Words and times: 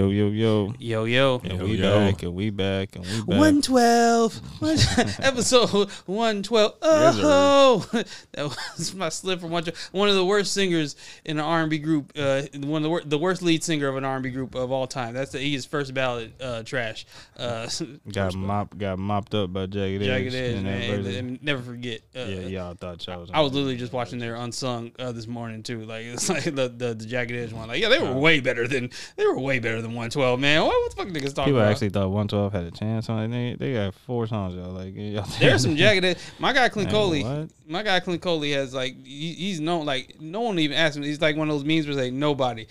Yo, 0.00 0.10
yo, 0.10 0.28
yo. 0.28 0.74
Yo, 0.78 1.04
yo. 1.06 1.40
And 1.42 1.58
Yo, 1.58 1.64
we 1.64 1.72
yo. 1.72 1.90
back, 1.98 2.22
and 2.22 2.32
we 2.32 2.50
back, 2.50 2.94
and 2.94 3.04
we 3.04 3.18
back. 3.18 3.26
112. 3.26 4.40
Episode 5.18 5.90
112. 6.06 6.78
Oh, 6.82 7.84
that 8.30 8.44
was 8.44 8.94
my 8.94 9.08
slip 9.08 9.40
from 9.40 9.50
one. 9.50 9.64
One 9.90 10.08
of 10.08 10.14
the 10.14 10.24
worst 10.24 10.54
singers 10.54 10.94
in 11.24 11.40
an 11.40 11.44
R&B 11.44 11.78
group. 11.78 12.12
Uh, 12.16 12.42
one 12.60 12.76
of 12.76 12.82
the, 12.84 12.88
wor- 12.90 13.02
the 13.04 13.18
worst 13.18 13.42
lead 13.42 13.64
singer 13.64 13.88
of 13.88 13.96
an 13.96 14.04
R&B 14.04 14.30
group 14.30 14.54
of 14.54 14.70
all 14.70 14.86
time. 14.86 15.14
That's 15.14 15.32
the, 15.32 15.40
he's 15.40 15.66
first 15.66 15.92
ballad 15.94 16.32
uh, 16.40 16.62
trash. 16.62 17.04
Uh, 17.36 17.68
got 18.12 18.36
mopped, 18.36 18.78
got 18.78 19.00
mopped 19.00 19.34
up 19.34 19.52
by 19.52 19.66
Jagged 19.66 20.02
Edge. 20.02 20.06
Jagged 20.06 20.34
Edge, 20.36 20.56
in 20.58 20.62
man. 20.62 20.90
And, 20.94 21.06
and 21.08 21.42
never 21.42 21.60
forget. 21.60 22.02
Uh, 22.14 22.20
yeah, 22.20 22.40
y'all 22.46 22.74
thought 22.74 23.04
y'all 23.04 23.22
was. 23.22 23.32
I 23.34 23.40
was 23.40 23.52
literally 23.52 23.76
just 23.76 23.92
watching 23.92 24.20
their 24.20 24.36
unsung 24.36 24.92
uh, 25.00 25.10
this 25.10 25.26
morning 25.26 25.64
too. 25.64 25.84
Like 25.86 26.04
it's 26.04 26.28
like 26.28 26.44
the, 26.44 26.68
the 26.68 26.94
the 26.94 27.04
Jagged 27.04 27.32
Edge 27.32 27.52
one. 27.52 27.66
Like 27.66 27.82
yeah, 27.82 27.88
they 27.88 27.98
were 27.98 28.12
way 28.12 28.38
better 28.38 28.68
than 28.68 28.90
they 29.16 29.26
were 29.26 29.36
way 29.40 29.58
better 29.58 29.82
than 29.82 29.87
112. 29.88 30.40
Man, 30.40 30.62
what, 30.62 30.70
what 30.70 30.90
the 30.90 30.96
fuck 30.96 31.08
niggas 31.08 31.12
talking 31.12 31.22
about? 31.22 31.44
People 31.44 31.60
about? 31.60 31.70
actually 31.70 31.88
thought 31.90 32.10
112 32.10 32.52
had 32.52 32.64
a 32.64 32.70
chance 32.70 33.08
on 33.08 33.32
it. 33.32 33.58
They, 33.58 33.66
they 33.66 33.74
got 33.74 33.94
four 33.94 34.26
songs, 34.26 34.54
y'all. 34.54 34.70
Like, 34.70 34.94
y'all 34.94 35.26
There's 35.38 35.62
some 35.62 35.76
Jagged 35.76 36.04
Edge. 36.04 36.18
My 36.38 36.52
guy 36.52 36.68
Clint 36.68 36.92
Man, 36.92 37.00
Coley. 37.00 37.48
My 37.66 37.82
guy 37.82 38.00
Clint 38.00 38.22
Coley 38.22 38.52
has 38.52 38.74
like 38.74 39.04
he, 39.04 39.34
he's 39.34 39.60
known 39.60 39.86
like 39.86 40.20
no 40.20 40.40
one 40.40 40.58
even 40.58 40.76
asked 40.76 40.96
him. 40.96 41.02
He's 41.02 41.20
like 41.20 41.36
one 41.36 41.48
of 41.48 41.54
those 41.54 41.64
memes 41.64 41.86
where 41.86 41.96
they 41.96 42.10
nobody. 42.10 42.66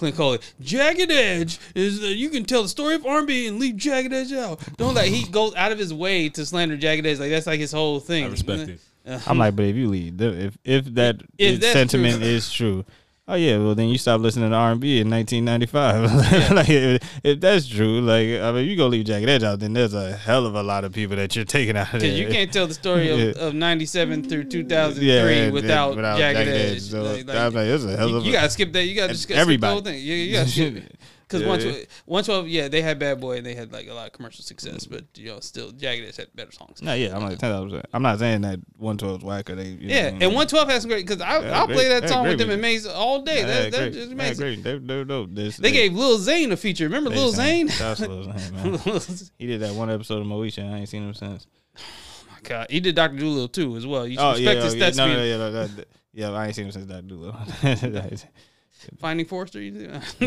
Clint 0.00 0.16
Coley, 0.16 0.38
Jagged 0.60 1.10
Edge 1.10 1.58
is 1.74 2.02
uh, 2.02 2.06
you 2.06 2.30
can 2.30 2.44
tell 2.44 2.62
the 2.62 2.68
story 2.70 2.94
of 2.94 3.04
R&B 3.04 3.46
and 3.46 3.58
leave 3.58 3.76
Jagged 3.76 4.12
Edge 4.14 4.32
out. 4.32 4.58
Don't 4.78 4.94
like 4.94 5.10
he 5.10 5.28
goes 5.30 5.54
out 5.54 5.72
of 5.72 5.78
his 5.78 5.92
way 5.92 6.30
to 6.30 6.46
slander 6.46 6.76
Jagged 6.78 7.06
Edge. 7.06 7.18
Like 7.18 7.30
that's 7.30 7.46
like 7.46 7.60
his 7.60 7.70
whole 7.70 8.00
thing. 8.00 8.24
I 8.24 8.28
respect 8.28 8.68
it. 8.68 8.80
I'm 9.26 9.38
like, 9.38 9.56
but 9.56 9.66
if 9.66 9.76
you 9.76 9.88
leave, 9.88 10.20
if 10.20 10.56
if 10.64 10.84
that 10.94 11.20
If 11.38 11.60
that's 11.60 11.72
sentiment 11.72 12.18
true. 12.18 12.26
is 12.26 12.52
true, 12.52 12.84
oh 13.30 13.36
yeah, 13.36 13.56
well 13.58 13.74
then 13.74 13.88
you 13.88 13.96
stop 13.96 14.20
listening 14.20 14.50
to 14.50 14.56
R&B 14.56 15.00
in 15.00 15.08
1995. 15.08 16.50
like 16.52 16.68
if, 16.68 17.20
if 17.24 17.40
that's 17.40 17.66
true, 17.68 18.00
like 18.00 18.28
I 18.42 18.52
mean, 18.52 18.68
you 18.68 18.76
go 18.76 18.86
leave 18.88 19.04
Jagged 19.06 19.28
Edge 19.28 19.42
out, 19.42 19.60
then 19.60 19.72
there's 19.72 19.94
a 19.94 20.12
hell 20.16 20.44
of 20.46 20.54
a 20.54 20.62
lot 20.62 20.84
of 20.84 20.92
people 20.92 21.16
that 21.16 21.34
you're 21.36 21.44
taking 21.44 21.76
out 21.76 21.94
of 21.94 22.00
there. 22.00 22.10
Because 22.10 22.18
you 22.18 22.28
can't 22.28 22.52
tell 22.52 22.66
the 22.66 22.74
story 22.74 23.08
of, 23.10 23.18
Yeah. 23.18 23.42
of 23.42 23.54
97 23.54 24.28
through 24.28 24.44
2003 24.44 25.06
yeah, 25.06 25.50
without, 25.50 25.88
and 25.88 25.96
without 25.96 26.18
Jagged, 26.18 26.38
Jagged 26.38 26.50
Edge. 26.50 26.72
Edge. 26.76 26.82
So, 26.82 27.02
Like- 27.02 27.26
like, 27.26 27.36
like, 27.54 27.56
a 27.56 27.96
hell 27.96 28.08
you, 28.10 28.16
of 28.16 28.22
a 28.24 28.26
you 28.26 28.32
gotta 28.32 28.50
skip 28.50 28.72
that. 28.72 28.84
You 28.84 28.94
gotta 28.94 29.12
just 29.12 29.22
skip 29.24 29.36
Everybody. 29.36 29.70
the 29.70 29.72
whole 29.74 29.82
thing. 29.82 29.98
You, 30.04 30.14
you 30.14 30.32
gotta 30.36 30.48
skip 30.48 30.84
Because 31.30 31.42
Yeah. 31.42 31.48
112, 31.48 31.86
112, 32.06 32.48
yeah, 32.48 32.66
they 32.66 32.82
had 32.82 32.98
Bad 32.98 33.20
Boy 33.20 33.36
and 33.36 33.46
they 33.46 33.54
had 33.54 33.72
like 33.72 33.86
a 33.86 33.94
lot 33.94 34.08
of 34.08 34.12
commercial 34.12 34.42
success, 34.42 34.84
but 34.84 35.04
you 35.14 35.28
know, 35.28 35.38
still 35.38 35.70
Jagged 35.70 36.04
Edge 36.04 36.16
had 36.16 36.26
better 36.34 36.50
songs. 36.50 36.82
No, 36.82 36.92
yeah, 36.92 37.14
I'm 37.14 37.22
like 37.22 37.38
ten 37.38 37.52
thousand. 37.52 37.82
I'm 37.92 38.02
not 38.02 38.18
saying 38.18 38.40
that 38.40 38.58
112 38.78 39.20
is 39.20 39.24
whack 39.24 39.48
or 39.48 39.54
they. 39.54 39.68
you 39.68 39.78
Yeah, 39.88 40.08
and 40.08 40.34
112 40.34 40.68
has 40.68 40.82
some 40.82 40.90
great 40.90 41.06
because 41.06 41.22
I 41.22 41.38
Yeah, 41.38 41.60
I'll 41.60 41.68
play 41.68 41.88
that 41.88 42.08
song 42.08 42.26
with 42.26 42.38
them 42.38 42.50
in 42.50 42.60
music. 42.60 42.84
Maze 42.84 42.86
all 42.86 43.22
day. 43.22 43.40
Yeah, 43.40 43.46
that, 43.46 43.72
that's 43.72 43.94
just 43.94 44.08
Yeah, 44.08 44.14
amazing. 44.14 44.62
great. 44.62 44.62
They, 44.64 44.78
they, 44.78 45.50
they, 45.50 45.72
gave 45.72 45.94
Lil 45.94 46.18
Zane 46.18 46.50
a 46.50 46.56
feature. 46.56 46.84
Remember 46.84 47.10
Lil 47.10 47.30
Zane? 47.30 47.68
That's 47.78 48.00
Lil 48.00 48.24
Zane, 48.24 48.54
man. 48.54 48.78
He 49.38 49.46
did 49.46 49.60
that 49.60 49.74
one 49.74 49.88
episode 49.88 50.20
of 50.20 50.26
Moesha. 50.26 50.68
I 50.68 50.78
ain't 50.78 50.88
seen 50.88 51.04
him 51.04 51.14
since. 51.14 51.46
Oh 51.78 51.80
my 52.32 52.40
god, 52.42 52.66
he 52.70 52.80
did 52.80 52.96
Dr. 52.96 53.18
Dolittle 53.18 53.48
too 53.48 53.76
as 53.76 53.86
well. 53.86 54.06
You 54.06 54.16
should 54.16 54.22
Oh 54.22 54.34
yeah, 54.34 54.54
his 54.54 54.74
oh, 54.74 54.76
yeah, 54.76 54.90
no, 54.90 55.06
no, 55.06 55.24
yeah, 55.24 55.36
no, 55.36 55.68
yeah. 56.12 56.30
I 56.30 56.46
ain't 56.46 56.56
seen 56.56 56.66
him 56.66 56.72
since 56.72 56.86
that 56.86 57.06
dude. 57.06 58.24
Finding 58.98 59.26
Forrester. 59.26 59.60
you 59.60 59.72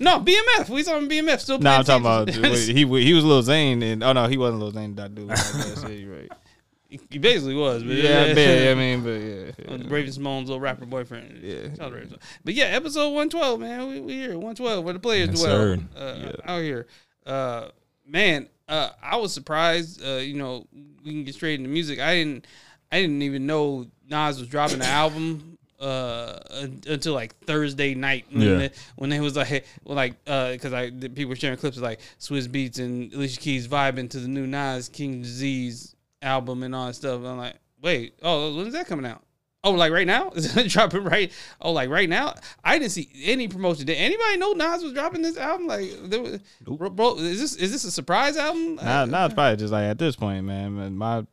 no, 0.00 0.20
BMF. 0.20 0.68
We 0.68 0.82
saw 0.82 0.96
him 0.96 1.08
BMF. 1.08 1.40
Still 1.40 1.58
no, 1.58 1.70
I'm 1.70 1.84
talking 1.84 2.02
about 2.04 2.28
teams. 2.28 2.66
he 2.66 2.74
he 3.04 3.14
was 3.14 3.24
Lil 3.24 3.42
Zane 3.42 3.82
and 3.82 4.02
oh 4.02 4.12
no, 4.12 4.26
he 4.26 4.36
wasn't 4.36 4.60
Lil 4.60 4.70
Zane. 4.72 4.94
That 4.96 5.14
dude. 5.14 5.28
That's 5.28 5.82
it, 5.84 6.00
you're 6.00 6.16
right. 6.16 6.32
he 6.88 7.18
basically 7.18 7.54
was. 7.54 7.82
But 7.82 7.92
Yeah, 7.96 8.22
I 8.30 8.34
bet. 8.34 8.68
I 8.70 8.74
mean, 8.74 9.02
but 9.02 9.10
yeah, 9.10 9.76
yeah. 9.76 9.88
Raven-Symoné's 9.88 10.48
little 10.48 10.60
rapper 10.60 10.86
boyfriend. 10.86 11.40
Yeah. 11.42 11.62
Shout 11.74 11.80
out 11.80 11.88
to 11.90 11.94
Raven-Symoné. 11.96 12.22
But 12.44 12.54
yeah, 12.54 12.64
episode 12.66 13.08
112, 13.08 13.60
man. 13.60 13.88
We, 13.88 14.00
we 14.00 14.12
here. 14.14 14.30
112, 14.30 14.84
where 14.84 14.94
the 14.94 15.00
players 15.00 15.28
Yes, 15.28 15.40
dwell. 15.40 15.50
sir. 15.50 15.78
Uh, 15.96 16.14
Yeah. 16.18 16.32
Out 16.44 16.62
here. 16.62 16.86
Uh, 17.26 17.68
man, 18.06 18.48
uh, 18.68 18.90
I 19.02 19.16
was 19.16 19.32
surprised. 19.34 20.02
Uh, 20.02 20.16
you 20.16 20.34
know, 20.34 20.66
we 21.04 21.10
can 21.12 21.24
get 21.24 21.34
straight 21.34 21.58
into 21.58 21.68
music. 21.70 22.00
I 22.00 22.14
didn't 22.14 22.46
I 22.90 23.00
didn't 23.02 23.22
even 23.22 23.46
know 23.46 23.86
Nas 24.08 24.38
was 24.38 24.48
dropping 24.48 24.78
the 24.78 24.86
album 24.86 25.57
uh 25.80 26.38
until 26.86 27.14
like 27.14 27.36
Thursday 27.44 27.94
night 27.94 28.26
when 28.30 28.42
Yeah. 28.42 28.54
they, 28.56 28.70
when 28.96 29.10
they 29.10 29.20
was 29.20 29.36
like 29.36 29.64
well, 29.84 29.96
like 29.96 30.14
uh 30.26 30.52
because 30.52 30.72
I 30.72 30.90
the 30.90 31.08
people 31.08 31.30
were 31.30 31.36
sharing 31.36 31.56
clips 31.58 31.76
of 31.76 31.82
like 31.82 32.00
Swizz 32.18 32.48
Beatz 32.48 32.78
and 32.78 33.12
Alicia 33.12 33.40
Keys 33.40 33.68
vibing 33.68 34.10
to 34.10 34.18
the 34.20 34.28
new 34.28 34.46
Nas 34.46 34.88
King 34.88 35.22
Disease 35.22 35.94
album 36.20 36.62
and 36.64 36.74
all 36.74 36.86
that 36.86 36.94
stuff. 36.94 37.22
I'm 37.24 37.38
like, 37.38 37.54
wait, 37.80 38.14
oh, 38.22 38.56
when's 38.56 38.72
that 38.72 38.86
coming 38.88 39.06
out? 39.06 39.22
Oh, 39.64 39.72
like 39.72 39.92
right 39.92 40.06
now? 40.06 40.30
Is 40.36 40.56
it 40.56 40.68
dropping 40.68 41.02
right? 41.04 41.32
Oh, 41.60 41.72
like 41.72 41.90
right 41.90 42.08
now? 42.08 42.34
I 42.62 42.78
didn't 42.78 42.92
see 42.92 43.08
any 43.24 43.48
promotion. 43.48 43.86
Did 43.86 43.96
anybody 43.98 44.36
know 44.36 44.52
Nas 44.52 44.84
was 44.84 44.92
dropping 44.92 45.22
this 45.22 45.36
album? 45.36 45.66
Like, 45.66 45.90
there 46.04 46.22
was, 46.22 46.38
bro, 46.62 46.88
bro, 46.90 47.16
is 47.18 47.40
this 47.40 47.56
is 47.56 47.72
this 47.72 47.82
a 47.84 47.90
surprise 47.90 48.36
album? 48.36 48.76
Now, 48.76 49.02
Uh, 49.02 49.06
now 49.06 49.24
it's 49.26 49.34
probably 49.34 49.56
just 49.56 49.72
like 49.72 49.84
at 49.84 49.98
this 49.98 50.14
point, 50.14 50.44
man. 50.44 50.76
man, 50.76 50.96
My 50.96 51.26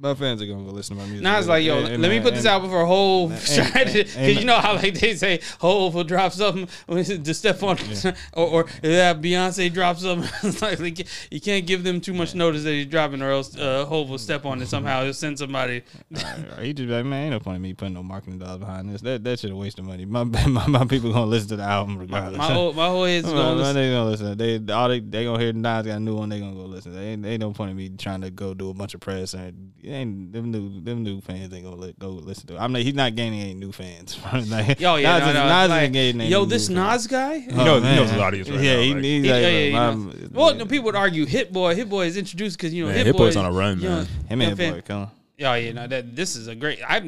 my 0.00 0.14
fans 0.14 0.40
are 0.40 0.46
gonna 0.46 0.64
go 0.64 0.70
listen 0.70 0.96
to 0.96 1.02
my 1.02 1.08
music. 1.08 1.24
Nas 1.24 1.46
like, 1.46 1.62
yo, 1.64 1.74
And- 1.76 1.84
let 1.84 1.92
and- 1.94 2.02
me 2.02 2.20
put 2.20 2.34
this 2.34 2.46
out 2.46 2.62
before 2.62 2.80
and- 2.84 3.30
because 3.34 4.38
you 4.38 4.44
know 4.46 4.56
how 4.56 4.74
like 4.74 4.94
they 4.98 5.14
say 5.14 5.40
Hove 5.60 5.94
will 5.94 6.04
drop 6.04 6.32
something 6.32 6.66
to 7.22 7.34
step 7.34 7.62
on, 7.62 7.76
or 8.32 8.46
or 8.48 8.64
that 8.82 9.20
Beyonce 9.20 9.72
drops 9.72 10.00
something. 10.02 10.28
It's 10.42 10.62
like, 10.62 10.80
like, 10.80 11.06
you 11.30 11.40
can't 11.40 11.66
give 11.66 11.84
them 11.84 12.00
too 12.00 12.14
much 12.14 12.34
notice 12.34 12.64
that 12.64 12.70
he's 12.72 12.86
dropping, 12.86 13.20
or 13.22 13.30
else 13.30 13.56
uh, 13.56 13.84
Hove 13.84 14.08
will 14.08 14.18
step 14.18 14.46
on 14.46 14.62
it 14.62 14.66
somehow. 14.68 15.04
He'll 15.04 15.12
send 15.14 15.38
somebody. 15.38 15.82
Right, 16.10 16.24
right. 16.56 16.64
He 16.64 16.72
just 16.72 16.88
like, 16.88 17.04
man, 17.04 17.24
ain't 17.24 17.30
no 17.32 17.40
point 17.40 17.56
in 17.56 17.62
me 17.62 17.74
putting 17.74 17.94
no 17.94 18.02
marketing 18.02 18.38
dollars 18.38 18.58
behind 18.58 18.88
this. 18.88 19.02
That 19.02 19.22
that 19.24 19.38
should 19.38 19.50
have 19.50 19.58
wasted 19.58 19.84
money. 19.84 20.04
My, 20.06 20.24
my 20.24 20.66
my 20.66 20.84
people 20.86 21.12
gonna 21.12 21.26
listen 21.26 21.50
to 21.50 21.56
the 21.56 21.62
album 21.62 21.98
regardless. 21.98 22.38
my 22.38 22.52
whole 22.52 22.72
my 22.72 22.86
whole 22.86 23.04
head's 23.04 23.26
my- 23.26 23.50
listen. 23.52 23.74
they 23.76 23.90
gonna 23.90 24.10
listen. 24.10 24.38
They 24.38 24.72
all 24.72 24.88
they 24.88 25.00
they 25.00 25.24
gonna 25.24 25.38
hear 25.38 25.52
Nas 25.52 25.86
got 25.86 25.96
a 25.96 26.00
new 26.00 26.16
one. 26.16 26.30
They 26.30 26.40
gonna 26.40 26.54
go 26.54 26.64
listen. 26.64 26.94
They 26.94 27.08
ain't, 27.08 27.26
ain't 27.26 27.40
no 27.40 27.52
point 27.52 27.70
in 27.72 27.76
me 27.76 27.90
trying 27.90 28.22
to 28.22 28.30
go 28.30 28.54
do 28.54 28.70
a 28.70 28.74
bunch 28.74 28.94
of 28.94 29.00
press 29.00 29.34
and 29.34 29.72
ain't 29.92 30.32
them 30.32 30.50
new 30.50 30.80
them 30.80 31.02
new 31.02 31.20
fans 31.20 31.52
ain't 31.52 31.64
gonna 31.64 31.76
let, 31.76 31.98
go 31.98 32.08
listen 32.10 32.46
to. 32.48 32.54
It. 32.56 32.58
I'm 32.58 32.72
like, 32.72 32.84
he's 32.84 32.94
not 32.94 33.14
gaining 33.14 33.40
any 33.40 33.54
new 33.54 33.72
fans. 33.72 34.18
like, 34.50 34.78
Yo, 34.80 34.96
yeah, 34.96 35.18
Nas 35.18 35.20
no, 35.22 35.28
is- 35.28 35.34
no, 35.34 35.46
Nas 35.48 35.70
like, 35.70 35.92
gaining 35.92 36.30
yo, 36.30 36.40
new 36.40 36.46
this 36.46 36.68
fans. 36.68 36.76
Nas 36.76 37.06
guy. 37.06 37.34
Oh, 37.34 37.38
he 37.50 37.64
knows- 37.64 37.82
he 37.82 37.96
knows 37.96 38.10
his 38.10 38.20
audience 38.20 38.50
right 38.50 38.60
yeah, 38.60 38.74
now, 38.76 38.80
he 38.82 38.92
like- 38.94 39.02
needs 39.02 39.26
Yeah, 39.26 39.32
like, 39.34 39.42
yeah, 39.42 39.48
yeah, 39.48 39.64
you 39.66 39.72
know. 39.72 39.78
I'm- 39.80 40.30
Well, 40.32 40.54
no, 40.54 40.66
people 40.66 40.84
would 40.86 40.96
argue 40.96 41.26
Hit 41.26 41.52
Boy. 41.52 41.74
Hit 41.74 41.88
Boy 41.88 42.06
is 42.06 42.16
introduced 42.16 42.56
because 42.56 42.72
you 42.74 42.82
know 42.84 42.88
Man, 42.88 42.96
Hit, 42.98 43.06
Hit 43.06 43.16
Boy's 43.16 43.36
on 43.36 43.44
a 43.44 43.52
run, 43.52 43.80
you 43.80 43.88
know, 43.88 43.96
man. 43.96 44.06
him 44.28 44.40
and 44.42 44.56
fan- 44.56 44.72
boy, 44.74 44.80
come 44.82 45.00
on. 45.02 45.06
Oh, 45.08 45.14
yeah, 45.38 45.54
you 45.56 45.72
know 45.72 45.86
that 45.86 46.14
this 46.14 46.36
is 46.36 46.48
a 46.48 46.54
great. 46.54 46.80
I've 46.86 47.04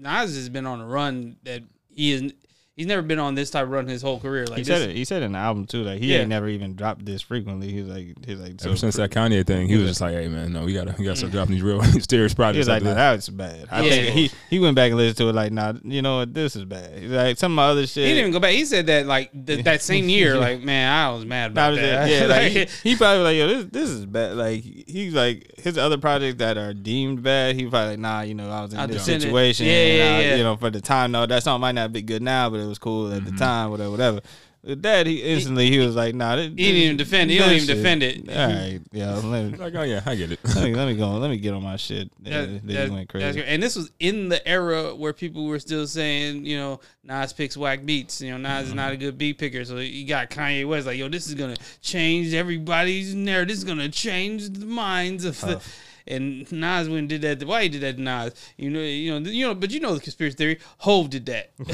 Nas 0.00 0.34
has 0.34 0.48
been 0.48 0.66
on 0.66 0.80
a 0.80 0.86
run 0.86 1.36
that 1.44 1.62
he 1.88 2.12
is. 2.12 2.32
He's 2.80 2.86
never 2.86 3.02
been 3.02 3.18
on 3.18 3.34
this 3.34 3.50
type 3.50 3.64
of 3.64 3.70
run 3.72 3.86
his 3.86 4.00
whole 4.00 4.18
career. 4.18 4.46
Like 4.46 4.56
He 4.56 4.64
this, 4.64 4.80
said 4.80 4.88
it. 4.88 4.96
He 4.96 5.04
said 5.04 5.22
in 5.22 5.32
the 5.32 5.38
album 5.38 5.66
too 5.66 5.84
that 5.84 5.98
he 5.98 6.14
Yeah. 6.14 6.20
ain't 6.20 6.30
never 6.30 6.48
even 6.48 6.76
dropped 6.76 7.04
this 7.04 7.20
frequently. 7.20 7.70
He's 7.70 7.84
like, 7.84 8.14
he's 8.24 8.38
like, 8.40 8.52
Ever 8.64 8.74
since 8.74 8.96
that 8.96 9.10
Kanye 9.10 9.46
thing, 9.46 9.68
he 9.68 9.76
was 9.76 9.86
just 9.88 10.00
like, 10.00 10.14
"Hey 10.14 10.28
man, 10.28 10.54
no, 10.54 10.64
we 10.64 10.72
gotta, 10.72 10.94
we 10.98 11.04
gotta 11.04 11.16
start 11.16 11.28
mm. 11.28 11.34
dropping 11.34 11.56
these 11.56 11.62
real 11.62 11.82
serious 11.84 12.08
He 12.10 12.16
was 12.22 12.34
projects." 12.34 12.68
like, 12.68 12.76
after 12.78 12.88
nah, 12.88 12.94
that's 12.94 13.28
bad. 13.28 13.68
I 13.70 13.82
Yeah. 13.82 13.90
think 13.90 14.14
he 14.16 14.30
he 14.48 14.58
went 14.60 14.76
back 14.76 14.88
and 14.92 14.96
listened 14.96 15.18
to 15.18 15.28
it 15.28 15.34
like, 15.34 15.52
nah, 15.52 15.74
you 15.84 16.00
know 16.00 16.16
what, 16.20 16.32
this 16.32 16.56
is 16.56 16.64
bad. 16.64 16.98
He's 16.98 17.10
like 17.10 17.36
some 17.36 17.52
of 17.52 17.56
my 17.56 17.64
other 17.66 17.86
shit. 17.86 18.04
he 18.06 18.14
didn't 18.14 18.20
even 18.20 18.32
go 18.32 18.40
back. 18.40 18.52
He 18.54 18.64
said 18.64 18.86
that 18.86 19.04
like 19.04 19.30
th- 19.46 19.62
that 19.64 19.82
same 19.82 20.08
year. 20.08 20.30
Like 20.40 20.62
man, 20.62 20.90
I 20.90 21.10
was 21.14 21.26
mad 21.26 21.50
about 21.50 21.72
was 21.72 21.80
that. 21.80 22.08
just- 22.08 22.20
yeah, 22.22 22.26
like 22.26 22.52
he, 22.82 22.90
he 22.92 22.96
probably 22.96 23.22
like, 23.24 23.36
yo, 23.36 23.46
this 23.46 23.64
this 23.70 23.90
is 23.90 24.06
bad. 24.06 24.36
Like 24.36 24.62
he's 24.62 25.12
like 25.12 25.52
his 25.60 25.76
other 25.76 25.98
projects 25.98 26.38
that 26.38 26.56
are 26.56 26.72
deemed 26.72 27.22
bad. 27.22 27.56
He 27.56 27.66
probably 27.66 27.90
like, 27.90 27.98
nah, 27.98 28.22
you 28.22 28.32
know, 28.32 28.50
I 28.50 28.62
was 28.62 28.72
in 28.72 28.80
I 28.80 28.86
this 28.86 29.04
situation. 29.04 29.66
Yeah, 29.66 29.84
yeah, 29.84 30.04
I- 30.16 30.20
yeah. 30.22 30.34
You 30.36 30.44
know, 30.44 30.56
for 30.56 30.70
the 30.70 30.80
time, 30.80 31.12
no, 31.12 31.26
that 31.26 31.42
song 31.42 31.60
might 31.60 31.72
not 31.72 31.92
be 31.92 32.00
good 32.00 32.22
now, 32.22 32.48
but 32.48 32.60
it 32.60 32.69
was 32.70 32.78
cool 32.78 33.12
at 33.12 33.24
the 33.24 33.30
mm-hmm. 33.30 33.36
time, 33.38 33.70
whatever, 33.70 33.90
whatever. 33.90 34.20
With 34.62 34.82
that, 34.82 35.06
he 35.06 35.22
instantly 35.22 35.70
he 35.70 35.78
was 35.78 35.96
like, 35.96 36.14
nah, 36.14 36.36
this, 36.36 36.48
he 36.48 36.54
didn't 36.54 36.82
even 36.82 36.96
defend. 36.98 37.30
it. 37.30 37.34
He 37.34 37.40
don't 37.40 37.52
even 37.52 37.66
defend 37.66 38.02
it. 38.02 38.28
All 38.28 38.46
right, 38.46 38.80
yeah, 38.92 39.14
let 39.24 39.44
me, 39.44 39.56
Like, 39.56 39.74
oh 39.74 39.82
yeah, 39.82 40.02
I 40.04 40.14
get 40.14 40.32
it. 40.32 40.38
let 40.54 40.64
me 40.64 40.74
let 40.74 40.86
me 40.86 40.96
go. 40.96 41.12
Let 41.12 41.30
me 41.30 41.38
get 41.38 41.54
on 41.54 41.62
my 41.62 41.76
shit. 41.76 42.10
That- 42.24 42.66
that, 42.66 42.66
that- 42.66 42.90
went 42.90 43.08
crazy. 43.08 43.40
great. 43.40 43.48
And 43.48 43.62
this 43.62 43.74
was 43.74 43.90
in 44.00 44.28
the 44.28 44.46
era 44.46 44.94
where 44.94 45.14
people 45.14 45.46
were 45.46 45.58
still 45.60 45.86
saying, 45.86 46.44
you 46.44 46.58
know, 46.58 46.80
Nas 47.04 47.32
picks 47.32 47.56
whack 47.56 47.86
beats. 47.86 48.20
You 48.20 48.32
know, 48.32 48.36
Nas 48.36 48.68
is 48.68 48.74
not 48.74 48.90
a 48.90 48.94
mm-hmm. 48.96 49.04
good 49.04 49.18
beat 49.18 49.38
picker. 49.38 49.64
So 49.64 49.78
you 49.78 50.06
got 50.06 50.28
Kanye 50.28 50.68
West 50.68 50.86
like, 50.86 50.98
yo, 50.98 51.08
this 51.08 51.26
is 51.26 51.34
gonna 51.34 51.56
change 51.80 52.34
everybody's 52.34 53.14
narrative. 53.14 53.48
This 53.48 53.58
is 53.58 53.64
gonna 53.64 53.88
change 53.88 54.50
the 54.50 54.66
minds 54.66 55.24
of. 55.24 55.40
The, 55.40 55.62
and 56.10 56.50
Nas 56.52 56.88
went 56.88 56.98
and 57.00 57.08
did 57.08 57.22
that. 57.22 57.46
Why 57.46 57.62
he 57.64 57.68
did 57.68 57.80
that 57.82 57.96
to 57.96 58.02
Nas? 58.02 58.34
You 58.56 58.70
know, 58.70 58.80
you 58.80 59.18
know, 59.20 59.30
you 59.30 59.46
know. 59.46 59.54
But 59.54 59.70
you 59.70 59.80
know 59.80 59.94
the 59.94 60.00
conspiracy 60.00 60.36
theory. 60.36 60.58
Hove 60.78 61.10
did 61.10 61.26
that. 61.26 61.52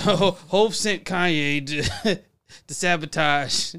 Hove 0.49 0.75
sent 0.75 1.05
Kanye 1.05 1.67
to, 2.05 2.21
to 2.67 2.75
sabotage. 2.75 3.75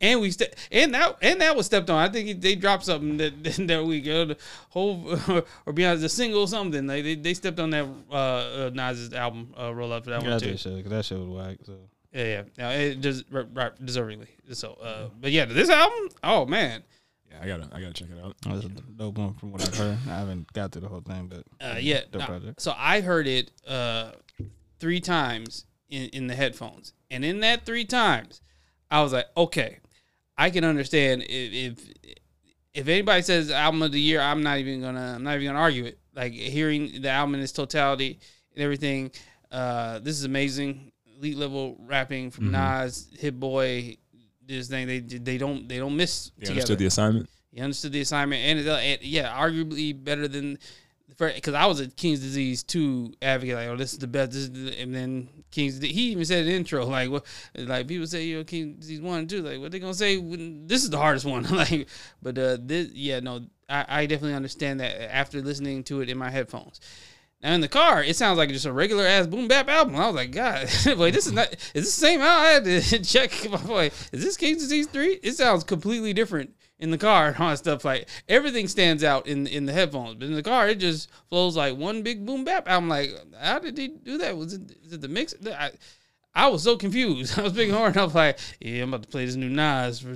And 0.00 0.20
we 0.20 0.30
ste- 0.30 0.54
and 0.70 0.92
that 0.94 1.16
and 1.22 1.40
that 1.40 1.56
was 1.56 1.64
stepped 1.66 1.88
on. 1.88 1.96
I 1.96 2.08
think 2.12 2.40
they 2.42 2.54
dropped 2.54 2.84
something 2.84 3.16
that 3.16 3.42
that 3.66 3.84
week. 3.84 4.06
Uh, 4.06 4.26
the 4.26 4.36
whole 4.68 5.16
or 5.66 5.72
beyond 5.72 6.00
the 6.00 6.08
single 6.08 6.42
or 6.42 6.48
something. 6.48 6.86
Like 6.86 7.02
they, 7.02 7.14
they 7.14 7.32
stepped 7.32 7.58
on 7.58 7.70
that 7.70 7.86
uh, 8.10 8.14
uh 8.14 8.70
Nas's 8.74 9.14
album 9.14 9.54
uh, 9.58 9.74
roll 9.74 9.92
up 9.92 10.04
for 10.04 10.10
that 10.10 10.22
Yeah, 10.22 10.28
one 10.30 10.38
that 10.38 10.44
too. 10.44 10.56
shit, 10.58 10.82
'cause 10.82 10.90
that 10.90 11.04
shit 11.06 11.18
was 11.18 11.28
whack. 11.28 11.56
So. 11.64 11.76
Yeah, 12.12 12.24
yeah. 12.24 12.42
Now, 12.58 12.70
it 12.70 13.00
just 13.00 13.24
right, 13.30 13.46
right, 13.54 13.72
deservingly. 13.86 14.26
So, 14.52 14.72
uh, 14.82 15.08
but 15.18 15.30
yeah, 15.30 15.44
this 15.46 15.70
album. 15.70 16.08
Oh 16.24 16.44
man. 16.44 16.82
Yeah, 17.30 17.38
I 17.42 17.46
gotta, 17.46 17.68
I 17.72 17.80
gotta 17.80 17.92
check 17.92 18.08
it 18.10 18.22
out. 18.24 18.36
That's 18.42 18.64
a 18.64 18.68
dope 18.68 19.18
one 19.18 19.34
from 19.34 19.52
what 19.52 19.62
I've 19.62 19.74
heard. 19.76 19.98
I 20.08 20.18
haven't 20.18 20.52
got 20.52 20.72
through 20.72 20.82
the 20.82 20.88
whole 20.88 21.00
thing, 21.00 21.28
but 21.28 21.44
Uh, 21.64 21.76
yeah. 21.78 22.00
dope 22.10 22.20
nah, 22.20 22.26
project. 22.26 22.60
so 22.60 22.74
I 22.76 23.00
heard 23.00 23.26
it 23.26 23.50
uh, 23.66 24.12
three 24.78 25.00
times 25.00 25.64
in, 25.88 26.08
in 26.10 26.26
the 26.26 26.34
headphones, 26.34 26.92
and 27.10 27.24
in 27.24 27.40
that 27.40 27.64
three 27.66 27.84
times, 27.84 28.40
I 28.90 29.02
was 29.02 29.12
like, 29.12 29.26
okay, 29.36 29.78
I 30.36 30.50
can 30.50 30.64
understand 30.64 31.22
if 31.28 31.78
if, 32.02 32.18
if 32.74 32.88
anybody 32.88 33.22
says 33.22 33.50
album 33.50 33.82
of 33.82 33.92
the 33.92 34.00
year, 34.00 34.20
I'm 34.20 34.42
not 34.42 34.58
even 34.58 34.80
gonna 34.80 35.14
I'm 35.16 35.22
not 35.22 35.34
even 35.36 35.46
gonna 35.48 35.58
argue 35.58 35.84
it. 35.84 35.98
Like 36.14 36.32
hearing 36.32 37.02
the 37.02 37.08
album 37.10 37.34
in 37.36 37.40
its 37.40 37.52
totality 37.52 38.18
and 38.54 38.62
everything, 38.64 39.12
uh, 39.52 40.00
this 40.00 40.16
is 40.16 40.24
amazing. 40.24 40.90
Elite 41.18 41.36
level 41.36 41.76
rapping 41.86 42.30
from 42.30 42.50
Nas, 42.50 43.08
Hit 43.18 43.38
Boy, 43.38 43.98
this 44.56 44.68
thing 44.68 44.86
they 44.86 45.00
they 45.00 45.38
don't 45.38 45.68
they 45.68 45.78
don't 45.78 45.96
miss 45.96 46.30
together. 46.30 46.52
understood 46.52 46.78
the 46.78 46.86
assignment. 46.86 47.30
He 47.52 47.60
understood 47.60 47.92
the 47.92 48.00
assignment, 48.00 48.42
and, 48.42 48.60
and 48.60 49.02
yeah, 49.02 49.36
arguably 49.36 49.92
better 49.92 50.28
than 50.28 50.58
because 51.28 51.54
I 51.54 51.66
was 51.66 51.80
a 51.80 51.88
King's 51.88 52.20
Disease 52.20 52.62
two 52.62 53.12
advocate. 53.20 53.56
Like, 53.56 53.68
oh, 53.68 53.76
this 53.76 53.92
is 53.92 53.98
the 53.98 54.06
best. 54.06 54.32
This 54.32 54.42
is 54.42 54.52
the, 54.52 54.80
and 54.80 54.94
then 54.94 55.28
King's. 55.50 55.80
He 55.80 56.12
even 56.12 56.24
said 56.24 56.40
in 56.40 56.46
the 56.46 56.54
intro, 56.54 56.86
like, 56.86 57.10
what, 57.10 57.24
like 57.56 57.86
people 57.86 58.06
say, 58.06 58.24
you 58.24 58.38
know, 58.38 58.44
King's 58.44 58.76
Disease 58.76 59.00
one 59.00 59.20
and 59.20 59.30
two. 59.30 59.42
Like, 59.42 59.60
what 59.60 59.72
they 59.72 59.78
gonna 59.78 59.94
say? 59.94 60.16
When, 60.16 60.66
this 60.66 60.82
is 60.82 60.90
the 60.90 60.98
hardest 60.98 61.26
one. 61.26 61.42
like, 61.50 61.88
but 62.22 62.38
uh, 62.38 62.56
this, 62.60 62.90
yeah, 62.92 63.20
no, 63.20 63.40
I, 63.68 63.84
I 63.88 64.06
definitely 64.06 64.34
understand 64.34 64.80
that 64.80 65.14
after 65.14 65.40
listening 65.42 65.84
to 65.84 66.00
it 66.00 66.08
in 66.08 66.18
my 66.18 66.30
headphones. 66.30 66.80
Now 67.42 67.54
in 67.54 67.62
the 67.62 67.68
car, 67.68 68.04
it 68.04 68.16
sounds 68.16 68.36
like 68.36 68.50
just 68.50 68.66
a 68.66 68.72
regular 68.72 69.06
ass 69.06 69.26
boom 69.26 69.48
bap 69.48 69.68
album. 69.68 69.96
I 69.96 70.06
was 70.06 70.16
like, 70.16 70.30
God, 70.30 70.68
wait, 70.98 71.14
this 71.14 71.26
is 71.26 71.32
not. 71.32 71.52
Is 71.74 71.84
this 71.84 71.94
the 71.96 72.00
same? 72.00 72.20
I 72.20 72.46
had 72.46 72.64
to 72.64 72.98
check 73.02 73.32
my 73.50 73.56
boy. 73.56 73.90
Is 74.12 74.22
this 74.22 74.36
King's 74.36 74.62
Disease 74.62 74.88
three? 74.88 75.18
It 75.22 75.32
sounds 75.32 75.64
completely 75.64 76.12
different 76.12 76.54
in 76.78 76.90
the 76.90 76.98
car 76.98 77.28
and 77.28 77.36
all 77.36 77.50
that 77.50 77.58
stuff. 77.58 77.84
Like 77.84 78.08
everything 78.28 78.68
stands 78.68 79.02
out 79.02 79.26
in 79.26 79.46
in 79.46 79.64
the 79.64 79.72
headphones, 79.72 80.16
but 80.16 80.26
in 80.26 80.34
the 80.34 80.42
car, 80.42 80.68
it 80.68 80.80
just 80.80 81.10
flows 81.30 81.56
like 81.56 81.76
one 81.76 82.02
big 82.02 82.26
boom 82.26 82.44
bap. 82.44 82.64
I'm 82.66 82.88
like, 82.88 83.10
how 83.40 83.58
did 83.58 83.78
he 83.78 83.88
do 83.88 84.18
that? 84.18 84.36
Was 84.36 84.54
it, 84.54 84.72
is 84.84 84.92
it 84.92 85.00
the 85.00 85.08
mix? 85.08 85.34
I, 85.46 85.70
I 86.34 86.48
was 86.48 86.62
so 86.62 86.76
confused. 86.76 87.38
I 87.38 87.42
was 87.42 87.52
big 87.52 87.70
horn. 87.70 87.96
I 87.96 88.04
was 88.04 88.14
like, 88.14 88.38
"Yeah, 88.60 88.82
I'm 88.82 88.90
about 88.90 89.02
to 89.02 89.08
play 89.08 89.26
this 89.26 89.34
new 89.34 89.48
Nas 89.48 90.00
for 90.00 90.14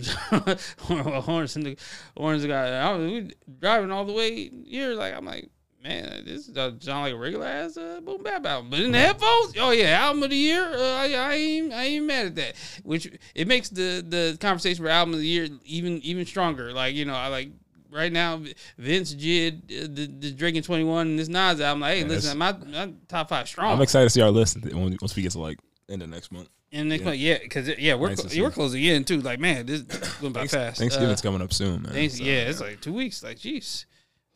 Horns 1.21 1.57
and 1.57 1.67
the 1.67 1.77
Horns 2.17 2.47
got." 2.47 2.73
I 2.73 2.93
was 2.93 3.33
driving 3.59 3.91
all 3.91 4.05
the 4.05 4.13
way 4.13 4.51
here. 4.67 4.95
Like 4.95 5.15
I'm 5.15 5.25
like, 5.25 5.51
man, 5.85 6.25
this 6.25 6.47
does 6.47 6.83
sound 6.83 7.03
like 7.05 7.13
a 7.15 7.17
regular 7.17 7.47
ass 7.47 7.77
uh, 7.77 8.01
boom 8.03 8.23
bap 8.23 8.45
album. 8.47 8.71
But 8.71 8.81
in 8.81 8.91
the 8.93 8.99
headphones, 8.99 9.55
oh 9.61 9.71
yeah, 9.71 9.91
album 10.01 10.23
of 10.25 10.31
the 10.31 10.37
year. 10.37 10.65
Uh, 10.65 10.95
I, 10.97 11.13
I 11.15 11.35
ain't 11.35 11.73
I 11.73 11.85
ain't 11.85 12.05
mad 12.07 12.27
at 12.27 12.35
that. 12.37 12.55
Which 12.83 13.09
it 13.35 13.47
makes 13.47 13.69
the 13.69 14.05
the 14.07 14.37
conversation 14.41 14.83
for 14.85 14.91
album 14.91 15.15
of 15.15 15.21
the 15.21 15.27
year 15.27 15.49
even 15.65 16.01
even 16.03 16.27
stronger. 16.27 16.73
Like 16.73 16.95
you 16.95 17.05
know, 17.05 17.15
I 17.15 17.29
like. 17.29 17.51
Right 17.91 18.13
now, 18.13 18.43
Vince 18.77 19.15
Jid, 19.15 19.59
uh, 19.71 19.87
the, 19.89 20.07
the 20.09 20.33
Drake 20.33 20.57
and 20.57 20.65
21, 20.65 21.07
and 21.07 21.17
this 21.17 21.29
Nas 21.29 21.61
album. 21.61 21.79
Like, 21.79 21.93
hey, 21.95 22.01
Yeah, 22.01 22.07
listen, 22.09 22.39
my, 22.39 22.51
my 22.51 22.93
top 23.07 23.29
five 23.29 23.47
strong. 23.47 23.73
I'm 23.73 23.81
excited 23.83 24.07
to 24.07 24.11
see 24.11 24.21
our 24.21 24.33
list 24.33 24.61
when- 24.65 24.99
once 25.01 25.15
we 25.15 25.23
get 25.23 25.31
to 25.31 25.39
like 25.39 25.61
end 25.89 26.03
of 26.03 26.09
next 26.09 26.33
month. 26.33 26.49
And 26.73 26.89
next 26.89 27.03
Yeah. 27.03 27.05
month, 27.05 27.19
yeah, 27.19 27.39
because 27.41 27.69
yeah, 27.79 27.95
we're 27.95 28.09
Nice 28.09 28.29
cl- 28.33 28.45
we're 28.47 28.51
closing 28.51 28.83
in 28.83 29.05
too. 29.05 29.21
Like, 29.21 29.39
man, 29.39 29.67
this 29.67 29.83
going 30.21 30.33
by 30.33 30.49
fast. 30.49 30.79
Thanksgiving's 30.81 31.21
Uh, 31.21 31.23
coming 31.23 31.41
up 31.41 31.53
soon, 31.53 31.83
man. 31.83 31.93
thanks- 31.93 32.19
So, 32.19 32.25
yeah, 32.25 32.49
it's 32.49 32.61
like 32.61 32.81
two 32.81 32.93
weeks. 32.93 33.23
Like, 33.23 33.39
jeez. 33.39 33.85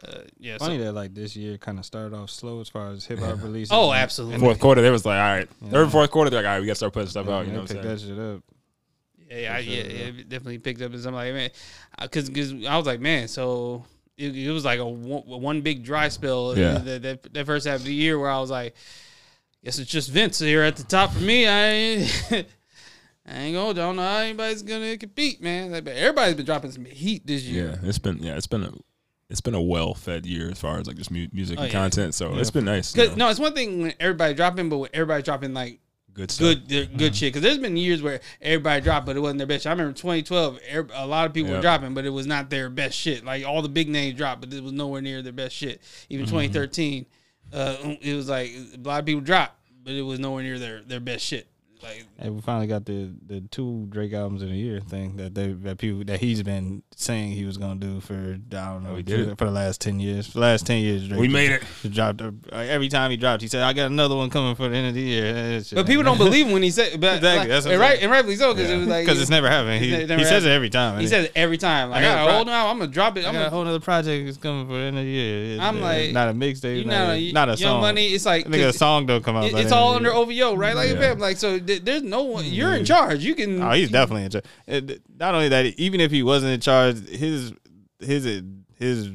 Uh, 0.07 0.19
yeah. 0.39 0.59
Funny 0.59 0.79
So, 0.79 0.85
that 0.85 0.93
like 0.93 1.13
this 1.15 1.35
year 1.35 1.59
kind 1.59 1.79
of 1.79 1.85
started 1.85 2.15
off 2.15 2.31
slow 2.31 2.61
as 2.61 2.69
far 2.69 2.91
as 2.91 3.05
hip 3.05 3.19
hop 3.19 3.39
releases. 3.43 3.73
oh, 3.73 3.91
And- 3.91 4.01
absolutely. 4.01 4.39
Fourth 4.39 4.61
quarter, 4.61 4.81
they 4.83 4.91
was 4.91 5.05
like, 5.05 5.19
all 5.19 5.37
right. 5.37 5.49
Yeah. 5.61 5.71
Third, 5.71 5.91
fourth 5.91 6.11
quarter, 6.11 6.31
they're 6.31 6.41
like, 6.43 6.49
all 6.49 6.55
right, 6.55 6.61
we 6.61 6.67
got 6.67 6.73
to 6.73 6.77
start 6.77 6.93
putting 6.93 7.09
stuff 7.09 7.27
Yeah, 7.27 7.35
out. 7.37 7.47
You 7.47 7.53
know 7.53 7.61
what 7.63 7.71
I'm 7.71 7.77
picked 7.77 7.89
that 7.89 8.01
shit 8.01 8.19
up. 8.19 8.43
Yeah, 9.31 9.55
I, 9.55 9.59
yeah, 9.59 9.83
sure, 9.83 9.91
yeah, 9.91 9.99
yeah. 9.99 10.05
it 10.21 10.29
definitely 10.29 10.59
picked 10.59 10.81
up. 10.83 10.93
And 10.93 11.03
something 11.03 11.15
like, 11.17 11.35
man, 11.35 11.51
because 12.01 12.29
because 12.31 12.53
I 12.67 12.77
was 12.77 12.87
like, 12.87 13.01
man, 13.01 13.29
so 13.29 13.85
it, 14.17 14.35
it 14.37 14.51
was 14.51 14.65
like 14.65 14.79
a 14.79 14.87
one, 14.87 15.23
one 15.25 15.61
big 15.63 15.85
dry 15.85 16.09
spell. 16.09 16.57
Yeah. 16.57 16.79
That, 16.79 17.03
that 17.03 17.35
that 17.35 17.47
first 17.47 17.67
half 17.67 17.81
of 17.81 17.85
the 17.85 17.93
year 17.93 18.19
where 18.19 18.31
I 18.31 18.39
was 18.41 18.51
like, 18.51 18.75
guess 19.65 19.79
it's 19.79 19.91
just 19.91 20.11
Vince 20.11 20.39
here 20.39 20.63
at 20.63 20.77
the 20.77 20.85
top 20.85 21.13
for 21.13 21.21
me. 21.21 21.47
I 21.47 21.67
ain't, 21.69 22.23
I 23.27 23.35
ain't 23.39 23.55
gonna 23.55 23.75
don't 23.75 23.97
know 23.97 24.03
how 24.03 24.19
anybody's 24.19 24.63
gonna 24.63 24.97
compete, 24.97 25.43
man. 25.43 25.73
Like, 25.73 25.85
but 25.85 25.95
everybody's 25.97 26.37
been 26.37 26.47
dropping 26.47 26.71
some 26.71 26.87
heat 26.87 27.27
this 27.27 27.43
year. 27.43 27.79
Yeah, 27.83 27.89
it's 27.89 27.99
been 27.99 28.23
yeah, 28.23 28.37
it's 28.37 28.47
been 28.47 28.63
a 28.63 28.73
it's 29.31 29.41
been 29.41 29.55
a 29.55 29.61
well 29.63 29.95
fed 29.95 30.25
year 30.27 30.51
as 30.51 30.59
far 30.59 30.79
as 30.79 30.87
like 30.87 30.97
just 30.97 31.11
mu- 31.11 31.29
music 31.33 31.59
Oh, 31.59 31.63
and 31.65 31.73
yeah. 31.73 31.79
content. 31.79 32.15
So 32.15 32.35
it's 32.37 32.51
been 32.51 32.65
nice. 32.65 32.97
you 32.97 33.09
know, 33.09 33.15
no, 33.15 33.29
it's 33.29 33.41
one 33.41 33.53
thing 33.55 33.83
when 33.83 33.95
everybody 34.01 34.35
dropping, 34.35 34.69
but 34.69 34.79
when 34.79 34.91
everybody 34.95 35.23
dropping 35.23 35.53
like 35.55 35.81
good 36.15 36.31
stuff. 36.31 36.57
good, 36.67 36.97
good 36.99 37.15
shit. 37.15 37.33
Because 37.33 37.43
there's 37.43 37.59
been 37.59 37.77
years 37.77 38.03
where 38.03 38.21
everybody 38.41 38.81
dropped, 38.81 39.07
but 39.07 39.17
it 39.17 39.21
wasn't 39.21 39.39
their 39.39 39.47
best. 39.47 39.63
shit. 39.65 39.69
I 39.69 39.73
remember 39.73 39.93
2012, 39.93 40.59
every- 40.69 40.91
a 40.95 41.07
lot 41.07 41.27
of 41.27 41.33
people 41.35 41.53
were 41.53 41.61
dropping, 41.61 41.95
but 41.95 42.05
it 42.07 42.11
was 42.11 42.27
not 42.27 42.51
their 42.51 42.69
best 42.71 42.97
shit. 42.99 43.25
Like 43.25 43.45
all 43.47 43.63
the 43.63 43.69
big 43.69 43.89
names 43.89 44.17
dropped, 44.17 44.41
but 44.41 44.53
it 44.53 44.63
was 44.63 44.73
nowhere 44.73 45.03
near 45.03 45.21
their 45.23 45.33
best 45.33 45.55
shit. 45.55 45.83
Even 46.09 46.25
2013, 46.27 47.07
uh, 47.53 47.77
it 48.01 48.15
was 48.15 48.29
like 48.29 48.51
a 48.51 48.79
lot 48.89 49.01
of 49.01 49.07
people 49.07 49.21
dropped, 49.21 49.55
but 49.85 49.93
it 49.95 50.03
was 50.03 50.19
nowhere 50.19 50.43
near 50.43 50.59
their 50.59 50.83
their 50.83 51.01
best 51.01 51.25
shit. 51.25 51.47
Like 51.83 52.05
And 52.19 52.35
we 52.35 52.41
finally 52.41 52.67
got 52.67 52.85
the 52.87 53.11
the 53.27 53.41
two 53.41 53.87
Drake 53.91 54.13
albums 54.13 54.43
in 54.43 54.51
a 54.51 54.55
year 54.55 54.81
thing 54.81 55.17
that 55.17 55.35
they 55.35 55.49
that 55.53 55.79
people 55.79 56.05
that 56.05 56.19
he's 56.21 56.43
been 56.43 56.83
saying 56.97 57.33
he 57.33 57.45
was 57.45 57.57
gonna 57.57 57.77
do 57.79 58.01
for 58.01 58.15
I 58.15 58.37
don't 58.73 58.83
know 58.83 58.97
Oh, 58.97 59.03
did 59.03 59.29
for, 59.31 59.37
for 59.37 59.45
the 59.45 59.51
last 59.53 59.81
ten 59.81 60.01
years. 60.01 60.27
For 60.27 60.35
the 60.35 60.41
last 60.41 60.67
ten 60.67 60.79
years, 60.83 61.07
Drake 61.07 61.21
We 61.21 61.27
just- 61.29 61.33
made 61.35 61.51
it. 61.53 61.63
just 61.83 61.95
dropped 61.95 62.23
every 62.53 62.89
time 62.89 63.11
he 63.13 63.17
dropped. 63.17 63.43
He 63.43 63.49
said, 63.49 63.63
"I 63.63 63.73
got 63.73 63.87
another 63.87 64.17
one 64.17 64.29
coming 64.31 64.55
for 64.57 64.69
the 64.69 64.77
end 64.77 64.89
of 64.89 64.95
the 64.95 65.01
year." 65.01 65.59
Just 65.61 65.75
But 65.75 65.87
people 65.87 66.03
don't 66.03 66.19
believe 66.27 66.47
him 66.47 66.53
when 66.53 66.63
he 66.65 66.71
said, 66.71 67.01
but 67.01 67.17
Exactly, 67.17 67.39
like, 67.39 67.49
that's 67.49 67.67
and 67.67 67.79
right 67.81 67.91
saying. 67.93 68.03
and 68.03 68.11
rightfully 68.11 68.37
so 68.37 68.53
because 68.55 68.69
Yeah. 68.71 68.77
it 68.77 68.79
was 68.81 68.89
like 68.89 69.07
because 69.07 69.21
it's 69.21 69.31
never 69.31 69.49
happened. 69.49 69.85
He, 69.85 69.91
never 70.07 70.17
he 70.17 70.25
says 70.25 70.45
it 70.45 70.51
every 70.51 70.71
time. 70.71 70.99
he 71.01 71.07
says 71.07 71.27
it 71.27 71.33
every 71.37 71.59
time. 71.59 71.91
Like 71.91 72.01
I 72.01 72.03
got 72.03 72.09
I 72.09 72.13
a 72.13 72.17
got 72.17 72.23
a 72.23 72.27
pro- 72.27 72.35
whole 72.37 72.45
new 72.47 72.51
album, 72.53 72.71
I'm 72.73 72.79
gonna 72.81 72.91
drop 72.93 73.17
it. 73.17 73.25
I 73.25 73.29
I'm 73.29 73.35
got 73.35 73.39
a 73.39 73.43
gonna. 73.45 73.51
whole 73.51 73.67
other 73.69 73.81
project 73.81 74.25
that's 74.27 74.37
coming 74.39 74.67
for 74.67 74.73
the 74.75 74.81
end 74.81 74.99
of 74.99 75.05
the 75.05 75.11
year. 75.11 75.45
It's, 75.55 75.63
I'm 75.63 75.77
uh, 75.79 75.81
like, 75.81 76.13
not 76.13 76.29
a 76.29 76.33
mixtape, 76.33 76.79
You 76.79 76.85
not, 76.87 77.11
a, 77.17 77.33
not 77.33 77.49
a 77.51 77.57
song. 77.57 77.81
Money. 77.83 78.09
It's 78.09 78.27
like 78.27 78.47
I 78.47 78.51
think 78.51 78.63
a 78.63 78.67
'cause 78.67 78.77
song 78.79 79.07
don't 79.07 79.23
come 79.23 79.37
out. 79.37 79.45
it's 79.53 79.71
all 79.73 79.95
under. 79.95 80.13
OVO, 80.13 80.57
right? 80.57 80.75
Like, 80.75 80.91
Yeah. 80.91 80.99
fam, 80.99 81.19
like 81.21 81.37
so. 81.37 81.59
Th- 81.69 81.85
There's 81.85 82.03
no 82.03 82.25
one. 82.25 82.45
You're 82.45 82.75
in 82.75 82.85
charge. 82.85 83.25
You 83.25 83.35
can. 83.37 83.63
Oh, 83.63 83.71
he's 83.71 83.91
definitely 83.91 84.25
in 84.25 84.31
charge. 84.31 85.01
Not 85.19 85.35
only 85.35 85.49
that, 85.51 85.67
even 85.79 86.01
if 86.01 86.11
he 86.11 86.23
wasn't 86.25 86.53
in 86.53 86.61
charge, 86.61 87.09
his 87.09 87.53
his 88.01 88.43
his 88.77 89.11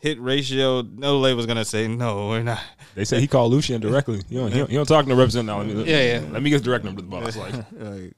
hit 0.00 0.20
ratio, 0.20 0.82
no 0.82 1.18
label's 1.18 1.46
gonna 1.46 1.64
say 1.64 1.86
no. 1.88 2.28
We're 2.28 2.42
not. 2.42 2.60
They 2.94 3.04
say 3.04 3.20
he 3.20 3.26
called 3.26 3.52
Lucian 3.52 3.80
directly. 3.80 4.22
You 4.28 4.40
don't, 4.40 4.52
he 4.52 4.58
don't, 4.58 4.70
he 4.70 4.76
don't 4.76 4.86
talk 4.86 5.04
to 5.04 5.08
no 5.08 5.16
representative 5.16 5.46
now. 5.46 5.58
Let 5.58 5.66
me, 5.86 5.90
Yeah, 5.90 6.20
yeah. 6.20 6.26
Let 6.32 6.42
me 6.42 6.50
get 6.50 6.62
direct 6.64 6.84
number 6.84 7.00
to 7.00 7.06
the 7.06 7.10
boss. 7.10 7.36
Like, 7.36 7.54
like, 7.72 8.12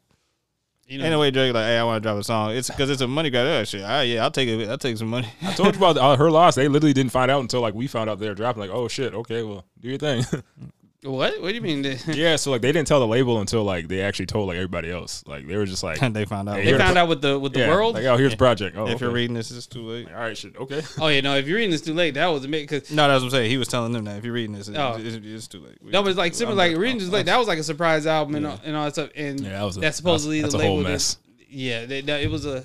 You 0.87 0.99
know, 0.99 1.05
anyway, 1.05 1.31
Drake 1.31 1.53
like, 1.53 1.65
hey, 1.65 1.79
I 1.79 1.85
want 1.85 2.03
to 2.03 2.07
drop 2.07 2.19
a 2.19 2.25
song. 2.25 2.53
It's 2.53 2.69
because 2.71 2.89
it's 2.91 3.03
a 3.03 3.09
money 3.09 3.29
grab. 3.31 3.47
Oh 3.47 3.65
shit, 3.65 3.83
all 3.83 3.89
right, 3.89 4.03
yeah, 4.05 4.23
I'll 4.23 4.31
take 4.31 4.49
it. 4.49 4.69
I'll 4.69 4.79
take 4.79 4.97
some 4.97 5.09
money. 5.09 5.29
I 5.43 5.53
told 5.53 5.75
you 5.75 5.81
about 5.81 5.99
uh, 6.03 6.17
her 6.17 6.31
loss. 6.31 6.55
They 6.55 6.69
literally 6.69 6.93
didn't 6.95 7.13
find 7.13 7.31
out 7.31 7.41
until 7.41 7.61
like 7.61 7.75
we 7.75 7.87
found 7.87 8.09
out 8.09 8.19
they 8.19 8.29
were 8.29 8.35
dropping. 8.35 8.61
Like, 8.61 8.71
oh 8.71 8.89
shit, 8.89 9.13
okay, 9.15 9.43
well, 9.43 9.65
do 9.81 9.89
your 9.89 9.99
thing. 9.99 10.25
what? 11.02 11.41
What 11.41 11.49
do 11.49 11.55
you 11.55 11.61
mean? 11.62 11.81
they 11.82 11.97
yeah, 12.12 12.37
so 12.37 12.50
like 12.50 12.61
they 12.61 12.73
didn't 12.73 12.87
tell 12.87 13.00
the 13.00 13.06
label 13.06 13.41
until 13.41 13.64
like 13.64 13.88
they 13.88 14.02
actually 14.02 14.26
told 14.26 14.49
like 14.49 14.56
everybody 14.56 14.91
else. 14.91 15.25
Like 15.26 15.47
they 15.47 15.56
were 15.56 15.64
just 15.64 15.82
like, 15.82 15.99
they 16.12 16.25
found 16.26 16.49
out. 16.49 16.56
Hey, 16.58 16.73
they 16.73 16.79
found 16.79 16.97
the- 16.97 17.00
out 17.00 17.08
with 17.08 17.23
the 17.23 17.38
with 17.38 17.55
the 17.55 17.61
yeah, 17.61 17.69
world. 17.70 17.94
Like, 17.94 18.05
oh, 18.05 18.17
here's 18.19 18.32
the 18.32 18.37
project. 18.37 18.76
Oh, 18.76 18.87
if 18.87 18.97
okay. 18.97 19.05
you're 19.06 19.14
reading 19.14 19.35
this, 19.35 19.50
it's 19.50 19.66
too 19.66 19.83
late. 19.83 20.07
Like, 20.07 20.14
all 20.14 20.21
right, 20.21 20.37
shit, 20.37 20.57
okay. 20.57 20.83
oh 21.00 21.09
yeah, 21.09 21.21
no. 21.23 21.37
If 21.37 21.47
you're 21.47 21.57
reading 21.57 21.71
this 21.71 21.80
too 21.80 21.95
late, 21.95 22.14
that 22.14 22.26
was 22.26 22.45
amazing. 22.45 22.69
Cause 22.69 22.90
No, 22.90 23.09
that's 23.09 23.21
what 23.23 23.26
I'm 23.28 23.30
saying. 23.30 23.50
He 23.50 23.57
was 23.57 23.69
telling 23.69 23.92
them 23.92 24.04
that 24.04 24.19
if 24.19 24.25
you're 24.25 24.35
reading 24.35 24.54
this, 24.54 24.69
it- 24.69 24.76
Oh. 24.76 24.97
it's, 24.99 25.16
it's 25.25 25.49
too 25.49 25.61
late. 25.61 25.83
no, 25.83 26.02
but 26.02 26.11
it's 26.11 26.19
like 26.19 26.35
similar. 26.35 26.57
Like 26.57 26.76
reading 26.76 26.99
this 26.99 27.09
late, 27.09 27.26
that 27.26 27.38
was 27.38 27.49
like 27.49 27.59
a 27.59 27.62
surprise 27.64 28.07
album 28.07 28.35
and, 28.35 28.47
all, 28.47 28.61
and 28.64 28.76
all 28.76 28.85
that 28.85 28.92
stuff. 28.92 29.11
And 29.16 29.40
Yeah, 29.40 29.50
that 29.50 29.62
was 29.62 29.76
a- 29.78 29.80
that's 29.80 29.97
supposedly 29.97 30.40
that's- 30.42 30.52
the 30.52 30.59
that's 30.59 30.64
a 30.64 30.69
whole 30.69 30.78
label. 30.78 30.90
that- 30.90 31.16
yeah, 31.49 31.87
they, 31.87 32.00
that- 32.02 32.21
it 32.23 32.30
was 32.30 32.45
a. 32.47 32.62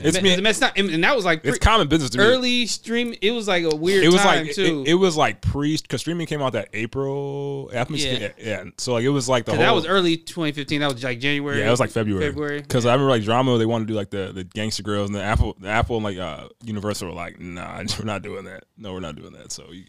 It's 0.00 0.20
me- 0.22 0.30
it's 0.32 0.42
messed 0.42 0.62
up, 0.62 0.72
and, 0.76 1.02
that 1.04 1.14
was 1.16 1.24
like 1.24 1.40
It's 1.44 1.58
common 1.58 1.88
business 1.88 2.10
to 2.10 2.18
me. 2.18 2.24
early 2.24 2.66
stream. 2.66 3.14
It 3.20 3.30
was 3.32 3.48
like 3.48 3.64
a 3.64 3.74
weird. 3.74 4.04
It 4.04 4.08
was 4.08 4.20
time 4.22 4.46
like 4.46 4.54
too. 4.54 4.84
it, 4.86 4.90
it 4.90 4.94
was 4.94 5.16
like 5.16 5.40
pre 5.40 5.76
because 5.76 6.00
streaming 6.00 6.26
came 6.26 6.40
out 6.42 6.52
that 6.54 6.68
April. 6.72 7.70
Yeah. 7.72 8.28
yeah, 8.38 8.64
So 8.76 8.92
like 8.94 9.04
it 9.04 9.08
was 9.10 9.28
like 9.28 9.44
the 9.44 9.52
whole. 9.52 9.60
that 9.60 9.74
was 9.74 9.86
early 9.86 10.16
2015. 10.16 10.80
That 10.80 10.92
was 10.92 11.02
like 11.02 11.18
January. 11.20 11.60
yeah, 11.60 11.68
it 11.68 11.70
was 11.70 11.80
like 11.80 11.90
February. 11.90 12.24
February. 12.26 12.60
Because 12.60 12.86
I 12.86 12.92
remember 12.92 13.10
like 13.10 13.22
drama, 13.24 13.58
they 13.58 13.66
wanted 13.66 13.88
to 13.88 13.92
do 13.92 13.96
like 13.96 14.10
the 14.10 14.32
the 14.32 14.44
Gangsta 14.44 14.82
Grillz 14.82 15.06
and 15.06 15.14
the 15.14 15.22
Apple, 15.22 15.56
the 15.60 15.68
Apple 15.68 15.96
and 15.96 16.04
like 16.04 16.18
uh 16.18 16.48
Universal 16.64 17.08
were 17.08 17.14
like, 17.14 17.40
nah, 17.40 17.78
we're 17.98 18.04
not 18.04 18.22
doing 18.22 18.44
that. 18.44 18.64
No, 18.76 18.92
we're 18.92 19.00
not 19.00 19.16
doing 19.16 19.32
that. 19.32 19.52
So 19.52 19.64
you, 19.70 19.84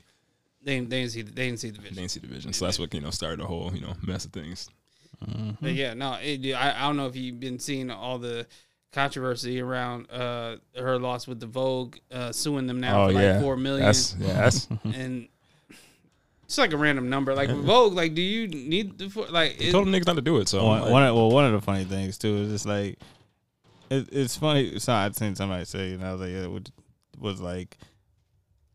They, 0.63 0.79
they 0.79 1.01
didn't 1.01 1.11
see. 1.11 1.21
The, 1.21 1.31
they 1.31 1.45
didn't 1.47 1.59
see 1.59 1.69
the 1.69 1.81
they 1.81 1.89
didn't 1.89 2.09
see 2.11 2.19
the 2.19 2.27
vision. 2.27 2.53
So 2.53 2.65
that's 2.65 2.79
what 2.79 2.93
you 2.93 3.01
know 3.01 3.11
started 3.11 3.39
the 3.39 3.45
whole 3.47 3.71
you 3.73 3.81
know 3.81 3.93
mess 4.05 4.25
of 4.25 4.31
things. 4.31 4.69
But 5.61 5.73
yeah, 5.73 5.93
no, 5.95 6.17
it, 6.21 6.53
I, 6.53 6.73
I 6.77 6.87
don't 6.87 6.95
know 6.95 7.05
if 7.07 7.15
you've 7.17 7.39
been 7.41 7.59
seeing 7.59 7.91
all 7.91 8.19
the 8.19 8.47
controversy 8.91 9.61
around 9.61 10.09
uh, 10.11 10.57
her 10.75 10.97
loss 10.97 11.27
with 11.27 11.39
the 11.39 11.47
Vogue 11.47 11.97
uh, 12.11 12.31
suing 12.31 12.67
them 12.67 12.79
now 12.79 13.07
for 13.07 13.13
like 13.13 13.41
four 13.41 13.55
million, 13.57 13.85
That's 13.85 14.15
yeah, 14.19 14.33
that's 14.33 14.67
and 14.83 15.27
it's 16.43 16.57
like 16.57 16.73
a 16.73 16.77
random 16.77 17.09
number. 17.09 17.35
Like 17.35 17.49
Vogue, 17.51 17.93
like, 17.93 18.15
do 18.15 18.21
you 18.21 18.47
need 18.47 18.97
the 18.97 19.09
four, 19.09 19.27
like? 19.27 19.57
they 19.59 19.65
It, 19.65 19.71
told 19.71 19.85
them 19.85 19.93
niggas 19.93 20.07
not 20.07 20.15
to 20.15 20.21
do 20.21 20.37
it. 20.37 20.47
So 20.47 20.65
one, 20.65 20.81
like, 20.81 20.91
one 20.91 21.03
of, 21.03 21.15
well, 21.15 21.29
one 21.29 21.45
of 21.45 21.51
the 21.51 21.61
funny 21.61 21.85
things 21.85 22.17
too 22.17 22.35
is 22.37 22.49
just 22.49 22.65
like 22.65 22.97
it, 23.89 24.09
it's 24.11 24.35
funny. 24.35 24.79
So 24.79 24.93
I'd 24.93 25.15
seen 25.15 25.35
somebody 25.35 25.65
say, 25.65 25.93
and 25.93 26.03
I 26.03 26.11
was 26.11 26.21
like, 26.21 26.31
yeah, 26.31 26.43
it 26.43 26.51
was, 26.51 26.63
was 27.19 27.41
like 27.41 27.77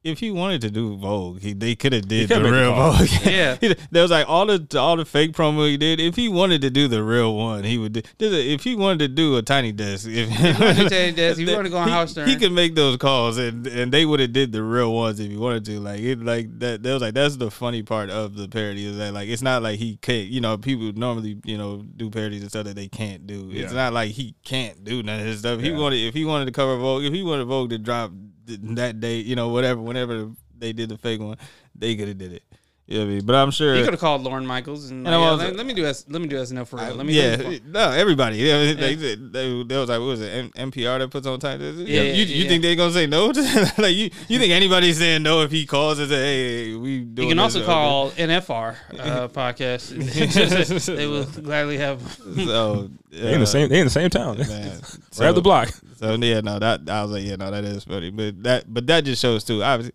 if 0.04 0.18
he 0.20 0.30
wanted 0.30 0.61
to 0.61 0.70
do 0.70 0.96
Vogue, 0.96 1.40
he, 1.40 1.54
they 1.54 1.75
could 1.75 1.94
have 1.94 2.06
did 2.06 2.28
the 2.28 2.42
real. 2.42 2.75
Vogue. 2.75 3.08
Yeah. 3.25 3.56
He- 3.61 3.75
there 3.90 4.02
was 4.02 4.11
like 4.11 4.28
all 4.28 4.44
the 4.46 4.66
all 4.78 4.96
the 4.96 5.04
fake 5.04 5.32
promo 5.32 5.66
he 5.68 5.76
did. 5.78 5.99
If 5.99 6.14
he 6.14 6.28
wanted 6.28 6.61
to 6.62 6.70
do 6.70 6.88
the 6.88 7.02
real 7.02 7.34
one, 7.34 7.64
he 7.64 7.78
would. 7.78 7.94
Do, 7.94 8.02
if 8.18 8.62
he 8.64 8.76
wanted 8.76 8.99
to 9.00 9.08
do 9.08 9.37
a 9.38 9.42
tiny 9.42 9.73
desk, 9.73 10.06
if 10.08 10.28
wanted 10.61 10.90
Tiny 10.90 11.12
Desk, 11.16 11.40
if 11.40 11.49
he 11.49 11.54
wanted 11.54 11.64
to 11.64 11.70
go 11.70 11.78
on 11.78 11.88
he- 11.88 11.94
Howard 11.94 12.11
Stern. 12.11 12.28
he 12.28 12.37
could 12.37 12.52
make 12.52 12.75
those 12.75 12.96
calls, 12.99 13.38
and 13.38 13.66
and 13.66 13.90
they 13.90 14.04
would 14.04 14.20
have 14.20 14.32
did 14.32 14.52
the 14.52 14.62
real 14.62 14.92
ones 14.94 15.18
if 15.20 15.30
he 15.30 15.37
wanted 15.37 15.64
to. 15.64 15.80
Like 15.80 16.00
it, 16.00 16.20
like 16.23 16.58
that. 16.58 16.82
That 16.82 16.92
was 16.92 17.02
like 17.02 17.14
that's 17.14 17.37
the 17.37 17.50
funny 17.50 17.82
part 17.82 18.11
of 18.11 18.37
the 18.37 18.46
parody 18.49 18.84
is 18.87 18.99
that 18.99 19.14
like 19.14 19.28
it's 19.28 19.42
not 19.42 19.62
like 19.62 19.78
he 19.78 19.96
can't. 19.96 20.28
You 20.28 20.40
know, 20.42 20.58
people 20.58 20.92
normally 20.94 21.40
you 21.44 21.56
know 21.56 21.78
do 21.96 22.11
parodies 22.11 22.42
and 22.42 22.50
stuff 22.50 22.64
that 22.66 22.76
they 22.76 22.88
can't 22.88 23.26
do. 23.26 23.49
It's 23.52 23.73
not 23.73 23.92
like 23.94 24.11
he 24.12 24.34
can't 24.44 24.84
do 24.84 25.02
none 25.02 25.20
of 25.20 25.26
his 25.26 25.38
stuff. 25.38 25.61
He 25.61 25.70
wanted 25.73 25.96
if 25.96 26.12
he 26.14 26.25
wanted 26.26 26.44
to 26.44 26.52
cover 26.52 26.76
Vogue, 26.76 27.04
if 27.04 27.12
he 27.14 27.23
wanted 27.23 27.46
Vogue 27.46 27.70
to 27.70 27.78
drop 27.78 28.11
that 28.47 29.01
day, 29.01 29.19
you 29.19 29.37
know, 29.37 29.49
whatever, 29.49 29.81
whenever 29.81 30.31
they 30.57 30.73
did 30.73 30.89
the 30.89 30.99
fake 30.99 31.21
one, 31.21 31.39
they 31.75 31.97
could 31.97 32.09
have 32.09 32.19
did 32.19 32.33
it. 32.33 32.43
You 32.87 32.99
know 32.99 33.05
I 33.05 33.09
mean? 33.09 33.25
But 33.25 33.35
I'm 33.37 33.50
sure. 33.50 33.75
He 33.75 33.83
could 33.83 33.95
have 33.95 34.00
called 34.00 34.21
Lorne 34.23 34.45
Michaels 34.47 34.91
and, 34.91 35.07
And 35.07 35.14
like, 35.14 35.14
I 35.14 35.19
yeah, 35.25 35.31
was- 35.33 35.41
let, 35.41 35.57
let 35.57 35.67
me 35.67 35.73
do 35.73 35.87
S, 35.87 36.05
let 36.07 36.21
me 36.21 36.29
do 36.29 36.37
SNL 36.37 36.67
for 36.67 36.76
real. 36.76 36.95
Let 36.95 37.07
me 37.07 37.14
yeah, 37.14 37.59
no, 37.67 37.91
everybody. 37.93 38.37
Yeah, 38.37 38.75
they, 38.75 38.95
they, 38.95 39.14
they, 39.14 39.62
they 39.62 39.76
was 39.79 39.88
like, 39.88 40.00
what 40.00 40.07
was 40.07 40.21
it? 40.21 40.29
M- 40.55 40.71
NPR 40.71 40.99
that 40.99 41.11
puts 41.11 41.26
on 41.26 41.41
time. 41.41 41.62
Yeah, 41.62 41.71
Yeah, 41.71 42.03
you, 42.12 42.25
you 42.25 42.43
yeah. 42.43 42.49
think 42.50 42.62
they're 42.62 42.76
gonna 42.76 42.93
say 42.93 43.07
no? 43.07 43.26
like 43.79 43.95
you, 43.95 44.11
you 44.29 44.38
think 44.38 44.53
anybody's 44.53 44.99
saying 44.99 45.23
no 45.23 45.41
if 45.41 45.50
he 45.50 45.64
calls 45.64 45.99
and 45.99 46.11
say, 46.11 46.17
hey, 46.73 46.75
we? 46.75 46.91
You 46.99 47.29
can 47.29 47.29
this 47.29 47.38
also 47.38 47.62
or 47.62 47.64
call 47.64 48.11
NFR 48.11 48.76
uh, 48.99 49.29
podcast. 49.29 49.88
they 50.97 51.07
will 51.07 51.25
gladly 51.25 51.79
have. 51.79 52.03
that?" 52.37 52.45
So 52.47 52.91
They 53.11 53.33
in 53.33 53.41
the 53.41 53.47
same. 53.47 53.69
They 53.71 53.79
in 53.81 53.87
the 53.87 53.91
same 53.91 54.11
town. 54.11 54.37
Man, 54.38 54.79
right 55.19 55.29
up 55.29 55.35
the 55.35 55.41
block. 55.41 55.71
So 55.97 56.14
yeah, 56.17 56.41
no, 56.43 56.59
that 56.59 56.88
I 56.91 57.03
was 57.03 57.12
like, 57.12 57.25
yeah, 57.25 57.37
no, 57.37 57.50
that 57.50 57.64
is 57.64 57.85
funny, 57.85 58.11
but 58.11 58.43
that, 58.43 58.64
but 58.73 58.87
that 58.88 59.05
just 59.05 59.23
shows 59.23 59.43
too. 59.45 59.62
Obviously, 59.62 59.95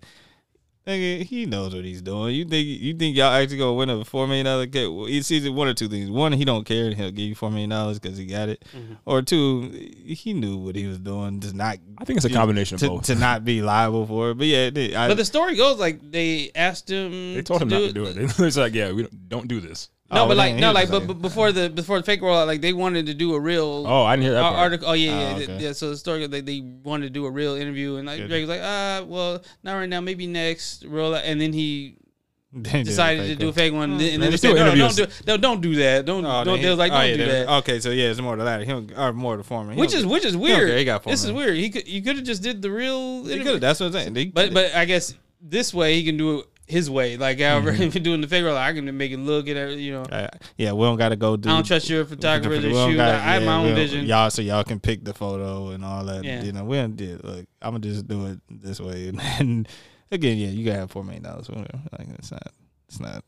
nigga, 0.90 1.24
he 1.24 1.46
knows 1.46 1.74
what 1.74 1.86
he's 1.86 2.02
doing. 2.02 2.36
You 2.36 2.46
think 2.46 2.68
you 2.68 2.94
think 2.96 3.16
y'all 3.16 3.32
actually 3.32 3.58
gonna 3.60 3.74
win 3.74 3.90
a 3.90 4.04
four 4.04 4.28
million 4.28 4.46
dollar 4.46 4.68
case? 4.68 4.88
Well, 4.88 5.06
it's 5.08 5.30
either 5.32 5.52
one 5.52 5.68
or 5.68 5.74
two 5.74 5.88
things. 5.88 6.10
One, 6.10 6.34
he 6.34 6.44
don't 6.46 6.64
care 6.66 6.86
and 6.88 6.96
he'll 6.96 7.12
give 7.12 7.28
you 7.30 7.36
four 7.36 7.50
million 7.52 7.70
dollars 7.70 8.00
because 8.00 8.18
he 8.18 8.26
got 8.26 8.50
it, 8.50 8.64
Mm-hmm. 8.76 8.94
or 9.06 9.22
two, 9.22 9.70
he 10.06 10.34
knew 10.34 10.58
what 10.58 10.76
he 10.76 10.88
was 10.88 11.00
doing. 11.00 11.40
Does 11.40 11.54
not. 11.54 11.78
I 11.98 12.06
think 12.06 12.18
it's 12.18 12.26
a 12.26 12.30
combination 12.30 12.76
of 12.76 12.80
to, 12.82 12.88
both. 12.90 13.04
to 13.06 13.16
not 13.16 13.46
be 13.46 13.62
liable 13.62 14.06
for 14.08 14.32
it. 14.32 14.36
But 14.38 14.48
yeah, 14.48 14.70
it- 14.74 14.96
I, 14.96 15.08
But 15.08 15.18
the 15.18 15.26
story 15.26 15.56
goes 15.56 15.78
like 15.80 16.00
they 16.12 16.52
asked 16.56 16.90
him. 16.90 17.34
They 17.36 17.42
told 17.42 17.62
him 17.62 17.70
not 17.70 17.80
to 17.80 17.94
do 17.94 18.06
it. 18.06 18.16
They 18.38 18.44
was 18.46 18.58
like, 18.58 18.74
"Yeah, 18.74 18.92
we 18.92 19.04
don't, 19.04 19.30
don't 19.30 19.48
do 19.48 19.60
this." 19.60 19.90
No, 20.12 20.24
Oh, 20.24 20.28
but 20.28 20.38
like 20.38 20.56
no, 20.56 20.72
like 20.72 20.90
but, 20.90 21.06
but 21.06 21.22
before 21.22 21.52
the 21.52 21.70
before 21.70 22.00
the 22.00 22.04
fake 22.04 22.22
rollout, 22.22 22.48
like 22.48 22.62
they 22.62 22.74
wanted 22.74 23.06
to 23.06 23.14
do 23.14 23.36
a 23.36 23.40
real 23.40 23.86
Oh, 23.88 24.04
I 24.04 24.16
didn't 24.16 24.24
hear 24.26 24.34
that 24.34 24.42
part. 24.42 24.56
article. 24.56 24.90
Oh 24.90 24.94
yeah, 24.94 25.12
yeah, 25.12 25.34
Oh, 25.34 25.38
th- 25.38 25.50
okay. 25.50 25.64
yeah. 25.66 25.72
So 25.74 25.90
the 25.92 25.98
story, 25.98 26.26
they, 26.26 26.42
they 26.42 26.62
wanted 26.62 27.06
to 27.06 27.10
do 27.12 27.26
a 27.28 27.32
real 27.32 27.54
interview, 27.56 27.98
and 27.98 28.08
like 28.08 28.18
Good. 28.18 28.28
Drake 28.30 28.42
was 28.42 28.50
like, 28.50 28.62
ah, 28.64 29.04
well, 29.06 29.44
not 29.64 29.74
right 29.76 29.88
now, 29.88 30.02
maybe 30.02 30.26
next 30.26 30.84
rollout, 30.84 31.22
and 31.26 31.40
then 31.40 31.54
he 31.54 31.98
they 32.54 32.82
decided 32.82 33.28
to 33.28 33.36
do 33.36 33.50
a 33.50 33.54
fake 33.54 33.72
one, 33.74 33.92
and 33.92 34.00
then 34.00 34.20
they 34.20 34.30
they 34.32 34.38
said, 34.38 34.54
do 34.54 34.56
no, 34.56 34.66
no, 34.66 34.76
don't 34.76 34.78
interviews. 35.00 35.20
do, 35.20 35.24
no, 35.28 35.38
don't 35.38 35.62
do 35.62 35.76
that, 35.76 36.06
don't, 36.06 36.26
Oh, 36.26 36.44
don't. 36.44 36.58
he- 36.58 36.64
They 36.64 36.70
was 36.72 36.80
like, 36.80 36.92
oh, 36.92 36.96
don't 36.96 37.10
yeah, 37.12 37.16
do 37.18 37.26
that. 37.28 37.50
Okay, 37.60 37.80
so 37.80 37.92
yeah, 37.92 38.10
it's 38.10 38.20
more 38.20 38.36
to 38.36 38.44
that. 38.46 38.62
He 38.62 38.66
don't, 38.66 38.92
or 38.98 39.14
more 39.14 39.38
to 39.38 39.44
former. 39.44 39.74
He 39.74 39.80
Which 39.80 39.94
is 39.94 40.04
which 40.08 40.26
is 40.26 40.36
weird. 40.36 40.76
He 40.76 40.84
got 40.86 41.04
four 41.04 41.14
this 41.14 41.24
is 41.24 41.32
weird. 41.32 41.56
He 41.56 41.70
could 41.70 41.88
you 41.88 42.02
could 42.02 42.16
have 42.16 42.26
just 42.26 42.42
did 42.42 42.64
the 42.64 42.72
real. 42.72 43.26
He 43.26 43.34
interview. 43.34 43.52
could. 43.54 43.62
That's 43.62 43.80
what 43.80 43.86
I'm 43.88 43.94
saying. 43.94 44.14
They- 44.14 44.26
But 44.26 44.56
but 44.56 44.74
I 44.74 44.86
guess 44.86 45.14
this 45.40 45.72
way 45.72 45.94
he 45.94 46.04
can 46.04 46.18
do 46.18 46.40
it 46.40 46.46
his 46.70 46.90
way. 46.90 47.18
Like 47.18 47.40
however, 47.40 47.72
Mm-hmm. 47.72 47.84
if 47.84 47.96
you're 47.96 48.04
doing 48.04 48.22
the 48.22 48.28
fake 48.28 48.44
rollout, 48.44 48.58
I 48.58 48.74
can 48.74 48.98
make 48.98 49.12
it 49.12 49.18
look 49.18 49.48
at. 49.50 49.78
You 49.78 49.94
know, 49.94 50.04
Uh, 50.04 50.28
yeah, 50.58 50.72
we 50.74 50.86
don't 50.86 50.98
got 50.98 51.10
to 51.10 51.16
go 51.16 51.36
do. 51.38 51.50
I 51.50 51.54
don't 51.54 51.66
trust 51.66 51.90
your 51.90 52.06
photographer 52.06 52.56
to 52.62 52.62
shoot. 52.62 52.96
gotta- 52.96 53.18
I 53.18 53.34
have 53.34 53.44
my 53.44 53.56
own 53.56 53.76
vision. 53.76 54.06
Y'all, 54.06 54.30
so 54.30 54.42
y'all 54.42 54.64
can 54.64 54.80
pick 54.80 55.04
the 55.04 55.14
photo 55.14 55.70
and 55.70 55.84
all 55.84 56.06
that. 56.06 56.24
Yeah. 56.24 56.44
You 56.44 56.52
know, 56.52 56.64
we 56.64 56.78
don't 56.78 56.96
did. 56.96 57.24
Look, 57.24 57.46
I'm 57.62 57.72
gonna 57.74 57.80
just 57.80 58.08
do 58.08 58.28
it 58.28 58.40
this 58.50 58.80
way, 58.80 59.08
and, 59.10 59.20
then 59.20 59.68
again, 60.12 60.38
yeah, 60.38 60.48
you 60.50 60.66
gotta 60.66 60.80
have 60.80 60.92
four 60.92 61.04
million 61.04 61.24
dollars. 61.24 61.50
Whatever. 61.50 61.80
Like 61.98 62.08
it's 62.18 62.32
not, 62.32 62.48
it's 62.88 63.00
not 63.00 63.24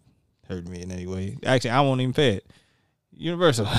hurting 0.48 0.71
me 0.71 0.81
in 0.81 0.91
any 0.91 1.07
way. 1.07 1.38
Actually, 1.45 1.71
I 1.71 1.81
won't 1.81 2.01
even 2.01 2.13
pay 2.13 2.36
it. 2.36 2.45
Universal, 3.13 3.65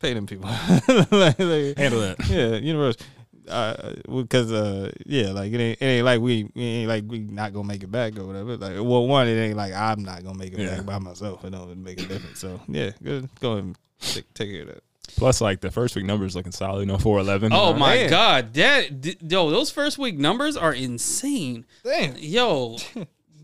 pay 0.00 0.14
them 0.14 0.26
people. 0.26 0.48
like, 0.88 1.38
like- 1.38 1.78
Handle 1.78 2.00
that. 2.00 2.16
yeah, 2.28 2.54
Universal. 2.56 3.06
Uh, 3.48 3.92
because 4.22 4.50
uh, 4.52 4.90
yeah, 5.04 5.30
like 5.32 5.52
it 5.52 5.60
ain't, 5.60 5.82
it 5.82 5.84
ain't 5.84 6.04
like 6.04 6.20
we, 6.20 6.50
we 6.54 6.62
ain't 6.62 6.88
like 6.88 7.04
we 7.06 7.18
not 7.18 7.52
gonna 7.52 7.68
make 7.68 7.82
it 7.82 7.90
back 7.90 8.18
or 8.18 8.24
whatever. 8.24 8.56
Like, 8.56 8.74
well, 8.76 9.06
one, 9.06 9.28
it 9.28 9.38
ain't 9.38 9.56
like 9.56 9.74
I'm 9.74 10.02
not 10.02 10.24
gonna 10.24 10.38
make 10.38 10.54
it 10.54 10.60
Yeah. 10.60 10.76
back 10.76 10.86
by 10.86 10.98
myself. 10.98 11.44
It 11.44 11.50
don't 11.50 11.76
make 11.82 12.00
a 12.00 12.06
difference. 12.06 12.38
So 12.38 12.60
yeah, 12.68 12.92
go 13.02 13.22
go 13.40 13.52
ahead 13.52 13.64
and 13.64 13.78
take, 14.00 14.32
take 14.34 14.50
care 14.50 14.62
of 14.62 14.68
that. 14.68 14.82
Plus, 15.16 15.42
like 15.42 15.60
the 15.60 15.70
first 15.70 15.94
week 15.94 16.06
numbers 16.06 16.34
looking 16.34 16.52
solid. 16.52 16.80
You 16.80 16.86
know, 16.86 16.96
four 16.98 17.18
eleven. 17.20 17.52
Oh 17.52 17.74
my 17.74 17.94
Man. 17.96 18.10
god, 18.10 18.54
that 18.54 19.00
d- 19.02 19.16
yo, 19.20 19.50
those 19.50 19.70
first 19.70 19.98
week 19.98 20.16
numbers 20.18 20.56
are 20.56 20.72
insane. 20.72 21.66
Damn. 21.84 22.16
Yo, 22.16 22.78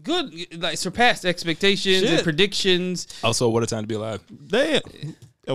good, 0.03 0.63
like 0.63 0.79
surpassed 0.79 1.27
expectations 1.27 2.11
and 2.11 2.23
predictions. 2.23 3.07
Also, 3.23 3.51
what 3.51 3.63
a 3.63 3.67
time 3.67 3.83
to 3.83 3.87
be 3.87 3.95
alive. 3.97 4.23
Damn. 4.47 4.81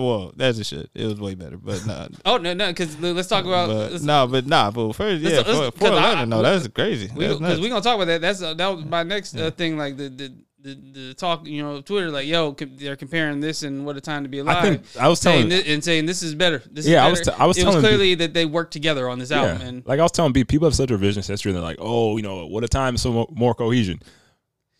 Well, 0.00 0.32
that's 0.36 0.58
a 0.58 0.64
shit. 0.64 0.90
It 0.94 1.04
was 1.06 1.20
way 1.20 1.34
better, 1.34 1.56
but 1.56 1.84
nah. 1.86 2.08
Oh 2.24 2.36
no, 2.36 2.54
no, 2.54 2.68
because 2.68 2.98
let's 3.00 3.28
talk 3.28 3.44
about. 3.44 3.68
but, 3.68 3.92
let's- 3.92 4.04
no, 4.04 4.26
but 4.26 4.46
nah. 4.46 4.70
But 4.70 4.92
first, 4.94 5.22
yeah, 5.22 5.36
Let's- 5.38 5.48
let's- 5.48 5.58
four, 5.58 5.70
'cause 5.72 5.78
four 5.78 5.98
I- 5.98 6.10
eleven. 6.12 6.28
No, 6.28 6.42
that's 6.42 6.68
crazy. 6.68 7.10
We 7.14 7.26
That's 7.26 7.38
because 7.38 7.40
nuts. 7.52 7.60
we 7.60 7.68
gonna 7.68 7.80
talk 7.82 7.96
about 7.96 8.06
that. 8.06 8.20
That's 8.20 8.42
uh, 8.42 8.54
that 8.54 8.66
was 8.68 8.84
my 8.84 9.02
next 9.02 9.36
uh, 9.36 9.50
thing. 9.50 9.76
Like 9.78 9.96
the 9.96 10.08
the, 10.08 10.32
the 10.62 10.74
the 11.08 11.14
talk, 11.14 11.46
you 11.46 11.62
know, 11.62 11.80
Twitter. 11.80 12.10
Like, 12.10 12.26
yo, 12.26 12.52
com- 12.52 12.72
they're 12.76 12.96
comparing 12.96 13.40
this 13.40 13.62
and 13.62 13.86
what 13.86 13.96
a 13.96 14.00
time 14.00 14.24
to 14.24 14.28
be 14.28 14.38
alive. 14.38 14.56
I 14.56 14.62
think 14.62 14.82
I 14.98 15.08
was 15.08 15.20
saying 15.20 15.48
telling. 15.48 15.64
thi- 15.64 15.72
and 15.74 15.84
saying 15.84 16.06
this 16.06 16.22
is 16.24 16.34
better. 16.34 16.60
This 16.70 16.86
Yeah, 16.86 17.04
I 17.06 17.10
was 17.10 17.20
better. 17.20 17.30
t- 17.36 17.42
I 17.42 17.46
was 17.46 17.56
it 17.58 17.64
was 17.64 17.74
telling 17.76 17.86
clearly 17.88 18.14
that 18.16 18.34
they 18.34 18.46
worked 18.46 18.72
together 18.72 19.08
on 19.08 19.18
this 19.20 19.30
album. 19.30 19.60
Yeah, 19.60 19.66
And 19.68 19.86
like 19.86 20.00
I 20.00 20.02
was 20.02 20.12
telling 20.12 20.32
B, 20.32 20.42
people 20.44 20.66
have 20.66 20.74
such 20.74 20.90
a 20.90 20.98
revisionist 20.98 21.28
history, 21.28 21.50
and 21.52 21.56
they're 21.56 21.62
like, 21.64 21.78
"Oh, 21.80 22.16
you 22.16 22.22
know, 22.24 22.46
what 22.46 22.64
a 22.64 22.68
time, 22.68 22.96
so 22.96 23.28
more 23.32 23.54
cohesion." 23.54 24.00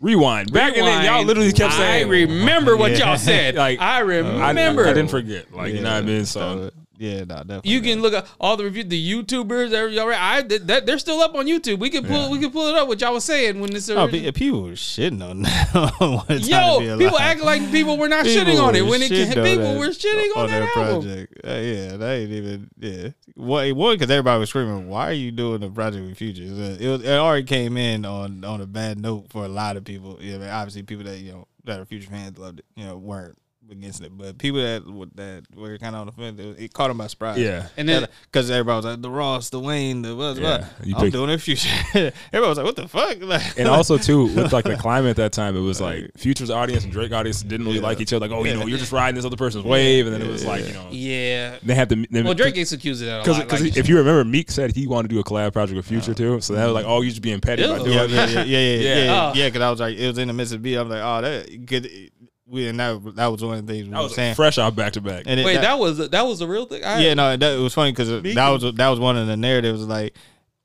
Rewind. 0.00 0.52
Back 0.52 0.76
in 0.76 0.84
then, 0.84 1.04
y'all 1.04 1.24
literally 1.24 1.52
kept 1.52 1.74
saying, 1.74 2.06
I 2.06 2.08
remember 2.08 2.76
what 2.76 2.92
Yeah. 2.98 3.08
y'all 3.10 3.16
said. 3.18 3.54
Like, 3.54 3.80
I 3.80 3.96
I, 3.96 3.98
remember. 4.00 4.84
I 4.86 4.92
didn't 4.92 5.08
forget. 5.10 5.52
Like, 5.52 5.72
you 5.74 5.80
know 5.80 5.90
what 5.92 6.02
I 6.02 6.06
mean? 6.06 6.26
So, 6.26 6.70
yeah, 6.98 7.20
no, 7.20 7.36
definitely. 7.36 7.70
You 7.70 7.80
can 7.80 8.00
look 8.02 8.14
at 8.14 8.26
all 8.40 8.56
the 8.56 8.64
review, 8.64 8.84
the 8.84 9.12
YouTubers. 9.12 9.72
Every, 9.72 9.98
all 9.98 10.08
right, 10.08 10.20
I 10.20 10.42
that, 10.42 10.66
that- 10.66 10.86
they're 10.86 10.98
still 10.98 11.20
up 11.20 11.34
on 11.34 11.46
YouTube. 11.46 11.78
We 11.78 11.90
can 11.90 12.04
pull, 12.04 12.24
Yeah. 12.24 12.30
we 12.30 12.38
can 12.38 12.50
pull 12.50 12.66
it 12.68 12.74
up. 12.74 12.88
What 12.88 13.00
y'all 13.00 13.12
was 13.14 13.24
saying 13.24 13.60
when 13.60 13.70
this. 13.70 13.88
Oh, 13.90 14.04
original- 14.06 14.32
people 14.32 14.62
were 14.62 14.70
shitting 14.72 15.22
on 15.28 15.42
that. 15.42 15.74
on 16.00 16.16
What 16.16 16.30
a 16.30 16.40
Time 16.40 16.82
Yo, 16.82 16.98
people 16.98 17.16
Alive. 17.16 17.20
act 17.20 17.40
like 17.42 17.70
people 17.70 17.96
were 17.98 18.08
not 18.08 18.24
People 18.24 18.44
shitting 18.52 18.62
on 18.62 18.74
it 18.74 18.84
when 18.86 19.02
it 19.02 19.08
came, 19.08 19.28
people 19.28 19.42
that- 19.44 19.78
were 19.78 19.88
shitting 19.88 20.36
on, 20.36 20.46
that 20.50 20.62
album. 20.76 21.02
project. 21.02 21.34
Uh, 21.44 21.50
yeah, 21.50 21.96
that 21.96 22.12
ain't 22.12 22.30
even 22.32 22.70
yeah. 22.78 23.08
One, 23.34 23.74
one 23.76 23.94
because 23.96 24.10
everybody 24.10 24.40
was 24.40 24.48
screaming, 24.48 24.88
"Why 24.88 25.08
are 25.08 25.12
you 25.12 25.30
doing 25.30 25.62
a 25.62 25.68
project 25.70 26.06
with 26.06 26.16
Future?" 26.16 26.44
Uh, 26.44 26.76
It, 26.80 26.88
was, 26.88 27.02
it 27.04 27.10
already 27.12 27.44
came 27.44 27.76
in 27.76 28.04
on 28.06 28.44
on 28.44 28.60
a 28.60 28.66
bad 28.66 28.98
note 28.98 29.26
for 29.30 29.44
a 29.44 29.48
lot 29.48 29.76
of 29.76 29.84
people. 29.84 30.16
Yeah, 30.20 30.36
I 30.36 30.38
mean, 30.38 30.48
obviously 30.48 30.82
people 30.84 31.04
that 31.04 31.18
you 31.18 31.32
know 31.32 31.46
that 31.64 31.78
are 31.80 31.84
Future 31.84 32.08
fans 32.08 32.38
loved 32.38 32.60
it. 32.60 32.64
You 32.76 32.86
know, 32.86 32.96
weren't 32.96 33.36
against 33.70 34.02
it, 34.02 34.16
but 34.16 34.38
people 34.38 34.60
that 34.60 34.82
that 35.16 35.44
were 35.56 35.76
kind 35.78 35.94
of 35.94 36.00
on 36.02 36.06
the 36.06 36.12
fence, 36.12 36.40
it, 36.40 36.64
it 36.64 36.72
caught 36.72 36.88
them 36.88 36.98
by 36.98 37.06
surprise. 37.06 37.38
yeah. 37.38 37.68
And 37.76 37.88
then 37.88 38.06
Because 38.30 38.50
everybody 38.50 38.76
was 38.76 38.84
like 38.84 39.02
the 39.02 39.10
Ross, 39.10 39.50
the 39.50 39.60
Wayne, 39.60 40.02
the 40.02 40.14
what, 40.14 40.36
Yeah, 40.36 40.58
what. 40.78 40.86
you 40.86 40.94
I'm 40.94 41.00
picked- 41.02 41.12
doing 41.14 41.30
it 41.30 41.38
future. 41.38 41.68
everybody 41.94 42.48
was 42.48 42.58
like, 42.58 42.66
"What 42.66 42.76
the 42.76 42.88
fuck?" 42.88 43.16
Like, 43.26 43.58
And 43.58 43.68
also 43.68 43.98
too, 43.98 44.24
with 44.34 44.52
like 44.52 44.64
the 44.64 44.76
climate 44.76 45.10
at 45.10 45.16
that 45.16 45.32
time, 45.32 45.56
it 45.56 45.60
was 45.60 45.80
like 45.80 46.10
Future's 46.16 46.50
audience 46.50 46.84
and 46.84 46.92
Drake 46.92 47.12
audience 47.12 47.42
didn't 47.42 47.66
really 47.66 47.78
Yeah. 47.78 47.84
like 47.84 48.00
each 48.00 48.12
other. 48.12 48.26
Like, 48.28 48.36
oh, 48.36 48.44
you 48.44 48.54
know, 48.54 48.66
you're 48.66 48.78
just 48.78 48.92
riding 48.92 49.14
this 49.16 49.24
other 49.24 49.36
person's 49.36 49.64
wave, 49.64 50.06
and 50.06 50.14
then 50.14 50.22
it 50.22 50.28
was 50.30 50.44
like, 50.44 50.66
you 50.66 50.72
know, 50.74 50.88
yeah. 50.90 51.58
they 51.62 51.74
had 51.74 51.88
to. 51.90 52.06
They, 52.10 52.22
Well, 52.22 52.34
Drake 52.34 52.54
gets 52.54 52.72
accused 52.72 53.02
of 53.02 53.08
that 53.08 53.20
a 53.20 53.44
because. 53.44 53.62
Like, 53.62 53.76
if 53.76 53.88
you 53.88 53.96
remember, 53.98 54.24
Meek 54.24 54.50
said 54.50 54.74
he 54.74 54.86
wanted 54.86 55.08
to 55.08 55.14
do 55.14 55.20
a 55.20 55.24
collab 55.24 55.52
project 55.52 55.76
with 55.76 55.86
Future 55.86 56.14
too. 56.14 56.40
So 56.40 56.54
that 56.54 56.64
was 56.66 56.74
like, 56.74 56.86
oh, 56.86 57.00
you 57.02 57.10
just 57.10 57.22
being 57.22 57.40
petty 57.40 57.62
by 57.66 57.78
doing 57.78 57.92
yeah, 57.92 58.04
it. 58.04 58.10
yeah, 58.10 58.26
yeah, 58.26 58.42
yeah, 58.42 58.42
yeah, 58.44 58.76
Yeah. 58.76 59.04
yeah, 59.04 59.30
Oh. 59.30 59.32
yeah. 59.34 59.48
Because 59.48 59.62
I 59.62 59.70
was 59.70 59.80
like, 59.80 59.96
it 59.96 60.06
was 60.06 60.18
in 60.18 60.28
the 60.28 60.34
Mississippi. 60.34 60.76
I 60.76 60.82
was 60.82 60.90
like, 60.90 61.02
oh, 61.02 61.20
that 61.22 61.66
good. 61.66 62.10
We 62.48 62.68
and 62.68 62.78
that 62.78 63.16
that 63.16 63.26
was 63.26 63.42
one 63.42 63.58
of 63.58 63.66
the 63.66 63.72
things 63.72 63.86
we 63.86 63.90
That 63.90 63.96
were 63.98 64.02
was 64.04 64.14
saying. 64.14 64.34
fresh 64.36 64.56
off 64.58 64.76
back 64.76 64.92
to 64.92 65.00
back. 65.00 65.24
And 65.26 65.40
it- 65.40 65.44
wait, 65.46 65.54
that, 65.54 65.62
that 65.62 65.78
was 65.78 66.08
that 66.10 66.26
was 66.26 66.40
a 66.40 66.46
real 66.46 66.66
thing. 66.66 66.84
I, 66.84 67.00
yeah, 67.00 67.14
no, 67.14 67.36
that 67.36 67.52
it 67.58 67.60
was 67.60 67.74
funny 67.74 67.90
because 67.92 68.08
that 68.22 68.48
was 68.50 68.62
that 68.74 68.88
was 68.88 69.00
one 69.00 69.16
of 69.16 69.26
the 69.26 69.36
narratives. 69.36 69.84
Like 69.86 70.14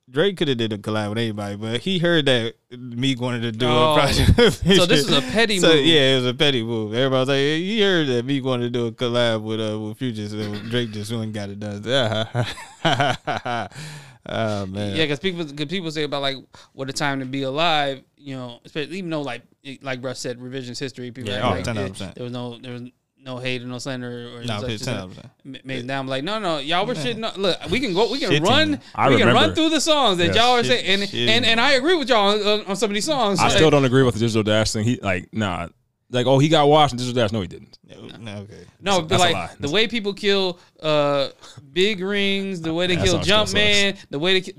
Drake 0.09 0.37
could 0.37 0.47
have 0.49 0.57
did 0.57 0.73
a 0.73 0.77
collab 0.77 1.09
with 1.09 1.17
anybody, 1.19 1.55
but 1.55 1.79
he 1.81 1.97
heard 1.97 2.25
that 2.25 2.53
Meek 2.77 3.19
wanted 3.21 3.41
to 3.43 3.51
do 3.53 3.65
Oh. 3.65 3.93
a 3.93 3.95
project. 3.99 4.37
with 4.37 4.55
So 4.77 4.85
this 4.85 5.07
is 5.07 5.11
a 5.17 5.21
petty 5.21 5.57
So 5.57 5.69
move. 5.73 5.85
yeah, 5.85 6.13
it 6.13 6.15
was 6.17 6.25
a 6.27 6.33
petty 6.33 6.61
move. 6.63 6.93
Everybody 6.93 7.19
was 7.19 7.29
like, 7.29 7.37
he 7.37 7.81
heard 7.81 8.07
that 8.09 8.25
Meek 8.25 8.43
wanted 8.43 8.71
to 8.73 8.79
do 8.79 8.87
a 8.87 8.91
collab 8.91 9.41
with 9.41 9.59
uh 9.61 9.79
with 9.79 9.97
Future, 9.97 10.27
so 10.27 10.53
Drake 10.69 10.91
just 10.91 11.11
went 11.11 11.23
and 11.23 11.33
got 11.33 11.49
it 11.49 11.59
done. 11.59 11.81
oh 14.27 14.65
man, 14.67 14.95
Yeah, 14.95 15.03
because 15.05 15.19
people, 15.19 15.45
cause 15.45 15.65
people 15.67 15.91
say 15.91 16.03
about 16.03 16.21
like 16.21 16.37
what 16.73 16.89
a 16.89 16.93
time 16.93 17.19
to 17.19 17.25
be 17.25 17.43
alive. 17.43 18.03
You 18.17 18.35
know, 18.35 18.59
especially 18.65 18.97
even 18.99 19.09
though 19.09 19.21
like 19.21 19.41
like 19.81 20.03
Russ 20.03 20.19
said, 20.19 20.39
revisionist 20.39 20.79
history. 20.79 21.11
People 21.11 21.31
Yeah, 21.31 21.47
act 21.53 21.67
oh, 21.67 21.71
like 21.71 21.93
10%. 21.93 21.97
there, 21.97 22.11
there 22.15 22.23
was 22.23 22.33
no 22.33 22.57
there 22.59 22.73
was 22.73 22.83
no 23.23 23.37
hate 23.37 23.61
or 23.61 23.65
no 23.65 23.77
slander 23.77 24.35
or 24.35 24.43
no, 24.43 24.61
such 24.61 24.69
it's 24.71 24.81
as 24.81 24.87
ten 24.87 24.95
that. 24.97 25.07
percent. 25.09 25.29
M- 25.45 25.57
made 25.63 25.85
down 25.87 26.07
like 26.07 26.23
no 26.23 26.39
no 26.39 26.57
y'all 26.57 26.87
were 26.87 26.95
shitting 26.95 27.23
on, 27.23 27.39
look 27.39 27.55
we 27.69 27.79
can 27.79 27.93
go 27.93 28.11
we 28.11 28.17
can 28.19 28.31
Shitting. 28.31 28.47
run 28.47 28.79
I 28.95 29.09
we 29.09 29.17
can 29.17 29.27
run 29.27 29.53
through 29.53 29.69
the 29.69 29.79
songs 29.81 30.17
that 30.17 30.27
Yes. 30.27 30.35
y'all 30.37 30.55
are 30.57 30.63
Shit- 30.63 30.85
saying 30.85 31.01
and, 31.03 31.13
and 31.29 31.45
and 31.45 31.61
I 31.61 31.73
agree 31.73 31.95
with 31.95 32.09
y'all 32.09 32.29
on, 32.47 32.65
on 32.65 32.75
some 32.75 32.89
of 32.89 32.95
these 32.95 33.05
songs 33.05 33.39
I 33.39 33.43
Like, 33.43 33.51
still 33.53 33.69
don't 33.69 33.85
agree 33.85 34.01
with 34.01 34.15
the 34.15 34.19
digital 34.21 34.41
dash 34.41 34.71
thing. 34.71 34.85
He 34.85 34.97
like, 35.01 35.31
nah, 35.33 35.67
like, 36.11 36.25
oh, 36.27 36.37
he 36.39 36.49
got 36.49 36.67
washed 36.67 36.93
this 36.95 37.01
digital 37.07 37.23
dash. 37.23 37.31
No, 37.31 37.41
he 37.41 37.47
didn't. 37.47 37.77
No, 38.19 38.31
okay. 38.39 38.65
no 38.81 39.01
That's- 39.01 39.01
but 39.01 39.07
that's 39.09 39.21
a 39.23 39.25
like 39.25 39.33
lie. 39.33 39.49
the 39.59 39.69
way 39.69 39.87
people 39.87 40.13
kill 40.13 40.59
uh 40.81 41.29
big 41.73 41.99
rings 42.01 42.61
the 42.61 42.73
way 42.73 42.87
they 42.87 42.95
That's 42.95 43.09
kill 43.09 43.17
all 43.17 43.23
still 43.23 43.45
Jumpman 43.45 43.97
the 44.09 44.19
way 44.19 44.33
they 44.39 44.41
ki- 44.41 44.55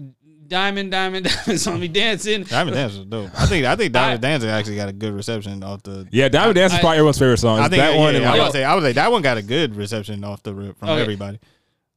Diamond, 0.49 0.91
Diamond, 0.91 1.25
Diamond 1.47 1.61
saw 1.61 1.75
me 1.79 1.89
dancing. 1.89 2.43
Diamond 2.43 2.77
Dance 2.77 2.95
was 2.95 3.07
dope. 3.07 3.31
I 3.41 3.47
think 3.47 3.65
I 3.65 3.75
think 3.75 3.93
Diamond 3.95 4.21
Dance 4.21 4.45
actually 4.45 4.77
got 4.77 4.91
a 4.91 4.93
good 4.93 5.15
reception 5.15 5.63
off 5.63 5.83
the. 5.83 6.07
Yeah, 6.13 6.29
Diamond 6.29 6.57
Dance 6.57 6.73
is 6.75 6.79
I- 6.79 6.81
probably 6.83 6.99
everyone's 6.99 7.19
favorite 7.19 7.39
song. 7.39 7.59
I 7.59 7.63
It's 7.67 7.71
think 7.71 7.81
that 7.83 7.95
yeah, 7.95 7.99
one 8.01 8.13
yeah, 8.13 8.21
and 8.21 8.27
I, 8.29 8.31
like, 8.33 8.43
was 8.43 8.53
say, 8.53 8.65
I 8.65 8.75
was 8.75 8.85
like 8.85 8.95
that 8.97 9.11
one 9.11 9.23
got 9.23 9.39
a 9.39 9.43
good 9.43 9.75
reception 9.77 10.23
off 10.25 10.43
the 10.43 10.53
rip 10.53 10.79
from 10.79 10.91
Okay. 10.91 11.01
everybody. 11.01 11.39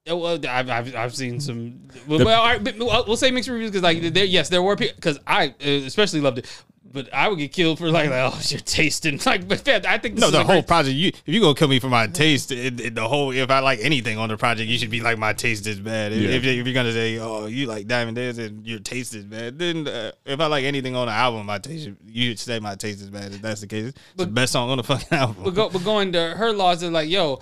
Yeah, 0.06 0.14
Well, 0.14 0.40
I've, 0.48 0.70
I've, 0.70 0.96
I've 0.96 1.16
seen 1.16 1.42
some. 1.42 1.82
Well, 2.08 2.24
well, 2.24 2.40
all 2.42 2.48
right, 2.48 2.64
but 2.64 2.78
we'll 2.78 3.06
we'll 3.06 3.18
say 3.18 3.30
mixed 3.32 3.50
reviews 3.50 3.72
because, 3.72 3.84
like, 3.84 4.02
there, 4.14 4.24
yes, 4.24 4.48
there 4.48 4.62
were 4.62 4.78
people 4.78 4.96
because 4.96 5.20
I 5.28 5.48
uh, 5.48 5.54
especially 5.68 6.22
loved 6.22 6.38
it, 6.38 6.64
but 6.96 7.14
I 7.14 7.28
would 7.28 7.38
get 7.38 7.52
killed 7.52 7.78
for 7.78 7.92
like, 7.92 8.10
like 8.10 8.34
oh, 8.34 8.40
you're 8.48 8.60
tasting 8.62 9.20
like. 9.26 9.48
But 9.48 9.68
I 9.70 10.00
think 10.00 10.16
this 10.16 10.22
No, 10.22 10.28
is 10.28 10.32
the 10.32 10.44
whole 10.44 10.56
great- 10.56 10.68
project. 10.68 10.96
You 10.96 11.10
if 11.10 11.22
you 11.28 11.40
gonna 11.42 11.54
kill 11.54 11.68
me 11.68 11.80
for 11.80 11.90
my 11.90 12.08
taste, 12.08 12.52
it, 12.52 12.80
it- 12.80 12.96
the 12.96 13.08
whole 13.08 13.30
if 13.32 13.52
I 13.52 13.60
like 13.60 13.80
anything 13.84 14.18
on 14.18 14.30
the 14.30 14.38
project, 14.38 14.68
you 14.70 14.80
should 14.80 14.90
be 14.90 15.02
like 15.02 15.20
my 15.20 15.34
taste 15.34 15.68
is 15.68 15.80
bad. 15.80 16.12
If, 16.14 16.22
Yeah. 16.24 16.30
if, 16.30 16.44
if 16.46 16.66
you're 16.66 16.74
gonna 16.74 16.92
say, 16.94 17.20
oh, 17.20 17.46
you 17.46 17.68
like 17.68 17.86
Diamond 17.88 18.16
Dance 18.16 18.40
and 18.40 18.66
your 18.66 18.80
taste 18.80 19.14
is 19.14 19.26
bad, 19.26 19.60
then 19.60 19.88
uh, 19.88 20.12
if 20.26 20.40
I 20.40 20.48
like 20.48 20.64
anything 20.64 20.96
on 20.96 21.06
the 21.06 21.14
album, 21.14 21.46
my 21.46 21.60
taste 21.60 21.90
you 22.08 22.30
should 22.32 22.40
say 22.40 22.60
my 22.60 22.74
taste 22.74 23.02
is 23.02 23.10
bad. 23.12 23.34
If 23.34 23.42
that's 23.44 23.62
the 23.62 23.68
case, 23.68 23.90
it's 23.90 23.98
the 24.16 24.26
best 24.26 24.54
song 24.54 24.70
on 24.72 24.78
the 24.78 24.84
fucking 24.84 25.08
album. 25.18 25.44
but, 25.44 25.54
go, 25.54 25.70
but 25.70 25.84
going 25.84 26.14
to 26.14 26.30
her 26.32 26.52
Loss 26.54 26.82
are 26.84 26.90
like, 26.90 27.10
yo, 27.10 27.42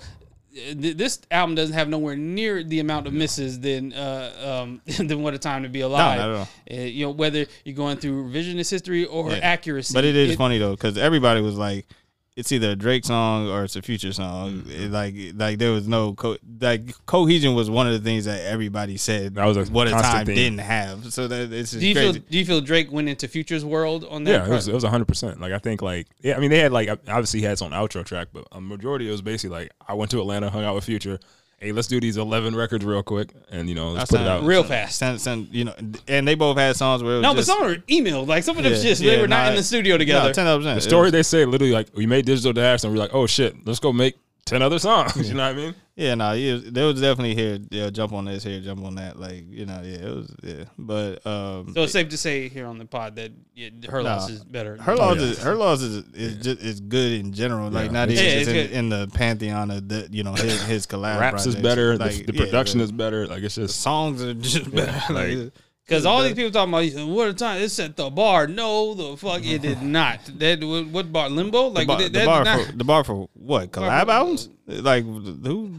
this 0.74 1.20
album 1.30 1.54
doesn't 1.54 1.74
have 1.74 1.88
nowhere 1.88 2.16
near 2.16 2.62
the 2.62 2.80
amount 2.80 3.06
of 3.06 3.12
misses 3.12 3.58
than 3.60 3.92
uh, 3.92 4.62
um, 4.62 4.80
than 5.08 5.22
what 5.22 5.34
a 5.34 5.38
time 5.38 5.62
to 5.64 5.68
be 5.68 5.80
alive. 5.80 6.18
not 6.18 6.30
at 6.30 6.36
all. 6.36 6.48
Uh, 6.70 6.74
you 6.84 7.04
know, 7.06 7.10
whether 7.10 7.46
you're 7.64 7.74
going 7.76 7.96
through 7.96 8.30
revisionist 8.30 8.70
history 8.70 9.04
or 9.04 9.30
Yeah. 9.30 9.38
accuracy, 9.38 9.94
But 9.94 10.04
it 10.04 10.14
is 10.16 10.32
It- 10.32 10.38
funny 10.38 10.58
though, 10.58 10.72
because 10.72 10.96
everybody 10.96 11.40
was 11.40 11.56
like, 11.56 11.86
it's 12.36 12.50
either 12.50 12.70
a 12.70 12.74
Drake 12.76 13.04
song 13.04 13.48
or 13.48 13.62
it's 13.64 13.76
a 13.76 13.82
Future 13.82 14.12
song. 14.12 14.62
Mm-hmm. 14.62 14.70
It, 14.70 14.90
like, 14.90 15.14
like 15.36 15.58
there 15.58 15.70
was 15.70 15.86
no 15.86 16.14
co- 16.14 16.36
like 16.60 16.94
cohesion 17.06 17.54
was 17.54 17.70
one 17.70 17.86
of 17.86 17.92
the 17.92 18.00
things 18.00 18.24
that 18.24 18.40
everybody 18.44 18.96
said 18.96 19.36
That 19.36 19.44
was 19.44 19.56
a 19.56 19.64
what 19.72 19.86
a 19.86 19.92
time 19.92 20.26
theme. 20.26 20.34
didn't 20.34 20.58
have. 20.58 21.12
So 21.12 21.28
that 21.28 21.52
it's 21.52 21.70
just 21.70 21.80
Do 21.80 21.86
you 21.86 21.94
crazy. 21.94 22.12
feel 22.14 22.22
do 22.28 22.38
you 22.38 22.44
feel 22.44 22.60
Drake 22.60 22.90
went 22.90 23.08
into 23.08 23.28
Future's 23.28 23.64
world 23.64 24.04
on 24.10 24.24
that? 24.24 24.30
yeah, 24.30 24.36
it 24.46 24.48
was, 24.50 24.66
part? 24.68 24.70
it 24.70 24.74
was 24.74 24.84
100%. 24.84 25.38
Like, 25.40 25.52
I 25.52 25.58
think, 25.58 25.80
like, 25.80 26.08
yeah, 26.22 26.36
I 26.36 26.40
mean, 26.40 26.50
they 26.50 26.58
had, 26.58 26.72
like, 26.72 26.88
obviously 26.88 27.38
he 27.40 27.44
had 27.46 27.52
its 27.52 27.62
own 27.62 27.70
outro 27.70 28.04
track, 28.04 28.28
but 28.32 28.46
a 28.50 28.60
majority 28.60 29.06
it 29.08 29.12
was 29.12 29.22
basically 29.22 29.56
like, 29.56 29.70
I 29.86 29.94
went 29.94 30.10
to 30.10 30.20
Atlanta, 30.20 30.50
hung 30.50 30.64
out 30.64 30.74
with 30.74 30.84
Future. 30.84 31.20
Hey, 31.64 31.72
let's 31.72 31.88
do 31.88 31.98
these 31.98 32.18
11 32.18 32.54
records 32.54 32.84
real 32.84 33.02
quick 33.02 33.30
and, 33.50 33.70
you 33.70 33.74
know, 33.74 33.92
let's 33.92 34.10
put 34.10 34.20
it 34.20 34.26
out. 34.26 34.44
real 34.44 34.62
fast. 34.62 34.98
Send, 34.98 35.18
send, 35.18 35.48
you 35.50 35.64
know, 35.64 35.74
and 36.06 36.28
they 36.28 36.34
both 36.34 36.58
had 36.58 36.76
songs 36.76 37.02
where 37.02 37.14
it 37.14 37.16
was 37.16 37.22
No, 37.22 37.30
but 37.30 37.36
just, 37.36 37.48
some 37.48 37.62
were 37.62 37.76
emailed. 37.88 38.26
Like 38.26 38.44
some 38.44 38.58
of 38.58 38.64
them 38.64 38.74
Yeah, 38.74 38.82
just 38.82 39.00
yeah, 39.00 39.12
they 39.12 39.20
were 39.22 39.26
not 39.26 39.44
nah, 39.44 39.48
in 39.48 39.56
the 39.56 39.62
studio 39.62 39.96
together. 39.96 40.28
No, 40.28 40.32
ten 40.34 40.58
percent. 40.58 40.74
The 40.74 40.82
story 40.82 41.10
they 41.10 41.22
say 41.22 41.46
literally 41.46 41.72
like 41.72 41.88
we 41.94 42.04
made 42.04 42.26
digital 42.26 42.52
dash 42.52 42.84
and 42.84 42.92
we're 42.92 42.98
like, 42.98 43.14
oh 43.14 43.26
shit, 43.26 43.66
let's 43.66 43.80
go 43.80 43.94
make 43.94 44.18
ten 44.44 44.62
other 44.62 44.78
songs. 44.78 45.16
you 45.28 45.34
know 45.34 45.44
what 45.46 45.52
I 45.52 45.56
mean? 45.56 45.74
Yeah, 45.96 46.16
no, 46.16 46.32
yeah, 46.32 46.58
there 46.60 46.86
was 46.86 47.00
definitely 47.00 47.36
here. 47.36 47.58
Yeah, 47.70 47.88
jump 47.88 48.12
on 48.12 48.24
this 48.24 48.42
here, 48.42 48.60
jump 48.60 48.84
on 48.84 48.96
that. 48.96 49.16
Like 49.18 49.44
you 49.48 49.64
know, 49.64 49.80
yeah, 49.84 49.96
it 50.08 50.14
was 50.16 50.34
yeah. 50.42 50.64
But 50.76 51.24
um, 51.24 51.72
so 51.72 51.84
it's 51.84 51.92
safe 51.92 52.08
to 52.08 52.16
say 52.18 52.48
here 52.48 52.66
on 52.66 52.78
the 52.78 52.84
pod 52.84 53.14
that 53.16 53.30
yeah, 53.54 53.68
her 53.88 54.02
Nah. 54.02 54.14
loss 54.16 54.28
is 54.28 54.42
better. 54.44 54.76
her 54.82 54.96
loss 54.96 55.18
yeah. 55.18 55.22
is 55.22 55.42
her 55.42 55.54
Loss 55.54 55.82
is 55.82 56.04
is 56.14 56.36
just 56.38 56.60
is 56.60 56.80
good 56.80 57.12
in 57.20 57.32
general. 57.32 57.70
Like 57.70 57.86
Yeah. 57.86 57.92
not 57.92 58.10
even 58.10 58.24
it's 58.24 58.44
just 58.48 58.72
in, 58.72 58.72
in 58.72 58.88
the 58.88 59.08
pantheon 59.14 59.70
of 59.70 59.88
the 59.88 60.08
you 60.10 60.24
know 60.24 60.32
his 60.32 60.60
his 60.64 60.86
collab. 60.86 61.20
Raps 61.20 61.46
is 61.46 61.54
better. 61.54 61.96
Like, 61.96 62.12
the, 62.16 62.24
the 62.24 62.34
yeah, 62.34 62.44
production 62.44 62.78
the 62.78 62.84
is 62.84 62.92
better. 62.92 63.28
Like 63.28 63.44
it's 63.44 63.54
just 63.54 63.80
songs 63.80 64.20
are 64.22 64.34
just 64.34 64.68
better. 64.74 64.92
like- 65.14 65.38
like, 65.38 65.52
Because 65.86 66.06
all 66.06 66.22
these 66.22 66.32
people 66.32 66.50
talking 66.50 66.72
about 66.72 67.08
what 67.08 67.28
a 67.28 67.34
time 67.34 67.60
it 67.60 67.68
set 67.68 67.94
the 67.94 68.08
bar. 68.08 68.46
No, 68.46 68.94
the 68.94 69.16
fuck 69.18 69.44
it 69.44 69.60
did 69.60 69.82
not. 70.00 70.18
That 70.38 70.64
what, 70.90 71.12
bar? 71.12 71.28
Limbo? 71.28 71.66
Like 71.68 71.86
the 71.86 71.92
bar, 71.92 71.98
that, 72.00 72.12
the 72.12 72.24
bar 72.24 72.44
not- 72.44 72.66
for 72.66 72.72
the 72.72 72.84
bar 72.84 73.04
for 73.04 73.28
what 73.34 73.70
collab 73.70 74.06
for- 74.06 74.10
albums? 74.12 74.48
Like 74.66 75.04
who 75.04 75.20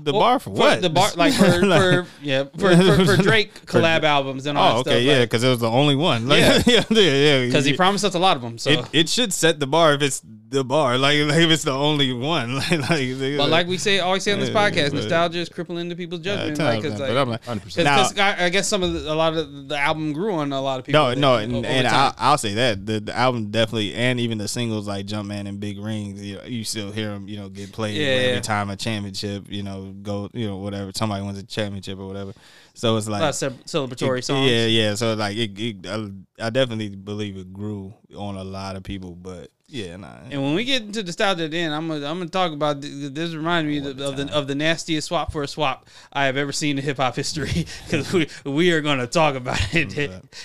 the 0.03 0.11
Well, 0.13 0.21
bar 0.21 0.39
for 0.39 0.51
what? 0.51 0.79
The 0.83 0.91
bar 0.91 1.09
like 1.15 1.33
for, 1.33 1.45
for 1.59 2.07
yeah 2.21 2.43
for, 2.55 2.75
for, 2.77 3.05
for 3.05 3.17
Drake 3.23 3.51
For- 3.65 3.79
collab 3.79 4.03
albums 4.03 4.45
and 4.45 4.59
all 4.59 4.81
Oh, 4.81 4.83
that 4.83 4.91
okay, 4.91 5.03
stuff. 5.03 5.15
yeah, 5.17 5.25
because 5.25 5.43
it 5.43 5.49
was 5.49 5.59
the 5.59 5.71
only 5.71 5.95
one. 5.95 6.27
Like, 6.27 6.39
Yeah. 6.41 6.61
yeah, 6.67 6.83
yeah, 6.91 7.01
yeah. 7.39 7.45
because 7.47 7.65
he 7.65 7.75
promised 7.75 8.05
us 8.05 8.13
a 8.13 8.19
lot 8.19 8.35
of 8.35 8.43
them. 8.43 8.59
So, 8.59 8.69
it, 8.69 8.85
it 8.93 9.09
should 9.09 9.33
set 9.33 9.59
the 9.59 9.65
bar 9.65 9.95
if 9.95 10.03
it's 10.03 10.21
the 10.55 10.63
bar, 10.63 10.97
like, 10.97 11.19
like 11.27 11.37
if 11.43 11.49
it's 11.51 11.63
the 11.63 11.71
only 11.71 12.11
one, 12.13 12.55
like, 12.71 12.71
like 12.89 13.17
but 13.37 13.49
like 13.49 13.67
we 13.67 13.77
say, 13.77 13.99
always 13.99 14.23
say 14.23 14.31
on 14.33 14.39
this 14.39 14.49
Yeah, 14.49 14.55
podcast, 14.71 14.93
nostalgia 14.93 15.37
is 15.39 15.49
crippling 15.49 15.89
to 15.89 15.95
people's 15.95 16.21
uh, 16.21 16.23
judgment. 16.23 16.57
10 16.57 16.65
like, 16.65 16.73
out 16.73 16.77
of 16.77 16.83
'cause, 16.83 16.99
10, 16.99 17.01
like, 17.01 17.09
but 17.09 17.17
I'm 17.21 17.29
like, 17.29 17.45
100%. 17.45 17.75
Because 17.75 18.15
Now- 18.15 18.27
I, 18.39 18.45
I 18.45 18.49
guess 18.49 18.67
some 18.67 18.81
of 18.81 18.93
the, 18.93 19.11
a 19.11 19.13
lot 19.13 19.35
of 19.37 19.67
the 19.67 19.77
album 19.77 20.13
grew 20.13 20.33
on 20.33 20.51
a 20.51 20.59
lot 20.61 20.79
of 20.79 20.85
people. 20.85 20.99
no, 21.01 21.09
that- 21.09 21.19
no, 21.19 21.33
o- 21.35 21.37
and, 21.37 21.65
and. 21.65 21.87
I'll, 21.87 22.13
I'll 22.17 22.37
say 22.39 22.55
that 22.55 22.85
the, 22.85 22.99
the 22.99 23.15
album 23.15 23.51
definitely, 23.51 23.93
and 23.93 24.19
even 24.19 24.37
the 24.39 24.47
singles 24.47 24.87
like 24.87 25.05
Jumpman 25.05 25.47
and 25.47 25.59
Big 25.59 25.77
Rings, 25.79 26.21
you 26.23 26.37
know, 26.37 26.43
you 26.45 26.63
still 26.63 26.91
hear 26.91 27.09
them, 27.11 27.27
you 27.27 27.37
know, 27.37 27.49
get 27.49 27.71
played 27.71 27.95
Yeah, 27.95 28.07
every 28.07 28.33
yeah. 28.35 28.39
time 28.41 28.69
a 28.71 28.75
championship, 28.75 29.45
you 29.49 29.61
know, 29.61 29.93
go, 30.01 30.29
you 30.33 30.47
know, 30.47 30.57
whatever 30.57 30.91
somebody 30.95 31.23
wins 31.23 31.37
a 31.37 31.43
championship 31.43 31.99
or 31.99 32.07
whatever. 32.07 32.33
So 32.73 32.97
it's 32.97 33.07
a 33.07 33.11
like 33.11 33.21
lot 33.21 33.41
of 33.41 33.53
celebratory 33.65 34.19
it- 34.19 34.25
songs. 34.25 34.49
Yeah, 34.51 34.65
yeah. 34.65 34.95
So 34.95 35.13
like 35.13 35.37
it, 35.37 35.57
it 35.59 35.87
I, 35.87 36.09
I 36.47 36.49
definitely 36.49 36.89
believe 36.89 37.37
it 37.37 37.53
grew 37.53 37.93
on 38.17 38.35
a 38.35 38.43
lot 38.43 38.75
of 38.75 38.83
people, 38.83 39.11
but 39.15 39.49
yeah, 39.67 39.97
nah. 39.97 40.17
And 40.29 40.43
when 40.43 40.53
we 40.53 40.63
get 40.63 40.83
into 40.83 41.01
nostalgia, 41.01 41.47
then 41.47 41.73
I'm 41.73 41.87
gonna 41.87 42.05
I'm 42.05 42.19
gonna 42.19 42.29
talk 42.29 42.51
about 42.51 42.83
th- 42.83 43.11
this. 43.13 43.33
Reminds 43.33 43.67
me 43.67 43.79
of, 43.79 43.99
of 43.99 44.15
the 44.15 44.31
of 44.31 44.47
the 44.47 44.53
nastiest 44.53 45.07
swap 45.07 45.31
for 45.31 45.41
a 45.41 45.47
swap 45.47 45.87
I 46.13 46.25
have 46.25 46.37
ever 46.37 46.51
seen 46.51 46.77
in 46.77 46.83
hip 46.83 46.97
hop 46.97 47.15
history 47.15 47.65
because 47.83 48.13
we 48.13 48.29
we 48.45 48.71
are 48.73 48.81
gonna 48.81 49.07
talk 49.07 49.33
about 49.33 49.59
it. 49.73 49.97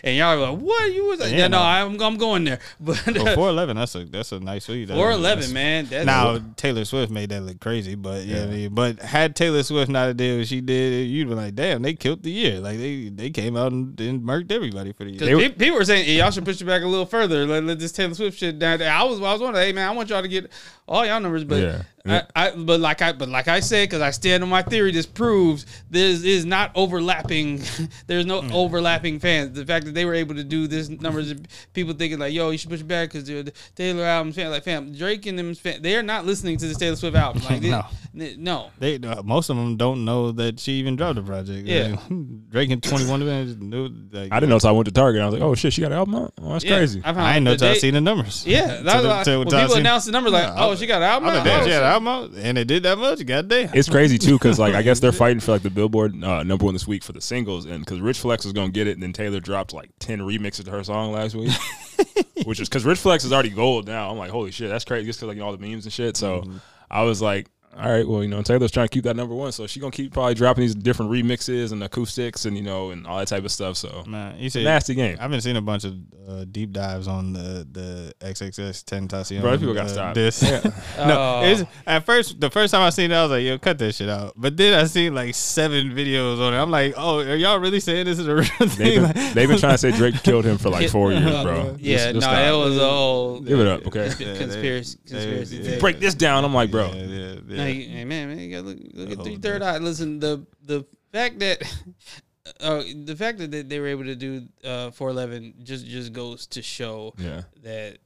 And 0.02 0.16
y'all 0.16 0.28
are 0.42 0.52
like, 0.52 0.60
what 0.60 0.92
you 0.92 1.04
was? 1.04 1.20
Like, 1.20 1.32
Yeah, 1.32 1.38
yeah, 1.38 1.48
no, 1.48 1.58
no. 1.58 1.64
I'm 1.64 2.00
I'm 2.00 2.16
going 2.16 2.44
there. 2.44 2.60
But 2.80 2.96
For 2.96 3.28
uh, 3.28 3.34
four 3.34 3.50
eleven, 3.50 3.76
that's 3.76 3.94
a 3.94 4.06
that's 4.06 4.32
a 4.32 4.40
nice 4.40 4.66
lead. 4.70 4.88
four 4.88 5.10
eleven, 5.10 5.52
man. 5.52 5.84
That's 5.84 6.06
Now 6.06 6.38
Taylor 6.56 6.86
Swift 6.86 7.12
made 7.12 7.28
that 7.28 7.42
look 7.42 7.60
crazy, 7.60 7.96
but 7.96 8.24
yeah, 8.24 8.44
I 8.44 8.46
mean, 8.46 8.74
but 8.74 9.00
had 9.00 9.36
Taylor 9.36 9.62
Swift 9.62 9.90
not 9.90 10.16
did 10.16 10.38
what 10.38 10.48
she 10.48 10.62
did, 10.62 11.08
you'd 11.08 11.28
be 11.28 11.34
like, 11.34 11.54
damn, 11.54 11.82
they 11.82 11.92
killed 11.92 12.22
the 12.22 12.30
year. 12.30 12.58
Like 12.58 12.78
they 12.78 13.10
they 13.10 13.28
came 13.28 13.54
out 13.54 13.72
and, 13.72 14.00
and 14.00 14.22
murked 14.22 14.50
everybody 14.50 14.92
for 14.92 15.04
the 15.04 15.10
year. 15.10 15.36
Because 15.36 15.56
people 15.58 15.76
were 15.76 15.84
saying 15.84 16.06
hey, 16.06 16.16
y'all 16.16 16.30
should 16.30 16.46
push 16.46 16.62
it 16.62 16.64
back 16.64 16.82
a 16.82 16.86
little 16.86 17.04
further. 17.04 17.46
Let, 17.46 17.64
let 17.64 17.78
this 17.78 17.92
Taylor 17.92 18.14
Swift 18.14 18.38
shit 18.38 18.58
down. 18.58 18.80
I 18.80 19.09
was 19.10 19.20
I 19.20 19.32
was 19.32 19.40
wondering, 19.40 19.66
hey 19.66 19.72
man, 19.72 19.88
I 19.88 19.92
want 19.92 20.08
y'all 20.08 20.22
to 20.22 20.28
get 20.28 20.50
all 20.86 21.04
y'all 21.04 21.20
numbers, 21.20 21.44
but 21.44 21.60
Yeah. 21.62 21.82
I, 22.06 22.22
I 22.34 22.50
but 22.52 22.80
like 22.80 23.02
I 23.02 23.12
but 23.12 23.28
like 23.28 23.46
I 23.48 23.60
said, 23.60 23.88
because 23.88 24.00
I 24.00 24.10
stand 24.10 24.42
on 24.42 24.48
my 24.48 24.62
theory, 24.62 24.90
this 24.90 25.04
proves 25.06 25.66
this 25.90 26.22
is 26.24 26.46
not 26.46 26.70
overlapping. 26.74 27.60
There's 28.06 28.24
no 28.26 28.40
Mm. 28.40 28.52
overlapping 28.54 29.18
fans. 29.20 29.54
The 29.54 29.66
fact 29.66 29.84
that 29.84 29.92
they 29.94 30.04
were 30.06 30.14
able 30.14 30.34
to 30.36 30.44
do 30.44 30.66
this 30.66 30.88
numbers, 30.88 31.30
of 31.30 31.42
people 31.74 31.92
thinking 31.92 32.18
like, 32.18 32.32
yo, 32.32 32.48
you 32.50 32.56
should 32.58 32.70
push 32.70 32.80
it 32.80 32.88
back 32.88 33.10
because 33.10 33.24
the 33.26 33.52
Taylor 33.74 34.04
album's 34.04 34.36
fan. 34.36 34.50
Like 34.50 34.64
fam, 34.64 34.94
Drake 34.94 35.26
and 35.26 35.38
them 35.38 35.54
fan, 35.54 35.82
they 35.82 35.94
are 35.96 36.02
not 36.02 36.24
listening 36.24 36.56
to 36.58 36.66
the 36.66 36.74
Taylor 36.74 36.96
Swift 36.96 37.16
album. 37.16 37.42
Like 37.50 37.60
they, 37.60 37.70
No. 37.70 37.84
they- 38.14 38.36
no. 38.36 38.70
They 38.78 38.96
uh, 38.98 39.22
most 39.22 39.50
of 39.50 39.56
them 39.56 39.76
don't 39.76 40.04
know 40.06 40.32
that 40.32 40.58
she 40.58 40.72
even 40.74 40.96
dropped 40.96 41.18
a 41.18 41.22
project. 41.22 41.66
Yeah. 41.68 41.96
Like, 42.08 42.08
Drake 42.50 42.70
and 42.70 42.82
Twenty 42.82 43.06
One 43.06 43.20
knew. 43.20 43.88
Like, 44.10 44.32
I 44.32 44.40
didn't 44.40 44.48
know 44.50 44.56
until 44.56 44.70
I 44.70 44.72
went 44.72 44.86
to 44.86 44.92
Target. 44.92 45.20
I 45.20 45.26
was 45.26 45.34
like, 45.34 45.42
oh 45.42 45.54
shit, 45.54 45.72
she 45.74 45.82
got 45.82 45.92
an 45.92 45.98
album 45.98 46.14
out. 46.14 46.32
Oh, 46.40 46.52
that's 46.54 46.64
Yeah, 46.64 46.76
crazy. 46.78 47.00
I, 47.00 47.12
found 47.12 47.20
I 47.20 47.32
didn't 47.34 47.44
know 47.44 47.52
until 47.52 47.68
I 47.70 47.74
seen 47.74 47.92
the 47.94 48.00
numbers. 48.00 48.46
Yeah, 48.46 48.80
that's 48.82 49.24
Till 49.26 49.42
the- 49.42 49.46
when 49.46 49.54
I 49.54 49.60
people 49.62 49.74
seen- 49.74 49.80
announce 49.80 50.04
the 50.06 50.12
numbers, 50.12 50.32
like, 50.32 50.44
Yeah, 50.44 50.54
oh, 50.64 50.74
she 50.76 50.86
got 50.86 51.02
an 51.02 51.08
album. 51.08 51.28
I'm 51.28 51.36
out? 51.36 51.46
like, 51.46 51.89
damn, 51.90 52.02
she 52.02 52.10
had 52.10 52.14
shit. 52.14 52.20
an 52.22 52.24
album 52.26 52.34
out, 52.36 52.44
and 52.44 52.58
it 52.58 52.66
did 52.66 52.82
that 52.84 52.98
much. 52.98 53.24
Goddamn. 53.24 53.70
It's 53.74 53.88
crazy 53.88 54.18
too 54.18 54.34
because 54.34 54.58
like 54.58 54.74
I 54.74 54.82
guess 54.82 55.00
they're 55.00 55.12
fighting 55.24 55.40
for 55.40 55.52
like 55.52 55.62
the 55.62 55.70
Billboard 55.70 56.22
uh, 56.22 56.42
number 56.42 56.64
one 56.64 56.74
this 56.74 56.86
week 56.86 57.02
for 57.02 57.12
the 57.12 57.20
singles, 57.20 57.66
and 57.66 57.84
because 57.84 58.00
Rich 58.00 58.20
Flex 58.20 58.44
is 58.44 58.52
gonna 58.52 58.70
get 58.70 58.86
it, 58.86 58.92
and 58.92 59.02
then 59.02 59.12
Taylor 59.12 59.40
dropped 59.40 59.72
like 59.72 59.90
ten 59.98 60.20
remixes 60.20 60.64
to 60.64 60.70
her 60.70 60.84
song 60.84 61.12
last 61.12 61.34
week, 61.34 61.52
which 62.44 62.60
is 62.60 62.68
because 62.68 62.84
Rich 62.84 62.98
Flex 62.98 63.24
is 63.24 63.32
already 63.32 63.50
gold 63.50 63.86
now. 63.86 64.10
I'm 64.10 64.18
like, 64.18 64.30
holy 64.30 64.50
shit, 64.50 64.68
that's 64.68 64.84
crazy, 64.84 65.06
just 65.06 65.18
because 65.18 65.28
like 65.28 65.36
you 65.36 65.40
know, 65.40 65.46
all 65.46 65.56
the 65.56 65.66
memes 65.66 65.84
and 65.84 65.92
shit. 65.92 66.16
So 66.16 66.44
I 66.90 67.02
was 67.02 67.20
like. 67.20 67.48
All 67.76 67.88
right, 67.90 68.06
well, 68.06 68.22
you 68.22 68.28
know, 68.28 68.42
Taylor's 68.42 68.72
trying 68.72 68.88
to 68.88 68.92
keep 68.92 69.04
that 69.04 69.14
number 69.16 69.34
one, 69.34 69.52
so 69.52 69.66
she's 69.66 69.80
gonna 69.80 69.92
keep 69.92 70.12
probably 70.12 70.34
dropping 70.34 70.62
these 70.62 70.74
different 70.74 71.10
remixes 71.12 71.70
and 71.72 71.82
acoustics 71.84 72.44
and 72.44 72.56
you 72.56 72.62
know 72.64 72.90
and 72.90 73.06
all 73.06 73.18
that 73.18 73.28
type 73.28 73.44
of 73.44 73.50
stuff. 73.52 73.76
So 73.76 74.02
Man, 74.06 74.36
you 74.38 74.50
said 74.50 74.64
nasty 74.64 74.94
game. 74.94 75.16
I've 75.20 75.30
been 75.30 75.40
seeing 75.40 75.56
a 75.56 75.62
bunch 75.62 75.84
of 75.84 75.94
uh, 76.28 76.44
deep 76.50 76.72
dives 76.72 77.06
on 77.06 77.32
the 77.32 77.66
the 77.70 78.12
XXXTentacion. 78.20 79.40
Bro, 79.40 79.58
people 79.58 79.74
gotta 79.74 79.88
uh, 79.88 79.92
stop. 79.92 80.14
This. 80.14 80.42
Yeah. 80.42 80.60
no, 81.06 81.16
Oh. 81.20 81.42
it's, 81.44 81.62
at 81.86 82.04
first 82.04 82.40
the 82.40 82.50
first 82.50 82.72
time 82.72 82.82
I 82.82 82.90
seen 82.90 83.10
it, 83.12 83.14
I 83.14 83.22
was 83.22 83.30
like, 83.30 83.44
"Yo, 83.44 83.58
cut 83.58 83.78
that 83.78 83.94
shit 83.94 84.08
out." 84.08 84.32
But 84.36 84.56
then 84.56 84.74
I 84.78 84.84
seen 84.84 85.14
like 85.14 85.34
seven 85.34 85.90
videos 85.92 86.40
on 86.40 86.52
it. 86.54 86.58
I'm 86.58 86.70
like, 86.70 86.94
"Oh, 86.96 87.20
are 87.20 87.36
y'all 87.36 87.58
really 87.58 87.80
saying 87.80 88.06
this 88.06 88.18
is 88.18 88.26
a 88.26 88.34
real 88.36 88.44
They've 88.58 88.70
thing?" 88.72 89.12
been, 89.12 89.34
they've 89.34 89.48
been 89.48 89.58
trying 89.58 89.74
to 89.74 89.78
say 89.78 89.92
Drake 89.92 90.22
killed 90.22 90.44
him 90.44 90.58
for 90.58 90.70
like 90.70 90.90
four 90.90 91.12
years, 91.12 91.42
bro. 91.42 91.76
Yeah, 91.80 91.96
Just- 91.96 92.04
just 92.06 92.14
no, 92.14 92.20
stop. 92.20 92.38
it 92.38 92.52
was 92.70 92.78
all 92.78 93.40
Give 93.40 93.60
it 93.60 93.66
up, 93.66 93.86
okay? 93.86 94.06
Yeah, 94.18 94.36
conspiracy. 94.36 94.98
they- 95.04 95.10
conspiracy 95.10 95.58
they- 95.58 95.64
theory. 95.64 95.80
Break 95.80 96.00
this 96.00 96.14
down. 96.14 96.44
I'm 96.44 96.52
like, 96.54 96.70
bro. 96.70 96.90
Yeah, 96.92 97.02
yeah, 97.04 97.34
yeah. 97.48 97.59
No, 97.60 97.66
you- 97.66 97.88
hey, 97.88 98.04
man, 98.04 98.28
man, 98.28 98.38
you 98.38 98.50
gotta 98.50 98.68
look, 98.68 98.78
look 98.94 99.18
at 99.18 99.24
three 99.24 99.36
third 99.36 99.62
eye. 99.62 99.78
Listen, 99.78 100.18
the 100.20 100.46
the 100.64 100.84
fact 101.12 101.38
that 101.40 101.62
uh, 102.60 102.82
the 103.04 103.14
fact 103.16 103.38
that 103.38 103.50
they- 103.50 103.62
they 103.62 103.80
were 103.80 103.88
able 103.88 104.04
to 104.04 104.14
do 104.16 104.42
uh, 104.64 104.90
four 104.90 105.10
eleven 105.10 105.54
just 105.62 105.86
just 105.86 106.12
goes 106.12 106.46
to 106.48 106.62
show 106.62 107.14
Yeah. 107.18 107.42
that. 107.62 107.98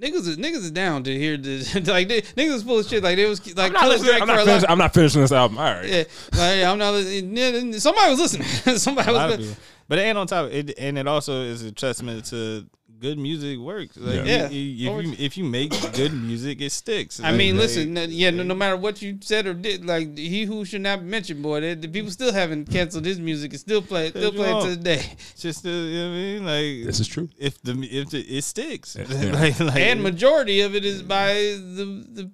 Niggas 0.00 0.26
is 0.28 0.36
niggas 0.38 0.62
is 0.64 0.70
down 0.70 1.02
to 1.04 1.14
hear 1.18 1.36
this. 1.36 1.74
like 1.88 2.08
they, 2.08 2.22
niggas 2.22 2.54
is 2.54 2.62
full 2.62 2.78
of 2.78 2.86
shit. 2.86 3.02
Like 3.02 3.16
they 3.16 3.26
was 3.26 3.44
like 3.54 3.66
I'm 3.66 3.72
not, 3.74 3.88
listening- 3.88 4.22
I'm, 4.22 4.28
not 4.28 4.44
finish. 4.46 4.64
I'm 4.68 4.78
not 4.78 4.94
finishing 4.94 5.20
this 5.20 5.32
album. 5.32 5.58
All 5.58 5.64
right. 5.64 5.84
Yeah, 5.84 6.04
like, 6.32 6.64
I'm 6.64 6.78
not. 6.78 6.92
listening. 6.94 7.78
Somebody 7.78 8.10
was 8.10 8.18
listening. 8.20 8.46
Somebody 8.78 9.08
was. 9.08 9.16
lot 9.16 9.24
of 9.32 9.38
listening. 9.40 9.54
people. 9.56 9.64
But 9.88 9.98
and 9.98 10.16
on 10.16 10.26
top, 10.26 10.50
it 10.52 10.72
and 10.78 10.96
it 10.96 11.06
also 11.06 11.42
is 11.42 11.62
a 11.64 11.72
testament 11.72 12.24
to 12.26 12.64
good 13.00 13.18
music 13.18 13.58
works. 13.58 13.96
Like, 13.96 14.26
Yeah. 14.26 14.48
you- 14.50 14.60
you- 14.60 14.98
if 14.98 15.04
you 15.06 15.14
if 15.26 15.36
you 15.38 15.44
make 15.44 15.70
good 15.94 16.12
music, 16.12 16.60
it 16.60 16.70
sticks. 16.72 17.18
I 17.20 17.30
Like, 17.30 17.38
mean, 17.38 17.56
like, 17.56 17.62
listen, 17.68 17.96
yeah, 18.10 18.30
no, 18.30 18.42
no 18.42 18.54
matter 18.54 18.76
what 18.76 19.00
you 19.02 19.18
said 19.22 19.46
or 19.46 19.54
did, 19.54 19.84
like 19.84 20.16
he 20.18 20.44
who 20.44 20.64
should 20.64 20.82
not 20.82 21.00
be 21.00 21.06
mentioned, 21.06 21.42
boy, 21.42 21.60
the, 21.60 21.74
the 21.74 21.88
people 21.88 22.10
still 22.10 22.32
haven't 22.32 22.70
canceled 22.70 23.04
his 23.06 23.18
music 23.18 23.52
and 23.52 23.60
still 23.60 23.82
play, 23.82 24.10
still 24.10 24.32
you 24.32 24.38
playing 24.40 24.60
to 24.60 24.66
won't. 24.68 24.84
this 24.84 24.98
day. 25.00 25.12
just 25.38 25.64
uh, 25.66 25.70
you 25.70 25.98
know 25.98 26.08
what 26.10 26.16
I 26.16 26.20
mean, 26.20 26.44
like 26.44 26.86
This 26.86 27.00
is 27.00 27.08
true. 27.08 27.28
if 27.38 27.60
the 27.62 27.72
if 28.00 28.10
the, 28.10 28.20
it 28.20 28.44
sticks, 28.44 28.96
Yeah. 28.98 29.32
like, 29.40 29.58
like, 29.60 29.76
And 29.76 30.02
majority 30.02 30.60
of 30.60 30.74
it 30.74 30.84
is 30.84 31.02
by 31.02 31.32
the 31.78 32.04
the, 32.16 32.30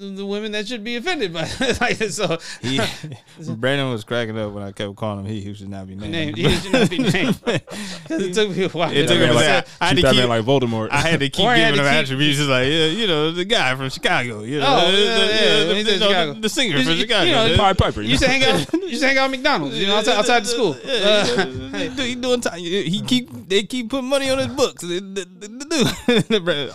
the, 0.00 0.06
the 0.16 0.26
women 0.26 0.52
that 0.52 0.66
should 0.66 0.82
be 0.82 0.96
offended 0.96 1.32
by 1.32 1.46
it. 1.60 1.80
like 1.80 1.96
so. 2.10 2.38
he, 2.62 2.80
Brandon 3.54 3.90
was 3.90 4.02
cracking 4.04 4.38
up 4.38 4.52
when 4.52 4.62
I 4.62 4.72
kept 4.72 4.96
calling 4.96 5.20
him 5.24 5.30
he 5.32 5.42
who 5.42 5.54
should 5.54 5.68
not 5.68 5.86
be 5.86 5.94
named. 5.94 6.12
Named, 6.12 6.36
he 6.38 6.50
should 6.56 6.72
not 6.72 6.90
be 6.90 6.98
named 6.98 7.38
because 7.44 8.22
it 8.22 8.34
took 8.34 8.50
me 8.56 8.64
a 8.64 8.68
while. 8.70 8.90
It 8.90 9.06
took 9.06 9.18
that 9.18 9.24
him 9.26 9.30
a 9.30 9.34
like, 9.34 9.66
I 9.80 9.86
had 9.88 9.96
to 9.98 10.10
keep- 10.10 10.28
like 10.28 10.44
Voldemort. 10.44 10.88
I 10.90 11.00
had 11.02 11.20
to 11.20 11.28
keep 11.28 11.44
Or 11.44 11.54
giving 11.54 11.74
him 11.74 11.84
keep- 11.84 11.84
attributes, 11.92 12.38
just 12.38 12.48
like 12.48 12.66
yeah, 12.66 12.86
you 12.86 13.06
know, 13.06 13.30
the 13.30 13.44
guy 13.44 13.74
from 13.76 13.90
Chicago, 13.90 14.42
you 14.42 14.58
know, 14.60 14.66
Oh, 14.68 14.90
the, 14.90 14.98
yeah, 14.98 15.14
the- 15.14 15.20
yeah, 15.20 15.64
the- 15.64 15.74
he 15.74 15.82
the- 15.82 15.92
Chicago. 15.98 16.32
the 16.34 16.48
singer 16.48 16.76
You- 16.78 16.84
from 16.84 16.94
you 17.26 17.32
know, 17.32 17.48
the- 17.50 17.56
Pied 17.58 17.78
Piper. 17.78 18.00
You 18.02 18.08
used 18.10 18.22
to 18.22 18.28
hang 18.28 18.42
out. 18.44 18.72
You 18.72 18.86
used 18.88 19.02
to 19.02 19.06
hang 19.08 19.18
out 19.18 19.24
at 19.26 19.30
McDonald's. 19.30 19.76
You 19.78 19.86
know, 19.86 19.96
outside, 19.96 20.16
outside 20.16 20.42
the 20.44 20.48
school. 20.48 20.76
Uh, 20.82 21.96
he, 22.02 22.14
doing 22.14 22.40
time. 22.40 22.58
He 22.58 23.02
keep 23.06 23.28
they 23.48 23.62
keep 23.64 23.90
putting 23.90 24.08
money 24.08 24.30
on 24.30 24.38
his 24.38 24.46
books. 24.48 24.82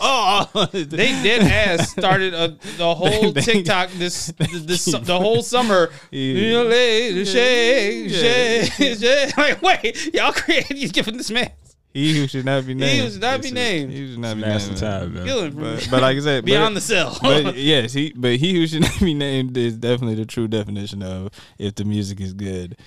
Oh, 0.02 0.70
They 0.74 1.12
dead 1.24 1.42
ass 1.44 1.92
started 1.92 2.34
a, 2.34 2.50
the 2.78 2.94
whole 2.96 3.15
They- 3.34 3.42
TikTok 3.42 3.90
this 3.92 4.28
this 4.38 4.86
the 4.86 5.20
whole 5.20 5.42
summer. 5.42 5.90
Yeah. 6.12 6.20
You 6.22 6.52
know, 6.54 6.64
lay, 6.64 7.26
shake, 7.26 8.12
Yeah. 8.12 8.64
shake, 8.66 9.00
shake. 9.00 9.38
Like, 9.38 9.62
wait, 9.62 10.14
y'all 10.14 10.32
created 10.32 10.78
you 10.78 10.90
giving 10.90 11.18
this 11.18 11.32
man 11.32 11.52
he 11.94 12.20
who 12.20 12.28
should 12.28 12.44
not 12.44 12.66
be 12.66 12.74
named. 12.74 12.92
he 12.92 12.98
who 13.00 13.10
should 13.10 13.22
not 13.22 13.42
be 13.42 13.52
named. 13.52 13.90
He 13.92 14.08
should 14.12 14.20
not 14.20 14.36
be 14.36 14.42
Nasty 14.42 14.72
named. 14.72 14.80
time, 14.82 15.14
man. 15.14 15.26
Killing 15.26 15.52
But, 15.54 15.88
but 15.90 16.02
like 16.02 16.18
I 16.18 16.20
said, 16.20 16.44
beyond 16.44 16.74
but, 16.76 16.80
the 16.80 16.82
cell. 16.82 17.18
but 17.22 17.56
yes, 17.56 17.94
he 17.94 18.12
but 18.14 18.36
he 18.36 18.54
who 18.54 18.68
should 18.68 18.82
not 18.82 19.00
be 19.00 19.14
named 19.14 19.56
is 19.56 19.78
definitely 19.78 20.16
the 20.16 20.26
true 20.26 20.50
definition 20.50 21.02
of 21.02 21.30
if 21.58 21.74
the 21.76 21.86
music 21.86 22.20
is 22.20 22.34
good. 22.34 22.78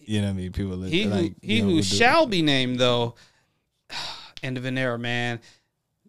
You 0.00 0.20
know 0.20 0.26
what 0.26 0.32
I 0.32 0.34
mean? 0.34 0.52
People 0.52 0.82
he 0.82 1.04
who 1.04 1.10
like 1.10 1.34
he 1.40 1.62
know, 1.62 1.68
who 1.68 1.82
shall 1.82 2.26
be 2.26 2.42
named 2.42 2.78
though. 2.78 3.14
End 4.42 4.58
of 4.58 4.66
an 4.66 4.76
era, 4.76 4.98
man. 4.98 5.40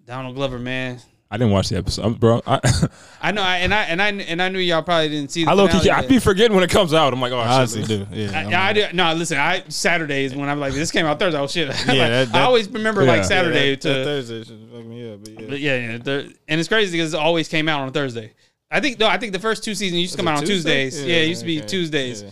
Donald 0.06 0.36
Glover, 0.36 0.60
man. 0.60 1.00
I 1.32 1.38
didn't 1.38 1.52
watch 1.54 1.70
the 1.70 1.78
episode, 1.78 2.02
I'm- 2.04 2.14
bro. 2.16 2.42
I, 2.48 2.60
I 3.22 3.32
know, 3.32 3.44
I, 3.44 3.58
and 3.58 3.72
I 3.74 3.84
and 3.84 4.02
I 4.02 4.10
and 4.10 4.42
I 4.42 4.50
knew 4.50 4.58
y'all 4.58 4.82
probably 4.82 5.10
didn't 5.10 5.30
see. 5.30 5.46
The 5.46 5.52
I 5.52 5.54
low 5.54 5.68
key, 5.68 5.88
I 5.90 6.00
yet. 6.02 6.10
be 6.10 6.18
forgetting 6.18 6.56
when 6.56 6.64
it 6.64 6.72
comes 6.72 6.92
out. 6.92 7.14
I'm 7.14 7.22
like, 7.22 7.32
oh, 7.32 7.38
I 7.40 7.44
shit. 7.44 7.78
honestly 7.80 7.84
do. 7.84 8.08
Yeah, 8.12 8.32
I, 8.32 8.44
I'm 8.46 8.54
I 8.54 8.74
do. 8.74 8.86
No, 8.94 9.14
listen. 9.14 9.38
I 9.38 9.64
Saturdays 9.68 10.36
when 10.36 10.50
I'm 10.50 10.60
like, 10.60 10.74
this 10.74 10.92
came 10.92 11.06
out 11.06 11.20
Thursday. 11.20 11.40
Oh 11.40 11.46
shit! 11.48 11.68
Like, 11.70 11.86
that- 11.86 12.34
I 12.34 12.42
always 12.42 12.68
remember 12.70 13.04
Yeah. 13.04 13.12
like 13.12 13.24
Saturday 13.26 13.70
yeah, 13.70 13.76
that, 13.76 13.82
to. 13.82 13.88
that 13.90 14.04
Thursday 14.06 14.44
should 14.44 14.70
fuck 14.72 14.86
me 14.86 15.14
up. 15.14 15.24
But 15.24 15.30
yeah. 15.34 15.48
But 15.50 15.60
yeah, 15.60 15.76
yeah. 15.92 15.98
the- 16.00 16.34
and 16.48 16.60
it's 16.60 16.70
crazy 16.70 16.98
because 16.98 17.14
it 17.14 17.20
always 17.20 17.48
came 17.48 17.70
out 17.70 17.82
on 17.82 17.92
Thursday. 17.92 18.34
I 18.72 18.80
think 18.80 19.00
no, 19.00 19.08
I 19.08 19.18
think 19.18 19.34
the 19.34 19.40
first 19.40 19.64
two 19.64 19.76
seasons 19.76 20.02
used 20.02 20.14
to 20.14 20.18
come 20.18 20.28
out 20.28 20.38
on 20.40 20.46
Tuesday? 20.46 20.86
Tuesdays. 20.86 21.06
Yeah, 21.06 21.16
it 21.18 21.28
used 21.28 21.42
to 21.42 21.46
be 21.48 21.60
okay. 21.60 21.68
Tuesdays. 21.68 22.24
Yeah. 22.24 22.30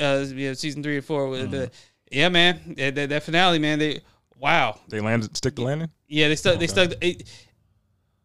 Uh, 0.00 0.26
yeah, 0.34 0.52
season 0.54 0.82
three 0.82 0.96
or 0.96 1.02
four. 1.02 1.28
with 1.28 1.50
the 1.50 1.70
yeah, 2.10 2.28
man, 2.28 2.74
that, 2.76 2.94
that, 2.94 3.08
that 3.10 3.22
finale, 3.22 3.58
man. 3.58 3.78
They 3.78 4.00
wow. 4.38 4.80
They 4.88 5.00
landed, 5.00 5.36
stick 5.36 5.54
the 5.54 5.62
landing. 5.62 5.90
Yeah, 6.08 6.28
they 6.28 6.36
stuck. 6.36 6.58
They 6.58 6.66
stuck. 6.66 6.92
It, 7.00 7.28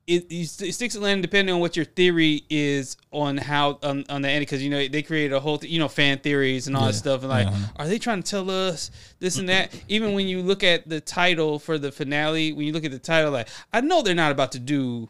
it, 0.07 0.25
it 0.31 0.45
sticks 0.73 0.95
and 0.95 1.03
landing 1.03 1.21
depending 1.21 1.53
on 1.53 1.61
what 1.61 1.75
your 1.75 1.85
theory 1.85 2.43
is 2.49 2.97
on 3.11 3.37
how 3.37 3.77
on, 3.83 4.03
on 4.09 4.21
the 4.23 4.29
end 4.29 4.41
because 4.41 4.61
you 4.63 4.69
know 4.69 4.87
they 4.87 5.01
created 5.03 5.33
a 5.33 5.39
whole 5.39 5.57
th- 5.59 5.71
you 5.71 5.79
know 5.79 5.87
fan 5.87 6.17
theories 6.17 6.67
and 6.67 6.75
all 6.75 6.85
that 6.87 6.93
stuff 6.93 7.21
and 7.21 7.29
like 7.29 7.47
Uh-huh. 7.47 7.67
are 7.77 7.87
they 7.87 7.99
trying 7.99 8.21
to 8.23 8.29
tell 8.29 8.49
us 8.49 8.89
this 9.19 9.37
and 9.37 9.47
that 9.49 9.71
even 9.87 10.13
when 10.13 10.27
you 10.27 10.41
look 10.41 10.63
at 10.63 10.89
the 10.89 10.99
title 10.99 11.59
for 11.59 11.77
the 11.77 11.91
finale 11.91 12.51
when 12.51 12.65
you 12.65 12.73
look 12.73 12.83
at 12.83 12.91
the 12.91 12.99
title 12.99 13.31
like 13.31 13.47
I 13.71 13.81
know 13.81 14.01
they're 14.01 14.15
not 14.15 14.31
about 14.31 14.51
to 14.53 14.59
do 14.59 15.09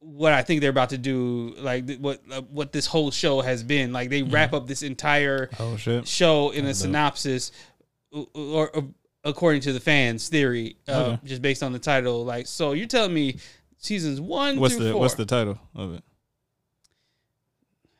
what 0.00 0.32
I 0.32 0.42
think 0.42 0.62
they're 0.62 0.70
about 0.70 0.90
to 0.90 0.98
do 0.98 1.54
like 1.58 1.86
th- 1.86 1.98
what 2.00 2.22
uh, 2.32 2.40
what 2.42 2.72
this 2.72 2.86
whole 2.86 3.10
show 3.10 3.40
has 3.42 3.62
been 3.62 3.92
like 3.92 4.08
they 4.10 4.22
wrap 4.22 4.52
up 4.54 4.66
this 4.66 4.82
entire 4.82 5.50
Oh 5.60 5.76
shit. 5.76 6.08
show 6.08 6.50
in 6.50 6.64
a 6.66 6.74
synopsis 6.74 7.52
or, 8.10 8.26
or, 8.34 8.70
or 8.76 8.84
according 9.24 9.60
to 9.62 9.72
the 9.74 9.80
fans 9.80 10.28
theory 10.30 10.76
uh, 10.88 10.92
Okay. 10.92 11.18
just 11.26 11.42
based 11.42 11.62
on 11.62 11.72
the 11.72 11.78
title 11.78 12.24
like 12.24 12.46
so 12.46 12.72
you're 12.72 12.86
telling 12.86 13.12
me 13.12 13.36
seasons 13.80 14.20
one 14.20 14.60
What's 14.60 14.76
through 14.76 14.84
the 14.84 14.92
four 14.92 15.00
What's 15.00 15.14
the 15.14 15.26
title 15.26 15.58
of 15.74 15.94
it? 15.94 16.04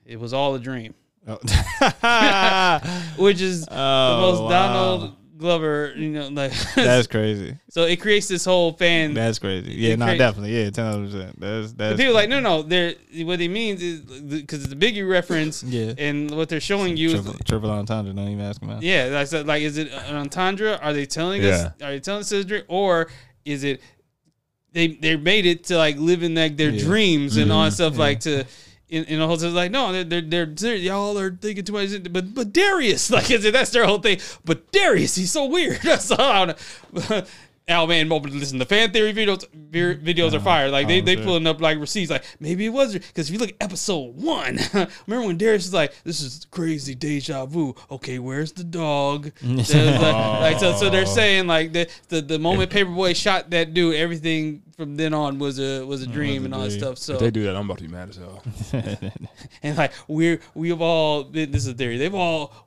it 0.06 0.18
was 0.20 0.32
all 0.32 0.54
a 0.54 0.58
dream 0.60 0.94
Oh. 1.28 1.34
which 3.22 3.40
is 3.42 3.66
Oh, 3.70 3.74
the 4.16 4.20
most 4.22 4.40
wow. 4.42 4.48
Donald 4.48 5.16
Glover 5.36 5.92
you 5.96 6.10
know 6.10 6.28
like 6.28 6.52
That's 6.74 7.06
crazy. 7.06 7.56
so 7.70 7.84
it 7.84 7.96
creates 8.00 8.26
this 8.28 8.44
whole 8.44 8.72
fan 8.72 9.14
That's 9.14 9.38
crazy. 9.38 9.72
Yeah, 9.72 9.92
It 9.94 9.98
no, 9.98 10.06
crea- 10.06 10.18
definitely. 10.18 10.62
Yeah, 10.62 10.70
ten 10.70 11.06
percent. 11.06 11.40
That's 11.40 11.72
but 11.72 11.78
that's. 11.78 11.96
people 11.98 12.12
are 12.12 12.14
like 12.14 12.28
no 12.28 12.40
no 12.40 12.62
they're 12.62 12.94
what 13.24 13.40
it 13.40 13.48
means 13.48 13.82
is 13.82 14.00
because 14.00 14.64
it's 14.64 14.72
a 14.72 14.76
biggie 14.76 15.08
reference 15.08 15.62
Yeah. 15.62 15.92
and 15.96 16.30
what 16.30 16.48
they're 16.50 16.60
showing 16.60 16.96
you 16.98 17.08
is 17.10 17.22
triple, 17.22 17.44
triple 17.44 17.70
entendre. 17.70 18.12
Don't 18.12 18.28
even 18.28 18.40
ask 18.44 18.62
me. 18.62 18.76
Yeah, 18.80 19.04
like, 19.12 19.26
so, 19.28 19.40
like 19.42 19.62
is 19.62 19.78
it 19.78 19.90
an 19.92 20.16
entendre? 20.16 20.78
Are 20.82 20.92
they 20.92 21.06
telling 21.06 21.42
us? 21.44 21.66
Are 21.82 21.90
they 21.92 22.00
telling 22.00 22.20
us 22.20 22.32
it's 22.32 22.44
a 22.44 22.48
dream, 22.48 22.62
or 22.68 23.08
is 23.46 23.64
it 23.64 23.80
they 24.72 24.88
they 24.88 25.16
made 25.16 25.46
it 25.46 25.64
to 25.64 25.76
like 25.76 25.96
living 25.98 26.34
like 26.34 26.56
their 26.56 26.70
Yeah. 26.70 26.84
dreams 26.84 27.36
and 27.36 27.50
all 27.52 27.64
that 27.64 27.70
Mhm. 27.72 27.74
stuff 27.74 27.92
Yeah. 27.94 27.98
like 28.00 28.20
to. 28.20 28.44
In, 28.88 29.04
in 29.04 29.20
a 29.20 29.26
whole 29.28 29.38
sense, 29.38 29.54
like 29.54 29.70
no, 29.70 30.02
they're, 30.02 30.20
they're 30.20 30.46
they're 30.46 30.74
y'all 30.74 31.16
are 31.16 31.30
thinking 31.30 31.64
too 31.64 31.74
much, 31.74 31.90
but 32.10 32.34
but 32.34 32.52
Darius, 32.52 33.08
like 33.16 33.28
that's 33.28 33.70
their 33.70 33.84
whole 33.86 34.00
thing. 34.00 34.18
But 34.44 34.72
Darius, 34.72 35.14
he's 35.14 35.30
so 35.30 35.44
weird. 35.46 35.80
That's 35.84 36.10
all. 36.10 36.20
I 36.20 36.46
don't 36.46 37.10
know. 37.10 37.22
Oh 37.70 37.86
man. 37.86 38.08
Listen, 38.08 38.58
the 38.58 38.66
fan 38.66 38.92
theory 38.92 39.12
videos 39.12 39.44
mm-hmm. 39.46 40.04
videos 40.06 40.34
are 40.34 40.40
fire. 40.40 40.70
Like 40.70 40.88
they 40.88 41.00
oh, 41.00 41.04
they 41.04 41.16
pulling 41.16 41.46
up 41.46 41.60
like 41.60 41.78
receipts. 41.78 42.10
Like 42.10 42.24
maybe 42.40 42.66
it 42.66 42.70
was 42.70 42.94
because 42.94 43.28
if 43.28 43.32
you 43.32 43.38
look 43.38 43.50
at 43.50 43.56
episode 43.60 44.16
one, 44.16 44.58
remember 45.06 45.26
when 45.26 45.38
Darius 45.38 45.66
is 45.66 45.74
like, 45.74 45.94
"This 46.04 46.20
is 46.20 46.46
crazy 46.50 46.94
deja 46.94 47.46
vu." 47.46 47.74
Okay, 47.90 48.18
where's 48.18 48.52
the 48.52 48.64
dog? 48.64 49.32
Oh. 49.50 49.62
There's 49.62 50.00
like, 50.00 50.40
like, 50.40 50.58
so, 50.58 50.74
so 50.74 50.90
they're 50.90 51.06
saying 51.06 51.46
like 51.46 51.72
the, 51.72 51.88
the 52.08 52.20
the 52.20 52.38
moment 52.38 52.70
Paper 52.70 52.90
Boi 52.90 53.12
shot 53.14 53.50
that 53.50 53.74
dude, 53.74 53.94
everything 53.94 54.62
from 54.80 54.96
then 54.96 55.12
on 55.12 55.38
was 55.38 55.60
a 55.60 55.84
was 55.84 56.02
a 56.02 56.06
dream 56.06 56.42
a 56.42 56.44
and 56.46 56.54
all 56.54 56.62
that 56.62 56.70
stuff. 56.70 56.98
So 56.98 57.14
If 57.14 57.20
they 57.20 57.30
do 57.30 57.44
that, 57.44 57.54
I'm 57.54 57.66
about 57.66 57.78
to 57.78 57.84
be 57.84 57.90
mad 57.90 58.08
as 58.08 58.16
hell. 58.16 58.42
and 59.62 59.76
like 59.76 59.92
we're 60.08 60.40
we 60.54 60.70
have 60.70 60.80
all 60.80 61.24
this 61.24 61.48
is 61.54 61.68
a 61.68 61.74
theory. 61.74 61.98
They've 61.98 62.14
all 62.14 62.66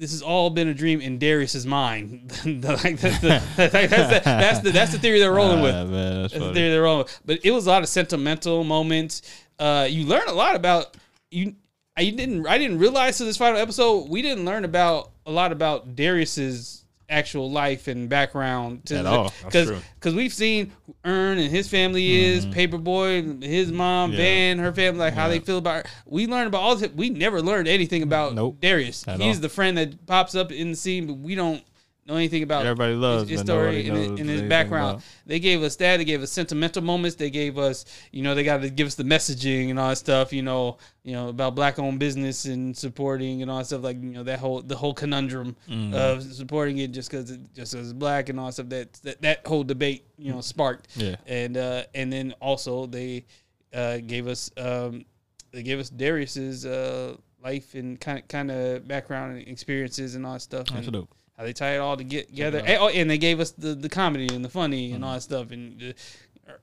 this 0.00 0.12
has 0.12 0.22
all 0.22 0.48
been 0.48 0.66
a 0.66 0.72
dream 0.72 1.02
in 1.02 1.18
Darius's 1.18 1.66
mind. 1.66 2.32
like 2.64 2.98
that's 2.98 3.20
the, 3.20 3.42
that's, 3.56 3.72
the, 3.72 4.20
that's 4.24 4.58
the 4.60 4.70
that's 4.70 4.92
the 4.92 4.98
theory 4.98 5.18
they're 5.18 5.30
rolling 5.30 5.60
with. 5.60 5.74
Ah, 5.74 5.84
man, 5.84 6.22
that's 6.22 6.32
That's 6.32 6.44
the 6.46 6.54
theory 6.54 6.70
they're 6.70 6.82
rolling 6.82 7.04
with. 7.04 7.20
But 7.26 7.40
it 7.44 7.50
was 7.50 7.66
a 7.66 7.70
lot 7.70 7.82
of 7.82 7.88
sentimental 7.90 8.64
moments. 8.64 9.20
Uh, 9.58 9.86
you 9.90 10.06
learn 10.06 10.26
a 10.26 10.32
lot 10.32 10.56
about 10.56 10.96
you. 11.30 11.54
I 11.98 12.08
didn't 12.08 12.46
I 12.46 12.56
didn't 12.56 12.78
realize 12.78 13.18
to 13.18 13.24
this 13.24 13.36
final 13.36 13.58
episode 13.58 14.08
we 14.08 14.22
didn't 14.22 14.46
learn 14.46 14.64
about 14.64 15.10
a 15.26 15.30
lot 15.30 15.52
about 15.52 15.96
Darius's 15.96 16.79
actual 17.10 17.50
life 17.50 17.88
and 17.88 18.08
background 18.08 18.86
to 18.86 18.96
At 18.98 19.06
all. 19.06 19.32
Because 19.44 19.70
because 19.96 20.14
we've 20.14 20.32
seen 20.32 20.72
who 20.86 20.94
Earn 21.04 21.38
and 21.38 21.50
his 21.50 21.68
family 21.68 22.24
is 22.24 22.46
Paper 22.46 22.78
Boi, 22.78 23.22
his 23.40 23.70
mom, 23.72 24.10
Mm-hmm. 24.12 24.18
Yeah. 24.20 24.24
Van, 24.24 24.58
her 24.60 24.72
family, 24.72 25.00
like 25.00 25.14
how 25.14 25.28
they 25.28 25.40
feel 25.40 25.58
about 25.58 25.84
her. 25.84 25.90
We 26.06 26.26
learned 26.26 26.46
about 26.48 26.62
all 26.62 26.76
this. 26.76 26.90
We 26.92 27.10
never 27.10 27.42
learned 27.42 27.68
anything 27.68 28.02
about 28.02 28.34
Nope. 28.34 28.58
Darius. 28.60 29.06
At 29.08 29.20
He's 29.20 29.36
all. 29.36 29.42
the 29.42 29.48
friend 29.48 29.76
that 29.78 30.06
pops 30.06 30.34
up 30.34 30.52
in 30.52 30.70
the 30.70 30.76
scene, 30.76 31.06
but 31.06 31.14
we 31.18 31.34
don't 31.34 31.62
know 32.10 32.16
anything 32.16 32.42
about 32.42 32.66
Everybody 32.66 32.94
loves, 32.94 33.22
his, 33.22 33.40
his 33.40 33.40
story 33.46 33.88
and 33.88 33.96
his, 33.96 34.08
and 34.08 34.28
his 34.28 34.42
background. 34.42 34.90
about. 34.96 35.02
They 35.26 35.38
gave 35.40 35.62
us 35.62 35.76
that. 35.76 35.96
They 35.98 36.04
gave 36.04 36.22
us 36.22 36.30
sentimental 36.30 36.82
moments. 36.82 37.16
They 37.16 37.30
gave 37.30 37.56
us, 37.56 37.84
you 38.12 38.22
know, 38.22 38.34
they 38.34 38.44
got 38.44 38.62
to 38.62 38.70
give 38.70 38.86
us 38.86 38.94
the 38.96 39.04
messaging 39.04 39.70
and 39.70 39.78
all 39.78 39.88
that 39.88 39.96
stuff. 39.96 40.32
You 40.32 40.42
know, 40.42 40.78
you 41.02 41.12
know 41.12 41.28
about 41.28 41.54
black 41.54 41.78
owned 41.78 41.98
business 41.98 42.44
and 42.44 42.76
supporting 42.76 43.42
and 43.42 43.50
all 43.50 43.58
that 43.58 43.66
stuff. 43.66 43.82
Like 43.82 43.96
you 44.02 44.10
know 44.10 44.22
that 44.24 44.38
whole 44.38 44.60
the 44.60 44.76
whole 44.76 44.94
conundrum 44.94 45.56
Mm-hmm. 45.68 45.94
of 45.94 46.22
supporting 46.34 46.78
it 46.78 46.92
just 46.92 47.10
because 47.10 47.30
it 47.30 47.40
just 47.54 47.74
as 47.74 47.92
black 47.92 48.28
and 48.28 48.38
all 48.38 48.46
that 48.46 48.52
stuff. 48.52 48.68
That, 48.68 48.92
that 49.04 49.22
that 49.22 49.46
whole 49.46 49.64
debate, 49.64 50.04
you 50.18 50.32
know, 50.32 50.40
sparked. 50.40 50.88
Yeah. 50.96 51.16
And 51.26 51.56
uh, 51.56 51.84
and 51.94 52.12
then 52.12 52.34
also 52.40 52.86
they 52.86 53.24
uh, 53.72 53.98
gave 53.98 54.26
us 54.26 54.50
um, 54.56 55.04
they 55.52 55.62
gave 55.62 55.78
us 55.78 55.90
Darius's 55.90 56.66
uh, 56.66 57.16
life 57.42 57.74
and 57.74 58.00
kind 58.00 58.18
of 58.18 58.28
kind 58.28 58.50
of 58.50 58.86
background 58.86 59.38
and 59.38 59.48
experiences 59.48 60.14
and 60.14 60.26
all 60.26 60.34
that 60.34 60.40
stuff. 60.40 60.66
That's 60.68 60.86
and, 60.86 60.92
dope. 60.92 61.14
How 61.40 61.46
they 61.46 61.54
tie 61.54 61.76
it 61.76 61.78
all 61.78 61.96
to 61.96 62.04
get 62.04 62.28
together. 62.28 62.58
And, 62.58 62.82
oh, 62.82 62.88
and 62.88 63.08
they 63.08 63.16
gave 63.16 63.40
us 63.40 63.52
the, 63.52 63.74
the 63.74 63.88
comedy 63.88 64.28
and 64.34 64.44
the 64.44 64.50
funny 64.50 64.92
and 64.92 65.02
all 65.02 65.14
that 65.14 65.22
stuff 65.22 65.52
and 65.52 65.80
the 65.80 65.94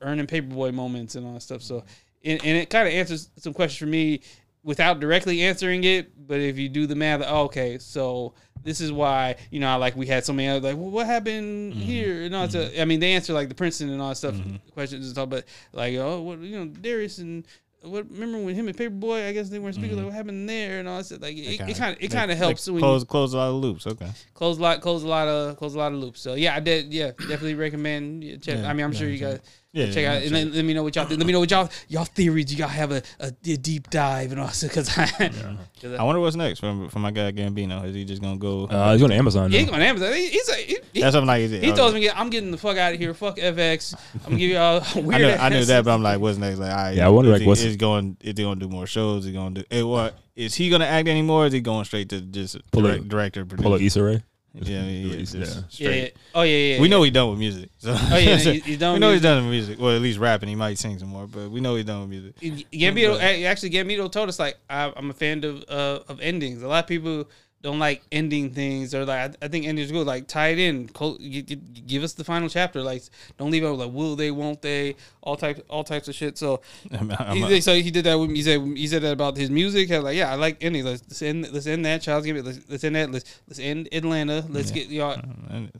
earning 0.02 0.28
Paper 0.28 0.54
Boi 0.54 0.70
moments 0.70 1.16
and 1.16 1.26
all 1.26 1.32
that 1.32 1.40
stuff. 1.40 1.62
So, 1.62 1.82
and, 2.24 2.40
and 2.44 2.56
it 2.56 2.70
kind 2.70 2.86
of 2.86 2.94
answers 2.94 3.28
some 3.38 3.52
questions 3.52 3.78
for 3.78 3.86
me 3.86 4.20
without 4.62 5.00
directly 5.00 5.42
answering 5.42 5.82
it. 5.82 6.28
But 6.28 6.38
if 6.38 6.58
you 6.58 6.68
do 6.68 6.86
the 6.86 6.94
math, 6.94 7.24
oh, 7.26 7.46
okay, 7.46 7.78
so 7.78 8.34
this 8.62 8.80
is 8.80 8.92
why 8.92 9.34
you 9.50 9.58
know, 9.58 9.76
like 9.78 9.96
we 9.96 10.06
had 10.06 10.24
so 10.24 10.32
many 10.32 10.48
other 10.48 10.68
like, 10.68 10.76
well, 10.76 10.92
what 10.92 11.06
happened 11.06 11.74
here? 11.74 12.22
And 12.22 12.36
all 12.36 12.46
that 12.46 12.50
stuff. 12.50 12.80
I 12.80 12.84
mean, 12.84 13.00
they 13.00 13.14
answer 13.14 13.32
like 13.32 13.48
the 13.48 13.56
Princeton 13.56 13.90
and 13.90 14.00
all 14.00 14.10
that 14.10 14.14
stuff 14.14 14.36
questions 14.74 15.06
and 15.06 15.12
stuff. 15.12 15.28
But 15.28 15.46
like, 15.72 15.96
oh, 15.96 16.20
what 16.20 16.38
you 16.38 16.56
know, 16.56 16.66
Darius 16.66 17.18
and 17.18 17.44
what 17.82 18.10
remember 18.10 18.38
when 18.38 18.54
him 18.54 18.66
and 18.68 18.76
Paper 18.76 18.94
Boi? 18.94 19.26
I 19.26 19.32
guess 19.32 19.48
they 19.48 19.58
weren't 19.58 19.74
speaking. 19.74 19.92
Mhm. 19.92 19.98
Like 19.98 20.06
what 20.06 20.14
happened 20.14 20.48
there 20.48 20.80
and 20.80 20.88
all 20.88 20.98
that. 20.98 21.04
stuff. 21.04 21.22
Like 21.22 21.36
it 21.36 21.76
kind 21.76 21.96
of 21.96 22.02
it 22.02 22.10
kind 22.10 22.30
of 22.30 22.36
helps 22.38 22.68
when 22.68 22.80
close 22.80 23.02
you 23.02 23.06
close 23.06 23.34
a 23.34 23.36
lot 23.38 23.48
of 23.50 23.54
loops. 23.56 23.86
Okay. 23.86 24.10
close 24.34 24.58
a 24.58 24.62
lot 24.62 24.80
close 24.80 25.02
a 25.04 25.08
lot 25.08 25.28
of 25.28 25.56
close 25.56 25.74
a 25.74 25.78
lot 25.78 25.92
of 25.92 25.98
loops. 25.98 26.20
So 26.20 26.34
yeah, 26.34 26.56
I 26.56 26.60
did. 26.60 26.92
Yeah, 26.92 27.12
definitely 27.16 27.54
recommend. 27.54 28.24
yeah, 28.24 28.36
Check. 28.36 28.58
Yeah, 28.58 28.68
I 28.68 28.72
mean, 28.72 28.84
I'm 28.84 28.92
yeah, 28.92 28.98
sure 28.98 29.08
you 29.08 29.18
guys 29.18 29.40
Yeah. 29.78 29.86
check 29.92 30.02
yeah, 30.02 30.10
out 30.12 30.22
and 30.22 30.28
sure. 30.30 30.38
let, 30.44 30.52
let 30.54 30.64
me 30.64 30.74
know 30.74 30.82
what 30.82 30.94
y'all 30.96 31.04
think. 31.06 31.18
Let 31.18 31.26
me 31.26 31.32
know 31.32 31.40
what 31.40 31.50
y'all 31.50 31.68
y'all 31.88 32.04
theories. 32.04 32.50
You 32.52 32.58
gotta 32.58 32.72
have 32.72 32.92
a, 32.92 33.02
a, 33.20 33.26
a 33.28 33.56
deep 33.56 33.90
dive 33.90 34.32
and 34.32 34.40
also 34.40 34.66
because 34.68 34.96
I. 34.98 35.06
'cause 35.80 35.92
I 35.98 36.02
wonder 36.02 36.20
what's 36.20 36.36
next 36.36 36.60
for 36.60 36.88
for 36.90 36.98
my 36.98 37.10
guy 37.10 37.30
Gambino. 37.32 37.84
Is 37.84 37.94
he 37.94 38.04
just 38.04 38.20
gonna 38.22 38.36
go? 38.36 38.64
Uh, 38.66 38.92
he's 38.92 39.02
on 39.02 39.12
Amazon. 39.12 39.50
He 39.50 39.58
Now. 39.58 39.62
ain't 39.64 39.72
on 39.72 39.80
Amazon. 39.82 40.12
He, 40.14 40.26
he's 40.28 40.48
a, 40.48 40.54
he, 40.56 40.78
he, 40.92 41.00
That's 41.00 41.12
something 41.14 41.26
like 41.28 41.42
is 41.42 41.50
he 41.52 41.58
okay. 41.58 41.72
told 41.74 41.94
me 41.94 42.10
I'm 42.10 42.30
getting 42.30 42.50
the 42.50 42.58
fuck 42.58 42.76
out 42.76 42.92
of 42.92 42.98
here. 42.98 43.14
Fuck 43.14 43.36
FX. 43.36 43.94
I'm 44.14 44.20
gonna 44.24 44.36
give 44.38 44.50
y'all 44.50 44.82
I 44.94 45.00
weird. 45.00 45.20
knew, 45.20 45.28
I 45.28 45.48
knew 45.50 45.64
that, 45.64 45.84
but 45.84 45.90
I'm 45.92 46.02
like, 46.02 46.18
what's 46.20 46.38
next? 46.38 46.58
Like, 46.58 46.70
all 46.70 46.76
right, 46.76 46.96
Yeah, 46.96 47.06
I 47.06 47.10
wonder, 47.10 47.30
is 47.30 47.34
like, 47.34 47.42
he, 47.42 47.46
what's- 47.48 47.62
is 47.62 47.76
going? 47.76 48.16
Is 48.20 48.34
he 48.36 48.42
gonna 48.44 48.58
do 48.60 48.68
more 48.68 48.86
shows? 48.86 49.20
Is 49.20 49.26
he 49.26 49.32
gonna 49.32 49.54
do? 49.54 49.64
It, 49.70 49.82
what 49.84 50.16
is 50.34 50.54
he 50.54 50.68
gonna 50.70 50.84
act 50.86 51.08
anymore? 51.08 51.44
Or 51.44 51.46
is 51.46 51.52
he 51.52 51.60
going 51.60 51.84
straight 51.84 52.08
to 52.10 52.20
just 52.20 52.56
Pull 52.72 52.86
a- 52.86 52.98
direct, 52.98 53.08
director, 53.08 53.44
Pull 53.46 53.74
a 53.74 53.78
producer? 53.78 53.84
Issa 53.84 54.02
Rae. 54.02 54.22
Yeah, 54.62 54.82
yeah, 54.82 54.88
Yeah. 55.12 55.16
just 55.18 55.34
Yeah, 55.34 55.40
yeah. 55.40 55.62
straight. 55.68 56.14
Oh 56.34 56.42
yeah, 56.42 56.56
yeah. 56.56 56.80
We 56.80 56.88
yeah. 56.88 56.90
know 56.90 57.02
he's 57.02 57.12
done 57.12 57.30
with 57.30 57.38
music. 57.38 57.70
So. 57.78 57.94
Oh 57.98 58.16
yeah, 58.16 58.36
he- 58.36 58.60
he's 58.60 58.78
done. 58.78 58.92
we 58.92 58.94
with 58.94 59.00
know 59.00 59.08
music. 59.08 59.12
he's 59.14 59.22
done 59.22 59.42
with 59.44 59.50
music. 59.52 59.78
Well, 59.80 59.96
at 59.96 60.02
least 60.02 60.18
rapping. 60.18 60.48
He 60.48 60.54
might 60.54 60.78
sing 60.78 60.98
some 60.98 61.08
more, 61.08 61.26
but 61.26 61.50
we 61.50 61.60
know 61.60 61.76
he's 61.76 61.84
done 61.84 62.00
with 62.00 62.10
music. 62.10 62.36
Gambino 62.72 63.12
But- 63.14 63.22
a- 63.22 63.44
actually 63.46 63.70
Gambino 63.70 64.10
told 64.10 64.28
us 64.28 64.38
like 64.38 64.56
I, 64.70 64.92
I'm 64.96 65.10
a 65.10 65.14
fan 65.14 65.44
of 65.44 65.64
uh, 65.68 66.00
of 66.08 66.20
endings. 66.20 66.62
A 66.62 66.68
lot 66.68 66.84
of 66.84 66.88
people 66.88 67.28
don't 67.60 67.78
like 67.78 68.02
ending 68.12 68.50
things 68.50 68.94
or 68.94 69.04
like 69.04 69.36
I, 69.42 69.46
I 69.46 69.48
think 69.48 69.66
endings 69.66 69.90
are 69.90 69.94
good. 69.94 70.06
Like 70.06 70.28
tie 70.28 70.48
it 70.48 70.58
in, 70.58 70.88
clo- 70.88 71.18
gi- 71.18 71.42
gi- 71.42 71.56
give 71.86 72.02
us 72.02 72.12
the 72.12 72.22
final 72.22 72.48
chapter. 72.48 72.82
Like 72.82 73.02
don't 73.36 73.50
leave 73.50 73.64
it 73.64 73.68
like 73.68 73.92
will 73.92 74.14
they, 74.14 74.30
won't 74.30 74.62
they, 74.62 74.94
all 75.22 75.36
types 75.36 75.60
all 75.68 75.82
types 75.82 76.08
of 76.08 76.14
shit. 76.14 76.38
So 76.38 76.60
I'm, 76.92 77.10
I'm, 77.18 77.36
he, 77.36 77.60
so 77.60 77.74
he 77.74 77.90
did 77.90 78.04
that. 78.04 78.14
With, 78.14 78.30
he 78.30 78.42
said 78.42 78.60
he 78.60 78.86
said 78.86 79.02
that 79.02 79.12
about 79.12 79.36
his 79.36 79.50
music. 79.50 79.90
I 79.90 79.98
like 79.98 80.16
yeah, 80.16 80.32
I 80.32 80.36
like 80.36 80.62
endings. 80.62 80.84
Let's, 80.84 81.02
let's 81.08 81.22
end 81.22 81.52
let's 81.52 81.66
end 81.66 81.84
that. 81.84 82.00
Childish 82.02 82.30
Gambino. 82.30 82.44
Let's, 82.44 82.60
let's 82.68 82.84
end 82.84 82.96
that. 82.96 83.10
Let's 83.10 83.40
let's 83.48 83.58
end 83.58 83.88
Atlanta. 83.92 84.44
Let's 84.48 84.70
get 84.70 84.88
y'all. 84.88 85.20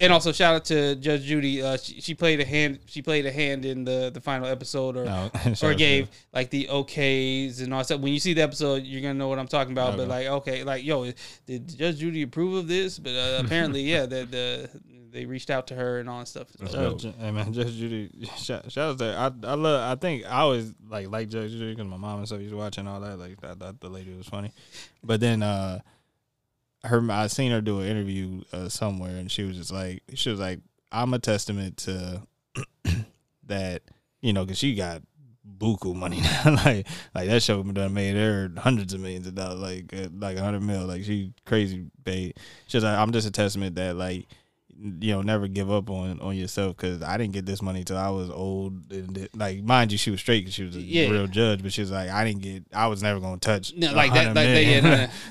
And 0.00 0.12
also 0.12 0.32
shout 0.32 0.56
out 0.56 0.64
to 0.66 0.96
Judge 0.96 1.22
Judy. 1.22 1.62
Uh, 1.62 1.76
she, 1.76 2.00
she 2.00 2.14
played 2.14 2.40
a 2.40 2.44
hand. 2.44 2.80
She 2.86 3.02
played 3.02 3.24
a 3.24 3.32
hand 3.32 3.64
in 3.64 3.84
the 3.84 4.10
the 4.12 4.20
final 4.20 4.48
episode, 4.48 4.96
or 4.96 5.04
No, 5.04 5.30
or 5.46 5.54
sorry, 5.54 5.76
gave 5.76 6.08
like 6.32 6.50
the 6.50 6.68
okays 6.70 7.62
and 7.62 7.72
all 7.72 7.80
that 7.80 7.84
stuff. 7.84 8.00
When 8.00 8.12
you 8.12 8.20
see 8.20 8.34
the 8.34 8.42
episode, 8.42 8.82
you're 8.82 9.00
gonna 9.00 9.14
know 9.14 9.28
what 9.28 9.38
I'm 9.38 9.46
talking 9.46 9.72
about. 9.72 9.96
But 9.96 10.08
like, 10.08 10.26
okay, 10.26 10.64
like 10.64 10.84
yo, 10.84 11.12
did 11.46 11.67
Judge 11.76 11.98
Judy 11.98 12.22
approve 12.22 12.54
of 12.54 12.68
this? 12.68 12.98
But 12.98 13.14
uh, 13.14 13.40
apparently, 13.44 13.82
yeah, 13.82 14.06
that 14.06 14.30
the 14.30 14.70
they 15.10 15.26
reached 15.26 15.50
out 15.50 15.66
to 15.68 15.74
her 15.74 16.00
and 16.00 16.08
all 16.08 16.20
that 16.20 16.28
stuff. 16.28 16.48
So. 16.66 16.94
Judge, 16.96 17.14
hey 17.18 17.30
man, 17.30 17.52
Judge 17.52 17.76
Judy, 17.76 18.28
shout, 18.36 18.70
shout 18.70 18.90
out 18.90 18.98
to 18.98 19.04
her. 19.04 19.16
I 19.16 19.50
I 19.50 19.54
love. 19.54 19.90
I 19.90 20.00
think 20.00 20.24
I 20.26 20.40
always 20.40 20.74
like 20.88 21.08
like 21.08 21.28
Judge 21.28 21.52
Judy 21.52 21.74
because 21.74 21.88
my 21.88 21.96
mom 21.96 22.18
and 22.18 22.26
stuff 22.26 22.40
used 22.40 22.52
to 22.52 22.58
watch 22.58 22.78
and 22.78 22.88
all 22.88 23.00
that. 23.00 23.18
Like 23.18 23.42
I 23.42 23.54
thought 23.54 23.80
the 23.80 23.88
lady 23.88 24.14
was 24.16 24.26
funny, 24.26 24.52
but 25.02 25.20
then 25.20 25.42
uh, 25.42 25.80
her 26.84 27.02
I 27.10 27.26
seen 27.26 27.52
her 27.52 27.60
do 27.60 27.80
an 27.80 27.88
interview 27.88 28.42
uh, 28.52 28.68
somewhere 28.68 29.16
and 29.16 29.30
she 29.30 29.42
was 29.44 29.56
just 29.56 29.72
like 29.72 30.02
she 30.14 30.30
was 30.30 30.40
like 30.40 30.60
I'm 30.92 31.14
a 31.14 31.18
testament 31.18 31.78
to 31.78 32.22
that 33.46 33.82
you 34.20 34.32
know 34.32 34.44
because 34.44 34.58
she 34.58 34.74
got 34.74 35.02
buku 35.58 35.94
money 35.94 36.20
now. 36.22 36.42
Like 36.64 36.86
like 37.14 37.28
that 37.28 37.42
show 37.42 37.62
done 37.62 37.94
made 37.94 38.14
her 38.16 38.50
hundreds 38.56 38.94
of 38.94 39.00
millions 39.00 39.26
of 39.26 39.34
dollars 39.34 39.58
like 39.60 39.92
uh, 39.94 40.08
like 40.18 40.36
a 40.36 40.42
hundred 40.42 40.62
mil. 40.62 40.86
Like 40.86 41.04
she 41.04 41.32
crazy 41.44 41.86
paid 42.04 42.36
she's 42.66 42.84
like 42.84 42.96
I'm 42.98 43.12
just 43.12 43.26
a 43.28 43.30
testament 43.32 43.76
that 43.76 43.96
like 43.96 44.26
you 45.00 45.10
know 45.12 45.22
never 45.22 45.48
give 45.48 45.72
up 45.72 45.90
on 45.90 46.20
on 46.20 46.36
yourself 46.36 46.76
because 46.76 47.02
I 47.02 47.16
didn't 47.16 47.32
get 47.32 47.44
this 47.44 47.60
money 47.60 47.82
till 47.82 47.96
I 47.96 48.10
was 48.10 48.30
old 48.30 48.92
and 48.92 49.28
like 49.34 49.60
mind 49.64 49.90
you 49.90 49.98
she 49.98 50.12
was 50.12 50.20
straight 50.20 50.42
because 50.42 50.54
she 50.54 50.62
was 50.62 50.76
a 50.76 50.80
Yeah. 50.80 51.08
real 51.10 51.26
judge 51.26 51.62
but 51.64 51.72
she 51.72 51.80
was 51.80 51.90
like 51.90 52.10
I 52.10 52.24
didn't 52.24 52.42
get 52.42 52.64
I 52.72 52.86
was 52.86 53.02
never 53.02 53.18
gonna 53.18 53.38
touch 53.38 53.74
No, 53.74 53.92
like 53.92 54.12
that- 54.12 54.26
like 54.26 54.34
that, 54.34 54.64
yeah, 54.64 54.80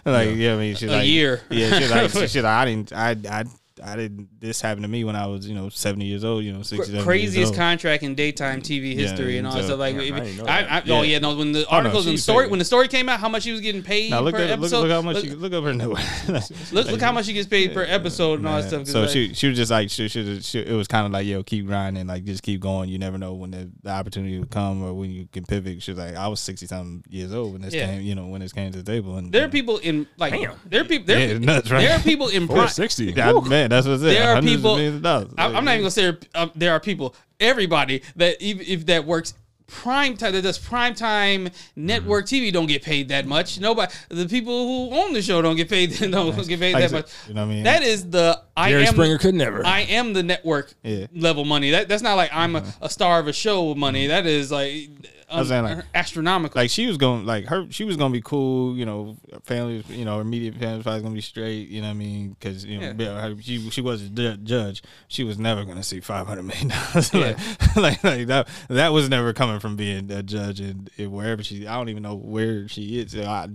no, 0.06 0.12
like 0.12 0.36
yeah 0.36 0.54
I 0.56 0.58
mean? 0.58 0.76
She's 0.76 0.90
a 0.90 0.98
like 0.98 1.08
year. 1.08 1.42
yeah 1.50 1.80
she's 1.80 1.90
like 1.90 2.10
she, 2.12 2.20
she's 2.28 2.36
like 2.44 2.46
I 2.46 2.66
didn't 2.66 2.92
I 2.92 3.12
I 3.30 3.44
I 3.84 3.96
didn't 3.96 4.28
this 4.40 4.62
happened 4.62 4.84
to 4.84 4.88
me 4.88 5.04
when 5.04 5.16
I 5.16 5.28
was 5.28 5.48
you 5.48 5.54
know 5.56 5.70
70 5.70 6.06
years 6.06 6.24
old 6.24 6.44
you 6.44 6.54
know 6.54 6.62
60 6.62 6.94
Cra- 6.94 7.04
craziest 7.04 7.56
contract 7.56 8.04
in 8.04 8.16
daytime 8.16 8.62
TV 8.62 8.94
history 8.96 9.34
Yeah, 9.34 9.38
and 9.40 9.48
all 9.48 9.54
that 9.54 9.62
so- 9.62 9.68
stuff. 9.68 9.80
Like, 9.80 9.96
Yeah, 9.96 10.02
if- 10.02 10.14
I 10.14 10.20
didn't 10.22 10.38
know 10.38 10.44
I, 10.44 10.62
that. 10.64 10.72
I, 10.72 10.92
oh 10.92 11.02
Yeah. 11.02 11.14
yeah, 11.14 11.20
no. 11.20 11.36
When 11.38 11.52
the 11.52 11.60
no, 11.62 11.66
articles 11.70 12.06
and 12.06 12.14
the 12.14 12.18
she's 12.18 12.24
story, 12.24 12.46
paid. 12.46 12.52
when 12.52 12.60
the 12.60 12.66
story 12.66 12.88
came 12.88 13.08
out, 13.10 13.20
how 13.20 13.30
much 13.30 13.44
she 13.44 13.52
was 13.52 13.62
getting 13.62 13.84
paid 13.84 14.12
now 14.12 14.22
look 14.22 14.36
per 14.36 14.42
at 14.42 14.50
look, 14.50 14.60
episode. 14.60 14.82
look 14.82 14.92
how 14.92 15.02
much 15.02 15.16
look, 15.16 15.26
she, 15.26 15.32
look 15.32 15.54
up 15.54 15.64
her 15.64 15.74
new 15.74 15.90
look, 16.72 16.88
look 16.92 17.02
how 17.02 17.12
much 17.12 17.26
she 17.26 17.34
gets 17.34 17.48
paid 17.48 17.74
per 17.74 17.84
episode 17.84 18.40
and 18.40 18.48
all 18.48 18.62
that 18.62 18.68
stuff. 18.68 18.88
So 18.88 19.02
like- 19.02 19.10
she 19.10 19.34
she 19.34 19.48
was 19.50 19.58
just 19.58 19.72
like 19.72 19.90
she, 19.90 20.08
she, 20.08 20.40
she 20.42 20.60
it 20.60 20.74
was 20.74 20.88
kind 20.88 21.06
of 21.06 21.12
like 21.12 21.26
yo 21.26 21.44
keep 21.44 21.66
grinding 21.66 22.08
like 22.08 22.24
just 22.26 22.44
keep 22.44 22.60
going 22.62 22.90
you 22.90 22.98
never 22.98 23.18
know 23.18 23.34
when 23.34 23.52
the, 23.52 23.70
the 23.84 23.90
opportunity 23.92 24.38
will 24.40 24.46
come 24.48 24.84
or 24.84 24.94
when 24.94 25.12
you 25.12 25.28
can 25.32 25.46
pivot. 25.46 25.82
She's 25.84 25.98
like 25.98 26.16
I 26.16 26.28
was 26.28 26.40
sixty 26.40 26.68
something 26.68 27.04
years 27.10 27.34
old 27.34 27.54
when 27.54 27.62
this 27.62 27.74
Yeah. 27.74 27.88
came 27.88 28.02
you 28.02 28.16
know 28.16 28.28
when 28.28 28.42
this 28.42 28.54
came 28.54 28.72
to 28.72 28.78
the 28.82 28.92
table 28.92 29.18
and 29.18 29.32
there 29.32 29.46
are 29.46 29.50
people 29.50 29.78
in 29.78 30.08
like 30.18 30.34
Damn. 30.34 30.56
there 30.66 30.82
are 30.82 30.86
people 30.86 31.06
there, 31.08 31.34
Yeah, 31.34 31.38
nuts, 31.38 31.70
right? 31.72 31.82
there 31.82 31.98
are 31.98 32.02
people 32.02 32.28
in 32.30 32.48
Four 32.48 32.58
prime. 32.58 32.68
sixty. 32.70 33.06
Yeah, 33.06 33.32
man 33.70 33.78
that's 33.78 33.88
what's 33.88 34.04
it. 34.04 34.08
There 34.08 34.30
are 34.30 34.36
Hundreds 34.36 34.56
of 34.56 34.60
people- 34.60 34.78
of 34.78 35.02
dollars. 35.02 35.34
I, 35.38 35.46
I'm 35.46 35.66
not 35.66 35.74
even 35.74 35.82
gonna 35.82 35.92
say 35.92 36.02
there, 36.04 36.20
um, 36.36 36.52
there 36.56 36.72
are 36.72 36.80
people, 36.80 37.16
everybody 37.40 38.02
that 38.16 38.42
even 38.42 38.66
if 38.68 38.86
that 38.88 39.06
works 39.06 39.34
prime 39.68 40.16
time 40.16 40.32
that 40.32 40.42
does 40.42 40.58
prime 40.58 40.96
time 40.96 41.50
network 41.76 42.26
mm-hmm. 42.26 42.46
TV 42.46 42.54
don't 42.54 42.68
get 42.68 42.82
paid 42.82 43.10
that 43.10 43.26
much. 43.26 43.60
Nobody, 43.60 43.92
the 44.10 44.26
people 44.28 44.90
who 44.90 44.96
own 44.96 45.14
the 45.14 45.22
show 45.22 45.42
don't 45.42 45.58
get 45.58 45.70
paid 45.70 45.92
don't 46.12 46.36
get 46.48 46.60
paid 46.60 46.76
that 46.76 46.92
much. 46.92 47.12
You 47.28 47.34
know 47.34 47.46
what 47.46 47.52
I 47.52 47.56
mean? 47.56 47.64
That 47.64 47.84
is 47.84 48.10
the 48.10 48.42
I 48.56 48.70
Jerry 48.72 48.88
am 48.88 48.94
Springer 48.94 49.18
could 49.18 49.36
never. 49.36 49.66
I 49.66 49.82
am 49.82 50.14
the 50.14 50.24
network 50.24 50.74
Yeah. 50.84 51.08
level 51.14 51.46
money. 51.46 51.72
That 51.72 51.88
that's 51.88 52.02
not 52.02 52.16
like 52.16 52.32
I'm 52.34 52.56
a, 52.56 52.62
mm-hmm. 52.62 52.84
a 52.84 52.90
star 52.90 53.20
of 53.20 53.28
a 53.28 53.34
show 53.34 53.70
with 53.70 53.78
money. 53.78 54.04
Mm-hmm. 54.04 54.10
That 54.10 54.26
is 54.26 54.52
like, 54.52 54.90
um, 55.30 55.40
was 55.40 55.50
saying, 55.50 55.64
like- 55.64 55.84
astronomical. 55.94 56.60
like 56.62 56.70
she 56.70 56.88
was 56.88 56.98
going 56.98 57.26
like 57.26 57.46
her 57.48 57.68
she 57.70 57.84
was 57.84 57.98
gonna 57.98 58.14
be 58.14 58.22
cool 58.22 58.76
you 58.78 58.86
know 58.86 59.18
family 59.44 59.84
you 59.90 60.06
know 60.06 60.16
her 60.16 60.22
immediate 60.22 60.56
family 60.56 60.78
was 60.78 60.84
probably 60.84 61.02
gonna 61.02 61.14
be 61.16 61.22
straight 61.22 61.68
you 61.70 61.82
know 61.82 61.88
what 61.88 61.92
I 61.96 61.98
mean 61.98 62.30
because 62.30 62.64
you 62.66 62.80
know 62.80 62.94
Yeah. 62.98 63.22
her, 63.22 63.36
she 63.42 63.70
she 63.70 63.82
was 63.82 64.04
a 64.04 64.38
judge 64.38 64.84
she 65.08 65.24
was 65.24 65.38
never 65.38 65.66
gonna 65.66 65.84
see 65.84 66.00
five 66.00 66.28
hundred 66.28 66.44
million 66.44 66.70
dollars 66.70 67.12
Yeah. 67.14 67.38
like, 67.76 67.76
like 67.76 68.04
like 68.04 68.28
that 68.28 68.48
that 68.70 68.94
was 68.94 69.10
never 69.10 69.34
coming 69.34 69.60
from 69.60 69.76
being 69.76 70.10
a 70.12 70.24
judge 70.24 70.60
and, 70.60 70.90
and 70.98 71.12
wherever 71.12 71.44
she 71.44 71.68
I 71.68 71.76
don't 71.76 71.90
even 71.90 72.04
know 72.04 72.16
where 72.16 72.68
she 72.68 73.00
is 73.00 73.12
so 73.12 73.24
I 73.24 73.48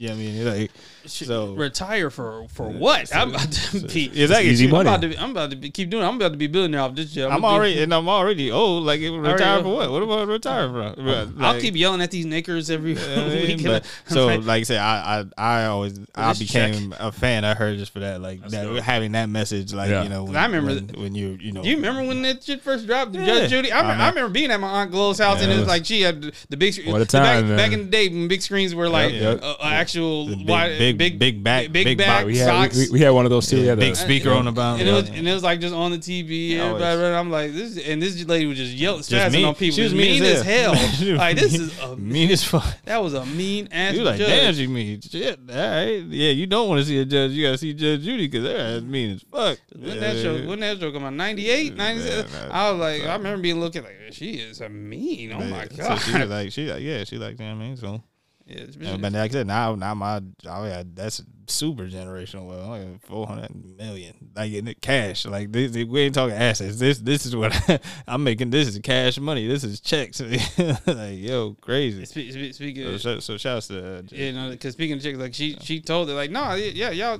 yeah 0.00 0.12
I 0.12 0.14
mean 0.14 0.44
like 0.46 0.70
so- 1.04 1.54
retire 1.54 2.08
for 2.10 2.46
for 2.48 2.68
what? 2.68 3.14
I'm 3.14 3.30
about 3.30 3.50
to 3.52 3.80
be. 3.86 4.06
exactly 4.06 4.48
easy 4.50 4.64
she- 4.64 4.68
I'm 4.68 4.72
money. 4.72 4.88
about 4.88 5.00
to. 5.02 5.08
Be, 5.08 5.18
I'm 5.18 5.30
about 5.30 5.50
to 5.50 5.56
be, 5.56 5.70
keep 5.70 5.88
doing. 5.90 6.02
it. 6.02 6.06
I'm 6.06 6.16
about 6.16 6.32
to 6.32 6.38
be 6.38 6.46
billionaire 6.46 6.80
off 6.82 6.94
this 6.94 7.12
shit. 7.12 7.24
I'm 7.24 7.30
gonna 7.30 7.40
be- 7.40 7.46
already 7.46 7.82
and 7.82 7.92
I'm 7.94 8.08
already 8.08 8.50
old 8.50 8.84
like 8.84 9.00
retire 9.00 9.62
for 9.62 9.74
what 9.74 9.90
what 9.90 10.02
about 10.02 10.28
retire 10.28 10.68
from 10.68 11.42
I'll 11.42 11.60
keep 11.60 11.74
yelling 11.76 12.00
at 12.00 12.10
these 12.10 12.24
knickers 12.26 12.70
every 12.70 12.92
Yeah, 13.00 13.14
I 13.14 13.28
mean, 13.28 13.46
week. 13.58 13.64
but- 13.66 13.84
so 14.06 14.26
like 14.38 14.60
I 14.60 14.62
said, 14.64 14.78
I 14.78 15.26
I, 15.36 15.62
I 15.62 15.66
always 15.66 15.98
I 16.14 16.28
This 16.32 16.38
became 16.40 16.94
a 16.98 17.12
fan 17.12 17.44
of 17.44 17.56
her 17.58 17.76
just 17.76 17.92
for 17.92 18.00
that, 18.00 18.20
like 18.22 18.46
that, 18.48 18.82
having 18.82 19.12
that 19.12 19.28
message, 19.28 19.72
like 19.74 19.90
Yeah. 19.90 20.02
you 20.02 20.08
know, 20.08 20.24
when, 20.24 20.36
I 20.36 20.46
remember 20.46 20.74
when, 20.74 21.02
when 21.02 21.14
you 21.14 21.36
you 21.40 21.52
know, 21.52 21.62
Do 21.62 21.68
you 21.68 21.76
remember 21.76 22.04
when 22.04 22.22
that 22.22 22.42
shit 22.42 22.62
first 22.62 22.86
dropped? 22.86 23.14
Yeah. 23.14 23.26
Judge 23.26 23.50
Judy. 23.50 23.70
I, 23.72 23.78
I 23.78 23.82
remember. 23.82 24.02
I 24.04 24.08
remember 24.10 24.30
being 24.32 24.50
at 24.50 24.60
my 24.60 24.68
aunt 24.82 24.90
Glow's 24.90 25.18
house, 25.18 25.40
and 25.42 25.48
Yeah, 25.48 25.48
it 25.48 25.52
it 25.52 25.60
was 25.60 25.60
was- 25.62 25.68
like 25.68 25.84
she 25.86 26.00
had 26.02 26.32
the 26.48 26.56
big 26.56 26.72
screen. 26.74 26.92
What 26.92 27.00
a 27.02 27.04
the 27.06 27.12
back, 27.18 27.38
time, 27.40 27.48
man. 27.48 27.56
back 27.56 27.72
in 27.72 27.78
the 27.84 27.90
day 27.90 28.08
when 28.08 28.28
big 28.28 28.42
screens 28.42 28.74
were 28.74 28.88
like 28.88 29.12
Yep. 29.14 29.42
uh, 29.42 29.46
uh, 29.46 29.56
actual 29.90 30.26
big- 30.26 30.48
wide, 30.48 30.78
big- 30.78 30.98
big, 30.98 31.18
big 31.18 31.42
back- 31.44 31.72
big, 31.72 31.84
big 31.84 31.98
back 31.98 32.22
box. 32.22 32.26
we 32.26 32.38
had 32.38 32.46
socks. 32.46 32.76
we, 32.76 32.90
we 32.92 33.00
had 33.00 33.10
one 33.10 33.24
of 33.26 33.30
those 33.30 33.46
too. 33.48 33.58
Yeah, 33.60 33.74
we 33.74 33.80
big 33.80 33.94
the- 33.94 33.96
speaker 34.00 34.30
on 34.30 34.44
the 34.44 34.52
bottom, 34.52 34.80
and 34.80 34.88
it 34.88 34.92
was 34.92 35.10
yeah. 35.10 35.16
and 35.16 35.28
it 35.28 35.32
was 35.34 35.42
like 35.42 35.60
just 35.60 35.74
on 35.74 35.90
the 35.90 35.98
TV. 35.98 36.58
Always. 36.60 36.82
Everybody, 36.82 37.00
running. 37.02 37.18
I'm 37.18 37.30
like 37.30 37.52
this, 37.52 37.78
and 37.86 38.00
this 38.02 38.24
lady 38.24 38.46
was 38.46 38.56
just 38.58 38.72
yelling, 38.72 39.00
strazzing 39.02 39.32
mean. 39.32 39.44
on 39.46 39.54
people. 39.54 39.76
She 39.76 39.82
was 39.82 39.92
mean 39.92 40.20
mean 40.20 40.22
as 40.24 40.40
as 40.40 40.42
hell. 40.46 40.74
hell. 40.74 41.16
Like 41.18 41.36
this 41.36 41.54
is 41.58 41.78
a, 41.80 41.96
mean 41.96 42.30
as 42.30 42.44
fuck. 42.44 42.64
that 42.84 43.02
was 43.02 43.14
a 43.14 43.24
mean 43.26 43.68
ass. 43.72 43.94
You 43.94 44.02
like, 44.04 44.18
judge. 44.18 44.28
damn, 44.28 44.54
she 44.54 44.66
mean 44.66 45.00
shit. 45.00 45.38
All 45.48 45.54
right, 45.56 46.02
yeah, 46.04 46.30
you 46.30 46.46
don't 46.46 46.68
want 46.68 46.80
to 46.80 46.84
see 46.86 46.98
a 46.98 47.04
judge, 47.04 47.32
you 47.32 47.44
gotta 47.46 47.58
see 47.58 47.74
Judge 47.74 48.02
Judy 48.02 48.26
because 48.28 48.46
her 48.46 48.56
ass 48.76 48.82
mean 48.82 49.10
as 49.16 49.22
fuck. 49.22 49.58
When 49.76 50.00
that 50.00 50.16
show, 50.16 50.46
when 50.46 50.60
that 50.60 50.78
show 50.80 50.92
come 50.92 51.04
out, 51.04 51.12
98, 51.14 51.76
97, 51.76 52.30
Yeah. 52.32 52.48
I 52.50 52.70
was 52.70 52.80
like, 52.80 53.02
I 53.02 53.14
remember 53.16 53.42
being 53.42 53.60
looking 53.60 53.82
like, 53.82 53.96
she 54.12 54.34
is 54.34 54.60
a 54.60 54.68
mean. 54.68 55.32
Oh 55.32 55.40
my 55.40 55.66
So 55.68 55.76
god. 55.76 55.96
she 56.00 56.12
was 56.18 56.28
like, 56.30 56.52
she 56.52 56.66
like, 56.70 56.82
yeah, 56.82 57.04
she 57.04 57.16
like, 57.16 57.38
you 57.38 57.44
know 57.46 57.54
what 57.54 57.62
I 57.62 57.66
mean, 57.66 57.76
so. 57.76 58.02
Yeah, 58.50 58.64
Yeah, 58.78 58.96
but 58.96 59.12
like 59.12 59.30
I 59.30 59.32
said, 59.32 59.46
now 59.46 59.74
now 59.74 59.94
my 59.94 60.20
oh 60.46 60.64
yeah, 60.64 60.82
that's 60.94 61.22
super 61.46 61.84
generational. 61.84 62.46
Well, 62.46 62.68
like 62.68 63.00
four 63.02 63.26
hundred 63.26 63.76
million, 63.76 64.14
like 64.34 64.52
in 64.52 64.68
it 64.68 64.80
cash. 64.80 65.24
Like 65.24 65.52
this, 65.52 65.72
we 65.72 66.00
ain't 66.00 66.14
talking 66.14 66.36
assets. 66.36 66.78
This 66.78 66.98
this 66.98 67.26
is 67.26 67.34
what 67.36 67.54
I'm 68.06 68.24
making. 68.24 68.50
This 68.50 68.68
is 68.68 68.78
cash 68.80 69.18
money. 69.18 69.46
This 69.46 69.64
is 69.64 69.80
checks. 69.80 70.20
like 70.86 71.18
yo, 71.18 71.56
crazy. 71.60 72.04
Speak, 72.04 72.32
speak, 72.32 72.54
speaking 72.54 72.84
So, 72.84 72.90
of, 72.94 73.00
so, 73.00 73.20
so 73.20 73.36
shouts 73.36 73.68
to 73.68 73.98
uh, 73.98 74.02
you 74.10 74.32
know, 74.32 74.50
because 74.50 74.74
speaking 74.74 74.96
of 74.96 75.02
chicks, 75.02 75.18
like 75.18 75.34
she 75.34 75.56
she 75.60 75.80
told 75.80 76.10
it 76.10 76.14
like, 76.14 76.30
no, 76.30 76.54
yeah, 76.54 76.90
y'all 76.90 77.18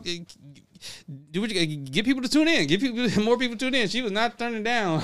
do 1.31 1.41
what 1.41 1.51
you 1.51 1.77
get 1.77 2.05
people 2.05 2.23
to 2.23 2.29
tune 2.29 2.49
in, 2.49 2.67
get 2.67 2.81
people 2.81 3.09
more 3.23 3.37
people 3.37 3.57
tune 3.57 3.75
in. 3.75 3.89
She 3.89 4.03
was 4.03 4.13
not 4.13 4.39
turning 4.39 4.63
down 4.63 5.03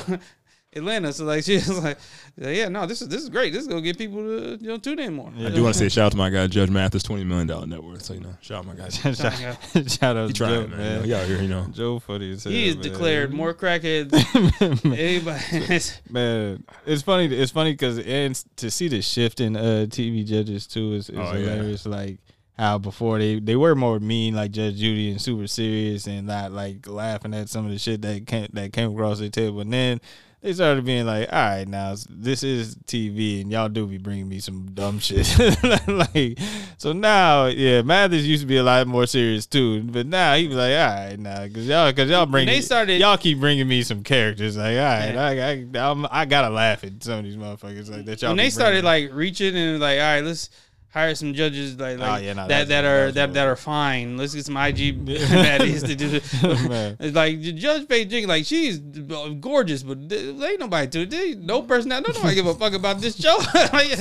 Atlanta. 0.76 1.12
So 1.12 1.24
like 1.24 1.44
she 1.44 1.54
was 1.56 1.82
like, 1.82 1.98
yeah, 2.36 2.68
no, 2.68 2.86
this 2.86 3.02
is 3.02 3.08
this 3.08 3.22
is 3.22 3.28
great. 3.28 3.52
This 3.52 3.62
is 3.62 3.68
gonna 3.68 3.80
get 3.80 3.98
people 3.98 4.18
to 4.18 4.58
you 4.60 4.68
know 4.68 4.76
tune 4.78 4.98
in 4.98 5.14
more. 5.14 5.32
I 5.38 5.50
do 5.50 5.62
want 5.62 5.74
to 5.74 5.78
say 5.78 5.88
shout 5.88 6.06
out 6.06 6.12
to 6.12 6.18
my 6.18 6.30
guy 6.30 6.46
Judge 6.46 6.70
Mathis, 6.70 7.02
twenty 7.02 7.24
million 7.24 7.46
dollar 7.46 7.66
net 7.66 7.82
worth. 7.82 8.02
So 8.02 8.14
you 8.14 8.20
know, 8.20 8.36
shout 8.40 8.58
out 8.58 8.66
my 8.66 8.74
guy. 8.74 8.88
shout, 8.90 9.14
shout 9.14 10.16
out 10.16 10.26
He 10.26 10.32
to 10.32 10.32
trying, 10.32 10.62
Joe, 10.62 10.66
man. 10.68 10.78
man. 10.78 11.02
You 11.04 11.10
know, 11.10 11.20
out 11.20 11.26
here, 11.26 11.42
you 11.42 11.48
know. 11.48 11.66
Joe 11.72 11.98
funny 11.98 12.32
as 12.32 12.44
hell, 12.44 12.52
He 12.52 12.68
is 12.68 12.76
man. 12.76 12.82
declared 12.84 13.32
more 13.32 13.54
crackheads. 13.54 14.12
Anybody. 14.84 15.80
Man, 16.10 16.64
it's 16.86 17.02
funny. 17.02 17.26
It's 17.26 17.52
funny 17.52 17.72
because 17.72 17.98
and 17.98 18.34
to 18.56 18.70
see 18.70 18.88
the 18.88 19.02
shift 19.02 19.40
in 19.40 19.56
uh, 19.56 19.86
TV 19.88 20.24
judges 20.24 20.66
too 20.66 20.92
is, 20.94 21.08
is 21.10 21.18
Oh, 21.18 21.22
yeah. 21.32 21.38
hilarious. 21.38 21.86
Like 21.86 22.18
how 22.58 22.78
before 22.78 23.18
they 23.18 23.38
they 23.38 23.56
were 23.56 23.74
more 23.74 23.98
mean, 24.00 24.34
like 24.34 24.50
Judge 24.50 24.76
Judy, 24.76 25.10
and 25.10 25.20
super 25.20 25.46
serious, 25.46 26.06
and 26.06 26.26
not 26.26 26.52
like 26.52 26.86
laughing 26.88 27.34
at 27.34 27.48
some 27.48 27.66
of 27.66 27.70
the 27.72 27.78
shit 27.78 28.02
that 28.02 28.26
came 28.26 28.48
that 28.52 28.72
came 28.72 28.92
across 28.92 29.18
their 29.18 29.28
table. 29.28 29.60
And 29.60 29.72
then 29.72 30.00
they 30.46 30.52
started 30.52 30.84
being 30.84 31.06
like, 31.06 31.28
"All 31.32 31.38
right, 31.40 31.66
now 31.66 31.96
this 32.08 32.44
is 32.44 32.76
TV, 32.86 33.40
and 33.40 33.50
y'all 33.50 33.68
do 33.68 33.84
be 33.84 33.98
bringing 33.98 34.28
me 34.28 34.38
some 34.38 34.66
dumb 34.74 35.00
shit." 35.00 35.26
like, 35.88 36.38
so 36.78 36.92
now, 36.92 37.46
yeah, 37.46 37.82
Mathis 37.82 38.22
used 38.22 38.42
to 38.42 38.46
be 38.46 38.56
a 38.56 38.62
lot 38.62 38.86
more 38.86 39.06
serious 39.06 39.44
too, 39.44 39.82
but 39.82 40.06
now 40.06 40.36
he 40.36 40.46
was 40.46 40.56
like, 40.56 40.70
"All 40.70 40.86
right, 41.08 41.18
now, 41.18 41.44
because 41.44 41.66
y'all, 41.66 41.90
because 41.90 42.08
y'all 42.08 42.26
bring 42.26 42.46
they 42.46 42.60
started- 42.60 43.00
y'all 43.00 43.16
keep 43.16 43.40
bringing 43.40 43.66
me 43.66 43.82
some 43.82 44.04
characters. 44.04 44.56
Like, 44.56 44.76
all 44.76 44.84
right, 44.84 45.14
Yeah. 45.14 45.74
I, 45.74 45.78
I, 45.80 45.90
I'm, 45.90 46.06
I 46.12 46.24
gotta 46.26 46.54
laugh 46.54 46.84
at 46.84 47.02
some 47.02 47.18
of 47.18 47.24
these 47.24 47.36
motherfuckers 47.36 47.90
like 47.90 48.04
that. 48.04 48.22
Y'all 48.22 48.30
when 48.30 48.36
they 48.36 48.50
started 48.50 48.84
like 48.84 49.10
reaching 49.12 49.56
and 49.56 49.80
like, 49.80 49.98
all 49.98 50.04
right, 50.04 50.20
let's 50.24 50.48
hire 50.96 51.14
some 51.14 51.34
judges 51.34 51.78
like, 51.78 51.98
like 51.98 52.20
Oh, 52.20 52.24
yeah, 52.24 52.32
no, 52.32 52.48
that 52.48 52.68
that 52.68 52.84
are 52.84 53.12
that 53.12 53.34
that 53.34 53.46
are 53.46 53.56
fine. 53.56 54.16
Let's 54.16 54.34
get 54.34 54.46
some 54.46 54.56
IG 54.56 55.04
baddies 55.06 55.86
to 55.86 55.94
do 55.94 56.08
it. 56.16 56.96
It's 57.00 57.14
like 57.14 57.40
Judge 57.40 57.86
Faith 57.86 58.08
Jenkins, 58.08 58.28
like 58.28 58.46
she's 58.46 58.78
gorgeous, 58.78 59.82
but 59.82 60.08
there 60.08 60.50
ain't 60.50 60.60
nobody 60.60 60.88
to 61.06 61.16
it. 61.16 61.38
No 61.40 61.62
person, 61.62 61.90
no 61.90 62.00
nobody 62.00 62.34
give 62.34 62.46
a 62.46 62.54
fuck 62.54 62.72
about 62.72 63.00
this 63.00 63.20
show. 63.20 63.36
like, 63.72 63.92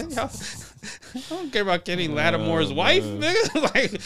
I 1.15 1.21
don't 1.29 1.51
care 1.51 1.61
about 1.61 1.85
Kenny 1.85 2.07
Lattimore's 2.07 2.71
Oh, 2.71 2.75
wife, 2.75 3.03
nigga. 3.03 3.61
like, 3.75 4.01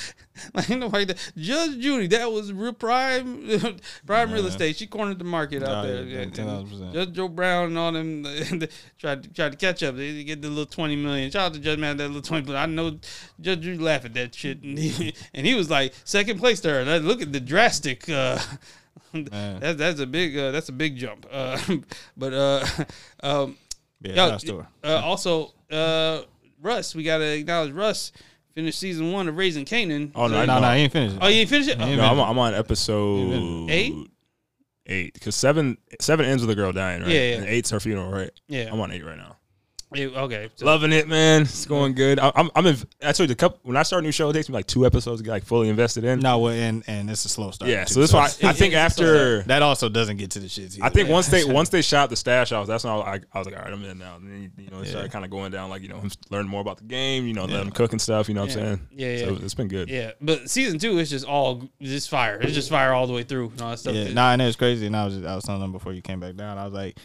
like 0.53 0.69
nobody. 0.77 1.05
That. 1.05 1.31
Judge 1.37 1.79
Judy, 1.79 2.07
that 2.07 2.31
was 2.31 2.51
real 2.53 2.73
prime, 2.73 3.49
prime 4.05 4.31
real 4.31 4.45
estate. 4.45 4.77
She 4.77 4.87
cornered 4.87 5.19
the 5.19 5.25
market 5.25 5.63
out 5.63 5.85
Oh, 5.85 5.87
there. 5.87 6.03
yeah, 6.03 6.19
And- 6.21 6.33
10,000%. 6.33 6.93
Judge 6.93 7.11
Joe 7.13 7.27
Brown 7.27 7.65
and 7.67 7.77
all 7.77 7.91
them 7.91 8.23
tried 8.97 9.23
to 9.23 9.29
tried 9.33 9.51
to 9.51 9.57
catch 9.57 9.83
up. 9.83 9.95
They 9.95 10.23
get 10.23 10.41
the 10.41 10.49
little 10.49 10.65
twenty 10.65 10.95
million. 10.95 11.31
Shout 11.31 11.47
out 11.47 11.53
to 11.53 11.59
Judge 11.59 11.79
Man 11.79 11.97
that 11.97 12.07
little 12.07 12.21
twenty. 12.21 12.45
But 12.45 12.55
I 12.55 12.65
know 12.65 12.99
Judge 13.41 13.61
Judy 13.61 13.77
laugh 13.77 14.05
at 14.05 14.13
that 14.15 14.33
shit, 14.35 14.61
and 14.63 14.77
he, 14.77 15.13
and 15.33 15.45
he 15.45 15.55
was 15.55 15.69
like 15.69 15.93
second 16.03 16.39
place 16.39 16.59
there. 16.61 16.83
That- 16.85 17.03
Look 17.03 17.21
at 17.21 17.31
the 17.33 17.39
drastic. 17.39 18.07
Uh, 18.09 18.37
that's 19.13 19.77
that's 19.77 19.99
a 19.99 20.05
big 20.05 20.37
uh, 20.37 20.51
that's 20.51 20.69
a 20.69 20.73
big 20.73 20.95
jump. 20.95 21.25
Uh, 21.31 21.57
but 22.15 22.33
uh, 22.33 22.65
um, 23.23 23.57
yeah, 24.01 24.09
yo, 24.11 24.15
shout 24.15 24.31
out 24.33 24.39
to 24.41 24.57
her. 24.59 24.67
uh, 24.83 25.01
also 25.03 25.53
uh, 25.71 26.21
Russ, 26.61 26.93
we 26.95 27.03
gotta 27.03 27.25
acknowledge 27.37 27.71
Russ 27.71 28.11
finished 28.53 28.79
season 28.79 29.11
one 29.11 29.27
of 29.27 29.37
Raising 29.37 29.65
Kanan. 29.65 30.11
Oh, 30.15 30.27
no, 30.27 30.33
So- 30.33 30.39
I 30.41 30.45
no, 30.45 30.59
no, 30.59 30.71
he 30.73 30.81
ain't 30.81 30.91
finished. 30.93 31.17
oh, 31.21 31.27
you 31.27 31.41
ain't 31.41 31.49
finished 31.49 31.69
it. 31.69 31.77
He 31.81 31.93
Oh, 31.93 31.95
No, 31.95 32.03
I'm, 32.03 32.19
on- 32.19 32.29
I'm 32.29 32.39
on 32.39 32.53
episode 32.53 33.69
Eight? 33.69 33.93
Eight, 34.87 35.13
because 35.13 35.35
seven 35.35 35.77
seven 36.01 36.25
ends 36.25 36.41
with 36.41 36.49
a 36.49 36.55
girl 36.55 36.71
dying, 36.71 37.01
right? 37.03 37.11
Yeah, 37.11 37.29
yeah. 37.31 37.35
And 37.37 37.45
eight's 37.45 37.69
her 37.69 37.79
funeral, 37.79 38.09
right? 38.11 38.31
yeah. 38.47 38.69
I'm 38.71 38.79
on 38.79 38.91
eight 38.91 39.05
right 39.05 39.17
now. 39.17 39.37
Yeah, 39.91 40.05
okay. 40.07 40.49
So- 40.55 40.67
Loving 40.67 40.91
it, 40.91 41.07
man. 41.07 41.41
It's 41.41 41.65
going 41.65 41.95
good. 41.95 42.19
I, 42.19 42.31
I'm, 42.35 42.51
I'm. 42.55 42.67
In, 42.67 42.75
I 43.01 43.11
told 43.11 43.21
you, 43.21 43.27
the 43.27 43.35
couple 43.35 43.59
when 43.63 43.75
I 43.75 43.81
start 43.81 44.03
a 44.03 44.05
new 44.05 44.11
show, 44.11 44.29
it 44.29 44.33
takes 44.33 44.47
me 44.47 44.53
like 44.53 44.67
two 44.67 44.85
episodes 44.85 45.19
to 45.19 45.25
get 45.25 45.31
like 45.31 45.43
fully 45.43 45.67
invested 45.67 46.03
in. 46.03 46.19
no, 46.19 46.37
well, 46.37 46.53
and 46.53 46.83
and 46.85 47.09
it's 47.09 47.25
a 47.25 47.29
slow 47.29 47.49
start. 47.49 47.71
yeah, 47.71 47.85
too, 47.85 47.95
so 47.95 47.99
this 48.01 48.13
why 48.13 48.29
I, 48.43 48.49
I 48.49 48.53
think 48.53 48.75
after 48.75 49.41
that 49.43 49.63
also 49.63 49.89
doesn't 49.89 50.17
get 50.17 50.29
to 50.31 50.39
the 50.39 50.45
shits. 50.45 50.79
I 50.79 50.85
either. 50.85 50.93
think 50.93 51.09
once 51.09 51.27
they 51.29 51.43
once 51.51 51.69
they 51.69 51.81
shot 51.81 52.11
the 52.11 52.15
stash 52.15 52.51
house, 52.51 52.67
that's 52.67 52.83
when 52.83 52.93
I, 52.93 52.97
I, 52.97 53.19
I 53.33 53.37
was 53.39 53.47
like, 53.47 53.57
all 53.57 53.63
right, 53.63 53.73
I'm 53.73 53.83
in 53.83 53.97
now. 53.97 54.17
And 54.17 54.27
then 54.29 54.51
you 54.59 54.69
know, 54.69 54.79
it 54.81 54.85
Yeah. 54.85 54.91
started 54.91 55.11
kind 55.11 55.25
of 55.25 55.31
going 55.31 55.51
down, 55.51 55.71
like 55.71 55.81
you 55.81 55.87
know, 55.89 55.99
him 55.99 56.11
learning 56.29 56.51
more 56.51 56.61
about 56.61 56.77
the 56.77 56.83
game, 56.83 57.25
you 57.25 57.33
know, 57.33 57.47
Yeah. 57.47 57.53
letting 57.53 57.67
him 57.69 57.73
cook 57.73 57.91
and 57.91 57.99
stuff. 57.99 58.27
You 58.29 58.35
know 58.35 58.41
what 58.41 58.55
Yeah. 58.55 58.61
I'm 58.61 58.65
saying? 58.77 58.87
Yeah, 58.91 59.17
So 59.25 59.31
yeah. 59.33 59.39
it's 59.41 59.55
been 59.55 59.69
good. 59.69 59.89
Yeah, 59.89 60.11
but 60.21 60.51
season 60.51 60.77
two 60.77 60.99
is 60.99 61.09
just 61.09 61.25
all 61.25 61.67
just 61.81 62.09
fire. 62.11 62.37
It's 62.39 62.53
just 62.53 62.69
fire 62.69 62.93
all 62.93 63.07
the 63.07 63.13
way 63.13 63.23
through 63.23 63.49
and 63.49 63.61
all 63.63 63.71
that 63.71 63.79
stuff. 63.79 63.95
Yeah, 63.95 64.13
nah, 64.13 64.33
and 64.33 64.41
it 64.41 64.45
was 64.45 64.55
crazy. 64.55 64.85
And 64.85 64.95
I 64.95 65.05
was 65.05 65.15
just, 65.15 65.25
I 65.25 65.33
was 65.33 65.45
telling 65.45 65.61
them 65.61 65.71
before 65.71 65.93
you 65.93 66.03
came 66.03 66.19
back 66.19 66.35
down. 66.35 66.59
I 66.59 66.65
was 66.65 66.73
like, 66.73 66.95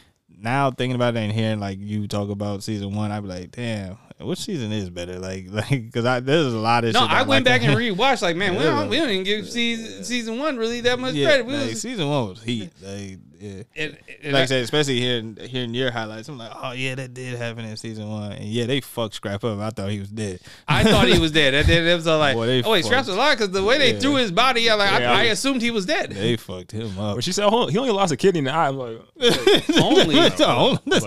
now 0.45 0.71
thinking 0.71 0.95
about 0.95 1.17
it 1.17 1.21
and 1.21 1.33
hearing 1.33 1.59
like 1.59 1.79
you 1.81 2.07
talk 2.07 2.31
about 2.31 2.63
season 2.63 2.95
one, 2.95 3.11
I'd 3.11 3.23
be 3.23 3.29
like, 3.29 3.51
damn, 3.51 3.99
which 4.21 4.39
season 4.39 4.71
is 4.71 4.91
better? 4.91 5.19
Like, 5.19 5.47
like 5.51 5.71
because 5.71 6.05
I 6.05 6.21
there's 6.21 6.53
a 6.53 6.59
lot 6.59 6.85
of 6.85 6.95
no, 6.95 7.01
I 7.01 7.23
went 7.23 7.45
like- 7.45 7.45
back 7.45 7.63
and 7.63 7.77
rewatched. 7.77 8.23
Like, 8.23 8.37
man, 8.37 8.55
we 8.57 8.63
don't, 8.63 8.89
we 8.89 8.99
don't 8.99 9.11
even 9.11 9.25
give 9.25 9.49
season 9.49 10.05
season 10.05 10.39
one 10.39 10.57
really 10.57 10.83
that 10.83 11.01
much 11.01 11.15
yeah, 11.15 11.27
credit. 11.27 11.47
We 11.47 11.57
like, 11.57 11.71
was, 11.71 11.81
season 11.81 12.09
one 12.09 12.29
was 12.29 12.43
heat. 12.43 12.71
Like, 12.81 13.19
yeah. 13.45 13.63
and, 13.77 13.97
and 14.23 14.33
Like 14.33 14.41
I 14.41 14.43
I- 14.43 14.47
said, 14.47 14.63
especially 14.65 15.01
hearing 15.01 15.37
hearing 15.37 15.75
your 15.75 15.91
highlights, 15.91 16.29
I'm 16.29 16.39
like, 16.39 16.53
oh 16.55 16.73
yeah, 16.73 16.95
that 16.95 17.15
did 17.15 17.37
happen 17.39 17.65
in 17.65 17.77
season 17.77 18.09
one, 18.09 18.33
and 18.33 18.45
yeah, 18.45 18.67
they 18.67 18.81
fucked 18.81 19.15
Scrap 19.15 19.45
up. 19.45 19.59
I 19.59 19.71
thought 19.71 19.91
he 19.91 20.01
was 20.01 20.09
dead. 20.11 20.41
I 20.69 20.85
thought 20.85 21.09
he 21.09 21.19
was 21.19 21.33
dead. 21.33 21.55
That, 21.55 21.67
that, 21.67 21.81
that 21.83 21.95
was 21.95 22.07
all 22.07 22.19
like, 22.19 22.35
Boy, 22.35 22.63
oh 22.65 22.71
wait, 22.73 22.85
Scraps 22.85 23.07
fucked. 23.09 23.17
alive 23.17 23.39
because 23.39 23.53
the 23.53 23.63
way 23.65 23.79
they 23.79 23.93
Yeah. 23.95 24.01
threw 24.01 24.15
his 24.17 24.33
body, 24.33 24.69
I 24.71 24.75
like, 24.75 25.01
Yeah, 25.01 25.13
I, 25.13 25.15
I 25.15 25.21
I 25.21 25.25
assumed 25.25 25.63
he 25.63 25.71
was 25.71 25.87
dead. 25.87 26.11
They 26.13 26.37
fucked 26.37 26.73
him 26.73 26.99
up. 26.99 27.15
When 27.17 27.23
she 27.23 27.33
said 27.33 27.45
oh, 27.51 27.67
he 27.67 27.79
only 27.79 27.93
lost 27.93 28.13
a 28.13 28.17
kidney 28.17 28.39
in 28.39 28.45
the 28.47 28.53
eye, 28.55 28.69
I'm 28.69 28.77
like, 28.77 28.99
Only. 29.81 30.15
Like, 30.25 30.39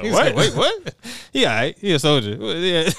he 0.03 0.11
what? 0.11 0.25
said, 0.27 0.35
Wait, 0.35 0.53
what? 0.55 0.95
He 1.33 1.45
all 1.45 1.53
right. 1.55 1.77
He 1.77 1.91
a 1.93 1.99
soldier. 1.99 2.31
Yeah. 2.39 2.89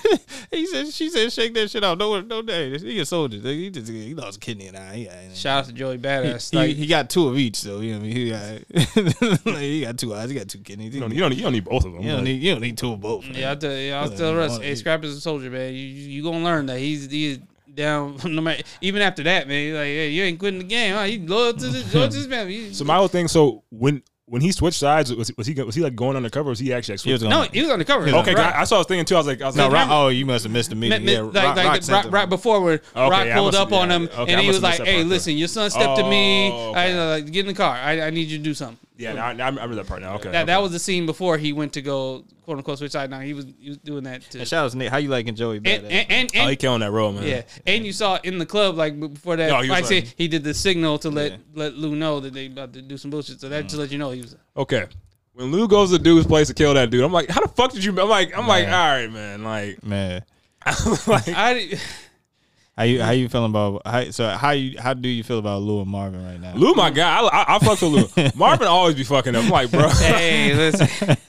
he 0.51 0.67
said. 0.67 0.89
She 0.93 1.11
said, 1.11 1.33
"Shake 1.33 1.55
that 1.55 1.71
shit 1.71 1.83
out. 1.85 1.99
No, 1.99 2.21
no 2.21 2.43
day. 2.43 2.77
He 2.79 2.99
a 3.01 3.05
soldier. 3.07 3.39
He 3.39 3.71
just 3.71 3.91
he 3.91 4.15
lost 4.15 4.37
a 4.39 4.41
kidney 4.41 4.69
and 4.69 4.77
I. 4.77 4.95
He, 4.97 5.09
all 5.09 5.15
right. 5.15 5.37
Shout 5.37 5.59
out 5.61 5.65
to 5.67 5.73
Joey 5.73 5.97
he, 5.97 6.03
Badass. 6.03 6.51
he, 6.51 6.57
Like, 6.57 6.77
he 6.77 6.87
got 6.87 7.11
two 7.11 7.29
of 7.29 7.37
each. 7.39 7.57
So 7.57 7.81
you 7.81 7.93
know, 7.95 7.99
what 7.99 8.05
I 8.05 8.09
mean, 8.09 8.17
he 8.17 8.31
got 8.31 9.28
like, 9.45 9.57
he 9.59 9.81
got 9.83 9.99
two 9.99 10.15
eyes. 10.15 10.31
He 10.31 10.37
got 10.37 10.49
two 10.49 10.59
kidneys. 10.59 10.95
you 10.95 11.01
don't, 11.01 11.13
you 11.13 11.21
don't, 11.21 11.35
you 11.35 11.43
don't 11.43 11.53
need 11.53 11.65
both 11.65 11.85
of 11.85 11.93
them. 11.93 12.03
You 12.03 12.09
don't 12.09 12.17
Like, 12.19 12.25
need 12.25 12.43
you 12.43 12.53
don't 12.53 12.61
need 12.63 12.77
two 12.79 12.93
of 12.93 13.01
both. 13.01 13.25
yeah, 13.27 13.53
I 13.53 13.55
tell, 13.55 13.73
yeah, 13.77 14.01
I'll 14.01 14.11
tell 14.11 14.33
you 14.33 14.39
Russ, 14.39 14.51
want- 14.53 14.65
hey, 14.65 14.75
Scrap 14.75 15.05
is 15.05 15.17
a 15.17 15.21
soldier, 15.21 15.51
man. 15.51 15.73
You 15.73 15.81
you 15.81 16.23
gonna 16.23 16.45
learn 16.45 16.67
that 16.67 16.79
he's 16.79 17.11
he's 17.11 17.39
down 17.75 18.19
no 18.25 18.41
matter 18.43 18.63
even 18.81 19.03
after 19.03 19.23
that, 19.25 19.47
man. 19.49 19.65
He's 19.67 19.75
like, 19.75 19.85
hey, 19.85 20.11
you 20.11 20.23
ain't 20.25 20.39
quitting 20.39 20.59
the 20.59 20.65
game, 20.65 20.95
huh? 20.95 21.03
You 21.03 21.27
loyal 21.27 21.53
to 21.55 21.67
this, 21.69 21.95
loyal 21.95 22.09
to 22.09 22.17
this 22.17 22.27
man. 22.27 22.51
You- 22.51 22.73
so 22.75 22.85
my 22.85 22.97
whole 22.97 23.09
thing. 23.09 23.29
So 23.29 23.63
when 23.71 24.03
when 24.31 24.43
he 24.43 24.53
switched 24.53 24.79
sides, 24.79 25.15
was, 25.15 25.33
was 25.39 25.47
he 25.47 25.55
was 25.55 25.75
he 25.75 25.81
like 25.81 25.97
going 25.97 26.15
undercover? 26.15 26.49
Or 26.49 26.51
was 26.51 26.59
he 26.59 26.71
actually 26.75 26.95
like, 26.97 27.01
He 27.01 27.13
was 27.13 27.21
switching? 27.23 27.31
going- 27.35 27.47
no, 27.47 27.51
he 27.53 27.63
was 27.63 27.71
on 27.71 27.79
the 27.79 27.85
cover. 27.87 28.07
Okay, 28.09 28.35
Right. 28.35 28.55
I, 28.55 28.61
I 28.61 28.65
saw 28.65 28.75
I 28.75 28.79
was 28.79 28.87
thinking 28.87 29.07
too. 29.07 29.15
I 29.15 29.19
was 29.19 29.27
like, 29.27 29.41
I 29.41 29.47
was 29.47 29.57
No, 29.57 29.65
like, 29.69 29.73
Rock, 29.73 29.89
oh, 29.91 30.09
you 30.09 30.27
must 30.27 30.43
have 30.45 30.53
missed 30.53 30.69
the 30.69 30.77
meeting. 30.77 31.01
Mi- 31.01 31.07
mi- 31.07 31.13
yeah, 31.15 31.21
like, 31.23 31.35
Rock, 31.35 31.57
like, 31.57 31.57
Rock 31.57 31.67
right, 31.73 31.85
sent 31.85 32.05
him. 32.07 32.11
right 32.13 32.29
before 32.29 32.61
when 32.61 32.81
Rock 32.95 33.13
I 33.13 33.33
pulled 33.33 33.55
up 33.55 33.71
have- 33.71 33.79
on 33.79 33.91
him 33.91 34.03
okay, 34.13 34.19
I 34.21 34.37
and 34.37 34.41
he 34.43 34.49
was 34.49 34.61
like, 34.61 34.81
"Hey, 34.85 35.03
listen, 35.03 35.35
your 35.39 35.49
son 35.49 35.71
stepped 35.71 35.97
to 35.97 36.03
me. 36.11 36.51
Oh, 36.53 36.73
I 36.75 36.93
uh, 36.93 37.07
like, 37.11 37.31
get 37.33 37.41
in 37.41 37.47
the 37.47 37.55
car. 37.55 37.75
I, 37.75 38.03
I 38.03 38.11
need 38.11 38.29
you 38.29 38.37
to 38.37 38.45
do 38.45 38.53
something." 38.53 38.77
Yeah, 38.99 39.13
now, 39.13 39.33
now 39.33 39.47
I 39.47 39.49
remember 39.49 39.77
that 39.77 39.87
part 39.87 40.03
now. 40.03 40.17
Okay, 40.17 40.25
That 40.31 40.43
okay. 40.43 40.47
that 40.47 40.61
was 40.61 40.73
the 40.73 40.79
scene 40.81 41.07
before 41.07 41.39
he 41.39 41.53
went 41.53 41.73
to 41.75 41.83
go 41.83 42.25
quote 42.43 42.59
unquote 42.59 42.79
switch 42.79 42.93
side. 42.93 43.09
Now 43.11 43.21
he 43.21 43.33
was 43.33 43.47
he 43.59 43.69
was 43.69 43.79
doing 43.79 44.03
that 44.05 44.23
to 44.33 44.41
And 44.41 44.49
shout 44.49 44.65
out 44.65 44.71
to 44.73 44.77
Nick. 44.77 44.91
How 44.91 44.97
you 44.99 45.09
liking 45.09 45.37
Joey? 45.37 45.59
and 45.59 45.67
Badass? 45.67 45.85
and, 45.91 46.11
and, 46.11 46.31
oh, 46.35 46.39
he 46.41 46.49
and 46.51 46.59
killing 46.59 46.81
that 46.81 46.91
role, 46.91 47.13
man. 47.13 47.23
yeah, 47.23 47.43
and 47.65 47.87
you 47.87 47.93
saw 47.93 48.19
in 48.25 48.39
the 48.39 48.47
club 48.47 48.77
like 48.77 48.99
before 48.99 49.37
that. 49.37 49.49
No, 49.49 49.61
he 49.61 49.71
was 49.71 49.81
like 49.81 49.85
said, 49.85 50.13
he 50.17 50.27
did 50.27 50.43
the 50.43 50.53
signal 50.53 50.99
to 50.99 51.11
let 51.11 51.33
Yeah. 51.33 51.39
let 51.55 51.75
Lou 51.75 51.95
know 51.95 52.19
that 52.21 52.35
they 52.35 52.47
about 52.47 52.73
to 52.73 52.83
do 52.83 52.99
some 52.99 53.11
bullshit. 53.11 53.41
So 53.41 53.49
that 53.49 53.65
mm. 53.65 53.69
just 53.69 53.79
let 53.79 53.93
you 53.93 53.99
know 53.99 54.11
he 54.11 54.21
was. 54.23 54.35
Okay. 54.57 54.87
When 55.35 55.53
Lou 55.53 55.69
goes 55.69 55.93
to 55.93 55.99
dude's 56.01 56.27
place 56.27 56.49
to 56.49 56.55
kill 56.55 56.75
that 56.75 56.91
dude, 56.91 57.05
I'm 57.05 57.13
like, 57.13 57.29
how 57.31 57.41
the 57.41 57.49
fuck 57.49 57.71
did 57.73 57.85
you? 57.85 57.93
I'm 58.01 58.09
like, 58.09 58.37
I'm 58.37 58.49
like, 58.49 58.67
all 58.67 58.73
right, 58.73 59.07
Man. 59.07 59.45
like, 59.45 59.85
man. 59.85 60.25
I'm 60.67 60.99
like 61.07 61.29
I 61.29 61.79
how 62.79 62.85
you 62.85 63.03
how 63.03 63.11
you 63.11 63.29
feeling 63.29 63.51
about? 63.51 63.83
How, 63.85 64.11
so 64.11 64.29
how 64.29 64.53
you 64.53 64.79
how 64.81 64.95
do 64.95 65.09
you 65.09 65.25
feel 65.25 65.39
about 65.41 65.61
Lou 65.63 65.81
and 65.83 65.91
Marvin 65.91 66.25
right 66.25 66.41
now? 66.41 66.55
Lou, 66.55 66.75
my 66.75 66.91
guy. 66.91 67.19
I, 67.21 67.27
I, 67.27 67.57
I 67.57 67.59
fuck 67.59 67.81
with 67.83 68.17
Lou. 68.17 68.29
Marvin 68.37 68.69
always 68.69 68.95
be 68.95 69.03
fucking 69.05 69.35
up. 69.35 69.45
I'm 69.45 69.51
like, 69.51 69.71
bro. 69.71 69.89
hey 69.89 70.55
listen. 70.55 71.17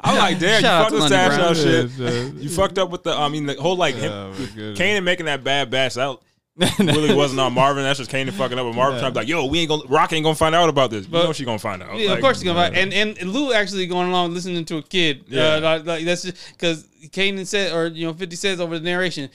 I'm 0.00 0.16
like, 0.16 0.38
damn, 0.38 0.62
Shout 0.62 0.92
you 0.92 0.98
fucked 0.98 1.02
the 1.02 1.06
stash 1.08 1.32
Underground. 1.32 1.50
out 1.50 1.56
shit. 1.56 1.90
Yeah, 1.98 2.10
yeah. 2.10 2.40
You 2.42 2.48
fucked 2.48 2.78
up 2.78 2.90
with 2.90 3.02
the. 3.02 3.10
I 3.12 3.28
mean, 3.28 3.46
the 3.46 3.54
whole 3.54 3.76
like 3.76 3.96
him, 3.96 4.12
Oh. 4.12 4.32
Kanan 4.74 5.02
making 5.04 5.26
that 5.26 5.42
bad 5.44 5.70
batch. 5.70 5.94
That 5.94 6.16
really 6.78 7.14
wasn't 7.14 7.38
on 7.40 7.52
Marvin. 7.52 7.82
That's 7.82 7.98
just 7.98 8.10
Kanan 8.10 8.30
fucking 8.32 8.58
up. 8.58 8.64
But 8.64 8.74
Marvin 8.74 8.98
trying 8.98 9.12
to 9.12 9.14
be 9.14 9.20
like, 9.20 9.28
yo, 9.28 9.44
we 9.46 9.58
ain't 9.60 9.68
gonna. 9.68 9.82
Rock 9.88 10.12
ain't 10.12 10.24
gonna 10.24 10.34
find 10.34 10.54
out 10.54 10.68
about 10.70 10.90
this. 10.90 11.06
But- 11.06 11.18
you 11.18 11.24
know 11.24 11.32
she 11.32 11.44
gonna 11.44 11.58
find 11.58 11.82
out. 11.82 11.96
Yeah, 11.98 12.10
Like, 12.10 12.18
of 12.18 12.22
course 12.22 12.40
he's 12.40 12.44
gonna. 12.50 12.60
find. 12.70 12.76
And, 12.76 12.94
and 12.94 13.18
and 13.18 13.32
Lou 13.32 13.52
actually 13.52 13.86
going 13.86 14.08
along 14.08 14.32
listening 14.32 14.64
to 14.66 14.78
a 14.78 14.82
kid. 14.82 15.24
Yeah. 15.28 15.42
uh, 15.56 15.60
like, 15.60 15.84
like 15.86 16.04
that's 16.04 16.24
because 16.52 16.84
Kanan 17.08 17.46
said, 17.46 17.72
or 17.72 17.88
you 17.88 18.06
know, 18.06 18.14
Fifty 18.14 18.36
says 18.36 18.58
over 18.60 18.78
the 18.78 18.84
narration, 18.84 19.28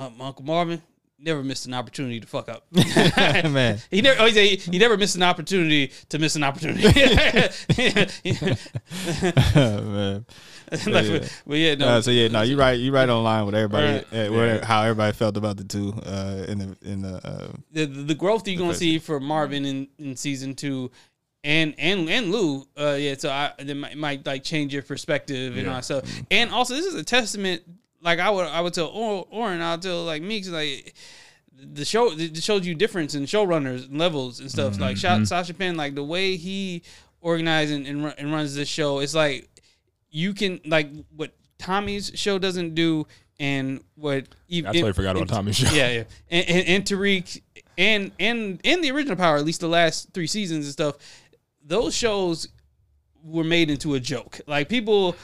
um, 0.00 0.20
Uncle 0.20 0.44
Marvin 0.44 0.82
never 1.22 1.44
missed 1.44 1.66
an 1.66 1.74
opportunity 1.74 2.20
to 2.20 2.26
fuck 2.26 2.48
up. 2.48 2.64
Man. 2.72 3.78
he 3.90 4.00
never. 4.00 4.20
Oh, 4.22 4.26
he, 4.26 4.56
he, 4.56 4.78
never 4.78 4.96
missed 4.96 5.16
an 5.16 5.22
opportunity 5.22 5.92
to 6.08 6.18
miss 6.18 6.36
an 6.36 6.42
opportunity. 6.42 6.82
man. 6.88 7.04
like, 10.86 11.06
yeah. 11.06 11.28
But 11.46 11.58
yeah, 11.58 11.74
no. 11.74 11.88
Uh, 11.88 12.00
so 12.02 12.10
yeah, 12.10 12.28
no, 12.28 12.42
you 12.42 12.56
right. 12.56 12.78
You 12.78 12.92
right 12.92 13.08
on 13.08 13.22
line 13.22 13.44
with 13.46 13.54
everybody. 13.54 14.04
Right. 14.10 14.28
uh, 14.28 14.32
where, 14.32 14.64
How 14.64 14.82
everybody 14.82 15.12
felt 15.12 15.36
about 15.36 15.56
the 15.56 15.64
two 15.64 15.92
uh, 16.06 16.46
in 16.48 16.58
the 16.58 16.76
in 16.82 17.02
the. 17.02 17.20
Uh, 17.26 17.48
the, 17.72 17.86
the 17.86 18.14
growth 18.14 18.48
you're 18.48 18.58
gonna 18.58 18.74
see 18.74 18.98
for 18.98 19.20
Marvin 19.20 19.64
in, 19.64 19.88
in 19.98 20.16
season 20.16 20.54
two, 20.54 20.90
and 21.44 21.74
and 21.78 22.08
and 22.08 22.32
Lou, 22.32 22.66
uh, 22.78 22.96
yeah. 22.98 23.14
So 23.18 23.30
I 23.30 23.52
it 23.58 23.76
might, 23.76 23.96
might 23.96 24.26
like 24.26 24.44
change 24.44 24.72
your 24.72 24.82
perspective 24.82 25.56
and 25.56 25.68
all 25.68 25.74
that 25.74 25.84
stuff. 25.84 26.04
And 26.30 26.50
also, 26.50 26.74
this 26.74 26.86
is 26.86 26.94
a 26.94 27.04
testament. 27.04 27.62
Like 28.02 28.18
I 28.18 28.30
would 28.30 28.46
I 28.46 28.60
would 28.60 28.74
tell 28.74 28.86
Or- 28.86 29.26
Oren, 29.30 29.60
I'll 29.60 29.78
tell 29.78 30.04
like 30.04 30.22
Meeks, 30.22 30.48
like 30.48 30.94
the 31.52 31.84
show 31.84 32.12
it 32.12 32.42
shows 32.42 32.66
you 32.66 32.74
difference 32.74 33.14
in 33.14 33.24
showrunners 33.24 33.86
and 33.88 33.98
levels 33.98 34.40
and 34.40 34.50
stuff. 34.50 34.78
Like 34.78 34.96
Sha- 34.96 35.16
mm-hmm. 35.16 35.24
Sasha 35.24 35.54
Penn, 35.54 35.76
like 35.76 35.94
the 35.94 36.04
way 36.04 36.36
he 36.36 36.82
organizes 37.20 37.76
and, 37.76 37.86
and, 37.86 38.14
and 38.16 38.32
runs 38.32 38.54
this 38.54 38.68
show. 38.68 39.00
It's 39.00 39.14
like 39.14 39.48
you 40.10 40.32
can 40.34 40.60
like 40.64 40.88
what 41.14 41.32
Tommy's 41.58 42.12
show 42.14 42.38
doesn't 42.38 42.74
do, 42.74 43.06
and 43.38 43.82
what 43.94 44.26
even 44.48 44.70
I 44.70 44.72
totally 44.72 44.92
forgot 44.92 45.16
about 45.16 45.28
Tommy's 45.28 45.56
show. 45.56 45.74
Yeah, 45.74 45.90
yeah, 45.90 46.04
and, 46.30 46.48
and, 46.48 46.68
and 46.68 46.84
Tariq 46.84 47.42
and 47.76 48.12
and 48.18 48.60
and 48.64 48.82
the 48.82 48.90
original 48.90 49.16
Power, 49.16 49.36
at 49.36 49.44
least 49.44 49.60
the 49.60 49.68
last 49.68 50.12
three 50.12 50.26
seasons 50.26 50.64
and 50.66 50.72
stuff. 50.72 50.96
Those 51.64 51.94
shows 51.94 52.48
were 53.22 53.44
made 53.44 53.70
into 53.70 53.94
a 53.94 54.00
joke. 54.00 54.40
Like 54.46 54.68
people 54.68 55.16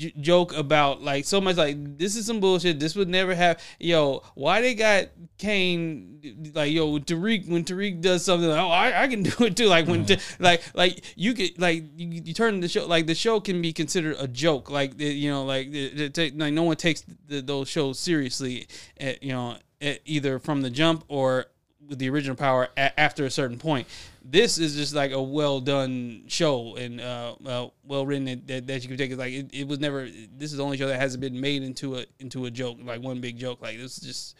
j- 0.00 0.14
joke 0.18 0.56
about 0.56 1.02
like 1.02 1.26
so 1.26 1.40
much 1.40 1.56
like 1.56 1.98
this 1.98 2.16
is 2.16 2.26
some 2.26 2.40
bullshit. 2.40 2.80
This 2.80 2.96
would 2.96 3.08
never 3.08 3.34
have. 3.34 3.60
Yo, 3.78 4.22
why 4.34 4.62
they 4.62 4.74
got 4.74 5.08
Kane? 5.38 6.50
Like 6.54 6.72
yo, 6.72 6.98
Tariq 6.98 7.48
when 7.48 7.64
Tariq 7.64 8.00
does 8.00 8.24
something, 8.24 8.48
like, 8.48 8.58
oh, 8.58 8.68
I, 8.68 9.02
I 9.02 9.08
can 9.08 9.22
do 9.30 9.44
it 9.44 9.56
too. 9.56 9.66
Like 9.66 9.86
when 9.86 10.06
t- 10.06 10.16
like 10.38 10.62
like 10.74 11.04
you 11.16 11.34
could 11.34 11.60
like 11.60 11.84
you, 11.96 12.22
you 12.24 12.34
turn 12.34 12.60
the 12.60 12.68
show 12.68 12.86
like 12.86 13.06
the 13.06 13.14
show 13.14 13.40
can 13.40 13.60
be 13.60 13.72
considered 13.72 14.16
a 14.18 14.26
joke. 14.26 14.70
Like 14.70 14.98
you 14.98 15.30
know 15.30 15.44
like 15.44 15.70
the, 15.70 15.90
the, 15.90 16.10
take- 16.10 16.34
like 16.36 16.54
no 16.54 16.62
one 16.64 16.76
takes 16.76 17.04
the, 17.28 17.42
those 17.42 17.68
shows 17.68 17.98
seriously. 17.98 18.66
At, 18.98 19.22
you 19.22 19.32
know 19.32 19.58
at, 19.80 20.00
either 20.06 20.38
from 20.38 20.62
the 20.62 20.70
jump 20.70 21.04
or 21.08 21.46
with 21.86 21.98
the 21.98 22.08
original 22.08 22.36
power 22.36 22.68
after 22.76 23.24
a 23.24 23.30
certain 23.30 23.58
point. 23.58 23.86
This 24.30 24.58
is 24.58 24.76
just 24.76 24.94
like 24.94 25.10
a 25.10 25.20
well 25.20 25.60
done 25.60 26.24
show 26.28 26.76
and 26.76 27.00
uh, 27.00 27.34
uh 27.44 27.68
well 27.84 28.06
written 28.06 28.42
that, 28.46 28.66
that, 28.66 28.82
you 28.82 28.88
can 28.88 28.96
take 28.96 29.10
It's 29.10 29.18
like 29.18 29.32
it, 29.32 29.50
it 29.52 29.66
was 29.66 29.80
never 29.80 30.04
this 30.04 30.52
is 30.52 30.58
the 30.58 30.64
only 30.64 30.76
show 30.76 30.86
that 30.86 31.00
hasn't 31.00 31.20
been 31.20 31.40
made 31.40 31.64
into 31.64 31.96
a 31.96 32.04
into 32.20 32.46
a 32.46 32.50
joke 32.50 32.78
like 32.84 33.02
one 33.02 33.20
big 33.20 33.38
joke. 33.38 33.60
Like 33.60 33.78
this 33.78 33.98
is 33.98 34.04
just 34.04 34.36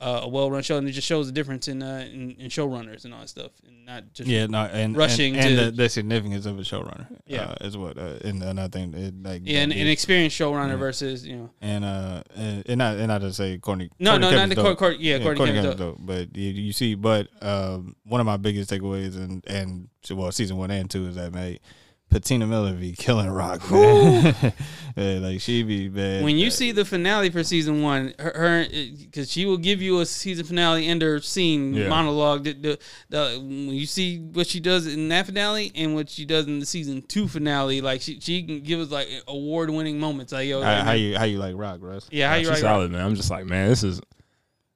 uh, 0.00 0.20
a 0.24 0.28
well 0.28 0.50
run 0.50 0.62
show 0.62 0.76
and 0.78 0.88
it 0.88 0.92
just 0.92 1.06
shows 1.06 1.26
the 1.26 1.32
difference 1.32 1.68
in 1.68 1.80
uh 1.82 2.04
in, 2.12 2.32
in 2.32 2.48
showrunners 2.48 3.04
and 3.04 3.14
all 3.14 3.20
that 3.20 3.28
stuff 3.28 3.52
and 3.66 3.86
not 3.86 4.02
just 4.12 4.28
Yeah, 4.28 4.46
no, 4.46 4.64
and 4.64 4.96
Rushing 4.96 5.36
and, 5.36 5.46
and 5.46 5.58
to- 5.58 5.64
the, 5.66 5.70
the 5.84 5.88
significance 5.88 6.44
of 6.44 6.58
a 6.58 6.62
showrunner. 6.62 7.06
Yeah. 7.26 7.42
uh, 7.60 7.66
is 7.66 7.76
what, 7.76 7.96
uh, 7.98 8.18
and 8.24 8.42
another 8.42 8.68
thing, 8.68 8.94
it, 8.94 9.22
like 9.22 9.42
yeah, 9.44 9.60
and 9.60 9.72
an 9.72 9.86
experienced 9.86 10.36
showrunner 10.38 10.70
Yeah. 10.70 10.76
versus 10.76 11.24
you 11.26 11.36
know 11.36 11.50
and 11.60 11.84
uh, 11.84 12.22
and, 12.34 12.64
and 12.68 12.78
not 12.78 12.96
and 12.96 13.08
not 13.08 13.20
to 13.20 13.32
say 13.32 13.58
Courtney. 13.58 13.90
no 14.00 14.12
Courtney 14.12 14.26
no 14.26 14.30
not 14.32 14.38
Kemp's 14.40 14.54
the 14.56 14.62
court, 14.62 14.78
court 14.78 14.98
yeah, 14.98 15.18
Courtney 15.18 15.36
Courtney 15.38 15.54
Kemp's 15.54 15.66
Kemp's 15.68 15.80
dope. 15.80 15.96
dope. 15.98 16.06
But 16.06 16.36
you, 16.36 16.50
you 16.50 16.72
see, 16.72 16.94
but 16.96 17.28
um, 17.40 17.94
one 18.04 18.20
of 18.20 18.26
my 18.26 18.36
biggest 18.38 18.70
takeaways 18.70 19.14
and 19.16 19.44
and 19.46 19.88
well, 20.10 20.32
season 20.32 20.56
one 20.56 20.70
and 20.72 20.90
two 20.90 21.06
is 21.06 21.14
that 21.14 21.32
mate, 21.32 21.60
Patina 22.12 22.46
Miller 22.46 22.74
be 22.74 22.92
killing 22.92 23.28
Rock, 23.28 23.68
man. 23.70 24.34
Yeah, 24.94 25.20
like 25.20 25.40
she 25.40 25.62
be 25.62 25.88
bad. 25.88 26.22
when 26.22 26.36
you 26.36 26.50
see 26.50 26.70
the 26.70 26.84
finale 26.84 27.30
for 27.30 27.42
season 27.42 27.80
one, 27.80 28.12
her 28.18 28.66
because 28.68 29.26
eh, 29.26 29.30
she 29.30 29.46
will 29.46 29.56
give 29.56 29.80
you 29.80 30.00
a 30.00 30.04
season 30.06 30.44
finale 30.44 30.86
ender 30.86 31.18
scene 31.20 31.72
Yeah. 31.72 31.88
monologue. 31.88 32.44
The, 32.44 32.52
the, 32.52 32.78
the, 33.08 33.38
when 33.38 33.70
you 33.70 33.86
see 33.86 34.18
what 34.18 34.46
she 34.46 34.60
does 34.60 34.86
in 34.86 35.08
that 35.08 35.24
finale 35.24 35.72
and 35.74 35.94
what 35.94 36.10
she 36.10 36.26
does 36.26 36.46
in 36.46 36.58
the 36.58 36.66
season 36.66 37.00
two 37.08 37.26
finale, 37.26 37.80
like 37.80 38.02
she 38.02 38.20
she 38.20 38.42
can 38.42 38.60
give 38.60 38.80
us 38.80 38.90
like 38.90 39.08
award 39.28 39.70
winning 39.70 39.98
moments. 39.98 40.30
Like 40.30 40.46
yo, 40.46 40.60
how, 40.60 40.84
how 40.84 40.92
you 40.92 41.16
how 41.16 41.24
you 41.24 41.38
like 41.38 41.54
Rock, 41.56 41.78
Russ? 41.80 42.06
yeah, 42.12 42.28
how 42.28 42.34
you 42.34 42.40
She's 42.42 42.50
right? 42.50 42.60
solid, 42.60 42.90
man. 42.92 43.00
I'm 43.00 43.14
just 43.14 43.30
like, 43.30 43.46
man, 43.46 43.70
this 43.70 43.82
is. 43.82 43.98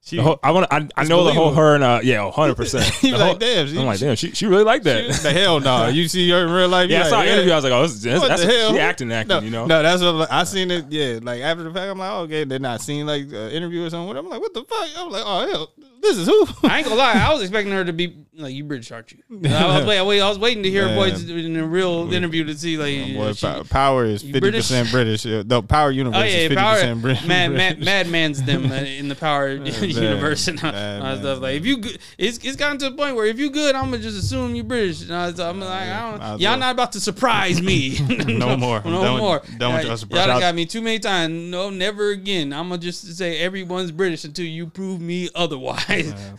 She, 0.06 0.18
whole, 0.18 0.38
I 0.40 0.52
want. 0.52 0.68
I, 0.72 0.86
I 0.96 1.02
know 1.02 1.24
the 1.24 1.32
whole 1.32 1.52
her 1.52 1.74
and 1.74 1.82
uh, 1.82 1.98
yeah, 2.00 2.30
hundred 2.30 2.54
percent. 2.56 2.84
Like, 3.02 3.40
damn, 3.40 3.66
she- 3.66 3.76
I'm 3.76 3.86
like, 3.86 3.98
damn, 3.98 4.14
she 4.14 4.30
she 4.30 4.46
really 4.46 4.62
like 4.62 4.84
that. 4.84 5.10
the 5.20 5.32
hell 5.32 5.58
no. 5.58 5.88
You 5.88 6.06
see 6.06 6.30
her 6.30 6.46
in 6.46 6.52
real 6.52 6.68
life? 6.68 6.88
yeah, 6.88 7.00
I 7.06 7.08
saw 7.08 7.16
like, 7.18 7.26
an 7.26 7.32
interview. 7.34 7.50
I 7.52 7.56
was 7.56 7.64
like, 7.64 7.72
oh, 7.72 7.82
this, 7.82 8.02
this, 8.02 8.20
What 8.20 8.28
that's 8.28 8.44
the 8.44 8.52
hell? 8.52 8.70
she 8.72 8.78
acting, 8.78 9.10
acting, 9.10 9.28
No, 9.36 9.40
you 9.42 9.50
know. 9.50 9.66
no, 9.66 9.82
that's 9.82 10.02
what 10.02 10.30
I 10.32 10.44
seen 10.44 10.70
it. 10.70 10.84
Yeah, 10.90 11.18
like 11.22 11.40
after 11.42 11.64
the 11.64 11.72
fact, 11.72 11.90
I'm 11.90 11.98
like, 11.98 12.10
oh, 12.12 12.20
okay, 12.20 12.44
they're 12.44 12.60
not 12.60 12.80
seeing 12.82 13.04
like 13.04 13.22
an 13.24 13.50
interview 13.50 13.84
or 13.84 13.90
something. 13.90 14.16
I'm 14.16 14.28
like, 14.28 14.40
what 14.40 14.54
the 14.54 14.62
fuck? 14.62 14.88
I'm 14.96 15.10
like, 15.10 15.24
oh 15.26 15.48
hell, 15.50 15.72
this 16.08 16.18
is 16.18 16.26
who? 16.26 16.46
I 16.68 16.78
ain't 16.78 16.84
gonna 16.86 16.96
lie, 16.98 17.12
I 17.14 17.32
was 17.32 17.42
expecting 17.42 17.72
her 17.72 17.84
to 17.84 17.92
be 17.92 18.16
like 18.38 18.52
you 18.54 18.64
British, 18.64 18.92
aren't 18.92 19.12
you? 19.12 19.18
I 19.48 19.78
was, 19.78 19.86
wait, 20.06 20.20
I 20.20 20.28
was 20.28 20.38
waiting 20.38 20.62
to 20.64 20.70
hear 20.70 20.88
her 20.88 20.94
voice 20.94 21.22
in 21.26 21.56
a 21.56 21.66
real 21.66 22.12
interview 22.12 22.44
to 22.44 22.56
see 22.56 22.76
like 22.76 23.14
Boy, 23.16 23.32
she- 23.32 23.68
power 23.70 24.04
is 24.04 24.22
fifty 24.22 24.50
percent 24.50 24.90
British. 24.90 25.24
No, 25.24 25.62
Power 25.62 25.90
Universe 25.90 26.20
Oh 26.20 26.24
yeah, 26.24 26.30
is 26.36 26.48
fifty 26.48 26.62
percent 26.62 27.02
British. 27.02 27.26
Mad, 27.26 27.52
mad, 27.52 27.80
madman's 27.80 28.42
them 28.42 28.70
uh, 28.70 28.74
in 28.76 29.08
the 29.08 29.14
power 29.14 29.48
universe 29.54 30.48
and 30.48 30.58
all 30.62 30.70
that 30.72 31.18
stuff. 31.18 31.22
man's 31.22 31.40
Like 31.40 31.54
if 31.56 31.66
you, 31.66 31.78
good, 31.78 31.98
it's 32.18 32.38
it's 32.38 32.56
gotten 32.56 32.78
to 32.78 32.90
the 32.90 32.96
point 32.96 33.16
where 33.16 33.26
if 33.26 33.38
you 33.38 33.50
good, 33.50 33.74
I'm 33.74 33.90
gonna 33.90 34.02
just 34.02 34.18
assume 34.18 34.54
you 34.54 34.64
British. 34.64 35.02
And 35.02 35.14
I 35.14 35.26
was, 35.28 35.40
I'm 35.40 35.58
like, 35.60 35.88
I 35.88 36.10
don't, 36.10 36.20
y'all 36.40 36.50
well. 36.52 36.58
not 36.58 36.72
about 36.74 36.92
to 36.92 37.00
surprise 37.00 37.62
me. 37.62 37.98
No 38.26 38.56
more. 38.56 38.82
no 38.84 39.02
Done 39.02 39.14
with- 39.14 39.22
more. 39.22 39.42
Uh, 39.60 39.80
your 39.82 39.96
surprise. 39.96 40.26
Y'all 40.26 40.40
got 40.40 40.54
me 40.54 40.66
too 40.66 40.82
many 40.82 40.98
times. 40.98 41.32
No, 41.50 41.70
never 41.70 42.10
again. 42.10 42.52
I'm 42.52 42.68
gonna 42.68 42.80
just 42.80 43.16
say 43.16 43.38
everyone's 43.38 43.90
British 43.92 44.24
until 44.24 44.44
you 44.46 44.66
prove 44.66 45.00
me 45.00 45.28
otherwise. 45.34 45.86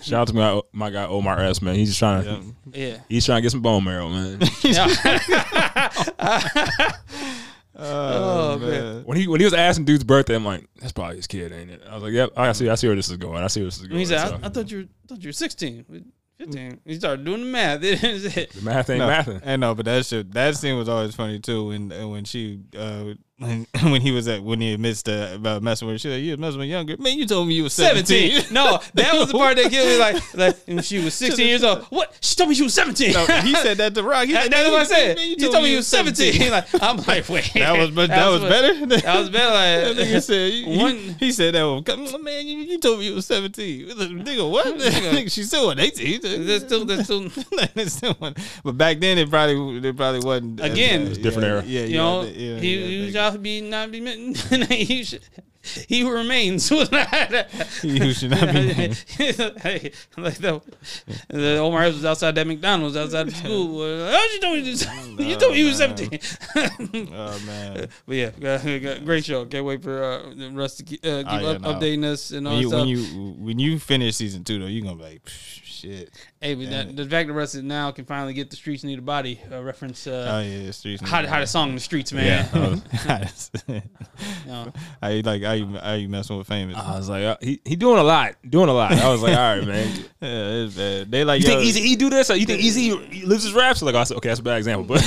Shout 0.02 0.22
out 0.22 0.28
to 0.30 0.34
my 0.34 0.62
my 0.72 0.90
guy 0.90 1.06
Omar 1.06 1.40
S. 1.42 1.62
Man, 1.62 1.76
he's 1.76 1.90
just 1.90 2.00
trying 2.00 2.24
to 2.24 2.30
Yeah. 2.74 2.88
yeah. 2.88 2.98
he's 3.10 3.26
trying 3.26 3.38
to 3.38 3.42
get 3.42 3.52
some 3.52 3.62
bone 3.62 3.84
marrow, 3.84 4.10
man. 4.10 4.40
Oh, 7.80 8.58
man. 8.58 9.04
when 9.04 9.18
he 9.18 9.28
when 9.28 9.40
he 9.40 9.46
was 9.46 9.54
asking 9.54 9.86
dude's 9.86 10.04
birthday, 10.04 10.36
I'm 10.36 10.44
like, 10.44 10.68
that's 10.80 10.92
probably 10.92 11.18
his 11.18 11.28
kid, 11.28 11.52
ain't 11.52 11.70
it? 11.70 11.84
I 11.88 11.94
was 11.94 12.04
like, 12.04 12.14
yep, 12.14 12.32
I 12.36 12.52
see, 12.54 12.68
I 12.70 12.76
see 12.76 12.88
where 12.88 12.96
this 12.96 13.10
is 13.10 13.18
going. 13.18 13.44
I 13.44 13.48
see 13.48 13.60
where 13.60 13.68
this 13.68 13.80
is 13.80 13.86
going. 13.86 14.00
he 14.00 14.06
said, 14.06 14.28
So, 14.30 14.40
I, 14.42 14.48
I 14.48 14.50
thought 14.50 14.72
you 14.72 14.78
were, 14.80 14.84
I 14.84 15.08
thought 15.08 15.24
you 15.24 15.30
were 15.30 15.34
16, 15.34 15.86
15. 16.40 16.80
He 16.86 16.96
started 16.96 17.24
doing 17.24 17.42
the 17.42 17.46
math. 17.46 17.82
the 17.82 18.48
math 18.64 18.90
ain't 18.90 19.00
No, 19.00 19.08
mathing. 19.08 19.46
I 19.46 19.58
know, 19.58 19.76
but 19.76 19.86
that 19.86 20.08
shit, 20.08 20.32
that 20.32 20.56
scene 20.56 20.76
was 20.76 20.90
always 20.90 21.14
funny 21.14 21.40
too. 21.40 21.68
When 21.68 21.92
uh, 21.92 22.08
when 22.08 22.26
she 22.26 22.62
uh, 22.76 23.14
when 23.40 23.68
when 23.84 24.02
he 24.02 24.12
was 24.12 24.28
at 24.28 24.44
when 24.44 24.60
he 24.60 24.74
admits 24.74 25.04
to 25.04 25.36
about 25.36 25.62
messing 25.62 25.88
with 25.88 25.96
her, 25.96 26.00
she 26.00 26.10
like, 26.10 26.22
you 26.24 26.32
was 26.32 26.40
messing 26.40 26.60
with 26.60 26.70
younger 26.70 26.98
man. 26.98 27.18
You 27.18 27.26
told 27.28 27.48
me 27.48 27.54
you 27.54 27.64
was 27.64 27.74
seventeen. 27.74 28.32
17. 28.32 28.54
No, 28.54 28.80
that 28.96 29.14
was 29.14 29.28
the 29.28 29.38
part 29.38 29.58
that 29.58 29.70
killed 29.70 29.88
me. 29.88 29.98
Like, 30.00 30.34
like 30.34 30.58
when 30.66 30.82
she 30.82 31.04
was 31.04 31.14
16 31.14 31.46
years 31.46 31.64
old. 31.64 31.84
What? 31.86 32.18
She 32.22 32.36
told 32.36 32.50
me 32.50 32.56
she 32.56 32.64
was 32.64 32.74
17. 32.74 33.14
No, 33.14 33.26
he 33.26 33.54
said 33.56 33.78
that 33.78 33.94
to 33.96 34.04
Rock. 34.04 34.26
He 34.26 34.34
That- 34.34 34.44
said, 34.44 34.52
that's 34.54 34.64
"Man, 34.64 34.72
what 34.72 34.82
I 34.82 34.84
said. 34.86 35.18
man, 35.18 35.28
You 35.30 35.52
told 35.52 35.64
me 35.64 35.70
you 35.72 35.78
was 35.78 35.88
17. 35.88 36.52
Like, 36.52 36.68
I'm 36.82 36.98
like, 36.98 37.30
wait. 37.30 37.52
That 37.54 37.78
was 37.78 37.92
but 37.92 38.10
that, 38.10 38.28
was 38.30 38.42
what- 38.42 38.50
better. 38.50 38.86
That 38.86 39.20
was 39.20 39.30
better. 39.30 39.94
That 39.94 39.98
Like, 39.98 40.08
nigga 40.08 40.22
said 40.24 40.52
he, 40.52 40.78
One- 40.78 40.96
he, 40.98 41.12
he 41.28 41.32
said 41.32 41.54
that 41.54 41.64
one. 41.64 41.84
"Come- 41.84 42.24
Man, 42.24 42.48
you, 42.48 42.58
you 42.60 42.80
told 42.80 43.00
me 43.00 43.08
you 43.08 43.16
was 43.16 43.26
seventeen. 43.28 43.88
Nigga, 43.90 44.50
what? 44.50 44.66
Nigga, 44.66 45.32
she 45.32 45.44
still 45.44 45.68
was 45.68 45.78
eighteen. 45.80 46.20
That's 46.22 46.64
still, 46.66 46.86
that's 46.86 47.04
still, 47.04 47.30
That's 47.76 47.94
still 47.94 48.14
one. 48.16 48.34
But 48.64 48.78
back 48.78 49.00
then, 49.00 49.18
it 49.20 49.30
probably 49.30 49.88
it 49.88 49.96
probably 49.96 50.22
wasn't. 50.22 50.60
Again, 50.62 51.02
It 51.04 51.10
was 51.10 51.18
a 51.18 51.22
different 51.22 51.48
yeah, 51.48 51.54
era. 51.54 51.64
Yeah, 51.66 51.82
you 51.82 51.88
yeah, 51.88 51.98
know, 51.98 52.22
yeah, 52.24 52.60
he, 52.60 52.76
yeah, 52.80 52.88
he 52.88 53.06
was 53.06 53.14
to 53.34 53.40
be 53.40 53.62
not 53.62 53.92
be 53.92 54.00
he, 54.70 55.04
should, 55.04 55.22
he 55.88 56.02
who 56.02 56.12
remains 56.12 56.70
was 56.72 56.92
not. 56.92 57.08
He 57.82 58.00
who 58.00 58.14
should 58.14 58.32
not 58.32 58.54
be 58.54 58.72
hey, 58.72 59.92
like 60.18 60.38
the, 60.38 60.62
the 61.28 61.58
Omar 61.58 61.84
was 61.88 62.06
outside 62.06 62.36
that 62.36 62.48
McDonald's 62.48 62.96
outside 62.96 63.28
the 63.28 63.32
school. 63.36 63.82
Oh, 63.82 64.30
you 64.34 64.40
told 64.40 64.56
me 64.58 64.62
this. 64.62 64.86
you 65.20 65.36
told 65.36 65.52
me 65.54 65.58
he 65.60 65.64
was 65.66 65.78
seventeen. 65.78 66.20
Oh 67.14 67.40
man. 67.46 67.88
But 68.08 68.16
yeah, 68.16 69.00
great 69.04 69.26
show. 69.26 69.46
Can't 69.46 69.66
wait 69.66 69.84
for 69.84 70.04
uh, 70.04 70.50
Russ 70.52 70.76
to 70.76 70.84
keep, 70.84 71.06
uh, 71.06 71.24
keep 71.24 71.28
Oh, 71.28 71.40
yeah, 71.40 71.48
up, 71.50 71.62
no. 71.62 71.74
updating 71.74 72.06
us 72.06 72.32
and 72.32 72.48
all 72.48 72.54
When 72.54 72.62
that 72.62 72.62
you, 72.62 72.70
stuff. 72.70 72.80
when 72.80 72.88
you 72.88 73.44
when 73.46 73.60
you 73.60 73.80
finish 73.80 74.16
season 74.16 74.44
two 74.44 74.60
though, 74.60 74.68
you're 74.68 74.84
gonna 74.84 74.96
be 74.96 75.04
like, 75.04 75.22
shit. 75.28 76.12
Hey, 76.42 76.56
but 76.56 76.70
that, 76.70 76.96
the 76.96 77.06
fact 77.06 77.28
that 77.28 77.34
Russ 77.34 77.56
is 77.56 77.64
now 77.64 77.92
can 77.92 78.06
finally 78.06 78.34
get 78.34 78.50
the 78.50 78.56
streets 78.56 78.84
need 78.84 79.00
a 79.00 79.02
body 79.02 79.40
uh, 79.52 79.62
reference. 79.64 80.06
Oh 80.08 80.14
Uh, 80.14 80.42
yeah, 80.42 80.72
streets. 80.72 81.02
how 81.08 81.26
how 81.26 81.40
to 81.40 81.48
song 81.48 81.70
in 81.70 81.76
the 81.76 81.82
streets, 81.82 82.12
man. 82.14 82.50
Yeah. 82.54 83.20
No. 84.48 84.72
how 85.02 85.10
you 85.10 85.22
like 85.22 85.44
how 85.44 85.52
you 85.52 85.68
how 85.78 85.94
you 85.94 86.10
messing 86.10 86.38
with 86.38 86.48
famous? 86.48 86.76
I 86.78 86.98
was 86.98 87.10
like, 87.10 87.24
uh, 87.24 87.38
he 87.42 87.62
he 87.66 87.76
doing 87.76 88.00
a 88.00 88.04
lot, 88.04 88.36
doing 88.50 88.70
a 88.70 88.74
lot. 88.74 88.92
I 88.94 89.10
was 89.10 89.22
like, 89.22 89.38
all 89.38 89.58
right, 89.58 89.68
man. 89.68 89.88
yeah, 90.22 90.66
it's 90.66 90.76
bad. 90.76 91.12
They 91.12 91.24
like 91.24 91.42
You 91.42 91.50
yo, 91.50 91.56
think 91.56 91.68
Easy 91.68 91.82
E 91.82 91.96
do 91.96 92.10
this? 92.10 92.30
Or 92.32 92.36
you 92.36 92.46
think 92.46 92.62
Easy 92.62 92.86
E 92.92 93.26
lives 93.26 93.44
his 93.44 93.54
raps? 93.54 93.82
Like 93.82 93.96
I 93.96 94.04
said, 94.06 94.18
okay, 94.18 94.30
that's 94.30 94.40
a 94.40 94.44
bad 94.44 94.58
example, 94.58 94.86
but 94.86 95.02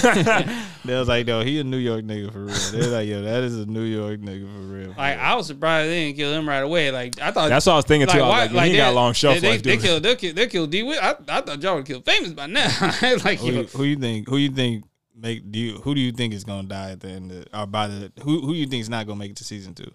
They 0.85 0.95
was 0.95 1.09
like, 1.09 1.26
no, 1.26 1.41
he 1.41 1.61
a 1.61 1.64
New 1.64 1.76
York 1.76 2.05
nigga 2.05 2.33
for 2.33 2.45
real. 2.45 2.55
They're 2.72 2.91
like, 2.91 3.09
yo, 3.09 3.22
that 3.22 3.43
is 3.43 3.59
a 3.59 3.66
New 3.66 3.83
York 3.83 4.20
nigga 4.20 4.47
for 4.53 4.61
real. 4.61 4.95
Like 4.97 5.18
I 5.18 5.35
was 5.35 5.47
surprised 5.47 5.89
they 5.89 6.07
didn't 6.07 6.16
kill 6.16 6.33
him 6.33 6.49
right 6.49 6.62
away. 6.62 6.91
Like 6.91 7.20
I 7.20 7.31
thought 7.31 7.49
that's 7.49 7.66
what 7.66 7.72
I 7.74 7.76
was 7.76 7.85
thinking 7.85 8.09
too. 8.09 8.20
I 8.20 8.45
was 8.45 8.53
like, 8.53 8.66
he 8.66 8.72
ain't 8.72 8.78
got 8.78 8.95
long 8.95 9.12
shelf 9.12 9.41
they, 9.41 9.51
life. 9.51 9.62
They, 9.62 9.76
they 9.76 9.83
killed, 9.83 10.03
they 10.03 10.16
killed, 10.16 10.37
they 10.37 10.47
killed 10.47 10.70
D. 10.70 10.83
Witt. 10.83 11.03
I, 11.03 11.16
I 11.28 11.40
thought 11.40 11.62
y'all 11.62 11.76
would 11.76 11.86
kill 11.86 12.00
famous 12.02 12.32
by 12.32 12.46
now. 12.46 12.68
like 13.24 13.38
who, 13.38 13.46
yo, 13.46 13.60
you, 13.60 13.66
who 13.66 13.84
you 13.84 13.96
think? 13.96 14.28
Who 14.28 14.36
you 14.36 14.50
think 14.50 14.84
make? 15.14 15.50
Do 15.50 15.58
you 15.58 15.78
who 15.78 15.94
do 15.94 16.00
you 16.00 16.12
think 16.12 16.34
is 16.34 16.44
gonna 16.44 16.68
die 16.68 16.92
at 16.92 17.00
the 17.00 17.08
end? 17.08 17.32
Of, 17.32 17.46
or 17.52 17.66
by 17.66 17.86
the 17.88 18.12
who 18.22 18.40
who 18.40 18.52
you 18.52 18.66
think 18.66 18.80
is 18.80 18.88
not 18.90 19.06
gonna 19.06 19.18
make 19.18 19.30
it 19.32 19.36
to 19.38 19.44
season 19.44 19.74
two? 19.74 19.90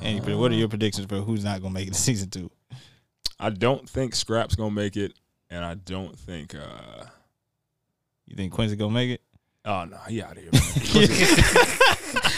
Any, 0.00 0.20
what 0.20 0.50
are 0.52 0.54
your 0.54 0.68
predictions 0.68 1.06
for 1.06 1.16
who's 1.16 1.44
not 1.44 1.62
gonna 1.62 1.72
make 1.72 1.88
it 1.88 1.94
to 1.94 2.00
season 2.00 2.28
two? 2.30 2.50
I 3.38 3.50
don't 3.50 3.88
think 3.88 4.14
Scrap's 4.14 4.54
gonna 4.54 4.70
make 4.70 4.96
it, 4.96 5.14
and 5.50 5.64
I 5.64 5.74
don't 5.74 6.18
think. 6.18 6.54
uh 6.54 7.04
You 8.26 8.36
think 8.36 8.52
Quincy 8.52 8.76
gonna 8.76 8.92
make 8.92 9.10
it? 9.10 9.22
Oh 9.64 9.84
no, 9.84 9.98
he 10.08 10.22
out 10.22 10.36
of 10.36 10.42
here. 10.42 11.66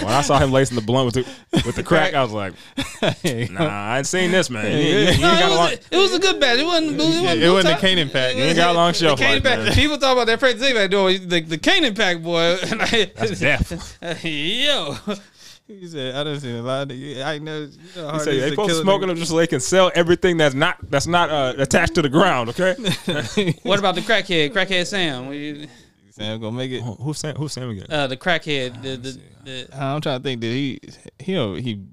When 0.01 0.13
I 0.13 0.23
saw 0.23 0.39
him 0.39 0.53
lacing 0.53 0.77
the 0.77 0.83
blunt 0.83 1.07
with 1.07 1.15
the 1.15 1.63
with 1.67 1.77
the 1.77 1.83
crack, 1.83 2.15
I 2.15 2.23
was 2.23 2.33
like, 2.33 2.55
Nah, 3.51 3.65
I 3.65 3.99
ain't 3.99 4.07
seen 4.07 4.31
this, 4.31 4.51
man. 4.51 4.65
No, 4.65 4.71
it, 4.71 5.09
was 5.19 5.57
long, 5.57 5.69
a, 5.69 5.73
it 5.73 5.97
was 5.97 6.15
a 6.15 6.19
good 6.19 6.41
batch. 6.41 6.59
It 6.59 6.65
wasn't. 6.67 6.93
It 6.93 6.99
wasn't, 6.99 7.43
it 7.43 7.51
wasn't 7.51 7.81
the 7.81 7.87
Kanan 7.87 8.13
pack. 8.13 8.35
he 8.35 8.43
ain't 8.43 8.57
got 8.57 8.71
a 8.71 8.75
long 8.75 8.93
shelf 8.93 9.21
life, 9.21 9.43
pack. 9.43 9.75
People 9.75 9.99
talk 9.99 10.13
about 10.13 10.27
that 10.27 10.39
Frank 10.41 10.59
Zayback 10.59 10.91
doing 10.91 11.29
the 11.29 11.41
the 11.41 11.59
Kanan 11.59 11.97
pack 11.97 12.23
boy. 12.23 12.39
I, 12.63 13.11
That's 13.17 13.41
death. 13.41 13.99
Yo, 14.25 14.97
He 15.67 15.87
said, 15.87 16.15
"I 16.15 16.25
done 16.25 16.41
seen 16.41 16.57
a 16.57 16.63
lot 16.63 16.91
of. 16.91 16.97
I 16.97 17.39
know. 17.39 17.61
You 17.61 17.71
know 17.97 18.09
how 18.09 18.15
He 18.15 18.21
said 18.21 18.53
they 18.53 18.57
to 18.57 18.75
smoking 18.75 19.09
them 19.09 19.17
just 19.17 19.31
so 19.31 19.37
they 19.37 19.47
can 19.47 19.61
sell 19.61 19.91
everything 19.95 20.37
that's 20.37 20.55
not 20.55 20.79
that's 20.91 21.07
not 21.07 21.31
uh, 21.31 21.55
attached 21.59 21.95
to 21.95 22.03
the 22.03 22.09
ground. 22.09 22.51
Okay, 22.51 22.75
what 23.63 23.79
about 23.79 23.95
the 23.95 24.01
crackhead? 24.01 24.53
Crackhead 24.53 24.87
Sam. 24.87 25.69
We, 26.19 26.25
Sam 26.25 26.41
gonna 26.41 26.57
make 26.57 26.71
it. 26.73 26.83
Who's 26.83 27.19
Sam? 27.19 27.37
Who's 27.37 27.53
Sam 27.53 27.71
again? 27.71 27.87
Uh, 27.89 28.07
the 28.07 28.17
crackhead. 28.17 28.83
The 28.83 28.97
the, 28.97 29.21
the 29.45 29.69
I'm 29.73 30.01
trying 30.01 30.19
to 30.21 30.23
think. 30.23 30.41
Did 30.41 30.53
he? 30.53 30.81
He 31.19 31.35
don't. 31.35 31.59
He. 31.59 31.85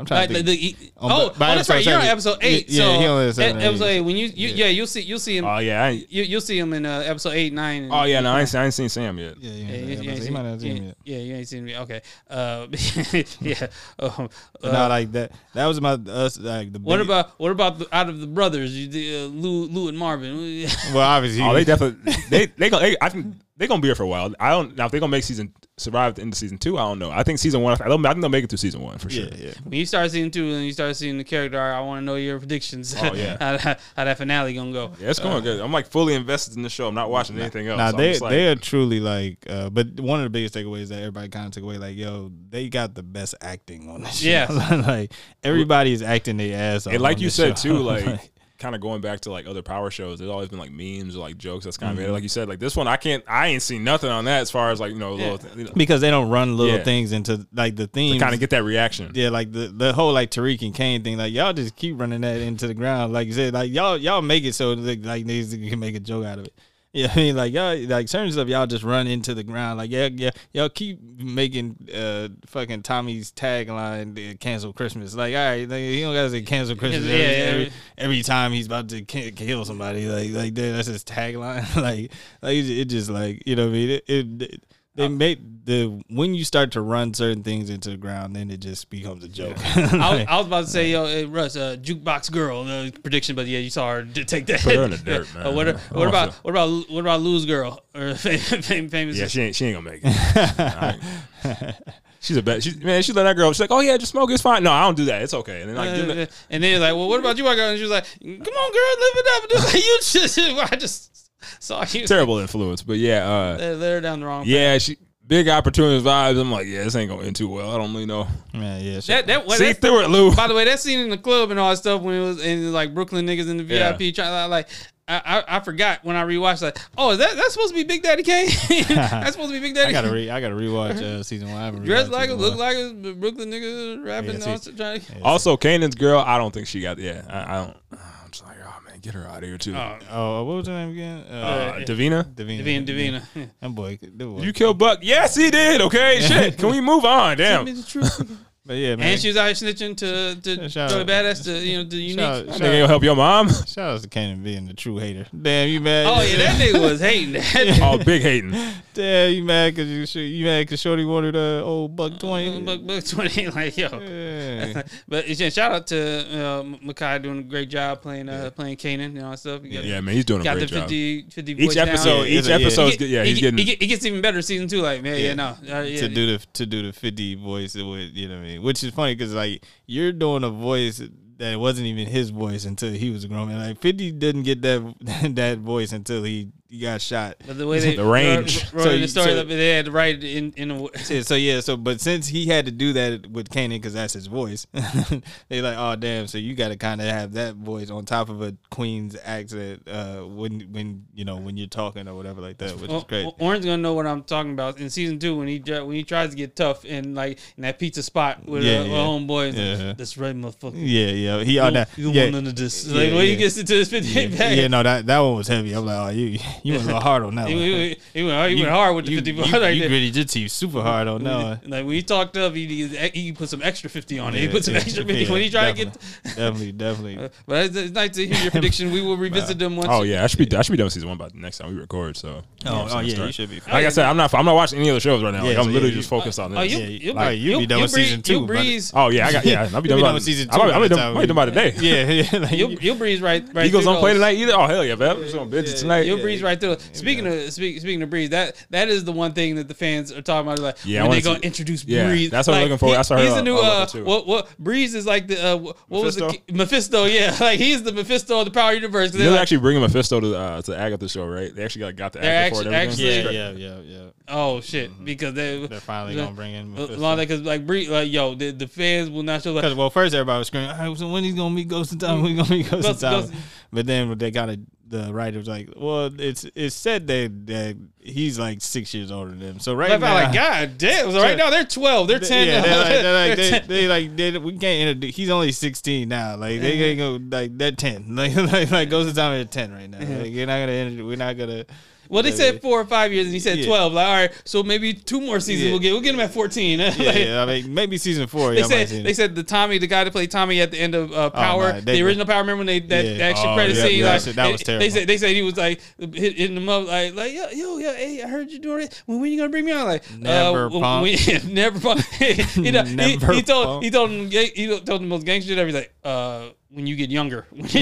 I'm 0.00 0.06
trying 0.06 0.20
like, 0.20 0.28
to 0.38 0.42
the, 0.42 0.56
think. 0.56 0.78
the, 0.78 0.92
On- 0.96 1.12
oh, 1.12 1.28
by- 1.30 1.38
by 1.38 1.52
oh, 1.52 1.56
that's 1.56 1.68
right. 1.68 1.76
episode 1.76 1.90
You're 1.90 2.00
on 2.00 2.06
episode 2.06 2.38
eight. 2.40 2.68
Yeah, 2.68 2.84
so 2.84 2.98
he 3.00 3.06
only 3.06 3.24
has 3.26 3.38
e- 3.38 3.42
seven, 3.42 3.62
episode 3.62 3.84
eight. 3.84 3.96
eight. 3.96 4.00
When 4.00 4.16
you, 4.16 4.26
you 4.34 4.48
yeah. 4.48 4.66
you'll 4.66 4.86
see 4.86 5.00
you'll 5.02 5.18
see 5.18 5.36
him. 5.36 5.44
oh 5.44 5.58
yeah. 5.58 5.84
I 5.84 5.88
you, 5.90 6.22
you'll 6.22 6.40
see 6.40 6.58
him 6.58 6.72
in 6.72 6.86
uh, 6.86 7.00
episode 7.06 7.30
eight, 7.34 7.52
nine. 7.52 7.84
and- 7.84 7.92
oh 7.92 8.02
yeah. 8.04 8.20
No, 8.20 8.32
I 8.32 8.40
ain't, 8.40 8.48
seen- 8.48 8.60
I 8.60 8.64
ain't 8.64 8.74
seen 8.74 8.88
Sam 8.88 9.18
yet. 9.18 9.34
yeah, 9.38 9.50
Yeah, 9.52 9.56
yeah, 9.56 9.64
you, 9.64 9.70
you 9.70 9.86
yeah, 10.02 10.10
ain't 10.10 10.18
he 10.18 10.24
seen, 10.24 10.32
might 10.32 10.42
not 10.42 10.50
have 10.50 10.60
seen 10.60 10.76
him 10.76 10.84
yet. 10.86 10.96
yeah, 11.04 11.18
you 11.18 11.34
ain't 11.34 11.48
seen 11.48 11.64
me. 11.64 11.76
Okay. 11.76 12.00
Uh, 12.28 12.66
yeah. 13.40 13.66
Um, 13.98 14.28
uh, 14.62 14.72
not 14.72 14.88
like 14.88 15.12
that. 15.12 15.32
That 15.54 15.66
was 15.66 15.80
my 15.80 15.92
us 15.92 16.38
like 16.40 16.72
the. 16.72 16.78
what 16.78 16.96
big- 16.96 17.06
about 17.06 17.38
what 17.38 17.52
about 17.52 17.78
the, 17.78 17.88
out 17.94 18.08
of 18.08 18.20
the 18.20 18.26
brothers? 18.26 18.76
You 18.76 18.88
did, 18.88 19.22
uh, 19.24 19.26
Lou, 19.34 19.66
Lou 19.66 19.88
and 19.88 19.98
Marvin. 19.98 20.30
Well, 20.94 20.98
obviously. 21.02 21.42
Oh, 21.42 21.52
they 21.52 21.64
definitely 21.64 22.12
they 22.30 22.46
they 22.46 22.70
gonna 22.70 22.82
they, 22.84 22.96
I 23.00 23.08
think 23.10 23.34
they're 23.56 23.68
gonna 23.68 23.80
be 23.82 23.88
here 23.88 23.94
for 23.94 24.02
a 24.04 24.08
while. 24.08 24.32
I 24.40 24.50
don't 24.50 24.76
now 24.76 24.86
if 24.86 24.90
they're 24.90 25.00
gonna 25.00 25.10
make 25.10 25.24
season 25.24 25.52
survive 25.80 26.18
into 26.18 26.36
season 26.36 26.58
two. 26.58 26.78
I 26.78 26.82
don't 26.82 26.98
know. 26.98 27.10
I 27.10 27.22
think 27.22 27.38
season 27.38 27.62
one. 27.62 27.76
I, 27.80 27.88
don't, 27.88 28.04
I 28.04 28.10
think 28.10 28.20
they'll 28.20 28.30
make 28.30 28.44
it 28.44 28.50
through 28.50 28.58
season 28.58 28.80
one 28.82 28.98
for 28.98 29.10
sure. 29.10 29.24
Yeah, 29.24 29.46
yeah. 29.46 29.52
when 29.64 29.78
you 29.78 29.86
start 29.86 30.10
seeing 30.10 30.30
two 30.30 30.44
and 30.52 30.64
you 30.64 30.72
start 30.72 30.94
seeing 30.96 31.18
the 31.18 31.24
character, 31.24 31.58
arc, 31.58 31.74
I 31.74 31.80
want 31.80 32.02
to 32.02 32.04
know 32.04 32.16
your 32.16 32.38
predictions. 32.38 32.94
Oh, 32.98 33.14
yeah. 33.14 33.36
how, 33.40 33.56
that- 33.56 33.80
how 33.96 34.04
that 34.04 34.18
finale 34.18 34.54
gonna 34.54 34.72
go? 34.72 34.92
Yeah, 35.00 35.10
it's 35.10 35.18
going 35.18 35.42
good. 35.42 35.60
I'm 35.60 35.72
like 35.72 35.86
fully 35.86 36.14
invested 36.14 36.56
in 36.56 36.62
the 36.62 36.70
show. 36.70 36.88
I'm 36.88 36.94
not 36.94 37.10
watching 37.10 37.38
anything 37.38 37.66
else. 37.68 37.78
Nah, 37.78 37.88
I'm 37.88 37.96
they 37.96 38.18
like, 38.18 38.30
they 38.30 38.48
are 38.48 38.56
truly 38.56 39.00
like. 39.00 39.38
Uh, 39.48 39.70
but 39.70 39.98
one 40.00 40.20
of 40.20 40.24
the 40.24 40.30
biggest 40.30 40.54
takeaways 40.54 40.88
that 40.88 40.98
everybody 40.98 41.28
kind 41.28 41.46
of 41.46 41.52
took 41.52 41.64
away, 41.64 41.78
like, 41.78 41.96
yo, 41.96 42.30
they 42.48 42.68
got 42.68 42.94
the 42.94 43.02
best 43.02 43.34
acting 43.40 43.88
on 43.88 44.02
this. 44.02 44.22
Yeah. 44.22 44.46
show. 44.46 44.76
like 44.86 45.12
everybody 45.42 45.92
is 45.92 46.02
acting 46.02 46.36
their 46.36 46.56
ass 46.56 46.86
off. 46.86 46.92
and 46.92 47.02
like 47.02 47.16
on 47.16 47.22
you 47.22 47.30
said 47.30 47.58
show. 47.58 47.70
too, 47.70 47.78
like 47.78 48.30
kind 48.60 48.74
of 48.76 48.80
going 48.80 49.00
back 49.00 49.20
to 49.22 49.32
like 49.32 49.46
other 49.46 49.62
power 49.62 49.90
shows. 49.90 50.18
There's 50.18 50.30
always 50.30 50.48
been 50.48 50.58
like 50.58 50.70
memes 50.70 51.16
or 51.16 51.18
like 51.20 51.36
jokes 51.38 51.64
that's 51.64 51.76
kind 51.76 51.90
of 51.92 51.98
made. 51.98 52.10
Like 52.10 52.22
you 52.22 52.28
said, 52.28 52.48
like 52.48 52.60
this 52.60 52.76
one, 52.76 52.86
I 52.86 52.96
can't. 52.96 53.24
I 53.26 53.48
ain't 53.48 53.62
seen 53.62 53.82
nothing 53.82 54.10
on 54.10 54.26
that 54.26 54.42
as 54.42 54.50
far 54.50 54.70
as 54.70 54.78
like 54.78 54.92
you 54.92 54.98
know, 54.98 55.14
little 55.14 55.38
th- 55.38 55.56
you 55.56 55.64
know 55.64 55.72
because 55.74 56.00
they 56.00 56.10
don't 56.10 56.28
run 56.30 56.56
little 56.56 56.76
Yeah. 56.76 56.84
things 56.84 57.10
into 57.12 57.46
like 57.52 57.74
the 57.74 57.86
themes. 57.88 58.20
kind 58.22 58.34
of 58.34 58.38
get 58.40 58.50
that 58.50 58.62
reaction. 58.62 59.10
Yeah, 59.14 59.30
like 59.30 59.50
the 59.50 59.68
the 59.68 59.92
whole 59.92 60.12
like 60.12 60.30
Tariq 60.30 60.62
and 60.62 60.74
Kane 60.74 61.02
thing, 61.02 61.16
like 61.18 61.32
y'all 61.32 61.52
just 61.52 61.74
keep 61.74 61.98
running 61.98 62.20
that 62.20 62.40
into 62.40 62.66
the 62.68 62.74
ground. 62.74 63.12
Like 63.12 63.26
you 63.26 63.32
said, 63.32 63.54
like 63.54 63.72
y'all 63.72 63.96
y'all 63.96 64.22
make 64.22 64.44
it 64.44 64.54
so 64.54 64.74
like, 64.74 65.04
like 65.04 65.24
niggas 65.24 65.68
can 65.70 65.80
make 65.80 65.96
a 65.96 66.00
joke 66.00 66.24
out 66.26 66.38
of 66.38 66.44
it. 66.46 66.54
Yeah, 66.92 67.12
I 67.12 67.16
mean, 67.16 67.36
like 67.36 67.52
y'all, 67.52 67.78
like 67.86 68.08
certain 68.08 68.32
stuff 68.32 68.48
y'all 68.48 68.66
just 68.66 68.82
run 68.82 69.06
into 69.06 69.32
the 69.32 69.44
ground. 69.44 69.78
Like 69.78 69.92
yeah, 69.92 70.08
yeah, 70.12 70.30
y'all 70.52 70.68
keep 70.68 71.00
making 71.00 71.88
uh 71.94 72.30
fucking 72.46 72.82
Tommy's 72.82 73.30
tagline 73.30 74.32
uh, 74.32 74.36
"cancel 74.38 74.72
Christmas." 74.72 75.14
Like 75.14 75.32
all 75.36 75.40
right, 75.40 75.68
like, 75.68 75.78
he 75.78 76.00
don't 76.00 76.14
gotta 76.14 76.30
say 76.30 76.42
cancel 76.42 76.74
Christmas 76.74 77.04
Yeah, 77.04 77.12
every, 77.12 77.22
yeah, 77.22 77.44
every, 77.44 77.72
every 77.96 78.22
time 78.22 78.50
he's 78.50 78.66
about 78.66 78.88
to 78.88 79.02
ki- 79.02 79.30
kill 79.30 79.64
somebody. 79.64 80.08
Like 80.08 80.32
like 80.32 80.54
that's 80.54 80.88
his 80.88 81.04
tagline. 81.04 81.76
like 81.80 82.10
like 82.42 82.56
it, 82.56 82.68
it 82.68 82.84
just 82.86 83.08
like 83.08 83.44
you 83.46 83.54
know 83.54 83.66
what 83.66 83.70
I 83.70 83.72
mean. 83.72 83.90
It, 83.90 84.04
it, 84.08 84.42
it 84.42 84.64
they 84.96 85.08
make 85.08 85.38
the 85.64 86.02
when 86.08 86.34
you 86.34 86.44
start 86.44 86.72
to 86.72 86.80
run 86.80 87.14
certain 87.14 87.42
things 87.42 87.70
into 87.70 87.90
the 87.90 87.96
ground, 87.96 88.34
then 88.34 88.50
it 88.50 88.60
just 88.60 88.90
becomes 88.90 89.22
a 89.24 89.28
joke. 89.28 89.56
I, 89.76 89.80
was, 89.82 89.92
Like- 89.92 90.28
I 90.28 90.36
was 90.38 90.46
about 90.46 90.64
to 90.64 90.70
say, 90.70 90.90
yo, 90.92 91.06
hey, 91.06 91.24
Russ, 91.26 91.54
uh, 91.56 91.76
jukebox 91.80 92.30
girl 92.32 92.62
uh, 92.68 92.90
prediction, 93.02 93.36
but 93.36 93.46
yeah, 93.46 93.58
you 93.60 93.70
saw 93.70 93.92
her 93.94 94.04
take 94.04 94.46
that. 94.46 94.60
Put 94.60 94.74
her 94.74 94.82
in 94.84 94.90
the 94.90 94.96
dirt, 94.98 95.28
Uh, 95.36 95.44
man. 95.44 95.54
what, 95.54 95.68
I 95.68 95.72
what 95.92 96.08
about 96.08 96.34
what 96.44 96.50
about 96.50 96.90
what 96.90 97.00
about 97.00 97.20
Lou's 97.20 97.46
girl 97.46 97.84
or 97.94 98.14
fam- 98.14 98.88
famous? 98.88 99.16
Yeah, 99.16 99.26
she 99.28 99.42
ain't. 99.42 99.54
She 99.56 99.66
ain't 99.66 99.76
gonna 99.76 99.90
make 99.90 100.00
it. 100.04 101.76
She's 102.22 102.36
a 102.36 102.42
bad. 102.42 102.62
She, 102.62 102.74
man, 102.76 103.02
she 103.02 103.12
let 103.14 103.22
that 103.22 103.34
girl. 103.36 103.50
She's 103.52 103.60
like, 103.60 103.70
oh 103.70 103.80
yeah, 103.80 103.96
just 103.96 104.12
smoke. 104.12 104.30
It's 104.30 104.42
fine. 104.42 104.62
No, 104.62 104.70
I 104.72 104.82
don't 104.82 104.94
do 104.96 105.06
that. 105.06 105.22
It's 105.22 105.32
okay. 105.32 105.62
And 105.62 105.70
then 105.70 105.76
like, 105.76 105.94
give 105.96 106.10
Uh, 106.10 106.26
and 106.50 106.62
then 106.62 106.78
like, 106.80 106.94
well, 106.94 107.08
what 107.08 107.18
about 107.18 107.38
you, 107.38 107.44
my 107.44 107.54
girl? 107.54 107.70
And 107.70 107.78
she 107.78 107.82
was 107.82 107.90
like, 107.90 108.04
"Come 108.20 108.30
on, 108.30 108.72
girl, 108.72 108.96
live 109.00 109.16
it 109.16 109.26
up." 109.36 109.42
And 109.44 109.52
it 109.52 109.64
like, 109.64 109.74
you 109.74 109.98
just, 110.02 110.38
I 110.72 110.76
just 110.76 111.29
saw 111.60 111.84
you 111.90 112.06
terrible 112.06 112.38
influence. 112.38 112.82
But 112.82 112.98
yeah, 112.98 113.28
uh, 113.28 113.56
let, 113.58 113.76
let 113.78 113.90
her 113.92 114.00
down 114.00 114.20
the 114.20 114.26
wrong. 114.26 114.42
path. 114.42 114.48
yeah, 114.50 114.78
she 114.78 114.98
big 115.26 115.48
opportunity 115.48 116.02
vibes. 116.04 116.40
I'm 116.40 116.50
like, 116.50 116.66
yeah, 116.66 116.82
this 116.84 116.96
ain't 116.96 117.08
going 117.08 117.20
to 117.20 117.26
end 117.28 117.36
too 117.36 117.48
well. 117.48 117.70
I 117.72 117.78
don't 117.78 117.92
really 117.92 118.06
know. 118.06 118.26
Yeah, 118.52 118.78
yeah, 118.78 119.00
That 119.06 119.26
that 119.28 119.46
well, 119.46 119.56
See 119.58 119.64
that's- 119.72 119.78
through 119.78 120.00
it, 120.04 120.10
Lou. 120.10 120.34
By 120.34 120.48
the 120.48 120.54
way, 120.54 120.64
that 120.64 120.80
scene 120.80 120.98
in 121.00 121.10
the 121.10 121.18
club 121.18 121.50
and 121.50 121.60
all 121.60 121.70
that 121.70 121.76
stuff 121.76 122.02
when 122.02 122.14
it 122.14 122.20
was 122.24 122.44
in 122.44 122.72
like 122.72 122.94
Brooklyn 122.94 123.26
niggas 123.26 123.48
in 123.48 123.56
the 123.58 123.64
Yeah. 123.64 123.92
VIP 123.96 124.14
trying 124.14 124.50
like. 124.50 124.68
I, 125.08 125.22
I, 125.48 125.56
I 125.56 125.60
forgot 125.60 126.04
when 126.04 126.14
I 126.14 126.22
rewatched 126.22 126.62
like 126.62 126.78
oh 126.96 127.10
is 127.10 127.18
that 127.18 127.34
that's 127.34 127.54
supposed 127.54 127.70
to 127.70 127.74
be 127.74 127.82
Big 127.82 128.00
Daddy 128.00 128.22
Kane 128.22 128.46
that's 128.88 129.32
supposed 129.32 129.50
to 129.50 129.54
be 129.54 129.58
Big 129.58 129.74
Daddy 129.74 129.88
I 129.88 129.92
gotta 129.92 130.08
re 130.12 130.30
I 130.30 130.40
gotta 130.40 130.54
rewatch 130.54 131.02
uh, 131.02 131.24
season 131.24 131.48
one. 131.50 131.58
I 131.60 131.64
haven't 131.64 131.82
dressed 131.84 132.12
like 132.12 132.30
a 132.30 132.34
look 132.34 132.56
like 132.56 132.76
a 132.76 132.92
Brooklyn 133.14 133.50
nigga 133.50 134.04
rapping 134.06 134.38
Yeah, 134.40 134.52
also 134.52 134.70
trying 134.70 135.00
to, 135.00 135.22
Also, 135.22 135.56
Kanan's 135.56 135.96
girl, 135.96 136.20
I 136.20 136.38
don't 136.38 136.54
think 136.54 136.68
she 136.68 136.80
got. 136.80 136.98
Yeah, 136.98 137.24
I, 137.28 137.38
I 137.54 137.64
don't. 137.64 137.76
I'm 137.90 138.30
just 138.30 138.44
like, 138.46 138.58
oh 138.64 138.80
man, 138.86 138.89
get 139.00 139.14
her 139.14 139.26
out 139.26 139.38
of 139.38 139.44
here 139.44 139.58
too. 139.58 139.74
oh 139.74 139.98
Oh, 140.10 140.44
what 140.44 140.56
was 140.58 140.66
her 140.68 140.72
name 140.74 140.90
again? 140.92 141.24
Uh, 141.30 141.34
uh, 141.34 141.78
Davina, 141.80 142.24
Davina. 142.34 142.62
Davina 142.84 142.86
Davina 142.86 143.48
That 143.60 143.68
boy, 143.74 143.98
that 144.00 144.18
boy. 144.18 144.36
did 144.38 144.44
you 144.46 144.52
kill 144.52 144.74
Buck? 144.74 144.98
Yes, 145.02 145.34
he 145.36 145.50
did. 145.50 145.80
Okay, 145.80 146.20
shit. 146.20 146.58
Can 146.58 146.70
we 146.70 146.80
move 146.80 147.04
on? 147.04 147.36
Damn. 147.36 147.64
the 147.64 147.82
truth. 147.82 148.38
but 148.66 148.74
yeah, 148.74 148.96
man. 148.96 149.12
and 149.12 149.20
she 149.20 149.28
was 149.28 149.36
out 149.36 149.46
here 149.46 149.54
snitching 149.54 149.96
to 149.96 150.40
to 150.42 150.68
Shout 150.68 150.90
Joey 150.90 151.00
out. 151.00 151.06
Badass 151.06 151.44
to 151.44 151.52
you 151.58 151.78
know 151.78 151.84
the 151.84 151.96
unique 151.96 152.18
Shout, 152.20 152.46
That 152.46 152.52
shout, 152.52 152.60
nigga 152.62 152.72
gonna 152.80 152.86
help 152.88 153.02
your 153.02 153.16
mom. 153.16 153.48
shout 153.66 153.78
out 153.94 154.00
to 154.02 154.08
Kanan 154.08 154.42
being 154.44 154.66
the 154.66 154.74
true 154.74 154.98
hater. 154.98 155.26
Damn, 155.40 155.68
you 155.68 155.80
mad? 155.80 156.06
oh 156.06 156.22
yeah 156.22 156.36
that 156.38 156.60
nigga 156.60 156.80
was 156.80 157.00
hating 157.00 157.32
that 157.32 157.78
Oh, 157.82 157.98
big 158.02 158.22
hating. 158.22 158.52
Damn, 159.00 159.32
you 159.34 159.44
mad 159.44 159.74
because 159.74 159.88
you 159.90 160.04
sh- 160.06 160.16
you 160.16 160.44
mad 160.44 160.60
because 160.66 160.80
Shorty 160.80 161.04
wanted 161.04 161.34
a 161.36 161.62
old 161.64 161.96
buck 161.96 162.18
twenty. 162.18 162.60
Buck 162.62 162.84
Buck 162.86 163.04
twenty 163.04 163.46
like 163.56 163.76
yo 163.76 163.88
Yeah. 164.00 164.82
but 165.08 165.28
yeah, 165.28 165.48
shout 165.48 165.72
out 165.72 165.86
to 165.88 165.98
uh, 165.98 166.62
Mekai 166.86 167.22
doing 167.22 167.38
a 167.38 167.42
great 167.42 167.70
job 167.70 168.02
playing 168.02 168.28
uh, 168.28 168.50
playing 168.50 168.76
Kanan 168.76 169.06
and 169.06 169.22
all 169.22 169.30
that 169.30 169.38
stuff. 169.38 169.62
Got, 169.62 169.72
Yeah, 169.84 170.00
man, 170.00 170.14
he's 170.14 170.24
doing 170.24 170.42
a 170.42 170.44
got 170.44 170.56
great 170.58 170.68
the 170.68 170.74
job. 170.76 170.82
50, 170.84 171.22
50 171.30 171.52
Each 171.52 171.58
voice 171.66 171.74
down. 171.74 171.88
episode, 171.88 172.22
Yeah, 172.24 172.38
each 172.38 172.46
yeah. 172.48 172.54
episode, 172.56 172.84
He 172.84 172.90
is 172.90 172.96
good. 172.98 173.08
yeah, 173.10 173.22
he 173.24 173.30
he's 173.30 173.38
get- 173.40 173.42
getting. 173.52 173.58
he 173.58 173.64
get- 173.64 173.82
it 173.82 173.86
gets 173.86 174.04
even 174.04 174.20
better 174.20 174.42
season 174.42 174.68
two. 174.68 174.82
Like 174.82 175.02
man, 175.02 175.18
yeah, 175.18 175.26
Yeah. 175.28 175.34
no, 175.34 175.46
uh, 175.78 175.80
yeah, 175.82 176.00
to 176.00 176.08
do 176.08 176.36
the 176.36 176.46
to 176.52 176.66
do 176.66 176.82
the 176.82 176.92
50 176.92 177.34
voice 177.36 177.74
with 177.74 178.10
you 178.14 178.28
know 178.28 178.36
what 178.36 178.44
I 178.44 178.46
mean 178.48 178.62
which 178.62 178.84
is 178.84 178.92
funny 178.92 179.14
because 179.14 179.32
like 179.34 179.64
you're 179.86 180.12
doing 180.12 180.44
a 180.44 180.50
voice 180.50 181.02
that 181.38 181.58
wasn't 181.58 181.86
even 181.86 182.06
his 182.06 182.28
voice 182.30 182.66
until 182.66 182.92
he 182.92 183.08
was 183.10 183.24
a 183.24 183.28
grown 183.28 183.48
man 183.48 183.58
like 183.68 183.80
50 183.80 184.12
didn't 184.12 184.42
get 184.42 184.60
that 184.62 184.94
that 185.34 185.58
voice 185.58 185.92
until 185.92 186.22
he, 186.22 186.48
he 186.70 186.78
got 186.78 187.00
shot 187.02 187.36
But 187.46 187.58
the 187.58 187.66
way 187.66 187.80
they 187.80 187.96
The 187.96 188.04
range. 188.04 188.64
wrote, 188.66 188.72
wrote 188.74 188.82
So 188.84 188.90
in 188.90 188.94
you- 188.96 189.00
the 189.02 189.08
story, 189.08 189.26
so- 189.30 189.34
that 189.36 189.48
they 189.48 189.70
had 189.70 189.86
to 189.86 189.90
write 189.90 190.22
in 190.22 190.52
in 190.56 190.70
a, 190.70 190.98
so 191.24 191.34
yeah 191.34 191.60
so 191.60 191.76
but 191.76 192.00
since 192.00 192.28
he 192.28 192.46
had 192.46 192.64
to 192.66 192.70
do 192.70 192.92
that 192.94 193.26
with 193.30 193.48
Kanan 193.50 193.70
because 193.70 193.92
that's 193.94 194.12
his 194.14 194.26
voice 194.28 194.66
they 195.48 195.60
like 195.60 195.76
oh 195.76 195.96
damn 195.96 196.26
so 196.26 196.38
you 196.38 196.54
got 196.54 196.68
to 196.68 196.76
kind 196.76 197.00
of 197.00 197.06
have 197.08 197.32
that 197.32 197.56
voice 197.56 197.90
on 197.90 198.04
top 198.04 198.28
of 198.28 198.40
a 198.42 198.54
queen's 198.70 199.16
accent 199.24 199.82
uh 199.88 200.18
when 200.20 200.60
when 200.72 201.06
you 201.14 201.24
know 201.24 201.36
when 201.36 201.56
you're 201.56 201.66
talking 201.66 202.06
or 202.08 202.14
whatever 202.14 202.40
like 202.40 202.58
that 202.58 202.72
which 202.74 202.84
is 202.84 202.88
Well, 202.88 203.06
great 203.08 203.26
Orange 203.38 203.64
gonna 203.64 203.78
know 203.78 203.94
what 203.94 204.06
I'm 204.06 204.22
talking 204.22 204.52
about 204.52 204.78
in 204.78 204.90
season 204.90 205.18
two 205.18 205.36
when 205.36 205.48
he 205.48 205.58
when 205.58 205.92
he 205.92 206.04
tries 206.04 206.30
to 206.30 206.36
get 206.36 206.54
tough 206.56 206.84
and 206.88 207.14
like 207.14 207.38
in 207.56 207.62
that 207.62 207.78
pizza 207.78 208.02
spot 208.02 208.46
with 208.46 208.62
Yeah, 208.62 208.80
uh, 208.80 208.84
yeah. 208.84 208.90
with 209.08 209.28
homeboy. 209.28 209.52
Yeah. 209.80 209.86
Like, 209.88 209.96
That's 209.98 210.16
right, 210.16 210.36
motherfucker. 210.36 210.72
yeah 210.76 211.06
yeah 211.08 211.42
he 211.44 211.58
on 211.58 211.72
that 211.74 211.88
you 211.96 212.10
yeah, 212.12 212.22
want 212.24 212.34
none 212.34 212.46
of 212.46 212.56
this. 212.56 212.86
Yeah, 212.86 212.94
like 213.02 213.12
when 213.12 213.24
he 213.24 213.32
yeah. 213.32 213.38
gets 213.38 213.58
into 213.58 213.74
his 213.74 213.88
50 213.88 214.08
yeah, 214.08 214.26
bag. 214.38 214.58
yeah, 214.58 214.68
no, 214.68 214.82
that 214.82 215.06
that 215.06 215.18
one 215.18 215.36
was 215.36 215.48
heavy. 215.48 215.72
I'm 215.72 215.84
like, 215.86 215.98
oh, 215.98 216.10
you 216.10 216.38
you 216.64 216.72
went 216.74 216.84
a 216.84 216.86
little 216.86 217.00
hard 217.00 217.22
on 217.22 217.34
that 217.36 217.48
He, 217.48 217.54
one. 217.54 217.62
he, 217.64 217.96
he 218.14 218.22
went, 218.24 218.50
he 218.52 218.60
went 218.62 218.72
hard 218.72 218.96
with 218.96 219.06
the 219.06 219.12
you, 219.12 219.18
50 219.18 219.30
you, 219.32 219.36
like 219.42 219.52
you 219.52 219.60
that. 219.60 219.88
gritted 219.88 220.16
your 220.16 220.24
teeth 220.24 220.52
super 220.52 220.82
hard 220.82 221.08
on 221.08 221.24
that 221.24 221.36
one. 221.42 221.60
Like 221.70 221.84
when 221.86 221.94
he 221.94 222.02
talked 222.02 222.36
up, 222.36 222.54
he 222.54 222.66
he, 222.66 223.08
he 223.08 223.32
put 223.32 223.48
some 223.48 223.62
extra 223.62 223.90
50 223.90 224.18
on 224.18 224.34
it. 224.34 224.40
He 224.40 224.48
put 224.48 224.64
some 224.64 224.74
yeah, 224.74 224.80
extra 224.80 225.04
50 225.04 225.22
yeah, 225.24 225.30
when 225.32 225.42
he 225.42 225.50
tried 225.50 225.76
to 225.76 225.84
get. 225.84 225.98
definitely, 226.24 226.72
definitely. 226.72 227.10
Uh, 227.20 227.28
but 227.46 227.66
it's, 227.66 227.76
it's 227.76 227.92
nice 227.92 228.10
to 228.12 228.26
hear 228.26 228.40
your 228.42 228.50
prediction. 228.50 228.90
We 228.92 229.02
will 229.02 229.16
revisit 229.16 229.58
them 229.58 229.76
once. 229.76 229.88
Oh 229.90 230.02
yeah, 230.02 230.24
I 230.24 230.26
should 230.26 230.38
be. 230.38 230.56
I 230.56 230.62
should 230.62 230.72
be 230.72 230.76
done 230.78 230.84
with 230.86 230.92
season 230.94 231.08
one 231.08 231.18
by 231.18 231.28
the 231.28 231.36
next 231.38 231.58
time 231.58 231.74
we 231.74 231.80
record. 231.80 232.16
So. 232.16 232.42
oh, 232.66 232.88
oh 232.90 233.00
yeah, 233.00 233.14
start. 233.14 233.26
you 233.26 233.32
should 233.32 233.50
be. 233.50 233.56
Like 233.60 233.84
I 233.86 233.88
said, 233.88 234.06
I'm 234.06 234.16
not. 234.16 234.32
I'm 234.32 234.44
not 234.44 234.54
watching 234.54 234.78
any 234.78 234.90
other 234.90 235.00
shows 235.00 235.22
right 235.22 235.32
now. 235.32 235.42
Like, 235.42 235.54
Yeah, 235.54 235.60
I'm 235.60 235.66
literally 235.66 235.88
yeah, 235.90 235.94
just 235.96 236.08
focused 236.08 236.38
on 236.38 236.56
Oh, 236.56 236.60
this. 236.62 236.72
you 236.72 236.78
you'll 236.78 237.14
be- 237.14 237.34
you'll 237.36 237.66
done 237.66 237.82
with 237.82 237.90
season 237.90 238.22
two, 238.22 238.32
You'll 238.34 238.46
breeze. 238.46 238.92
Oh 238.94 239.08
yeah, 239.10 239.26
I 239.26 239.32
got 239.32 239.44
yeah. 239.44 239.68
I'll 239.74 239.80
be 239.80 239.88
done, 239.88 239.98
You'll 239.98 239.98
be 239.98 240.02
by, 240.02 240.08
done 240.08 240.14
with 240.14 240.22
season 240.24 240.48
I'll 240.50 240.58
two 240.60 240.66
be- 240.66 240.72
I'll 240.72 240.78
by 240.80 240.82
be 240.84 240.88
the 240.88 240.94
done, 240.94 240.98
time 240.98 241.16
I'll 241.16 241.20
be 241.22 241.26
done 241.26 241.36
by 241.36 241.44
the 241.46 241.52
day. 241.52 241.72
Yeah, 241.80 242.38
yeah. 242.38 242.50
You'll, 242.52 242.72
you- 242.72 242.94
breeze 242.94 243.20
right. 243.20 243.44
right 243.54 243.66
Eagles 243.66 243.84
through 243.84 243.92
don't 243.94 244.00
play 244.00 244.12
tonight 244.14 244.36
either. 244.38 244.52
Oh 244.54 244.66
hell 244.66 244.84
yeah, 244.84 244.94
man! 244.94 245.10
I'm 245.16 245.22
just 245.22 245.34
gonna 245.34 245.50
binge 245.50 245.68
it 245.68 245.76
tonight. 245.76 246.06
You'll 246.06 246.20
breeze 246.20 246.42
right 246.42 246.49
through. 246.56 246.72
it. 246.72 246.80
Speaking 246.92 247.26
of 247.26 247.52
speak, 247.52 247.80
speaking 247.80 248.02
of 248.02 248.10
breeze, 248.10 248.30
that 248.30 248.56
that 248.70 248.88
is 248.88 249.04
the 249.04 249.12
one 249.12 249.32
thing 249.32 249.56
that 249.56 249.68
the 249.68 249.74
fans 249.74 250.10
are 250.12 250.22
talking 250.22 250.46
about. 250.48 250.58
Like 250.58 250.76
Yeah, 250.84 251.00
I 251.04 251.08
when 251.08 251.10
they 251.10 251.16
wanna 251.16 251.22
gonna 251.24 251.38
see- 251.40 251.46
introduce 251.46 251.84
Yeah, 251.84 252.08
breeze. 252.08 252.30
that's 252.30 252.48
what 252.48 252.56
I'm 252.56 252.62
looking 252.62 252.78
for. 252.78 252.86
he- 252.86 252.92
That's 252.92 253.10
what 253.10 253.18
I 253.18 253.22
he's 253.22 253.30
heard 253.32 253.38
the 253.38 253.42
new. 253.42 253.56
Uh, 253.58 253.86
what 254.04 254.26
what 254.26 254.58
breeze 254.58 254.94
is 254.94 255.06
like 255.06 255.28
the 255.28 255.52
uh, 255.52 255.56
what 255.56 255.76
what 255.88 256.02
was 256.04 256.16
the 256.16 256.38
Mephisto? 256.52 257.04
Yeah, 257.04 257.36
like 257.40 257.58
he's 257.58 257.82
the 257.82 257.92
Mephisto 257.92 258.38
of 258.40 258.44
the 258.46 258.50
Power 258.50 258.72
Universe. 258.72 259.10
'cause 259.10 259.18
You 259.18 259.24
they're 259.24 259.32
like, 259.32 259.40
actually 259.42 259.58
bringing 259.58 259.82
Mephisto 259.82 260.20
to 260.20 260.36
uh, 260.36 260.62
to 260.62 260.76
Agatha 260.76 261.08
show, 261.08 261.26
right? 261.26 261.54
They 261.54 261.64
actually 261.64 261.80
got, 261.80 261.96
got 261.96 262.12
the 262.12 262.18
They're 262.20 262.50
for 262.50 262.62
it. 262.62 262.66
actually- 262.72 263.04
yeah, 263.22 263.30
yeah, 263.30 263.50
yeah, 263.52 263.78
yeah. 263.84 264.09
Oh 264.30 264.60
shit, 264.60 264.90
mm-hmm. 264.90 265.04
because 265.04 265.34
they. 265.34 265.66
They're 265.66 265.80
finally 265.80 266.16
gonna 266.16 266.32
bring 266.32 266.54
in. 266.54 266.76
a 266.76 266.82
of 266.82 267.18
because 267.18 267.42
like 267.42 267.66
Bree, 267.66 267.88
like 267.88 268.10
yo, 268.10 268.34
the, 268.34 268.50
the 268.50 268.66
fans 268.66 269.10
will 269.10 269.22
not 269.22 269.42
show 269.42 269.52
like 269.52 269.76
well, 269.76 269.90
first 269.90 270.14
everybody 270.14 270.38
was 270.38 270.46
screaming, 270.46 270.70
"All 270.70 270.88
right, 270.88 270.98
so 270.98 271.08
when 271.10 271.24
he's 271.24 271.34
gonna 271.34 271.54
meet 271.54 271.68
Ghost 271.68 271.92
in 271.92 271.98
Time? 271.98 272.22
When 272.22 272.32
he 272.32 272.36
gonna 272.36 272.50
meet 272.50 272.70
Ghost, 272.70 272.86
Ghost- 272.86 273.02
in 273.02 273.10
Time?" 273.10 273.20
Ghost- 273.22 273.34
But 273.72 273.86
then 273.86 274.08
when 274.08 274.18
they 274.18 274.30
got 274.30 274.48
it, 274.48 274.60
the 274.90 275.12
writer 275.14 275.38
was 275.38 275.48
like, 275.48 275.68
"Well, 275.76 276.10
it's 276.18 276.44
it's 276.54 276.74
said 276.74 277.06
that 277.06 277.46
that 277.46 277.76
he's 278.00 278.38
like 278.38 278.60
six 278.60 278.92
years 278.92 279.10
older 279.10 279.30
than 279.30 279.38
them. 279.38 279.58
So 279.60 279.74
right 279.74 279.90
Like, 279.90 280.00
now, 280.00 280.14
like, 280.14 280.34
God 280.34 280.78
damn! 280.78 281.10
So 281.12 281.22
right 281.22 281.38
now 281.38 281.50
they're 281.50 281.64
twelve. 281.64 282.08
They're 282.08 282.18
ten. 282.18 282.48
Yeah, 282.48 282.60
they're 282.60 282.76
like, 282.76 283.02
they're 283.02 283.28
like, 283.28 283.36
They're 283.50 283.60
they, 283.60 283.66
they 283.66 283.88
like, 283.88 284.16
they, 284.16 284.38
we 284.38 284.58
can't 284.58 284.88
introduce. 284.88 285.16
He's 285.16 285.30
only 285.30 285.52
sixteen 285.52 286.08
now. 286.08 286.36
Like 286.36 286.60
they 286.60 286.72
mm-hmm. 286.72 287.02
ain't 287.02 287.30
go 287.30 287.36
like 287.36 287.56
they're 287.56 287.72
ten. 287.72 288.16
Like 288.20 288.34
like, 288.34 288.70
like 288.70 288.90
goes 288.90 289.06
to 289.06 289.14
time 289.14 289.40
at 289.40 289.50
ten 289.50 289.72
right 289.72 289.88
now. 289.88 289.98
Mm-hmm. 289.98 290.20
Like, 290.20 290.32
you're 290.32 290.46
not 290.46 290.58
gonna. 290.58 291.04
We're 291.04 291.16
not 291.16 291.38
gonna. 291.38 291.64
Well, 292.10 292.22
they 292.22 292.32
said 292.32 292.60
four 292.60 292.80
or 292.80 292.84
five 292.84 293.12
years, 293.12 293.26
and 293.26 293.32
he 293.34 293.40
said 293.40 293.58
Yeah. 293.58 293.66
twelve. 293.66 293.92
Like, 293.92 294.06
all 294.06 294.14
right, 294.14 294.42
so 294.44 294.62
maybe 294.62 294.92
two 294.92 295.20
more 295.20 295.38
seasons 295.40 295.66
Yeah. 295.66 295.70
we'll 295.70 295.78
get. 295.80 295.92
We'll 295.92 296.00
get 296.02 296.12
him 296.14 296.20
at 296.20 296.32
fourteen. 296.32 296.78
Like, 296.80 296.98
Yeah, 296.98 297.42
I 297.42 297.46
mean, 297.46 297.72
maybe 297.72 297.96
season 297.98 298.26
four. 298.26 298.52
They 298.54 298.62
said 298.64 298.88
they 298.88 299.10
it. 299.10 299.16
said 299.16 299.34
the 299.34 299.42
Tommy, 299.44 299.78
the 299.78 299.86
guy 299.86 300.04
that 300.04 300.10
played 300.10 300.30
Tommy 300.30 300.60
at 300.60 300.70
the 300.72 300.78
end 300.78 300.94
of 300.94 301.12
uh, 301.12 301.30
Power, 301.30 301.72
man, 301.72 301.84
they- 301.84 301.94
the 301.96 302.02
original 302.02 302.26
Power. 302.26 302.40
Remember 302.40 302.58
when 302.58 302.66
they 302.66 302.80
that, 302.80 303.04
Yeah. 303.04 303.24
extra 303.24 303.50
Oh, 303.50 303.54
credit 303.54 303.76
yeah, 303.76 303.82
scene? 303.84 303.98
yeah, 304.00 304.10
like, 304.12 304.22
that 304.22 304.34
that 304.36 304.52
was 304.52 304.60
they- 304.60 304.64
terrible. 304.64 304.84
They 304.84 304.90
said 304.90 305.06
they 305.08 305.18
said 305.18 305.30
he 305.30 305.42
was 305.42 305.56
like 305.56 305.80
hitting 306.12 306.54
them 306.56 306.68
up 306.68 306.86
like 306.88 307.14
like 307.14 307.32
yo 307.32 307.48
yo 307.50 307.78
yo 307.78 307.94
hey 307.94 308.22
I 308.22 308.28
heard 308.28 308.50
you 308.50 308.58
doing 308.58 308.84
it. 308.84 309.02
When 309.06 309.20
when 309.20 309.30
you 309.30 309.38
gonna 309.38 309.50
bring 309.50 309.64
me 309.64 309.72
on? 309.72 309.84
Like 309.86 310.02
Never, 310.18 310.66
uh, 310.66 310.70
punk. 310.70 311.02
when- 311.04 311.54
never 311.54 311.78
punk. 311.78 312.04
he, 312.18 312.70
know, 312.70 312.82
he, 312.82 312.96
Never, 312.96 313.32
he 313.34 313.42
told 313.42 313.66
punk. 313.66 313.84
he 313.84 313.90
told 313.90 314.10
him 314.10 314.30
he 314.30 314.66
told 314.66 314.88
him 314.88 315.02
the 315.02 315.14
most 315.14 315.24
gangster 315.24 315.50
shit 315.50 315.58
ever. 315.58 315.66
He's 315.68 315.74
like 315.74 315.92
uh 316.04 316.48
when 316.72 316.86
you 316.86 316.94
get 316.94 317.10
younger, 317.10 317.46
like, 317.52 317.74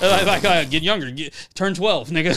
like, 0.00 0.26
like, 0.26 0.44
uh, 0.44 0.64
get 0.64 0.82
younger, 0.82 1.10
get 1.10 1.32
turn 1.54 1.74
twelve, 1.74 2.08
nigga, 2.08 2.32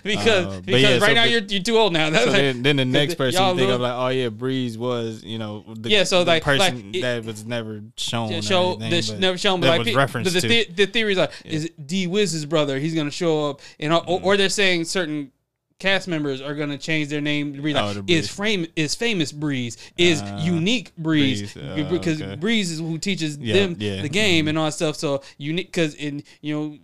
because 0.02 0.46
Uh, 0.46 0.60
because 0.64 0.82
yeah, 0.82 0.90
right 0.98 1.00
so 1.00 1.12
now 1.14 1.24
the- 1.24 1.30
you're 1.30 1.40
you're 1.42 1.62
too 1.62 1.78
old 1.78 1.92
now. 1.92 2.10
That's 2.10 2.24
So 2.24 2.30
like, 2.32 2.40
then, 2.40 2.62
then 2.62 2.76
the 2.76 2.84
next 2.84 3.14
person 3.14 3.40
y'all 3.40 3.56
think 3.56 3.70
of 3.70 3.80
like, 3.80 3.94
oh 3.94 4.08
yeah, 4.08 4.28
Breeze 4.28 4.76
was 4.76 5.24
you 5.24 5.38
know 5.38 5.64
the, 5.74 5.88
Yeah, 5.88 6.04
so 6.04 6.24
the 6.24 6.32
like- 6.32 6.46
like, 6.46 6.58
person 6.58 6.90
it- 6.94 7.00
that 7.02 7.24
was 7.24 7.44
never 7.46 7.82
shown. 7.96 8.30
Yeah, 8.30 8.40
show 8.40 8.74
never 8.76 9.38
shown, 9.38 9.60
but 9.60 9.68
that 9.68 9.78
like 9.78 9.86
was 9.86 9.94
referenced 9.94 10.34
the, 10.34 10.40
to. 10.42 10.48
the, 10.48 10.64
the 10.70 10.86
theory 10.86 11.12
is 11.12 11.18
like, 11.18 11.32
is 11.44 11.64
it 11.66 11.86
D 11.86 12.06
Wiz's 12.06 12.44
brother? 12.44 12.78
He's 12.78 12.94
gonna 12.94 13.10
show 13.10 13.50
up, 13.50 13.60
and 13.80 13.92
Mm-hmm. 13.92 14.24
or 14.26 14.36
they're 14.36 14.48
saying 14.50 14.84
certain 14.84 15.32
cast 15.78 16.08
members 16.08 16.40
are 16.40 16.54
gonna 16.54 16.78
change 16.78 17.08
their 17.08 17.20
name 17.20 17.54
to 17.54 17.62
be 17.62 17.74
like 17.74 17.96
Oh, 17.96 18.02
is 18.06 18.28
frame 18.28 18.66
is 18.76 18.94
famous 18.94 19.30
Breeze 19.32 19.76
is 19.98 20.22
Uh, 20.22 20.40
unique 20.42 20.94
Breeze 20.96 21.52
Breeze, 21.52 21.56
uh, 21.64 21.88
because 21.90 22.22
okay. 22.22 22.36
Breeze 22.36 22.70
is 22.70 22.78
who 22.80 22.98
teaches 22.98 23.36
Yeah, 23.38 23.54
them 23.54 23.76
yeah. 23.78 24.02
the 24.02 24.08
game 24.08 24.48
and 24.48 24.56
all 24.58 24.66
that 24.66 24.72
stuff. 24.72 24.96
So 24.96 25.22
unique 25.38 25.66
because 25.68 25.94
in 25.94 26.22
you 26.40 26.54
know. 26.54 26.78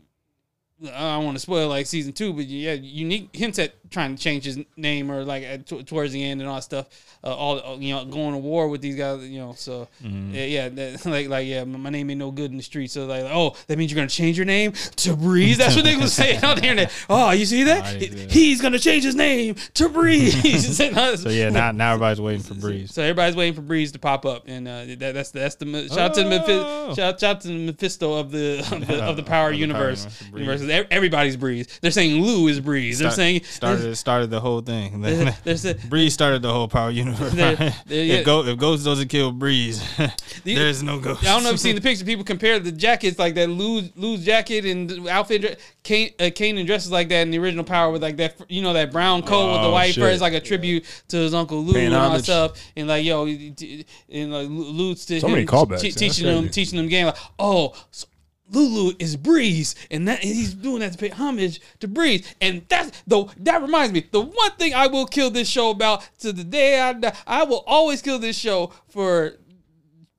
I 0.84 1.16
don't 1.16 1.24
want 1.24 1.36
to 1.36 1.40
spoil 1.40 1.68
like 1.68 1.86
season 1.86 2.12
two, 2.12 2.32
but 2.32 2.44
yeah, 2.46 2.72
unique 2.72 3.30
hints 3.34 3.58
at 3.58 3.74
trying 3.90 4.16
to 4.16 4.22
change 4.22 4.44
his 4.44 4.58
name 4.76 5.10
or 5.10 5.22
like 5.24 5.42
at, 5.44 5.66
t- 5.66 5.82
towards 5.82 6.12
the 6.12 6.24
end 6.24 6.40
and 6.40 6.48
all 6.48 6.56
that 6.56 6.62
stuff. 6.62 6.86
Uh, 7.24 7.28
all 7.34 7.80
you 7.80 7.94
know, 7.94 8.04
going 8.04 8.32
to 8.32 8.38
war 8.38 8.68
with 8.68 8.80
these 8.80 8.96
guys, 8.96 9.22
you 9.28 9.38
know. 9.38 9.54
So 9.56 9.88
Mm-hmm. 10.02 10.34
yeah, 10.34 10.44
yeah, 10.44 10.68
that, 10.70 11.06
like 11.06 11.28
like 11.28 11.46
yeah, 11.46 11.62
my 11.64 11.90
name 11.90 12.10
ain't 12.10 12.18
no 12.18 12.30
good 12.30 12.50
in 12.50 12.56
the 12.56 12.62
street. 12.62 12.90
So 12.90 13.06
like, 13.06 13.22
oh, 13.24 13.54
that 13.68 13.78
means 13.78 13.92
you're 13.92 13.96
gonna 13.96 14.08
change 14.08 14.36
your 14.36 14.46
name 14.46 14.72
to 14.96 15.14
Breeze. 15.16 15.58
That's 15.58 15.76
what 15.76 15.84
they 15.84 15.96
was 15.96 16.12
saying 16.12 16.42
on 16.44 16.56
the 16.56 16.62
internet. 16.62 16.92
Oh, 17.10 17.30
you 17.30 17.46
see 17.46 17.64
that? 17.64 17.86
He- 18.02 18.26
He's 18.28 18.60
gonna 18.60 18.78
change 18.78 19.04
his 19.04 19.14
name 19.14 19.54
to 19.74 19.88
Breeze. 19.88 20.78
So 20.82 21.28
yeah, 21.28 21.48
now 21.50 21.70
now 21.72 21.92
everybody's 21.94 22.20
waiting 22.20 22.42
for 22.42 22.54
Breeze. 22.54 22.92
So 22.94 23.02
everybody's 23.02 23.36
waiting 23.36 23.54
for 23.54 23.60
Breeze 23.62 23.92
to 23.92 23.98
pop 23.98 24.24
up, 24.26 24.44
and 24.46 24.66
uh, 24.66 24.84
that, 24.98 25.12
that's 25.14 25.30
that's 25.30 25.54
the 25.56 25.88
shout 25.88 25.98
out 25.98 26.14
to 26.14 26.24
the 26.24 26.28
Mephi- 26.30 26.62
Oh. 26.64 26.94
shout, 26.94 27.20
shout 27.20 27.40
to 27.42 27.48
the 27.48 27.66
Mephisto 27.66 28.14
of 28.14 28.30
the 28.30 28.60
of 28.72 28.86
the, 28.86 29.04
of 29.04 29.16
the 29.16 29.22
Power 29.22 29.50
the 29.50 29.56
universe. 29.58 30.06
Power 30.06 30.38
universe, 30.38 30.60
Everybody's 30.90 31.36
Breeze. 31.36 31.66
They're 31.80 31.90
saying 31.90 32.22
Lou 32.22 32.48
is 32.48 32.60
Breeze. 32.60 32.98
They're 32.98 33.08
Start- 33.10 33.16
saying 33.16 33.44
started 33.44 33.96
started 33.96 34.30
the 34.30 34.40
whole 34.40 34.60
thing. 34.60 35.00
They're, 35.02 35.36
they're, 35.44 35.74
Breeze 35.88 36.14
started 36.14 36.42
the 36.42 36.52
whole 36.52 36.68
Power 36.68 36.90
universe. 36.90 37.32
They're- 37.34 37.56
they're- 37.86 38.04
yeah. 38.04 38.14
if, 38.16 38.24
Go, 38.26 38.44
if 38.44 38.58
Ghost 38.58 38.84
doesn't 38.84 39.08
kill 39.08 39.32
Breeze, 39.32 39.82
The- 39.96 40.54
there 40.54 40.66
is 40.68 40.82
no 40.82 40.98
Ghost. 40.98 41.22
I 41.22 41.26
don't 41.26 41.42
know 41.42 41.50
if 41.50 41.54
you've 41.54 41.60
seen 41.60 41.74
the 41.74 41.80
picture. 41.80 42.04
People 42.04 42.24
compare 42.24 42.58
the 42.58 42.72
jackets 42.72 43.18
like 43.18 43.34
that 43.34 43.48
Lou's, 43.48 43.90
Lou's 43.96 44.24
jacket 44.24 44.64
and 44.64 44.88
the 44.88 45.08
outfit. 45.10 45.60
Kane, 45.82 46.10
uh, 46.20 46.24
Kanan 46.24 46.64
dresses 46.64 46.92
like 46.92 47.08
that 47.08 47.22
in 47.22 47.30
the 47.32 47.38
original 47.38 47.64
Power 47.64 47.90
with 47.90 48.02
like 48.02 48.16
that, 48.18 48.36
you 48.48 48.62
know, 48.62 48.72
that 48.72 48.92
brown 48.92 49.22
coat 49.22 49.52
with 49.52 49.62
the 49.62 49.66
Oh, 49.68 49.72
white 49.72 49.94
fur. 49.94 50.02
shit. 50.02 50.12
It's 50.12 50.22
like 50.22 50.32
a 50.32 50.40
tribute 50.40 50.84
to 51.08 51.16
his 51.16 51.34
uncle 51.34 51.62
Lou 51.64 51.72
Paying 51.74 51.86
and 51.86 51.94
all 51.96 52.02
that 52.02 52.08
homage. 52.10 52.24
stuff. 52.24 52.62
And 52.76 52.86
like, 52.86 53.04
yo, 53.04 53.26
and 53.26 54.32
like 54.32 54.48
Lou's 54.48 55.04
to 55.06 55.20
So 55.20 55.26
him, 55.26 55.32
many 55.32 55.46
callbacks. 55.46 55.80
te- 55.80 55.88
That's 55.88 55.96
teaching 55.96 56.26
them, 56.26 56.48
teaching 56.48 56.76
them 56.76 56.88
game. 56.88 57.06
Like, 57.06 57.16
oh. 57.38 57.74
So, 57.90 58.06
Lulu 58.52 58.94
is 58.98 59.16
Breeze, 59.16 59.74
and 59.90 60.06
that 60.08 60.22
and 60.22 60.34
he's 60.34 60.54
doing 60.54 60.80
that 60.80 60.92
to 60.92 60.98
pay 60.98 61.08
homage 61.08 61.60
to 61.80 61.88
Breeze, 61.88 62.34
and 62.40 62.64
that's 62.68 63.02
the 63.06 63.26
that 63.38 63.62
reminds 63.62 63.92
me. 63.92 64.06
The 64.10 64.20
one 64.20 64.52
thing 64.52 64.74
I 64.74 64.86
will 64.86 65.06
kill 65.06 65.30
this 65.30 65.48
show 65.48 65.70
about 65.70 66.08
to 66.20 66.32
the 66.32 66.44
day 66.44 66.80
I 66.80 66.92
die, 66.92 67.16
I 67.26 67.44
will 67.44 67.64
always 67.66 68.02
kill 68.02 68.18
this 68.18 68.38
show 68.38 68.72
for 68.88 69.36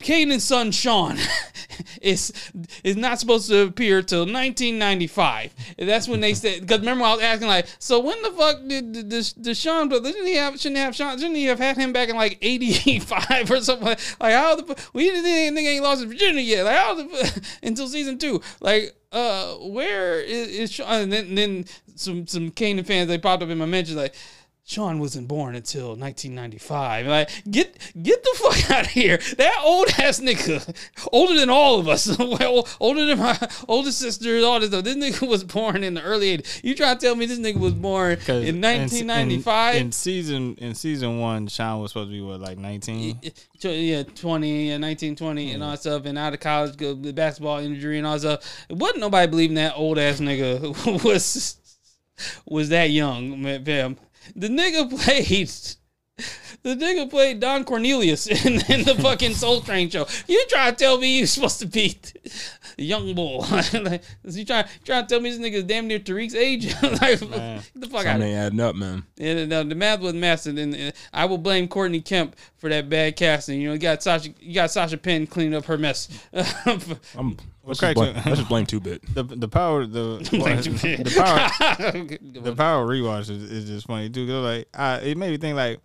Kanan's 0.04 0.44
son 0.44 0.72
Sean 0.72 1.18
is 2.02 2.34
is 2.84 2.96
not 2.96 3.20
supposed 3.20 3.48
to 3.50 3.62
appear 3.62 4.02
till 4.02 4.22
1995. 4.22 5.54
That's 5.78 6.08
when 6.08 6.20
they 6.20 6.34
said 6.34 6.62
because 6.62 6.80
remember 6.80 7.06
I 7.06 7.14
was 7.14 7.24
asking 7.24 7.48
like, 7.48 7.68
so 7.80 8.00
when 8.00 8.22
the 8.22 8.32
fuck 8.32 8.68
did 8.68 9.10
did 9.10 9.58
Sean? 9.58 9.90
But 9.90 10.04
didn't 10.04 10.28
he 10.28 10.36
have 10.36 10.60
shouldn't 10.60 10.78
he 10.78 10.84
have 10.84 10.96
Sean? 10.96 11.18
Shouldn't 11.18 11.36
he 11.36 11.46
have 11.46 11.60
had 11.60 11.78
him 11.78 11.94
back 11.94 12.10
in 12.10 12.16
like 12.16 12.38
85 12.42 13.52
or 13.52 13.62
something? 13.62 13.88
Like, 14.20 14.34
how 14.34 14.56
the 14.56 14.90
we 14.94 15.10
didn't 15.10 15.24
think 15.24 15.58
nigga 15.58 15.74
ain't 15.74 15.84
lost 15.84 16.02
his 16.02 16.12
virginity 16.12 16.44
yet? 16.44 16.64
Like 16.64 16.78
how 16.78 16.96
the 16.96 17.42
until 17.64 17.88
season 17.88 18.18
two? 18.18 18.42
Like 18.60 18.96
uh, 19.12 19.54
where 19.56 20.20
is, 20.20 20.48
is 20.50 20.72
Sean? 20.72 21.04
And 21.04 21.14
then, 21.14 21.36
then 21.36 21.66
some 21.96 22.28
some 22.28 22.52
Kanan 22.52 22.86
fans 22.86 23.08
they 23.08 23.18
popped 23.18 23.44
up 23.44 23.50
in 23.50 23.58
my 23.58 23.66
mentions 23.66 23.98
like. 23.98 24.16
Sean 24.66 25.00
wasn't 25.00 25.28
born 25.28 25.56
until 25.56 25.90
1995. 25.90 27.08
Like, 27.08 27.30
get 27.52 27.78
get 28.02 28.24
the 28.24 28.32
fuck 28.36 28.72
out 28.78 28.86
of 28.86 28.92
here. 28.92 29.18
That 29.38 29.62
old 29.62 29.90
ass 30.00 30.22
nigga, 30.22 30.74
older 31.12 31.36
than 31.38 31.50
all 31.50 31.80
of 31.80 31.90
us, 31.90 32.18
well, 32.20 32.66
older 32.80 33.06
than 33.06 33.20
my 33.20 33.38
older 33.68 33.92
sister, 33.92 34.40
all 34.40 34.62
this 34.62 34.70
stuff. 34.70 34.86
This 34.86 34.96
nigga 34.96 35.28
was 35.28 35.44
born 35.44 35.84
in 35.84 35.96
the 35.96 36.02
early 36.02 36.38
80s. 36.38 36.64
You 36.64 36.76
trying 36.76 36.98
to 36.98 37.06
tell 37.06 37.16
me 37.16 37.26
this 37.26 37.40
nigga 37.40 37.60
was 37.60 37.74
born 37.74 38.14
in 38.28 38.62
1995? 38.62 39.76
In, 39.76 39.82
in 39.82 39.92
season 39.92 40.56
in 40.56 40.76
season 40.76 41.20
one, 41.20 41.48
Sean 41.48 41.82
was 41.82 41.92
supposed 41.92 42.10
to 42.10 42.14
be 42.14 42.22
what 42.22 42.40
like 42.40 42.58
nineteen. 42.58 43.20
Yeah, 43.62 44.04
20 44.04 44.72
and 44.72 44.82
19, 44.82 45.16
20 45.16 45.52
and 45.52 45.64
all 45.64 45.72
that 45.72 45.80
stuff, 45.80 46.06
and 46.06 46.18
out 46.18 46.34
of 46.34 46.40
college, 46.40 46.76
the 46.78 47.14
basketball 47.14 47.60
injury 47.60 47.98
and 47.98 48.08
all 48.08 48.14
that 48.14 48.20
stuff. 48.20 48.66
It 48.70 48.78
wasn't 48.78 49.02
nobody 49.02 49.30
believing 49.30 49.56
that 49.56 49.74
old 49.76 50.00
ass 50.00 50.20
nigga 50.20 51.04
was 51.04 51.58
was 52.46 52.70
that 52.70 52.90
young, 52.92 53.44
fam. 53.66 53.98
The 54.36 54.48
nigga 54.48 54.90
played. 54.90 55.50
The 56.64 56.76
nigga 56.76 57.10
played 57.10 57.40
Don 57.40 57.66
Cornelius 57.66 58.28
in, 58.46 58.54
in 58.72 58.84
the 58.86 58.96
fucking 58.96 59.34
Soul 59.34 59.62
Train 59.62 59.90
show. 59.90 60.08
You 60.28 60.46
try 60.50 60.72
to 60.72 60.76
tell 60.76 60.98
me 60.98 61.18
you're 61.18 61.28
supposed 61.28 61.60
to 61.60 61.66
be 61.66 61.98
the 62.02 62.63
young 62.78 63.14
bull? 63.14 63.46
like, 63.52 64.04
you 64.26 64.46
try 64.46 64.66
try 64.84 65.02
to 65.02 65.08
tell 65.08 65.20
me 65.20 65.30
this 65.30 65.40
nigga's 65.40 65.64
damn 65.64 65.88
near 65.88 66.00
Tariq's 66.00 66.36
age? 66.36 66.74
like, 66.84 67.20
get 67.20 67.30
the 67.76 67.88
fuck 67.88 68.06
out 68.06 68.18
of 68.18 68.22
Something 68.22 68.22
ain't 68.24 68.38
adding 68.38 68.60
up, 68.60 68.76
man. 68.76 69.04
and 69.20 69.52
uh, 69.52 69.64
the 69.64 69.76
math 69.76 70.00
was 70.02 70.14
massive, 70.14 70.58
and 70.58 70.76
uh, 70.76 70.92
I 71.14 71.26
will 71.26 71.38
blame 71.38 71.68
Courtney 71.68 72.02
Kemp 72.02 72.36
for 72.58 72.70
that 72.70 72.90
bad 72.90 73.16
casting. 73.16 73.62
You 73.62 73.70
know, 73.70 73.74
you 73.74 73.80
got 73.80 74.04
Sasha, 74.04 74.30
you 74.40 74.54
got 74.54 74.72
Sasha 74.72 74.98
Penn 74.98 75.28
cleaning 75.28 75.56
up 75.56 75.66
her 75.66 75.78
mess. 75.78 76.08
I'm 76.34 77.38
let's, 77.64 77.80
crack 77.80 77.96
just 77.96 77.96
blame, 77.96 78.14
to- 78.14 78.30
let's 78.30 78.38
just 78.38 78.50
blame 78.50 78.66
two 78.66 78.80
bit. 78.80 79.02
The 79.14 79.24
the 79.24 79.48
power 79.48 79.86
the 79.86 80.18
the 80.32 81.14
power 81.16 82.20
the 82.22 82.56
power 82.56 82.88
rewatch 82.88 83.30
is, 83.30 83.52
is 83.52 83.66
just 83.66 83.88
funny 83.88 84.10
too. 84.10 84.28
Cause 84.28 84.44
like 84.44 84.68
I, 84.74 84.98
it 85.00 85.18
made 85.18 85.32
me 85.32 85.38
think 85.38 85.56
like 85.56 85.80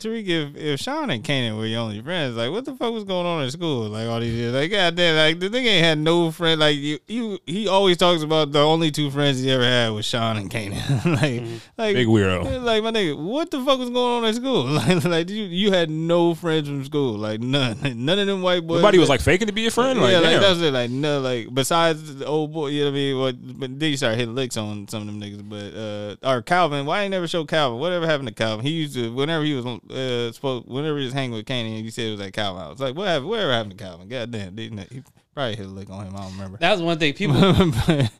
Tariq, 0.00 0.26
if 0.26 0.56
if 0.56 0.80
Sean 0.80 1.10
and 1.10 1.22
Kanan 1.22 1.56
were 1.56 1.66
your 1.66 1.80
only 1.80 2.00
friends, 2.00 2.36
like 2.36 2.50
what 2.50 2.64
the 2.64 2.74
fuck 2.74 2.92
was 2.92 3.04
going 3.04 3.26
on 3.26 3.44
in 3.44 3.50
school? 3.50 3.88
Like 3.88 4.08
all 4.08 4.20
these 4.20 4.34
years, 4.34 4.52
like 4.52 4.70
goddamn, 4.70 5.16
like 5.16 5.40
the 5.40 5.48
nigga 5.48 5.66
ain't 5.66 5.84
had 5.84 5.98
no 5.98 6.30
friend. 6.30 6.60
Like 6.60 6.76
you, 6.76 6.98
you, 7.06 7.38
he 7.46 7.68
always 7.68 7.96
talks 7.96 8.22
about 8.22 8.52
the 8.52 8.60
only 8.60 8.90
two 8.90 9.10
friends 9.10 9.40
he 9.40 9.50
ever 9.50 9.64
had 9.64 9.90
was 9.90 10.06
Sean 10.06 10.36
and 10.36 10.50
Kanan. 10.50 11.04
like, 11.22 11.62
like 11.76 11.94
Big 11.94 12.06
weirdo. 12.06 12.62
Like 12.62 12.82
my 12.82 12.90
nigga, 12.90 13.16
what 13.16 13.50
the 13.50 13.62
fuck 13.64 13.78
was 13.78 13.90
going 13.90 14.24
on 14.24 14.28
at 14.28 14.34
school? 14.34 14.68
Like, 14.80 15.04
like 15.04 15.28
you, 15.28 15.44
you 15.44 15.72
had 15.72 15.90
no 15.90 16.34
friends 16.34 16.66
from 16.66 16.84
school. 16.84 17.18
Like 17.18 17.40
none, 17.40 17.76
none 18.04 18.18
of 18.18 18.26
them 18.26 18.40
white 18.40 18.66
boys. 18.66 18.78
Nobody 18.78 18.98
was 18.98 19.08
like 19.08 19.20
faking 19.20 19.48
to 19.48 19.52
be 19.52 19.66
a 19.66 19.70
friend. 19.70 20.00
Like, 20.00 20.12
yeah, 20.12 20.18
like 20.18 20.30
damn. 20.30 20.40
that's 20.40 20.60
it. 20.60 20.72
Like 20.72 20.90
no, 20.90 21.20
like 21.20 21.52
besides 21.52 22.16
the 22.16 22.24
old 22.24 22.52
boy, 22.52 22.68
you 22.68 22.80
know 22.80 22.86
what 22.86 22.90
I 22.90 22.94
mean. 22.94 23.18
What, 23.18 23.60
but 23.60 23.78
then 23.78 23.90
you 23.90 23.96
start 23.96 24.16
hitting 24.16 24.34
licks 24.34 24.56
on 24.56 24.88
some 24.88 25.02
of 25.02 25.06
them 25.06 25.20
niggas. 25.20 25.48
But 25.48 26.28
uh, 26.28 26.34
or 26.34 26.42
Calvin, 26.42 26.86
why 26.86 27.02
ain't 27.02 27.10
never 27.10 27.28
show 27.28 27.44
Calvin? 27.44 27.78
Whatever 27.78 28.06
happened 28.06 28.28
to 28.28 28.34
Calvin? 28.34 28.64
He 28.64 28.72
used 28.72 28.94
to 28.94 29.12
whenever 29.12 29.44
he 29.44 29.54
was 29.54 29.64
uh 29.90 30.32
supposed 30.32 30.66
whenever 30.66 30.98
he 30.98 31.04
was 31.04 31.12
hanging 31.12 31.32
with 31.32 31.46
Kanye, 31.46 31.82
he 31.82 31.90
said 31.90 32.06
it 32.06 32.10
was 32.12 32.20
at 32.20 32.32
Calvin 32.32 32.62
house. 32.62 32.80
Like 32.80 32.94
what 32.94 33.04
whatever, 33.04 33.26
whatever 33.26 33.52
happened 33.52 33.78
to 33.78 33.84
Calvin? 33.84 34.08
God 34.08 34.30
damn, 34.30 34.54
didn't 34.54 34.78
it? 34.78 34.92
he 34.92 35.02
probably 35.34 35.56
hit 35.56 35.66
a 35.66 35.68
lick 35.68 35.90
on 35.90 36.06
him. 36.06 36.16
I 36.16 36.22
don't 36.22 36.32
remember. 36.32 36.58
that 36.58 36.72
was 36.72 36.82
one 36.82 36.98
thing 36.98 37.14
people. 37.14 37.36
ain't 37.88 38.10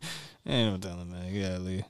no 0.47 0.77
telling, 0.79 1.11
man. 1.11 1.33
Yeah, 1.33 1.59
leave. 1.59 1.85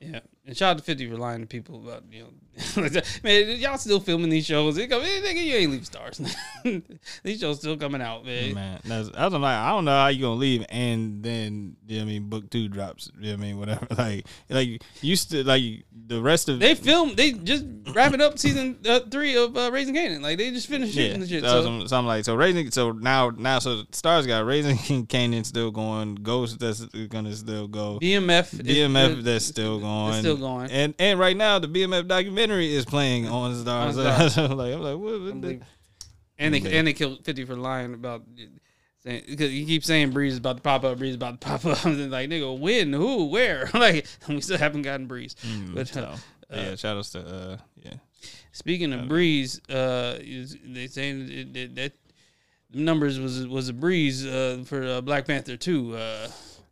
yeah, 0.00 0.20
and 0.46 0.56
shout 0.56 0.72
out 0.72 0.78
to 0.78 0.84
Fifty 0.84 1.08
for 1.08 1.16
lying 1.16 1.40
to 1.40 1.46
people 1.46 1.82
about 1.82 2.04
you 2.10 2.22
know, 2.22 2.30
man, 3.22 3.56
y'all 3.58 3.78
still 3.78 3.98
filming 4.00 4.28
these 4.28 4.44
shows. 4.44 4.76
It 4.76 4.88
go, 4.88 5.00
man, 5.00 5.22
nigga, 5.22 5.42
you 5.42 5.54
ain't 5.54 5.72
leave 5.72 5.82
Starz. 5.82 6.20
these 7.22 7.40
shows 7.40 7.58
still 7.58 7.76
coming 7.78 8.02
out, 8.02 8.26
man. 8.26 8.54
Man, 8.54 8.80
that's, 8.84 9.10
I 9.16 9.24
was 9.24 9.32
like, 9.34 9.56
I 9.56 9.70
don't 9.70 9.86
know 9.86 9.92
how 9.92 10.08
you 10.08 10.20
gonna 10.22 10.34
leave, 10.34 10.66
and 10.68 11.22
then 11.22 11.76
you 11.86 11.96
know 11.98 12.04
what 12.04 12.08
I 12.08 12.12
mean, 12.12 12.28
book 12.28 12.50
two 12.50 12.68
drops. 12.68 13.10
You 13.18 13.32
know 13.32 13.36
what 13.36 13.38
I 13.38 13.46
mean, 13.46 13.58
whatever. 13.58 13.86
Like, 14.02 14.26
like 14.50 14.82
you 15.00 15.16
still 15.16 15.44
like 15.44 15.84
the 16.08 16.20
rest 16.20 16.48
of 16.48 16.58
They 16.58 16.74
filmed. 16.74 17.16
They 17.16 17.32
just 17.32 17.64
wrapping 17.94 18.20
up 18.20 18.38
season 18.38 18.78
uh, 18.86 19.00
three 19.10 19.36
of 19.36 19.56
uh, 19.56 19.70
Raising 19.72 19.94
Kanan. 19.94 20.20
Like 20.22 20.38
they 20.38 20.50
just 20.50 20.66
finished 20.66 20.94
shooting 20.94 21.20
the 21.20 21.28
shit. 21.28 21.42
So, 21.44 21.62
So, 21.62 21.68
I'm, 21.68 21.88
so 21.88 21.96
I'm 21.98 22.06
like, 22.06 22.24
so 22.24 22.34
raising, 22.34 22.70
so 22.70 22.92
now, 22.92 23.30
now, 23.30 23.60
so 23.60 23.82
Starz 23.92 24.26
got 24.26 24.44
raising 24.44 25.06
Kanan 25.06 25.46
still 25.46 25.70
going, 25.70 26.16
Ghost 26.16 26.58
that's 26.58 26.84
gonna 26.84 27.34
still 27.34 27.68
go, 27.68 27.98
BMF, 28.02 28.54
BMF 28.62 29.18
is- 29.18 29.24
that's 29.24 29.44
still 29.46 29.78
going, 29.78 30.20
still 30.20 30.36
going. 30.36 30.70
and 30.70 30.94
and 30.98 31.18
right 31.18 31.36
now 31.36 31.58
the 31.58 31.68
BMF 31.68 32.08
documentary 32.08 32.41
is 32.50 32.84
playing 32.84 33.28
on 33.28 33.54
Starz. 33.54 33.88
On 33.88 33.94
Starz. 33.94 34.30
so 34.32 34.44
I'm 34.50 34.56
like, 34.56 34.74
I'm 34.74 34.80
like, 34.82 34.96
what? 34.98 35.20
what 35.20 35.42
the- 35.42 35.60
And 36.38 36.54
they 36.54 36.78
and 36.78 36.86
they 36.86 36.92
killed 36.92 37.24
Fifty 37.24 37.44
for 37.44 37.56
lying 37.56 37.94
about 37.94 38.22
saying 39.04 39.22
Because 39.28 39.52
you 39.52 39.66
keep 39.66 39.84
saying 39.84 40.10
Breeze 40.10 40.32
is 40.32 40.38
about 40.38 40.56
to 40.56 40.62
pop 40.62 40.84
up, 40.84 40.98
Breeze 40.98 41.10
is 41.10 41.16
about 41.16 41.40
to 41.40 41.46
pop 41.46 41.64
up. 41.64 41.84
I'm 41.86 42.10
like, 42.10 42.28
nigga, 42.30 42.58
when, 42.58 42.92
who, 42.92 43.26
where? 43.26 43.70
like, 43.74 44.06
we 44.28 44.40
still 44.40 44.58
haven't 44.58 44.82
gotten 44.82 45.06
Breeze. 45.06 45.36
Mm, 45.46 45.74
But 45.74 45.88
so, 45.88 46.02
uh, 46.02 46.16
yeah, 46.50 46.74
shout 46.76 46.96
outs 46.96 47.10
to 47.10 47.20
uh, 47.20 47.56
yeah. 47.82 47.94
speaking 48.52 48.92
of 48.92 49.08
Breeze, 49.08 49.60
uh, 49.68 50.18
is- 50.20 50.56
they 50.64 50.86
saying 50.86 51.26
that, 51.26 51.52
that, 51.54 51.74
that 51.76 51.92
numbers 52.74 53.18
was 53.20 53.46
was 53.46 53.68
a 53.68 53.72
breeze 53.72 54.24
uh, 54.26 54.62
for 54.64 54.82
uh, 54.82 55.00
Black 55.00 55.26
Panther 55.26 55.56
two. 55.56 55.94
Uh, 55.96 56.28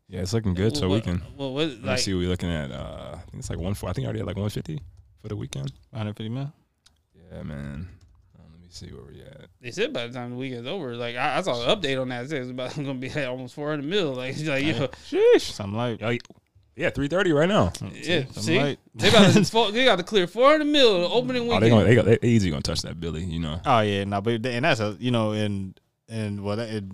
Yeah, 0.08 0.22
it's 0.22 0.32
looking 0.32 0.54
good. 0.54 0.76
So 0.76 0.88
what, 0.88 0.94
we 0.96 1.00
can 1.02 1.22
Well, 1.36 1.52
what, 1.54 1.68
let 1.68 1.82
me 1.82 1.96
see 1.98 2.14
what 2.14 2.20
we're 2.20 2.28
looking 2.28 2.50
at. 2.50 2.70
Uh, 2.72 3.12
I 3.14 3.16
think 3.30 3.34
it's 3.34 3.50
like 3.50 3.58
one. 3.58 3.72
I 3.72 3.92
think 3.92 3.98
I 3.98 4.04
already 4.04 4.20
had 4.20 4.26
like 4.26 4.36
one 4.36 4.48
fifty 4.50 4.80
for 5.20 5.28
the 5.28 5.36
weekend. 5.36 5.72
150 5.90 6.28
mil. 6.28 6.52
Yeah, 7.32 7.42
man. 7.42 7.88
Uh, 8.38 8.42
let 8.52 8.60
me 8.60 8.66
see 8.70 8.86
where 8.88 9.04
we 9.04 9.20
at. 9.22 9.46
they 9.60 9.70
said 9.70 9.92
by 9.92 10.06
the 10.06 10.12
time 10.12 10.30
the 10.30 10.36
weekend's 10.36 10.68
over, 10.68 10.96
like 10.96 11.16
I, 11.16 11.38
I 11.38 11.42
saw 11.42 11.62
an 11.62 11.76
update 11.80 12.00
on 12.00 12.08
that. 12.08 12.24
It 12.24 12.30
said 12.30 12.42
it's 12.42 12.50
about 12.50 12.74
going 12.74 12.86
to 12.86 12.94
be 12.94 13.08
like 13.08 13.26
almost 13.28 13.54
400 13.54 13.84
mil. 13.84 14.12
Like, 14.14 14.36
like 14.44 14.64
yo, 14.64 14.88
Sheesh. 15.10 15.40
Something 15.52 15.76
like 15.76 16.00
Yeah, 16.00 16.16
yeah, 16.76 16.90
three 16.90 17.08
thirty 17.08 17.32
right 17.32 17.48
now. 17.48 17.72
yeah, 17.92 18.24
something 18.24 18.42
see, 18.42 18.58
like- 18.60 18.78
they 18.94 19.10
got 19.10 19.32
to 19.34 19.72
they 19.72 19.84
got 19.84 19.96
to 19.96 20.02
clear 20.04 20.26
400 20.26 20.64
mil 20.64 20.86
opening 21.12 21.42
Oh, 21.42 21.58
weekend. 21.58 21.62
they 21.62 21.68
gonna 21.70 21.84
they, 21.84 21.94
got, 21.94 22.04
they 22.22 22.28
easy 22.28 22.48
gonna 22.50 22.62
touch 22.62 22.82
that 22.82 22.98
Billy. 23.00 23.22
You 23.24 23.40
know. 23.40 23.60
Oh 23.66 23.80
yeah, 23.80 24.04
no, 24.04 24.20
but 24.20 24.44
and 24.46 24.64
that's 24.64 24.80
a 24.80 24.96
you 24.98 25.10
know 25.10 25.32
and 25.32 25.78
and 26.08 26.42
what 26.42 26.58
it, 26.58 26.84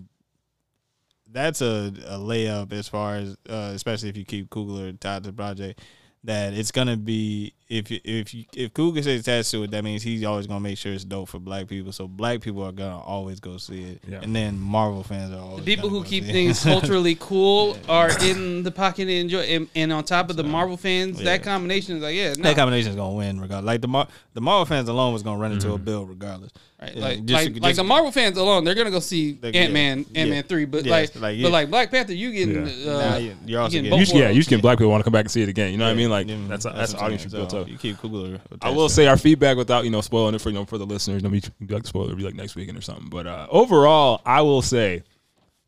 that's 1.30 1.60
a, 1.60 1.92
a 2.06 2.18
layup 2.18 2.72
as 2.72 2.88
far 2.88 3.16
as 3.16 3.36
uh, 3.48 3.70
especially 3.74 4.08
if 4.08 4.16
you 4.16 4.24
keep 4.24 4.48
Coogler 4.50 4.98
tied 4.98 5.24
to 5.24 5.30
the 5.30 5.36
project. 5.36 5.80
That 6.26 6.54
it's 6.54 6.72
gonna 6.72 6.96
be 6.96 7.54
if 7.68 7.90
you- 7.90 8.00
if 8.04 8.32
you, 8.32 8.44
if 8.54 8.72
Coogler 8.74 9.02
says 9.02 9.20
attached 9.20 9.50
to 9.50 9.62
it, 9.64 9.70
that 9.72 9.82
means 9.82 10.02
he's 10.02 10.24
always 10.24 10.46
gonna 10.46 10.60
make 10.60 10.78
sure 10.78 10.92
it's 10.92 11.04
dope 11.04 11.28
for 11.28 11.38
black 11.40 11.66
people. 11.66 11.92
So 11.92 12.06
black 12.06 12.40
people 12.40 12.62
are 12.64 12.72
gonna 12.72 13.00
always 13.00 13.40
go 13.40 13.56
see 13.58 13.82
it, 13.82 14.00
Yeah. 14.08 14.20
and 14.22 14.34
then 14.34 14.58
Marvel 14.58 15.02
fans 15.02 15.32
are 15.32 15.40
always 15.40 15.64
The 15.64 15.74
people 15.74 15.88
who 15.88 16.02
go 16.02 16.08
keep 16.08 16.24
things 16.24 16.62
culturally 16.64 17.16
cool 17.18 17.76
are 17.88 18.10
in 18.24 18.62
the 18.62 18.70
pocket 18.70 19.02
and 19.02 19.10
enjoy. 19.10 19.40
And, 19.40 19.68
and 19.74 19.92
on 19.92 20.04
top 20.04 20.30
of 20.30 20.36
the 20.36 20.44
Marvel 20.44 20.76
fans, 20.76 21.18
yeah. 21.18 21.24
that 21.24 21.42
combination 21.42 21.96
is 21.96 22.02
like, 22.02 22.14
yeah, 22.14 22.34
no, 22.36 22.42
that 22.42 22.56
combination 22.56 22.90
is 22.90 22.96
gonna 22.96 23.14
win 23.14 23.40
regardless. 23.40 23.66
Like 23.66 23.80
the 23.80 23.88
Mar- 23.88 24.08
the 24.34 24.40
Marvel 24.40 24.66
fans 24.66 24.88
alone 24.88 25.12
was 25.12 25.22
gonna 25.22 25.40
run 25.40 25.52
into 25.52 25.70
a 25.70 25.74
mm-hmm. 25.74 25.84
bill 25.84 26.06
regardless. 26.06 26.52
Right? 26.80 26.94
Yeah, 26.94 27.02
like, 27.02 27.24
just- 27.24 27.32
like, 27.44 27.48
just- 27.52 27.62
like 27.62 27.76
the 27.76 27.84
Marvel 27.84 28.12
fans 28.12 28.36
alone, 28.36 28.64
they're 28.64 28.74
gonna 28.74 28.90
go 28.90 29.00
see 29.00 29.38
Ant 29.42 29.72
Man, 29.72 29.98
yeah, 30.12 30.20
Ant 30.20 30.28
Man 30.28 30.32
yeah. 30.36 30.42
three. 30.42 30.66
But 30.66 30.84
Yes, 30.84 31.14
like, 31.14 31.22
like, 31.22 31.36
yeah. 31.38 31.42
but 31.44 31.52
like 31.52 31.70
Black 31.70 31.90
Panther, 31.90 32.12
you 32.12 32.32
getting 32.32 32.66
Yeah. 32.66 32.92
uh, 32.92 32.98
Now 32.98 33.16
you- 33.16 33.36
you're 33.46 33.60
also 33.62 33.72
getting 33.72 33.84
getting- 33.84 33.98
You 33.98 34.04
just, 34.04 34.14
yeah, 34.16 34.28
you 34.28 34.36
just 34.40 34.50
getting 34.50 34.60
black 34.60 34.76
people 34.76 34.90
want 34.90 35.00
to 35.00 35.04
come 35.04 35.12
back 35.14 35.24
and 35.24 35.30
see 35.30 35.40
it 35.42 35.48
again. 35.48 35.72
You 35.72 35.78
know 35.78 35.86
what 35.86 35.92
I 35.92 35.94
mean? 35.94 36.10
Like 36.10 36.28
Yeah, 36.28 36.36
that's 36.48 36.64
that's, 36.64 36.92
what 36.92 36.98
the 36.98 37.04
audience 37.04 37.24
you 37.24 37.30
built 37.30 37.50
So 37.50 37.60
up. 37.62 37.68
You 37.68 37.78
keep 37.78 37.96
Coogler. 37.96 38.40
I 38.60 38.68
will 38.70 38.90
say 38.90 39.06
our 39.06 39.16
feedback 39.16 39.56
without 39.56 39.84
you 39.84 39.90
know 39.90 40.02
spoiling 40.02 40.34
it 40.34 40.40
for 40.42 40.50
you 40.50 40.54
know 40.56 40.66
for 40.66 40.76
the 40.76 40.84
listeners. 40.86 41.22
Don't 41.22 41.32
be, 41.32 41.42
be 41.64 41.72
like 41.74 41.86
spoiler. 41.86 42.06
It'll 42.08 42.16
be 42.18 42.24
like 42.24 42.34
next 42.34 42.54
weekend 42.56 42.76
or 42.76 42.82
something. 42.82 43.08
But 43.08 43.26
uh, 43.26 43.46
overall, 43.50 44.20
I 44.26 44.42
will 44.42 44.60
say 44.62 45.02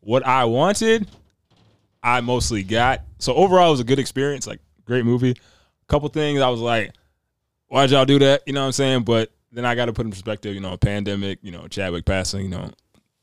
what 0.01 0.25
I 0.27 0.45
wanted, 0.45 1.07
I 2.03 2.21
mostly 2.21 2.61
got. 2.63 3.01
So 3.17 3.33
overall, 3.33 3.69
it 3.69 3.71
was 3.71 3.79
a 3.79 3.83
good 3.83 3.99
experience. 3.99 4.45
Like 4.45 4.59
great 4.85 5.05
movie. 5.05 5.31
A 5.31 5.85
couple 5.87 6.07
things 6.09 6.39
I 6.39 6.49
was 6.49 6.59
like, 6.59 6.91
why'd 7.67 7.89
y'all 7.89 8.05
do 8.05 8.19
that? 8.19 8.43
You 8.45 8.53
know 8.53 8.61
what 8.61 8.67
I'm 8.67 8.71
saying? 8.73 9.03
But 9.03 9.31
then 9.51 9.65
I 9.65 9.75
got 9.75 9.85
to 9.85 9.93
put 9.93 10.05
in 10.05 10.11
perspective. 10.11 10.53
You 10.55 10.61
know, 10.61 10.73
a 10.73 10.77
pandemic. 10.77 11.39
You 11.41 11.51
know, 11.51 11.67
Chadwick 11.67 12.05
passing. 12.05 12.41
You 12.43 12.49
know, 12.49 12.71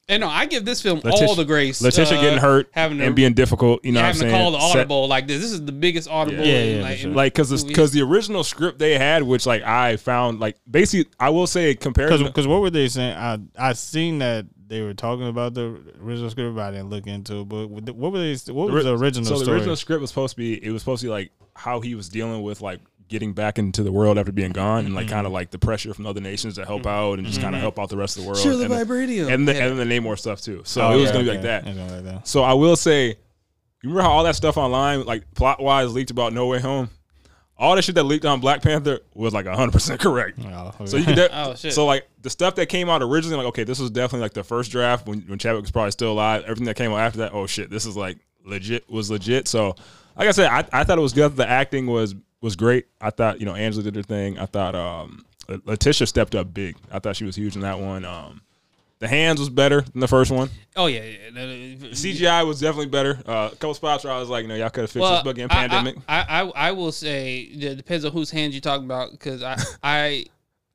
And 0.09 0.20
no, 0.20 0.29
I 0.29 0.47
give 0.47 0.64
this 0.64 0.83
film 0.83 1.01
Letitia- 1.03 1.27
all 1.29 1.35
the 1.35 1.45
grace. 1.45 1.81
Letitia 1.83 2.18
uh, 2.18 2.20
getting 2.20 2.39
hurt 2.39 2.68
having 2.72 2.99
to, 2.99 3.05
and 3.05 3.14
being 3.16 3.35
difficult. 3.35 3.85
You 3.85 3.93
know, 3.93 4.01
what 4.01 4.07
I'm 4.07 4.14
having 4.14 4.29
to 4.29 4.35
call 4.35 4.51
the 4.53 4.61
Set- 4.61 4.77
audible 4.79 5.09
like 5.09 5.27
this. 5.27 5.41
This 5.43 5.53
is 5.53 5.64
the 5.64 5.72
biggest 5.72 6.09
audible. 6.09 6.45
Yeah, 6.45 6.55
in, 6.55 6.77
yeah, 6.77 6.83
like, 6.83 6.99
sure. 6.99 7.11
in 7.11 7.16
like 7.16 7.35
because 7.35 7.51
movie 7.51 7.68
because 7.68 7.93
the 7.93 8.03
original 8.03 8.45
script 8.45 8.79
they 8.79 8.99
had, 8.99 9.22
which 9.22 9.47
like 9.47 9.62
I 9.62 9.97
found 9.97 10.41
like 10.41 10.57
basically 10.70 11.11
I 11.18 11.31
will 11.31 11.47
say 11.47 11.74
compared 11.74 12.11
Because 12.11 12.22
because 12.27 12.47
what 12.47 12.61
were 12.61 12.70
they 12.70 12.89
saying? 12.89 13.16
I 13.16 13.39
I 13.59 13.72
seen 13.72 14.18
that 14.18 14.47
they 14.68 14.83
were 14.83 14.95
talking 14.95 15.29
about 15.29 15.55
the 15.55 15.81
original 16.03 16.29
script, 16.31 16.57
but 16.57 16.62
I 16.62 16.70
didn't 16.72 16.91
look 16.91 17.07
into 17.07 17.43
it. 17.43 17.49
But 17.49 17.68
what 17.68 18.12
were 18.12 18.18
they? 18.18 18.53
What 18.53 18.72
was 18.72 18.85
the 18.85 18.97
original 18.97 19.24
so 19.24 19.39
the 19.39 19.45
story? 19.45 19.57
original 19.59 19.77
script 19.77 20.01
was 20.01 20.11
supposed 20.11 20.35
to 20.35 20.39
be 20.39 20.64
it 20.64 20.70
was 20.70 20.83
supposed 20.83 21.03
to 21.03 21.07
be 21.07 21.11
like 21.11 21.31
how 21.55 21.81
he 21.81 21.95
was 21.95 22.09
dealing 22.09 22.43
with 22.43 22.61
like 22.61 22.81
getting 23.09 23.33
back 23.33 23.59
into 23.59 23.83
the 23.83 23.93
world 23.93 24.19
after 24.19 24.33
being 24.33 24.53
gone 24.53 24.85
and 24.87 24.95
like 24.95 25.07
Mm-hmm. 25.07 25.15
kind 25.15 25.27
of 25.27 25.33
like 25.33 25.51
the 25.51 25.59
pressure 25.59 25.95
from 25.95 26.07
other 26.07 26.21
nations 26.21 26.55
to 26.57 26.65
help 26.65 26.87
out 26.87 27.19
and 27.19 27.27
just 27.27 27.41
kind 27.41 27.55
of 27.55 27.61
help 27.61 27.79
out 27.79 27.89
the 27.89 27.97
rest 27.97 28.17
of 28.17 28.23
the 28.23 28.29
world 28.29 28.41
Sure, 28.41 28.57
the 28.57 28.65
and, 28.65 28.73
then- 28.73 28.87
vibranium. 28.87 29.33
and, 29.33 29.47
the, 29.49 29.55
Yeah. 29.55 29.67
and 29.67 29.79
the 29.79 29.85
Namor 29.85 30.19
stuff 30.19 30.41
too 30.41 30.63
so 30.65 30.83
Oh, 30.83 30.93
it 30.93 30.97
was 30.97 31.05
yeah, 31.07 31.13
gonna 31.13 31.25
be 31.25 31.31
okay. 31.31 31.39
like 31.39 31.65
that 31.65 31.67
It's 31.69 31.93
like 31.93 32.05
that. 32.05 32.27
so 32.29 32.43
I 32.43 32.55
will 32.55 32.77
say 32.77 33.09
you 33.09 33.91
remember 33.91 34.03
how 34.03 34.11
all 34.11 34.25
that 34.25 34.35
stuff 34.37 34.57
online 34.57 35.05
like 35.05 35.33
plot 35.35 35.63
wise 35.63 35.93
leaked 35.93 36.11
about 36.11 36.33
No 36.33 36.47
Way 36.47 36.61
Home 36.61 36.91
all 37.59 37.75
that 37.77 37.83
shit 37.83 37.95
that 37.95 38.03
leaked 38.05 38.27
on 38.27 38.41
Black 38.41 38.61
Panther 38.61 39.01
was 39.15 39.33
like 39.33 39.47
100% 39.47 39.99
correct 39.99 40.39
Oh, 40.45 40.73
so 40.85 40.97
you 40.97 41.05
can 41.05 41.15
de- 41.17 41.31
Oh, 41.47 41.55
shit. 41.55 41.73
so 41.73 41.87
like 41.87 42.07
the 42.23 42.29
stuff 42.31 42.55
that 42.57 42.67
came 42.67 42.91
out 42.91 43.03
originally, 43.03 43.37
like 43.37 43.47
okay, 43.47 43.65
this 43.65 43.79
was 43.79 43.91
definitely 43.91 44.23
like 44.25 44.35
the 44.35 44.45
first 44.45 44.71
draft 44.73 45.07
when 45.07 45.21
when 45.23 45.39
Chadwick 45.39 45.63
was 45.63 45.71
probably 45.71 45.93
still 45.93 46.13
alive. 46.13 46.43
Everything 46.43 46.65
that 46.67 46.75
came 46.77 46.91
out 46.93 46.99
after 46.99 47.21
that, 47.21 47.33
oh 47.33 47.47
shit, 47.47 47.71
this 47.71 47.87
is 47.87 47.97
like 47.97 48.19
legit 48.45 48.91
was 48.91 49.11
legit. 49.11 49.47
So 49.49 49.75
like 50.19 50.29
I 50.29 50.33
said, 50.33 50.49
I, 50.51 50.65
I 50.73 50.85
thought 50.85 50.99
it 50.99 51.03
was 51.03 51.13
good. 51.15 51.35
The 51.37 51.49
acting 51.49 51.87
was 51.87 52.15
was 52.41 52.57
great. 52.57 52.87
I 53.01 53.11
thought 53.11 53.41
you 53.41 53.47
know 53.47 53.55
Angela 53.55 53.82
did 53.82 53.95
her 53.97 54.03
thing. 54.03 54.39
I 54.39 54.47
thought 54.47 54.74
um 54.74 55.24
Letitia 55.64 56.07
stepped 56.07 56.34
up 56.34 56.53
big. 56.53 56.76
I 56.91 56.99
thought 56.99 57.16
she 57.16 57.24
was 57.24 57.37
huge 57.37 57.55
in 57.55 57.62
that 57.62 57.78
one. 57.78 58.05
Um, 58.05 58.41
the 58.99 59.09
hands 59.09 59.39
was 59.39 59.49
better 59.51 59.82
than 59.82 60.01
the 60.01 60.09
first 60.09 60.30
one. 60.30 60.49
oh 60.74 60.87
yeah, 60.87 61.03
yeah. 61.05 61.30
The 61.32 61.76
CGI 61.91 62.47
was 62.47 62.61
definitely 62.61 62.87
better. 62.87 63.20
Uh, 63.26 63.51
a 63.53 63.57
couple 63.57 63.74
spots 63.74 64.05
where 64.05 64.12
I 64.12 64.18
was 64.18 64.28
like, 64.28 64.43
you 64.43 64.49
know, 64.49 64.55
y'all 64.57 64.70
could 64.70 64.82
have 64.82 64.91
fixed 64.91 65.09
this 65.09 65.22
bug 65.22 65.39
in 65.39 65.51
I- 65.51 65.55
I- 65.55 65.68
pandemic. 65.68 65.97
I, 66.09 66.20
I, 66.20 66.68
I 66.68 66.72
will 66.72 66.93
say 66.93 67.41
it 67.41 67.76
depends 67.76 68.05
on 68.05 68.12
whose 68.12 68.30
hands 68.30 68.55
you're 68.55 68.61
talking 68.62 68.87
about 68.87 69.12
because 69.12 69.43
I 69.43 69.57
I 69.82 70.24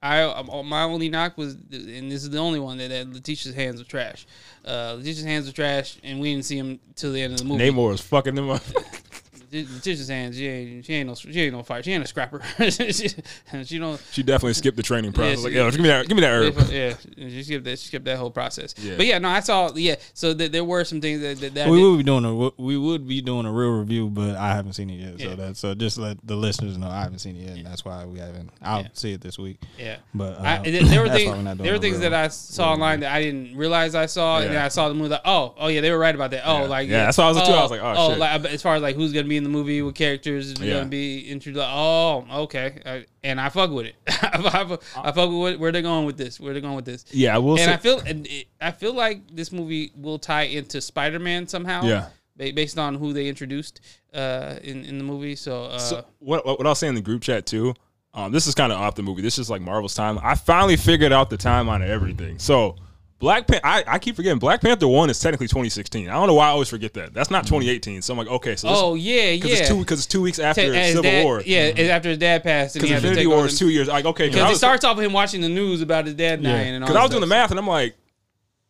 I 0.04 0.22
um, 0.24 0.68
my 0.68 0.84
only 0.84 1.10
knock 1.10 1.38
was 1.38 1.54
and 1.54 2.12
this 2.12 2.24
is 2.24 2.30
the 2.30 2.38
only 2.38 2.60
one 2.60 2.78
that, 2.78 2.90
that 2.90 3.12
Letitia's 3.12 3.54
hands 3.56 3.80
were 3.80 3.88
trash. 3.88 4.26
Uh, 4.66 4.96
Letitia's 4.98 5.24
hands 5.26 5.48
were 5.48 5.54
trash, 5.54 5.98
and 6.04 6.20
we 6.20 6.32
didn't 6.32 6.46
see 6.46 6.58
him 6.58 6.80
till 6.96 7.12
the 7.14 7.22
end 7.22 7.34
of 7.34 7.40
the 7.40 7.46
movie. 7.46 7.64
Namor 7.70 7.90
was 7.90 8.02
fucking 8.02 8.36
them 8.36 8.50
up. 8.52 8.62
Letitia's 9.52 10.08
hands, 10.08 10.38
she 10.38 10.48
ain't, 10.48 10.86
she 10.86 10.94
ain't 10.94 11.08
no 11.10 11.16
she 11.16 11.42
ain't 11.42 11.54
no 11.54 11.62
fight. 11.64 11.84
She 11.84 11.92
ain't 11.92 12.04
a 12.04 12.08
scrapper. 12.08 12.42
she, 12.70 12.92
she 12.92 13.78
don't. 13.80 14.02
she 14.12 14.24
definitely 14.24 14.54
skipped 14.54 14.78
the 14.78 14.84
training 14.84 15.12
process. 15.14 15.40
she- 15.40 15.44
like, 15.46 15.54
yo, 15.54 15.70
give 15.72 15.80
me 15.82 15.88
that, 15.88 16.08
give 16.08 16.16
me 16.16 16.22
that 16.22 16.32
herb. 16.32 16.70
Yeah, 16.72 16.96
she 17.18 17.44
skipped 17.44 17.66
that. 17.66 17.80
She 17.80 17.88
skipped 17.88 18.06
that 18.06 18.18
whole 18.18 18.32
process. 18.32 18.74
Yeah. 18.78 18.96
But 18.98 19.06
yeah, 19.06 19.18
no, 19.18 19.30
I 19.30 19.42
saw. 19.42 19.72
Yeah, 19.76 19.96
so 20.14 20.34
th- 20.34 20.52
there 20.52 20.64
were 20.64 20.84
some 20.86 21.02
things 21.02 21.22
that 21.22 21.40
that, 21.42 21.54
that 21.56 21.70
we 21.70 21.84
would 21.90 21.98
be 21.98 22.04
doing 22.04 22.24
a 22.26 22.52
we 22.62 22.78
would 22.78 23.08
be 23.08 23.22
doing 23.22 23.46
a 23.46 23.52
real 23.52 23.72
review, 23.80 24.10
but 24.10 24.36
I 24.36 24.54
haven't 24.56 24.74
seen 24.74 24.90
it 24.90 24.96
yet. 25.00 25.20
Yeah. 25.20 25.30
So 25.30 25.36
that 25.36 25.58
so 25.58 25.76
just 25.76 25.98
let 25.98 26.18
the 26.26 26.36
listeners 26.36 26.78
know 26.78 26.88
I 26.88 27.02
haven't 27.02 27.20
seen 27.20 27.36
it 27.36 27.42
yet, 27.48 27.58
and 27.58 27.66
that's 27.66 27.84
why 27.84 28.06
we 28.06 28.20
haven't. 28.20 28.50
I'll 28.62 28.82
Yeah. 28.84 28.88
see 28.94 29.12
it 29.14 29.22
this 29.22 29.38
week. 29.38 29.60
yeah. 29.78 29.98
But 30.14 30.40
uh, 30.40 30.44
I, 30.44 30.58
there 30.70 31.02
were 31.02 31.10
things. 31.10 31.30
why 31.30 31.36
we're 31.38 31.42
not 31.42 31.58
doing 31.58 31.66
There 31.66 31.74
were 31.74 31.80
things 31.80 32.00
real- 32.00 32.10
that 32.12 32.14
I 32.26 32.28
saw 32.30 32.66
real 32.66 32.74
online 32.74 33.00
that 33.02 33.12
I 33.14 33.22
didn't 33.22 33.58
realize 33.58 33.96
I 33.96 34.06
saw, 34.06 34.40
and 34.40 34.52
then 34.52 34.62
I 34.62 34.70
saw 34.70 34.88
the 34.88 34.94
movie. 34.96 35.10
Like, 35.10 35.22
oh, 35.26 35.56
oh 35.58 35.68
yeah, 35.68 35.82
they 35.82 35.92
were 35.92 36.00
right 36.00 36.16
about 36.16 36.32
that. 36.32 36.44
Oh, 36.46 36.62
Yeah. 36.62 36.68
like 36.68 36.88
Yeah, 36.90 37.06
that's 37.06 37.18
what 37.18 37.26
I 37.26 37.32
was 37.32 37.48
too. 37.48 37.54
I 37.54 37.62
was 37.64 37.72
like, 37.72 37.82
oh, 37.84 38.10
shit. 38.12 38.20
like 38.20 38.46
as 38.46 38.62
far 38.62 38.76
as 38.76 38.82
like 38.82 38.96
who's 38.96 39.12
gonna 39.12 39.28
be 39.28 39.41
in 39.42 39.44
the 39.44 39.50
movie, 39.58 39.82
with 39.82 39.96
characters 39.96 40.54
Yeah. 40.60 40.74
gonna 40.76 40.86
be 40.90 41.28
introduced. 41.30 41.66
Oh, 41.68 42.26
okay, 42.44 42.80
I, 42.86 43.06
and 43.24 43.42
I 43.42 43.50
fuck 43.50 43.72
with 43.72 43.88
it. 43.88 43.96
I, 44.08 44.66
fuck- 44.66 44.84
I 44.96 45.12
fuck 45.12 45.30
with 45.30 45.38
what, 45.40 45.60
where 45.60 45.72
they're 45.72 45.82
going 45.82 46.06
with 46.06 46.18
this. 46.18 46.40
Where 46.40 46.54
they're 46.54 46.62
going 46.62 46.76
with 46.76 46.86
this. 46.86 47.06
Yeah, 47.12 47.36
I 47.36 47.40
will 47.40 47.54
and 47.58 47.66
say. 47.66 47.74
I 47.74 47.78
feel 47.78 48.00
and 48.00 48.28
it, 48.28 48.48
I 48.60 48.72
feel 48.72 48.94
like 48.94 49.36
this 49.36 49.52
movie 49.52 49.92
will 49.96 50.20
tie 50.20 50.44
into 50.44 50.80
Spider 50.82 51.20
Man 51.20 51.48
somehow. 51.48 51.84
Yeah. 51.84 52.08
based 52.38 52.80
on 52.80 52.96
who 52.96 53.14
they 53.14 53.28
introduced 53.28 53.82
uh, 54.14 54.56
in 54.64 54.86
in 54.86 54.98
the 54.98 55.04
movie. 55.04 55.36
So, 55.36 55.66
uh, 55.66 55.78
So 55.80 56.06
what 56.20 56.46
what 56.46 56.66
I'll 56.68 56.76
say 56.76 56.88
in 56.88 56.96
the 56.96 57.02
group 57.02 57.22
chat 57.22 57.46
too, 57.46 57.74
um, 58.14 58.32
this 58.32 58.48
is 58.48 58.56
kind 58.56 58.72
of 58.72 58.80
off 58.80 58.96
the 58.96 59.04
movie. 59.04 59.22
This 59.22 59.38
is 59.40 59.50
like 59.50 59.62
Marvel's 59.62 59.96
time. 59.96 60.20
I 60.24 60.36
finally 60.36 60.76
figured 60.78 61.12
out 61.12 61.30
the 61.30 61.38
timeline 61.38 61.84
of 61.84 61.90
everything. 61.90 62.40
So 62.40 62.76
Black 63.22 63.46
Panther, 63.46 63.66
I, 63.66 63.84
I 63.86 64.00
keep 64.00 64.16
forgetting 64.16 64.40
Black 64.40 64.62
Panther 64.62 64.88
one 64.88 65.12
is 65.12 65.20
technically 65.20 65.48
2016. 65.48 66.10
I 66.10 66.14
don't 66.14 66.26
know 66.26 66.34
why 66.34 66.48
I 66.48 66.50
always 66.50 66.70
forget 66.70 66.94
that. 66.96 67.14
That's 67.14 67.30
not 67.30 67.46
2018. 67.46 68.02
So 68.02 68.14
I'm 68.14 68.18
like, 68.18 68.28
okay, 68.28 68.56
so 68.56 68.68
oh 68.70 68.96
yeah, 68.96 69.30
yeah. 69.30 69.46
it's 69.46 69.70
two 69.70 69.78
because 69.78 70.00
it's 70.00 70.08
two 70.08 70.24
weeks 70.24 70.40
after 70.40 70.74
as 70.74 70.88
Civil 70.88 71.04
dad- 71.04 71.24
War. 71.24 71.44
Yeah, 71.46 71.70
mm-hmm. 71.70 71.78
it's 71.78 71.90
after 71.92 72.10
his 72.10 72.18
dad 72.18 72.44
passed, 72.44 72.76
and 72.76 72.82
because 72.82 73.04
Infinity 73.04 73.28
War 73.28 73.46
is 73.46 73.60
two 73.60 73.70
years. 73.70 73.88
Like 73.88 74.06
okay, 74.06 74.28
Because 74.28 74.42
it 74.42 74.50
was- 74.50 74.58
starts 74.58 74.84
off 74.84 74.98
with 74.98 75.06
him 75.06 75.14
watching 75.14 75.42
the 75.42 75.50
news 75.50 75.82
about 75.82 76.06
his 76.06 76.16
dad 76.16 76.42
dying 76.42 76.76
and. 76.76 76.84
Because 76.84 76.96
I 76.96 77.04
was 77.04 77.12
that 77.12 77.14
doing 77.14 77.22
the 77.22 77.28
math 77.28 77.52
and 77.52 77.60
I'm 77.60 77.68
like, 77.68 77.96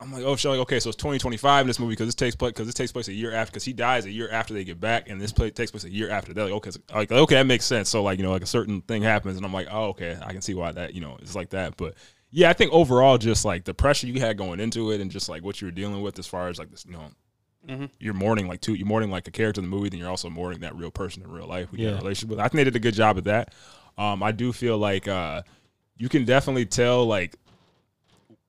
I'm 0.01 0.11
like, 0.11 0.23
oh, 0.23 0.35
shit, 0.35 0.49
like, 0.49 0.59
okay, 0.61 0.79
so 0.79 0.89
it's 0.89 0.97
2025 0.97 1.61
in 1.61 1.67
this 1.67 1.79
movie 1.79 1.91
because 1.91 2.07
this 2.07 2.15
takes 2.15 2.35
place 2.35 2.49
because 2.51 2.65
this 2.65 2.73
takes 2.73 2.91
place 2.91 3.07
a 3.07 3.13
year 3.13 3.31
after 3.33 3.51
because 3.51 3.63
he 3.63 3.71
dies 3.71 4.05
a 4.05 4.11
year 4.11 4.29
after 4.31 4.53
they 4.53 4.63
get 4.63 4.81
back 4.81 5.07
and 5.09 5.21
this 5.21 5.31
play 5.31 5.49
takes 5.51 5.71
place 5.71 5.83
a 5.85 5.89
year 5.89 6.09
after. 6.09 6.33
They're 6.33 6.45
like, 6.45 6.53
okay, 6.53 6.71
like 6.93 7.11
okay, 7.11 7.35
that 7.35 7.45
makes 7.45 7.65
sense. 7.65 7.87
So 7.87 8.03
like 8.03 8.17
you 8.17 8.25
know, 8.25 8.31
like 8.31 8.41
a 8.41 8.47
certain 8.47 8.81
thing 8.81 9.03
happens 9.03 9.37
and 9.37 9.45
I'm 9.45 9.53
like, 9.53 9.67
oh, 9.71 9.89
okay, 9.89 10.17
I 10.21 10.33
can 10.33 10.41
see 10.41 10.55
why 10.55 10.73
that 10.73 10.93
you 10.93 11.01
know 11.01 11.17
it's 11.21 11.35
like 11.35 11.51
that. 11.51 11.77
But 11.77 11.93
yeah, 12.31 12.49
I 12.49 12.53
think 12.53 12.71
overall, 12.73 13.17
just 13.17 13.43
like 13.45 13.65
the 13.65 13.73
pressure 13.73 14.07
you 14.07 14.19
had 14.19 14.37
going 14.37 14.59
into 14.59 14.91
it 14.91 15.01
and 15.01 15.11
just 15.11 15.29
like 15.29 15.43
what 15.43 15.61
you 15.61 15.67
were 15.67 15.71
dealing 15.71 16.01
with 16.01 16.17
as 16.19 16.27
far 16.27 16.47
as 16.49 16.57
like 16.59 16.71
this, 16.71 16.85
you 16.85 16.93
know. 16.93 17.05
Mhm. 17.69 17.89
You're 17.99 18.13
mourning 18.15 18.47
like 18.47 18.59
two. 18.61 18.73
You're 18.73 18.87
mourning 18.87 19.11
like 19.11 19.27
a 19.27 19.31
character 19.31 19.59
in 19.61 19.65
the 19.69 19.75
movie, 19.75 19.89
then 19.89 19.99
you're 19.99 20.09
also 20.09 20.29
mourning 20.29 20.61
that 20.61 20.75
real 20.75 20.89
person 20.91 21.21
in 21.21 21.29
real 21.29 21.45
life. 21.47 21.69
who 21.69 21.77
you 21.77 21.85
have 21.85 21.93
Yeah. 21.95 21.99
a 21.99 22.01
relationship 22.01 22.29
with. 22.29 22.39
I 22.39 22.43
think 22.43 22.53
they 22.53 22.63
did 22.63 22.75
a 22.75 22.79
good 22.79 22.95
job 22.95 23.17
at 23.19 23.25
that. 23.25 23.53
Um, 23.97 24.23
I 24.23 24.31
do 24.31 24.51
feel 24.51 24.77
like 24.79 25.07
uh, 25.07 25.43
you 25.97 26.09
can 26.09 26.25
definitely 26.25 26.65
tell 26.65 27.05
like 27.05 27.35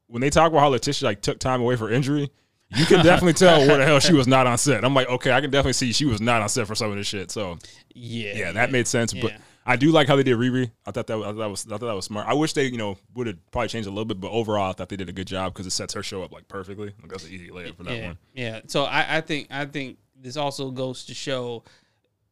when 0.07 0.21
they 0.21 0.31
talk 0.31 0.51
about 0.51 0.61
how 0.61 0.69
Letitia 0.69 1.07
like 1.07 1.21
took 1.23 1.39
time 1.39 1.61
away 1.61 1.77
for 1.77 1.91
injury, 1.91 2.31
you 2.75 2.87
can 2.87 3.05
definitely 3.05 3.33
tell 3.35 3.67
where 3.67 3.77
the 3.79 3.85
hell 3.85 3.99
she 4.01 4.15
was 4.15 4.27
not 4.27 4.47
on 4.47 4.57
set. 4.57 4.85
I'm 4.85 4.95
like, 4.95 5.09
okay, 5.09 5.33
I 5.33 5.41
can 5.43 5.51
definitely 5.51 5.73
see 5.75 5.93
she 5.93 6.05
was 6.07 6.21
not 6.21 6.41
on 6.43 6.49
set 6.49 6.67
for 6.67 6.75
some 6.75 6.91
of 6.91 6.97
this 6.97 7.07
shit. 7.07 7.31
So 7.31 7.59
Yeah, 7.95 8.33
yeah, 8.35 8.53
that 8.53 8.71
made 8.73 8.87
sense. 8.87 9.13
But 9.13 9.33
Yeah. 9.33 9.39
I 9.65 9.77
do 9.77 9.93
like 9.93 10.09
how 10.09 10.17
they 10.17 10.23
did 10.23 10.37
Riri. 10.37 10.71
I 10.87 10.91
thought 10.91 11.07
that, 11.07 11.19
I 11.19 11.23
thought 11.23 11.37
that 11.37 11.51
was 11.51 11.67
I 11.67 11.71
thought 11.71 11.87
that 11.87 11.95
was 11.95 12.05
smart. 12.05 12.27
I 12.27 12.35
wish 12.35 12.53
they 12.53 12.65
you 12.67 12.79
know 12.79 12.99
would 13.15 13.27
have 13.29 13.51
probably 13.51 13.69
changed 13.69 13.87
a 13.87 13.91
little 13.91 14.05
bit, 14.05 14.21
but 14.21 14.31
overall 14.31 14.71
I 14.71 14.73
thought 14.73 14.89
they 14.89 14.97
did 14.97 15.09
a 15.09 15.13
good 15.13 15.27
job 15.27 15.53
because 15.53 15.67
it 15.67 15.71
sets 15.71 15.95
her 15.95 16.03
show 16.03 16.23
up 16.23 16.33
like 16.33 16.49
perfectly. 16.49 16.93
Like, 17.01 17.11
that's 17.11 17.25
an 17.25 17.33
easy 17.33 17.49
layup 17.51 17.77
for 17.77 17.85
that 17.85 17.97
yeah, 17.97 18.07
one. 18.07 18.19
Yeah. 18.35 18.61
So 18.67 18.85
I, 18.85 19.19
I 19.19 19.21
think 19.21 19.49
I 19.51 19.65
think 19.67 19.99
this 20.21 20.37
also 20.37 20.71
goes 20.71 21.05
to 21.07 21.15
show, 21.15 21.65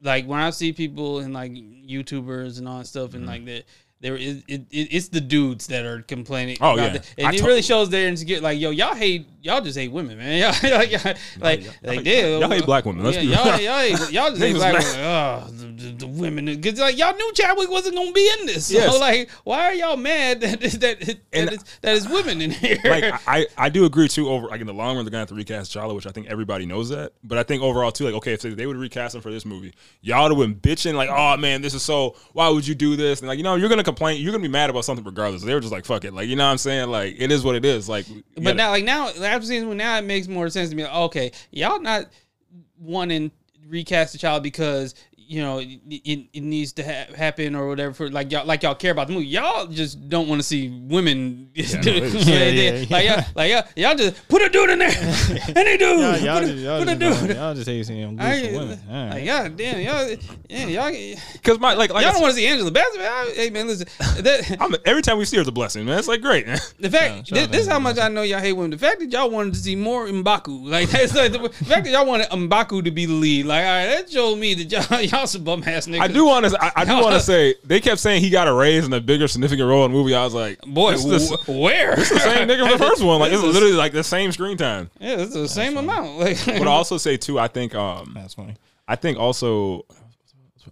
like 0.03 0.27
when 0.27 0.41
I 0.41 0.51
see 0.51 0.73
people 0.73 1.21
and 1.21 1.33
like 1.33 1.53
YouTubers 1.53 2.59
and 2.59 2.69
all 2.69 2.79
that 2.79 2.87
stuff 2.87 3.11
Mm-hmm. 3.11 3.17
and 3.17 3.27
like 3.27 3.45
that. 3.47 3.65
There 4.03 4.17
is 4.17 4.43
it, 4.49 4.63
it, 4.71 4.89
it's 4.95 5.09
the 5.09 5.21
dudes 5.21 5.67
that 5.67 5.85
are 5.85 6.01
complaining. 6.01 6.57
Oh, 6.63 6.75
yeah. 6.75 6.95
it. 6.95 7.15
and 7.19 7.27
I 7.27 7.35
it 7.35 7.43
really 7.43 7.61
shows 7.61 7.91
their 7.91 8.09
insecurity. 8.09 8.43
Like 8.43 8.59
yo, 8.59 8.71
y'all 8.71 8.95
hate 8.95 9.27
y'all 9.43 9.61
just 9.61 9.77
hate 9.79 9.91
women, 9.91 10.19
man. 10.19 10.39
Y'all, 10.63 10.77
like, 10.77 10.91
y'all, 10.91 11.15
like, 11.41 11.63
y'all- 11.65 11.73
like 11.83 12.05
y'all- 12.05 12.41
y'all 12.41 12.51
hate 12.51 12.67
black 12.67 12.85
women. 12.85 13.05
Let's 13.05 13.17
yeah, 13.17 13.23
be 13.23 13.29
y'all, 13.29 13.61
y'all, 13.61 13.79
hate, 13.97 14.13
y'all 14.13 14.31
just 14.31 14.41
hate 14.43 14.55
black 14.55 14.73
women. 14.75 15.01
Oh, 15.01 15.47
the, 15.51 15.67
the, 15.67 15.93
the 15.93 16.07
women, 16.07 16.45
because 16.47 16.79
like 16.79 16.99
y'all 16.99 17.15
knew 17.17 17.33
Chadwick 17.35 17.71
wasn't 17.71 17.97
gonna 17.97 18.13
be 18.13 18.31
in 18.41 18.47
this. 18.47 18.67
So 18.71 18.75
Yes. 18.79 19.01
like, 19.01 19.31
why 19.45 19.63
are 19.65 19.75
y'all 19.75 19.97
mad 19.97 20.41
that 20.43 20.61
that 20.61 20.81
that, 20.81 21.19
And- 21.33 21.49
that, 21.49 21.53
is, 21.55 21.65
that 21.83 21.95
is 21.97 22.09
women 22.09 22.41
in 22.43 22.51
here? 22.51 22.79
like 22.85 23.05
I, 23.27 23.47
I 23.57 23.69
do 23.69 23.85
agree 23.85 24.09
too. 24.09 24.29
Over 24.29 24.49
like 24.49 24.61
in 24.61 24.67
the 24.67 24.75
long 24.75 24.97
run, 24.97 25.05
they're 25.05 25.11
gonna 25.11 25.21
have 25.21 25.29
to 25.29 25.35
recast 25.35 25.73
T'Challa, 25.75 25.95
which 25.95 26.07
I 26.07 26.11
think 26.11 26.27
everybody 26.29 26.67
knows 26.67 26.89
that. 26.91 27.13
But 27.25 27.39
I 27.39 27.43
think 27.43 27.63
overall 27.63 27.91
too, 27.93 28.05
like 28.05 28.15
okay, 28.15 28.33
if 28.35 28.43
they, 28.43 28.51
they 28.51 28.67
would 28.67 28.77
recast 28.77 29.15
him 29.15 29.21
for 29.21 29.31
this 29.31 29.45
movie, 29.45 29.73
y'all 30.03 30.29
would 30.29 30.37
have 30.49 30.63
been 30.63 30.75
bitching 30.75 30.95
like, 30.95 31.09
oh 31.11 31.37
man, 31.37 31.63
this 31.63 31.75
is 31.75 31.83
so. 31.83 32.17
Why 32.33 32.49
would 32.49 32.67
you 32.67 32.75
do 32.75 32.97
this? 32.97 33.21
And 33.21 33.29
like 33.29 33.39
you 33.39 33.45
know, 33.45 33.55
you're 33.57 33.69
gonna 33.69 33.83
complain. 33.85 34.21
You're 34.21 34.33
gonna 34.33 34.43
be 34.43 34.49
mad 34.49 34.71
about 34.71 34.85
something 34.85 35.05
regardless. 35.05 35.43
They 35.43 35.55
were 35.55 35.61
just 35.61 35.73
like, 35.73 35.85
fuck 35.85 36.05
it, 36.05 36.13
like 36.15 36.29
you 36.29 36.37
know 36.37 36.45
what 36.45 36.51
I'm 36.53 36.59
saying? 36.59 36.89
Like 36.91 37.17
it 37.19 37.31
is 37.33 37.43
what 37.45 37.55
it 37.57 37.65
is. 37.65 37.89
Like, 37.89 38.07
But 38.37 38.43
gotta- 38.45 38.55
now, 38.57 38.71
like 38.71 38.85
now, 38.85 39.11
after 39.31 39.47
seeing 39.47 39.69
this, 39.69 39.77
now 39.77 39.99
it 39.99 40.05
makes 40.05 40.29
more 40.29 40.49
sense 40.49 40.71
to 40.71 40.77
me. 40.77 40.85
Like, 40.85 40.95
okay, 40.95 41.33
y'all 41.51 41.81
not 41.81 42.07
wanting 42.79 43.31
recast 43.69 44.13
the 44.13 44.19
child 44.19 44.43
because 44.43 44.95
you 45.31 45.41
know 45.41 45.59
it, 45.61 45.79
it, 45.89 46.27
it 46.33 46.41
needs 46.43 46.73
to 46.73 46.83
ha- 46.83 47.15
happen 47.15 47.55
or 47.55 47.69
whatever 47.69 47.95
for 47.95 48.11
like 48.11 48.33
y'all 48.33 48.45
like 48.45 48.65
y'all 48.65 48.75
care 48.75 48.91
about 48.91 49.07
the 49.07 49.13
movie. 49.13 49.27
Y'all 49.27 49.69
just 49.69 50.09
don't 50.09 50.27
want 50.29 50.41
to 50.41 50.43
see 50.43 50.69
women. 50.69 51.51
do- 51.55 51.63
no, 51.63 51.93
yeah, 51.93 52.11
Yeah, 52.11 52.49
yeah, 52.49 52.73
yeah, 52.73 52.87
like 52.91 53.07
y'all, 53.07 53.25
like 53.37 53.51
y'all, 53.53 53.63
y'all 53.77 53.95
just 53.97 54.29
put 54.29 54.43
a 54.43 54.49
dude 54.49 54.71
in 54.71 54.81
there, 54.81 54.91
any 55.57 55.79
dude, 55.79 56.01
Y'all, 56.01 56.19
y'all, 56.19 56.41
put, 56.41 56.49
just, 56.49 56.59
a, 56.59 56.61
y'all, 56.63 56.79
put 56.81 56.89
a 56.89 56.97
just, 56.97 57.27
dude. 57.27 57.37
y'all 57.37 57.55
just 57.55 57.69
hate 57.69 57.87
seeing 57.87 58.17
good 58.17 58.25
I, 58.25 58.49
for 58.49 58.59
women. 58.59 58.81
All 58.89 58.95
right. 58.95 59.11
like, 59.11 59.27
God 59.27 59.57
damn, 59.57 59.81
y'all, 59.81 60.17
yeah, 60.49 60.67
y'all, 60.67 61.21
because 61.35 61.61
my 61.61 61.75
like 61.75 61.91
like 61.91 62.03
y'all 62.03 62.11
I 62.11 62.13
don't 62.13 62.23
want 62.23 62.35
to 62.35 62.37
see 62.37 62.47
Angela 62.49 62.71
Bassett. 62.73 63.01
man. 63.01 63.27
Hey 63.35 63.51
man, 63.51 63.69
listen, 63.69 63.87
that, 64.25 64.57
I'm, 64.61 64.75
every 64.85 65.03
time 65.03 65.17
we 65.17 65.27
see 65.27 65.37
her, 65.37 65.43
it's 65.43 65.49
a 65.49 65.53
blessing, 65.53 65.85
man. 65.85 65.99
It's 65.99 66.09
like 66.09 66.23
great. 66.23 66.47
The 66.81 66.91
fact 66.91 67.29
shout 67.29 67.39
this, 67.39 67.47
this 67.47 67.61
is 67.63 67.69
how 67.69 67.79
much 67.79 67.99
I 67.99 68.09
know 68.09 68.23
y'all 68.23 68.41
hate 68.41 68.55
women. 68.55 68.73
The 68.73 68.79
fact 68.79 68.99
that 68.99 69.13
y'all 69.13 69.31
wanted 69.31 69.55
to 69.55 69.61
see 69.61 69.77
more 69.77 70.09
Mbaku, 70.09 70.69
like 70.69 70.91
that's 70.91 71.15
like 71.15 71.31
the 71.31 71.49
fact 71.67 71.85
that 71.85 71.91
y'all 71.91 72.07
wanted 72.07 72.29
Mbaku 72.31 72.83
to 72.83 72.91
be 72.91 73.07
the 73.07 73.13
lead. 73.13 73.47
Like, 73.47 73.65
all 73.65 73.71
right, 73.71 73.87
that 73.87 74.11
showed 74.11 74.37
me 74.37 74.55
that 74.55 74.73
y'all 74.73 75.01
y'all 75.01 75.20
some 75.29 75.45
bum 75.45 75.63
ass 75.67 75.87
niggas. 75.87 76.01
I 76.01 76.09
do 76.09 76.25
want 76.25 76.47
to. 76.47 76.57
I, 76.65 76.73
I 76.77 76.85
do 76.85 76.93
want 77.03 77.15
to 77.15 77.21
say 77.33 77.55
they 77.65 77.81
kept 77.81 78.01
saying 78.01 78.23
he 78.23 78.31
got 78.31 78.49
a 78.49 78.53
raise 78.55 78.85
and 78.85 78.95
a 78.95 79.01
bigger 79.01 79.29
significant 79.29 79.69
role 79.69 79.85
in 79.85 79.91
the 79.93 79.97
movie. 79.97 80.15
I 80.15 80.25
was 80.25 80.35
like, 80.35 80.61
boy, 80.63 80.93
this 80.93 81.05
is 81.05 81.31
the, 81.31 81.37
wh- 81.37 81.49
where? 81.61 81.97
the 81.97 82.05
same 82.05 82.49
nigga 82.49 82.61
from 82.69 82.79
the 82.79 82.85
first 82.89 83.03
one. 83.03 83.21
Like 83.21 83.33
it's 83.33 83.43
literally 83.43 83.75
like 83.75 83.93
the 83.93 84.05
same 84.05 84.33
screen 84.33 84.57
time. 84.57 84.91
yeah, 85.01 85.17
it's 85.19 85.35
the 85.35 85.49
same 85.49 85.77
amount. 85.77 86.19
Like, 86.19 86.39
But 86.47 86.63
I 86.63 86.71
also 86.71 86.97
say 86.99 87.17
too, 87.17 87.39
I 87.39 87.49
think 87.49 87.75
um 87.75 88.13
That's 88.15 88.35
funny. 88.35 88.57
I 88.89 88.97
think 88.97 89.19
also 89.19 89.85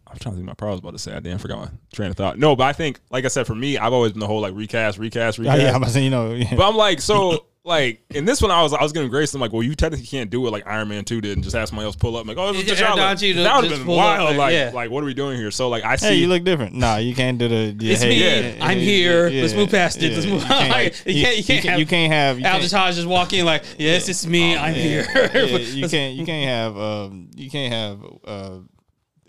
I'm 0.06 0.18
trying 0.18 0.34
to 0.34 0.36
think 0.36 0.46
my 0.46 0.54
part 0.54 0.70
was 0.72 0.80
about 0.80 0.92
to 0.92 0.98
say. 0.98 1.12
I 1.14 1.20
damn 1.20 1.38
forgot 1.38 1.58
my 1.58 1.68
train 1.92 2.10
of 2.10 2.16
thought. 2.16 2.38
No, 2.38 2.54
but 2.56 2.64
I 2.64 2.72
think 2.72 3.00
like 3.10 3.24
I 3.24 3.28
said, 3.28 3.46
for 3.46 3.54
me, 3.54 3.78
I've 3.78 3.92
always 3.92 4.12
been 4.12 4.20
the 4.20 4.26
whole 4.26 4.40
like 4.40 4.54
recast, 4.54 4.98
recast, 4.98 5.38
Oh, 5.38 5.42
recast. 5.42 5.60
yeah, 5.62 5.68
I'm 5.70 5.76
about 5.76 5.86
to 5.86 5.92
say, 5.92 6.04
you 6.04 6.10
know, 6.10 6.32
yeah. 6.32 6.54
But 6.54 6.68
I'm 6.68 6.76
like, 6.76 7.00
so 7.00 7.46
like 7.68 8.00
in 8.10 8.24
this 8.24 8.42
one, 8.42 8.50
I 8.50 8.62
was 8.62 8.72
I 8.72 8.82
was 8.82 8.92
giving 8.92 9.08
grace. 9.10 9.32
I'm 9.34 9.40
like, 9.40 9.52
well, 9.52 9.62
you 9.62 9.74
technically 9.76 10.06
can't 10.06 10.30
do 10.30 10.44
it 10.46 10.50
like 10.50 10.66
Iron 10.66 10.88
Man 10.88 11.04
two 11.04 11.20
did, 11.20 11.36
and 11.36 11.44
just 11.44 11.54
have 11.54 11.68
somebody 11.68 11.86
else 11.86 11.94
pull 11.96 12.16
up. 12.16 12.22
I'm 12.22 12.28
like, 12.28 12.36
oh, 12.36 12.52
this 12.52 12.62
is 12.70 12.80
Yeah, 12.80 12.86
T'Challa. 12.92 13.34
That 13.44 13.56
would 13.60 13.70
have 13.70 13.78
been 13.78 13.86
pull 13.86 13.98
up, 14.00 14.18
wild. 14.18 14.28
like, 14.30 14.38
Like, 14.38 14.52
yeah. 14.54 14.70
like 14.74 14.90
what 14.90 15.02
are 15.04 15.06
we 15.06 15.14
doing 15.14 15.36
here? 15.36 15.50
So 15.50 15.68
like, 15.68 15.84
I 15.84 15.96
see. 15.96 16.06
Hey, 16.06 16.14
you 16.16 16.26
look 16.28 16.42
different. 16.44 16.74
Nah, 16.74 16.96
you 16.96 17.14
can't 17.14 17.38
do 17.38 17.46
the. 17.48 17.76
Yeah, 17.78 17.92
It's 17.92 18.02
hey, 18.02 18.08
me. 18.08 18.56
yeah, 18.58 18.64
I'm 18.66 18.78
here. 18.78 19.28
Let's 19.30 19.54
move 19.54 19.70
past 19.70 20.02
it. 20.02 20.12
Let's 20.12 20.26
move- 20.26 20.42
You 20.48 20.48
can't, 20.48 20.70
Like, 20.70 21.06
you 21.06 21.22
can't- 21.22 21.36
you 21.38 21.44
can't 21.44 21.64
have- 21.66 21.78
you 21.80 21.86
can't 21.86 22.12
have. 22.12 22.38
You 22.40 22.44
Al 22.46 22.58
can't, 22.58 22.70
Taj 22.70 22.94
just 22.96 23.06
walk 23.06 23.32
in 23.32 23.44
like, 23.44 23.62
yes, 23.78 24.08
it's 24.08 24.26
me. 24.26 24.56
I'm 24.56 24.74
yeah, 24.74 24.80
here. 24.80 25.06
yeah, 25.34 25.44
you 25.58 25.88
can't. 25.88 26.14
You 26.16 26.24
can't 26.26 26.48
have. 26.48 26.76
Um, 26.78 27.30
you 27.36 27.50
can't 27.50 27.72
have. 27.72 27.98
Uh, 28.24 28.58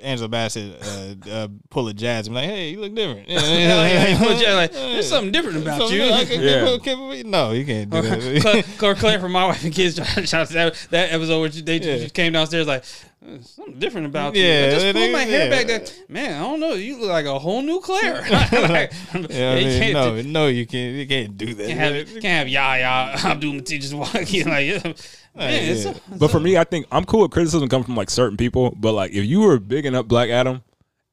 Angela 0.01 0.27
Bassett 0.29 0.81
uh, 0.81 1.29
uh, 1.29 1.47
pull 1.69 1.87
a 1.87 1.93
jazz 1.93 2.27
and 2.27 2.33
be 2.35 2.41
like, 2.41 2.49
"Hey, 2.49 2.69
you 2.71 2.79
look 2.79 2.95
different." 2.95 3.27
Yeah, 3.29 3.39
Yeah, 3.39 3.75
like, 4.17 4.29
like, 4.29 4.41
yeah, 4.41 4.53
like, 4.53 4.71
there's 4.71 5.07
something 5.09 5.31
different 5.31 5.57
about 5.57 5.79
Something 5.79 5.97
you. 5.97 6.11
I 6.11 6.25
can- 6.25 6.41
Yeah. 6.41 6.77
can- 6.81 6.97
can- 7.21 7.29
no, 7.31 7.51
you 7.51 7.65
can't 7.65 7.89
do 7.89 8.01
that. 8.01 8.65
Claire, 8.77 8.95
Claire 8.95 9.19
from 9.19 9.31
My 9.33 9.45
Wife 9.47 9.63
and 9.63 9.73
Kids, 9.73 9.95
shout 10.29 10.33
out 10.33 10.47
to 10.47 10.53
that, 10.53 10.87
that 10.91 11.11
episode 11.11 11.39
where 11.39 11.49
they 11.49 11.77
Yeah. 11.77 11.97
just 11.97 12.13
came 12.13 12.33
downstairs 12.33 12.67
like, 12.67 12.83
"Uh, 12.83 12.85
something 13.41 13.77
different 13.79 14.07
about 14.07 14.35
you. 14.35 14.43
Yeah, 14.43 14.65
I 14.67 14.71
just 14.71 14.85
it 14.85 14.95
pulled 14.95 15.11
my 15.11 15.23
hair 15.23 15.45
yeah. 15.45 15.49
back 15.49 15.67
there. 15.67 15.85
Man, 16.07 16.41
I 16.41 16.45
don't 16.45 16.59
know. 16.59 16.73
You 16.73 16.97
look 16.99 17.09
like 17.09 17.25
a 17.25 17.37
whole 17.37 17.61
new 17.61 17.79
Claire. 17.81 18.21
like, 18.21 18.93
Yeah, 19.13 19.13
I 19.13 19.17
mean, 19.19 19.27
can't 19.81 19.93
no, 19.93 20.21
do- 20.21 20.27
no, 20.29 20.47
you 20.47 20.65
can't. 20.65 20.95
You 20.95 21.07
can't 21.07 21.37
do 21.37 21.53
that. 21.53 21.67
Can't 21.67 21.79
have, 21.95 22.07
can't 22.21 22.25
have 22.25 22.47
Yahya 22.47 23.25
Abdul-Mateen 23.25 23.81
just 23.81 23.93
walking 23.93 24.47
like, 24.47 24.67
yeah. 24.67 24.81
man, 24.83 24.95
it's 25.69 25.85
yeah. 25.85 25.93
so- 25.93 25.99
But 26.17 26.31
for 26.31 26.39
me, 26.39 26.57
I 26.57 26.63
think 26.63 26.87
I'm 26.91 27.05
cool 27.05 27.21
with 27.21 27.31
criticism 27.31 27.67
coming 27.67 27.85
from 27.85 27.95
like 27.95 28.09
certain 28.09 28.37
people. 28.37 28.73
But 28.79 28.93
like, 28.93 29.11
if 29.11 29.25
you 29.25 29.41
were 29.41 29.59
bigging 29.59 29.95
up 29.95 30.07
Black 30.07 30.29
Adam 30.29 30.63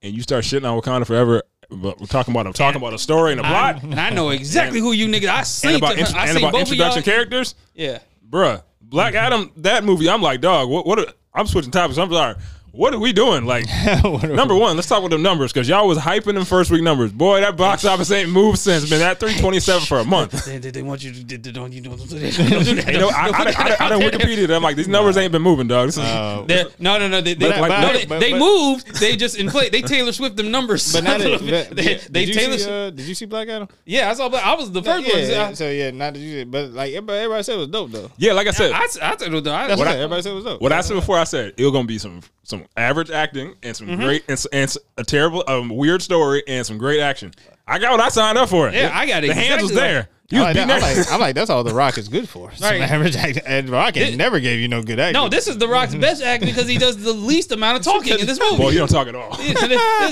and 0.03 0.15
you 0.15 0.23
start 0.23 0.45
shitting 0.45 0.71
on 0.71 0.81
Wakanda 0.81 1.07
forever, 1.07 1.43
but 1.69 1.99
we're 1.99 2.07
talking 2.07 2.33
about 2.33 2.47
I'm 2.47 2.53
talking 2.53 2.81
about 2.81 2.95
a 2.95 2.99
story 2.99 3.33
and 3.33 3.41
a 3.41 3.43
plot 3.43 3.77
I, 3.77 3.79
and 3.81 3.99
I 3.99 4.11
know 4.11 4.31
exactly 4.31 4.79
who 4.79 4.93
you 4.93 5.09
niggas. 5.09 5.29
I 5.29 5.43
seen, 5.43 5.71
and 5.75 5.79
about, 5.79 5.95
to- 5.95 6.01
int- 6.01 6.15
I 6.15 6.23
and 6.27 6.31
seen 6.31 6.39
about 6.39 6.53
both 6.53 6.61
introduction 6.61 7.03
characters, 7.03 7.57
Yeah. 7.75 7.99
bruh. 8.29 8.63
Black 8.81 9.15
Adam, 9.15 9.51
that 9.57 9.83
movie, 9.83 10.09
I'm 10.09 10.23
like, 10.23 10.41
dog. 10.41 10.69
What? 10.69 10.87
What? 10.87 11.01
Are, 11.01 11.07
I'm 11.37 11.47
switching 11.47 11.71
topics. 11.71 11.99
I'm 11.99 12.11
sorry. 12.11 12.35
What 12.77 12.93
are 12.93 12.99
we 12.99 13.13
doing? 13.15 13.47
Like, 13.47 13.65
number 14.05 14.55
one, 14.55 14.77
let's 14.77 14.87
talk 14.87 15.03
with 15.03 15.11
them 15.11 15.23
numbers 15.23 15.51
because 15.51 15.67
y'all 15.67 15.89
was 15.89 15.97
hyping 15.97 16.35
them 16.35 16.45
first 16.45 16.71
week 16.71 16.83
numbers. 16.83 17.11
Boy, 17.11 17.41
that 17.41 17.57
box 17.57 17.87
office 17.87 18.11
ain't 18.11 18.29
moved 18.31 18.59
since. 18.59 18.89
Been 18.91 19.01
at 19.01 19.19
327 19.19 19.87
for 19.87 19.99
a 20.01 20.05
month. 20.17 20.45
They, 20.45 20.59
they, 20.59 20.71
they 20.71 20.83
want 20.83 21.03
you 21.03 21.11
to 21.13 21.25
do, 21.25 21.39
do, 21.39 21.53
don't 21.53 21.73
you 21.73 21.81
don't 21.81 21.97
do 21.97 22.05
that. 22.19 22.35
Don't 22.51 22.65
do 22.65 22.75
that. 22.75 22.93
You 22.93 22.99
know, 23.01 23.09
I, 23.09 23.29
I, 23.29 23.31
I, 23.31 23.77
I, 23.81 23.87
I 23.87 23.89
done 23.89 24.01
Wikipedia. 24.03 24.55
I'm 24.55 24.63
like, 24.63 24.77
these 24.77 24.89
numbers 24.89 25.17
ain't 25.17 25.33
been 25.33 25.41
moving, 25.41 25.69
dog. 25.69 25.89
Is, 25.89 25.97
Uh, 25.99 26.45
They're- 26.47 26.67
no, 26.79 26.99
no, 26.99 27.09
no. 27.09 27.23
They, 27.23 27.33
they, 27.33 27.49
But 27.51 27.61
like- 27.63 27.81
no, 27.81 27.93
they, 27.95 28.05
but- 28.05 28.21
they 28.21 28.33
but- 28.33 28.41
moved. 28.41 29.01
They 29.01 29.17
just 29.17 29.39
inflate. 29.39 29.73
They 29.73 29.81
Taylor 29.81 30.13
Swift 30.13 30.37
them 30.37 30.51
numbers. 30.51 30.93
but 30.93 31.03
not 31.03 31.19
that, 31.21 31.41
they, 31.75 31.83
yeah, 31.93 31.99
they 32.11 32.25
did 32.27 32.35
Taylor. 32.35 32.53
see, 32.59 32.65
Swift- 32.65 32.71
uh, 32.71 32.91
did 32.91 33.07
you 33.07 33.15
see 33.15 33.25
Black 33.25 33.49
Adam? 33.49 33.69
yeah, 33.87 34.11
I 34.11 34.15
saw. 34.15 34.29
Black. 34.29 34.45
I 34.45 34.55
was 34.55 34.71
the 34.71 34.83
first 34.83 35.07
yeah, 35.07 35.47
one. 35.47 35.55
so 35.57 35.71
yeah, 35.71 35.91
not 35.93 36.13
that 36.13 36.21
you 36.21 36.41
see, 36.41 36.45
but 36.45 36.71
like 36.73 36.91
everybody, 36.91 37.19
everybody 37.21 37.43
said 37.43 37.55
it 37.55 37.59
was 37.59 37.69
dope 37.69 37.91
though. 37.91 38.11
yeah, 38.19 38.33
like 38.35 38.47
I 38.49 38.51
said, 38.51 38.73
I, 38.73 38.81
I, 38.81 38.83
I, 38.83 38.87
said 38.87 39.03
it 39.23 39.33
was- 39.33 39.47
I, 39.47 39.75
what 39.77 39.89
I- 39.89 39.95
everybody 39.97 40.21
said 40.21 40.33
it 40.33 40.35
was 40.35 40.45
dope. 40.45 40.61
What 40.61 40.73
I 40.73 40.83
said 40.83 40.95
before, 40.95 41.19
I 41.19 41.25
said 41.25 41.55
it 41.57 41.63
was 41.65 41.73
gonna 41.73 41.87
be 41.87 41.99
some 41.99 42.21
some 42.43 42.65
average 42.77 43.11
acting 43.11 43.55
and 43.63 43.77
some 43.77 43.87
Mm-hmm. 43.89 44.03
great 44.03 44.25
and, 44.29 44.45
and 44.53 44.77
a 44.99 45.05
terrible, 45.05 45.45
um, 45.49 45.69
weird 45.69 46.03
story 46.03 46.43
and 46.47 46.65
some 46.67 46.79
great 46.79 47.01
action. 47.01 47.33
I 47.67 47.79
got 47.79 47.93
what 47.93 48.01
I 48.01 48.09
signed 48.09 48.39
up 48.39 48.49
for. 48.49 48.69
Yeah, 48.71 48.91
I 48.93 49.07
got 49.07 49.25
it. 49.25 49.29
the 49.29 49.35
hands 49.35 49.63
was 49.63 49.71
exactly 49.73 49.93
there. 49.95 50.09
You 50.29 50.43
I 50.43 50.49
was 50.49 50.57
like, 50.57 50.67
beating 50.67 50.69
that, 50.69 50.83
I'm, 50.83 50.97
like, 50.99 51.13
I'm 51.13 51.21
like, 51.21 51.35
that's 51.37 51.51
all 51.51 51.63
The 51.63 51.73
Rock 51.75 51.99
is 51.99 52.09
good 52.09 52.29
for. 52.29 52.51
Some 52.55 52.69
Right. 52.71 52.81
average 52.83 53.15
acting. 53.15 53.45
And 53.47 53.69
Rock 53.71 53.97
ain't 53.97 54.15
It- 54.15 54.17
never 54.17 54.41
gave 54.41 54.59
you 54.59 54.67
no 54.67 54.83
good 54.83 54.99
acting. 54.99 55.13
no, 55.23 55.29
this 55.29 55.47
is 55.47 55.57
The 55.59 55.69
Rock's 55.69 55.95
best 56.07 56.21
acting 56.23 56.49
because 56.49 56.67
he 56.69 56.79
does 56.79 56.97
the 56.97 57.13
least 57.13 57.53
amount 57.53 57.79
of 57.79 57.85
talking 57.85 58.19
in 58.19 58.27
this 58.27 58.41
movie. 58.41 58.57
Boy, 58.57 58.71
you 58.71 58.79
don't 58.79 58.89
talk 58.91 59.07
at 59.07 59.15
all. 59.15 59.37
This- 59.37 59.61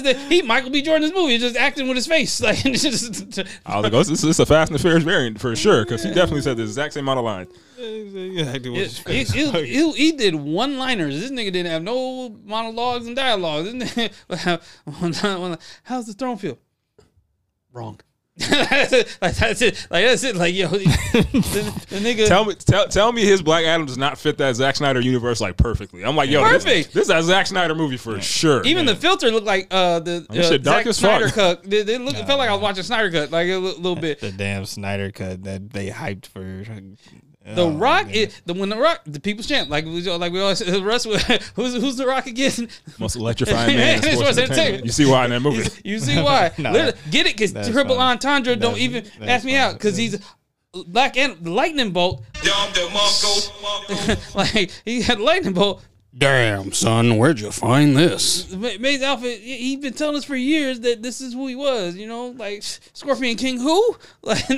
this- 0.03 0.29
he 0.29 0.43
Michael 0.43 0.71
B. 0.71 0.83
Jordan's 0.83 1.13
movie, 1.13 1.33
he's 1.33 1.41
just 1.43 1.57
acting 1.57 1.89
with 1.89 1.97
his 1.97 2.07
face. 2.07 2.41
Like, 2.45 2.59
just, 2.59 3.39
I 3.67 3.77
was 3.77 3.83
like, 3.85 3.93
oh, 3.93 3.99
this, 4.05 4.09
this 4.09 4.23
is 4.25 4.39
a 4.41 4.47
Fast 4.47 4.71
and 4.71 4.79
the 4.79 4.83
Furious 4.83 5.03
variant 5.03 5.41
for 5.41 5.57
sure 5.57 5.85
because 5.85 6.03
he 6.05 6.11
definitely 6.11 6.43
said 6.43 6.57
the 6.59 6.63
exact 6.63 6.95
same 6.95 7.05
amount 7.05 7.19
of 7.19 7.25
lines. 7.25 7.49
Yeah, 7.77 8.53
acting 8.53 8.73
with 8.73 9.07
He, 9.09 9.25
he, 9.25 9.51
he, 9.67 9.93
he 9.93 10.13
did 10.13 10.35
one 10.37 10.79
liners. 10.79 11.21
This 11.21 11.31
nigga 11.33 11.53
didn't 11.53 11.67
have 11.73 11.83
no 11.83 12.31
monologues 12.45 13.07
and 13.07 13.17
dialogues. 13.17 13.69
How's 15.83 16.07
the 16.07 16.15
throne 16.17 16.37
feel? 16.39 16.59
Wrong. 17.73 17.99
That's 18.37 18.93
it. 18.93 19.19
Like 19.23 19.37
that's 19.37 19.63
it. 19.63 19.87
Like 19.91 20.05
that's 20.07 20.25
it. 20.25 20.35
Like 20.37 20.55
yo, 20.55 20.67
the, 20.69 20.79
the 21.89 21.97
nigga. 21.99 22.27
Tell 22.27 22.45
me, 22.45 22.55
tell, 22.55 22.89
tell 22.89 23.13
me, 23.13 23.25
his 23.25 23.43
Black 23.43 23.65
Adam 23.65 23.87
does 23.87 23.97
not 23.99 24.19
fit 24.19 24.39
that 24.39 24.57
Zack 24.57 24.77
Snyder 24.77 25.01
universe 25.01 25.41
like 25.41 25.57
perfectly. 25.57 26.05
I'm 26.05 26.17
like, 26.17 26.29
yo, 26.31 26.43
this- 26.49 26.65
Perfect. 26.65 26.95
This, 26.95 27.05
is 27.05 27.11
a 27.11 27.23
Zack 27.23 27.47
Snyder 27.47 27.75
movie 27.75 27.97
for 27.97 28.21
sure. 28.21 28.65
even 28.65 28.87
the 28.87 28.97
filter 28.97 29.31
looked 29.31 29.47
like 29.47 29.69
uh 29.71 30.01
the 30.01 30.27
This 30.31 30.47
uh, 30.47 30.51
shit 30.51 30.63
dark 30.65 30.79
Zack 30.79 30.87
as 30.89 31.01
fuck. 31.01 31.11
Snyder 31.21 31.31
cut. 31.31 31.63
They, 31.71 31.83
they 31.83 31.99
look, 31.99 32.17
it 32.17 32.27
felt 32.27 32.39
like 32.39 32.49
I 32.49 32.53
was 32.53 32.63
watching 32.63 32.83
Snyder 32.83 33.11
cut, 33.11 33.31
like 33.31 33.49
a 33.49 33.57
little 33.57 33.95
bit. 34.01 34.21
the 34.21 34.33
damn 34.33 34.67
Snyder 34.67 35.11
cut 35.13 35.45
that 35.45 35.71
they 35.71 35.91
hyped 35.91 36.27
for. 36.27 36.65
The 37.45 37.61
Oh, 37.63 37.73
Rock, 37.73 38.07
man. 38.07 38.15
is, 38.15 38.41
the 38.47 38.55
when 38.55 38.71
the 38.71 38.77
Rock, 38.79 39.03
the 39.05 39.21
people's 39.21 39.47
champ, 39.47 39.69
like 39.69 39.85
we 39.85 40.01
like 40.11 40.33
we 40.33 40.41
always 40.41 40.59
the 40.61 40.83
rest. 40.83 41.05
Who's 41.57 41.75
who's 41.75 41.97
the 41.97 42.07
Rock 42.07 42.27
again? 42.27 42.69
most 42.99 43.17
electrifying 43.17 43.77
man 43.77 43.97
in 43.97 44.03
sports 44.03 44.17
sports 44.19 44.39
entertainment. 44.39 44.51
entertainment. 44.59 44.85
You 44.87 44.93
see 44.93 45.05
why 45.11 45.25
in 45.27 45.31
that 45.33 45.41
movie? 45.41 45.69
You 45.85 45.99
see 45.99 46.23
why? 46.23 46.53
No, 46.57 46.73
get 47.11 47.27
it? 47.27 47.37
Because 47.37 47.53
triple 47.71 47.97
fine. 47.97 48.13
entendre 48.13 48.57
don't 48.57 48.79
even 48.79 49.05
ask 49.21 49.45
me 49.45 49.53
fine. 49.53 49.61
out 49.61 49.73
because 49.75 49.95
he's 49.97 50.19
black 50.87 51.17
and 51.19 51.47
lightning 51.47 51.91
bolt. 51.93 52.25
like 54.35 54.71
he 54.85 55.03
had 55.03 55.21
lightning 55.21 55.53
bolt. 55.53 55.83
Damn, 56.17 56.73
son, 56.73 57.17
where'd 57.19 57.41
you 57.41 57.51
find 57.51 57.97
this? 57.97 58.51
Ma- 58.53 58.69
Maze 58.79 59.03
Alpha, 59.03 59.27
he- 59.27 59.57
he 59.57 59.77
been 59.77 59.95
telling 59.95 60.15
us 60.17 60.25
for 60.25 60.37
years 60.37 60.79
that 60.81 61.03
this 61.03 61.21
is 61.21 61.35
who 61.35 61.49
he 61.49 61.57
was. 61.57 61.97
You 61.97 62.07
know, 62.07 62.29
like 62.29 62.63
Scorpion 62.93 63.37
King, 63.37 63.59
who? 63.59 63.97
Like, 64.23 64.49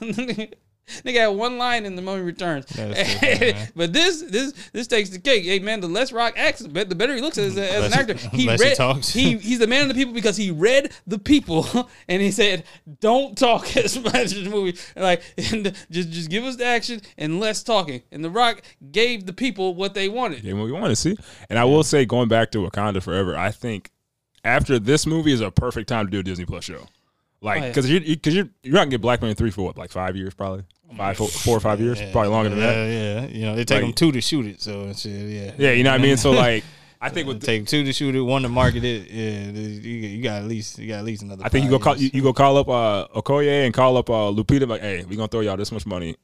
like 0.00 0.58
Nigga 1.04 1.20
had 1.20 1.28
one 1.28 1.58
line 1.58 1.84
in 1.86 1.96
the 1.96 2.02
Mummy 2.02 2.22
Returns. 2.22 2.66
True, 2.66 2.92
but 3.76 3.92
this 3.92 4.22
this 4.22 4.52
this 4.72 4.86
takes 4.86 5.10
the 5.10 5.18
cake. 5.18 5.44
Hey 5.44 5.58
man, 5.58 5.80
the 5.80 5.88
less 5.88 6.12
Rock 6.12 6.34
acts, 6.36 6.60
the 6.60 6.68
better 6.68 7.14
he 7.14 7.20
looks 7.20 7.38
as, 7.38 7.56
a, 7.56 7.72
as 7.72 7.92
an 7.92 7.98
actor. 7.98 8.14
He 8.14 8.46
less 8.46 8.62
he 8.62 8.74
talks. 8.74 9.08
he 9.12 9.36
he's 9.38 9.58
the 9.58 9.66
man 9.66 9.82
of 9.82 9.88
the 9.88 9.94
people 9.94 10.14
because 10.14 10.36
he 10.36 10.50
read 10.50 10.92
the 11.06 11.18
people 11.18 11.66
and 12.08 12.22
he 12.22 12.30
said, 12.30 12.64
"Don't 13.00 13.36
talk 13.36 13.76
as 13.76 14.02
much 14.02 14.34
in 14.34 14.44
the 14.44 14.50
movie. 14.50 14.78
Like 14.96 15.22
and 15.36 15.74
just 15.90 16.10
just 16.10 16.30
give 16.30 16.44
us 16.44 16.56
the 16.56 16.66
action 16.66 17.00
and 17.16 17.40
less 17.40 17.62
talking." 17.62 18.02
And 18.10 18.24
the 18.24 18.30
Rock 18.30 18.62
gave 18.90 19.26
the 19.26 19.32
people 19.32 19.74
what 19.74 19.94
they 19.94 20.08
wanted. 20.08 20.44
Yeah, 20.44 20.54
what 20.54 20.64
we 20.64 20.72
want 20.72 20.86
to 20.86 20.96
see. 20.96 21.16
And 21.50 21.58
I 21.58 21.64
will 21.64 21.82
say, 21.82 22.04
going 22.04 22.28
back 22.28 22.50
to 22.52 22.58
Wakanda 22.58 23.02
Forever, 23.02 23.36
I 23.36 23.50
think 23.50 23.90
after 24.44 24.78
this 24.78 25.06
movie 25.06 25.32
is 25.32 25.40
a 25.40 25.50
perfect 25.50 25.88
time 25.88 26.06
to 26.06 26.10
do 26.10 26.20
a 26.20 26.22
Disney 26.22 26.44
Plus 26.44 26.64
show. 26.64 26.86
Like, 27.40 27.60
Oh, 27.60 27.64
yeah. 27.64 27.68
because 27.70 27.90
you 27.90 28.00
because 28.00 28.34
you're 28.34 28.48
you're 28.62 28.74
not 28.74 28.80
gonna 28.80 28.90
get 28.90 29.00
Black 29.00 29.22
Man 29.22 29.34
three 29.34 29.50
for 29.50 29.62
what, 29.62 29.78
like 29.78 29.90
five 29.90 30.16
years, 30.16 30.34
probably 30.34 30.64
five, 30.96 31.16
four, 31.16 31.28
four 31.28 31.56
or 31.56 31.60
five 31.60 31.80
years, 31.80 32.00
probably 32.12 32.30
longer 32.30 32.50
than 32.50 32.58
yeah, 32.58 32.66
that. 32.66 32.74
Yeah, 32.90 33.20
yeah. 33.20 33.26
you 33.28 33.42
know, 33.46 33.54
it 33.56 33.68
take 33.68 33.76
Like- 33.76 33.84
them 33.84 33.92
two 33.92 34.12
to 34.12 34.20
shoot 34.20 34.46
it, 34.46 34.60
so 34.60 34.92
shit, 34.92 35.12
yeah. 35.12 35.52
Yeah, 35.56 35.70
you 35.72 35.84
know 35.84 35.90
what 35.92 36.00
I 36.00 36.02
mean. 36.02 36.16
So 36.16 36.30
like, 36.46 36.64
I 37.00 37.10
think 37.10 37.26
It 37.26 37.34
with 37.34 37.42
take 37.44 37.66
two 37.66 37.84
to 37.84 37.92
shoot 37.92 38.16
it, 38.16 38.20
one 38.20 38.42
to 38.42 38.48
market 38.48 38.82
it. 38.82 39.08
Yeah, 39.08 39.50
you, 39.52 39.92
you 40.08 40.22
got 40.22 40.42
at 40.42 40.48
least 40.48 40.78
you 40.80 40.88
got 40.88 40.98
at 40.98 41.04
least 41.04 41.22
another. 41.22 41.44
I 41.44 41.48
think 41.48 41.64
you 41.64 41.70
go 41.70 41.78
call 41.78 41.96
you, 41.96 42.10
you 42.12 42.22
go 42.22 42.32
call 42.32 42.56
up 42.56 42.68
uh 42.68 43.06
Okoye 43.14 43.64
and 43.66 43.72
call 43.72 43.96
up 43.96 44.10
uh 44.10 44.32
Lupita 44.32 44.66
like, 44.66 44.80
hey, 44.80 45.04
we 45.08 45.14
gonna 45.14 45.28
throw 45.28 45.40
y'all 45.40 45.56
this 45.56 45.70
much 45.70 45.86
money, 45.86 46.16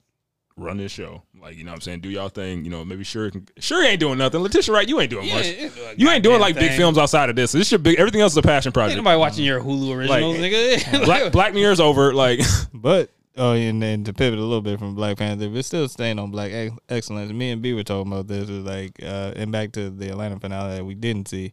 run 0.57 0.77
this 0.77 0.93
show. 0.93 1.23
Like, 1.41 1.57
you 1.57 1.65
know 1.65 1.73
what 1.73 1.77
I'm 1.77 1.81
saying? 1.83 2.01
Do 2.01 2.09
y'all 2.09 2.29
thing, 2.29 2.65
you 2.65 2.71
know, 2.71 2.85
maybe 2.85 3.05
sure 3.05 3.31
sure 3.59 3.85
ain't 3.85 4.01
doing 4.01 4.19
nothing. 4.19 4.41
Letitia 4.41 4.73
Wright, 4.73 4.89
you 4.89 5.01
ain't 5.01 5.11
doing 5.11 5.27
Yeah, 5.29 5.35
much. 5.37 5.47
it- 5.47 5.99
You 5.99 6.09
ain't 6.11 6.23
doing 6.23 6.39
goddamn 6.39 6.41
like 6.41 6.55
big 6.57 6.77
films 6.77 6.97
outside 6.99 7.29
of 7.31 7.37
this. 7.37 7.53
This 7.53 7.69
should 7.69 7.83
big 7.83 7.99
everything 7.99 8.21
else 8.21 8.33
is 8.33 8.37
a 8.39 8.43
passion 8.43 8.69
Ain't 8.71 8.75
project. 8.75 8.97
nobody 8.97 9.19
watching 9.19 9.45
your 9.45 9.61
Hulu 9.61 9.95
originals, 9.97 10.37
nigga. 10.39 11.05
Black 11.05 11.33
Black 11.33 11.55
Mirror's 11.55 11.81
over. 11.81 12.15
Like 12.15 12.41
But 12.73 13.11
oh, 13.37 13.53
and 13.53 13.83
then 13.83 14.05
to 14.05 14.13
pivot 14.13 14.39
a 14.39 14.43
little 14.43 14.63
bit 14.63 14.79
from 14.79 14.95
Black 14.95 15.17
Panther, 15.19 15.49
but 15.49 15.65
still 15.65 15.89
staying 15.89 16.19
on 16.19 16.31
Black 16.31 16.53
ex- 16.53 16.75
excellence. 16.89 17.33
Me 17.33 17.51
and 17.51 17.61
B 17.61 17.73
were 17.75 17.83
talking 17.83 18.11
about 18.13 18.29
this. 18.29 18.49
Was 18.49 18.65
like, 18.65 18.93
uh, 19.03 19.33
and 19.37 19.51
back 19.51 19.73
to 19.73 19.91
the 19.91 20.09
Atlanta 20.11 20.39
finale 20.39 20.77
that 20.77 20.85
we 20.85 20.95
didn't 20.95 21.29
see. 21.29 21.53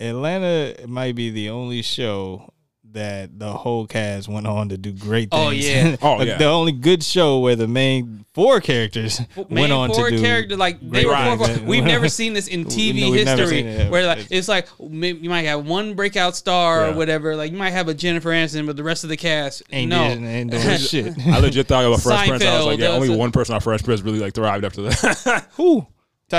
Atlanta 0.00 0.74
might 0.88 1.14
be 1.14 1.30
the 1.30 1.50
only 1.50 1.82
show 1.82 2.52
that 2.94 3.38
the 3.38 3.52
whole 3.52 3.86
cast 3.86 4.28
went 4.28 4.46
on 4.46 4.70
to 4.70 4.78
do 4.78 4.92
great 4.92 5.28
oh, 5.32 5.50
things. 5.50 5.64
Oh, 5.66 5.68
yeah. 5.68 5.96
Oh, 6.02 6.22
yeah. 6.22 6.38
The 6.38 6.46
only 6.46 6.72
good 6.72 7.02
show 7.02 7.40
where 7.40 7.56
the 7.56 7.68
main 7.68 8.24
four 8.34 8.60
characters 8.60 9.20
main 9.36 9.46
went 9.48 9.72
on 9.72 9.90
forward 9.90 10.10
to 10.10 10.16
do 10.16 10.22
character 10.22 10.56
like 10.56 10.80
they 10.80 11.04
great 11.04 11.06
were 11.06 11.14
things. 11.14 11.46
four, 11.46 11.56
four. 11.58 11.66
We've 11.66 11.84
never 11.84 12.08
seen 12.20 12.32
this 12.32 12.48
in 12.48 12.64
TV 12.64 13.10
we've 13.10 13.26
history 13.26 13.60
it, 13.60 13.90
where 13.90 14.06
like 14.06 14.18
It's- 14.18 14.38
it's 14.38 14.48
like 14.48 14.68
you 14.78 15.28
might 15.30 15.42
have 15.42 15.66
one 15.66 15.94
breakout 15.94 16.36
star 16.36 16.80
Yeah. 16.82 16.92
or 16.92 16.96
whatever. 16.96 17.36
Like 17.36 17.52
you 17.52 17.58
might 17.58 17.70
have 17.70 17.88
a 17.88 17.94
Jennifer 17.94 18.30
Aniston, 18.30 18.66
but 18.66 18.76
the 18.76 18.82
rest 18.84 19.04
of 19.04 19.10
the 19.10 19.16
cast 19.16 19.62
ain't, 19.70 19.90
no. 19.90 20.08
did- 20.08 20.22
ain't 20.22 20.50
doing 20.50 20.78
shit. 20.78 21.14
I 21.26 21.38
legit 21.40 21.66
thought 21.66 21.84
about 21.84 22.00
Fresh 22.00 22.28
Prince. 22.28 22.44
I 22.44 22.56
was 22.56 22.66
like, 22.66 22.78
yeah, 22.80 22.88
only 22.88 23.08
one 23.08 23.32
person 23.32 23.54
on 23.54 23.60
Fresh 23.60 23.82
Prince 23.82 24.00
really 24.02 24.20
like 24.20 24.34
thrived 24.34 24.64
after 24.64 24.82
that. 24.82 25.46
Who? 25.54 25.86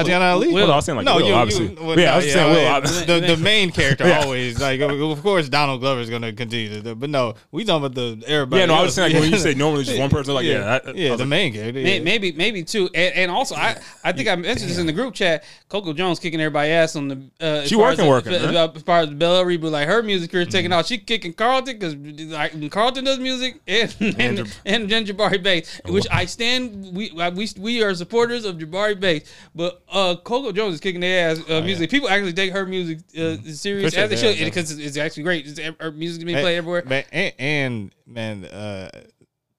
Tatiana 0.04 0.26
Ali? 0.26 0.54
Will, 0.54 0.72
I 0.72 0.76
was 0.76 0.86
saying 0.86 0.98
like 1.04 1.06
Will, 1.06 1.34
obviously. 1.34 1.76
well, 1.76 2.00
Yeah, 2.00 2.14
I 2.14 2.16
was 2.18 2.32
saying 2.32 2.52
Will, 2.54 2.68
obviously. 2.68 3.06
The, 3.06 3.36
the 3.36 3.38
main 3.38 3.72
character 3.72 4.08
Yeah. 4.08 4.22
always 4.24 4.60
like, 4.60 4.80
of 4.82 5.22
course, 5.22 5.50
Donald 5.50 5.82
Glover 5.82 6.02
is 6.02 6.10
going 6.10 6.22
to 6.22 6.34
continue 6.34 6.70
to, 6.70 6.82
do, 6.82 6.96
but 6.96 7.10
no, 7.10 7.36
we 7.52 7.64
talking 7.66 7.86
about 7.86 7.96
the 7.96 8.24
everybody. 8.28 8.60
yeah, 8.62 8.66
no, 8.68 8.76
I 8.76 8.84
was 8.84 8.93
saying 8.93 9.14
like 9.14 9.22
when 9.22 9.32
you 9.32 9.38
say 9.38 9.54
normally 9.64 9.84
just 9.84 10.00
one 10.00 10.10
person, 10.10 10.34
like 10.34 10.46
yeah, 10.46 10.52
yeah, 10.54 10.80
that, 10.80 10.96
yeah, 10.96 11.14
I 11.14 11.16
the 11.16 11.24
like, 11.24 11.30
main 11.30 11.54
character. 11.54 11.80
Yeah. 11.80 12.00
Maybe, 12.00 12.32
maybe 12.32 12.64
too, 12.64 12.89
and, 12.93 13.14
and 13.16 13.32
also 13.32 13.56
I, 13.56 13.78
I 14.04 14.12
think 14.12 14.28
I 14.30 14.36
mentioned 14.36 14.70
this 14.70 14.78
in 14.78 14.86
the 14.86 14.93
group 14.93 15.14
chat. 15.14 15.43
Coco 15.70 15.93
Jones 15.93 16.20
kicking 16.20 16.39
everybody 16.39 16.72
ass 16.72 16.96
on 16.96 17.08
the. 17.08 17.22
Uh, 17.39 17.64
She 17.66 17.76
working, 17.76 18.02
as, 18.06 18.08
working, 18.10 18.34
As, 18.34 18.46
right? 18.46 18.76
as 18.76 18.82
far 18.84 19.00
as 19.00 19.10
Bel-Air 19.10 19.46
reboot, 19.46 19.72
like 19.72 19.88
her 19.88 20.04
music 20.04 20.32
career 20.32 20.43
is 20.43 20.50
taking 20.50 20.72
off. 20.72 20.86
She 20.86 20.98
kicking 20.98 21.34
Carlton 21.34 21.78
because 21.78 21.96
like 21.96 22.72
Carlton 22.72 23.04
does 23.06 23.20
music 23.20 23.60
and 23.68 23.96
and, 24.20 24.38
Jab- 24.38 24.48
and, 24.66 24.89
Jen 24.89 25.06
Jabari 25.06 25.41
Banks, 25.41 25.82
which 25.86 26.06
I 26.12 26.26
stand. 26.26 26.96
We 26.96 27.12
we 27.34 27.50
we 27.60 27.84
are 27.84 27.93
supporters 27.96 28.46
of 28.46 28.58
Jabari 28.58 29.00
Banks, 29.00 29.32
but 29.54 29.82
uh, 29.91 30.15
Coco 30.17 30.51
Jones 30.51 30.75
is 30.75 30.79
kicking 30.79 31.01
their 31.01 31.31
ass 31.31 31.49
uh, 31.49 31.61
music. 31.61 31.89
People 31.89 32.09
actually 32.09 32.33
take 32.33 32.51
her 32.51 32.65
music 32.65 32.99
uh, 33.17 33.38
serious 33.45 33.93
sure, 33.93 34.03
as 34.03 34.09
they 34.09 34.15
yeah, 34.15 34.21
should 34.21 34.39
yeah. 34.39 34.45
because 34.45 34.71
it's, 34.71 34.81
it's 34.81 34.97
actually 34.97 35.23
great. 35.23 35.45
It's, 35.47 35.59
her 35.79 35.91
music 35.91 36.19
is 36.19 36.25
being 36.25 36.39
played 36.39 36.57
everywhere. 36.57 36.83
but- 36.86 37.05
and, 37.11 37.33
and 37.38 37.95
man, 38.05 38.45
uh, 38.45 38.89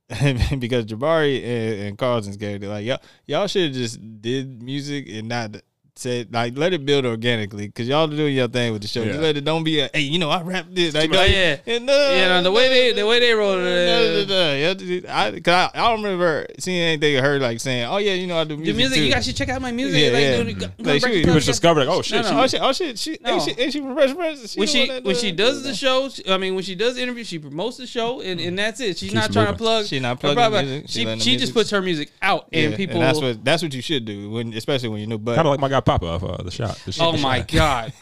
because 0.59 0.87
Jabari 0.87 1.43
and, 1.43 1.81
and 1.83 1.99
Carlton's 1.99 2.37
character, 2.37 2.69
like 2.69 2.85
y'all, 2.85 3.01
y'all 3.27 3.47
should 3.47 3.65
have 3.65 3.73
just 3.73 3.99
did 4.21 4.63
music 4.63 5.07
and 5.09 5.29
not 5.29 5.57
said 5.99 6.33
like 6.33 6.57
let 6.59 6.73
it 6.73 6.85
build 6.85 7.07
organically 7.07 7.67
because 7.69 7.89
y'all 7.89 8.07
doing 8.07 8.35
your 8.35 8.49
thing 8.49 8.73
with 8.73 8.83
the 8.83 8.89
show. 8.89 9.05
Just 9.05 9.19
let 9.19 9.37
it 9.37 9.45
don't 9.45 9.65
be 9.65 9.81
a 9.81 9.89
hey, 9.93 10.01
you 10.01 10.19
know 10.19 10.29
I 10.31 10.43
rap 10.43 10.67
this. 10.71 10.95
Like, 10.95 11.11
Oh, 11.13 11.23
yeah. 11.25 11.57
and, 11.67 11.89
uh, 11.89 11.93
Yeah, 11.93 12.29
no, 12.29 12.43
the 12.43 12.53
way 12.53 12.69
they 12.69 12.93
the 12.93 13.07
way 13.07 13.19
they 13.21 13.33
roll 13.33 13.57
it. 13.59 14.31
Uh. 14.31 14.77
Yeah, 14.77 15.01
I, 15.15 15.41
cause 15.41 15.55
I, 15.55 15.71
I 15.75 15.89
don't 15.91 16.03
remember 16.03 16.47
seeing 16.59 16.81
anything 16.83 17.17
of 17.17 17.25
her 17.25 17.39
like 17.39 17.61
saying, 17.61 17.87
"Oh 17.87 17.97
yeah, 17.97 18.13
you 18.15 18.27
know 18.27 18.39
I 18.39 18.45
do 18.45 18.57
The 18.57 18.63
music." 18.63 18.77
music, 18.77 18.97
too. 18.99 19.05
you 19.05 19.13
guys 19.13 19.25
should 19.25 19.37
check 19.37 19.49
out 19.49 19.63
my 19.63 19.73
music. 19.73 20.01
Yeah, 20.03 20.11
like, 20.11 20.21
yeah. 20.21 20.43
dude, 20.43 20.59
go- 20.59 20.67
Like, 20.67 20.85
go 20.85 20.93
she- 20.95 21.01
break 21.01 21.01
people 21.01 21.11
the 21.13 21.19
people 21.21 21.35
just 21.35 21.45
podcast. 21.45 21.47
discovered 21.47 21.81
like, 21.87 21.89
oh 21.89 22.03
shit, 22.03 22.23
No, 22.23 22.31
no. 22.33 22.43
Oh 22.43 22.47
shit! 22.47 22.61
Oh 22.63 22.73
shit! 22.73 22.99
She 22.99 23.19
No. 23.23 23.33
ain't 23.35 23.43
she 23.43 23.51
ain't 23.53 23.73
she 23.73 23.81
Fresh 23.81 24.15
Prince? 24.15 24.57
when 24.57 24.69
she 24.69 24.89
that, 24.89 25.05
when 25.05 25.17
she 25.17 25.33
does 25.33 25.63
the 25.63 25.75
show, 25.75 26.09
she- 26.09 26.29
I 26.29 26.37
mean 26.37 26.55
when 26.55 26.65
she 26.65 26.75
does 26.75 26.99
interviews, 26.99 27.27
she 27.29 27.39
promotes 27.39 27.77
the 27.79 27.87
show, 27.87 28.21
and, 28.21 28.39
and 28.41 28.59
that's 28.59 28.81
it. 28.81 28.99
She's 28.99 29.11
Keeps 29.11 29.15
not 29.15 29.33
trying 29.33 29.47
to 29.47 29.53
plug. 29.55 29.87
She 29.87 29.99
not 30.01 30.21
plugging 30.21 30.67
music. 30.69 30.89
She 30.89 30.93
She 30.93 30.99
she 31.01 31.07
music- 31.15 31.39
just 31.41 31.55
puts 31.55 31.71
her 31.71 31.81
music 31.81 32.11
out, 32.21 32.49
and 32.53 32.75
people. 32.77 33.01
that's 33.01 33.21
what 33.21 33.43
that's 33.45 33.63
what 33.63 33.73
you 33.75 33.83
should 33.83 34.05
do 34.05 34.31
when, 34.31 34.53
especially 34.53 34.89
when 34.91 35.01
you 35.01 35.07
know. 35.07 35.19
But 35.19 35.37
kind 35.37 35.47
of 35.47 35.53
like 35.53 35.61
my 35.61 35.69
guy 35.69 35.81
Papa 35.87 36.07
off 36.07 36.23
uh, 36.23 36.43
the 36.43 36.51
shot. 36.51 36.77
The 36.85 36.93
shit- 36.93 37.03
oh 37.03 37.13
the 37.13 37.19
my 37.19 37.39
shot. 37.39 37.49
god, 37.49 37.93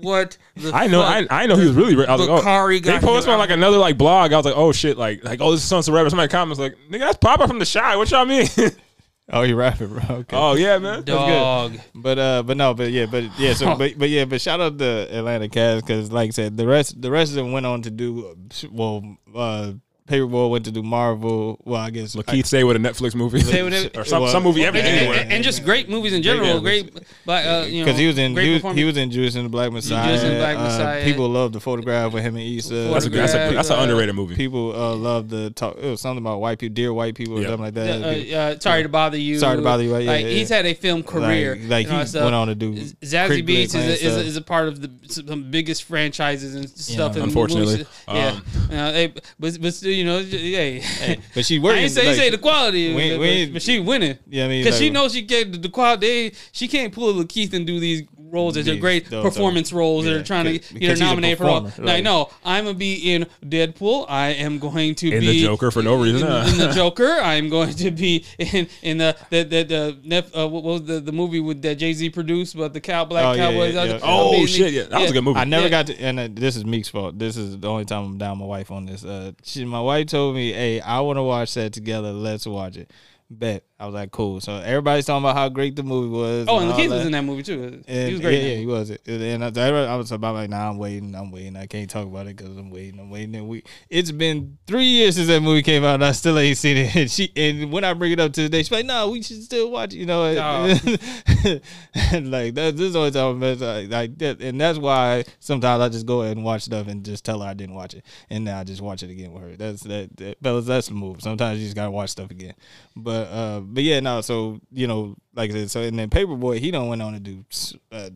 what 0.00 0.36
the 0.56 0.72
I 0.72 0.86
know, 0.86 1.02
I, 1.02 1.22
fuck? 1.22 1.32
I 1.32 1.46
know 1.46 1.56
he 1.56 1.66
was 1.66 1.74
really. 1.74 2.06
I 2.06 2.12
was 2.12 2.20
like, 2.20 2.30
oh, 2.30 2.36
Bakari 2.36 2.80
they 2.80 2.92
got 2.92 3.02
posted 3.02 3.32
on 3.32 3.38
like 3.38 3.50
another 3.50 3.78
like 3.78 3.96
blog. 3.96 4.32
I 4.32 4.36
was 4.36 4.44
like, 4.44 4.56
oh 4.56 4.72
shit, 4.72 4.98
like 4.98 5.24
like 5.24 5.40
oh 5.40 5.52
this 5.52 5.62
is 5.62 5.68
Sons 5.68 5.88
of 5.88 5.94
Rapper. 5.94 6.10
Somebody 6.10 6.28
comments 6.30 6.60
like, 6.60 6.76
nigga, 6.90 7.00
that's 7.00 7.18
Papa 7.18 7.48
from 7.48 7.58
the 7.58 7.66
Chi. 7.66 7.96
What 7.96 8.10
y'all 8.10 8.24
mean? 8.26 8.46
oh, 9.32 9.42
you 9.42 9.56
rapping, 9.56 9.88
bro? 9.88 10.16
Okay. 10.18 10.36
oh 10.36 10.54
yeah, 10.54 10.78
man. 10.78 11.04
dog. 11.04 11.78
But 11.94 12.18
uh, 12.18 12.42
but 12.42 12.56
no, 12.56 12.74
but 12.74 12.90
yeah, 12.90 13.06
but 13.06 13.24
yeah, 13.38 13.54
so 13.54 13.74
but 13.78 13.98
but 13.98 14.08
yeah, 14.08 14.24
but 14.24 14.40
shout 14.40 14.60
out 14.60 14.78
the 14.78 15.08
Atlanta 15.10 15.48
cast 15.48 15.86
because 15.86 16.12
like 16.12 16.28
I 16.28 16.32
said, 16.32 16.56
the 16.56 16.66
rest 16.66 17.00
the 17.00 17.10
rest 17.10 17.32
of 17.32 17.36
them 17.36 17.52
went 17.52 17.66
on 17.66 17.82
to 17.82 17.90
do 17.90 18.36
well. 18.70 19.16
uh 19.34 19.72
Paper 20.08 20.26
Boi 20.26 20.46
went 20.48 20.64
to 20.64 20.70
do 20.72 20.82
Marvel. 20.82 21.58
Well, 21.64 21.80
I 21.80 21.90
guess 21.90 22.16
Lakeith 22.16 22.46
say 22.46 22.64
with 22.64 22.76
a 22.76 22.78
Netflix 22.80 23.14
movie 23.14 23.40
Say 23.40 23.62
with 23.62 23.74
it- 23.74 23.96
or 23.96 24.04
some, 24.04 24.22
Well, 24.22 24.32
some 24.32 24.42
movie 24.42 24.64
And, 24.64 24.74
ever 24.74 24.78
and- 24.86 24.96
anywhere. 24.98 25.20
and- 25.20 25.32
and 25.32 25.44
just 25.44 25.64
great 25.64 25.88
movies 25.88 26.12
in 26.12 26.22
general. 26.22 26.54
yeah. 26.54 26.60
Great, 26.60 26.92
but 27.26 27.44
uh, 27.46 27.66
you 27.66 27.80
know, 27.80 27.84
because 27.86 28.00
he 28.00 28.06
was 28.06 28.18
in 28.18 28.34
great 28.34 28.46
he 28.46 28.52
was, 28.66 28.76
he 28.76 28.84
was 28.84 28.96
in 28.96 29.10
Judas 29.10 29.34
and 29.34 29.44
the 29.44 29.48
Black 29.50 29.70
Messiah. 29.70 30.06
Judas 30.06 30.22
and 30.24 30.32
the 30.34 30.38
Black 30.38 30.56
Uh, 30.56 31.04
people 31.04 31.28
love 31.28 31.52
the 31.52 31.60
photograph 31.60 32.12
with 32.12 32.22
him 32.24 32.36
and 32.36 32.44
Issa. 32.44 32.74
that's 32.74 33.06
a 33.06 33.08
that's 33.10 33.34
a 33.34 33.36
that's 33.54 33.70
an 33.70 33.78
uh, 33.78 33.82
underrated 33.82 34.14
movie. 34.14 34.34
People 34.34 34.74
uh, 34.74 34.94
love 34.94 35.28
the 35.28 35.50
talk. 35.50 35.76
It 35.78 35.84
was 35.90 36.00
something 36.00 36.24
about 36.24 36.40
white 36.40 36.58
people, 36.58 36.74
dear 36.74 36.92
white 36.92 37.14
people, 37.14 37.38
or 37.38 37.42
Yeah. 37.42 37.48
something 37.48 37.64
like 37.74 37.76
Uh, 37.76 37.98
that. 37.98 38.32
uh, 38.32 38.60
sorry 38.60 38.82
to 38.82 38.88
bother 38.88 39.18
you. 39.18 39.38
Sorry 39.38 39.56
to 39.56 39.62
bother 39.62 39.82
you, 39.84 39.90
yeah, 39.98 40.10
like 40.10 40.24
yeah, 40.24 40.30
he's 40.30 40.50
yeah. 40.50 40.56
had 40.56 40.66
a 40.66 40.74
film 40.74 41.02
career. 41.02 41.56
Like, 41.66 41.88
like 41.88 42.08
he 42.08 42.18
went 42.18 42.34
on 42.34 42.48
to 42.48 42.54
do 42.54 42.72
Zazie 42.74 43.26
critically 43.26 43.56
Beetz 43.56 43.64
is 43.66 43.74
a, 43.74 44.06
is, 44.06 44.16
a, 44.16 44.20
is 44.20 44.36
a 44.36 44.42
part 44.42 44.68
of 44.68 44.80
the 44.80 45.36
biggest 45.36 45.84
franchises 45.84 46.54
and 46.54 46.68
stuff. 46.70 47.14
know, 47.14 47.22
and 47.22 47.28
unfortunately. 47.30 47.72
movies. 47.72 47.86
yeah. 48.08 48.28
Um, 48.28 48.42
Uh, 48.70 48.92
hey, 48.92 49.12
but 49.38 49.58
but 49.60 49.74
still, 49.74 49.90
you 49.98 50.04
know, 50.04 50.18
yeah. 50.18 50.80
Hey, 50.80 51.18
but 51.34 51.44
she 51.44 51.56
I 51.58 51.62
working. 51.62 51.82
ain't 51.84 51.92
say 51.92 52.06
like, 52.06 52.16
say 52.16 52.30
the 52.30 52.38
quality, 52.38 52.94
we- 52.94 53.10
but, 53.10 53.20
we 53.20 53.50
but 53.52 53.62
she 53.62 53.80
winning. 53.80 54.18
Yeah, 54.28 54.44
I 54.44 54.48
mean, 54.48 54.62
Because 54.64 54.78
she 54.78 54.84
like- 54.86 54.92
knows 54.94 55.12
she 55.14 55.22
get 55.22 55.52
the, 55.52 55.58
the 55.58 55.68
quality. 55.68 56.34
She 56.52 56.68
can't 56.68 56.92
pull 56.92 57.10
a 57.10 57.24
Lakeith 57.24 57.52
and 57.54 57.66
do 57.66 57.78
these 57.80 58.02
roles 58.30 58.54
that 58.54 58.60
are 58.68 58.72
These- 58.72 58.80
great 58.80 59.10
those- 59.10 59.22
performance 59.24 59.72
roles 59.72 60.04
that 60.04 60.10
yeah, 60.12 60.16
are 60.18 60.22
trying 60.22 60.44
to 60.46 60.52
because- 60.52 60.68
get 60.68 60.74
her 60.74 60.78
because 60.80 60.98
he's 60.98 61.00
a 61.00 61.04
nominated 61.04 61.38
for 61.38 61.44
all. 61.46 61.60
performer, 61.62 61.86
Like, 61.86 61.94
right. 61.96 62.04
no, 62.04 62.28
I'm 62.44 62.64
gonna 62.64 62.74
be 62.78 63.12
in 63.12 63.26
Deadpool. 63.44 64.06
I 64.08 64.28
am 64.30 64.58
going 64.58 64.94
to 64.96 65.10
In 65.12 65.20
be 65.20 65.26
the 65.26 65.42
Joker 65.42 65.70
for 65.70 65.82
no 65.82 65.94
reason. 65.94 66.26
In, 66.28 66.48
in 66.52 66.58
the 66.58 66.72
Joker, 66.74 67.10
I'm 67.22 67.48
going 67.48 67.74
to 67.74 67.90
be 67.90 68.24
in 68.38 68.68
in 68.82 68.98
the 68.98 69.16
the 69.30 69.42
the, 69.44 69.62
the 69.64 69.98
Nef, 70.04 70.36
uh, 70.36 70.48
what 70.48 70.62
was 70.62 70.84
the, 70.84 71.00
the 71.00 71.12
movie 71.12 71.40
with 71.40 71.62
that 71.62 71.76
Jay 71.76 71.92
Z 71.92 72.10
produced 72.10 72.54
about 72.54 72.72
the 72.72 72.80
cow 72.80 73.04
black 73.04 73.24
Oh, 73.24 73.32
yeah, 73.32 73.50
cowboys? 73.50 73.74
yeah, 73.74 73.80
I'll- 73.80 73.86
yeah. 73.88 73.98
I'll 74.02 74.18
oh 74.20 74.30
be 74.32 74.36
in 74.38 74.42
the- 74.42 74.48
shit, 74.48 74.72
yeah, 74.72 74.82
that 74.84 75.00
was 75.00 75.10
a 75.10 75.14
good 75.14 75.24
movie. 75.24 75.40
I 75.40 75.44
never 75.44 75.64
Yeah. 75.64 75.70
got 75.70 75.86
to, 75.88 75.96
and 76.00 76.20
uh, 76.20 76.28
this 76.30 76.56
is 76.56 76.64
Meek's 76.64 76.88
fault. 76.88 77.18
This 77.18 77.36
is 77.36 77.58
the 77.58 77.68
only 77.68 77.84
time 77.84 78.04
I'm 78.04 78.18
down 78.18 78.38
my 78.38 78.44
wife 78.46 78.70
on 78.70 78.86
this. 78.86 79.04
Uh, 79.04 79.32
she, 79.42 79.64
my 79.64 79.80
wife 79.80 80.06
told 80.08 80.34
me, 80.34 80.52
"Hey, 80.52 80.80
I 80.80 81.00
want 81.00 81.16
to 81.18 81.22
watch 81.22 81.54
that 81.54 81.72
together. 81.72 82.12
Let's 82.12 82.46
watch 82.46 82.76
it." 82.76 82.90
Bet. 83.30 83.64
I 83.80 83.86
was 83.86 83.94
like, 83.94 84.10
"Cool." 84.10 84.40
So 84.40 84.56
everybody's 84.56 85.06
talking 85.06 85.24
about 85.24 85.36
how 85.36 85.48
great 85.48 85.76
the 85.76 85.84
movie 85.84 86.08
was. 86.08 86.46
Oh, 86.48 86.58
and 86.58 86.72
Lakeith 86.72 86.90
was 86.90 87.06
in 87.06 87.12
that 87.12 87.22
movie 87.22 87.44
too. 87.44 87.80
And, 87.86 88.08
he 88.08 88.12
was 88.12 88.20
great. 88.20 88.42
Yeah, 88.42 88.48
yeah, 88.48 88.56
he 88.56 88.66
was. 88.66 88.90
And 89.06 89.44
I, 89.44 89.68
I 89.92 89.94
was 89.94 90.10
about 90.10 90.34
like, 90.34 90.50
nah, 90.50 90.68
I'm 90.68 90.78
waiting, 90.78 91.14
I'm 91.14 91.30
waiting. 91.30 91.54
I 91.56 91.66
can't 91.66 91.88
talk 91.88 92.04
about 92.04 92.26
it 92.26 92.36
because 92.36 92.56
I'm 92.56 92.70
waiting, 92.70 92.98
I'm 92.98 93.08
waiting. 93.08 93.36
And 93.36 93.48
we, 93.48 93.62
it's 93.88 94.10
been 94.10 94.58
three 94.66 94.86
years 94.86 95.14
since 95.14 95.28
that 95.28 95.40
movie 95.42 95.62
came 95.62 95.84
out, 95.84 95.94
and 95.94 96.04
I 96.04 96.10
still 96.10 96.36
ain't 96.38 96.58
seen 96.58 96.76
it. 96.76 96.88
And 96.98 97.08
she, 97.08 97.30
and 97.36 97.70
when 97.70 97.84
I 97.84 97.92
bring 97.94 98.10
it 98.10 98.18
up 98.18 98.32
to 98.32 98.42
the 98.42 98.48
day, 98.48 98.58
she's 98.58 98.72
like, 98.72 98.84
no, 98.84 99.10
we 99.10 99.22
should 99.22 99.40
still 99.44 99.70
watch 99.70 99.94
it. 99.94 99.98
You 99.98 100.06
know, 100.06 100.24
and 100.24 100.42
like 102.32 102.54
that. 102.54 102.76
This 102.76 102.80
is 102.80 102.96
always 102.96 103.14
I'm 103.14 103.38
mess- 103.38 103.60
like, 103.60 103.88
like 103.88 104.18
that, 104.18 104.40
and 104.40 104.60
that's 104.60 104.78
why 104.78 105.24
sometimes 105.38 105.80
I 105.80 105.88
just 105.88 106.06
go 106.06 106.22
ahead 106.22 106.36
and 106.36 106.44
watch 106.44 106.62
stuff 106.62 106.88
and 106.88 107.04
just 107.04 107.24
tell 107.24 107.40
her 107.42 107.48
I 107.48 107.54
didn't 107.54 107.76
watch 107.76 107.94
it, 107.94 108.04
and 108.28 108.44
now 108.44 108.58
I 108.58 108.64
just 108.64 108.80
watch 108.80 109.04
it 109.04 109.10
again 109.10 109.32
with 109.32 109.42
her. 109.44 109.56
That's 109.56 109.82
that, 109.82 110.16
that 110.16 110.38
fellas. 110.42 110.66
That's 110.66 110.88
the 110.88 110.94
move. 110.94 111.22
Sometimes 111.22 111.60
you 111.60 111.66
just 111.66 111.76
gotta 111.76 111.92
watch 111.92 112.10
stuff 112.10 112.32
again. 112.32 112.54
But 112.96 113.28
uh, 113.28 113.60
but 113.74 113.82
yeah, 113.82 114.00
no. 114.00 114.20
So 114.20 114.60
you 114.72 114.86
know, 114.86 115.16
like 115.34 115.50
I 115.50 115.54
said, 115.54 115.70
so 115.70 115.80
and 115.82 115.98
then 115.98 116.10
Paper 116.10 116.34
Boi, 116.36 116.58
he 116.58 116.70
don't 116.70 116.88
went 116.88 117.00
on 117.02 117.12
to 117.14 117.20
do 117.20 117.44
uh, 117.92 118.10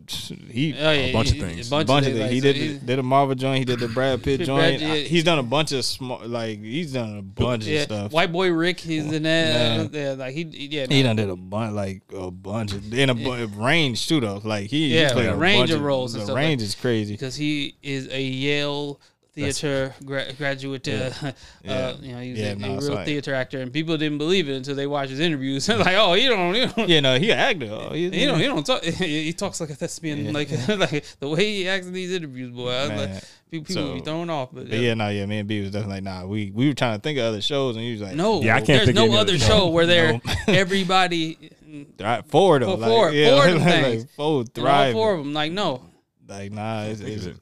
he 0.51 0.75
Oh, 0.79 0.91
yeah, 0.93 1.13
bunch 1.13 1.33
of 1.33 1.39
things. 1.39 1.71
A 1.71 1.75
a 1.75 1.77
bunch, 1.79 1.87
bunch 1.89 2.07
of 2.07 2.13
of 2.13 2.19
things. 2.19 2.31
things. 2.31 2.43
He 2.45 2.49
like, 2.49 2.57
did 2.57 2.81
the, 2.83 2.87
did 2.87 2.99
a 2.99 3.03
Marvel 3.03 3.35
joint. 3.35 3.59
He 3.59 3.65
did 3.65 3.79
the 3.81 3.89
Brad 3.89 4.23
Pitt 4.23 4.39
Brad- 4.47 4.47
joint. 4.47 4.81
yeah. 4.81 4.95
He's 4.97 5.25
done 5.25 5.39
a 5.39 5.43
bunch 5.43 5.73
of 5.73 5.85
small 5.85 6.21
like 6.27 6.59
he's 6.61 6.93
done 6.93 7.19
a 7.19 7.23
bunch 7.23 7.65
yeah, 7.65 7.79
of 7.81 7.85
stuff. 7.85 8.13
White 8.13 8.33
boy 8.33 8.51
Rick, 8.53 8.81
he's 8.81 9.05
in 9.13 9.23
Man. 9.23 9.91
that. 9.93 9.99
Yeah, 9.99 10.13
like 10.13 10.35
he, 10.35 10.43
yeah, 10.43 10.87
He 10.89 11.03
done 11.03 11.17
did 11.17 11.31
a 11.31 11.37
bunch, 11.37 11.73
like 11.75 12.03
a 12.17 12.31
bunch 12.31 12.73
of 12.73 12.93
in 12.93 13.11
a 13.11 13.15
bu- 13.15 13.47
range 13.57 14.09
too 14.09 14.21
though. 14.21 14.41
Like 14.43 14.69
he, 14.71 14.89
he 14.91 14.99
Yeah, 15.01 15.13
played 15.13 15.27
a 15.27 15.35
a 15.35 15.37
range 15.37 15.71
bunch 15.71 15.71
of 15.73 15.83
roles 15.83 16.15
and 16.15 16.23
The 16.23 16.27
stuff 16.27 16.37
range 16.37 16.63
is 16.63 16.75
crazy. 16.75 17.15
because 17.15 17.37
he 17.37 17.77
is 17.83 18.09
a 18.09 18.21
Yale 18.23 19.01
theater 19.35 19.95
gra- 20.05 20.33
graduate. 20.35 20.87
Uh, 20.89 21.33
Yeah. 21.65 21.73
uh, 21.73 21.97
you 22.01 22.13
know, 22.13 22.21
he's 22.21 22.39
Yeah, 22.39 22.47
a, 22.51 22.55
no, 22.57 22.75
a 22.75 22.81
real 22.81 22.95
like- 22.95 23.07
theater 23.07 23.35
actor, 23.35 23.61
and 23.61 23.73
people 23.73 23.97
didn't 23.97 24.19
believe 24.19 24.49
it 24.49 24.55
until 24.57 24.75
they 24.75 24.87
watched 24.87 25.11
his 25.11 25.21
interviews. 25.21 25.69
like, 25.87 25.95
oh, 25.97 26.15
you 26.15 26.29
don't, 26.29 26.55
you 26.55 26.67
don't. 26.67 26.89
Yeah, 26.89 27.01
no, 27.01 27.19
he 27.19 27.31
an 27.31 27.39
actor. 27.39 27.69
Oh, 27.71 27.93
he, 27.95 28.09
You 28.21 28.27
know, 28.29 28.37
you 28.37 28.47
don't 28.49 28.65
talk. 28.65 28.83
He 28.85 29.33
talks 29.33 29.61
like 29.61 29.71
a 29.71 29.75
thespian, 29.75 30.27
Yeah. 30.27 30.33
like 30.33 30.51
like 30.69 31.05
the 31.21 31.29
way 31.29 31.45
he 31.45 31.69
acts 31.69 31.87
in 31.87 31.93
these 31.93 32.13
interviews, 32.13 32.51
boy. 32.51 32.71
I 32.71 32.83
was 32.89 32.91
like, 33.01 33.23
people, 33.51 33.67
people 33.67 33.75
So- 33.89 33.95
be 33.95 34.01
thrown 34.01 34.29
off, 34.31 34.51
but, 34.53 34.69
But 34.69 34.79
yeah, 34.79 34.95
no, 34.95 35.09
yeah, 35.09 35.25
me 35.27 35.39
and 35.39 35.49
B 35.49 35.61
was 35.63 35.71
definitely 35.71 35.97
like, 35.97 36.05
nah. 36.05 36.27
We 36.27 36.51
we 36.51 36.67
were 36.69 36.75
trying 36.75 36.99
to 36.99 37.03
think 37.03 37.19
of 37.19 37.25
other 37.25 37.41
shows, 37.43 37.77
and 37.77 37.85
he 37.85 37.93
was 37.93 38.03
like, 38.03 38.15
no, 38.17 38.43
Yeah, 38.43 38.57
I 38.57 38.59
can't 38.59 38.67
there's 38.67 38.87
think 38.87 38.99
of 38.99 39.11
no 39.11 39.19
other 39.19 39.33
other 39.35 39.39
show 39.39 39.47
show. 39.47 39.69
where 39.69 39.87
they're 39.87 40.21
everybody, 40.49 41.51
Right, 41.99 42.23
four 42.27 42.59
though, 42.59 42.67
Four- 42.67 42.77
like, 42.77 42.91
four- 42.91 43.11
yeah, 43.13 43.31
four 43.31 43.47
of 43.49 43.55
them 43.55 43.63
like, 43.65 43.85
things. 43.85 44.07
four 44.17 44.41
and 44.41 44.55
thrive. 44.55 44.93
four 44.93 45.15
of 45.15 45.19
them. 45.25 45.33
Like, 45.33 45.53
no, 45.53 45.83
Like, 46.29 46.53
nah, 46.53 46.83
it's, 46.85 47.01
Think 47.01 47.17
it's, 47.17 47.27
of 47.27 47.33
it. 47.37 47.39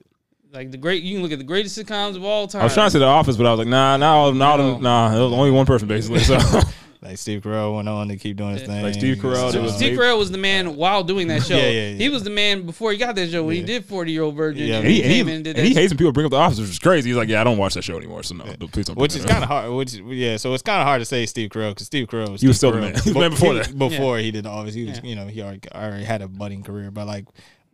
Like 0.52 0.70
the 0.70 0.76
great. 0.76 1.02
You 1.02 1.14
can 1.14 1.22
look 1.22 1.32
at 1.32 1.38
the 1.38 1.44
greatest 1.44 1.78
sitcoms 1.78 2.16
of 2.16 2.24
all 2.24 2.46
time. 2.46 2.62
I 2.62 2.64
was 2.64 2.74
trying 2.74 2.86
to 2.86 2.90
say 2.90 2.98
The 2.98 3.04
Office, 3.06 3.36
but 3.36 3.46
I 3.46 3.50
was 3.50 3.58
like, 3.58 3.68
nah, 3.68 3.96
nah, 3.96 4.30
nah, 4.32 4.56
No. 4.56 4.78
nah. 4.78 5.10
nah 5.10 5.16
it 5.16 5.22
was 5.22 5.32
only 5.32 5.50
one 5.50 5.66
person 5.66 5.86
basically. 5.88 6.20
So 6.20 6.36
like 7.02 7.16
Steve 7.18 7.40
Carell 7.42 7.76
went 7.76 7.88
on 7.88 8.08
to 8.08 8.16
keep 8.16 8.36
doing 8.36 8.52
his 8.52 8.62
Yeah. 8.62 8.66
thing. 8.68 8.82
Like 8.82 8.94
Steve 8.94 9.16
Carell, 9.18 9.62
was 9.62 9.76
Steve 9.76 9.98
Carell 9.98 10.18
was 10.18 10.30
the 10.30 10.38
man 10.38 10.76
while 10.76 11.02
doing 11.04 11.28
that 11.28 11.42
show. 11.46 11.56
Yeah, 11.56 11.68
yeah, 11.68 11.88
yeah. 11.90 11.94
He 11.96 12.08
was 12.08 12.24
the 12.24 12.30
man 12.30 12.66
before 12.66 12.92
he 12.92 12.98
got 12.98 13.14
that 13.14 13.30
show 13.30 13.44
when 13.44 13.56
he 13.56 13.62
did 13.62 13.84
Forty 13.84 14.12
Year 14.12 14.22
Old 14.22 14.34
Virgin. 14.36 14.66
Yeah, 14.66 14.76
and 14.78 14.84
and 14.86 14.92
he, 14.92 14.96
he, 14.96 15.02
and 15.04 15.12
he, 15.12 15.20
in 15.20 15.28
and 15.28 15.44
did 15.44 15.56
and 15.58 15.66
he 15.66 15.72
hates 15.74 15.92
when 15.92 15.98
people 15.98 16.12
bring 16.12 16.26
up 16.26 16.30
The 16.32 16.36
Office, 16.38 16.58
which 16.60 16.68
is 16.70 16.78
crazy. 16.78 17.10
He's 17.10 17.16
like, 17.16 17.28
yeah, 17.28 17.40
I 17.40 17.44
don't 17.44 17.56
watch 17.58 17.74
that 17.74 17.82
show 17.84 17.96
anymore. 17.96 18.22
So 18.22 18.34
no, 18.34 18.44
please 18.72 18.86
don't. 18.86 18.98
which 18.98 19.14
is 19.16 19.24
kind 19.24 19.42
of 19.42 19.48
hard. 19.48 19.70
Which 19.72 19.94
yeah, 19.94 20.36
so 20.36 20.52
it's 20.52 20.62
kind 20.62 20.80
of 20.80 20.86
hard 20.86 21.00
to 21.00 21.04
say 21.06 21.26
Steve 21.26 21.50
Carell 21.50 21.70
because 21.70 21.86
Steve 21.86 22.08
Carell. 22.08 22.30
was 22.32 22.40
He 22.40 22.48
was 22.48 22.56
Steve 22.56 22.70
still 22.70 22.72
the 22.72 22.80
man. 22.80 22.94
He 23.04 23.12
was 23.12 23.28
before 23.30 23.54
that. 23.54 23.78
Before 23.78 24.18
he 24.18 24.30
did 24.30 24.44
the 24.44 24.50
office, 24.50 24.74
he 24.74 24.84
was 24.86 24.98
Yeah. 24.98 25.04
you 25.08 25.14
know 25.16 25.26
he 25.26 25.42
already, 25.42 25.60
already 25.72 26.04
had 26.04 26.22
a 26.22 26.28
budding 26.28 26.62
career, 26.64 26.90
but 26.90 27.06
like. 27.06 27.26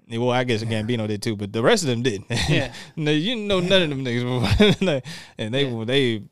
Well, 0.08 0.30
I 0.30 0.44
guess 0.44 0.62
Gambino 0.62 1.08
did 1.08 1.20
too, 1.22 1.34
but 1.36 1.52
the 1.52 1.62
rest 1.62 1.82
of 1.82 1.88
them 1.88 2.02
didn't. 2.02 2.26
Yeah. 2.48 2.72
no, 2.96 3.10
you 3.10 3.34
know 3.36 3.58
none 3.60 3.82
of 3.82 3.88
them 3.90 4.04
niggas 4.04 4.78
before, 4.78 5.02
and 5.38 5.52
they 5.52 5.68
Yeah. 5.68 5.84
they 5.84 6.22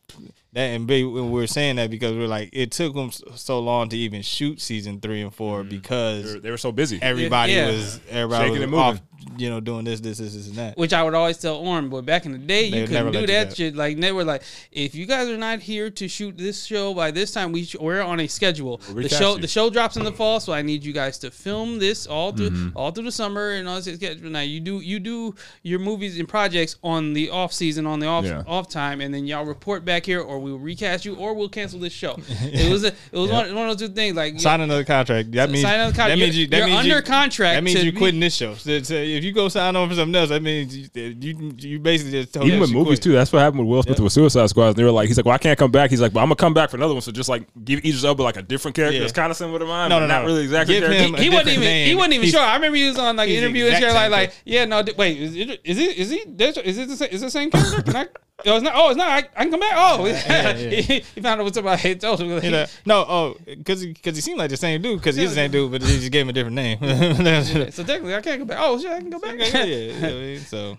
that 0.53 0.67
and 0.67 0.89
we 0.89 1.05
we're 1.05 1.49
saying 1.49 1.77
that 1.77 1.91
because 1.91 2.13
we're 2.13 2.29
like 2.29 2.51
it 2.53 2.71
took 2.71 2.95
them 2.95 3.11
so 3.11 3.59
long 3.59 3.89
to 3.89 3.97
even 3.97 4.23
shoot 4.23 4.61
season 4.61 5.01
three 5.01 5.21
and 5.21 5.35
4 5.35 5.63
mm. 5.65 5.69
They 5.69 5.77
because 5.77 6.35
were, 6.35 6.41
they 6.41 6.51
were 6.53 6.57
so 6.57 6.71
busy. 6.71 7.01
everybody 7.03 7.55
Yeah. 7.55 7.67
was 7.73 8.01
everybody 8.09 8.51
Shaking 8.55 8.71
was 8.71 8.79
off, 8.81 9.01
you 9.39 9.49
know, 9.51 9.61
doing 9.61 9.85
this, 9.85 10.01
this, 10.01 10.19
this, 10.19 10.35
this, 10.35 10.47
and 10.49 10.57
that. 10.57 10.77
Which 10.77 10.93
I 10.93 11.03
would 11.03 11.15
always 11.15 11.39
tell 11.39 11.57
Oren, 11.57 11.89
but 11.89 12.05
back 12.05 12.27
in 12.27 12.33
the 12.33 12.39
day, 12.39 12.71
They 12.71 12.81
you 12.81 12.87
couldn't 12.87 13.13
do 13.13 13.19
let 13.19 13.21
you 13.23 13.27
that 13.29 13.49
do 13.51 13.55
shit. 13.57 13.77
Like 13.77 13.99
they 13.99 14.13
were 14.13 14.25
like, 14.25 14.43
if 14.73 14.95
you 14.95 15.07
guys 15.07 15.29
are 15.29 15.37
not 15.37 15.61
here 15.61 15.91
to 15.91 16.09
shoot 16.09 16.37
this 16.37 16.65
show 16.65 16.95
by 16.95 17.11
this 17.11 17.33
time, 17.33 17.53
we 17.53 17.65
sh- 17.65 17.77
we're 17.81 18.03
on 18.03 18.21
a 18.21 18.27
schedule. 18.27 18.81
We'll 18.93 19.03
the 19.03 19.09
show 19.09 19.35
you. 19.37 19.41
the 19.41 19.49
show 19.49 19.71
drops 19.71 19.97
in 19.97 20.05
the 20.05 20.13
fall, 20.13 20.41
so 20.41 20.53
I 20.53 20.63
need 20.63 20.85
you 20.85 20.93
guys 20.93 21.19
to 21.19 21.31
film 21.31 21.79
this 21.79 22.07
all 22.07 22.33
through 22.33 22.51
Mm-hmm. 22.51 22.77
all 22.77 22.91
through 22.91 23.05
the 23.05 23.13
summer 23.13 23.51
and 23.53 23.69
all 23.69 23.81
this 23.81 23.95
schedule. 23.97 24.31
Now 24.31 24.41
you 24.41 24.61
do 24.61 24.81
you 24.81 25.01
do 25.01 25.35
your 25.63 25.79
movies 25.79 26.19
and 26.19 26.29
projects 26.29 26.77
on 26.83 27.13
the 27.15 27.31
off 27.31 27.53
season, 27.53 27.87
on 27.87 27.99
the 28.01 28.07
off 28.07 28.25
Yeah. 28.25 28.43
off 28.47 28.69
time, 28.69 29.01
and 29.01 29.13
then 29.15 29.27
y'all 29.27 29.45
report 29.47 29.85
back 29.85 30.05
here, 30.07 30.21
or 30.21 30.39
we'll 30.39 30.59
recast 30.59 31.05
you, 31.05 31.17
or 31.17 31.35
we'll 31.35 31.49
cancel 31.49 31.81
this 31.81 31.93
show. 31.93 32.17
it 32.43 32.71
was 32.71 32.85
a, 32.85 32.89
it 32.89 32.97
was 33.13 33.31
one, 33.31 33.55
one 33.55 33.69
of 33.71 33.79
those 33.79 33.89
two 33.89 33.95
things. 33.95 34.15
Like 34.17 34.39
Sign 34.41 34.61
another 34.61 34.85
contract. 34.85 35.33
That 35.33 35.51
means 35.51 35.63
sign 35.63 35.75
another 35.81 35.95
contract. 35.95 36.11
That 36.11 36.19
means 36.19 36.37
You're- 36.37 36.43
you. 36.45 36.49
That 36.51 36.57
you're 36.59 36.67
means 36.67 36.79
under 36.81 36.97
you, 36.97 37.03
contract 37.03 37.55
That 37.57 37.65
means 37.65 37.85
you 37.85 37.93
be- 37.93 37.99
quitting 37.99 38.21
this 38.21 38.35
show. 38.35 38.55
So, 38.55 38.83
so 38.83 38.95
if 39.15 39.25
you 39.25 39.33
go 39.33 39.49
sign 39.49 39.75
on 39.77 39.89
for 39.89 39.95
something 39.95 40.15
else, 40.15 40.29
that 40.31 40.43
means 40.43 40.77
you 40.77 40.89
you, 40.95 41.53
you 41.59 41.79
basically 41.79 42.13
just 42.13 42.35
told 42.35 42.47
Even 42.47 42.59
us 42.59 42.61
with 42.63 42.71
you 42.71 42.77
movies 42.77 42.99
quit. 42.99 43.03
too, 43.03 43.13
that's 43.13 43.33
what 43.33 43.41
happened 43.41 43.61
with 43.61 43.69
Will 43.69 43.83
Smith 43.83 43.99
Yeah. 43.99 44.05
with 44.05 44.13
Suicide 44.13 44.47
Squad. 44.51 44.67
And 44.69 44.77
They 44.77 44.85
were 44.85 44.91
like, 44.91 45.09
he's 45.09 45.17
like, 45.17 45.27
well, 45.27 45.35
I 45.35 45.39
can't 45.39 45.59
come 45.59 45.71
back. 45.71 45.91
He's 45.91 46.01
like, 46.01 46.13
but 46.13 46.21
I'm 46.21 46.27
gonna 46.27 46.37
come 46.37 46.55
back 46.55 46.71
for 46.71 46.77
another 46.77 46.93
one. 46.95 47.03
So 47.03 47.13
just 47.13 47.29
like 47.29 47.47
give 47.65 47.85
each 47.85 48.05
other 48.05 48.23
like 48.23 48.37
a 48.37 48.43
different 48.43 48.75
character. 48.77 48.99
Yeah. 48.99 49.05
It's 49.05 49.13
kind 49.13 49.31
of 49.31 49.37
similar 49.37 49.59
to 49.61 49.67
mine. 49.67 49.89
No, 49.91 49.97
but 49.97 50.01
no, 50.01 50.07
not 50.07 50.21
no. 50.23 50.27
really 50.27 50.43
exactly. 50.45 50.81
Give 50.81 50.91
him 50.91 51.15
a 51.15 51.19
he 51.21 51.29
wasn't 51.31 51.47
different 51.47 51.49
even 51.49 51.61
name. 51.63 51.87
he 51.89 51.95
wasn't 51.95 52.13
even 52.15 52.23
He's- 52.25 52.35
sure. 52.35 52.43
I 52.43 52.55
remember 52.57 52.77
he 52.77 52.89
was 52.89 52.99
on 52.99 53.17
like 53.17 53.29
an 53.29 53.35
the 53.35 53.39
interview 53.39 53.65
and 53.67 53.75
exact 53.75 53.87
shit 53.93 53.95
like 53.95 54.11
like 54.11 54.35
yeah 54.45 54.65
no 54.65 54.83
th- 54.83 54.97
wait 54.97 55.19
is 55.21 55.35
it 55.37 55.61
is 55.65 55.79
it 55.79 55.97
is 55.99 56.11
he 56.11 56.25
that's- 56.27 56.57
is 56.65 56.79
it 56.79 56.89
the 56.89 56.97
same, 56.97 57.09
is 57.11 57.23
it 57.23 57.27
the 57.27 57.31
same 57.31 57.51
character? 57.51 57.83
Can 57.83 57.97
I? 57.97 58.07
Oh, 58.47 58.57
it's 58.57 58.65
not. 58.65 58.73
Oh, 58.75 58.91
it's 58.91 58.97
not. 58.97 59.09
I, 59.09 59.19
I 59.19 59.43
can 59.43 59.51
come 59.53 59.61
back. 59.61 59.75
Oh, 59.77 60.05
yeah. 60.07 60.53
he, 60.55 60.83
he 60.83 61.21
found 61.21 61.41
out 61.41 61.45
what's 61.45 61.83
had 61.83 62.01
told 62.01 62.21
him. 62.21 62.43
You 62.43 62.51
know, 62.51 62.67
no, 62.85 63.05
oh, 63.09 63.37
because 63.47 63.81
he, 63.81 63.95
cause 63.95 64.17
he 64.17 64.21
seemed 64.21 64.39
like 64.39 64.51
the 64.51 64.57
same 64.57 64.83
dude. 64.83 64.99
Because 64.99 65.15
he's 65.15 65.31
the 65.31 65.37
same 65.37 65.53
dude, 65.53 65.71
but 65.71 65.83
he 65.83 65.99
just 65.99 66.11
gave 66.11 66.23
him 66.23 66.31
a 66.31 66.33
different 66.33 66.57
name. 66.57 66.79
so 67.71 67.85
technically, 67.85 68.15
I 68.15 68.21
can't 68.21 68.41
come 68.41 68.49
back. 68.49 68.59
Oh 68.61 68.79
shit, 68.81 68.91
I 68.91 69.01
can 69.01 69.11
go 69.11 69.19
back. 69.21 69.39
yeah, 69.39 69.63
yeah, 69.63 69.77
you 69.77 69.93
know 69.93 70.01
what 70.01 70.09
I 70.09 70.19
mean? 70.19 70.41
so 70.41 70.79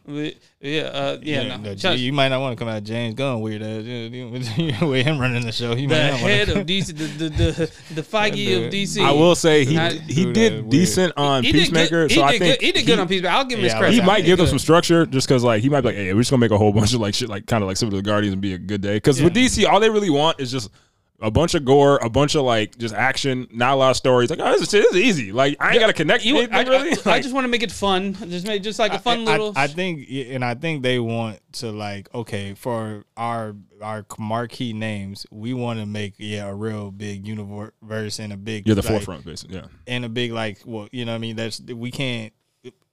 yeah, 0.65 0.81
uh, 0.83 1.17
yeah. 1.21 1.41
yeah, 1.41 1.57
no. 1.57 1.63
no, 1.63 1.75
Shout- 1.75 1.97
you 1.99 2.11
might 2.13 2.29
not 2.29 2.41
want 2.41 2.57
to 2.57 2.61
come 2.61 2.67
out 2.69 2.77
of 2.79 2.83
James 2.83 3.13
Gunn 3.15 3.41
weird 3.41 3.61
ass. 3.61 3.83
You 3.83 4.09
know, 4.09 4.29
with 4.89 5.05
him 5.05 5.19
running 5.19 5.45
the 5.45 5.51
show, 5.51 5.75
you 5.75 5.87
the 5.87 5.95
might 5.95 6.09
not 6.11 6.19
head 6.19 6.47
wanna, 6.49 6.61
of 6.61 6.65
DC, 6.67 6.87
the 6.87 6.93
the 7.05 7.29
the, 7.29 7.71
the 7.95 8.01
Feige 8.03 8.65
of 8.65 8.73
DC. 8.73 9.03
I 9.05 9.11
will 9.11 9.35
say 9.35 9.63
he 9.65 9.75
Not- 9.75 9.93
he 9.93 10.31
did 10.33 10.35
that 10.35 10.51
weird. 10.63 10.69
decent 10.69 11.13
on 11.17 11.43
He 11.43 11.51
did 11.51 11.59
Peacemaker. 11.59 12.09
so 12.09 12.23
I 12.23 12.37
think 12.37 12.43
good. 12.59 12.61
He 12.61 12.71
did 12.71 12.85
good 12.85 12.99
on 12.99 13.07
Peacemaker. 13.07 13.33
I'll 13.33 13.45
give 13.45 13.59
him 13.59 13.63
his 13.63 13.73
Yeah, 13.73 13.77
I 13.77 13.81
credit. 13.81 13.95
he 13.95 14.01
might 14.05 14.25
give 14.25 14.37
them 14.37 14.47
some 14.47 14.59
structure 14.59 15.05
just 15.05 15.27
because 15.27 15.43
like 15.43 15.61
he 15.61 15.69
might 15.69 15.81
be 15.81 15.87
like, 15.89 15.95
hey, 15.95 16.13
we're 16.13 16.21
just 16.21 16.31
gonna 16.31 16.39
make 16.41 16.51
a 16.51 16.57
whole 16.57 16.73
bunch 16.73 16.93
of 16.93 16.99
like 16.99 17.13
shit 17.13 17.29
like 17.29 17.45
kind 17.47 17.63
of 17.63 17.67
like 17.67 17.77
similar 17.77 17.97
to 17.97 18.01
the 18.01 18.09
Guardians 18.09 18.33
and 18.33 18.41
be 18.41 18.53
a 18.53 18.57
good 18.57 18.81
day. 18.81 18.95
Because 18.95 19.21
with 19.21 19.33
DC, 19.35 19.67
all 19.67 19.79
they 19.79 19.89
really 19.89 20.09
want 20.09 20.39
is 20.39 20.51
just 20.51 20.69
a 21.21 21.31
bunch 21.31 21.55
of 21.55 21.63
gore, 21.63 21.97
a 22.01 22.09
bunch 22.09 22.35
of 22.35 22.43
like 22.43 22.77
just 22.77 22.93
action, 22.93 23.47
not 23.51 23.73
a 23.73 23.75
lot 23.75 23.91
of 23.91 23.97
stories. 23.97 24.29
Like, 24.29 24.39
oh, 24.41 24.51
this 24.51 24.61
is, 24.63 24.69
this 24.71 24.85
is 24.91 24.97
easy. 24.97 25.31
Like, 25.31 25.55
I 25.59 25.71
ain't 25.71 25.79
gotta 25.79 25.93
connect 25.93 26.25
You, 26.25 26.37
anything 26.37 26.53
I, 26.53 26.63
really. 26.63 26.89
I, 26.89 26.95
I 27.05 27.09
Like, 27.09 27.23
just 27.23 27.33
want 27.33 27.45
to 27.45 27.49
make 27.49 27.63
it 27.63 27.71
fun. 27.71 28.13
Just 28.29 28.45
make 28.45 28.63
just 28.63 28.79
like 28.79 28.93
a 28.93 28.99
fun 28.99 29.27
I, 29.27 29.31
little. 29.31 29.53
I, 29.55 29.63
I 29.63 29.67
think, 29.67 30.07
and 30.09 30.43
I 30.43 30.55
think 30.55 30.83
they 30.83 30.99
want 30.99 31.39
to 31.53 31.71
like, 31.71 32.13
okay, 32.13 32.53
for 32.53 33.05
our 33.15 33.55
our 33.81 34.05
marquee 34.17 34.73
names, 34.73 35.25
we 35.31 35.53
want 35.53 35.79
to 35.79 35.85
make 35.85 36.15
yeah 36.17 36.47
a 36.47 36.53
real 36.53 36.91
big 36.91 37.27
universe 37.27 38.19
and 38.19 38.33
a 38.33 38.37
big 38.37 38.67
you're 38.67 38.75
the 38.75 38.81
like, 38.81 38.91
forefront, 38.91 39.25
basically. 39.25 39.57
Yeah. 39.57 39.67
and 39.87 40.05
a 40.05 40.09
big 40.09 40.31
like, 40.31 40.59
well, 40.65 40.87
you 40.91 41.05
know, 41.05 41.11
what 41.11 41.17
I 41.17 41.19
mean, 41.19 41.35
that's 41.35 41.61
we 41.61 41.91
can't. 41.91 42.33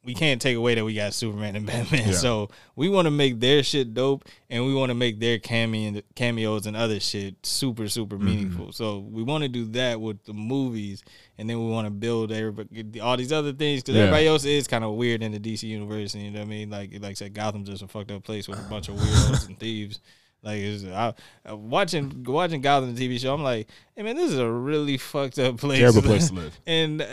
We 0.04 0.14
can't 0.14 0.42
take 0.42 0.56
away 0.56 0.74
that 0.74 0.84
we 0.84 0.94
got 0.94 1.14
Superman 1.14 1.54
and 1.54 1.64
Batman, 1.64 2.08
Yeah. 2.08 2.12
so 2.26 2.48
we 2.74 2.88
want 2.88 3.06
to 3.06 3.10
make 3.12 3.38
their 3.38 3.62
shit 3.62 3.94
dope, 3.94 4.24
and 4.50 4.66
we 4.66 4.74
want 4.74 4.90
to 4.90 4.94
make 4.96 5.20
their 5.20 5.38
cameo 5.38 6.00
cameos 6.16 6.66
and 6.66 6.76
other 6.76 6.98
shit 6.98 7.36
super 7.46 7.86
super 7.88 8.16
Mm-hmm. 8.16 8.26
meaningful. 8.26 8.72
So 8.72 8.98
we 8.98 9.22
want 9.22 9.42
to 9.44 9.48
do 9.48 9.66
that 9.66 10.00
with 10.00 10.24
the 10.24 10.32
movies, 10.32 11.04
and 11.38 11.48
then 11.48 11.64
we 11.64 11.70
want 11.70 11.86
to 11.86 11.90
build 11.92 12.32
everybody 12.32 13.00
all 13.00 13.16
these 13.16 13.32
other 13.32 13.52
things 13.52 13.82
because 13.82 13.94
Yeah. 13.94 14.02
everybody 14.02 14.26
else 14.26 14.44
is 14.44 14.66
kind 14.66 14.82
of 14.82 14.94
weird 14.94 15.22
in 15.22 15.30
the 15.30 15.38
DC 15.38 15.62
universe, 15.68 16.14
and 16.14 16.24
you 16.24 16.30
know 16.32 16.40
what 16.40 16.46
I 16.46 16.48
mean. 16.48 16.68
Like 16.70 16.90
like 16.94 17.10
I 17.10 17.14
said, 17.14 17.32
Gotham's 17.32 17.68
just 17.68 17.82
a 17.82 17.86
fucked 17.88 18.10
up 18.10 18.24
place 18.24 18.48
with 18.48 18.58
a 18.58 18.68
bunch 18.68 18.88
of 18.88 18.96
weirdos 18.96 19.46
and 19.46 19.56
thieves. 19.58 20.00
Like 20.44 20.58
it's, 20.58 20.82
I, 20.84 21.14
I- 21.46 21.52
watching 21.52 22.24
watching 22.26 22.60
Gotham 22.62 22.92
the 22.96 23.08
TV 23.08 23.20
show, 23.20 23.32
I'm 23.32 23.44
like, 23.44 23.68
hey 23.94 24.02
man, 24.02 24.16
this 24.16 24.32
is 24.32 24.38
a 24.38 24.50
really 24.50 24.98
fucked 24.98 25.38
up 25.38 25.58
place. 25.58 25.78
Terrible 25.78 26.02
place 26.02 26.30
to 26.30 26.34
live. 26.34 26.58
And 26.66 27.00
uh, 27.00 27.06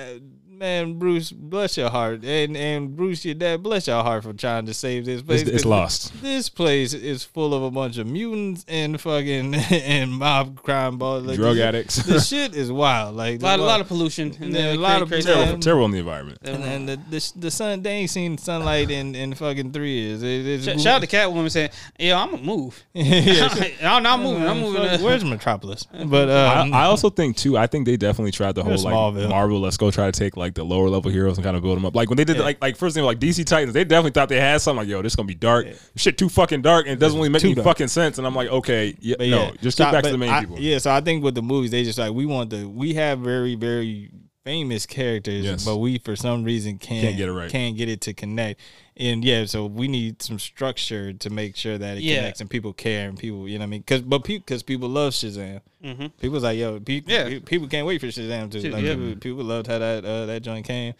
man, 0.59 0.99
Bruce, 0.99 1.31
bless 1.31 1.77
your 1.77 1.89
heart, 1.89 2.23
and 2.25 2.55
and 2.57 2.95
Bruce, 2.95 3.23
your 3.25 3.35
dad, 3.35 3.63
bless 3.63 3.87
your 3.87 4.03
heart 4.03 4.23
for 4.23 4.33
trying 4.33 4.65
to 4.65 4.73
save 4.73 5.05
this 5.05 5.21
place. 5.21 5.41
It's, 5.41 5.49
it's 5.49 5.63
'cause 5.63 5.69
lost. 5.69 6.21
This 6.21 6.49
place 6.49 6.93
is 6.93 7.23
full 7.23 7.53
of 7.53 7.63
a 7.63 7.71
bunch 7.71 7.97
of 7.97 8.07
mutants 8.07 8.65
and 8.67 8.99
fucking 8.99 9.55
and 9.71 10.11
mob 10.11 10.61
crime 10.61 10.97
balls, 10.97 11.23
like, 11.23 11.37
Drug 11.37 11.55
this- 11.55 11.63
addicts. 11.65 11.95
The 12.03 12.19
shit 12.19 12.55
is 12.55 12.71
wild. 12.71 13.15
Like 13.15 13.41
a 13.41 13.43
lot, 13.45 13.59
a 13.59 13.63
lot 13.63 13.81
of 13.81 13.87
pollution. 13.87 14.35
And 14.41 14.53
Yeah, 14.53 14.73
a 14.73 14.75
lot 14.75 15.01
of 15.01 15.07
crazy, 15.07 15.25
terrible- 15.27 15.43
terrible, 15.45 15.61
terrible 15.63 15.83
on 15.85 15.91
the 15.91 15.99
environment. 15.99 16.39
and, 16.43 16.63
and 16.63 16.89
the, 16.89 16.95
the 17.09 17.31
the 17.37 17.51
sun 17.51 17.81
they 17.81 17.91
ain't 17.91 18.09
seen 18.09 18.37
sunlight 18.37 18.91
in 18.91 19.15
in 19.15 19.33
fucking 19.33 19.71
three 19.71 19.93
years. 20.01 20.21
It, 20.23 20.45
it's, 20.45 20.65
Shout 20.65 20.79
shout 20.81 20.95
out 20.95 21.01
to 21.01 21.15
Catwoman 21.15 21.49
saying, 21.49 21.69
"Yeah, 21.97 22.19
I'm 22.21 22.31
gonna 22.31 22.43
move. 22.43 22.83
yeah, 22.93 23.49
I'm 23.83 24.03
not 24.03 24.19
moving. 24.19 24.45
I'm 24.45 24.59
moving. 24.59 24.81
Fuck, 24.83 24.99
to- 24.99 25.05
Where's 25.05 25.23
Metropolis? 25.23 25.85
But 26.05 26.29
um, 26.29 26.73
I, 26.73 26.81
I 26.81 26.83
also 26.85 27.09
think 27.09 27.37
too. 27.37 27.57
I 27.57 27.67
think 27.67 27.85
they 27.85 27.97
definitely 27.97 28.31
tried 28.31 28.55
the 28.55 28.63
whole 28.63 28.77
like 28.77 28.93
Marvel. 29.29 29.59
Let's 29.61 29.77
go 29.77 29.91
try 29.91 30.09
to 30.09 30.17
take 30.19 30.35
like 30.35 30.48
the 30.55 30.63
lower 30.63 30.89
level 30.89 31.11
heroes 31.11 31.37
and 31.37 31.43
kind 31.45 31.55
of 31.57 31.63
build 31.63 31.77
them 31.77 31.85
up. 31.85 31.95
Like 31.95 32.09
when 32.09 32.17
they 32.17 32.23
did 32.25 32.37
Yeah. 32.37 32.43
like 32.43 32.61
like 32.61 32.75
first 32.77 32.95
thing 32.95 33.03
like 33.03 33.19
DC 33.19 33.45
Titans, 33.45 33.73
they 33.73 33.83
definitely 33.83 34.11
thought 34.11 34.29
they 34.29 34.39
had 34.39 34.61
something. 34.61 34.79
Like 34.81 34.87
yo, 34.89 35.01
this 35.01 35.11
is 35.13 35.15
gonna 35.15 35.27
be 35.27 35.35
dark. 35.35 35.67
Shit, 35.95 36.17
too 36.17 36.29
fucking 36.29 36.61
dark, 36.61 36.85
and 36.85 36.93
it 36.93 36.99
doesn't 36.99 37.17
really 37.17 37.29
make 37.29 37.41
Too 37.41 37.47
any 37.49 37.55
dark. 37.55 37.65
fuking 37.67 37.87
sense. 37.87 38.17
And 38.17 38.25
I'm 38.27 38.35
like, 38.35 38.49
okay, 38.49 38.95
yeah, 38.99 39.15
But 39.17 39.27
no, 39.29 39.41
yeah, 39.43 39.51
just 39.61 39.77
stop, 39.77 39.91
get 39.91 39.97
back 39.97 40.03
to 40.05 40.11
the 40.11 40.17
main 40.17 40.29
I- 40.29 40.39
people. 40.41 40.59
Yeah, 40.59 40.77
so 40.79 40.91
I 40.91 41.01
think 41.01 41.23
with 41.23 41.35
the 41.35 41.41
movies, 41.41 41.71
they 41.71 41.83
just 41.83 41.99
like 41.99 42.13
we 42.13 42.25
want 42.25 42.49
the 42.49 42.67
we 42.67 42.93
have 42.95 43.19
very 43.19 43.55
very 43.55 44.11
famous 44.45 44.85
characters, 44.85 45.43
Yes. 45.45 45.65
but 45.65 45.77
we 45.77 45.97
for 45.99 46.15
some 46.15 46.43
reason 46.43 46.77
can't 46.77 47.01
Can't 47.03 47.17
get 47.17 47.27
it 47.29 47.33
right. 47.33 47.51
Can't 47.51 47.75
get 47.77 47.89
it 47.89 48.01
to 48.01 48.13
connect, 48.13 48.59
and 48.99 49.23
yeah, 49.23 49.45
so 49.45 49.65
we 49.65 49.87
need 49.87 50.21
some 50.21 50.37
structure 50.37 51.13
to 51.13 51.29
make 51.29 51.55
sure 51.55 51.77
that 51.77 51.97
it 51.97 52.03
Yeah. 52.03 52.17
connects 52.17 52.41
and 52.41 52.49
people 52.49 52.73
care 52.73 53.07
and 53.09 53.17
people, 53.17 53.47
you 53.47 53.57
know 53.57 53.63
what 53.63 53.67
I 53.67 53.69
mean? 53.69 53.81
Because 53.81 54.01
but 54.01 54.23
because 54.23 54.61
people 54.61 54.89
love 54.89 55.13
Shazam, 55.13 55.61
Mhm. 55.83 56.11
people's 56.21 56.43
like 56.43 56.59
yo, 56.59 56.79
pe- 56.79 57.01
Yeah. 57.07 57.23
pe- 57.29 57.39
people 57.39 57.67
can't 57.67 57.87
wait 57.87 58.01
for 58.01 58.07
Shazam 58.07 58.51
too. 58.51 58.61
Too, 58.61 58.71
Like 58.71 58.83
yeah. 58.83 58.95
people, 58.95 59.15
people 59.15 59.43
loved 59.45 59.67
how 59.67 59.79
that 59.79 60.03
uh, 60.05 60.25
that 60.27 60.41
joint 60.43 60.65
came. 60.67 60.93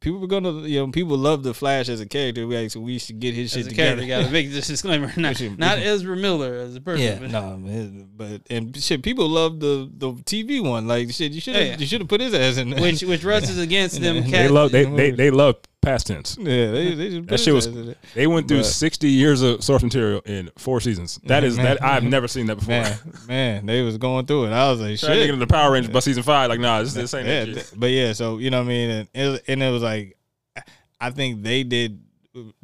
people 0.00 0.18
were 0.18 0.26
gonna 0.26 0.62
you 0.66 0.78
know 0.78 0.86
people 0.88 1.18
love 1.18 1.42
the 1.42 1.52
Flash 1.52 1.88
as 1.90 2.00
a 2.00 2.06
character. 2.06 2.46
We 2.46 2.56
like, 2.56 2.70
so 2.70 2.80
we 2.80 2.98
should 2.98 3.20
get 3.20 3.34
his 3.34 3.52
As 3.54 3.58
shit 3.58 3.66
a 3.66 3.70
together. 3.70 3.96
character, 4.06 4.06
got 4.22 4.26
to 4.28 4.32
make 4.32 4.50
this 4.50 4.66
disclaimer. 4.68 5.12
Not, 5.18 5.38
not 5.58 5.78
Ezra 5.78 6.16
Miller 6.16 6.54
as 6.54 6.74
a 6.76 6.80
person. 6.80 7.04
Yeah, 7.04 7.18
but- 7.20 7.30
no, 7.30 7.56
man, 7.58 8.08
but 8.16 8.40
and 8.48 8.74
shit, 8.82 9.02
people 9.02 9.28
love 9.28 9.60
the 9.60 9.90
the 9.98 10.12
TV 10.24 10.62
one. 10.62 10.86
Like 10.88 11.10
shit, 11.12 11.32
you 11.32 11.40
should 11.42 11.54
have 11.56 11.66
Yeah. 11.66 11.76
you 11.78 11.86
should 11.86 12.00
have 12.00 12.08
put 12.08 12.20
his 12.22 12.32
ass 12.32 12.56
in 12.56 12.70
there. 12.70 12.80
Which 12.80 13.02
which 13.02 13.24
Russ 13.24 13.50
is 13.50 13.58
against 13.68 14.00
them. 14.00 14.22
They 14.22 14.30
They 14.30 14.48
love 14.48 14.70
they, 14.72 14.84
they 14.84 15.10
they 15.10 15.30
love 15.30 15.56
past 15.82 16.06
tense. 16.08 16.36
yeah, 16.38 16.70
they, 16.70 16.94
they 16.94 17.20
That 17.20 17.40
shit 17.40 17.54
was 17.54 17.66
ass 17.66 17.74
in 17.74 17.86
there. 17.86 17.94
they 18.14 18.26
went 18.26 18.48
through 18.48 18.58
But- 18.58 18.66
sixty 18.66 19.08
years 19.08 19.40
of 19.42 19.64
source 19.64 19.82
material 19.82 20.20
in 20.26 20.50
four 20.58 20.80
seasons. 20.80 21.18
That 21.24 21.42
is 21.44 21.56
Man. 21.56 21.64
that 21.64 21.82
I've 21.84 22.04
never 22.04 22.28
seen 22.28 22.46
that 22.46 22.56
before. 22.56 22.74
man, 22.74 22.98
man, 23.26 23.66
they 23.66 23.82
was 23.82 23.96
going 23.98 24.26
through 24.26 24.46
it. 24.46 24.50
I 24.52 24.70
was 24.70 24.80
like, 24.80 24.98
shit. 24.98 25.08
get 25.08 25.30
into 25.30 25.36
the 25.36 25.46
Power 25.46 25.72
Rangers 25.72 25.92
by 25.92 26.00
season 26.00 26.22
five, 26.22 26.50
like 26.50 26.60
nah, 26.60 26.82
this, 26.82 26.92
this 26.94 27.14
ain't 27.14 27.26
yeah, 27.26 27.44
that 27.46 27.54
shit. 27.54 27.72
but 27.76 27.90
yeah, 27.90 28.12
so 28.12 28.38
you 28.38 28.50
know 28.50 28.58
what 28.58 28.64
I 28.66 28.68
mean, 28.68 28.90
and 28.90 29.08
it, 29.14 29.44
and 29.48 29.62
it 29.62 29.70
was 29.70 29.82
like, 29.82 30.16
I 31.00 31.10
think 31.10 31.42
they 31.42 31.62
did 31.62 32.02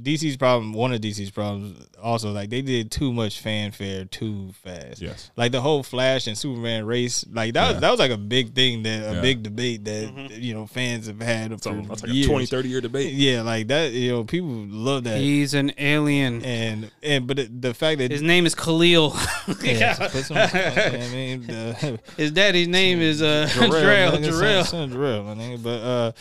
DC's 0.01 0.37
problem. 0.37 0.73
One 0.73 0.93
of 0.93 1.01
DC's 1.01 1.31
problems 1.33 1.89
also 2.01 2.31
like 2.31 2.51
they 2.51 2.63
did 2.63 2.91
too 2.93 3.13
much 3.13 3.41
fanfare 3.41 4.05
too 4.05 4.53
fast. 4.63 5.03
Yes. 5.03 5.33
like 5.37 5.51
the 5.51 5.61
whole 5.61 5.83
Flash 5.83 6.29
and 6.29 6.39
Superman 6.39 6.87
race, 6.87 7.25
like 7.33 7.55
that 7.55 7.67
Yeah. 7.67 7.73
was 7.73 7.81
that 7.81 7.91
was 7.91 7.99
like 7.99 8.13
a 8.13 8.17
big 8.17 8.55
thing 8.55 8.85
that 8.85 9.11
a 9.11 9.15
Yeah. 9.17 9.21
big 9.21 9.43
debate 9.43 9.85
that 9.87 10.15
Mm-hmm. 10.15 10.41
you 10.41 10.55
know 10.55 10.67
fans 10.69 11.09
have 11.09 11.21
had 11.21 11.51
So 11.65 11.73
for 11.73 11.83
that's 11.89 12.03
like 12.05 12.13
years. 12.13 12.27
a 12.27 12.31
20, 12.31 12.47
30 12.47 12.69
year 12.69 12.81
debate. 12.81 13.13
Yeah, 13.27 13.43
like 13.43 13.67
that. 13.67 13.91
You 13.93 14.13
know, 14.13 14.25
people 14.25 14.51
love 14.69 15.03
that. 15.05 15.19
He's 15.19 15.53
an 15.55 15.73
alien. 15.79 16.45
and 16.45 16.89
and 17.03 17.27
but 17.27 17.41
it, 17.41 17.61
the 17.61 17.75
fact 17.75 17.99
that 17.99 18.13
His 18.13 18.23
name 18.23 18.47
is 18.47 18.55
Khalil. 18.55 19.17
yeah, 19.65 19.95
some, 20.09 20.37
I 20.37 21.09
mean, 21.13 21.45
the, 21.49 21.99
His 22.17 22.31
daddy's 22.31 22.69
name 22.69 23.01
is 23.01 23.21
uh, 23.21 23.49
Jarrell, 23.51 23.71
Jarrell. 23.71 24.13
nigga, 24.19 24.29
Jarrell. 24.31 24.65
son- 24.65 24.91
son 24.91 24.93
Jarrell, 24.93 25.25
my 25.27 25.35
nigga. 25.35 25.61
But 25.63 25.81
uh, 25.83 26.13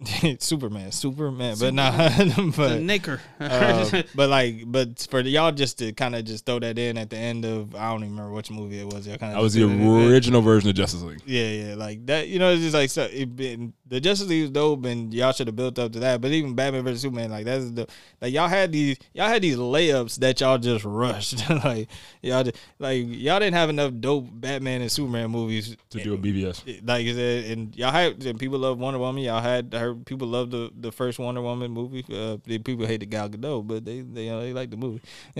Superman, 0.38 0.90
Superman, 0.90 1.56
but 1.58 1.72
nah, 1.72 1.90
The 2.08 2.52
but. 2.56 2.80
Naker. 2.80 3.20
Uh, 3.38 4.02
but 4.14 4.28
like, 4.28 4.64
but 4.66 5.06
for 5.08 5.20
y'all 5.20 5.52
just 5.52 5.78
to 5.78 5.92
kind 5.92 6.16
of 6.16 6.24
just 6.24 6.44
throw 6.46 6.58
that 6.58 6.78
in 6.78 6.98
at 6.98 7.10
the 7.10 7.16
end 7.16 7.44
of 7.44 7.74
I 7.76 7.90
don't 7.90 8.00
even 8.02 8.10
remember 8.10 8.32
which 8.32 8.50
movie 8.50 8.80
it 8.80 8.86
was. 8.86 9.06
Y'all 9.06 9.16
kind 9.18 9.32
of 9.32 9.38
That 9.38 9.42
was 9.42 9.54
the 9.54 9.64
original 9.64 10.40
version 10.40 10.68
of 10.68 10.74
Justice 10.74 11.02
League. 11.02 11.22
yeah, 11.26 11.48
yeah, 11.48 11.74
like 11.76 12.04
that. 12.06 12.28
You 12.28 12.38
know, 12.38 12.52
it's 12.52 12.62
just 12.62 12.74
like 12.74 12.90
so, 12.90 13.04
it 13.04 13.36
been 13.36 13.72
the 13.86 14.00
Justice 14.00 14.28
League 14.28 14.42
was 14.42 14.50
dope, 14.50 14.84
and 14.84 15.14
y'all 15.14 15.32
should 15.32 15.46
have 15.46 15.56
built 15.56 15.78
up 15.78 15.92
to 15.92 16.00
that. 16.00 16.20
But 16.20 16.32
even 16.32 16.54
Batman 16.54 16.82
versus 16.82 17.02
Superman, 17.02 17.30
like 17.30 17.44
that's 17.44 17.70
the 17.70 17.86
like 18.20 18.32
y'all 18.32 18.48
had 18.48 18.72
these 18.72 18.98
y'all 19.12 19.28
had 19.28 19.42
these 19.42 19.56
layups 19.56 20.16
that 20.16 20.40
y'all 20.40 20.58
just 20.58 20.84
rushed. 20.84 21.48
like 21.64 21.88
y'all 22.20 22.42
just, 22.42 22.56
like 22.78 23.04
y'all 23.06 23.38
didn't 23.38 23.54
have 23.54 23.70
enough 23.70 23.92
dope 24.00 24.26
Batman 24.32 24.80
and 24.80 24.90
Superman 24.90 25.30
movies 25.30 25.76
To 25.90 26.02
do 26.02 26.14
a 26.14 26.18
BvS. 26.18 26.86
like 26.86 27.06
I 27.06 27.12
said, 27.12 27.44
and 27.44 27.76
y'all 27.76 27.92
had 27.92 28.24
and 28.24 28.40
people 28.40 28.58
love 28.58 28.78
Wonder 28.78 28.98
Woman. 28.98 29.22
Y'all 29.22 29.40
had 29.40 29.72
her 29.72 29.83
people 29.92 30.28
love 30.28 30.50
the, 30.50 30.70
the 30.78 30.90
first 30.90 31.18
Wonder 31.18 31.42
Woman 31.42 31.70
movie. 31.70 32.04
Uh, 32.10 32.38
the 32.44 32.58
people 32.58 32.86
hated 32.86 33.10
Gal 33.10 33.28
Gadot, 33.28 33.66
but 33.66 33.84
they 33.84 34.00
they 34.00 34.30
uh, 34.30 34.40
they 34.40 34.52
like 34.54 34.70
the 34.70 34.76
movie. 34.78 35.00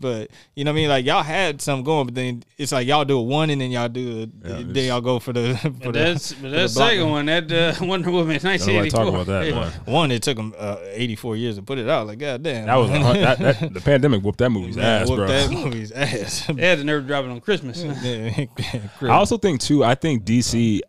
but 0.00 0.30
you 0.54 0.64
know 0.64 0.70
what 0.70 0.76
I 0.78 0.80
mean? 0.80 0.88
Like 0.88 1.04
y'all 1.04 1.22
had 1.22 1.60
some 1.60 1.82
going, 1.82 2.06
but 2.06 2.14
then 2.14 2.42
it's 2.56 2.72
like 2.72 2.86
y'all 2.86 3.04
do 3.04 3.18
a 3.18 3.22
one 3.22 3.50
and 3.50 3.60
then 3.60 3.70
y'all 3.70 3.88
do 3.88 4.22
a, 4.44 4.48
Yeah, 4.48 4.62
then 4.64 4.86
y'all 4.88 5.00
go 5.00 5.18
for 5.18 5.32
the 5.32 5.56
for 5.62 5.70
But 5.70 5.82
the, 5.82 5.90
that's 5.92 6.32
for 6.32 6.48
that 6.48 6.68
the 6.68 6.74
block- 6.74 6.88
second 6.90 7.10
one, 7.10 7.26
that 7.26 7.52
uh, 7.52 7.74
Wonder 7.84 8.10
Woman, 8.10 8.38
Don't 8.38 8.44
nobody 8.44 8.90
1984. 8.90 9.04
talk 9.04 9.08
about 9.14 9.26
that. 9.26 9.46
Yeah. 9.46 9.82
boy. 9.84 9.92
one. 9.92 10.10
It 10.12 10.22
took 10.22 10.36
them 10.36 10.54
uh, 10.56 10.76
eighty 10.92 11.16
four 11.16 11.36
years 11.36 11.56
to 11.56 11.62
put 11.62 11.78
it 11.78 11.88
out. 11.88 12.06
Like 12.06 12.18
god 12.20 12.42
damn, 12.42 12.66
That 12.66 12.76
was 12.76 12.90
that, 12.90 13.38
that, 13.38 13.74
the 13.74 13.80
pandemic 13.80 14.22
whooped 14.22 14.38
that 14.38 14.50
movie's 14.50 14.76
Man, 14.76 15.02
ass, 15.02 15.08
whoop 15.08 15.16
bro. 15.18 15.26
That 15.28 15.50
movie's 15.50 15.90
ass. 15.92 16.46
They 16.46 16.66
had 16.66 16.78
the 16.78 16.84
nerve 16.84 17.02
to 17.02 17.06
drop 17.08 17.24
it 17.24 17.30
on 17.30 17.40
Christmas. 17.40 17.82
Yeah, 17.82 18.46
I 19.02 19.08
also 19.08 19.36
think 19.38 19.60
too. 19.60 19.82
I 19.84 19.94
think 19.94 20.24
DC. 20.24 20.80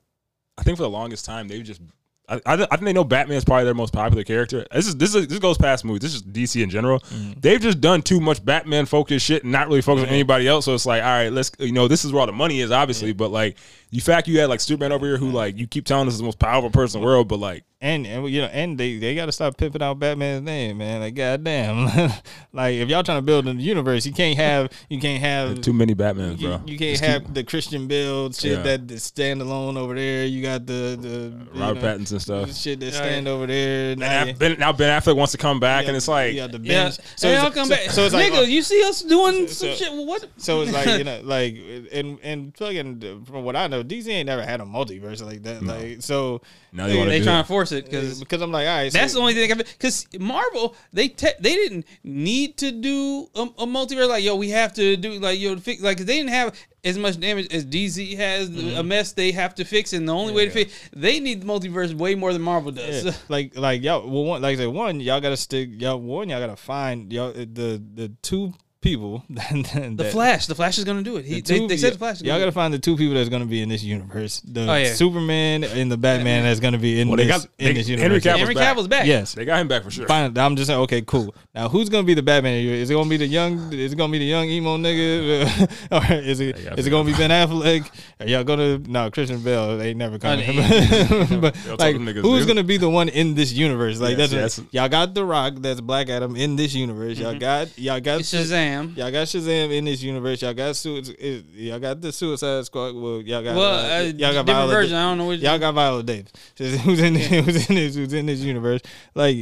I 0.58 0.62
think 0.64 0.78
for 0.78 0.84
the 0.84 0.90
longest 0.90 1.26
time 1.26 1.48
they've 1.48 1.64
just. 1.64 1.82
I, 2.30 2.36
I, 2.46 2.54
I 2.54 2.56
think 2.56 2.84
they 2.84 2.94
know 2.94 3.04
Batman 3.04 3.38
is 3.38 3.44
probably 3.44 3.66
their 3.66 3.74
most 3.74 3.94
popular 3.94 4.24
character. 4.24 4.66
This 4.72 4.88
is 4.88 4.96
this 4.96 5.14
is 5.14 5.28
this 5.28 5.40
goes 5.40 5.58
past 5.58 5.84
movies. 5.84 6.02
This 6.02 6.16
is 6.16 6.24
DC 6.24 6.64
in 6.64 6.70
general. 6.70 7.00
Mm. 7.00 7.42
They've 7.42 7.60
just 7.60 7.82
done 7.82 8.02
too 8.02 8.22
much 8.22 8.44
Batman 8.44 8.86
focused 8.86 9.26
shit 9.26 9.44
and 9.44 9.52
not 9.52 9.68
really 9.68 9.82
focused 9.82 10.08
on 10.08 10.14
anybody 10.14 10.48
else. 10.48 10.66
So 10.66 10.74
it's 10.74 10.86
like, 10.86 11.04
all 11.04 11.10
right, 11.10 11.30
let's 11.30 11.52
you 11.60 11.74
know 11.74 11.88
this 11.90 12.06
is 12.06 12.14
where 12.14 12.22
all 12.22 12.28
the 12.28 12.32
money 12.32 12.62
is, 12.62 12.72
obviously. 12.72 13.12
But 13.12 13.32
like, 13.32 13.58
you 13.92 14.00
fact 14.00 14.28
you 14.30 14.40
had 14.40 14.48
like 14.48 14.62
Superman 14.62 14.94
over 14.94 15.06
here 15.06 15.18
who 15.18 15.32
like 15.32 15.58
you 15.58 15.68
keep 15.68 15.86
telling 15.86 16.08
us 16.08 16.14
is 16.14 16.20
the 16.20 16.26
most 16.26 16.40
powerful 16.40 16.70
person 16.70 17.00
in 17.00 17.02
the 17.02 17.06
world, 17.06 17.28
but 17.28 17.40
like 17.40 17.66
And 17.84 18.08
and 18.08 18.30
you 18.30 18.40
know, 18.40 18.48
and 18.48 18.78
they, 18.78 18.98
they 18.98 19.14
got 19.14 19.26
to 19.26 19.34
stop 19.34 19.58
pimping 19.58 19.82
out 19.84 20.00
Batman's 20.00 20.42
name, 20.46 20.78
man. 20.78 21.02
Like, 21.02 21.16
goddamn, 21.16 21.88
like 22.54 22.76
if 22.76 22.88
y'all 22.88 23.04
trying 23.04 23.18
to 23.18 23.22
build 23.22 23.46
a 23.46 23.52
universe, 23.54 24.06
you 24.06 24.14
can't 24.14 24.38
have 24.38 24.72
you 24.88 25.02
can't 25.02 25.20
have 25.22 25.60
too 25.60 25.74
many 25.74 25.94
Batmans, 25.94 26.40
you, 26.40 26.48
bro. 26.48 26.62
you 26.66 26.78
can't 26.78 26.92
Just 26.98 27.04
have 27.04 27.26
keep- 27.26 27.34
the 27.34 27.44
Christian 27.44 27.88
build 27.90 28.36
shit 28.36 28.54
Yeah. 28.54 28.64
that 28.64 28.88
that 28.88 29.00
stand 29.02 29.42
alone 29.42 29.76
over 29.76 29.96
there. 29.96 30.26
You 30.26 30.42
got 30.42 30.66
the 30.66 30.98
the 30.98 31.10
you 31.54 31.62
uh, 31.62 31.68
Robert 31.68 31.82
know, 31.82 31.88
Pattinson 31.98 32.22
stuff. 32.22 32.56
shit 32.56 32.80
that 32.80 32.86
Yeah, 32.86 32.92
stand 32.94 33.28
over 33.28 33.48
there. 33.48 33.98
Now, 33.98 34.06
And 34.06 34.28
you- 34.30 34.34
Af- 34.36 34.40
ben, 34.40 34.56
now 34.60 34.72
Ben 34.72 35.02
Affleck 35.02 35.18
wants 35.18 35.34
to 35.34 35.38
come 35.38 35.60
back, 35.60 35.84
you 35.84 35.90
and 35.90 35.98
it's 35.98 36.08
like 36.08 36.32
you 36.34 36.40
got 36.40 36.54
the 36.54 36.60
Yeah, 36.60 36.90
so 36.90 37.02
hey, 37.28 37.34
it's- 37.34 37.44
I'll 37.44 37.52
come 37.52 37.66
so- 37.68 37.76
back. 37.76 37.90
So 37.92 38.06
it's 38.06 38.14
like 38.16 38.32
nigga, 38.32 38.48
you 38.48 38.62
see 38.62 38.82
us 38.86 39.02
doing 39.02 39.50
some 39.50 39.68
so- 39.72 39.76
shit? 39.76 39.92
Well, 39.92 40.06
what? 40.06 40.26
So 40.38 40.62
it's 40.62 40.72
like 40.72 40.88
you 41.00 41.04
know, 41.04 41.20
like 41.26 41.58
and 41.92 42.18
and 42.24 42.56
fucking 42.56 43.26
from 43.26 43.44
what 43.44 43.58
I 43.58 43.68
know, 43.68 43.84
DC 43.84 44.08
ain't 44.08 44.28
never 44.28 44.46
had 44.46 44.62
a 44.62 44.64
multiverse 44.64 45.22
like 45.22 45.44
that. 45.44 45.62
Like 45.64 46.02
so, 46.02 46.42
now 46.72 46.88
they 46.88 46.96
want 46.96 47.10
to 47.10 47.20
they 47.20 47.22
trying 47.22 47.44
to 47.44 47.48
force 47.48 47.73
it 47.74 47.86
because 47.86 48.20
because 48.20 48.42
I'm 48.42 48.52
like, 48.52 48.68
all 48.68 48.76
right, 48.78 48.92
That's 48.92 49.14
so, 49.14 49.20
the 49.20 49.22
only 49.22 49.34
thing 49.34 49.58
because 49.58 50.08
Marvel 50.20 50.76
they 50.94 51.08
te- 51.10 51.28
they 51.40 51.54
didn't 51.56 51.86
need 52.04 52.58
to 52.58 52.72
do 52.72 53.28
a, 53.36 53.42
a 53.42 53.66
multiverse 53.68 54.08
like 54.10 54.24
yo 54.24 54.36
we 54.36 54.50
have 54.50 54.74
to 54.74 54.96
do 54.98 55.20
like 55.20 55.40
yo 55.40 55.56
fix 55.58 55.82
like 55.82 55.98
'cause 55.98 56.06
they 56.06 56.18
didn't 56.18 56.30
have 56.32 56.56
as 56.86 56.98
much 56.98 57.20
damage 57.20 57.48
as 57.54 57.66
DC 57.66 58.16
has 58.18 58.50
Mm-hmm. 58.50 58.78
a 58.78 58.84
mess 58.84 59.14
they 59.14 59.32
have 59.32 59.56
to 59.56 59.64
fix 59.66 59.94
and 59.94 60.08
the 60.08 60.14
only 60.14 60.34
way 60.34 60.46
to 60.46 60.52
fix 60.52 60.74
they 60.96 61.20
need 61.20 61.42
the 61.42 61.46
multiverse 61.46 61.94
way 61.94 62.14
more 62.16 62.34
than 62.34 62.42
Marvel 62.42 62.72
does. 62.72 63.06
Yeah. 63.06 63.12
like 63.30 63.56
like 63.58 63.82
y'all 63.82 64.08
well 64.10 64.24
one 64.26 64.42
like 64.42 64.54
I 64.54 64.62
said 64.64 64.68
one 64.68 65.00
y'all 65.00 65.22
gotta 65.22 65.38
stick 65.38 65.70
y'all 65.74 66.00
one 66.00 66.30
y'all 66.30 66.40
gotta 66.40 66.56
find 66.58 67.12
y'all 67.12 67.32
the 67.34 67.82
the 67.96 68.12
two 68.22 68.54
people 68.84 69.24
that, 69.32 69.94
the 69.98 70.06
Flash, 70.12 70.46
the 70.46 70.56
Flash 70.56 70.78
is 70.78 70.84
gonna 70.84 71.02
do 71.02 71.18
it. 71.18 71.26
He, 71.26 71.42
they, 71.42 71.66
they 71.66 71.78
said 71.78 71.94
the 71.94 71.98
Flash. 71.98 72.18
Is 72.18 72.22
y'all 72.24 72.34
gonna 72.34 72.42
gotta 72.42 72.52
find 72.52 72.74
the 72.74 72.80
two 72.80 72.96
people 72.96 73.16
that's 73.16 73.30
gonna 73.30 73.46
be 73.46 73.62
in 73.62 73.70
this 73.70 73.82
universe 73.84 74.42
the 74.42 74.70
Oh, 74.70 74.76
yeah. 74.76 74.94
Superman 74.94 75.64
and 75.64 75.92
the 75.92 75.98
Batman 75.98 76.44
that's 76.44 76.60
gonna 76.60 76.78
be 76.78 77.00
in 77.02 77.08
Well, 77.08 77.18
they 77.18 77.26
this 77.26 77.38
got- 77.44 77.50
in 77.58 77.66
they- 77.68 77.74
this 77.74 77.88
Henry 77.88 78.02
universe 78.04 78.24
do 78.24 78.30
it. 78.30 78.32
Cavill's 78.34 78.40
Henry 78.40 78.54
back. 78.56 78.64
Cavill's 78.76 78.88
back. 78.88 79.08
yes 79.08 79.34
They 79.34 79.46
got 79.46 79.60
him 79.62 79.68
back 79.68 79.84
for 79.84 79.92
sure. 79.92 80.06
Fine. 80.08 80.38
I'm 80.38 80.56
just 80.56 80.68
saying. 80.68 80.80
Okay, 80.82 81.02
cool. 81.02 81.34
Now, 81.56 81.70
who's 81.70 81.90
gonna 81.90 82.04
be 82.04 82.14
the 82.14 82.22
Batman? 82.24 82.54
Is 82.64 82.90
it 82.90 82.94
gonna 82.94 83.10
be 83.10 83.18
the 83.18 83.26
young? 83.28 83.72
Is 83.74 83.94
it 83.94 83.96
gonna 83.96 84.12
be 84.12 84.20
the 84.20 84.26
young 84.26 84.46
emo 84.50 84.78
nigga, 84.78 85.72
or 85.92 86.14
is 86.14 86.40
it 86.40 86.60
Yeah, 86.60 86.74
is 86.76 86.86
it 86.86 86.90
gonna 86.90 87.10
be 87.10 87.16
Ben 87.16 87.30
Affleck? 87.30 87.90
Are 88.20 88.28
y'all 88.28 88.44
gonna 88.44 88.80
no 88.80 89.10
Christian 89.12 89.40
Bale? 89.42 89.78
They 89.78 89.94
never 89.94 90.20
coming. 90.20 90.46
he- 90.46 91.38
but 91.38 91.54
They'll 91.56 91.72
like, 91.72 91.80
talk 91.80 91.94
them 91.94 92.06
niggas, 92.06 92.22
who's 92.22 92.40
dude. 92.42 92.48
gonna 92.50 92.64
be 92.64 92.78
the 92.78 92.90
one 92.90 93.10
in 93.10 93.36
this 93.36 93.54
universe? 93.54 94.00
Like 94.00 94.18
Yes, 94.18 94.32
that's 94.32 94.58
yes. 94.60 94.68
y'all 94.72 94.90
got 94.90 95.14
the 95.14 95.24
Rock. 95.26 95.54
That's 95.58 95.80
Black 95.82 96.10
Adam 96.10 96.36
in 96.36 96.56
this 96.56 96.74
universe. 96.74 97.18
Y'all 97.18 97.32
mm-hmm. 97.32 97.40
got 97.40 97.78
y'all 97.78 98.00
got 98.00 98.20
It's 98.22 98.30
Shazam. 98.74 98.98
Y'all 98.98 99.12
got 99.12 99.28
Shazam 99.28 99.72
in 99.78 99.86
this 99.86 100.02
universe. 100.02 100.42
Y'all 100.42 100.54
got 100.54 100.76
Su- 100.76 100.98
is- 100.98 101.44
Y'all 101.54 101.80
got 101.80 102.02
the 102.02 102.12
Suicide 102.12 102.66
Squad. 102.66 102.96
Well, 102.96 103.22
y'all 103.22 103.44
got 103.44 103.56
Well, 103.56 103.74
uh, 103.74 104.00
uh, 104.00 104.02
y'all 104.04 104.34
got 104.34 104.46
different 104.46 104.48
Viola- 104.48 104.72
version. 104.74 104.96
I 104.96 105.10
don't 105.10 105.18
know 105.18 105.28
which. 105.28 105.42
Y'all 105.42 105.60
got 105.60 105.74
Viola 105.74 106.04
Davis. 106.04 106.32
Who's 106.58 107.00
in 107.00 107.16
who's 107.16 107.70
in 107.70 107.76
this 107.76 107.96
who's 107.96 108.14
in 108.14 108.26
this 108.26 108.40
universe? 108.40 108.82
Like 109.16 109.38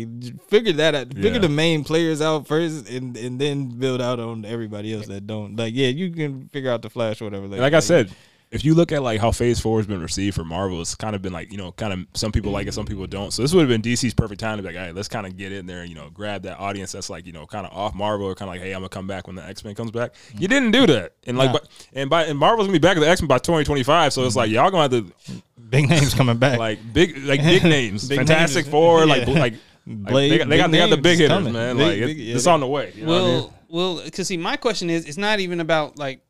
figure 0.47 0.73
that 0.73 0.95
out. 0.95 1.07
Figure 1.13 1.33
Yeah. 1.33 1.39
the 1.39 1.49
main 1.49 1.83
players 1.83 2.21
out 2.21 2.47
first, 2.47 2.89
and 2.89 3.15
and 3.17 3.39
then 3.39 3.69
build 3.79 4.01
out 4.01 4.19
on 4.19 4.45
everybody 4.45 4.93
else 4.93 5.07
that 5.07 5.27
don't. 5.27 5.55
Like 5.55 5.73
yeah, 5.75 5.87
you 5.87 6.11
can 6.11 6.49
figure 6.49 6.71
out 6.71 6.81
the 6.81 6.89
Flash 6.89 7.21
or 7.21 7.25
whatever. 7.25 7.45
And 7.45 7.57
like 7.57 7.73
I 7.73 7.79
said, 7.79 8.11
if 8.51 8.65
you 8.65 8.73
look 8.75 8.91
at 8.91 9.01
like 9.01 9.21
how 9.21 9.31
Phase 9.31 9.61
Four 9.61 9.79
has 9.79 9.87
been 9.87 10.01
received 10.01 10.35
for 10.35 10.43
Marvel, 10.43 10.81
it's 10.81 10.93
kind 10.93 11.15
of 11.15 11.21
been 11.21 11.31
like 11.31 11.51
you 11.51 11.57
know, 11.57 11.71
kind 11.71 11.93
of 11.93 12.05
some 12.13 12.33
people 12.33 12.51
like 12.51 12.67
it, 12.67 12.73
some 12.73 12.85
people 12.85 13.07
don't. 13.07 13.31
So 13.31 13.41
this 13.41 13.53
would 13.53 13.61
have 13.61 13.69
been 13.69 13.81
DC's 13.81 14.13
perfect 14.13 14.41
time 14.41 14.57
to 14.57 14.63
be 14.63 14.67
like, 14.69 14.75
all 14.77 14.85
right, 14.87 14.93
let's 14.95 15.07
kind 15.07 15.25
of 15.25 15.37
get 15.37 15.53
in 15.53 15.65
there, 15.65 15.81
and, 15.81 15.89
you 15.89 15.95
know, 15.95 16.09
grab 16.09 16.43
that 16.43 16.59
audience 16.59 16.91
that's 16.91 17.09
like 17.09 17.25
you 17.25 17.31
know, 17.31 17.47
kind 17.47 17.65
of 17.65 17.71
off 17.71 17.95
Marvel 17.95 18.27
or 18.27 18.35
kind 18.35 18.49
of 18.49 18.53
like, 18.55 18.61
hey, 18.61 18.73
I'm 18.73 18.81
gonna 18.81 18.89
come 18.89 19.07
back 19.07 19.25
when 19.27 19.37
the 19.37 19.45
X 19.45 19.63
Men 19.63 19.73
comes 19.73 19.91
back. 19.91 20.15
You 20.37 20.49
didn't 20.49 20.71
do 20.71 20.85
that, 20.87 21.13
and 21.25 21.37
like, 21.37 21.47
Nah. 21.47 21.53
but, 21.53 21.87
and 21.93 22.09
by 22.09 22.25
and 22.25 22.37
Marvel's 22.37 22.67
gonna 22.67 22.77
be 22.77 22.85
back 22.85 22.97
at 22.97 22.99
the 22.99 23.09
X 23.09 23.21
Men 23.21 23.29
by 23.29 23.37
2025. 23.37 24.11
So 24.13 24.25
it's 24.25 24.35
like 24.35 24.47
mm-hmm. 24.49 24.55
y'all 24.55 24.69
gonna 24.69 24.83
have 24.83 24.91
to 25.27 25.43
big 25.69 25.87
names 25.89 26.13
coming 26.13 26.37
back. 26.37 26.59
like 26.59 26.79
big 26.93 27.17
like 27.23 27.41
big 27.41 27.63
names, 27.65 28.09
Big 28.09 28.17
Fantastic 28.17 28.65
names. 28.65 28.71
Four, 28.71 29.05
like 29.05 29.27
Yeah. 29.27 29.39
like. 29.39 29.53
Blade, 29.87 30.29
they 30.31 30.37
got, 30.37 30.47
they, 30.47 30.57
got, 30.57 30.69
they 30.71 30.77
got 30.77 30.89
the 30.91 30.97
big 30.97 31.17
hitters, 31.17 31.37
coming. 31.37 31.53
man. 31.53 31.75
Big- 31.75 31.87
like 31.87 31.97
it- 31.97 32.05
big- 32.05 32.17
yeah, 32.19 32.35
it's 32.35 32.45
on 32.45 32.59
the 32.59 32.67
way. 32.67 32.93
You 32.95 33.07
know 33.07 33.15
I 33.15 33.17
mean? 33.17 33.27
Well, 33.33 33.53
well, 33.67 34.03
because 34.03 34.27
see, 34.27 34.37
my 34.37 34.55
question 34.55 34.91
is, 34.91 35.05
it's 35.05 35.17
not 35.17 35.39
even 35.39 35.59
about 35.59 35.97
like 35.97 36.21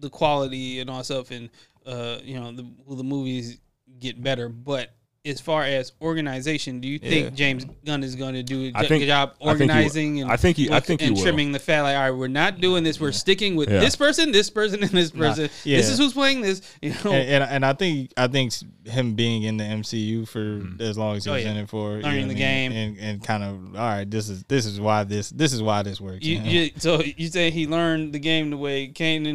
the 0.00 0.10
quality 0.10 0.80
and 0.80 0.90
all 0.90 1.02
stuff, 1.04 1.30
and 1.30 1.50
uh, 1.86 2.18
you 2.22 2.38
know, 2.38 2.52
the 2.52 2.66
the 2.94 3.04
movies 3.04 3.58
get 3.98 4.22
better, 4.22 4.48
but 4.48 4.90
as 5.26 5.40
far 5.40 5.64
as 5.64 5.92
organization, 6.00 6.80
do 6.80 6.88
you 6.88 6.98
think 6.98 7.34
James 7.34 7.64
Gunn 7.84 8.02
is 8.02 8.14
going 8.14 8.34
to 8.34 8.42
do 8.42 8.64
a 8.66 8.72
I 8.74 8.80
good 8.82 8.88
think- 8.88 9.04
job 9.04 9.30
I 9.30 9.32
think 9.32 9.40
he 9.42 9.48
organizing 9.50 10.20
and 10.22 10.30
I 10.30 10.36
think 10.36 10.56
he- 10.56 10.70
I 10.70 10.80
think 10.80 11.00
he 11.00 11.06
and 11.08 11.16
will. 11.16 11.22
trimming 11.22 11.52
the 11.52 11.58
fat? 11.58 11.82
Like, 11.82 11.96
all 11.96 12.02
right, 12.02 12.10
we're 12.10 12.28
not 12.28 12.60
doing 12.60 12.84
this. 12.84 13.00
We're 13.00 13.12
sticking 13.12 13.56
with 13.56 13.70
Yeah. 13.70 13.80
this 13.80 13.96
person, 13.96 14.32
this 14.32 14.50
person, 14.50 14.82
and 14.82 14.90
this 14.92 15.14
Nah, 15.14 15.28
person. 15.28 15.50
yeah. 15.64 15.76
This 15.78 15.88
is 15.90 15.98
who's 15.98 16.12
playing 16.12 16.40
this. 16.40 16.62
You 16.82 16.90
know, 17.04 17.12
and, 17.12 17.42
and 17.42 17.44
and 17.44 17.66
I 17.66 17.72
think 17.72 18.12
I 18.16 18.28
think 18.28 18.52
him 18.84 19.14
being 19.14 19.42
in 19.42 19.56
the 19.56 19.64
MCU 19.64 20.28
for 20.28 20.38
Mm-hmm. 20.46 20.80
as 20.82 20.96
long 20.96 21.16
as 21.16 21.24
he 21.24 21.30
Oh, 21.30 21.34
was 21.34 21.42
yeah. 21.44 21.50
in 21.50 21.56
it 21.56 21.68
for 21.68 21.96
you 21.96 22.02
Learning 22.02 22.22
know 22.22 22.28
the 22.28 22.34
mean? 22.34 22.36
game. 22.36 22.72
and 22.72 22.98
and 22.98 23.24
kind 23.24 23.42
of 23.42 23.74
all 23.76 23.80
right, 23.88 24.08
this 24.10 24.28
is 24.28 24.44
this 24.44 24.64
is 24.66 24.80
why 24.80 25.02
this 25.04 25.30
this 25.30 25.52
is 25.52 25.60
why 25.62 25.82
this 25.82 26.00
works. 26.00 26.24
You, 26.24 26.36
you 26.36 26.40
know? 26.40 26.50
you, 26.50 26.70
so 26.76 27.02
you 27.02 27.26
say 27.28 27.50
he 27.50 27.66
learned 27.66 28.12
the 28.12 28.18
game 28.20 28.50
the 28.50 28.56
way 28.56 28.88
Kanan 28.88 29.26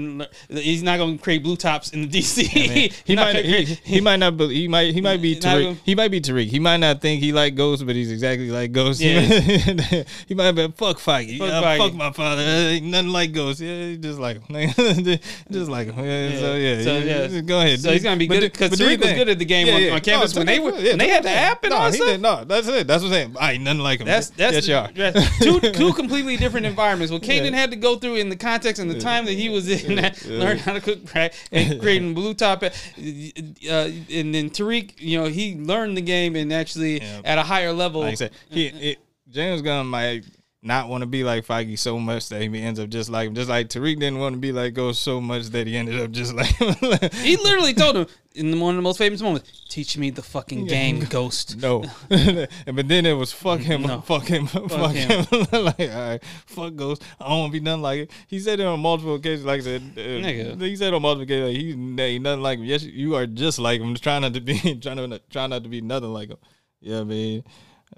and 0.50 0.60
he's 0.60 0.84
not 0.84 0.98
going 0.98 1.18
to 1.18 1.24
create 1.24 1.44
blue 1.44 1.56
tops 1.58 1.90
in 1.90 2.02
the 2.02 2.08
DC. 2.08 2.50
I 2.50 2.60
mean, 2.60 2.70
he 2.72 2.92
He's 3.06 3.16
not 3.16 3.34
might 3.34 3.46
he, 3.46 3.64
he 3.84 4.02
might 4.02 4.18
not 4.18 4.38
be, 4.38 4.48
he 4.54 4.68
might 4.68 4.94
he 4.94 5.02
might 5.02 5.22
be 5.22 5.34
Not 5.36 5.42
Tariq, 5.44 5.64
gonna- 5.64 5.78
he 5.86 5.96
might 5.96 6.10
be 6.12 6.22
Tariq. 6.22 6.48
He 6.48 6.60
might 6.60 6.78
not 6.78 7.02
think 7.02 7.22
he 7.22 7.32
like 7.32 7.56
Ghost, 7.56 7.86
but 7.86 7.96
he's 7.96 8.12
exactly 8.12 8.50
like 8.52 8.72
Ghost. 8.72 9.02
Yeah. 9.02 9.22
he 10.28 10.34
might 10.34 10.52
be 10.54 10.68
fuck 10.78 10.98
Feige. 10.98 11.38
Fuck 11.38 11.48
Yeah, 11.50 11.62
Feige. 11.62 11.78
fuck 11.78 11.94
my 11.94 12.12
father. 12.12 12.42
Ain't 12.44 12.86
nothing 12.86 13.10
like 13.10 13.32
Ghost. 13.34 13.60
Yeah, 13.62 13.96
just 13.96 14.20
like 14.20 14.46
him. 14.48 14.74
just 15.52 15.70
like 15.70 15.88
him. 15.94 16.06
Yeah, 16.06 16.40
So 16.40 16.56
yeah, 16.56 16.82
So, 16.84 16.94
yeah, 16.98 17.04
yeah. 17.04 17.28
just 17.28 17.46
go 17.46 17.60
ahead. 17.62 17.80
So 17.80 17.92
he's 17.92 18.04
gonna 18.04 18.18
be 18.18 18.28
But 18.28 18.40
good 18.42 18.54
'cause 18.54 18.70
but 18.72 18.80
Tariq 18.80 19.00
was 19.02 19.14
good 19.14 19.30
at 19.30 19.40
the 19.40 19.46
game 19.46 19.68
on- 19.68 19.96
on 19.96 20.02
campus 20.02 20.36
when 20.36 20.46
they 20.48 20.60
were- 20.60 20.72
when 20.72 20.98
they 20.98 21.10
had 21.10 21.24
the 21.24 21.30
app 21.30 21.64
and 21.64 21.72
no, 21.72 21.78
all 21.78 21.92
that 21.92 21.98
he 21.98 22.04
did- 22.06 22.22
No, 22.22 22.44
that's 22.44 22.68
it. 22.68 22.88
That's 22.88 23.04
what 23.04 23.10
I'm 23.10 23.14
saying. 23.14 23.36
I 23.40 23.54
ain't 23.54 23.64
nothing 23.64 23.80
like 23.82 24.00
him. 24.02 24.08
That's 24.08 24.30
that's 24.32 24.68
yes, 24.68 24.90
are. 24.90 24.92
that's 24.94 25.40
two 25.40 25.60
two 25.60 25.94
completely 25.94 26.38
different 26.38 26.66
environments. 26.66 27.12
What 27.12 27.22
Kanan 27.24 27.54
had 27.54 27.72
to 27.72 27.78
go 27.78 27.96
through 27.98 28.16
in 28.16 28.30
the 28.30 28.36
context 28.36 28.82
and 28.82 28.90
the 28.90 29.00
time 29.00 29.26
that 29.26 29.34
he 29.34 29.50
was 29.50 29.68
in, 29.70 29.96
that, 29.96 30.24
learn 30.26 30.58
how 30.58 30.74
to 30.74 30.82
cook 30.82 31.06
crack 31.06 31.34
and 31.52 31.80
creating 31.82 32.14
blue 32.14 32.34
top, 32.34 32.64
uh, 32.64 32.70
and 32.98 34.34
then 34.36 34.50
Tariq, 34.50 34.92
you 35.00 35.18
know, 35.20 35.26
he 35.28 35.54
learned 35.68 35.98
the 35.98 36.02
game 36.02 36.36
and 36.36 36.52
actually 36.54 37.02
Yeah. 37.02 37.22
at 37.26 37.38
a 37.38 37.44
higher 37.44 37.74
level. 37.74 38.02
Like 38.02 38.12
I 38.14 38.16
said, 38.16 38.32
he 38.50 38.68
it, 38.68 39.00
James 39.30 39.62
Gunn 39.62 39.88
might 39.88 40.24
not 40.64 40.90
want 40.90 41.02
to 41.02 41.08
be 41.08 41.24
like 41.24 41.46
Feige 41.46 41.78
so 41.80 41.98
much 41.98 42.30
that 42.30 42.42
he 42.42 42.62
ends 42.62 42.80
up 42.80 42.90
just 42.90 43.10
like 43.10 43.28
him. 43.28 43.36
Just 43.36 43.50
like 43.50 43.68
Tariq 43.68 44.00
didn't 44.00 44.20
want 44.20 44.36
to 44.36 44.40
be 44.40 44.52
like 44.52 44.76
Ghost 44.76 45.02
so 45.02 45.20
much 45.20 45.48
that 45.48 45.66
he 45.66 45.76
ended 45.76 46.00
up 46.00 46.12
just 46.12 46.34
like 46.36 46.56
him. 46.56 46.76
he 47.24 47.36
literally 47.38 47.74
told 47.74 47.98
him 47.98 48.06
in 48.36 48.60
one 48.60 48.76
of 48.76 48.76
the 48.76 48.84
most 48.84 49.00
famous 49.00 49.22
moments, 49.24 49.64
"Teach 49.70 49.98
me 49.98 50.12
the 50.12 50.22
fucking 50.22 50.68
game, 50.68 51.00
Ghost." 51.00 51.58
no, 51.62 51.84
but 52.10 52.88
then 52.88 53.08
it 53.08 53.14
was 53.14 53.32
fuck 53.34 53.60
him, 53.60 53.82
No. 53.82 54.02
fuck 54.02 54.28
him, 54.28 54.46
fuck, 54.46 54.92
him. 54.92 55.24
him. 55.26 55.66
like 55.66 55.80
all 55.80 56.10
right, 56.10 56.24
fuck 56.46 56.76
Ghost. 56.76 57.02
I 57.20 57.30
don't 57.30 57.40
want 57.40 57.54
to 57.54 57.60
be 57.60 57.64
nothing 57.64 57.82
like 57.82 58.00
it. 58.02 58.12
He 58.28 58.40
said 58.40 58.60
it 58.60 58.66
on 58.66 58.80
multiple 58.80 59.16
occasions. 59.16 59.46
Like 59.46 59.62
I 59.62 59.64
said, 59.64 59.82
uh, 59.98 60.64
he 60.64 60.76
said 60.76 60.94
on 60.94 61.02
multiple 61.02 61.24
occasions, 61.24 61.48
like, 61.48 61.58
he's 61.58 61.76
ain't 62.00 62.24
nothing 62.24 62.44
like 62.44 62.60
him. 62.60 62.66
Yes, 62.66 62.84
you 62.84 63.16
are 63.16 63.26
just 63.26 63.58
like 63.58 63.82
him. 63.82 63.96
Trying 63.96 64.22
not 64.22 64.36
to 64.36 64.42
be, 64.42 64.60
trying 64.80 64.98
to 64.98 65.22
try 65.32 65.48
not 65.48 65.64
to 65.64 65.70
be 65.70 65.82
nothing 65.82 66.14
like 66.14 66.30
him. 66.30 66.38
Yeah, 66.82 67.00
I 67.00 67.04
mean. 67.04 67.44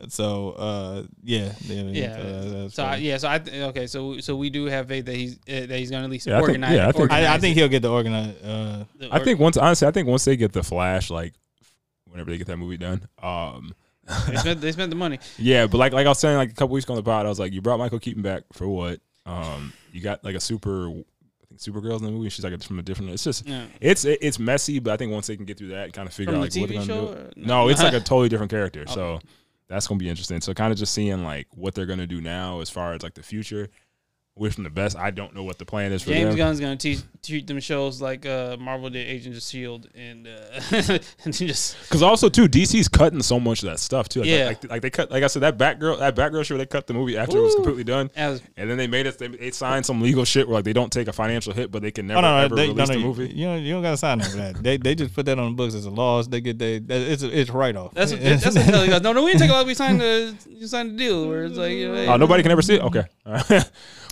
So 0.09 0.51
uh, 0.51 1.03
yeah, 1.23 1.51
yeah, 1.61 1.81
Yeah. 1.83 2.07
uh, 2.65 2.69
So 2.69 2.83
I, 2.83 2.95
yeah, 2.97 3.17
so 3.17 3.29
I 3.29 3.39
th- 3.39 3.63
okay, 3.69 3.87
so 3.87 4.19
so 4.19 4.35
we 4.35 4.49
do 4.49 4.65
have 4.65 4.87
faith 4.87 5.05
that 5.05 5.15
he's 5.15 5.35
uh, 5.47 5.65
that 5.67 5.69
he's 5.77 5.91
going 5.91 6.01
to 6.01 6.05
at 6.05 6.09
least 6.11 6.27
Yeah, 6.27 6.33
I 6.33 6.37
think- 6.39 6.49
organize. 6.49 6.75
yeah, 6.75 6.83
I 6.87 6.91
think- 6.91 6.99
organize 7.01 7.25
I, 7.27 7.33
I 7.35 7.37
think 7.39 7.55
he'll 7.57 7.67
get 7.67 7.81
the 7.83 7.91
organized. 7.91 8.43
Uh, 8.45 8.83
I 9.11 9.19
think 9.19 9.39
once 9.39 9.55
honestly, 9.57 9.87
I 9.87 9.91
think 9.91 10.07
once 10.07 10.25
they 10.25 10.35
get 10.35 10.51
the 10.51 10.63
Flash, 10.63 11.09
like 11.09 11.33
whenever 12.09 12.31
they 12.31 12.37
get 12.37 12.47
that 12.47 12.57
movie 12.57 12.77
done, 12.77 13.07
um, 13.21 13.73
they 14.27 14.35
spent 14.37 14.61
they 14.61 14.71
spent 14.71 14.89
the 14.89 14.95
money. 14.95 15.19
yeah. 15.37 15.67
But 15.67 15.77
like 15.77 15.93
like 15.93 16.05
I 16.05 16.09
was 16.09 16.19
saying 16.19 16.37
like 16.37 16.49
a 16.49 16.53
couple 16.53 16.73
weeks 16.73 16.85
ago 16.85 16.93
on 16.93 16.97
the 16.97 17.03
pod, 17.03 17.25
I 17.25 17.29
was 17.29 17.39
like, 17.39 17.53
you 17.53 17.61
brought 17.61 17.77
Michael 17.77 17.99
Keaton 17.99 18.21
back 18.23 18.43
for 18.51 18.67
what? 18.67 18.99
Um, 19.25 19.71
you 19.91 20.01
got 20.01 20.23
like 20.25 20.35
a 20.35 20.39
super, 20.41 20.89
I 20.89 21.45
think 21.47 21.61
Supergirl's 21.61 22.01
in 22.01 22.07
the 22.07 22.11
movie. 22.11 22.29
She's 22.29 22.43
like 22.43 22.61
from 22.63 22.79
a 22.79 22.81
different. 22.81 23.11
It's 23.11 23.23
just 23.23 23.47
Yeah. 23.47 23.65
it's 23.79 24.03
it, 24.05 24.17
it's 24.21 24.39
messy, 24.39 24.79
but 24.79 24.91
I 24.91 24.97
think 24.97 25.11
once 25.13 25.27
they 25.27 25.35
can 25.37 25.45
get 25.45 25.57
through 25.59 25.69
that, 25.69 25.93
kind 25.93 26.07
of 26.07 26.13
figure 26.13 26.33
From 26.33 26.41
out 26.41 26.49
like 26.49 26.55
what 26.55 26.67
they're 26.69 26.77
gonna 26.79 26.85
show 26.87 27.13
do. 27.13 27.21
or- 27.21 27.31
No, 27.45 27.69
it's 27.69 27.81
like 27.81 27.93
a 27.93 27.99
totally 28.01 28.27
different 28.27 28.49
character. 28.51 28.85
So 28.87 29.19
that's 29.67 29.87
gonna 29.87 29.97
be 29.97 30.09
interesting. 30.09 30.41
So 30.41 30.53
kind 30.53 30.71
of 30.71 30.77
just 30.77 30.93
seeing 30.93 31.23
like 31.23 31.47
what 31.51 31.75
they're 31.75 31.85
gonna 31.85 32.07
do 32.07 32.21
now 32.21 32.59
as 32.61 32.69
far 32.69 32.93
as 32.93 33.03
like 33.03 33.13
the 33.13 33.23
future. 33.23 33.69
Wish 34.35 34.55
them 34.55 34.63
the 34.63 34.71
best. 34.71 34.97
I 34.97 35.11
don't 35.11 35.35
know 35.35 35.43
what 35.43 35.59
the 35.59 35.65
plan 35.65 35.91
is 35.91 36.01
for 36.01 36.09
James 36.09 36.29
them. 36.29 36.37
Gunn's 36.37 36.59
gonna 36.59 36.75
teach, 36.75 37.01
treat 37.21 37.45
them 37.45 37.59
shows 37.59 38.01
like 38.01 38.25
uh, 38.25 38.57
Marvel 38.59 38.89
did 38.89 39.07
Agents 39.07 39.37
of 39.37 39.43
Shield 39.43 39.87
and 39.93 40.27
uh, 40.27 40.97
and 41.23 41.31
just 41.31 41.79
Because 41.83 42.01
also 42.01 42.29
too, 42.29 42.47
DC's 42.47 42.87
cutting 42.87 43.21
so 43.21 43.39
much 43.39 43.61
of 43.61 43.69
that 43.69 43.77
stuff 43.79 44.09
too. 44.09 44.21
Like, 44.21 44.29
Yeah. 44.29 44.45
like, 44.47 44.69
like 44.71 44.81
they 44.81 44.89
cut, 44.89 45.11
like 45.11 45.21
I 45.23 45.27
said, 45.27 45.43
that 45.43 45.59
Batgirl, 45.59 45.99
that 45.99 46.15
Batgirl 46.15 46.43
show, 46.45 46.57
they 46.57 46.65
cut 46.65 46.87
the 46.87 46.95
movie 46.95 47.15
after 47.15 47.37
it 47.37 47.41
was 47.41 47.53
completely 47.53 47.83
done, 47.83 48.09
as 48.15 48.41
and 48.57 48.67
then 48.67 48.75
they 48.77 48.87
made 48.87 49.05
it. 49.05 49.19
They, 49.19 49.27
they 49.27 49.51
signed 49.51 49.85
some 49.85 50.01
legal 50.01 50.25
shit 50.25 50.47
where 50.47 50.55
like 50.55 50.65
they 50.65 50.73
don't 50.73 50.91
take 50.91 51.07
a 51.07 51.13
financial 51.13 51.53
hit, 51.53 51.69
but 51.71 51.83
they 51.83 51.91
can 51.91 52.07
never 52.07 52.17
oh 52.17 52.21
no, 52.21 52.37
no, 52.37 52.43
ever 52.43 52.55
they, 52.55 52.69
release 52.69 52.77
no, 52.77 52.85
no, 52.85 52.93
the 52.95 52.99
you, 52.99 53.05
movie. 53.05 53.27
you 53.35 53.45
don't, 53.45 53.61
you 53.61 53.73
don't 53.73 53.83
gotta 53.83 53.97
sign 53.97 54.19
up 54.19 54.25
for 54.27 54.37
that. 54.37 54.63
They 54.63 54.77
they 54.77 54.95
just 54.95 55.13
put 55.13 55.27
that 55.27 55.37
on 55.37 55.51
the 55.51 55.55
books 55.55 55.75
as 55.75 55.85
a 55.85 55.91
loss. 55.91 56.25
They 56.25 56.41
get 56.41 56.57
they 56.57 56.77
it's 56.77 57.21
a, 57.21 57.39
it's 57.39 57.51
write 57.51 57.75
off. 57.75 57.93
that's 57.93 58.11
what 58.11 58.19
that's 58.19 58.45
what 58.47 58.65
Kelly 58.65 58.87
goes. 58.87 59.01
No, 59.03 59.13
no, 59.13 59.23
we 59.23 59.29
didn't 59.29 59.41
take 59.41 59.51
a 59.51 59.53
lot. 59.53 59.67
We 59.67 59.75
signed 59.75 60.01
the 60.01 60.35
you 60.49 60.65
signed 60.65 60.93
the 60.93 60.97
deal 60.97 61.27
where 61.29 61.43
it's 61.43 61.55
like 61.55 61.73
you 61.73 61.87
know, 61.89 61.93
hey, 61.93 62.07
Oh, 62.07 62.17
nobody 62.17 62.41
can 62.41 62.51
ever 62.51 62.63
see 62.63 62.75
it. 62.77 62.81
Okay, 62.81 63.03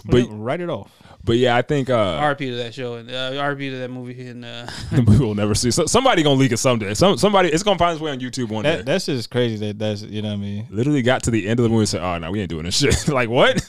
but 0.05 0.25
write 0.31 0.61
it 0.61 0.69
off. 0.69 0.91
but 1.23 1.37
yeah, 1.37 1.55
I 1.55 1.61
think 1.61 1.89
uh, 1.89 2.19
RP 2.21 2.37
to 2.49 2.55
that 2.57 2.73
show 2.73 2.95
and 2.95 3.09
uh, 3.09 3.31
RP 3.33 3.69
to 3.71 3.77
that 3.79 3.89
movie 3.91 4.27
and 4.27 4.43
uh, 4.45 4.67
we 5.07 5.17
will 5.19 5.35
never 5.35 5.53
see. 5.55 5.71
So, 5.71 5.85
somebody 5.85 6.23
gonna 6.23 6.39
leak 6.39 6.51
it 6.51 6.57
someday. 6.57 6.93
Some 6.93 7.17
somebody 7.17 7.49
it's 7.49 7.63
gonna 7.63 7.77
find 7.77 7.93
its 7.93 8.01
way 8.01 8.11
on 8.11 8.19
YouTube 8.19 8.49
one 8.49 8.63
day. 8.63 8.81
That's 8.81 9.05
just 9.05 9.29
crazy. 9.29 9.57
That 9.57 9.79
that's 9.79 10.01
you 10.01 10.21
know 10.21 10.29
what 10.29 10.35
I 10.35 10.37
mean. 10.37 10.67
Literally 10.69 11.01
got 11.01 11.23
to 11.23 11.31
the 11.31 11.47
end 11.47 11.59
of 11.59 11.63
the 11.63 11.69
movie 11.69 11.81
and 11.81 11.89
said, 11.89 12.01
"Oh 12.01 12.17
no, 12.17 12.31
we 12.31 12.39
ain't 12.41 12.49
doing 12.49 12.63
this 12.65 12.77
shit." 12.77 13.07
like 13.13 13.29
what? 13.29 13.61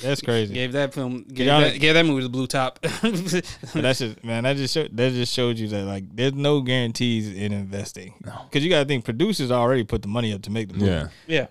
That's 0.00 0.20
crazy. 0.22 0.54
gave 0.54 0.72
that 0.72 0.94
film 0.94 1.24
gave 1.32 1.46
y'all- 1.46 1.60
that, 1.60 1.78
gave 1.78 1.94
that 1.94 2.04
movie 2.06 2.22
the 2.22 2.28
blue 2.28 2.46
top. 2.46 2.80
That's 3.02 3.98
just 3.98 4.24
man. 4.24 4.44
That 4.44 4.56
just 4.56 4.74
show, 4.74 4.88
that 4.90 5.12
just 5.12 5.32
showed 5.32 5.58
you 5.58 5.68
that 5.68 5.84
like 5.84 6.04
there's 6.16 6.32
no 6.32 6.60
guarantees 6.60 7.28
in 7.32 7.52
investing. 7.52 8.14
because 8.20 8.64
you 8.64 8.70
gotta 8.70 8.86
think 8.86 9.04
producers 9.04 9.50
already 9.52 9.84
put 9.84 10.02
the 10.02 10.08
money 10.08 10.32
up 10.32 10.42
to 10.42 10.50
make 10.50 10.68
the 10.68 10.74
movie. 10.74 10.86
Yeah, 10.90 11.08
yeah, 11.26 11.46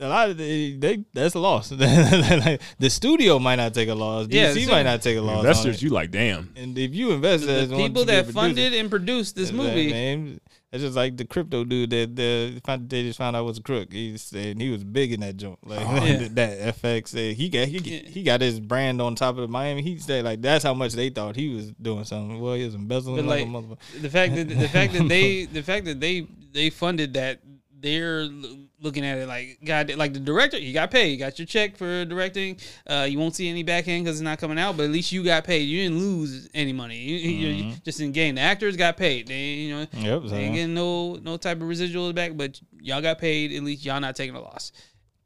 a 0.00 0.08
lot 0.08 0.30
of 0.30 0.36
they, 0.38 0.72
they 0.72 1.04
that's 1.12 1.34
a 1.34 1.38
loss. 1.38 1.68
the 1.68 2.58
studio 2.88 3.38
might 3.38 3.56
not 3.56 3.74
take 3.74 3.88
a 3.88 3.94
loss. 3.94 4.26
DC 4.26 4.32
Yeah, 4.34 4.52
so- 4.66 4.70
might 4.72 4.82
not 4.84 5.02
take 5.02 5.16
a 5.16 5.20
loss. 5.20 5.40
on 5.40 5.46
investors, 5.46 5.82
you 5.82 5.90
like 5.90 6.10
damn. 6.10 6.52
and 6.56 6.76
if 6.78 6.94
you 6.94 7.12
invest, 7.12 7.46
the 7.46 7.52
as 7.52 7.68
one 7.70 7.80
people 7.82 8.02
to 8.02 8.06
be 8.08 8.12
a 8.18 8.22
that 8.22 8.32
funded 8.32 8.74
and 8.74 8.90
produced 8.90 9.36
this 9.36 9.50
that- 9.50 9.56
movie. 9.56 9.90
man, 9.90 10.40
it's 10.72 10.82
just 10.82 10.96
like 10.96 11.18
the 11.18 11.26
crypto 11.26 11.64
dude 11.64 11.90
that 11.90 12.16
the 12.16 12.60
found- 12.64 12.88
they 12.88 13.02
just 13.02 13.18
found 13.18 13.36
out 13.36 13.44
was 13.44 13.58
a 13.58 13.62
crook. 13.62 13.92
He 13.92 14.16
said 14.16 14.58
he 14.60 14.70
was 14.70 14.82
big 14.82 15.12
in 15.12 15.20
that 15.20 15.36
joint, 15.36 15.58
like 15.68 15.80
Yeah. 16.08 16.28
that 16.32 16.76
FTX. 16.80 17.14
uh, 17.14 17.34
He 17.34 17.48
got 17.50 17.68
he, 17.68 17.78
he 17.78 18.22
got 18.22 18.40
his 18.40 18.58
brand 18.58 19.00
on 19.02 19.14
top 19.14 19.36
of 19.36 19.42
the 19.42 19.48
Miami. 19.48 19.82
He 19.82 19.98
said 19.98 20.24
like 20.24 20.40
that's 20.40 20.64
how 20.64 20.74
much 20.74 20.94
they 20.94 21.10
thought 21.10 21.36
he 21.36 21.54
was 21.54 21.70
doing 21.72 22.04
something. 22.04 22.40
Well, 22.40 22.54
he 22.54 22.64
was 22.64 22.74
embezzling 22.74 23.16
But, 23.16 23.24
like, 23.26 23.46
like, 23.46 23.48
a 23.48 23.50
motherfucker. 23.50 24.02
the 24.02 24.10
fact 24.10 24.34
that 24.34 24.48
the 24.48 24.68
fact 24.68 24.92
that 24.94 25.08
they 25.08 25.44
the 25.44 25.62
fact 25.62 25.84
that 25.84 26.00
they 26.00 26.26
they 26.52 26.70
funded 26.70 27.14
that 27.14 27.40
they're 27.82 28.28
looking 28.80 29.04
at 29.04 29.18
it 29.18 29.28
like 29.28 29.58
God 29.64 29.94
like 29.96 30.12
the 30.12 30.20
director 30.20 30.58
you 30.58 30.72
got 30.72 30.90
paid. 30.90 31.08
You 31.10 31.16
got 31.18 31.38
your 31.38 31.46
check 31.46 31.76
for 31.76 32.04
directing. 32.04 32.56
Uh, 32.86 33.06
you 33.08 33.18
won't 33.18 33.34
see 33.34 33.48
any 33.48 33.62
back 33.62 33.86
end 33.88 34.04
because 34.04 34.18
it's 34.18 34.24
not 34.24 34.38
coming 34.38 34.58
out 34.58 34.76
but 34.76 34.84
at 34.84 34.90
least 34.90 35.12
you 35.12 35.22
got 35.24 35.44
paid. 35.44 35.62
You 35.62 35.82
didn't 35.82 35.98
lose 35.98 36.48
any 36.54 36.72
money. 36.72 36.96
You, 36.98 37.16
you- 37.16 37.48
you 37.48 37.64
Mm-hmm. 37.64 37.82
just 37.84 38.00
in 38.00 38.12
game 38.12 38.36
the 38.36 38.40
actors 38.40 38.76
got 38.76 38.96
paid. 38.96 39.26
They 39.28 39.40
you 39.40 39.74
know 39.74 39.86
Yep. 39.92 40.22
They 40.30 40.36
ain't 40.44 40.54
getting 40.54 40.74
no 40.74 41.16
no 41.16 41.36
type 41.36 41.58
of 41.58 41.64
residuals 41.64 42.14
back 42.14 42.36
but 42.36 42.60
y'all 42.80 43.02
got 43.02 43.18
paid. 43.18 43.52
At 43.52 43.62
least 43.62 43.84
y'all 43.84 44.00
not 44.00 44.16
taking 44.16 44.34
a 44.34 44.40
loss 44.40 44.72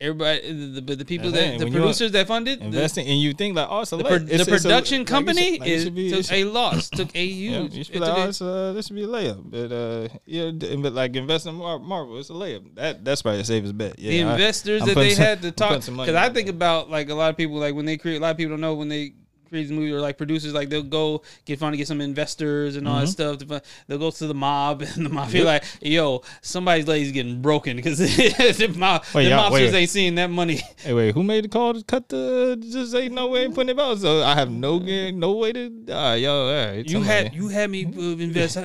everybody 0.01 0.53
the, 0.53 0.67
the, 0.67 0.83
but 0.83 0.99
the 0.99 1.05
people 1.05 1.31
That's 1.31 1.59
that 1.59 1.65
the 1.65 1.71
producers 1.71 2.13
that 2.13 2.27
funded 2.27 2.61
the, 2.61 2.65
investing, 2.67 3.07
and 3.07 3.19
you 3.21 3.33
think 3.33 3.57
like, 3.57 3.69
oh, 3.71 3.81
it's 3.81 3.93
a 3.93 3.97
the, 3.97 4.05
pro- 4.05 4.19
the 4.19 4.35
it's 4.35 4.47
a- 4.47 4.51
production 4.51 4.99
like, 5.01 5.07
company 5.07 5.53
should- 5.53 5.61
like, 5.61 5.69
is 5.71 5.91
be- 5.91 6.11
took 6.11 6.25
should- 6.25 6.35
a 6.35 6.45
loss 6.45 6.91
took 6.91 7.15
a 7.17 7.25
Yeah, 7.25 7.59
huge 7.61 7.75
you 7.75 7.85
should 7.85 7.93
be 7.95 7.99
like, 8.01 8.41
oh, 8.41 8.47
uh, 8.47 8.73
this 8.73 8.87
should 8.87 8.97
be 8.97 9.05
a 9.05 9.07
layup. 9.07 9.51
But 9.51 9.73
uh, 9.73 10.09
yeah, 10.27 10.51
but 10.77 10.93
like 10.93 11.17
investing 11.17 11.53
in 11.55 11.59
Mar- 11.59 11.79
Marvel, 11.79 12.19
it's 12.19 12.31
a 12.31 12.35
layup. 12.35 12.75
That 12.75 13.05
that's 13.05 13.23
probably 13.23 13.39
the 13.39 13.45
safest 13.45 13.77
bet. 13.79 13.99
Yeah, 13.99 14.11
the 14.11 14.31
investors 14.33 14.83
I'm 14.83 14.89
that 14.89 14.95
they 14.97 15.15
some- 15.15 15.25
had 15.25 15.43
to 15.43 15.51
talk 15.53 15.81
because 15.81 16.15
I 16.15 16.29
think 16.31 16.49
about 16.49 16.91
like 16.91 17.09
a 17.09 17.15
lot 17.15 17.31
of 17.31 17.37
people 17.37 17.57
like 17.57 17.75
when 17.75 17.87
they 17.87 17.97
create 17.97 18.17
a 18.19 18.21
lot 18.21 18.31
of 18.33 18.37
people 18.37 18.51
don't 18.53 18.61
know 18.61 18.75
when 18.75 18.89
they 18.89 19.13
create 19.57 19.69
the 19.69 19.75
movie 19.75 19.93
or 19.93 20.01
like 20.01 20.19
producers 20.19 20.53
like 20.55 20.69
they'll 20.69 20.83
go 20.83 21.23
get 21.45 21.59
fun 21.59 21.73
to 21.73 21.79
get 21.79 21.87
some 21.89 22.01
investors 22.01 22.77
and 22.77 22.87
all 22.87 23.01
that 23.01 23.07
stuff 23.09 23.39
to, 23.39 23.63
they'll 23.87 23.99
go 23.99 24.11
to 24.11 24.27
the 24.27 24.35
mob 24.35 24.83
and 24.95 25.07
the 25.07 25.11
mob 25.11 25.31
be 25.33 25.43
like 25.43 25.65
yo 25.81 26.23
somebody's 26.43 26.87
leg's 26.87 27.13
getting 27.13 27.41
broken 27.41 27.77
because 27.77 27.99
the, 27.99 28.75
mob, 28.77 29.05
Wait, 29.15 29.25
the 29.25 29.31
mobsters 29.31 29.51
wait. 29.51 29.75
ain't 29.75 29.91
seeing 29.91 30.15
that 30.17 30.31
money 30.31 30.61
Hey, 30.79 30.93
wait, 30.93 31.15
who 31.15 31.23
made 31.23 31.45
the 31.45 31.49
call 31.49 31.75
to 31.75 31.83
cut 31.83 32.09
the? 32.09 32.57
Just 32.71 32.95
ain't 32.95 33.15
no 33.15 33.29
way 33.29 33.45
in 33.45 33.53
putting 33.53 33.71
it 33.71 33.81
out. 33.81 33.99
So 33.99 34.23
I 34.23 34.35
have 34.35 34.51
no 34.51 34.79
no 34.79 35.33
way 35.33 35.53
to. 35.53 35.85
Ah, 35.91 36.15
yo, 36.15 36.49
all 36.49 36.67
right. 36.67 36.89
you 36.89 37.03
had 37.03 37.35
you 37.35 37.49
had 37.49 37.71
me 37.71 37.87
uh, 37.87 38.01
invest 38.23 38.57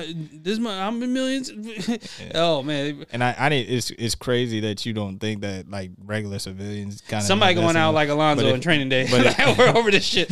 this 0.44 0.58
money 0.58 0.78
I'm 0.78 1.02
in 1.02 1.12
millions 1.12 1.50
oh 2.34 2.62
man 2.62 3.06
And 3.12 3.24
I, 3.24 3.34
I 3.38 3.48
need. 3.48 3.68
It's 3.68 3.90
it's 3.92 4.14
crazy 4.14 4.60
that 4.60 4.84
you 4.86 4.92
don't 4.92 5.18
think 5.18 5.40
that 5.40 5.70
like 5.70 5.90
regular 6.04 6.38
civilians 6.38 7.00
kind 7.00 7.22
of 7.22 7.26
Somebody 7.26 7.54
going 7.54 7.76
out 7.76 7.94
like 7.94 8.08
Alonzo 8.08 8.46
in 8.54 8.60
training 8.60 8.88
day 8.88 9.08
but 9.10 9.26
if- 9.26 9.40
over, 9.40 9.78
over 9.78 9.90
this 9.90 10.04
shit. 10.04 10.30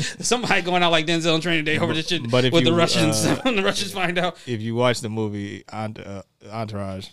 Somebody 0.59 0.67
going 0.67 0.83
out 0.83 0.91
like 0.91 1.07
Denzel 1.07 1.37
in 1.37 1.41
training 1.41 1.65
day 1.65 1.79
over 1.79 1.95
this 1.95 2.09
shit. 2.09 2.29
but 2.29 2.51
with 2.51 2.65
the 2.65 2.73
Russians, 2.73 3.25
uh, 3.25 3.37
when 3.43 3.55
the 3.55 3.63
Russians 3.63 3.93
find 3.93 4.19
out, 4.19 4.37
if 4.47 4.61
you 4.61 4.75
watch 4.75 5.01
the 5.01 5.09
movie 5.09 5.63
uh, 5.69 6.23
Entourage, 6.51 7.09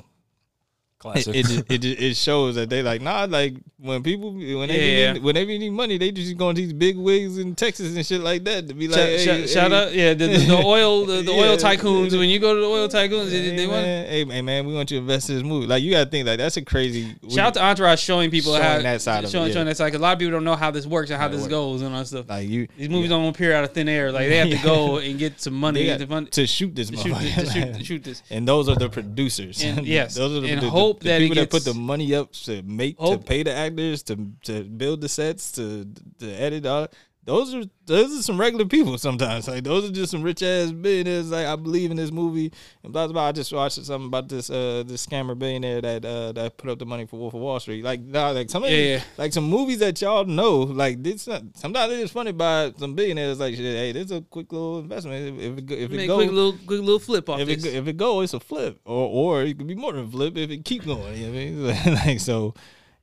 Classic. 0.99 1.35
it, 1.35 1.45
just- 1.45 1.71
it, 1.71 1.85
it 1.85 2.17
shows 2.17 2.55
that 2.55 2.69
they 2.71 2.81
like 2.81 3.01
nah 3.01 3.25
like 3.29 3.53
when 3.77 4.01
people 4.01 4.33
when 4.33 4.67
they 4.67 5.01
Yeah. 5.01 5.13
need, 5.13 5.23
when 5.23 5.35
they 5.35 5.45
need 5.45 5.69
money 5.69 5.99
they 5.99 6.11
just 6.11 6.35
go 6.37 6.51
to 6.51 6.55
these 6.59 6.73
big 6.73 6.97
wigs 6.97 7.37
in 7.37 7.53
Texas 7.53 7.95
and 7.95 8.03
shit 8.03 8.21
like 8.21 8.43
that 8.45 8.67
to 8.67 8.73
be 8.73 8.87
like 8.87 8.97
shout, 8.97 9.07
hey, 9.07 9.17
shout, 9.25 9.35
hey, 9.35 9.47
shout 9.47 9.71
out, 9.71 9.93
yeah, 9.93 10.15
the, 10.15 10.25
the, 10.27 10.37
the 10.37 10.57
oil, 10.65 11.05
the, 11.05 11.21
the 11.21 11.31
oil 11.31 11.51
Yeah. 11.51 11.57
tycoons. 11.57 12.17
When 12.17 12.27
you 12.29 12.39
go 12.39 12.55
to 12.55 12.59
the 12.61 12.65
oil 12.65 12.87
tycoons, 12.87 13.29
they, 13.29 13.41
Hey, 13.41 13.55
they 13.55 13.67
want. 13.67 13.83
man, 13.83 14.07
hey, 14.07 14.25
hey 14.25 14.41
man, 14.41 14.65
we 14.65 14.73
want 14.73 14.89
you 14.89 14.97
to 14.97 15.01
invest 15.01 15.29
in 15.29 15.35
this 15.35 15.43
movie. 15.43 15.67
Like 15.67 15.83
you 15.83 15.91
gotta 15.91 16.09
think 16.09 16.25
like 16.27 16.39
that's 16.39 16.57
a 16.57 16.63
crazy. 16.65 17.15
Shout 17.29 17.39
out 17.49 17.53
to 17.53 17.63
Entourage 17.63 17.99
showing 18.01 18.31
people 18.31 18.53
Showing 18.53 18.63
how 18.63 18.81
that 18.81 19.01
side 19.01 19.19
of 19.19 19.25
it, 19.25 19.31
showing, 19.31 19.47
yeah. 19.49 19.53
showing 19.53 19.67
that 19.67 19.77
side. 19.77 19.91
'cause 19.91 19.99
a 19.99 20.03
lot 20.03 20.13
of 20.13 20.19
people 20.19 20.31
don't 20.31 20.43
know 20.45 20.55
how 20.55 20.71
this 20.71 20.87
works 20.87 21.11
and 21.11 21.19
how 21.21 21.27
it 21.27 21.29
this 21.33 21.41
works. 21.41 21.51
goes 21.51 21.81
and 21.83 21.93
all 21.93 21.99
that 21.99 22.07
stuff. 22.07 22.25
like 22.27 22.49
you. 22.49 22.67
These 22.75 22.89
movies 22.89 23.11
yeah. 23.11 23.17
don't 23.17 23.27
appear 23.27 23.53
out 23.53 23.63
of 23.63 23.71
thin 23.73 23.87
air. 23.87 24.11
Like 24.11 24.29
they 24.29 24.37
have 24.37 24.49
to 24.49 24.57
go 24.67 24.97
and 24.97 25.19
get 25.19 25.39
some 25.39 25.53
money 25.53 25.85
got 25.85 25.99
to 25.99 26.07
fund 26.07 26.31
to 26.31 26.47
shoot 26.47 26.73
this 26.75 26.89
to 26.89 26.97
shoot, 26.97 27.13
this, 27.19 27.35
to 27.35 27.45
shoot, 27.51 27.73
to 27.75 27.83
shoot 27.83 28.03
this. 28.03 28.23
and 28.31 28.47
those 28.47 28.67
are 28.67 28.75
the 28.75 28.89
producers. 28.89 29.63
And- 29.63 29.85
yes, 29.85 30.15
those 30.15 30.35
are 30.35 30.41
the, 30.41 30.47
and 30.49 30.61
the, 30.61 30.65
the- 30.65 30.71
hope 30.97 31.03
the 31.03 31.09
that 31.09 31.19
people 31.19 31.35
that 31.35 31.49
put 31.49 31.63
the 31.63 31.73
money 31.73 32.13
up 32.15 32.31
to 32.33 32.61
make 32.63 32.97
Hope- 32.97 33.21
to 33.21 33.25
pay 33.25 33.43
the 33.43 33.53
actors 33.53 34.03
to 34.03 34.15
to 34.43 34.63
build 34.63 35.01
the 35.01 35.09
sets 35.09 35.51
to 35.53 35.85
to 36.19 36.27
edit 36.31 36.65
all. 36.65 36.87
Those 37.27 37.53
are 37.53 37.63
those 37.85 38.17
are 38.17 38.21
some 38.23 38.39
regular 38.39 38.65
people 38.65 38.97
sometimes. 38.97 39.47
Like 39.47 39.63
those 39.63 39.89
are 39.89 39.93
just 39.93 40.11
some 40.11 40.23
rich 40.23 40.41
ass 40.41 40.71
billionaires. 40.71 41.29
Like 41.29 41.45
I 41.45 41.55
believe 41.57 41.91
in 41.91 41.97
this 41.97 42.09
movie 42.11 42.51
and 42.83 42.91
blah 42.93 43.05
blah. 43.05 43.13
blah. 43.13 43.27
I 43.27 43.31
just 43.33 43.51
watched 43.53 43.75
something 43.85 44.07
about 44.07 44.29
this 44.29 44.49
uh 44.49 44.83
this 44.87 45.05
scammer 45.05 45.37
billionaire 45.37 45.81
that 45.81 46.03
uh 46.05 46.31
that 46.31 46.57
put 46.57 46.69
up 46.69 46.79
the 46.79 46.85
money 46.85 47.05
for 47.05 47.17
Wolf 47.19 47.33
of 47.33 47.41
Wall 47.41 47.59
Street. 47.59 47.83
Like 47.83 47.99
nah, 48.01 48.29
like 48.31 48.49
some 48.49 48.63
of 48.63 48.69
these- 48.69 48.99
Yeah. 48.99 49.03
like 49.17 49.33
some 49.33 49.43
movies 49.43 49.79
that 49.79 50.01
y'all 50.01 50.25
know. 50.25 50.59
Like 50.59 51.03
this 51.03 51.27
not, 51.27 51.43
sometimes 51.55 51.93
it's 51.93 52.11
funny 52.13 52.31
by 52.31 52.73
some 52.77 52.95
billionaires. 52.95 53.39
Like 53.39 53.55
hey, 53.55 53.91
this 53.91 54.05
is 54.05 54.11
a 54.11 54.21
quick 54.21 54.51
little 54.51 54.79
investment. 54.79 55.37
If, 55.39 55.43
if 55.43 55.57
it 55.59 55.71
if 55.71 55.91
it 55.91 55.95
Make 55.97 56.07
goes. 56.07 56.17
quick 56.17 56.31
little 56.31 56.53
quick 56.53 56.79
little 56.79 56.99
flip 56.99 57.29
off 57.29 57.39
if 57.41 57.49
it, 57.49 57.55
this. 57.61 57.65
go- 57.73 57.77
if 57.77 57.87
it 57.87 57.97
go, 57.97 58.21
it's 58.21 58.33
a 58.33 58.39
flip, 58.39 58.79
or 58.85 59.09
or 59.09 59.43
it 59.43 59.57
could 59.57 59.67
be 59.67 59.75
more 59.75 59.91
than 59.93 60.05
a 60.05 60.09
flip 60.09 60.37
if 60.37 60.49
it 60.49 60.63
keep 60.63 60.85
going. 60.85 61.15
You 61.17 61.27
know 61.27 61.63
what 61.65 61.75
I 61.75 61.85
mean? 61.85 61.95
like 62.05 62.19
so, 62.21 62.53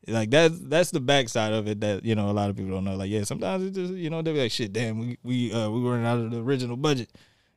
like 0.09 0.31
that's 0.31 0.59
that's 0.61 0.91
the 0.91 1.01
backside 1.01 1.53
of 1.53 1.67
it 1.69 1.81
that 1.81 2.05
you 2.05 2.15
know 2.15 2.31
a 2.31 2.33
lot 2.33 2.51
of 2.51 2.57
people 2.57 2.73
don't 2.73 2.85
know. 2.85 2.97
Like 2.97 3.11
yeah, 3.11 3.25
sometimes 3.25 3.65
it 3.65 3.71
just 3.73 3.93
you 3.95 4.11
know 4.11 4.23
they 4.23 4.33
be 4.33 4.41
like 4.41 4.53
shit. 4.53 4.73
Damn, 4.73 4.99
we 4.99 5.19
we 5.23 5.53
uh, 5.53 5.71
we 5.71 5.81
running 5.81 6.07
out 6.07 6.19
of 6.19 6.31
the 6.31 6.41
original 6.41 6.77
budget. 6.77 7.11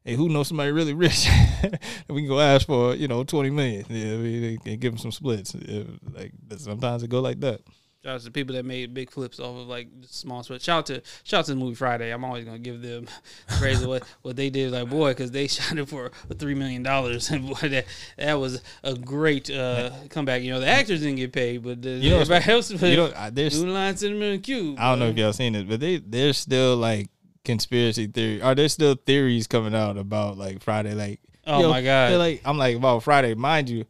Hey, 0.04 0.16
who 0.16 0.30
knows 0.30 0.48
somebody 0.48 0.72
really 0.72 0.94
rich? 0.94 1.28
we 2.10 2.22
can 2.22 2.28
go 2.28 2.40
ask 2.40 2.66
for 2.66 2.96
you 2.96 3.08
know 3.08 3.24
twenty 3.24 3.50
million. 3.50 3.86
Yeah, 3.90 4.18
they 4.18 4.58
can 4.64 4.80
give 4.80 4.94
them 4.94 4.98
some 4.98 5.12
splits. 5.12 5.56
Yeah, 5.56 5.84
like 6.14 6.32
sometimes 6.58 7.04
it 7.04 7.10
go 7.10 7.20
like 7.20 7.40
that. 7.42 7.62
Shout 8.04 8.14
out 8.14 8.20
to 8.20 8.26
the 8.26 8.32
people 8.32 8.56
that 8.56 8.64
made 8.64 8.94
big 8.94 9.10
flips 9.10 9.40
off 9.40 9.58
of 9.58 9.68
like 9.68 9.88
small 10.06 10.44
sweat. 10.44 10.62
Shout 10.62 10.78
out 10.80 10.86
to 10.86 11.02
shout 11.24 11.40
out 11.40 11.46
to 11.46 11.52
the 11.52 11.60
movie 11.60 11.76
Friday. 11.76 12.12
I'm 12.12 12.24
always 12.24 12.46
gonna 12.46 12.60
give 12.60 12.82
them 12.82 13.08
praise 13.60 13.82
of 13.82 13.90
what 13.90 14.04
what 14.22 14.36
they 14.36 14.50
did. 14.50 14.72
Like 14.72 14.90
boy, 14.90 15.12
because 15.12 15.32
they 15.32 15.48
shot 15.48 15.78
it 15.78 15.90
for 15.90 16.12
three 16.38 16.54
million 16.54 16.84
dollars, 16.84 17.30
and 17.32 17.48
boy, 17.48 17.68
that 17.70 17.86
that 18.18 18.34
was 18.36 18.62
a 18.84 18.94
great 18.96 19.50
uh, 19.50 19.90
comeback. 20.10 20.44
You 20.44 20.52
know, 20.52 20.60
the 20.60 20.68
actors 20.68 21.02
didn't 21.02 21.16
get 21.18 21.34
paid, 21.34 21.64
but 21.64 21.82
the, 21.82 21.90
You 21.90 22.12
know, 22.12 22.20
everybody 22.20 22.52
else. 22.52 22.70
You 22.72 22.96
know, 22.96 23.12
I- 23.16 23.30
there's 23.32 23.62
Line 23.64 23.98
Cinema 23.98 24.26
and 24.26 24.44
Cube. 24.44 24.78
I 24.80 24.90
don't 24.92 25.00
know 25.00 25.08
if 25.08 25.18
y'all 25.18 25.34
seen 25.34 25.56
it, 25.56 25.68
but 25.68 25.80
they 25.80 25.98
they're 25.98 26.34
still 26.34 26.78
like 26.78 27.10
conspiracy 27.44 28.08
theory. 28.08 28.42
Are 28.42 28.54
there 28.56 28.70
still 28.70 28.96
theories 28.96 29.48
coming 29.48 29.74
out 29.74 29.98
about 29.98 30.38
like 30.38 30.62
Friday? 30.62 30.94
Like, 30.94 31.20
Oh 31.46 31.70
my 31.70 31.82
God. 31.82 32.14
like 32.20 32.42
I'm 32.46 32.58
like 32.58 32.76
about 32.76 33.04
Friday. 33.04 33.34
Mind 33.34 33.70
you, 33.70 33.86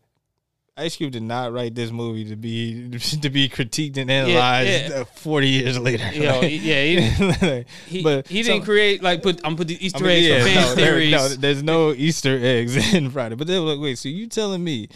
Ice 0.77 0.95
Cube 0.95 1.11
did 1.11 1.23
not 1.23 1.51
write 1.53 1.73
this 1.73 1.89
movie 1.91 2.25
to 2.25 2.35
be 2.35 2.89
to 3.21 3.29
be 3.29 3.49
critiqued 3.49 3.97
and 3.97 4.11
analyzed 4.11 4.91
yeah. 4.91 4.99
uh, 4.99 5.05
40 5.05 5.47
years 5.47 5.79
later. 5.79 6.07
Yo, 6.13 6.39
Like- 6.39 6.51
yeah, 6.61 6.83
he, 6.83 7.25
like, 7.47 7.67
he, 7.87 8.03
but 8.03 8.27
he 8.27 8.43
didn't 8.43 8.63
create 8.63 9.01
like 9.01 9.23
put 9.23 9.41
I'm 9.43 9.55
put 9.55 9.67
the 9.67 9.75
I 9.75 9.77
Easter 9.81 10.03
mean, 10.03 10.11
eggs 10.11 10.27
yeah, 10.27 10.39
for 10.39 10.45
fan 10.45 10.55
no, 10.55 10.75
there- 10.75 10.85
theories. 10.93 11.11
no, 11.11 11.27
there's 11.29 11.63
no 11.63 11.91
Easter 11.93 12.37
eggs 12.39 12.93
in 12.93 13.09
Friday. 13.09 13.35
But 13.35 13.47
then 13.47 13.65
like, 13.65 13.79
wait, 13.79 13.97
so 13.97 14.09
you 14.09 14.27
telling 14.27 14.63
me 14.63 14.89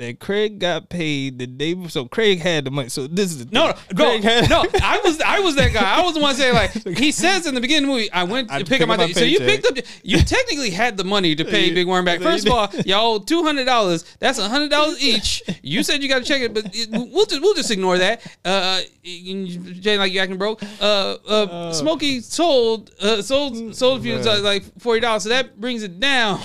that 0.00 0.18
Craig 0.18 0.58
got 0.58 0.88
paid 0.88 1.38
the 1.38 1.46
day 1.46 1.74
before? 1.74 1.90
So 1.90 2.06
Craig 2.06 2.40
had 2.40 2.64
the 2.64 2.70
money. 2.70 2.88
So 2.88 3.06
this 3.06 3.30
is 3.30 3.46
the 3.46 3.52
No, 3.52 3.66
no, 3.94 4.16
no, 4.18 4.40
no. 4.48 4.64
I 4.82 5.00
was, 5.04 5.20
I 5.20 5.40
was 5.40 5.56
that 5.56 5.72
guy. 5.72 5.98
I 5.98 6.02
was 6.02 6.14
the 6.14 6.20
one 6.20 6.34
saying 6.34 6.54
like 6.54 6.72
he 6.98 7.12
says 7.12 7.46
in 7.46 7.54
the 7.54 7.60
beginning 7.60 7.84
of 7.84 7.94
the 7.94 8.00
movie, 8.00 8.12
I 8.12 8.24
went 8.24 8.50
I 8.50 8.60
to 8.60 8.64
pick 8.64 8.80
up 8.80 8.88
my. 8.88 8.96
pick 8.96 9.10
up 9.10 9.16
my 9.16 9.20
so 9.20 9.24
you 9.24 9.38
picked 9.38 9.66
up, 9.66 9.76
you 10.02 10.18
technically 10.22 10.70
had 10.70 10.96
the 10.96 11.04
money 11.04 11.34
to 11.36 11.44
pay 11.44 11.72
Big 11.72 11.86
Worm 11.86 12.04
back. 12.04 12.20
First 12.20 12.46
of 12.46 12.52
all, 12.52 12.68
y'all 12.86 13.20
two 13.20 13.42
hundred 13.42 13.66
dollars. 13.66 14.04
That's 14.18 14.38
hundred 14.38 14.70
dollars 14.70 15.02
each. 15.04 15.42
You 15.62 15.82
said 15.82 16.02
you 16.02 16.08
got 16.08 16.20
to 16.20 16.24
check 16.24 16.40
it, 16.40 16.54
but 16.54 16.70
it, 16.74 16.88
we'll 16.90 17.26
just 17.26 17.42
we'll 17.42 17.54
just 17.54 17.70
ignore 17.70 17.98
that. 17.98 18.26
Uh, 18.44 18.80
Jay, 19.02 19.98
like 19.98 20.12
you 20.12 20.20
acting 20.20 20.38
broke. 20.38 20.62
Uh, 20.80 21.16
uh, 21.28 21.72
Smokey 21.72 22.20
sold, 22.20 22.90
uh, 23.00 23.22
sold, 23.22 23.74
sold 23.76 24.00
a 24.00 24.02
few 24.02 24.16
man. 24.16 24.42
like 24.42 24.64
forty 24.78 25.00
dollars. 25.00 25.24
So 25.24 25.28
that 25.28 25.60
brings 25.60 25.82
it 25.82 26.00
down 26.00 26.38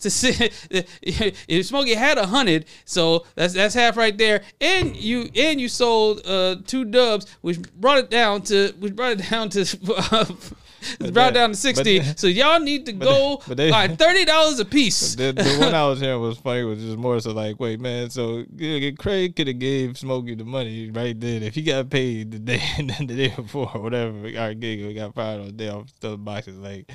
to 0.00 0.10
if 0.70 1.66
Smokey 1.66 1.94
had 1.94 2.18
a 2.18 2.26
hundred, 2.26 2.64
so 2.94 3.26
that's 3.34 3.52
that's 3.54 3.74
half 3.74 3.96
right 3.96 4.16
there. 4.16 4.42
And 4.60 4.96
you 4.96 5.28
and 5.36 5.60
you 5.60 5.68
sold 5.68 6.22
uh 6.26 6.56
two 6.66 6.84
dubs, 6.84 7.26
which 7.42 7.60
brought 7.74 7.98
it 7.98 8.10
down 8.10 8.42
to 8.42 8.72
which 8.78 8.94
brought 8.96 9.12
it 9.20 9.28
down 9.28 9.50
to 9.50 9.60
uh, 10.10 10.24
brought 11.12 11.30
it 11.30 11.34
down 11.34 11.50
to 11.50 11.56
sixty. 11.56 11.98
but- 11.98 12.18
so 12.18 12.26
y'all 12.26 12.60
need 12.60 12.86
to 12.86 12.92
go 12.92 13.40
but 13.48 13.56
they- 13.56 13.70
right, 13.70 13.98
thirty 13.98 14.24
dollars 14.24 14.60
a 14.60 14.64
piece. 14.64 15.14
The, 15.24 15.32
the 15.32 15.56
one 15.58 15.74
I 15.74 15.86
was 15.88 16.00
hearing 16.00 16.20
was 16.20 16.38
funny 16.38 16.62
was 16.64 16.78
just 16.82 16.96
more 16.98 17.18
so 17.20 17.32
like, 17.32 17.58
wait, 17.58 17.80
man, 17.80 18.10
so 18.10 18.44
yeah, 18.56 18.90
Craig 18.98 19.34
could 19.36 19.48
have 19.48 19.58
gave 19.58 19.96
Smokey 19.98 20.34
the 20.34 20.44
money 20.44 20.90
right 20.90 21.18
then 21.18 21.42
if 21.42 21.54
he 21.54 21.62
got 21.62 21.88
paid 21.90 22.30
the 22.32 22.38
day 22.38 22.60
the 22.78 23.06
day 23.06 23.28
before 23.34 23.70
or 23.74 23.80
whatever. 23.80 24.30
Our 24.38 24.54
gig 24.54 24.84
we 24.84 24.94
got 24.94 25.14
fired 25.14 25.40
on 25.40 25.46
the 25.46 25.52
day 25.52 25.68
off 25.68 25.88
stuff 25.90 26.18
boxes 26.20 26.58
like. 26.58 26.90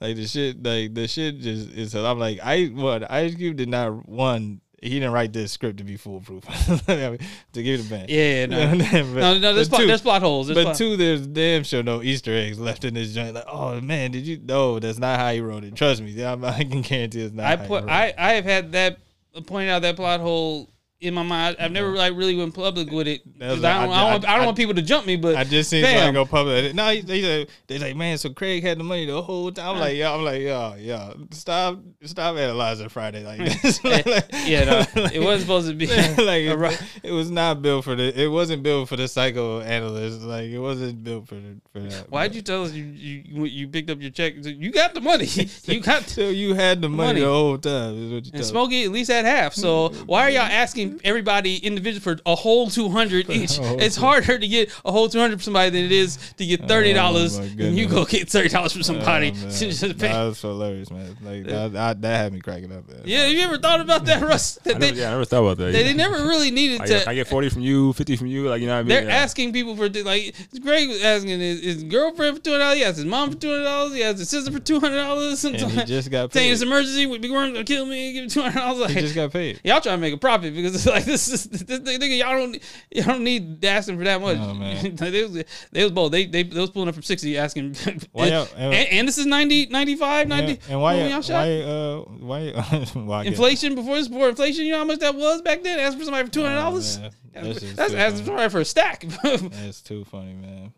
Like 0.00 0.16
the 0.16 0.26
shit, 0.26 0.60
like 0.62 0.92
the 0.92 1.06
shit 1.06 1.38
just 1.38 1.70
is. 1.70 1.94
I'm 1.94 2.18
like, 2.18 2.40
I 2.42 2.64
what 2.64 3.08
Ice 3.10 3.36
Cube 3.36 3.56
did 3.56 3.68
not 3.68 4.06
one. 4.08 4.60
He 4.84 4.90
didn't 4.90 5.12
write 5.12 5.32
this 5.32 5.50
script 5.50 5.78
to 5.78 5.84
be 5.84 5.96
foolproof. 5.96 6.44
To 6.86 7.62
give 7.62 7.80
it 7.80 7.86
a 7.86 7.88
band. 7.88 8.10
Yeah, 8.10 8.46
no. 8.46 8.70
But- 8.76 9.20
no, 9.20 9.38
no, 9.38 9.54
there's 9.54 9.68
plot, 9.68 9.80
two- 9.80 9.86
there's 9.86 10.02
plot 10.02 10.20
holes. 10.22 10.48
There's 10.48 10.56
but 10.56 10.64
plot- 10.64 10.76
two, 10.76 10.96
there's 10.96 11.26
damn 11.26 11.64
sure 11.64 11.82
no 11.82 12.02
Easter 12.02 12.32
eggs 12.34 12.58
left 12.58 12.84
in 12.84 12.94
this 12.94 13.14
joint. 13.14 13.34
Like, 13.34 13.44
oh 13.48 13.80
man, 13.80 14.10
did 14.10 14.26
you? 14.26 14.38
No, 14.44 14.78
that's 14.78 14.98
not 14.98 15.18
how 15.18 15.32
he 15.32 15.40
wrote 15.40 15.64
it. 15.64 15.74
Trust 15.74 16.02
me, 16.02 16.22
I'm- 16.22 16.44
I 16.44 16.64
can 16.64 16.82
guarantee 16.82 17.22
it's 17.22 17.34
not. 17.34 17.46
I 17.46 17.56
how 17.56 17.62
he 17.62 17.68
put 17.68 17.82
wrote 17.84 17.90
it. 17.90 17.92
I 17.92 18.14
I 18.18 18.32
have 18.34 18.44
had 18.44 18.72
that 18.72 18.98
pointed 19.46 19.70
out 19.70 19.82
that 19.82 19.96
plot 19.96 20.20
hole 20.20 20.68
in 21.04 21.14
my 21.14 21.22
mind. 21.22 21.56
I've 21.60 21.70
never 21.72 21.90
like 21.90 22.14
really 22.14 22.36
went 22.36 22.54
public 22.54 22.90
with 22.90 23.06
it. 23.06 23.22
'cause 23.38 23.60
That's- 23.60 23.64
I 23.64 23.84
don't, 23.86 23.92
I- 23.92 23.96
I, 23.96 24.00
don't, 24.02 24.10
want, 24.12 24.28
I 24.28 24.36
don't 24.36 24.44
want 24.46 24.56
people 24.56 24.74
to 24.74 24.82
jump 24.82 25.06
me, 25.06 25.16
but 25.16 25.36
I 25.36 25.44
just 25.44 25.70
seen 25.70 25.84
Fam. 25.84 25.94
somebody 25.98 26.12
go 26.14 26.24
public. 26.24 26.74
No, 26.74 27.00
they 27.00 27.22
said 27.22 27.48
they 27.66 27.78
like, 27.78 27.96
man, 27.96 28.18
so 28.18 28.30
Craig 28.30 28.62
had 28.62 28.78
the 28.78 28.84
money 28.84 29.06
the 29.06 29.20
whole 29.22 29.52
time. 29.52 29.74
I'm 29.74 29.78
like, 29.80 29.96
yeah, 29.96 30.12
I'm 30.12 30.22
like, 30.24 30.42
yeah, 30.42 30.74
yeah. 30.76 31.12
Stop, 31.30 31.78
stop 32.04 32.36
analyzing 32.36 32.88
Friday 32.88 33.24
like 33.24 33.38
this. 33.62 33.80
Eh, 33.84 33.88
like- 33.88 34.06
like- 34.06 34.24
yeah, 34.46 34.64
no, 34.64 35.02
it 35.12 35.20
wasn't 35.20 35.42
supposed 35.42 35.68
to 35.68 35.74
be. 35.74 35.86
like 36.22 36.42
it, 36.42 36.82
it 37.02 37.12
was 37.12 37.30
not 37.30 37.62
built 37.62 37.84
for 37.84 37.94
the. 37.94 38.18
It 38.20 38.28
wasn't 38.28 38.62
built 38.62 38.88
for 38.88 38.96
the 38.96 39.06
psychoanalyst. 39.08 40.22
Like 40.22 40.46
it 40.50 40.58
wasn't 40.58 41.04
built 41.04 41.28
for 41.28 41.34
the, 41.36 41.60
for 41.72 41.80
that. 41.80 42.10
Why'd 42.10 42.34
you 42.34 42.42
tell 42.42 42.64
us 42.64 42.72
you 42.72 42.84
you 42.84 43.44
you 43.44 43.68
picked 43.68 43.90
up 43.90 44.00
your 44.00 44.10
check? 44.10 44.34
You 44.38 44.70
got 44.72 44.94
the 44.94 45.00
money. 45.00 45.26
You 45.64 45.80
got. 45.80 46.02
So 46.08 46.28
you 46.28 46.54
had 46.54 46.80
the 46.82 46.88
money, 46.88 47.06
Money. 47.08 47.20
the 47.20 47.26
whole 47.26 47.58
time. 47.58 47.94
Is 48.06 48.12
what 48.12 48.26
you 48.26 48.32
And. 48.34 48.44
Smokey 48.44 48.84
at 48.84 48.90
least 48.90 49.10
had 49.10 49.24
half. 49.24 49.54
So 49.54 49.88
why 50.06 50.22
are 50.22 50.30
y'all 50.30 50.42
asking 50.42 50.93
everybody 51.02 51.56
individual 51.56 52.02
for 52.02 52.20
a 52.26 52.34
whole 52.34 52.68
two 52.68 52.88
hundred 52.88 53.30
each? 53.30 53.58
It's 53.60 53.96
harder 53.96 54.38
to 54.38 54.48
get 54.48 54.72
a 54.84 54.92
whole 54.92 55.08
two 55.08 55.18
hundred 55.18 55.36
from 55.38 55.42
somebody 55.42 55.70
than 55.70 55.84
it 55.84 55.92
is 55.92 56.16
to 56.38 56.46
get 56.46 56.62
oh 56.62 56.66
thirty 56.66 56.92
dollars. 56.92 57.38
Oh, 57.38 57.42
and 57.42 57.76
you 57.76 57.88
go 57.88 58.04
get 58.04 58.28
thirty 58.28 58.48
dollars 58.48 58.72
from 58.72 58.80
oh, 58.80 58.84
somebody. 58.84 59.32
Oh, 59.34 59.40
man. 59.40 59.50
to 59.50 59.94
that 59.94 60.24
was 60.24 60.40
hilarious, 60.40 60.90
man. 60.90 61.16
Like 61.22 61.44
that, 61.44 61.72
that, 61.72 62.02
that 62.02 62.16
had 62.16 62.32
me 62.32 62.40
cracking 62.40 62.72
up. 62.72 62.88
Man. 62.88 63.02
Yeah, 63.04 63.26
you 63.26 63.40
ever 63.40 63.58
thought 63.58 63.80
about 63.80 64.04
that, 64.06 64.22
Russ? 64.22 64.56
That 64.64 64.76
I 64.76 64.78
they, 64.78 64.86
never, 64.88 65.00
yeah, 65.00 65.08
I 65.08 65.10
never 65.12 65.24
thought 65.24 65.42
about 65.42 65.56
that. 65.58 65.72
they, 65.72 65.80
yeah. 65.80 65.86
they 65.88 65.94
never 65.94 66.16
really 66.16 66.50
needed 66.50 66.80
I, 66.82 66.86
to. 66.86 67.10
I 67.10 67.14
get 67.14 67.28
forty 67.28 67.48
from 67.48 67.62
you, 67.62 67.92
fifty 67.92 68.16
from 68.16 68.26
you. 68.26 68.48
Like 68.48 68.60
you 68.60 68.66
know 68.66 68.74
what 68.74 68.80
I 68.80 68.82
mean? 68.82 68.88
They're 68.88 69.04
Yeah. 69.04 69.16
asking 69.16 69.52
people 69.52 69.76
for 69.76 69.88
like 69.88 70.34
Greg 70.62 70.88
was 70.88 71.02
asking 71.02 71.40
his, 71.40 71.60
his 71.62 71.84
girlfriend 71.84 72.36
for 72.36 72.42
two 72.42 72.50
hundred 72.50 72.64
dollars. 72.64 72.76
He 72.78 72.82
has 72.84 72.96
his 72.96 73.06
mom 73.06 73.32
for 73.32 73.38
two 73.38 73.50
hundred 73.50 73.64
dollars. 73.64 73.94
He 73.94 74.00
has 74.00 74.18
his 74.18 74.28
sister 74.28 74.52
for 74.52 74.60
two 74.60 74.80
hundred 74.80 74.96
dollars. 74.96 75.44
and 75.44 75.56
he 75.56 75.84
just 75.84 76.10
got 76.10 76.32
saying 76.32 76.48
paid. 76.48 76.52
it's 76.52 76.62
emergency. 76.62 77.06
Big 77.18 77.30
Worm 77.30 77.52
gonna 77.52 77.64
kill 77.64 77.86
me. 77.86 78.12
Give 78.12 78.24
me 78.24 78.30
two 78.30 78.42
hundred 78.42 78.60
dollars. 78.60 78.88
He 78.88 78.94
Like, 78.94 79.04
just 79.04 79.14
got 79.14 79.32
paid. 79.32 79.60
y'all 79.64 79.80
trying 79.80 79.96
to 79.96 80.00
make 80.00 80.14
a 80.14 80.18
profit 80.18 80.54
because 80.54 80.73
it's 80.74 80.86
like 80.94 81.04
this 81.04 81.28
is 81.28 81.44
this, 81.46 81.80
nigga. 81.80 82.18
Y'all 82.18 82.32
don't 82.32 82.58
y'all 82.90 83.04
don't 83.04 83.24
need 83.24 83.64
asking 83.64 83.98
for 83.98 84.04
that 84.04 84.20
much. 84.20 84.34
Like, 84.84 84.96
they 85.12 85.22
was 85.22 85.44
they 85.72 85.82
was 85.82 85.92
both 85.92 86.12
they 86.12 86.26
they, 86.26 86.42
they 86.42 86.60
was 86.60 86.70
pulling 86.70 86.88
up 86.88 86.94
from 86.94 87.02
sixty 87.02 87.36
asking. 87.38 87.76
Why 88.12 88.28
and, 88.28 88.48
and, 88.56 88.88
and 88.92 89.08
this 89.08 89.18
is 89.18 89.26
90, 89.26 89.66
95, 89.66 90.28
90. 90.28 90.52
And, 90.52 90.60
and 90.70 90.80
why? 90.80 90.94
y'all 90.94 91.20
shot? 91.20 91.46
Why? 91.46 91.60
Uh, 91.60 92.00
why? 92.00 92.50
why 92.94 93.24
Inflation 93.24 93.74
before 93.74 93.96
this 93.96 94.08
before 94.08 94.28
inflation, 94.28 94.64
you 94.64 94.72
know 94.72 94.78
how 94.78 94.84
much 94.84 95.00
that 95.00 95.14
was 95.14 95.42
back 95.42 95.62
then? 95.62 95.78
Ask 95.78 95.98
for 95.98 96.04
somebody 96.04 96.26
for 96.26 96.32
two 96.32 96.42
hundred 96.42 96.56
dollars. 96.56 96.98
Oh. 97.02 97.10
That's, 97.32 97.72
That's 97.74 97.94
asking 97.94 98.26
somebody 98.26 98.48
for 98.50 98.60
a 98.60 98.64
stack. 98.64 99.04
That's 99.22 99.80
too 99.80 100.04
funny, 100.04 100.34
man. 100.34 100.72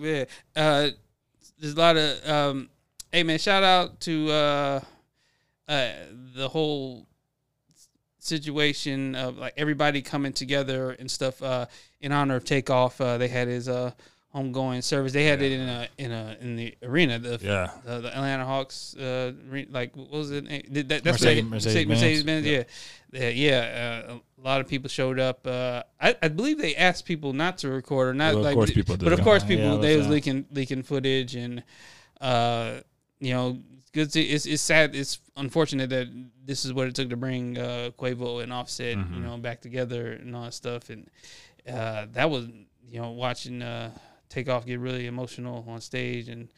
yeah. 0.00 0.24
Uh, 0.56 0.90
there's 1.58 1.74
a 1.74 1.78
lot 1.78 1.96
of 1.96 2.28
um, 2.28 2.70
hey 3.12 3.22
man, 3.22 3.38
shout 3.38 3.62
out 3.62 4.00
to 4.00 4.30
uh, 4.30 4.80
uh, 5.68 5.90
the 6.34 6.48
whole 6.48 7.06
situation 8.22 9.14
of 9.14 9.36
like 9.38 9.54
everybody 9.56 10.00
coming 10.02 10.32
together 10.32 10.92
and 10.92 11.10
stuff 11.10 11.42
uh, 11.42 11.66
in 12.00 12.12
honor 12.12 12.36
of 12.36 12.44
takeoff. 12.44 13.00
Uh, 13.00 13.18
they 13.18 13.28
had 13.28 13.48
his 13.48 13.68
uh, 13.68 13.90
homegoing 14.34 14.82
service. 14.82 15.12
They 15.12 15.24
had 15.24 15.42
it 15.42 15.52
in 15.52 15.68
a 15.68 15.88
in 15.98 16.12
a 16.12 16.36
in 16.40 16.56
the 16.56 16.74
arena. 16.82 17.18
The 17.18 17.38
Yeah. 17.42 17.70
the, 17.84 18.00
the 18.00 18.16
Atlanta 18.16 18.44
Hawks, 18.44 18.96
uh, 18.96 19.32
like 19.70 19.96
what 19.96 20.10
was 20.10 20.30
it? 20.30 20.44
That, 20.72 20.88
that's 20.88 21.04
Mercedes- 21.04 21.44
Mercedes, 21.44 21.86
Mercedes-Benz. 21.88 21.88
Mercedes 21.88 22.22
Benz. 22.22 22.46
Yeah, 22.46 22.62
yeah. 23.12 23.28
yeah 23.28 24.02
uh, 24.08 24.18
a 24.38 24.42
lot 24.42 24.60
of 24.60 24.68
people 24.68 24.88
showed 24.88 25.20
up. 25.20 25.46
Uh, 25.46 25.82
I, 26.00 26.16
I 26.22 26.28
believe 26.28 26.58
they 26.58 26.74
asked 26.74 27.04
people 27.04 27.32
not 27.32 27.58
to 27.58 27.68
record 27.68 28.08
or 28.08 28.14
not. 28.14 28.34
Well, 28.34 28.38
of 28.38 28.44
like, 28.44 28.54
course 28.54 28.70
people 28.72 28.96
did. 28.96 29.04
But 29.04 29.12
of 29.12 29.22
course, 29.22 29.44
people 29.44 29.74
yeah, 29.74 29.80
they 29.80 29.96
was 29.96 30.06
that? 30.06 30.12
leaking 30.12 30.46
leaking 30.50 30.82
footage 30.82 31.34
and, 31.36 31.62
uh, 32.20 32.80
you 33.20 33.34
know, 33.34 33.58
good. 33.92 34.14
It's 34.16 34.46
it's 34.46 34.62
sad. 34.62 34.94
It's 34.94 35.18
unfortunate 35.36 35.90
that 35.90 36.08
this 36.44 36.64
is 36.64 36.72
what 36.72 36.88
it 36.88 36.94
took 36.94 37.10
to 37.10 37.16
bring 37.16 37.58
uh, 37.58 37.90
Quavo 37.98 38.42
and 38.42 38.52
Offset, 38.52 38.96
you 38.96 39.02
Mhm. 39.04 39.22
know, 39.22 39.36
back 39.38 39.60
together 39.60 40.12
and 40.12 40.34
all 40.34 40.44
that 40.44 40.54
stuff. 40.54 40.90
And 40.90 41.08
uh, 41.68 42.06
that 42.12 42.28
was, 42.30 42.46
you 42.86 43.00
know, 43.00 43.10
watching 43.12 43.62
uh, 43.62 43.90
Takeoff 44.28 44.66
get 44.66 44.80
really 44.80 45.06
emotional 45.06 45.64
on 45.68 45.80
stage 45.80 46.28
and 46.28 46.48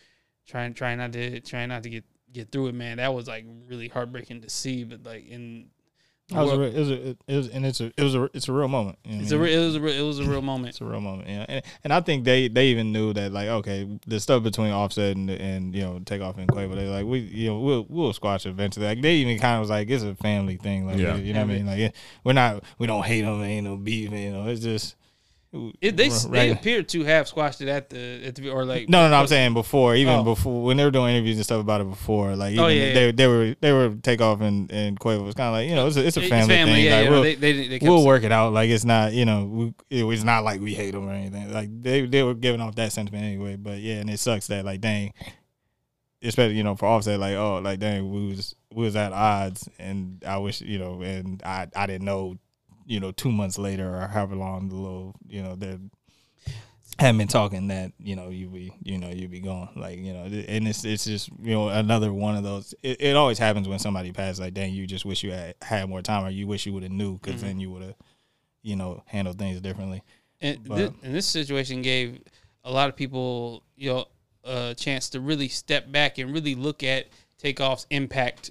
trying 0.46 0.74
trying 0.74 0.98
not 0.98 1.12
to 1.12 1.40
trying 1.40 1.68
not 1.68 1.82
to 1.82 1.90
get 1.90 2.04
get 2.32 2.50
through 2.50 2.68
it, 2.68 2.74
man. 2.74 2.96
That 2.96 3.12
was 3.14 3.26
like 3.28 3.44
really 3.66 3.88
heartbreaking 3.88 4.40
to 4.42 4.50
see. 4.50 4.84
But 4.84 5.04
like 5.04 5.26
in 5.28 5.70
That 6.30 6.40
was 6.42 6.52
a, 6.52 6.58
real- 6.58 6.74
it 6.74 6.78
was 6.78 6.90
a, 6.90 7.08
it 7.10 7.36
was 7.36 7.48
and 7.50 7.66
it's 7.66 7.80
a 7.82 7.92
it 7.98 8.02
was 8.02 8.14
a 8.14 8.30
it's 8.32 8.48
a 8.48 8.52
real 8.52 8.66
moment. 8.68 8.98
you 9.04 9.16
know 9.16 9.22
It's 9.22 9.32
what 9.32 9.40
a 9.40 9.42
I 9.42 9.44
mean? 9.44 9.54
re- 9.56 9.62
it 9.62 9.66
was 9.66 9.76
a 9.76 9.80
re- 9.80 9.98
it 9.98 10.02
was 10.02 10.18
a 10.20 10.24
real 10.30 10.40
moment. 10.40 10.68
It's 10.70 10.80
a 10.80 10.84
real 10.86 11.00
moment, 11.02 11.28
yeah. 11.28 11.44
And, 11.48 11.64
and 11.84 11.92
I 11.92 12.00
think 12.00 12.24
they 12.24 12.48
they 12.48 12.68
even 12.68 12.92
knew 12.92 13.12
that 13.12 13.30
like 13.30 13.48
okay, 13.48 13.98
the 14.06 14.18
stuff 14.20 14.42
between 14.42 14.72
Offset 14.72 15.16
and 15.16 15.28
and 15.28 15.74
you 15.74 15.82
know 15.82 15.98
Takeoff 16.04 16.38
and 16.38 16.48
Quavo, 16.48 16.74
they 16.76 16.88
like 16.88 17.04
we 17.04 17.18
you 17.18 17.48
know 17.50 17.58
we'll 17.60 17.86
we'll 17.90 18.12
squash 18.14 18.46
eventually. 18.46 18.86
Like 18.86 19.02
they 19.02 19.16
even 19.16 19.38
kind 19.38 19.56
of 19.56 19.60
was 19.60 19.70
like 19.70 19.90
it's 19.90 20.02
a 20.02 20.14
family 20.14 20.56
thing, 20.56 20.86
like 20.86 20.96
Yeah. 20.98 21.16
you 21.16 21.34
know 21.34 21.40
what 21.42 21.50
I 21.50 21.54
mean? 21.54 21.66
Like 21.66 21.94
we're 22.24 22.32
not 22.32 22.64
we 22.78 22.86
don't 22.86 23.04
hate 23.04 23.20
them, 23.20 23.42
ain't 23.42 23.66
no 23.66 23.76
beef, 23.76 24.10
you 24.10 24.30
know. 24.32 24.46
It's 24.48 24.62
just 24.62 24.96
It, 25.80 25.96
they 25.96 26.10
r- 26.10 26.18
they 26.30 26.50
appeared 26.50 26.88
to 26.88 27.04
have 27.04 27.28
squashed 27.28 27.60
it 27.60 27.68
at 27.68 27.88
the 27.88 28.26
at 28.26 28.34
the 28.34 28.48
or 28.50 28.64
like 28.64 28.88
No, 28.88 29.02
no, 29.04 29.10
no. 29.10 29.16
I'm 29.20 29.26
saying 29.28 29.54
before, 29.54 29.94
even 29.94 30.14
Oh. 30.14 30.24
before 30.24 30.64
when 30.64 30.76
they 30.76 30.84
were 30.84 30.90
doing 30.90 31.14
interviews 31.14 31.36
and 31.36 31.44
stuff 31.44 31.60
about 31.60 31.80
it 31.80 31.88
before, 31.88 32.34
like 32.34 32.50
oh, 32.50 32.52
even 32.52 32.64
Oh, 32.64 32.68
yeah, 32.68 32.92
they 32.94 33.06
yeah. 33.06 33.12
they 33.14 33.26
were 33.28 33.54
they 33.60 33.72
were 33.72 33.90
takeoff 34.02 34.40
and 34.40 34.68
and 34.72 34.98
Quavo 34.98 35.24
was 35.24 35.34
kind 35.36 35.46
of 35.48 35.52
like 35.54 35.68
you 35.68 35.76
know 35.76 35.86
it's 35.86 35.96
a, 35.96 36.04
it's 36.06 36.16
a 36.16 36.20
It's 36.20 36.28
family, 36.28 36.54
thing. 36.56 36.84
Yeah, 36.84 36.96
like 36.96 37.04
yeah. 37.04 37.10
we'll, 37.10 37.22
they, 37.22 37.34
they, 37.36 37.68
they 37.68 37.78
we'll 37.82 38.04
work 38.04 38.24
it 38.24 38.32
out. 38.32 38.52
Like 38.52 38.68
it's 38.68 38.84
not 38.84 39.12
you 39.12 39.24
know 39.24 39.44
we, 39.44 39.74
it 39.90 40.02
was 40.02 40.24
not 40.24 40.42
like 40.42 40.60
we 40.60 40.74
hate 40.74 40.90
them 40.90 41.08
or 41.08 41.12
anything. 41.12 41.52
Like 41.52 41.68
they 41.82 42.04
they 42.06 42.24
were 42.24 42.34
giving 42.34 42.60
off 42.60 42.74
that 42.74 42.92
sentiment 42.92 43.22
anyway. 43.24 43.54
But 43.56 43.78
yeah, 43.78 43.96
and 44.00 44.10
it 44.10 44.18
sucks 44.18 44.48
that 44.48 44.64
like 44.64 44.80
dang, 44.80 45.12
especially 46.22 46.56
you 46.56 46.64
know 46.64 46.74
for 46.74 46.86
Offset 46.86 47.20
like 47.20 47.36
oh 47.36 47.58
like 47.58 47.78
dang 47.78 48.10
we 48.12 48.26
was 48.28 48.54
we 48.72 48.82
was 48.84 48.96
at 48.96 49.12
odds 49.12 49.68
and 49.78 50.22
I 50.26 50.38
wish 50.38 50.60
you 50.62 50.78
know 50.78 51.00
and 51.02 51.40
I 51.44 51.68
I 51.76 51.86
didn't 51.86 52.06
know 52.06 52.38
you 52.86 53.00
know 53.00 53.12
two 53.12 53.32
months 53.32 53.58
later 53.58 53.96
or 53.96 54.06
however 54.08 54.36
long 54.36 54.68
the 54.68 54.74
little 54.74 55.14
you 55.26 55.42
know 55.42 55.54
they're 55.56 55.78
hadn't 56.98 57.18
been 57.18 57.28
talking 57.28 57.68
that 57.68 57.92
you 57.98 58.14
know 58.14 58.28
you 58.28 58.48
be 58.48 58.72
you 58.82 58.98
know 58.98 59.08
you 59.08 59.26
be 59.26 59.40
gone. 59.40 59.68
Like 59.74 59.98
you 59.98 60.12
know 60.12 60.24
and 60.24 60.68
it's 60.68 60.84
it's 60.84 61.04
just 61.04 61.28
you 61.42 61.52
know 61.52 61.68
another 61.68 62.12
one 62.12 62.36
of 62.36 62.44
those 62.44 62.74
it, 62.82 63.00
it 63.00 63.16
always 63.16 63.38
happens 63.38 63.66
when 63.66 63.78
somebody 63.78 64.12
passes 64.12 64.38
like 64.38 64.54
dang 64.54 64.72
you 64.72 64.86
just 64.86 65.04
wish 65.04 65.24
you 65.24 65.32
had 65.32 65.56
had 65.60 65.88
more 65.88 66.02
time 66.02 66.24
or 66.24 66.30
you 66.30 66.46
wish 66.46 66.66
you 66.66 66.72
would 66.72 66.84
have 66.84 66.92
knew 66.92 67.18
because 67.18 67.40
then 67.40 67.52
mm-hmm. 67.52 67.60
you 67.60 67.70
would 67.70 67.82
have 67.82 67.94
you 68.62 68.76
know 68.76 69.02
handled 69.06 69.38
things 69.38 69.60
differently. 69.60 70.02
And, 70.40 70.68
But- 70.68 70.76
thi- 70.76 70.94
and 71.02 71.14
this 71.14 71.26
situation 71.26 71.82
gave 71.82 72.20
a 72.64 72.72
lot 72.72 72.88
of 72.88 72.96
people, 72.96 73.62
you 73.76 73.90
know, 73.90 74.06
a 74.44 74.74
chance 74.74 75.10
to 75.10 75.20
really 75.20 75.48
step 75.48 75.90
back 75.90 76.18
and 76.18 76.32
really 76.32 76.54
look 76.54 76.82
at 76.82 77.06
Takeoff's 77.42 77.86
impact, 77.90 78.50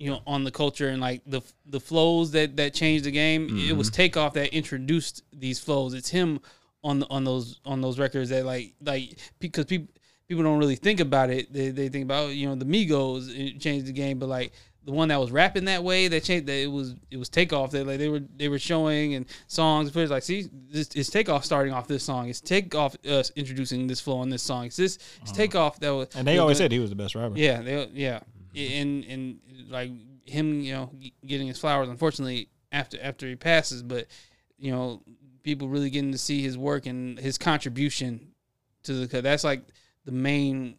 you 0.00 0.10
know, 0.10 0.20
on 0.26 0.42
the 0.44 0.50
culture 0.50 0.88
and 0.88 1.00
like 1.00 1.20
the 1.26 1.42
the 1.66 1.78
flows 1.78 2.30
that 2.32 2.56
that 2.56 2.74
changed 2.74 3.04
the 3.04 3.10
game. 3.10 3.46
It 3.46 3.52
Mm-hmm. 3.52 3.78
was 3.78 3.90
Takeoff 3.90 4.32
that 4.34 4.52
introduced 4.54 5.22
these 5.32 5.60
flows. 5.60 5.94
It's 5.94 6.08
him 6.08 6.40
on 6.82 7.00
the, 7.00 7.06
on 7.10 7.22
those 7.24 7.60
on 7.66 7.80
those 7.82 7.98
records 7.98 8.30
that 8.30 8.44
like 8.46 8.72
like 8.82 9.18
because 9.38 9.66
people 9.66 9.94
people 10.26 10.42
don't 10.42 10.58
really 10.58 10.76
think 10.76 11.00
about 11.00 11.28
it. 11.30 11.52
They 11.52 11.68
they 11.70 11.88
think 11.90 12.04
about 12.04 12.30
you 12.34 12.48
know 12.48 12.54
the 12.54 12.64
Migos 12.64 13.28
it 13.28 13.60
changed 13.60 13.86
the 13.86 13.92
game, 13.92 14.18
but 14.18 14.28
like 14.30 14.52
the 14.86 14.92
one 14.92 15.08
that 15.08 15.20
was 15.20 15.30
rapping 15.30 15.66
that 15.66 15.84
way 15.84 16.08
that 16.08 16.24
changed 16.24 16.46
that 16.46 16.56
it 16.62 16.70
was 16.72 16.94
it 17.10 17.18
was 17.18 17.28
takeoff 17.28 17.70
that 17.72 17.86
like 17.86 17.98
they 17.98 18.08
were 18.08 18.22
they 18.38 18.48
were 18.48 18.58
showing 18.58 19.14
and 19.14 19.26
songs 19.46 19.90
but 19.90 20.00
it's 20.00 20.10
like 20.10 20.22
see 20.22 20.48
this 20.70 20.88
is 20.94 21.10
takeoff 21.10 21.44
starting 21.44 21.74
off 21.74 21.86
this 21.86 22.02
song 22.02 22.30
it's 22.30 22.40
takeoff 22.40 22.96
us 23.04 23.30
introducing 23.36 23.86
this 23.86 24.00
flow 24.00 24.16
on 24.16 24.30
this 24.30 24.42
song 24.42 24.64
it's 24.64 24.76
this 24.76 24.98
it's 25.20 25.32
takeoff 25.32 25.78
that 25.80 25.90
was 25.94 26.08
and 26.16 26.26
they 26.26 26.38
always 26.38 26.56
said 26.56 26.72
he 26.72 26.78
was 26.78 26.88
the 26.88 26.96
best 26.96 27.14
rapper 27.14 27.34
yeah 27.36 27.60
they 27.60 27.86
yeah 27.92 28.20
and 28.56 29.04
and 29.04 29.40
like 29.68 29.90
him 30.24 30.60
you 30.60 30.72
know 30.72 30.90
getting 31.26 31.46
his 31.46 31.58
flowers 31.58 31.88
unfortunately 31.88 32.48
after 32.72 32.98
after 33.02 33.26
he 33.26 33.36
passes 33.36 33.82
but 33.82 34.06
you 34.58 34.70
know 34.70 35.02
people 35.42 35.68
really 35.68 35.90
getting 35.90 36.12
to 36.12 36.18
see 36.18 36.42
his 36.42 36.58
work 36.58 36.86
and 36.86 37.18
his 37.18 37.38
contribution 37.38 38.32
to 38.82 39.06
the 39.06 39.22
that's 39.22 39.44
like 39.44 39.62
the 40.04 40.12
main 40.12 40.76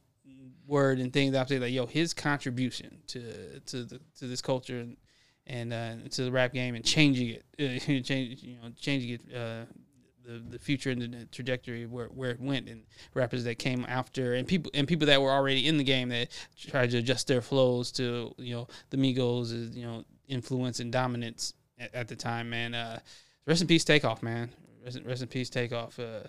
word 0.67 0.99
and 0.99 1.11
thing 1.11 1.31
that 1.31 1.41
I'm 1.41 1.47
saying 1.47 1.61
like 1.61 1.73
yo 1.73 1.85
his 1.85 2.13
contribution 2.13 2.99
to 3.07 3.59
to 3.59 3.83
the 3.83 3.99
to 4.19 4.27
this 4.27 4.41
culture 4.41 4.79
and 4.79 4.97
and 5.47 5.73
uh, 5.73 5.95
to 6.11 6.23
the 6.23 6.31
rap 6.31 6.53
game 6.53 6.75
and 6.75 6.85
changing 6.85 7.29
it 7.29 7.43
uh, 7.59 7.79
change 8.03 8.43
you 8.43 8.55
know 8.55 8.69
changing 8.79 9.19
it 9.19 9.35
uh, 9.35 9.65
the 10.25 10.41
the 10.49 10.59
future 10.59 10.89
and 10.91 11.01
the 11.01 11.25
trajectory 11.31 11.85
where 11.85 12.07
where 12.07 12.31
it 12.31 12.39
went 12.39 12.69
and 12.69 12.83
rappers 13.13 13.43
that 13.43 13.57
came 13.59 13.85
after 13.87 14.33
and 14.33 14.47
people 14.47 14.71
and 14.73 14.87
people 14.87 15.07
that 15.07 15.21
were 15.21 15.31
already 15.31 15.67
in 15.67 15.77
the 15.77 15.83
game 15.83 16.09
that 16.09 16.29
tried 16.69 16.91
to 16.91 16.97
adjust 16.97 17.27
their 17.27 17.41
flows 17.41 17.91
to 17.91 18.33
you 18.37 18.53
know 18.53 18.67
the 18.89 18.97
Migos 18.97 19.73
you 19.75 19.83
know 19.83 20.03
influence 20.27 20.79
and 20.79 20.91
dominance 20.91 21.53
at, 21.79 21.93
at 21.93 22.07
the 22.07 22.15
time 22.15 22.49
man. 22.49 22.73
Uh 22.73 22.99
rest 23.45 23.61
in 23.61 23.67
peace 23.67 23.83
takeoff 23.83 24.21
man. 24.23 24.49
Rest, 24.83 24.97
in- 24.97 25.03
rest 25.05 25.21
in 25.21 25.27
peace 25.27 25.49
takeoff. 25.49 25.99
Uh 25.99 26.21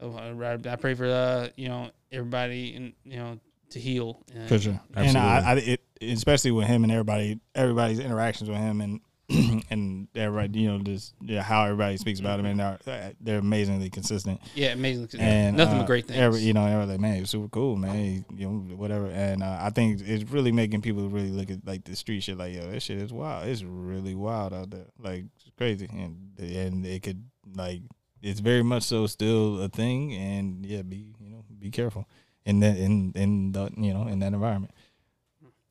oh, 0.00 0.16
I 0.16 0.52
I 0.70 0.76
pray 0.76 0.94
for 0.94 1.06
uh 1.06 1.48
you 1.56 1.68
know 1.68 1.90
everybody 2.10 2.74
and 2.74 2.92
you 3.04 3.16
know 3.16 3.38
to 3.70 3.80
heal. 3.80 4.22
Uh, 4.36 4.46
For 4.46 4.58
sure. 4.58 4.80
And 4.94 5.16
I, 5.16 5.52
I 5.52 5.54
it, 5.54 5.80
especially 6.02 6.50
with 6.50 6.66
him 6.66 6.82
and 6.84 6.92
everybody, 6.92 7.40
everybody's 7.54 7.98
interactions 7.98 8.48
with 8.48 8.58
him 8.58 8.80
and 8.80 9.00
and 9.70 10.08
everybody, 10.14 10.60
you 10.60 10.68
know, 10.70 10.78
just 10.82 11.14
yeah, 11.20 11.42
how 11.42 11.64
everybody 11.64 11.96
speaks 11.96 12.20
about 12.20 12.40
him 12.40 12.46
and 12.46 12.60
they're, 12.60 13.12
they're 13.20 13.38
amazingly 13.38 13.90
consistent. 13.90 14.40
yeah 14.54 14.72
amazing 14.72 15.08
And 15.18 15.56
nothing 15.56 15.76
uh, 15.76 15.80
but 15.80 15.86
great 15.86 16.06
things 16.06 16.18
Every, 16.18 16.40
you 16.40 16.52
know, 16.52 16.66
everything, 16.66 17.00
man, 17.00 17.18
he's 17.18 17.30
super 17.30 17.48
cool, 17.48 17.76
man. 17.76 17.94
He, 17.94 18.24
you 18.36 18.48
know, 18.48 18.76
whatever. 18.76 19.06
And 19.06 19.42
uh, 19.42 19.58
I 19.60 19.70
think 19.70 20.00
it's 20.04 20.30
really 20.30 20.52
making 20.52 20.82
people 20.82 21.08
really 21.08 21.30
look 21.30 21.50
at 21.50 21.66
like 21.66 21.84
the 21.84 21.96
street 21.96 22.22
shit. 22.22 22.38
Like, 22.38 22.54
yo, 22.54 22.70
this 22.70 22.84
shit 22.84 22.98
is 22.98 23.12
wild. 23.12 23.46
It's 23.48 23.62
really 23.62 24.14
wild 24.14 24.52
out 24.52 24.70
there. 24.70 24.86
Like, 24.98 25.24
it's 25.36 25.50
crazy, 25.56 25.88
and 25.90 26.38
and 26.38 26.86
it 26.86 27.02
could 27.02 27.24
like 27.54 27.82
it's 28.22 28.40
very 28.40 28.62
much 28.62 28.84
so 28.84 29.06
still 29.06 29.60
a 29.60 29.68
thing. 29.68 30.14
And 30.14 30.64
yeah, 30.64 30.82
be 30.82 31.06
you 31.20 31.30
know, 31.30 31.44
be 31.58 31.70
careful 31.70 32.08
in 32.44 32.60
that 32.60 32.76
in 32.76 33.12
in 33.14 33.52
the 33.52 33.70
you 33.76 33.92
know 33.92 34.06
in 34.06 34.18
that 34.20 34.32
environment. 34.32 34.72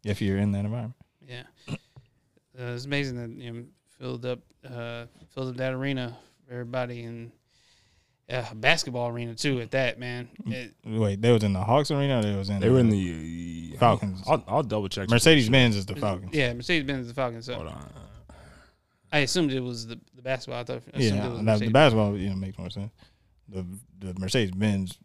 If 0.04 0.22
you're 0.22 0.38
in 0.38 0.52
that 0.54 0.66
environment, 0.66 0.96
Yeah, 1.28 1.44
uh, 2.62 2.74
it's 2.74 2.86
amazing 2.86 3.16
that 3.18 3.44
you 3.44 3.52
know 3.52 3.64
filled 4.00 4.26
up 4.26 4.40
uh, 4.66 5.06
filled 5.34 5.50
up 5.50 5.58
that 5.58 5.74
arena 5.74 6.18
for 6.48 6.54
everybody 6.54 7.04
and 7.04 7.32
uh, 8.30 8.54
basketball 8.56 9.10
arena 9.10 9.36
too. 9.36 9.60
At 9.62 9.72
that 9.72 10.00
man, 10.00 10.30
It- 10.46 10.74
wait, 10.86 11.22
they 11.22 11.32
was 11.32 11.44
in 11.44 11.54
the 11.54 11.64
Hawks 11.64 11.92
arena. 11.92 12.20
Or 12.20 12.22
they 12.24 12.36
was 12.36 12.50
in 12.50 12.60
They 12.60 12.70
were 12.70 12.80
in 12.80 12.88
uh, 12.88 12.92
the 12.92 13.76
Falcons. 13.78 14.22
I'll, 14.28 14.44
I'll 14.48 14.64
double 14.64 14.88
check. 14.90 15.10
Mercedes 15.10 15.50
Benz 15.50 15.76
is 15.76 15.86
the 15.86 15.96
Falcons. 15.96 16.34
yeah, 16.34 16.54
Mercedes 16.54 16.86
Benz 16.86 17.02
is 17.02 17.08
the 17.10 17.14
Falcons. 17.16 17.46
So 17.46 17.56
Hold 17.56 17.68
on. 17.68 17.90
I 19.14 19.20
assumed 19.20 19.52
it 19.52 19.60
was 19.60 19.88
the, 19.88 20.00
the 20.16 20.22
basketball. 20.22 20.62
I 20.62 20.64
thought 20.64 20.84
I 20.94 21.00
Yeah, 21.00 21.26
it 21.26 21.32
was 21.32 21.42
now, 21.42 21.58
the 21.58 21.70
basketball 21.70 22.16
you 22.18 22.30
know 22.30 22.36
makes 22.36 22.58
more 22.58 22.70
sense. 22.70 22.92
The 23.50 23.66
the 24.00 24.14
Mercedes 24.20 24.52
Benz 24.52 24.98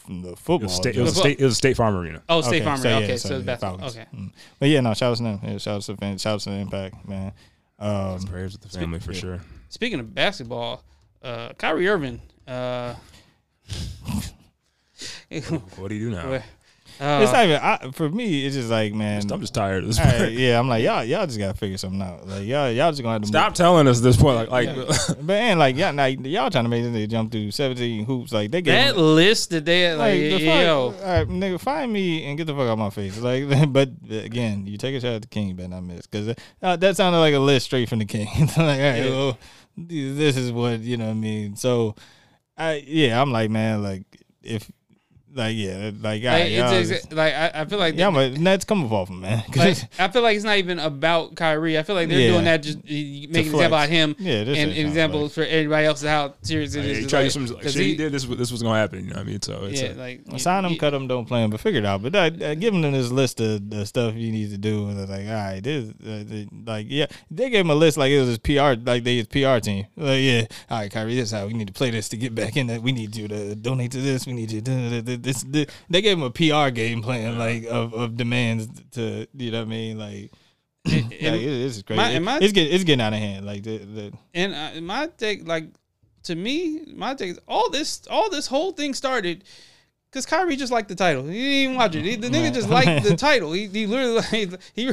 from 0.00 0.22
the 0.22 0.30
It 0.32 0.38
football. 0.38 0.66
was, 0.68 0.74
state, 0.76 0.96
it, 0.96 1.00
was 1.00 1.12
a 1.16 1.20
state, 1.20 1.40
it 1.40 1.44
was 1.44 1.52
a 1.52 1.56
State 1.56 1.76
Farm 1.76 1.96
Arena. 1.96 2.22
Oh, 2.28 2.40
State 2.40 2.64
Farm. 2.64 2.78
so, 2.78 2.88
Arena. 2.88 3.00
yeah, 3.00 3.04
okay, 3.06 3.16
so, 3.16 3.28
so 3.28 3.36
yeah, 3.38 3.42
basketball. 3.42 3.78
Falcons. 3.78 3.96
Okay, 3.96 4.06
Mm. 4.16 4.32
But 4.58 4.68
yeah, 4.68 4.80
no, 4.80 4.94
shout 4.94 5.12
out 5.12 5.16
to 5.18 5.22
them. 5.22 5.40
Yeah, 5.42 5.58
shout 5.58 5.76
out 5.76 5.82
to 5.82 5.96
fans. 5.96 6.22
Shout 6.22 6.34
out 6.34 6.40
to 6.40 6.50
the 6.50 6.56
Impact, 6.56 7.08
man. 7.08 7.32
Um, 7.78 8.22
Prayers 8.24 8.52
with 8.52 8.62
the 8.70 8.78
family 8.78 9.00
for 9.00 9.12
yeah. 9.12 9.20
sure. 9.20 9.40
speaking 9.68 10.00
of 10.00 10.14
basketball, 10.14 10.84
uh, 11.22 11.52
Kyrie 11.54 11.88
Irving. 11.88 12.20
Uh, 12.46 12.94
What 15.76 15.88
do 15.88 15.94
you 15.94 16.10
do 16.10 16.16
now? 16.16 16.42
Uh, 17.00 17.20
it's 17.22 17.32
not 17.32 17.44
even 17.44 17.60
I, 17.62 17.90
for 17.92 18.08
me. 18.10 18.44
It's 18.44 18.54
just 18.54 18.68
like 18.68 18.92
man. 18.92 19.22
I'm 19.30 19.40
just 19.40 19.54
tired 19.54 19.84
of 19.84 19.88
this. 19.88 19.98
all 19.98 20.04
right, 20.04 20.30
yeah, 20.30 20.58
I'm 20.58 20.68
like 20.68 20.84
y'all. 20.84 21.02
Y'all 21.02 21.26
just 21.26 21.38
gotta 21.38 21.54
figure 21.56 21.78
something 21.78 22.02
out. 22.02 22.26
Like 22.26 22.44
y'all, 22.46 22.70
y'all 22.70 22.90
just 22.90 23.02
gonna 23.02 23.14
have 23.14 23.22
to 23.22 23.28
Stop 23.28 23.54
telling 23.54 23.88
us 23.88 24.00
this 24.00 24.16
point. 24.16 24.50
Like, 24.50 24.50
like 24.50 24.88
But 25.20 25.32
and 25.36 25.58
like 25.58 25.76
y'all, 25.76 25.94
like, 25.94 26.18
y'all 26.24 26.50
trying 26.50 26.64
to 26.64 26.68
make 26.68 26.84
this 26.84 27.08
jump 27.08 27.32
through 27.32 27.50
17 27.52 28.04
hoops. 28.04 28.32
Like 28.32 28.50
they 28.50 28.60
get 28.60 28.94
that 28.94 29.00
list 29.00 29.50
that 29.50 29.64
they 29.64 29.80
had, 29.82 29.98
like, 29.98 30.12
Like, 30.12 30.20
the 30.20 30.46
fuck, 30.46 30.62
yo, 30.62 30.78
all 30.78 30.90
right, 30.92 31.28
nigga, 31.28 31.60
find 31.60 31.92
me 31.92 32.24
and 32.24 32.36
get 32.36 32.46
the 32.46 32.54
fuck 32.54 32.68
out 32.68 32.78
my 32.78 32.90
face. 32.90 33.18
Like, 33.18 33.44
but 33.72 33.90
again, 34.10 34.66
you 34.66 34.76
take 34.76 34.94
a 34.94 35.00
shot 35.00 35.12
at 35.14 35.22
the 35.22 35.28
king, 35.28 35.48
you 35.48 35.54
better 35.54 35.68
not 35.68 35.82
miss, 35.84 36.06
because 36.06 36.34
uh, 36.62 36.76
that 36.76 36.96
sounded 36.96 37.18
like 37.18 37.34
a 37.34 37.38
list 37.38 37.66
straight 37.66 37.88
from 37.88 38.00
the 38.00 38.04
king. 38.04 38.28
like, 38.40 38.58
all 38.58 38.66
right, 38.66 38.76
Yeah. 38.96 39.08
well, 39.10 39.38
this 39.76 40.36
is 40.36 40.52
what 40.52 40.80
you 40.80 40.96
know. 40.96 41.06
what 41.06 41.12
I 41.12 41.14
mean, 41.14 41.56
so, 41.56 41.94
I 42.58 42.84
yeah, 42.86 43.20
I'm 43.20 43.32
like, 43.32 43.50
man, 43.50 43.82
like 43.82 44.04
if, 44.42 44.70
like 45.34 45.56
yeah, 45.56 45.76
like, 45.76 45.94
all 45.94 46.10
like, 46.10 46.24
right, 46.24 46.50
y'all 46.50 46.72
it's, 46.72 46.88
just- 46.88 47.04
it's, 47.06 47.12
like 47.14 47.32
I, 47.34 47.50
I 47.54 47.64
feel 47.64 47.78
like 47.78 47.94
yeah, 47.96 48.10
but 48.10 48.34
that's 48.42 48.64
coming 48.64 48.90
off 48.90 49.08
him, 49.08 49.20
man. 49.20 49.42
'Cause 49.48 49.56
like 49.56 49.70
it's- 49.72 49.86
I 49.98 50.08
feel 50.08 50.22
like 50.22 50.36
it's 50.36 50.44
not 50.44 50.56
even 50.58 50.78
about 50.78 51.34
Kyrie. 51.36 51.78
I 51.78 51.82
feel 51.82 51.94
like 51.96 52.08
they're 52.08 52.20
Yeah. 52.20 52.32
doing 52.32 52.44
that 52.44 52.62
just 52.62 52.78
making 52.84 53.30
an 53.30 53.36
example 53.36 53.58
flex. 53.60 53.72
out 53.84 53.88
him 53.88 54.16
Yeah, 54.18 54.32
and 54.34 54.46
shit 54.48 54.58
an 54.58 54.74
kinda 54.74 54.80
example 54.88 55.28
for 55.28 55.42
everybody 55.44 55.86
else 55.86 56.02
of 56.02 56.08
how 56.08 56.34
serious 56.42 56.74
it 56.74 56.82
Hey, 56.82 56.94
he 56.94 57.00
It's 57.02 57.10
tried 57.10 57.22
like- 57.22 57.30
some 57.30 57.46
like, 57.46 57.62
'cause 57.62 57.72
shit 57.72 57.82
he, 57.82 57.88
he- 57.90 57.96
did. 57.96 58.12
This 58.12 58.24
this 58.24 58.50
was 58.50 58.62
gonna 58.62 58.78
happen. 58.78 59.04
You 59.04 59.10
know 59.10 59.16
what 59.16 59.26
I 59.26 59.30
mean? 59.30 59.42
So 59.42 59.64
it's 59.64 59.80
Yeah, 59.80 59.92
a- 59.92 59.94
like 59.94 60.40
Sign 60.40 60.64
him, 60.64 60.76
cut 60.76 60.94
him, 60.94 61.06
don't 61.06 61.26
play 61.26 61.42
him, 61.44 61.50
but 61.50 61.60
figure 61.60 61.80
it 61.80 61.86
out. 61.86 62.02
But 62.02 62.14
uh, 62.14 62.30
uh, 62.44 62.54
give 62.54 62.74
him 62.74 62.82
this 62.90 63.10
list 63.10 63.40
of 63.40 63.70
the 63.70 63.86
stuff 63.86 64.14
you 64.14 64.32
need 64.32 64.50
to 64.50 64.58
do, 64.58 64.88
and 64.88 64.98
it's 65.00 65.10
like, 65.10 65.26
all 65.26 65.32
right, 65.34 65.60
this, 65.62 65.90
uh, 65.90 66.24
the- 66.26 66.48
like, 66.66 66.86
yeah, 66.88 67.06
they 67.30 67.50
gave 67.50 67.60
him 67.60 67.70
a 67.70 67.74
list 67.74 67.96
like 67.98 68.10
it 68.10 68.18
was 68.20 68.28
his 68.28 68.38
PR, 68.38 68.74
like 68.84 69.04
they 69.04 69.16
his 69.18 69.26
PR 69.28 69.58
team. 69.60 69.86
Like, 69.96 70.20
yeah, 70.22 70.44
all 70.70 70.78
right, 70.78 70.90
Kyrie, 70.90 71.14
this 71.14 71.26
is 71.26 71.38
how 71.38 71.46
we 71.46 71.52
need 71.52 71.66
to 71.68 71.72
play 71.72 71.90
this 71.90 72.08
to 72.10 72.16
get 72.16 72.34
back 72.34 72.56
in. 72.56 72.66
That 72.66 72.82
we 72.82 72.92
need 72.92 73.14
you 73.14 73.28
to 73.28 73.54
donate 73.54 73.92
to 73.92 73.98
this. 74.00 74.26
We 74.26 74.32
need 74.32 74.50
you 74.50 74.60
to 74.60 75.02
do 75.02 75.16
this. 75.22 75.42
this. 75.44 75.66
They 75.88 76.02
gave 76.02 76.18
him 76.18 76.22
a 76.24 76.30
PR 76.30 76.70
game 76.70 77.02
plan, 77.02 77.38
like 77.38 77.64
of, 77.64 77.94
of 77.94 78.16
demands 78.16 78.68
to, 78.92 79.26
you 79.34 79.50
know 79.50 79.58
what 79.60 79.66
I 79.66 79.70
mean, 79.70 79.98
like. 79.98 80.32
and- 80.86 81.10
like, 81.12 81.20
it, 81.20 81.44
it's 81.44 81.82
crazy. 81.82 81.96
my- 81.96 82.18
my- 82.18 82.38
it's 82.40 82.52
getting 82.52 82.72
it's 82.74 82.84
getting 82.84 83.00
out 83.02 83.12
of 83.12 83.18
hand. 83.18 83.44
Like 83.46 83.62
the, 83.62 83.78
the 83.78 84.12
And 84.34 84.54
uh, 84.54 84.80
my 84.80 85.08
take, 85.18 85.46
like 85.46 85.66
to 86.24 86.34
me, 86.34 86.82
my 86.94 87.14
take 87.14 87.30
is 87.32 87.40
all 87.48 87.70
this, 87.70 88.02
all 88.10 88.30
this 88.30 88.46
whole 88.46 88.72
thing 88.72 88.94
started 88.94 89.44
because 90.10 90.26
Kyrie 90.26 90.56
just 90.56 90.72
liked 90.72 90.88
the 90.88 90.94
title. 90.96 91.24
He 91.24 91.32
didn't 91.34 91.52
even 91.64 91.76
watch 91.76 91.94
it. 91.94 92.04
He, 92.04 92.16
the 92.16 92.28
nigga 92.28 92.42
Man. 92.44 92.54
just 92.54 92.68
liked 92.68 93.04
the 93.04 93.16
title. 93.30 93.52
He, 93.52 93.66
he 93.68 93.86
literally, 93.86 94.22
he, 94.30 94.48
he 94.74 94.92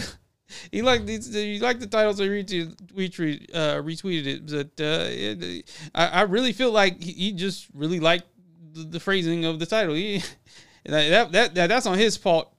he 0.72 0.82
liked 0.82 1.06
these. 1.06 1.34
He 1.34 1.60
liked 1.60 1.82
the 1.82 1.88
title, 1.88 2.14
so 2.14 2.24
he 2.24 2.30
retweeted, 2.30 2.76
retweet, 2.96 3.50
uh, 3.54 3.76
retweeted 3.82 4.26
it. 4.28 4.46
But 4.46 4.82
uh, 4.84 5.06
it, 5.10 5.70
I, 5.94 6.08
I 6.08 6.22
really 6.22 6.54
feel 6.54 6.72
like 6.72 7.02
he, 7.04 7.12
he 7.12 7.32
just 7.34 7.68
really 7.74 8.00
liked 8.00 8.26
the, 8.78 8.84
the 8.84 9.00
phrasing 9.00 9.46
of 9.46 9.60
the 9.60 9.66
title. 9.66 9.96
He, 9.96 10.24
that, 10.86 11.32
that 11.32 11.54
that 11.56 11.68
that's 11.68 11.86
on 11.86 11.98
his 11.98 12.16
fault. 12.18 12.54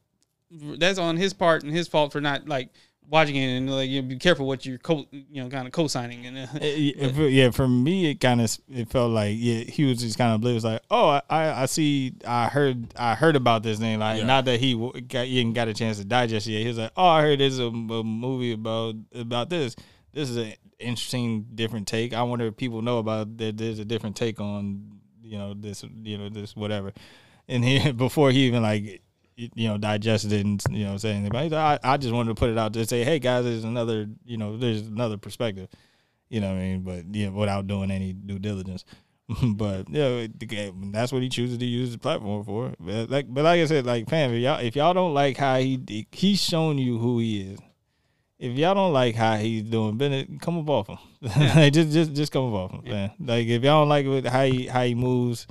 That's 0.50 0.98
on 0.98 1.16
his 1.16 1.34
part 1.34 1.62
and 1.62 1.72
his 1.72 1.88
fault 1.88 2.12
for 2.12 2.20
not 2.20 2.48
like 2.48 2.70
watching 3.10 3.36
it 3.36 3.56
and 3.56 3.70
like 3.70 3.88
you 3.88 4.02
know, 4.02 4.08
be 4.08 4.16
careful 4.18 4.46
what 4.46 4.66
you're 4.66 4.76
co 4.78 5.06
you 5.10 5.42
know 5.42 5.48
kind 5.48 5.66
of 5.66 5.72
co-signing 5.72 6.26
and 6.26 6.38
uh, 6.38 6.46
yeah, 6.62 7.08
for, 7.12 7.22
yeah, 7.28 7.50
for 7.50 7.66
me, 7.68 8.10
it 8.10 8.20
kind 8.20 8.40
of 8.40 8.58
it 8.70 8.88
felt 8.90 9.10
like 9.12 9.34
yeah, 9.38 9.60
he 9.60 9.84
was 9.84 9.98
just 10.00 10.16
kind 10.18 10.30
of 10.32 10.36
oblivious. 10.36 10.64
Like, 10.64 10.82
oh, 10.90 11.08
I, 11.08 11.22
I 11.30 11.62
I 11.62 11.66
see, 11.66 12.14
I 12.26 12.48
heard, 12.48 12.86
I 12.96 13.14
heard 13.14 13.36
about 13.36 13.62
this 13.62 13.78
thing. 13.78 13.98
Like, 13.98 14.20
Yeah. 14.20 14.26
not 14.26 14.44
that 14.46 14.58
he 14.60 14.72
w- 14.74 14.98
got 15.02 15.26
even 15.26 15.52
got 15.52 15.68
a 15.68 15.74
chance 15.74 15.98
to 15.98 16.04
digest 16.04 16.46
it 16.46 16.52
yet. 16.52 16.62
He 16.62 16.68
was 16.68 16.78
like, 16.78 16.92
oh, 16.96 17.06
I 17.06 17.22
heard 17.22 17.40
there's 17.40 17.58
a, 17.58 17.66
a 17.66 17.70
movie 18.04 18.52
about 18.52 18.94
about 19.14 19.50
this. 19.50 19.76
This 20.12 20.30
is 20.30 20.36
an 20.38 20.54
interesting, 20.78 21.46
different 21.54 21.86
take. 21.86 22.14
I 22.14 22.22
wonder 22.22 22.46
if 22.46 22.56
people 22.56 22.80
know 22.82 22.98
about 22.98 23.36
that. 23.38 23.58
There's 23.58 23.78
a 23.78 23.84
different 23.84 24.16
take 24.16 24.40
on 24.40 24.97
you 25.28 25.38
know 25.38 25.55
this, 25.55 25.84
you 26.02 26.18
know 26.18 26.28
this, 26.28 26.56
whatever. 26.56 26.92
And 27.48 27.64
he 27.64 27.92
before 28.06 28.30
he 28.30 28.46
even 28.46 28.62
like 28.62 29.02
you 29.38 29.68
know, 29.68 29.78
digested 29.78 30.32
it 30.32 30.44
and 30.44 30.62
you 30.70 30.84
know 30.84 30.96
saying 30.96 31.18
anything. 31.18 31.50
But 31.50 31.55
I, 31.55 31.78
I 31.82 31.96
just 31.96 32.12
wanted 32.12 32.30
to 32.30 32.34
put 32.34 32.50
it 32.50 32.59
out 32.59 32.72
to 32.72 32.86
say, 32.86 33.05
hey 33.05 33.18
guys, 33.18 33.44
there's 33.44 33.64
another, 33.64 34.09
you 34.24 34.36
know, 34.36 34.56
there's 34.56 34.86
another 34.86 35.16
perspective. 35.16 35.68
You 36.28 36.40
know 36.40 36.48
what 36.48 36.56
I 36.56 36.60
mean? 36.60 36.80
But 36.82 37.14
yeah, 37.14 37.28
without 37.28 37.66
doing 37.66 37.90
any 37.90 38.12
due 38.12 38.38
diligence. 38.38 38.84
but 39.42 39.88
yeah, 39.90 40.26
that's 40.90 41.12
what 41.12 41.22
he 41.22 41.28
chooses 41.28 41.59
to 41.59 41.66
use 41.66 41.92
the 41.92 41.98
platform 41.98 42.44
for. 42.44 42.72
But 42.80 43.10
like, 43.10 43.32
but 43.32 43.44
like 43.44 43.60
I 43.60 43.66
said, 43.66 43.86
like 43.86 44.09
fam, 44.09 44.32
if 44.32 44.42
y'all 44.42 44.59
if 44.59 44.74
y'all 44.74 44.94
don't 44.94 45.14
like 45.14 45.36
how 45.36 45.59
he 45.59 46.06
he's 46.10 46.42
shown 46.42 46.78
you 46.78 46.98
who 46.98 47.18
he 47.18 47.52
is. 47.52 47.59
If 48.39 48.56
y'all 48.56 48.74
don't 48.74 48.93
like 48.93 49.15
how 49.16 49.36
he's 49.36 49.62
doing 49.65 49.97
business, 49.98 50.27
come 50.40 50.59
up 50.59 50.69
off 50.70 50.89
him. 50.89 50.98
like 51.56 51.73
just 51.78 51.90
just 51.90 52.12
just 52.15 52.32
come 52.32 52.52
up 52.55 52.55
off 52.55 52.70
him, 52.73 52.90
man. 52.90 53.10
Like 53.19 53.47
if 53.48 53.62
y'all 53.65 53.82
don't 53.82 53.89
like 53.89 54.06
it, 54.06 54.27
how 54.27 54.44
he 54.44 54.66
how 54.66 54.85
he 54.85 54.94
moves, 54.94 55.47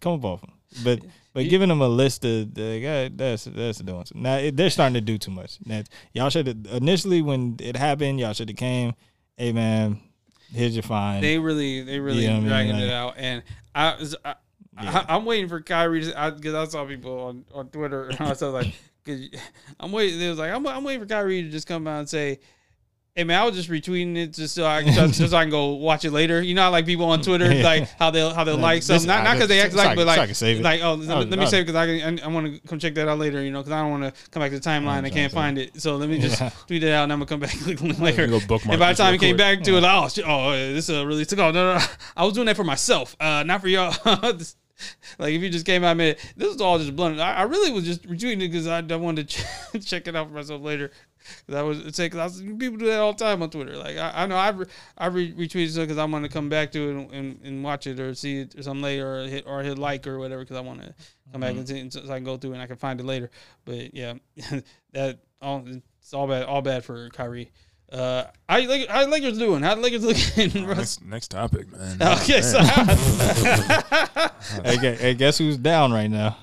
come 0.00 0.14
up 0.14 0.24
off 0.24 0.42
him. 0.42 0.52
But 0.84 1.00
but 1.32 1.44
Yeah. 1.44 1.50
giving 1.50 1.68
them 1.70 1.80
a 1.80 1.88
list 1.88 2.24
of 2.26 2.52
the 2.54 2.80
guy, 2.82 3.08
that's 3.14 3.44
that's 3.44 3.78
doing 3.78 4.04
something. 4.04 4.22
Now 4.22 4.36
it, 4.36 4.56
they're 4.56 4.68
starting 4.70 4.94
to 4.94 5.00
do 5.00 5.16
too 5.16 5.30
much. 5.30 5.58
That 5.60 5.88
y'all 6.12 6.28
should 6.28 6.46
have 6.46 6.56
initially 6.82 7.22
when 7.22 7.56
it 7.60 7.76
happened, 7.76 8.20
y'all 8.20 8.34
should 8.34 8.48
have 8.50 8.56
came. 8.58 8.94
Hey 9.38 9.52
man, 9.52 10.00
here's 10.52 10.74
your 10.76 10.82
fine. 10.82 11.22
they 11.22 11.38
really 11.38 11.82
they 11.82 11.98
really 11.98 12.24
Yeah, 12.24 12.32
I 12.32 12.40
mean, 12.40 12.48
dragging 12.48 12.72
like- 12.74 12.82
it 12.84 12.90
out 12.90 13.14
and 13.16 13.42
I 13.74 13.96
was 13.98 14.14
I, 14.24 14.34
Yeah. 14.82 15.04
I, 15.08 15.16
I'm 15.16 15.24
waiting 15.24 15.48
for 15.48 15.60
Kyrie 15.62 16.02
to 16.02 16.34
because 16.36 16.54
I, 16.54 16.64
saw 16.70 16.84
people 16.84 17.20
on, 17.20 17.44
on 17.54 17.68
Twitter 17.68 18.04
and 18.08 18.20
I 18.20 18.28
was 18.28 18.42
like 18.42 18.74
cause 19.08 19.40
I'm 19.80 19.90
waiting 19.92 20.20
it 20.20 20.28
was 20.28 20.38
like 20.38 20.52
I'm, 20.52 20.66
I'm 20.66 20.84
waiting 20.84 21.00
for 21.00 21.06
Kyrie 21.06 21.42
to 21.42 21.48
just 21.48 21.66
come 21.66 21.86
out 21.88 21.98
and 22.00 22.08
say 22.08 22.38
Hey 23.16 23.24
man, 23.24 23.40
I 23.40 23.44
was 23.44 23.56
just 23.56 23.68
retweeting 23.68 24.16
it 24.16 24.28
just 24.28 24.54
so 24.54 24.64
I 24.64 24.84
just, 24.84 25.18
just 25.18 25.32
so 25.32 25.36
I 25.36 25.42
can 25.42 25.50
go 25.50 25.70
watch 25.70 26.04
it 26.04 26.12
later. 26.12 26.40
You 26.40 26.54
know, 26.54 26.62
how, 26.62 26.70
like 26.70 26.86
people 26.86 27.06
on 27.06 27.20
Twitter, 27.20 27.52
Yeah. 27.52 27.64
like 27.64 27.88
how 27.98 28.12
they'll 28.12 28.32
how 28.32 28.44
Yeah, 28.44 28.52
like 28.52 28.76
this- 28.78 28.86
something, 28.86 29.08
not 29.08 29.24
not 29.24 29.34
because 29.34 29.48
they 29.48 29.60
act 29.60 29.74
like, 29.74 29.96
but 29.96 30.04
can- 30.06 30.32
so 30.34 30.46
I 30.46 30.50
like 30.50 30.56
can 30.56 30.62
like 30.62 30.80
oh, 30.84 30.94
let, 30.94 31.16
Oh, 31.16 31.20
let 31.22 31.36
me 31.40 31.46
save 31.46 31.66
because 31.66 31.74
I 31.74 31.86
can, 31.98 32.20
I, 32.20 32.24
I 32.26 32.28
want 32.28 32.46
to 32.62 32.68
come 32.68 32.78
check 32.78 32.94
that 32.94 33.08
out 33.08 33.18
later. 33.18 33.42
You 33.42 33.50
know, 33.50 33.58
because 33.58 33.72
I 33.72 33.80
don't 33.82 33.90
want 33.90 34.14
to 34.14 34.30
come 34.30 34.40
back 34.40 34.52
to 34.52 34.60
the 34.60 34.64
timeline. 34.64 35.04
I 35.04 35.10
can't 35.10 35.32
find 35.32 35.58
it, 35.58 35.82
so 35.82 35.96
let 35.96 36.08
me 36.08 36.20
just 36.20 36.40
Yeah. 36.40 36.50
tweet 36.68 36.84
it 36.84 36.92
out 36.92 37.02
and 37.04 37.12
I'm 37.12 37.18
gonna 37.18 37.26
come 37.26 37.40
back 37.40 37.56
later. 37.98 38.28
Go 38.28 38.38
And 38.70 38.78
by 38.78 38.92
the 38.92 38.96
time 38.96 39.14
he 39.14 39.18
came 39.18 39.36
back 39.36 39.64
to 39.64 39.76
it, 39.78 39.82
oh, 39.82 40.08
oh, 40.24 40.52
this 40.52 40.88
uh, 40.88 41.04
really 41.04 41.24
took 41.24 41.40
off. 41.40 41.52
No, 41.54 41.72
no, 41.72 41.78
no, 41.80 41.84
I 42.16 42.24
was 42.24 42.34
doing 42.34 42.46
that 42.46 42.54
for 42.54 42.62
myself, 42.62 43.16
uh, 43.18 43.42
not 43.42 43.60
for 43.62 43.66
y'all. 43.66 43.92
like 45.18 45.34
if 45.34 45.42
you 45.42 45.50
just 45.50 45.66
came 45.66 45.84
out, 45.84 45.96
man, 45.96 46.16
this 46.36 46.48
was 46.48 46.60
all 46.60 46.78
just 46.78 46.94
blunt. 46.94 47.20
I, 47.20 47.34
I 47.34 47.42
really 47.42 47.72
was 47.72 47.84
just 47.84 48.02
retweeting 48.02 48.42
it 48.42 48.50
because 48.50 48.66
I, 48.66 48.78
I 48.78 48.96
wanted 48.96 49.28
to 49.28 49.42
ch- 49.42 49.86
check 49.86 50.08
it 50.08 50.16
out 50.16 50.28
for 50.28 50.34
myself 50.34 50.62
later. 50.62 50.90
Cause 51.46 51.56
I 51.56 51.62
was 51.62 51.96
say, 51.96 52.08
cause 52.08 52.18
I 52.20 52.24
was, 52.24 52.40
people 52.40 52.78
do 52.78 52.86
that 52.86 53.00
all 53.00 53.12
the 53.12 53.22
time 53.22 53.42
on 53.42 53.50
Twitter. 53.50 53.76
Like 53.76 53.96
I, 53.96 54.22
I 54.22 54.26
know 54.26 54.36
I 54.36 54.50
re, 54.50 54.66
I 54.96 55.06
re, 55.06 55.32
retweeted 55.32 55.76
it 55.76 55.80
because 55.80 55.98
I 55.98 56.04
want 56.04 56.24
to 56.24 56.30
come 56.30 56.48
back 56.48 56.72
to 56.72 56.88
it 56.88 56.90
and, 56.92 57.12
and, 57.12 57.40
and 57.42 57.64
watch 57.64 57.86
it 57.86 58.00
or 58.00 58.14
see 58.14 58.40
it 58.40 58.54
or 58.58 58.62
something 58.62 58.82
later 58.82 59.20
or 59.20 59.26
hit 59.26 59.44
or 59.46 59.62
hit 59.62 59.78
like 59.78 60.06
or 60.06 60.18
whatever 60.18 60.42
because 60.42 60.56
I 60.56 60.60
want 60.60 60.82
to 60.82 60.94
come 61.32 61.40
back 61.40 61.50
mm-hmm. 61.50 61.58
and 61.58 61.68
see 61.68 61.80
it 61.80 61.92
so 61.92 62.02
I 62.04 62.16
can 62.16 62.24
go 62.24 62.36
through 62.36 62.54
and 62.54 62.62
I 62.62 62.66
can 62.66 62.76
find 62.76 62.98
it 63.00 63.04
later. 63.04 63.30
But 63.64 63.94
yeah, 63.94 64.14
that 64.92 65.18
all 65.42 65.64
it's 65.66 66.14
all 66.14 66.26
bad 66.26 66.44
all 66.44 66.62
bad 66.62 66.84
for 66.84 67.10
Kyrie. 67.10 67.50
Uh, 67.90 68.24
how 68.48 68.56
you 68.58 68.68
like 68.68 68.86
how 68.88 69.04
the 69.04 69.10
Lakers 69.10 69.38
doing? 69.38 69.62
How 69.62 69.74
the 69.74 69.80
Lakers 69.80 70.04
looking? 70.04 70.66
Russ? 70.66 71.00
Next, 71.00 71.04
next 71.04 71.28
topic, 71.28 71.72
man. 71.72 71.96
Okay, 72.18 72.42
so 72.42 72.58
hey, 74.64 74.76
gu- 74.76 74.96
hey, 75.00 75.14
guess 75.14 75.38
who's 75.38 75.56
down 75.56 75.92
right 75.92 76.10
now? 76.10 76.36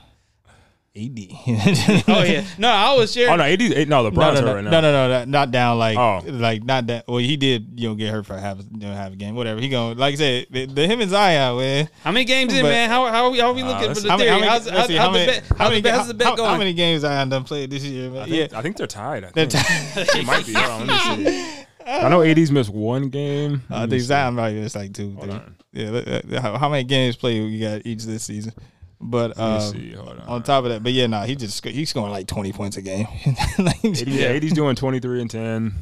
AD. 0.98 1.20
oh 2.08 2.24
yeah, 2.24 2.46
no, 2.58 2.70
I 2.70 2.94
was 2.96 3.12
sharing. 3.14 3.34
Oh 3.34 3.36
no, 3.36 3.44
AD, 3.44 3.60
no, 3.60 4.02
No, 4.04 4.10
LeBron's 4.10 4.16
no, 4.16 4.26
hurt 4.26 4.42
no, 4.46 4.54
right 4.56 4.64
now. 4.64 4.70
no, 4.72 4.82
no, 4.82 4.92
no, 4.92 5.10
not- 5.20 5.28
not 5.28 5.52
down 5.52 5.78
like, 5.78 5.98
Oh. 5.98 6.22
like 6.26 6.64
not 6.64 6.88
that. 6.88 7.06
Well, 7.08 7.18
he 7.18 7.36
did, 7.36 7.78
you 7.80 7.90
know, 7.90 7.96
get 7.96 8.12
hurt 8.12 8.26
for 8.26 8.38
half, 8.38 8.60
you 8.60 8.66
know, 8.88 8.94
half 8.94 9.12
a 9.12 9.16
game, 9.18 9.36
whatever. 9.36 9.60
He 9.60 9.68
going 9.68 9.98
like 9.98 10.14
I 10.14 10.18
said, 10.18 10.48
the, 10.50 10.66
the 10.68 10.88
him 10.88 11.02
and 11.02 11.10
Zion, 11.12 11.58
man. 11.58 11.90
How 12.04 12.12
many 12.14 12.24
games 12.24 12.54
in, 12.54 12.64
man? 12.64 12.90
How 12.90 13.08
how 13.12 13.30
we, 13.30 13.40
how 13.40 13.52
we 13.52 13.62
Uh, 13.64 13.68
looking 13.68 13.88
let's- 13.88 14.00
for 14.00 14.04
the 14.06 14.12
How 14.12 14.18
theory? 14.18 14.30
how 14.30 14.40
many, 14.40 14.48
how's, 14.52 14.70
how's, 14.70 14.88
see, 14.88 14.96
how's 14.96 15.06
how 15.08 15.12
many, 15.12 15.26
the 15.26 15.32
bet? 15.42 15.44
how 15.50 15.56
How's 15.58 15.58
the 15.58 15.70
many, 15.72 15.82
bet? 15.82 15.94
How's 15.96 16.08
the 16.08 16.14
bet 16.14 16.28
how, 16.28 16.36
going? 16.38 16.50
how 16.50 16.58
many 16.58 16.74
games 16.74 17.02
Zion 17.02 17.30
done 17.30 17.44
played 17.44 17.70
this 17.72 17.84
year, 17.84 18.10
man? 18.10 18.22
I 18.24 18.26
Yeah, 18.28 18.48
I 18.56 18.62
think 18.62 18.78
they're 18.78 18.88
tied. 18.88 19.26
I 19.26 19.32
They're 19.32 19.48
tied. 19.48 19.66
It 20.16 20.26
might 20.26 20.46
be. 20.46 20.54
Hold 20.54 20.82
on, 20.82 20.88
let 20.88 21.18
me 21.20 21.26
see. 21.26 21.66
I 21.88 22.10
know 22.10 22.22
AD's 22.24 22.52
missed 22.52 22.72
one 22.72 23.10
game. 23.10 23.62
I 23.70 23.82
think 23.82 23.92
see. 23.92 24.00
Zion 24.08 24.34
probably 24.36 24.62
missed 24.62 24.76
like 24.76 24.94
two, 24.94 25.16
three. 25.22 25.40
Yeah, 25.74 25.90
let- 25.90 26.08
let- 26.30 26.42
how, 26.42 26.58
how 26.58 26.70
many 26.70 26.84
games 26.86 27.16
played 27.18 27.52
you 27.52 27.60
got 27.60 27.86
each 27.86 28.06
this 28.06 28.24
season? 28.24 28.54
But 29.02 29.38
Let 29.38 29.74
me 29.74 29.80
see. 29.80 29.92
Hold 29.94 30.10
on. 30.10 30.20
on 30.22 30.44
top 30.44 30.64
of 30.64 30.72
that, 30.72 30.82
but 30.84 30.94
yeah, 30.94 31.08
no, 31.08 31.22
he 31.24 31.36
just 31.36 31.64
he's 31.66 31.90
scoring 31.90 32.12
like 32.12 32.28
twenty 32.28 32.52
points 32.54 32.78
a 32.78 32.82
game. 32.82 33.08
Like, 33.60 33.84
AD, 33.84 34.08
yeah. 34.08 34.28
AD's 34.28 34.54
doing 34.54 34.76
23 34.76 35.22
and 35.22 35.30
10. 35.30 35.74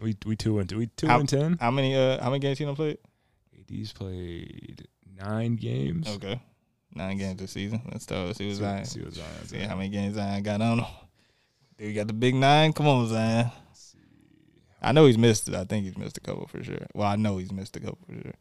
We 0.00 0.16
we 0.26 0.36
two 0.36 0.58
and 0.58 0.68
two. 0.68 0.78
We 0.78 0.86
two 0.88 1.06
How- 1.06 1.20
and 1.20 1.28
10. 1.28 1.58
how 1.60 1.70
many 1.70 1.94
uh 1.94 2.22
how 2.22 2.30
many 2.30 2.40
games 2.40 2.58
he 2.58 2.64
done 2.64 2.74
played? 2.76 2.98
AD's 3.70 3.92
played 3.92 4.86
nine 5.18 5.56
games. 5.56 6.08
Okay, 6.08 6.40
nine 6.94 7.18
games 7.18 7.40
this 7.40 7.52
season. 7.52 7.82
Let's 7.92 8.06
tell 8.06 8.26
let's 8.26 8.38
see 8.38 8.46
what 8.48 8.56
Zion. 8.56 8.84
See 8.84 9.00
what 9.02 9.14
Zion's 9.14 9.50
See 9.50 9.58
how 9.58 9.76
many 9.76 9.88
games 9.90 10.16
Zion 10.16 10.42
got 10.42 10.60
on 10.60 10.80
him. 10.80 10.86
Dude, 11.78 11.88
you 11.88 11.94
got 11.94 12.06
the 12.06 12.12
big 12.12 12.34
nine. 12.34 12.72
Come 12.72 12.86
on, 12.88 13.08
Zion. 13.08 13.50
I 14.82 14.92
know 14.92 15.06
he's 15.06 15.16
missed. 15.18 15.48
It. 15.48 15.54
I 15.54 15.64
think 15.64 15.86
he's 15.86 15.96
missed 15.96 16.18
a 16.18 16.20
couple 16.20 16.46
for 16.46 16.62
sure. 16.62 16.86
Well, 16.94 17.08
I 17.08 17.16
know 17.16 17.38
he's 17.38 17.52
missed 17.52 17.76
a 17.76 17.80
couple 17.80 17.98
for 18.06 18.12
sure. 18.14 18.32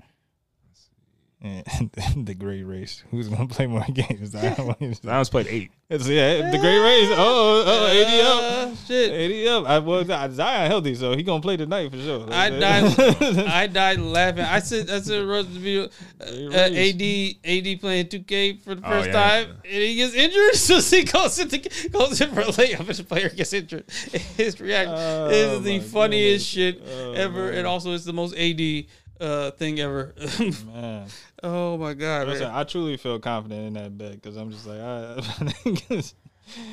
And 1.46 1.92
the 2.26 2.34
great 2.34 2.64
race. 2.64 3.04
Who's 3.12 3.28
gonna 3.28 3.48
play 3.48 3.68
more 3.68 3.84
games? 3.94 4.30
Zion. 4.32 4.56
Williams. 4.80 5.02
Zion's 5.02 5.30
played 5.30 5.48
eight. 5.48 5.72
It's- 5.90 6.08
yeah, 6.08 6.50
the 6.50 6.58
great 6.58 6.80
race. 6.80 7.10
Oh, 7.12 7.64
oh, 7.68 7.88
80 7.88 8.22
up. 8.22 8.44
Uh, 8.72 8.76
shit. 8.88 9.12
80 9.12 9.48
up. 9.50 9.66
I 9.66 9.80
was 9.80 10.08
Zion 10.08 10.68
healthy, 10.72 10.96
so 10.96 11.16
he 11.18 11.22
gonna 11.24 11.42
play 11.42 11.58
tonight 11.58 11.92
for 11.92 11.98
sure. 11.98 12.28
I 12.32 12.50
died. 12.50 13.00
I 13.48 13.68
died 13.68 14.00
laughing. 14.00 14.46
I 14.46 14.60
said, 14.60 14.90
I 14.90 15.02
said, 15.02 15.26
Russ 15.28 15.46
video. 15.48 15.90
Uh, 16.22 16.56
AD, 16.56 17.02
AD 17.44 17.80
playing 17.82 18.06
2K 18.08 18.62
for 18.64 18.76
the 18.76 18.82
Oh, 18.86 18.90
first 18.90 19.08
yeah. 19.08 19.14
time, 19.14 19.50
and 19.66 19.74
he 19.84 19.96
gets 19.96 20.14
injured. 20.16 20.56
So 20.56 20.80
he 20.80 21.04
goes 21.04 21.38
in, 21.40 21.50
the, 21.50 21.90
goes 21.92 22.22
in 22.22 22.32
for 22.34 22.40
a 22.42 22.46
layup, 22.46 22.80
and 22.80 22.88
the 22.88 23.04
player 23.04 23.28
gets 23.30 23.52
injured. 23.52 23.84
His 24.38 24.60
reaction 24.62 24.96
Oh, 24.98 25.28
is 25.30 25.62
the 25.64 25.80
my 25.80 25.84
funniest 25.84 26.48
shit. 26.48 26.82
Oh, 26.88 27.12
ever, 27.12 27.48
man. 27.48 27.56
and 27.56 27.68
also 27.68 27.92
it's 27.94 28.06
the 28.06 28.14
most 28.14 28.34
AD 28.38 28.86
uh, 29.24 29.52
thing 29.52 29.80
ever. 29.80 30.14
Man, 30.66 31.08
oh 31.42 31.78
my 31.78 31.94
god! 31.94 32.28
Listen. 32.28 32.52
I 32.52 32.64
truly 32.64 32.98
feel 32.98 33.20
confident 33.20 33.68
in 33.68 33.74
that 33.74 33.98
bet 33.98 34.14
because 34.14 34.36
I'm 34.36 34.52
just 34.52 34.68
like, 34.68 34.80
I, 34.80 36.04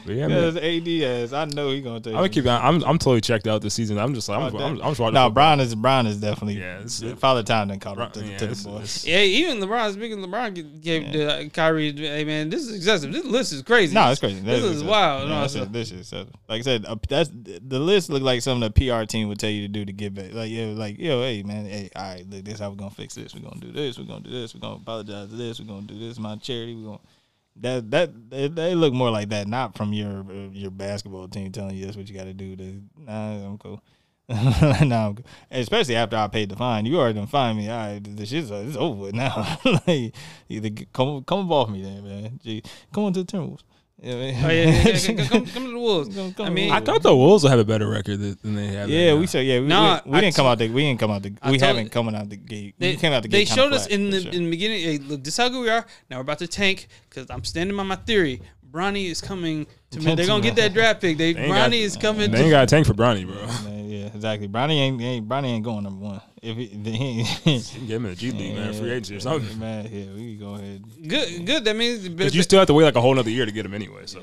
But 0.04 0.14
yeah, 0.14 0.26
man. 0.26 0.52
because 0.52 0.56
AD 0.56 0.86
has, 1.02 1.32
I 1.32 1.44
know 1.46 1.70
he 1.70 1.80
gonna 1.80 2.00
take. 2.00 2.12
I'm 2.12 2.18
gonna 2.18 2.28
keep. 2.28 2.46
I'm 2.46 2.82
I'm 2.84 2.98
totally 2.98 3.20
checked 3.20 3.46
out 3.46 3.62
this 3.62 3.72
season. 3.74 3.98
I'm 3.98 4.14
just 4.14 4.28
like 4.28 4.38
I'm, 4.38 4.42
Oh, 4.42 4.46
I'm, 4.46 4.76
that- 4.76 4.84
I'm, 4.84 4.90
just 4.90 5.00
watching. 5.00 5.14
No, 5.14 5.20
football. 5.26 5.30
Brown 5.30 5.60
is 5.60 5.74
Brown 5.74 6.06
is 6.06 6.16
definitely. 6.20 6.58
Yeah, 6.60 6.78
it's- 6.80 7.02
Father 7.18 7.42
Time 7.42 7.68
done 7.68 7.78
caught 7.78 7.98
up 7.98 8.12
to, 8.14 8.20
Yeah, 8.24 8.36
to 8.38 8.46
the 8.46 8.50
it's- 8.52 8.64
boys. 8.64 9.06
Yeah, 9.06 9.20
even 9.20 9.58
LeBron. 9.58 9.92
Speaking 9.92 10.22
of 10.22 10.28
LeBron, 10.28 10.54
g- 10.54 10.62
gave 10.80 11.14
uh, 11.28 11.48
Kyrie, 11.50 11.92
"Hey 11.96 12.24
man, 12.24 12.50
this 12.50 12.62
is 12.62 12.74
excessive. 12.76 13.12
This 13.12 13.24
list 13.24 13.52
is 13.52 13.62
crazy. 13.62 13.94
No, 13.94 14.10
it's 14.10 14.20
crazy. 14.20 14.40
This 14.40 14.62
is 14.64 14.82
wild. 14.82 15.28
Yeah, 15.28 15.34
No, 15.34 15.40
that's 15.42 15.52
so- 15.52 15.62
it. 15.62 15.72
This 15.72 15.92
is 15.92 16.12
like 16.12 16.28
I 16.48 16.60
said. 16.62 16.84
Uh, 16.86 16.96
that's 17.08 17.30
the 17.32 17.78
list. 17.78 18.10
Look 18.10 18.22
like 18.22 18.42
something 18.42 18.68
the 18.74 18.90
PR 19.00 19.04
team 19.06 19.28
would 19.28 19.38
tell 19.38 19.50
you 19.50 19.62
to 19.62 19.68
do 19.68 19.84
to 19.84 19.92
get 19.92 20.14
back. 20.14 20.32
Like 20.32 20.50
yo, 20.50 20.72
like 20.72 20.98
yo, 20.98 21.22
hey 21.22 21.42
man, 21.44 21.64
hey, 21.66 21.90
all 21.94 22.02
right, 22.02 22.28
look, 22.28 22.44
this 22.44 22.58
how 22.58 22.70
we're 22.70 22.76
gonna 22.76 22.90
fix 22.90 23.14
this. 23.14 23.34
We're 23.34 23.48
gonna 23.48 23.60
do 23.60 23.70
this. 23.72 23.98
We're 23.98 24.04
gonna 24.04 24.24
do 24.24 24.30
this. 24.30 24.54
We're 24.54 24.60
gonna 24.60 24.74
apologize 24.76 25.28
to 25.30 25.36
this. 25.36 25.60
We're 25.60 25.66
gonna 25.66 25.86
do 25.86 25.98
this. 25.98 26.18
My 26.18 26.36
charity. 26.36 26.74
We're 26.74 26.86
gonna. 26.86 26.98
That 27.60 27.90
that 27.90 28.30
they, 28.30 28.48
they 28.48 28.74
look 28.74 28.92
more 28.92 29.10
like 29.10 29.28
that, 29.30 29.46
not 29.46 29.76
from 29.76 29.92
your 29.92 30.24
your 30.52 30.70
basketball 30.70 31.28
team 31.28 31.52
telling 31.52 31.76
you 31.76 31.84
that's 31.84 31.96
what 31.96 32.08
you 32.08 32.14
got 32.14 32.24
to 32.24 32.34
do. 32.34 32.56
Nah, 32.96 33.46
I'm 33.46 33.58
cool. 33.58 33.82
nah, 34.28 35.08
I'm 35.08 35.16
cool. 35.16 35.26
Especially 35.50 35.96
after 35.96 36.16
I 36.16 36.28
paid 36.28 36.48
the 36.48 36.56
fine, 36.56 36.86
you 36.86 36.98
already 36.98 37.18
done 37.18 37.26
fined 37.26 37.58
me. 37.58 37.68
All 37.68 37.76
right, 37.76 38.00
the 38.02 38.24
shit's 38.24 38.50
it's 38.50 38.76
over 38.76 39.12
now. 39.12 39.58
like 39.86 40.14
either 40.48 40.70
come 40.92 41.24
come 41.24 41.50
off 41.52 41.68
me 41.68 41.82
then, 41.82 42.04
man. 42.04 42.40
Gee, 42.42 42.62
come 42.92 43.04
on 43.04 43.12
to 43.12 43.24
the 43.24 43.32
Timberwolves. 43.32 43.62
Yeah, 44.02 44.14
man. 44.14 44.44
Oh 44.44 44.48
yeah, 44.48 44.64
yeah, 44.70 44.96
yeah, 44.96 45.14
come, 45.14 45.26
come, 45.26 45.46
come 45.46 45.64
to 45.66 45.70
the 45.72 45.78
Wolves. 45.78 46.14
Come- 46.16 46.32
come 46.32 46.46
I 46.46 46.50
mean, 46.50 46.72
I 46.72 46.80
thought 46.80 47.02
the 47.02 47.14
Wolves 47.14 47.42
will 47.44 47.50
have 47.50 47.58
a 47.58 47.64
better 47.64 47.86
record 47.88 48.18
than 48.18 48.38
than 48.42 48.54
they 48.54 48.68
have. 48.68 48.88
Yeah, 48.88 49.14
we 49.14 49.26
said 49.26 49.44
yeah. 49.44 49.60
We, 49.60 49.66
Nah, 49.66 50.00
we, 50.06 50.12
we 50.12 50.20
didn't 50.20 50.36
come 50.36 50.46
out 50.46 50.58
the 50.58 50.68
we 50.70 50.82
didn't 50.82 51.00
come 51.00 51.10
out 51.10 51.22
the 51.22 51.34
I 51.42 51.50
we 51.50 51.58
haven't 51.58 51.90
coming 51.92 52.14
out 52.14 52.28
the 52.30 52.36
gate. 52.36 52.76
They, 52.78 52.92
we 52.92 52.96
came 52.96 53.12
out 53.12 53.22
the 53.22 53.28
they 53.28 53.40
gate. 53.44 53.48
kinda 53.48 53.62
showed 53.62 53.72
us 53.74 53.86
flat, 53.88 53.98
in 54.00 54.10
the 54.10 54.22
sure. 54.22 54.32
in 54.32 54.44
the 54.44 54.50
beginning. 54.50 54.80
Hey, 54.82 54.98
look, 54.98 55.22
this 55.22 55.34
is 55.34 55.38
how 55.38 55.48
good 55.50 55.60
we 55.60 55.68
are. 55.68 55.84
Now 56.08 56.16
we're 56.16 56.22
about 56.22 56.38
to 56.38 56.46
tank 56.46 56.88
because 57.10 57.26
I'm 57.30 57.44
standing 57.44 57.76
by 57.76 57.82
my 57.82 57.96
theory. 57.96 58.40
Bronny 58.70 59.10
is 59.10 59.20
coming 59.20 59.66
to 59.90 59.98
me. 60.02 60.14
They're 60.14 60.26
gonna 60.26 60.42
get 60.42 60.56
that 60.56 60.72
draft 60.72 61.00
pick. 61.02 61.18
They 61.18 61.32
They 61.34 61.40
ain't 61.42 61.52
got- 61.52 61.70
Bronny 61.70 61.80
is 61.80 61.96
coming. 61.96 62.30
They 62.30 62.38
ain't 62.38 62.46
To, 62.46 62.50
got 62.50 62.62
a 62.64 62.66
tank 62.68 62.86
for 62.86 62.94
Bronny, 62.94 63.26
bro. 63.26 63.34
Man, 63.70 63.79
exactly. 64.14 64.48
Bronny 64.48 64.74
ain't, 64.74 65.00
ain't 65.00 65.28
Bronny 65.28 65.46
ain't 65.46 65.64
going 65.64 65.84
number 65.84 66.04
one. 66.04 66.20
If 66.42 66.56
he, 66.56 66.66
then 66.68 66.94
he, 66.94 67.22
Get 67.86 67.96
him 67.96 68.04
in 68.06 68.10
the 68.10 68.16
G 68.16 68.30
League, 68.30 68.54
man. 68.54 68.72
Free 68.74 68.90
agency 68.90 69.16
or 69.16 69.20
something. 69.20 69.58
Man, 69.58 69.84
yeah, 69.84 70.06
we 70.14 70.36
can 70.36 70.38
go 70.38 70.54
ahead. 70.54 71.08
Good, 71.08 71.46
good. 71.46 71.64
That 71.64 71.76
means, 71.76 72.08
But 72.08 72.34
you 72.34 72.42
still 72.42 72.60
have 72.60 72.66
to 72.68 72.74
wait 72.74 72.84
like 72.84 72.96
a 72.96 73.00
whole 73.00 73.14
nother 73.14 73.30
year 73.30 73.46
to 73.46 73.52
get 73.52 73.66
him 73.66 73.74
anyway. 73.74 74.06
So 74.06 74.22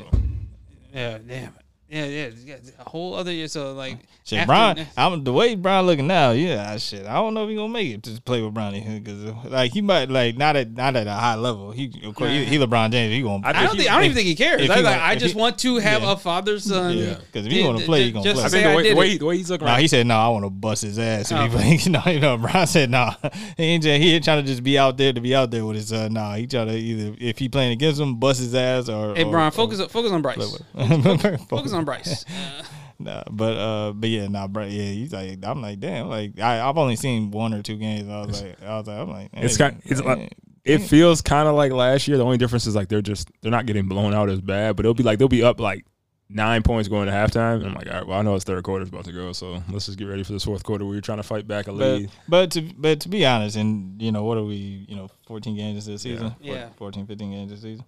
yeah, 0.93 1.19
damn. 1.19 1.53
Yeah, 1.89 2.03
yeah, 2.05 2.29
yeah, 2.43 2.55
a 2.79 2.89
whole 2.89 3.13
other 3.13 3.31
year. 3.31 3.47
So 3.47 3.71
like, 3.73 3.97
Shit, 4.25 4.39
after- 4.39 4.47
Brian, 4.47 4.87
I'm 4.97 5.23
the 5.23 5.31
way 5.31 5.55
Brian 5.55 5.85
looking 5.85 6.05
now. 6.05 6.31
Yeah, 6.31 6.75
shit. 6.77 7.05
I 7.05 7.13
don't 7.13 7.33
know 7.33 7.45
if 7.45 7.49
he 7.49 7.55
gonna 7.55 7.69
make 7.71 7.87
it 7.93 8.03
to 8.03 8.21
play 8.21 8.41
with 8.41 8.53
Bronny 8.53 9.01
because 9.01 9.23
like 9.49 9.71
he 9.71 9.79
might 9.81 10.09
like 10.09 10.35
not 10.35 10.57
at 10.57 10.71
not 10.71 10.97
at 10.97 11.07
a 11.07 11.13
high 11.13 11.35
level. 11.35 11.71
He 11.71 11.93
of 12.03 12.13
course 12.13 12.31
he, 12.31 12.43
he 12.43 12.57
LeBron 12.57 12.91
James. 12.91 13.13
He 13.13 13.21
gonna. 13.21 13.41
I 13.47 13.51
I 13.51 13.53
don't 13.53 13.63
If 13.63 13.71
think 13.77 13.89
I 13.89 13.95
don't 13.95 14.03
even 14.03 14.15
think 14.15 14.27
he 14.27 14.35
cares. 14.35 14.61
if 14.63 14.69
I, 14.69 14.75
he 14.77 14.83
like, 14.83 15.01
I 15.01 15.15
just 15.15 15.33
he- 15.35 15.39
want 15.39 15.59
to 15.59 15.77
have 15.77 16.01
yeah. 16.01 16.11
a 16.11 16.17
father 16.17 16.59
son. 16.59 16.97
Yeah, 16.97 17.13
'cause 17.31 17.45
if 17.45 17.51
he 17.53 17.63
wanna 17.63 17.79
play, 17.79 18.03
he 18.03 18.11
gonna 18.11 18.25
just 18.25 18.35
play. 18.35 18.45
I 18.45 18.49
think 18.49 18.63
the 18.69 18.75
way, 18.75 18.83
did 18.83 18.91
the 18.91 18.99
way, 18.99 19.09
he, 19.11 19.17
the 19.19 19.25
way 19.25 19.37
he's 19.37 19.49
looking 19.49 19.65
No, 19.65 19.71
right 19.71 19.81
he 19.81 19.87
said 19.87 20.05
no. 20.07 20.17
I 20.17 20.27
want 20.27 20.43
to 20.43 20.49
bust 20.49 20.81
his 20.83 20.99
ass. 20.99 21.31
If 21.31 21.37
Oh. 21.37 21.43
he 21.43 21.49
play, 21.55 21.75
you 21.83 21.91
know, 21.91 22.03
you 22.07 22.19
know, 22.19 22.37
Brian 22.37 22.67
said 22.67 22.89
no. 22.89 23.11
He 23.55 23.63
ain't, 23.63 23.83
just, 23.83 24.01
he 24.01 24.13
ain't 24.13 24.25
trying 24.25 24.43
to 24.43 24.51
just 24.51 24.61
be 24.61 24.77
out 24.77 24.97
there 24.97 25.13
to 25.13 25.21
be 25.21 25.33
out 25.33 25.51
there 25.51 25.65
with 25.65 25.77
his 25.77 25.87
son. 25.87 26.11
Nah, 26.11 26.35
he 26.35 26.47
trying 26.47 26.67
to 26.67 26.73
either 26.75 27.15
if 27.17 27.37
he 27.37 27.47
playing 27.47 27.71
against 27.71 28.01
him, 28.01 28.17
bust 28.17 28.41
his 28.41 28.53
ass 28.53 28.89
or. 28.89 29.15
Hey, 29.15 29.23
or, 29.23 29.31
Brian, 29.31 29.47
or- 29.47 29.51
focus 29.51 29.79
focus 29.89 30.11
on 30.11 30.21
Bryce. 30.21 30.37
focus 30.75 31.41
Focus 31.49 31.71
on 31.77 31.85
Bryce. 31.85 32.25
Uh, 32.25 32.63
Nah, 32.99 33.21
but 33.29 33.57
uh, 33.57 33.91
but 33.93 34.09
yeah, 34.09 34.27
nah, 34.27 34.47
bro, 34.47 34.63
yeah, 34.65 34.91
he's 34.91 35.13
like, 35.13 35.37
I'm 35.43 35.61
like, 35.61 35.79
damn, 35.79 36.09
like 36.09 36.39
I, 36.39 36.67
I've 36.67 36.79
only 36.79 36.95
seen 36.95 37.29
one 37.29 37.53
or 37.53 37.61
two 37.61 37.77
games. 37.77 38.09
I 38.09 38.25
was 38.25 38.41
like, 38.41 38.59
I 38.63 38.75
was 38.79 38.87
like, 38.87 38.97
I'm 38.97 39.09
like, 39.09 39.29
It's 39.33 39.55
hey, 39.55 39.69
kind- 39.69 39.81
it's 39.85 39.99
hey, 39.99 40.05
like- 40.07 40.33
It 40.65 40.79
feels 40.79 41.21
kind 41.21 41.47
of 41.47 41.53
like 41.53 41.71
last 41.71 42.07
year. 42.07 42.17
The 42.17 42.23
only 42.25 42.39
difference 42.39 42.65
is 42.65 42.73
like 42.75 42.87
they're 42.89 43.03
just 43.03 43.29
they're 43.43 43.51
not 43.51 43.67
getting 43.67 43.87
blown 43.87 44.15
out 44.15 44.29
as 44.31 44.41
bad, 44.41 44.75
but 44.77 44.83
it'll 44.83 44.95
be 44.95 45.03
like 45.03 45.19
they'll 45.19 45.27
be 45.27 45.43
up 45.43 45.59
like 45.59 45.85
nine 46.27 46.63
points 46.63 46.89
going 46.89 47.05
to 47.05 47.11
halftime. 47.11 47.57
And 47.57 47.67
I'm 47.67 47.73
like, 47.75 47.85
all 47.85 47.93
right, 47.93 48.07
well, 48.07 48.17
I 48.17 48.23
know 48.23 48.33
it's 48.33 48.43
third 48.45 48.63
quarter's 48.63 48.89
about 48.89 49.05
to 49.05 49.11
go, 49.11 49.31
so 49.31 49.61
let's 49.69 49.85
just 49.85 49.99
get 49.99 50.05
ready 50.05 50.23
for 50.23 50.33
this 50.33 50.43
fourth 50.45 50.63
quarter 50.63 50.83
where 50.83 50.95
you're 50.95 51.01
trying 51.01 51.19
to 51.19 51.23
fight 51.23 51.47
back 51.47 51.67
a 51.67 51.73
but 51.73 51.77
lead. 51.99 52.09
but 52.27 52.49
to 52.53 52.61
but 52.79 52.99
to 53.01 53.09
be 53.09 53.27
honest, 53.27 53.57
and 53.57 54.01
you 54.01 54.11
know 54.11 54.23
what 54.23 54.39
are 54.39 54.43
we? 54.43 54.87
You 54.89 54.95
know, 54.95 55.09
14 55.27 55.55
games 55.55 55.85
this 55.85 56.01
season. 56.01 56.33
Yeah. 56.41 56.53
Yeah. 56.53 56.69
14, 56.77 57.05
15 57.05 57.31
games 57.31 57.51
this 57.51 57.61
season. 57.61 57.85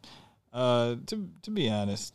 Uh, 0.54 0.98
to 1.08 1.28
to 1.42 1.50
be 1.52 1.68
honest, 1.68 2.14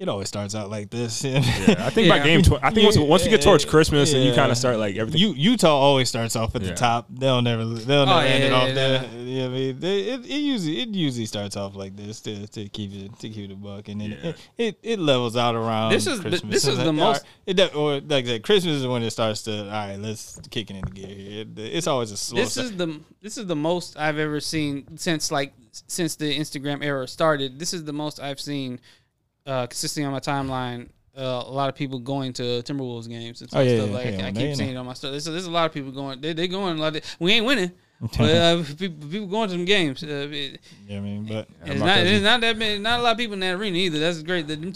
it 0.00 0.08
always 0.08 0.28
starts 0.28 0.54
out 0.54 0.70
like 0.70 0.88
this. 0.90 1.22
Yeah, 1.30 1.38
I 1.86 1.90
think 1.90 2.08
by 2.08 2.18
game, 2.20 2.40
tw- 2.42 2.54
I 2.62 2.70
think 2.70 2.84
once, 2.86 2.96
once 2.98 3.24
you 3.24 3.30
get 3.30 3.42
towards 3.42 3.64
Christmas 3.66 4.12
and 4.14 4.24
you 4.24 4.32
kind 4.34 4.50
of 4.50 4.56
start 4.56 4.78
like 4.78 4.96
everything. 4.96 5.20
U- 5.20 5.34
Utah 5.34 5.68
always 5.78 6.08
starts 6.08 6.34
off 6.36 6.56
at 6.56 6.62
Yeah. 6.62 6.70
the 6.70 6.74
top. 6.74 7.06
They'll 7.10 7.42
never 7.42 7.64
they'll 7.66 8.00
oh, 8.02 8.04
never 8.06 8.18
Oh, 8.18 8.18
end 8.20 8.42
yeah, 8.42 8.46
it 8.46 8.50
yeah, 8.50 8.56
off 8.56 8.68
yeah. 8.68 8.74
there. 8.74 9.10
Yeah, 9.24 9.44
I 9.44 9.48
mean, 9.48 9.78
they, 9.78 10.00
it, 10.00 10.20
it 10.24 10.40
usually 10.40 10.80
it 10.80 10.88
usually 10.88 11.26
starts 11.26 11.56
off 11.56 11.76
like 11.76 11.94
this 11.96 12.20
to, 12.22 12.46
to 12.48 12.68
keep 12.70 12.92
it 12.94 13.18
to 13.18 13.28
keep 13.28 13.50
it 13.50 13.52
a 13.52 13.56
buck, 13.56 13.88
and 13.88 14.00
then 14.00 14.10
Yeah. 14.22 14.30
it, 14.30 14.36
it 14.56 14.78
it 14.82 14.98
levels 14.98 15.36
out 15.36 15.54
around. 15.54 15.92
This 15.92 16.06
is 16.06 16.16
the- 16.22 16.28
Christmas. 16.30 16.54
this 16.54 16.64
is 16.66 16.78
It's 16.78 16.84
the 16.84 16.92
most- 16.94 17.04
all 17.04 17.12
right, 17.12 17.22
It 17.46 17.54
does, 17.54 17.70
or 17.74 18.00
like 18.00 18.24
I 18.24 18.28
said, 18.28 18.42
Christmas 18.42 18.76
is 18.76 18.86
when 18.86 19.02
it 19.02 19.10
starts 19.10 19.42
to 19.42 19.64
all 19.64 19.70
right. 19.70 19.96
Let's 19.98 20.40
kick 20.50 20.70
it 20.70 20.76
into 20.76 20.92
gear 20.92 21.06
here. 21.08 21.40
It- 21.42 21.58
it's 21.58 21.86
always 21.86 22.10
a 22.10 22.16
slow. 22.16 22.40
this 22.42 22.52
start. 22.52 22.66
is 22.70 22.76
the 22.76 23.00
this 23.20 23.36
is 23.36 23.46
the 23.46 23.56
most 23.56 23.98
I've 23.98 24.18
ever 24.18 24.40
seen 24.40 24.96
since 24.96 25.30
like 25.30 25.52
since 25.86 26.16
the 26.16 26.36
Instagram 26.36 26.82
era 26.82 27.06
started. 27.06 27.58
This 27.58 27.72
is 27.74 27.84
the 27.84 27.92
most 27.92 28.18
I've 28.18 28.40
seen 28.40 28.80
uh, 29.50 29.66
consistently 29.66 30.06
on 30.06 30.12
my 30.12 30.20
timeline. 30.20 30.88
Uh, 31.16 31.42
a 31.44 31.50
lot 31.50 31.68
of 31.68 31.74
people 31.74 31.98
going 31.98 32.32
to 32.32 32.62
Timberwolves 32.62 33.08
games 33.08 33.40
and 33.40 33.50
stuff. 33.50 33.60
Oh, 33.60 33.62
yeah, 33.62 33.78
stuff. 33.78 33.88
yeah, 33.88 33.94
like 33.94 34.04
yeah, 34.06 34.26
I 34.26 34.30
they 34.30 34.46
keep 34.46 34.56
seeing 34.56 34.70
it 34.70 34.76
on 34.76 34.86
my 34.86 34.94
stuff. 34.94 35.10
There's, 35.10 35.24
there's 35.24 35.46
a 35.46 35.50
lot 35.50 35.66
of 35.66 35.72
people 35.74 35.90
going. 35.90 36.20
They 36.20 36.32
they 36.32 36.46
going 36.46 36.78
a 36.78 36.80
lot. 36.80 36.94
Of, 36.94 37.16
we 37.18 37.32
ain't 37.32 37.44
winning, 37.44 37.72
but 38.00 38.20
uh, 38.20 38.62
people, 38.78 39.08
people 39.08 39.26
going 39.26 39.48
to 39.48 39.54
some 39.54 39.64
games. 39.64 40.04
Uh, 40.04 40.28
it, 40.30 40.60
Yeah, 40.86 40.98
I 40.98 41.00
mean, 41.00 41.26
but 41.26 41.48
it's 41.64 41.80
not 41.80 41.98
it's 41.98 42.22
not 42.22 42.40
that 42.42 42.56
many, 42.56 42.78
not 42.78 43.00
a 43.00 43.02
lot 43.02 43.12
of 43.12 43.18
people 43.18 43.34
in 43.34 43.40
that 43.40 43.56
arena 43.56 43.76
either. 43.76 43.98
That's 43.98 44.22
great. 44.22 44.46
The, 44.46 44.54
them, 44.54 44.72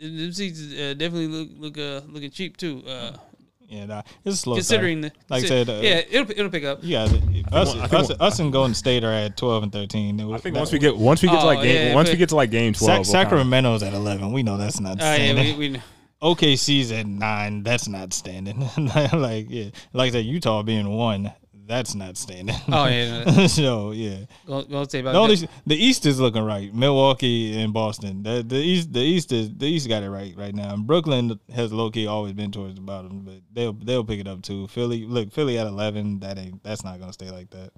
them 0.00 0.32
seats 0.32 0.60
uh, 0.72 0.94
definitely 0.94 1.28
look 1.28 1.48
look 1.56 1.78
uh, 1.78 2.04
looking 2.08 2.30
cheap 2.30 2.56
too. 2.56 2.82
Uh, 3.70 3.74
yeah, 3.74 3.86
nah, 3.86 4.02
it's 4.24 4.34
a 4.34 4.38
slow. 4.38 4.54
considering 4.54 5.00
the 5.00 5.12
Like 5.28 5.44
I 5.44 5.46
said, 5.46 5.68
uh, 5.68 5.80
yeah, 5.82 6.02
it'll 6.08 6.30
it'll 6.30 6.50
pick 6.50 6.64
up. 6.64 6.80
Yeah, 6.82 7.06
you 7.06 7.42
guys, 7.42 7.68
us, 7.68 7.74
I 7.74 7.86
think 7.86 8.10
us, 8.10 8.10
us 8.20 8.38
and 8.38 8.52
Golden 8.52 8.74
State 8.74 9.04
are 9.04 9.12
at 9.12 9.36
twelve 9.36 9.62
and 9.62 9.72
thirteen. 9.72 10.20
I 10.32 10.38
think 10.38 10.56
once 10.56 10.72
we 10.72 10.78
get 10.78 10.96
once 10.96 11.22
we 11.22 11.28
get 11.28 11.36
to 11.36 11.42
Oh, 11.42 11.46
like 11.46 11.62
game 11.62 11.88
yeah, 11.88 11.94
once 11.94 12.10
we 12.10 12.16
get 12.16 12.28
to 12.30 12.36
like 12.36 12.50
game 12.50 12.72
twelve, 12.72 13.06
Sac- 13.06 13.12
we'll 13.12 13.24
Sacramento's 13.24 13.82
at 13.82 13.92
eleven. 13.92 14.32
We 14.32 14.42
know 14.42 14.56
that's 14.56 14.80
not. 14.80 14.98
Oh 15.00 15.04
yeah, 15.04 15.14
standing. 15.14 15.58
we, 15.58 15.70
we 15.70 15.80
OKC's 16.22 16.92
at 16.92 17.06
nine. 17.06 17.62
That's 17.62 17.88
not 17.88 18.12
standing. 18.12 18.60
like 19.12 19.46
yeah, 19.50 19.70
like 19.92 20.12
that 20.12 20.22
Utah 20.22 20.62
being 20.62 20.88
one. 20.88 21.32
That's 21.66 21.94
not 21.94 22.16
standing. 22.16 22.54
Oh, 22.68 22.86
yeah, 22.86 23.46
so 23.48 23.90
yeah, 23.90 24.18
go, 24.46 24.62
go 24.62 24.84
say 24.86 25.00
about 25.00 25.12
the 25.12 25.18
only 25.18 25.48
the 25.66 25.76
East 25.76 26.06
is 26.06 26.20
looking 26.20 26.42
right. 26.42 26.72
Milwaukee 26.72 27.60
and 27.60 27.72
Boston. 27.72 28.22
The 28.22 28.44
the 28.46 28.56
East 28.56 28.92
the 28.92 29.00
East 29.00 29.32
is 29.32 29.52
the 29.52 29.66
East 29.66 29.88
got 29.88 30.02
it 30.02 30.10
right 30.10 30.34
right 30.36 30.54
now. 30.54 30.72
And 30.72 30.86
Brooklyn 30.86 31.38
has 31.54 31.72
low 31.72 31.90
key 31.90 32.06
always 32.06 32.32
been 32.34 32.52
towards 32.52 32.76
the 32.76 32.80
bottom, 32.80 33.22
but 33.24 33.40
they'll 33.52 33.72
they'll 33.72 34.04
pick 34.04 34.20
it 34.20 34.28
up 34.28 34.42
too. 34.42 34.68
Philly 34.68 35.04
look 35.04 35.32
Philly 35.32 35.58
at 35.58 35.66
eleven. 35.66 36.20
That 36.20 36.38
ain't 36.38 36.62
that's 36.62 36.84
not 36.84 37.00
gonna 37.00 37.12
stay 37.12 37.30
like 37.30 37.50
that. 37.50 37.72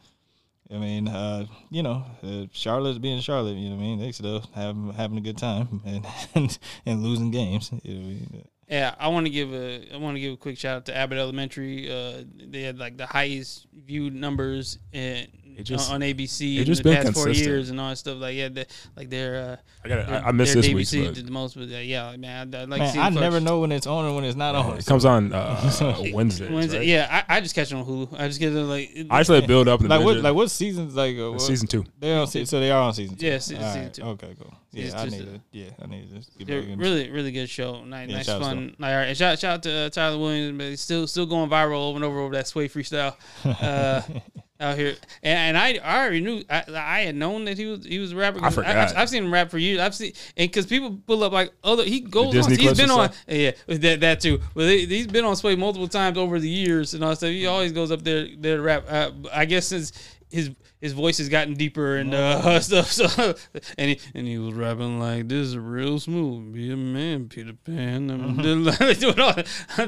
I 0.70 0.76
mean, 0.76 1.08
uh, 1.08 1.46
you 1.70 1.82
know, 1.82 2.04
uh, 2.22 2.44
Charlotte's 2.52 2.98
being 2.98 3.20
Charlotte. 3.20 3.56
You 3.56 3.70
know 3.70 3.76
what 3.76 3.82
I 3.82 3.86
mean? 3.86 4.00
They 4.00 4.12
still 4.12 4.44
have 4.54 4.76
having 4.96 5.16
a 5.16 5.22
good 5.22 5.38
time 5.38 5.80
and 5.86 6.06
and, 6.34 6.58
and 6.84 7.02
losing 7.02 7.30
games. 7.30 7.70
You 7.82 7.94
know 7.94 8.00
what 8.00 8.06
I 8.06 8.32
mean? 8.32 8.48
Yeah, 8.68 8.94
I 8.98 9.08
want 9.08 9.24
to 9.26 9.30
give 9.30 9.52
a 9.54 9.94
I 9.94 9.96
want 9.96 10.16
to 10.16 10.20
give 10.20 10.34
a 10.34 10.36
quick 10.36 10.58
shout 10.58 10.76
out 10.76 10.86
to 10.86 10.96
Abbott 10.96 11.18
Elementary. 11.18 11.90
Uh, 11.90 12.24
they 12.50 12.62
had 12.62 12.78
like 12.78 12.96
the 12.98 13.06
highest 13.06 13.66
viewed 13.86 14.14
numbers 14.14 14.78
in, 14.92 15.26
just- 15.62 15.90
on 15.90 16.00
ABC 16.02 16.56
it 16.56 16.60
in 16.60 16.64
just 16.66 16.82
the 16.82 16.90
been 16.90 17.02
past 17.02 17.14
four 17.14 17.30
years 17.30 17.70
and 17.70 17.80
all 17.80 17.88
that 17.88 17.96
stuff. 17.96 18.18
Like 18.18 18.36
yeah, 18.36 18.48
the, 18.50 18.66
like 18.94 19.08
their 19.08 19.36
uh, 19.52 19.56
I 19.84 19.88
got 19.88 20.08
I, 20.10 20.18
I 20.28 20.32
missed 20.32 20.52
their 20.52 20.62
this 20.62 20.74
week. 20.74 20.86
ABC 20.86 21.06
but 21.06 21.14
did 21.14 21.26
the 21.26 21.30
most, 21.30 21.54
but 21.56 21.62
uh, 21.62 21.78
yeah, 21.78 22.14
man, 22.18 22.54
I, 22.54 22.62
I'd 22.62 22.68
like 22.68 22.78
Man, 22.80 22.88
to 22.88 22.92
see 22.92 22.98
I 22.98 23.08
it 23.08 23.14
never 23.14 23.40
know 23.40 23.60
when 23.60 23.72
it's 23.72 23.86
on 23.86 24.04
and 24.04 24.14
when 24.14 24.24
it's 24.24 24.36
not 24.36 24.54
on. 24.54 24.76
It 24.76 24.84
comes 24.84 25.06
on 25.06 25.32
uh, 25.32 25.96
Wednesdays. 26.12 26.50
Wednesday, 26.50 26.78
right? 26.78 26.86
yeah, 26.86 27.24
I, 27.26 27.36
I 27.38 27.40
just 27.40 27.54
catch 27.54 27.72
it 27.72 27.74
on 27.74 27.86
Hulu. 27.86 28.20
I 28.20 28.28
just 28.28 28.38
get 28.38 28.52
it 28.54 28.60
like 28.60 28.90
it- 28.94 29.06
I 29.08 29.20
just 29.20 29.30
let 29.30 29.44
it 29.44 29.46
build 29.46 29.66
up. 29.68 29.80
And 29.80 29.88
like 29.88 30.04
what 30.04 30.12
just- 30.12 30.24
like 30.24 30.34
what 30.34 30.50
seasons 30.50 30.94
like 30.94 31.16
uh, 31.18 31.32
what, 31.32 31.40
season 31.40 31.68
two. 31.68 31.84
They 31.98 32.14
on 32.14 32.26
se- 32.26 32.44
so 32.44 32.60
they 32.60 32.70
are 32.70 32.82
on 32.82 32.92
season 32.92 33.16
two. 33.16 33.26
Yeah, 33.26 33.38
se- 33.38 33.54
season 33.54 33.82
right, 33.84 33.94
two. 33.94 34.02
Okay, 34.02 34.36
cool. 34.38 34.52
Yeah, 34.72 34.84
It's 34.84 34.94
I 34.94 35.04
just 35.06 35.18
need 35.18 35.28
a- 35.28 35.32
to. 35.32 35.40
Yeah, 35.52 35.70
I 35.82 35.86
need 35.86 36.08
to 36.10 36.14
just 36.16 36.36
get 36.38 36.46
They're 36.46 36.60
back 36.60 36.70
in. 36.70 36.78
really, 36.78 37.10
really 37.10 37.32
good 37.32 37.48
show. 37.48 37.84
Nice, 37.84 38.08
Yeah, 38.10 38.16
nice 38.16 38.26
shout 38.26 38.42
out 38.42 38.48
fun. 38.48 38.76
Like, 38.78 38.90
all 38.90 38.96
right, 38.98 39.04
and 39.08 39.16
shout, 39.16 39.38
shout 39.38 39.54
out 39.54 39.62
to 39.62 39.72
uh, 39.72 39.88
Tyler 39.90 40.18
Williams, 40.18 40.58
but 40.58 40.64
he's 40.66 40.80
still 40.82 41.06
still 41.06 41.24
going 41.26 41.48
viral 41.48 41.88
over 41.88 41.96
and 41.96 42.04
over 42.04 42.18
over 42.20 42.34
that 42.34 42.46
sway 42.48 42.68
freestyle 42.68 43.14
uh, 43.44 44.02
out 44.60 44.76
here. 44.76 44.94
And, 45.22 45.56
and 45.56 45.58
I, 45.58 45.78
I 45.82 46.00
already 46.00 46.20
knew 46.20 46.42
I, 46.50 46.64
I 46.74 47.00
had 47.00 47.14
known 47.14 47.46
that 47.46 47.56
he 47.56 47.64
was 47.64 47.84
he 47.86 47.98
was 47.98 48.12
a 48.12 48.16
rapper. 48.16 48.44
I 48.44 48.50
forgot. 48.50 48.76
I've, 48.76 48.96
I've 48.96 49.08
seen 49.08 49.24
him 49.24 49.32
rap 49.32 49.50
for 49.50 49.56
years. 49.58 49.80
I've 49.80 49.94
seen 49.94 50.12
and 50.36 50.50
because 50.50 50.66
people 50.66 50.98
pull 51.06 51.24
up 51.24 51.32
like 51.32 51.50
other 51.64 51.84
he 51.84 52.00
goes 52.00 52.26
on. 52.26 52.32
Disney 52.32 52.56
He's 52.56 52.64
clips 52.64 52.80
been 52.80 52.90
on 52.90 53.10
stuff? 53.12 53.24
yeah 53.26 53.52
that 53.68 54.00
that 54.00 54.20
too. 54.20 54.40
But 54.54 54.64
he, 54.68 54.84
he's 54.84 55.06
been 55.06 55.24
on 55.24 55.34
sway 55.36 55.56
multiple 55.56 55.88
times 55.88 56.18
over 56.18 56.38
the 56.38 56.48
years 56.48 56.92
and 56.92 57.02
all 57.02 57.10
that 57.10 57.16
stuff. 57.16 57.30
He 57.30 57.46
always 57.46 57.72
goes 57.72 57.90
up 57.90 58.02
there 58.02 58.28
there 58.36 58.56
to 58.58 58.62
rap. 58.62 58.84
Uh, 58.86 59.12
I 59.32 59.46
guess 59.46 59.68
since 59.68 59.92
his 60.30 60.50
his 60.80 60.92
voice 60.92 61.18
has 61.18 61.28
gotten 61.28 61.54
deeper 61.54 61.96
and 61.96 62.14
uh, 62.14 62.60
stuff. 62.60 62.90
So 62.92 63.34
and 63.76 63.90
he 63.90 64.00
and 64.14 64.26
he 64.26 64.38
was 64.38 64.54
rapping 64.54 64.98
like 65.00 65.28
this 65.28 65.48
is 65.48 65.58
real 65.58 65.98
smooth. 65.98 66.52
Be 66.52 66.70
a 66.70 66.76
man, 66.76 67.28
Peter 67.28 67.52
Pan. 67.52 68.10
I'm 68.10 68.36
doing 68.42 69.20
all 69.20 69.34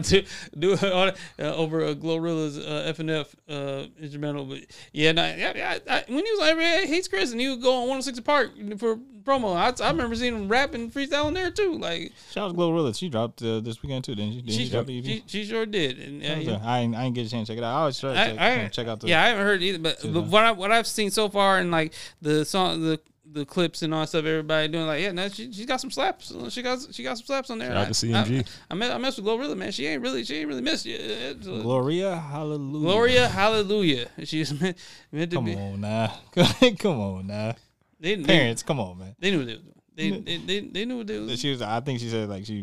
do, 0.01 0.23
do 0.59 0.73
it 0.73 0.85
all, 0.85 1.09
uh, 1.09 1.55
over 1.55 1.85
uh, 1.85 1.95
Glorilla's 1.95 2.59
uh, 2.59 2.85
F 2.87 2.99
and 2.99 3.11
F 3.11 3.35
uh, 3.49 3.87
instrumental. 4.01 4.45
But 4.45 4.61
yeah, 4.93 5.12
no, 5.12 5.23
yeah 5.35 5.79
I, 5.89 6.05
when 6.09 6.25
he 6.25 6.33
was 6.33 6.41
like 6.41 6.57
"Hey, 6.57 6.87
hates 6.87 7.09
Chris 7.09 7.33
and 7.33 7.41
he 7.41 7.49
would 7.49 7.62
go 7.62 7.75
on 7.83 7.89
106 7.89 8.21
Park 8.21 8.51
for 8.79 8.99
promo. 9.31 9.57
I, 9.57 9.85
I 9.85 9.90
remember 9.90 10.15
seeing 10.16 10.35
him 10.35 10.48
rapping 10.48 10.90
freestyling 10.90 11.35
there 11.35 11.51
too. 11.51 11.78
Like 11.78 12.12
Shout 12.31 12.51
out 12.51 12.52
to 12.52 12.59
Glorilla. 12.59 12.97
She 12.97 13.09
dropped 13.09 13.43
uh, 13.43 13.61
this 13.61 13.82
weekend 13.82 14.05
too, 14.05 14.15
didn't 14.15 14.32
she? 14.32 14.40
Didn't 14.43 14.52
she, 14.52 14.65
she, 14.65 14.70
drop 14.70 14.86
the 14.86 14.98
EP? 14.98 15.05
she, 15.05 15.24
she 15.27 15.44
sure 15.44 15.66
did. 15.66 15.98
And, 15.98 16.23
uh, 16.23 16.51
yeah. 16.52 16.61
I 16.62 16.81
ain't, 16.81 16.94
I 16.94 17.05
ain't 17.05 17.15
get 17.15 17.27
a 17.27 17.31
chance 17.31 17.48
to 17.48 17.55
check 17.55 17.59
it 17.59 17.65
out. 17.65 17.74
I 17.74 17.81
always 17.81 17.98
try 17.98 18.12
to 18.15 18.16
check, 18.36 18.40
I, 18.40 18.69
check 18.69 18.86
out 18.89 19.01
the. 19.01 19.09
yeah, 19.09 19.23
I 19.23 19.28
haven't 19.28 19.44
heard 19.44 19.62
either, 19.62 19.78
but, 19.78 19.98
but 20.12 20.24
what 20.24 20.44
I 20.44 20.52
what 20.52 20.73
I've 20.73 20.86
seen 20.86 21.11
so 21.11 21.28
far 21.28 21.59
and 21.59 21.70
like 21.70 21.93
the 22.20 22.44
song 22.44 22.81
the 22.82 23.01
the 23.32 23.44
clips 23.44 23.82
and 23.82 23.94
all 23.94 24.01
that 24.01 24.09
stuff 24.09 24.24
everybody 24.24 24.66
doing 24.66 24.86
like 24.86 25.01
yeah 25.01 25.12
no 25.12 25.28
she 25.28 25.52
she 25.52 25.65
got 25.65 25.81
some 25.81 25.90
slaps 25.90 26.35
she 26.48 26.62
got 26.62 26.81
she 26.90 27.05
got 27.05 27.16
some 27.16 27.27
slaps 27.27 27.51
on 27.51 27.59
there. 27.59 27.69
Shout 27.69 27.77
out 27.77 27.82
I- 27.82 27.86
to 27.86 27.93
CMG. 27.93 28.48
I, 28.48 28.73
I, 28.73 28.74
met 28.74 28.90
I 28.90 28.98
messed 28.98 29.19
with 29.19 29.27
Glorilla 29.27 29.57
man. 29.57 29.70
She 29.73 29.86
ain't 29.86 30.02
really 30.02 30.24
she 30.24 30.36
ain't 30.39 30.48
really 30.48 30.62
missed 30.62 30.85
you. 30.86 30.97
It's, 30.98 31.47
Gloria, 31.47 32.16
hallelujah. 32.16 32.81
Gloria 32.81 33.28
Hallelujah. 33.28 34.09
She's 34.24 34.59
meant, 34.61 34.77
meant 35.12 35.31
to 35.31 35.36
Come 35.36 35.44
be. 35.44 35.55
on 35.55 35.81
now. 35.81 36.19
come 36.78 37.01
on 37.01 37.27
now. 37.28 37.55
They, 38.01 38.14
they, 38.16 38.24
Parents, 38.24 38.62
come 38.62 38.81
on, 38.81 38.98
man. 38.98 39.14
they 39.18 39.31
knew 39.31 39.39
what 39.39 39.47
they 39.47 39.55
was 39.55 39.62
doing. 39.62 39.74
They, 39.94 40.10
they, 40.39 40.60
they, 40.60 40.60
they 40.68 40.85
knew 40.86 40.98
what 40.98 41.06
they 41.06 41.18
was. 41.18 41.39
She 41.39 41.51
was. 41.51 41.60
I 41.62 41.81
think 41.81 42.01
she 42.01 42.09
said 42.09 42.28
like 42.28 42.47
she 42.47 42.62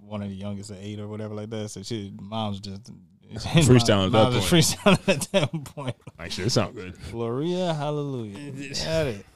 one 0.00 0.22
of 0.22 0.28
the 0.28 0.34
youngest 0.34 0.70
at 0.70 0.78
eight 0.80 1.00
or 1.00 1.08
whatever 1.08 1.34
like 1.34 1.48
that. 1.50 1.70
So 1.70 1.82
she 1.82 2.12
mom's 2.20 2.60
just 2.60 2.90
Freestyling 3.34 4.06
at 4.06 4.12
that 4.12 4.12
mom's 4.12 4.36
freestyling 4.50 5.08
at 5.08 5.20
that 5.32 5.64
point. 5.74 5.96
Actually, 6.18 6.46
it 6.46 6.50
sounds 6.50 6.74
good. 6.76 6.94
Gloria, 7.10 7.74
hallelujah. 7.74 8.52
Got 8.84 9.06
it. 9.08 9.26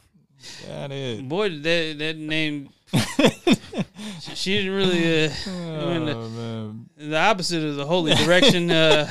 Got 0.68 0.92
it. 0.92 1.28
Boy, 1.28 1.48
that 1.48 1.96
that 1.98 2.16
name. 2.16 2.68
she, 4.20 4.34
she 4.34 4.56
didn't 4.58 4.74
really. 4.74 5.26
Uh, 5.26 5.30
went 5.86 6.06
the, 6.06 6.14
Oh, 6.16 6.28
man. 6.28 6.86
the 6.96 7.16
opposite 7.18 7.64
of 7.64 7.76
the 7.76 7.86
holy 7.86 8.14
direction. 8.14 8.70
Uh, 8.70 9.08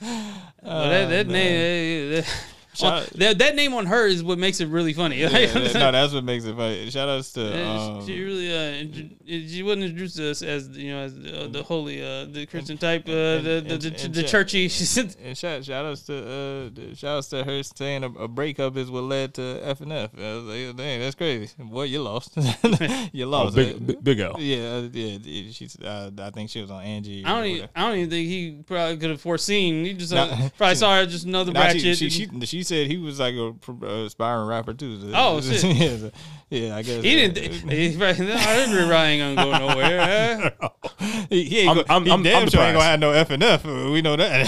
but 0.00 0.88
that, 0.90 1.08
that 1.10 1.26
Oh, 1.26 1.30
name. 1.32 2.12
uh, 2.12 2.16
that- 2.16 2.44
Shout- 2.80 3.10
that, 3.10 3.38
that 3.38 3.54
name 3.54 3.74
on 3.74 3.86
her 3.86 4.06
is 4.06 4.22
what 4.22 4.38
makes 4.38 4.60
it 4.60 4.68
really 4.68 4.92
funny. 4.92 5.18
Yeah, 5.18 5.28
that- 5.28 5.74
no, 5.74 5.92
that's 5.92 6.12
what 6.12 6.24
makes 6.24 6.44
it 6.44 6.56
funny. 6.56 6.90
Shout 6.90 7.08
outs 7.08 7.32
to 7.32 7.40
Yeah, 7.42 7.74
um, 7.98 8.06
she 8.06 8.20
really 8.22 8.50
uh, 8.52 9.46
she 9.48 9.62
wasn't 9.62 9.84
introduced 9.84 10.16
to 10.16 10.30
us 10.30 10.42
as 10.42 10.68
you 10.70 10.90
know 10.92 11.00
as 11.00 11.14
uh, 11.14 11.48
the 11.50 11.62
holy 11.62 12.02
uh, 12.02 12.24
the 12.26 12.46
Christian 12.46 12.78
type 12.78 13.08
uh, 13.08 13.12
and- 13.12 13.44
the 13.46 13.50
the, 13.50 13.74
and- 13.74 13.82
the, 13.82 14.04
and 14.04 14.14
the 14.14 14.22
churchy. 14.22 14.68
She 14.80 15.00
and 15.22 15.36
shout 15.36 15.64
shout 15.64 15.84
outs 15.84 16.02
to 16.02 16.16
uh 16.16 16.94
shout 16.94 17.18
outs 17.18 17.28
to 17.28 17.44
her 17.44 17.62
saying 17.62 18.04
a, 18.04 18.08
a 18.10 18.28
breakup 18.28 18.76
is 18.76 18.90
what 18.90 19.04
led 19.04 19.34
to 19.34 19.60
F 19.62 19.80
and 19.80 19.92
F. 19.92 20.10
I 20.18 20.34
was 20.34 20.44
like, 20.44 20.76
dang, 20.76 21.00
that's 21.00 21.14
crazy. 21.14 21.52
Boy, 21.58 21.84
you 21.84 22.02
lost. 22.02 22.36
you 23.12 23.24
Oh, 23.24 23.28
lost. 23.28 23.54
big, 23.56 23.86
big, 23.86 24.02
big 24.04 24.20
L. 24.20 24.36
Yeah, 24.38 24.56
uh, 24.76 24.88
yeah. 24.92 25.18
yeah, 25.22 25.52
She's. 25.52 25.76
Uh, 25.80 26.10
I 26.18 26.30
think 26.30 26.50
she 26.50 26.60
was 26.60 26.70
on 26.70 26.82
Angie. 26.82 27.24
I 27.24 27.36
don't 27.36 27.46
even. 27.46 27.68
I 27.76 27.88
don't 27.88 27.98
even 27.98 28.10
think 28.10 28.28
he 28.28 28.62
probably 28.66 28.96
could 28.96 29.10
have 29.10 29.20
foreseen. 29.20 29.84
He 29.84 29.94
just 29.94 30.12
uh, 30.12 30.26
Nah, 30.26 30.48
probably 30.56 30.74
she- 30.74 30.78
saw 30.78 30.96
her 30.96 31.06
just 31.06 31.26
another 31.26 31.52
Nah, 31.52 31.60
ratchet. 31.60 31.96
she, 31.96 32.10
she, 32.10 32.26
she, 32.26 32.46
she 32.46 32.62
said 32.70 32.86
he 32.86 32.96
was 32.96 33.20
like 33.20 33.34
a 33.34 33.52
pr- 33.60 33.84
uh, 33.84 34.04
aspiring 34.06 34.48
rapper 34.48 34.72
too. 34.74 35.00
So- 35.00 35.12
Oh, 35.14 35.40
shit. 35.42 35.62
yeah, 35.64 35.96
so- 35.98 36.10
yeah, 36.50 36.76
I 36.76 36.82
guess. 36.82 37.02
he 37.04 37.24
uh, 37.24 37.28
didn't. 37.32 37.70
He, 37.70 37.96
probably, 37.96 38.32
I 38.32 38.52
agree. 38.54 38.82
Ryan 38.88 39.20
ain't 39.20 39.36
gonna 39.38 39.58
go 39.58 39.68
nowhere. 39.68 40.50
huh? 40.60 40.68
he, 41.30 41.44
he 41.44 41.58
ain't 41.60 41.68
I'm- 41.68 41.76
go, 41.76 41.84
I'm- 41.88 42.04
he 42.04 42.10
I'm- 42.10 42.22
damn 42.22 42.42
I'm 42.42 42.48
sure 42.48 42.62
ain't 42.62 42.74
gonna 42.74 42.84
have 42.84 43.00
no 43.00 43.10
F 43.12 43.30
and 43.30 43.42
F. 43.42 43.64
We 43.64 44.02
know 44.02 44.16
that. 44.16 44.46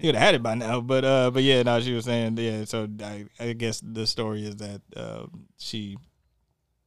he 0.00 0.08
would 0.08 0.14
have 0.16 0.24
had 0.24 0.34
it 0.34 0.42
by 0.42 0.54
now. 0.54 0.80
But 0.80 1.04
uh, 1.04 1.30
but 1.30 1.42
yeah, 1.42 1.62
no, 1.62 1.80
she 1.80 1.92
was 1.92 2.04
saying 2.06 2.36
yeah. 2.38 2.64
So 2.64 2.88
I, 3.02 3.26
I 3.38 3.52
guess 3.52 3.80
the 3.84 4.06
story 4.06 4.44
is 4.44 4.56
that 4.56 4.80
um, 4.96 5.46
she. 5.58 5.96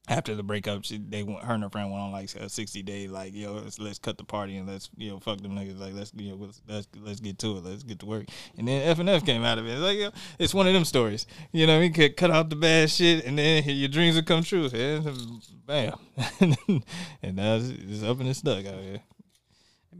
After 0.06 0.34
the 0.34 0.42
breakup, 0.42 0.84
she 0.84 0.98
they 0.98 1.22
went, 1.22 1.42
her 1.42 1.54
and 1.54 1.62
her 1.62 1.70
friend 1.70 1.90
went 1.90 2.02
on 2.02 2.12
like 2.12 2.34
a 2.34 2.48
sixty 2.50 2.82
day 2.82 3.08
like 3.08 3.32
yo 3.34 3.54
let's, 3.54 3.78
let's 3.78 3.98
cut 3.98 4.18
the 4.18 4.24
party 4.24 4.58
and 4.58 4.68
let's 4.68 4.90
you 4.96 5.10
know 5.10 5.18
fuck 5.18 5.40
them 5.40 5.52
niggas. 5.52 5.78
Like 5.78 5.94
let's 5.94 6.12
you 6.14 6.32
know 6.32 6.36
let's 6.36 6.60
let's, 6.68 6.88
let's 7.00 7.20
get 7.20 7.38
to 7.38 7.56
it. 7.56 7.64
Let's 7.64 7.82
get 7.82 8.00
to 8.00 8.06
work. 8.06 8.26
And 8.58 8.68
then 8.68 8.82
F 8.82 8.98
and 8.98 9.08
F 9.08 9.24
came 9.24 9.44
out 9.44 9.58
of 9.58 9.66
it. 9.66 9.70
It's 9.70 9.80
like 9.80 9.98
yo, 9.98 10.10
it's 10.38 10.52
one 10.52 10.66
of 10.66 10.74
them 10.74 10.84
stories. 10.84 11.26
You 11.52 11.66
know 11.66 11.78
what 11.78 11.84
I 11.84 11.88
mean? 11.88 12.14
Cut, 12.14 12.30
out 12.30 12.50
the 12.50 12.56
bad 12.56 12.90
shit 12.90 13.24
and 13.24 13.38
then 13.38 13.64
your 13.66 13.88
dreams 13.88 14.16
will 14.16 14.24
come 14.24 14.42
true. 14.42 14.68
Yeah, 14.72 15.00
bam. 15.66 15.94
And 17.22 17.36
now 17.36 17.56
it's, 17.56 17.68
it's 17.68 18.02
up 18.02 18.20
and 18.20 18.28
it's 18.28 18.40
stuck 18.40 18.66
out 18.66 18.80
here 18.80 19.00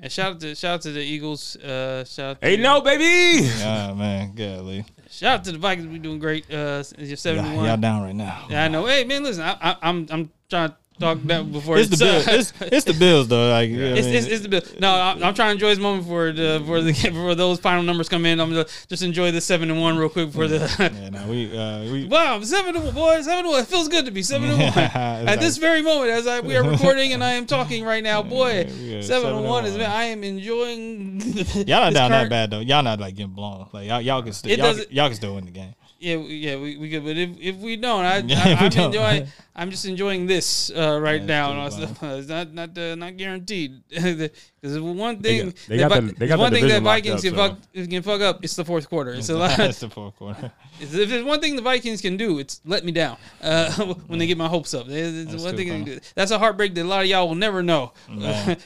And 0.02 0.12
shout 0.12 0.32
out 0.32 0.40
to 0.40 0.54
shout 0.54 0.74
out 0.74 0.80
to 0.82 0.92
the 0.92 1.00
Eagles. 1.00 1.56
Uh, 1.56 2.04
shout 2.04 2.30
out 2.30 2.40
to, 2.40 2.46
Hey, 2.46 2.56
no, 2.56 2.80
baby. 2.80 3.48
Ah 3.62 3.94
man, 3.96 4.34
golly. 4.34 4.84
Shout 5.10 5.38
out 5.40 5.44
to 5.44 5.52
the 5.52 5.58
Vikings. 5.58 5.86
We 5.88 5.98
doing 5.98 6.18
great. 6.18 6.50
Uh, 6.52 6.82
you're 6.98 7.16
seventy 7.16 7.54
Y'all, 7.54 7.66
y'all 7.66 7.76
down 7.76 8.02
right 8.02 8.14
now. 8.14 8.46
Yeah, 8.50 8.64
I 8.64 8.68
know. 8.68 8.86
Hey 8.86 9.04
man, 9.04 9.22
listen, 9.22 9.42
I, 9.42 9.56
I, 9.60 9.76
I'm 9.82 10.06
I'm 10.10 10.30
trying 10.50 10.70
to 10.70 10.76
talk 11.00 11.18
that 11.24 11.50
before 11.50 11.76
It's 11.78 11.90
the 11.90 11.96
bills. 11.96 12.26
It's, 12.28 12.52
it's 12.60 12.84
the 12.84 12.92
bills 12.94 13.28
though. 13.28 13.50
Like 13.50 13.70
I 13.70 13.72
It's, 13.72 14.06
mean? 14.06 14.14
it's, 14.16 14.26
it's 14.26 14.42
the 14.42 14.48
bill. 14.48 14.62
No, 14.78 14.94
I'm, 14.94 15.22
I'm 15.22 15.34
trying 15.34 15.48
to 15.48 15.52
enjoy 15.54 15.68
this 15.70 15.78
moment 15.78 16.04
before 16.04 16.32
the 16.32 16.58
before 16.60 16.80
the 16.82 16.92
before 17.10 17.34
those 17.34 17.58
final 17.60 17.82
numbers 17.82 18.08
come 18.08 18.24
in. 18.26 18.40
I'm 18.40 18.50
gonna 18.50 18.66
just 18.88 19.02
enjoy 19.02 19.30
the 19.32 19.40
seven 19.40 19.70
and 19.70 19.80
one 19.80 19.96
real 19.96 20.08
quick 20.08 20.30
for 20.32 20.46
the. 20.46 20.58
yeah, 20.78 21.08
no, 21.10 21.26
we 21.28 21.56
uh, 21.56 21.82
we 21.92 22.06
Wow, 22.06 22.40
seven 22.42 22.74
to 22.74 22.80
one, 22.80 22.94
boy, 22.94 23.20
seven 23.22 23.44
to 23.44 23.50
one. 23.50 23.60
It 23.60 23.66
feels 23.66 23.88
good 23.88 24.04
to 24.06 24.10
be 24.10 24.22
seven 24.22 24.50
to 24.50 24.56
one. 24.56 24.72
At 24.78 25.24
like- 25.24 25.40
this 25.40 25.56
very 25.56 25.82
moment, 25.82 26.10
as 26.10 26.26
I 26.26 26.40
we 26.40 26.56
are 26.56 26.62
recording 26.62 27.12
and 27.12 27.22
I 27.24 27.32
am 27.32 27.46
talking 27.46 27.84
right 27.84 28.02
now, 28.02 28.22
boy, 28.22 28.66
Yeah, 28.68 29.00
seven 29.00 29.30
to 29.34 29.42
to 29.42 29.48
one 29.48 29.64
is. 29.66 29.76
Man, 29.76 29.90
I 29.90 30.04
am 30.04 30.22
enjoying. 30.24 31.20
y'all 31.66 31.90
not 31.90 31.92
down 31.94 32.10
that 32.12 32.30
bad 32.30 32.50
though. 32.50 32.60
Y'all 32.60 32.82
not 32.82 33.00
like 33.00 33.16
getting 33.16 33.32
blown. 33.32 33.68
Like 33.72 33.88
y'all, 33.88 34.00
y'all 34.00 34.22
can 34.22 34.32
still 34.32 34.56
y'all, 34.56 34.76
y'all 34.90 35.08
can 35.08 35.16
still 35.16 35.34
win 35.34 35.44
the 35.46 35.50
game. 35.50 35.74
Yeah, 36.04 36.16
we- 36.16 36.34
yeah, 36.36 36.56
we, 36.56 36.76
we 36.76 36.90
could, 36.90 37.02
but 37.04 37.16
if 37.16 37.30
if 37.40 37.56
we 37.56 37.76
don't, 37.76 38.04
I, 38.04 38.16
I, 38.64 38.68
don't. 38.68 38.92
enjoying. 38.92 39.26
I'm 39.56 39.70
just 39.70 39.84
enjoying 39.86 40.26
this 40.26 40.70
uh, 40.74 40.98
right 41.00 41.20
Yeah, 41.20 41.26
now. 41.26 41.66
it's 41.66 41.76
and 41.76 41.96
pretty 41.96 42.06
also, 42.06 42.18
it's 42.18 42.28
not 42.28 42.52
not 42.52 42.76
uh, 42.76 42.94
not 42.96 43.16
guaranteed 43.16 43.82
because 43.88 44.80
one 44.80 45.20
thing 45.22 45.46
got- 45.46 45.54
they 45.68 45.76
that 45.78 45.88
got 45.88 46.02
the- 46.02 46.12
they 46.18 46.26
got 46.26 46.38
one 46.40 46.52
the 46.52 46.58
thing 46.60 46.68
that 46.68 46.82
Vikings 46.82 47.14
up, 47.14 47.20
can 47.22 47.30
so- 47.30 47.36
fuck 47.36 47.88
can 47.90 48.02
fuck 48.02 48.20
up. 48.20 48.44
It's 48.44 48.56
the 48.56 48.64
fourth 48.64 48.88
quarter. 48.90 49.12
It's 49.14 49.28
a 49.30 49.36
lot. 49.36 49.56
That's 49.56 49.80
the 49.80 49.88
fourth 49.90 50.16
quarter. 50.16 50.50
If 50.80 50.90
there's 50.90 51.24
one 51.24 51.40
thing 51.40 51.56
the 51.56 51.62
Vikings 51.62 52.00
can 52.00 52.16
do, 52.16 52.38
it's 52.40 52.60
let 52.64 52.84
me 52.84 52.92
down 52.92 53.16
uh, 53.40 53.70
when 54.08 54.18
they 54.18 54.26
get 54.26 54.36
my 54.36 54.48
hopes 54.48 54.74
up. 54.74 54.88
It's- 54.88 55.14
it's 55.14 55.30
That's 55.32 55.44
one 55.44 55.56
thing 55.56 55.68
they 55.68 55.74
can 55.76 55.84
do. 55.84 56.00
That's 56.16 56.32
a 56.32 56.38
heartbreak 56.38 56.74
that 56.74 56.82
a 56.82 56.88
lot 56.88 57.02
of 57.02 57.06
y'all 57.08 57.28
will 57.28 57.34
never 57.36 57.62
know. 57.62 57.92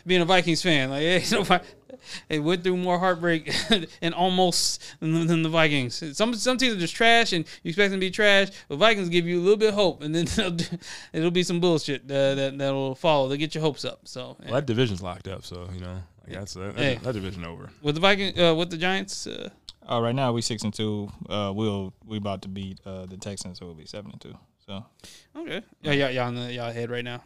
Being 0.07 0.23
a 0.23 0.25
Vikings 0.25 0.63
fan, 0.63 0.91
like 0.91 1.03
hey, 1.03 1.25
nobody, 1.31 1.65
they 2.29 2.39
went 2.39 2.63
through 2.65 2.77
more 2.77 2.99
heartbreak 2.99 3.53
and 4.03 4.15
almost 4.15 4.83
than, 5.01 5.27
than 5.27 5.43
the 5.43 5.49
Vikings. 5.49 6.17
Some 6.17 6.35
some 6.35 6.57
teams 6.57 6.75
are 6.75 6.79
just 6.81 6.95
trash, 6.95 7.33
and 7.33 7.45
you 7.63 7.69
expect 7.71 7.91
them 7.91 8.01
to 8.01 8.07
be 8.07 8.11
trash. 8.11 8.49
But 8.69 8.77
Vikings 8.77 9.09
give 9.09 9.27
you 9.27 9.39
a 9.41 9.43
little 9.43 9.57
bit 9.57 9.69
of 9.71 9.75
hope, 9.75 10.03
and 10.03 10.15
then 10.15 10.25
do, 10.57 10.65
it'll 11.13 11.31
be 11.31 11.43
some 11.43 11.61
bullshit 11.61 12.03
uh, 12.11 12.35
that 12.35 12.59
that 12.59 12.71
will 12.73 12.95
follow. 12.95 13.29
They'll 13.29 13.39
get 13.39 13.55
your 13.55 13.63
hopes 13.63 13.85
up. 13.85 14.07
So 14.09 14.37
Well, 14.45 14.55
that 14.55 14.67
division's 14.67 15.03
locked 15.03 15.29
up, 15.29 15.45
so 15.45 15.69
you 15.75 15.81
know, 15.81 16.03
like 16.27 16.39
that's 16.39 16.57
uh, 16.57 16.73
that, 16.73 16.77
Hey. 16.77 16.99
that 17.03 17.13
division 17.15 17.45
over. 17.45 17.71
with 17.83 17.95
the 17.95 18.01
Viking, 18.01 18.39
uh, 18.39 18.55
with 18.55 18.71
the 18.71 18.77
Giants. 18.79 19.27
Uh, 19.27 19.51
Uh, 19.91 20.03
right 20.03 20.15
now 20.15 20.33
we 20.33 20.43
six 20.43 20.63
and 20.65 20.75
two. 20.75 21.09
Uh, 21.31 21.51
we'll 21.55 21.95
we 22.05 22.19
about 22.19 22.43
to 22.43 22.49
beat 22.49 22.79
uh 22.85 23.07
the 23.07 23.17
Texans, 23.17 23.59
so 23.59 23.65
we'll 23.67 23.75
be 23.75 23.87
seven 23.87 24.11
and 24.13 24.21
two. 24.21 24.37
So 24.67 24.85
okay, 25.35 25.63
yeah, 25.81 25.93
yeah, 25.93 26.09
y'all 26.11 26.27
on 26.29 26.35
the 26.35 26.53
y'all 26.53 26.69
ahead 26.69 26.91
right 26.91 27.05
now. 27.05 27.23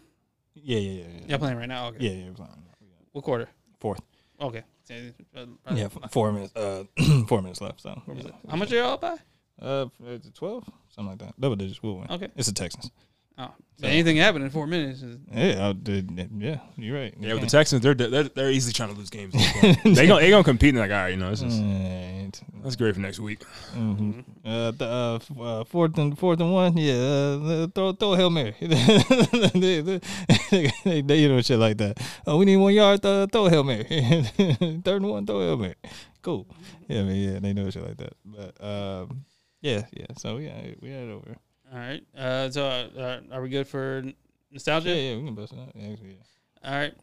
yeah, 0.54 0.78
yeah, 0.78 0.90
yeah, 1.02 1.08
yeah. 1.08 1.26
Y'all 1.28 1.38
playing 1.38 1.56
right 1.58 1.68
now. 1.68 1.88
Okay, 1.88 1.98
Yeah, 2.06 2.12
yeah, 2.12 2.28
we're 2.30 2.36
fine. 2.36 2.62
what 3.10 3.24
quarter? 3.24 3.48
Fourth. 3.80 4.00
Okay, 4.42 4.62
Yeah, 4.90 5.84
f- 5.84 6.10
four 6.10 6.32
minutes. 6.32 6.54
Uh, 6.56 6.84
four 7.28 7.40
minutes 7.42 7.60
left. 7.60 7.80
So 7.80 8.02
How 8.48 8.56
much 8.56 8.72
are 8.72 8.76
y'all 8.76 8.92
up 8.94 9.00
by? 9.00 9.16
Uh, 9.60 9.86
twelve, 10.34 10.64
something 10.88 11.10
like 11.10 11.18
that. 11.20 11.40
Double 11.40 11.56
digits. 11.56 11.82
We'll 11.82 11.98
win. 11.98 12.10
Okay. 12.10 12.28
It's 12.36 12.48
the 12.48 12.54
Texans. 12.54 12.90
Oh, 13.38 13.50
so 13.80 13.86
anything 13.86 14.16
happen 14.18 14.42
in 14.42 14.50
four 14.50 14.66
minutes? 14.66 15.02
Is, 15.02 15.16
Yeah, 15.32 15.68
I 15.68 15.72
did, 15.72 16.10
yeah, 16.38 16.58
you're 16.76 16.96
right. 16.98 17.14
Yeah, 17.18 17.32
with 17.34 17.42
the 17.42 17.48
Texans, 17.48 17.82
they're 17.82 17.94
they're, 17.94 18.24
they're 18.24 18.50
easily 18.50 18.72
trying 18.74 18.90
to 18.92 18.98
lose 18.98 19.08
games. 19.10 19.32
they 19.84 20.06
gonna 20.06 20.20
they 20.20 20.30
gonna 20.30 20.44
compete. 20.44 20.70
And 20.70 20.78
they're 20.78 20.86
like, 20.88 20.94
all 20.96 21.02
right, 21.04 21.08
you 21.08 21.16
know, 21.16 21.30
this 21.30 21.42
is 21.42 21.58
Right. 21.58 22.30
that's 22.62 22.76
great 22.76 22.94
for 22.94 23.00
next 23.00 23.18
week. 23.20 23.40
Mm-hmm. 23.74 24.20
Uh, 24.44 24.70
th- 24.72 24.82
uh, 24.82 25.14
f- 25.16 25.30
uh, 25.40 25.64
fourth 25.64 25.96
and 25.98 26.16
fourth 26.18 26.40
and 26.40 26.52
one. 26.52 26.76
Yeah, 26.76 26.92
uh, 26.94 27.66
throw 27.74 27.92
throw 27.92 28.12
a 28.12 28.16
hail 28.16 28.30
mary. 28.30 28.54
they, 28.60 29.80
they, 29.80 30.00
they, 30.84 31.00
they, 31.02 31.16
you 31.18 31.28
know 31.28 31.40
shit 31.40 31.58
like 31.58 31.78
that. 31.78 31.98
Oh, 32.26 32.36
we 32.36 32.44
need 32.44 32.56
one 32.58 32.74
yard. 32.74 33.04
Uh, 33.04 33.26
throw 33.26 33.46
a 33.46 33.50
hail 33.50 33.64
mary. 33.64 33.84
Third 34.84 35.02
and 35.02 35.08
one. 35.10 35.26
Throw 35.26 35.40
a 35.40 35.44
hail 35.46 35.56
mary. 35.56 35.74
Cool. 36.20 36.46
Yeah, 36.88 37.00
I 37.00 37.02
mean, 37.04 37.32
yeah, 37.32 37.38
they 37.40 37.52
know 37.52 37.68
shit 37.70 37.82
like 37.82 37.96
that. 37.96 38.12
But 38.24 38.62
um, 38.64 39.24
yeah, 39.60 39.86
yeah. 39.92 40.06
So 40.18 40.36
yeah, 40.36 40.54
we 40.80 40.90
had 40.90 41.04
it 41.08 41.10
over. 41.10 41.36
All 41.72 41.78
right. 41.78 42.02
Uh, 42.16 42.50
so 42.50 42.66
uh, 42.66 43.20
are 43.32 43.42
we 43.42 43.48
good 43.48 43.66
for 43.66 44.04
nostalgia? 44.50 44.90
Yeah, 44.90 44.94
yeah, 45.12 45.16
we 45.16 45.24
can 45.24 45.34
bust 45.34 45.52
it 45.52 45.58
out. 45.58 45.72
Yeah, 45.74 45.88
yeah. 45.88 46.12
All 46.64 46.74
right. 46.74 46.94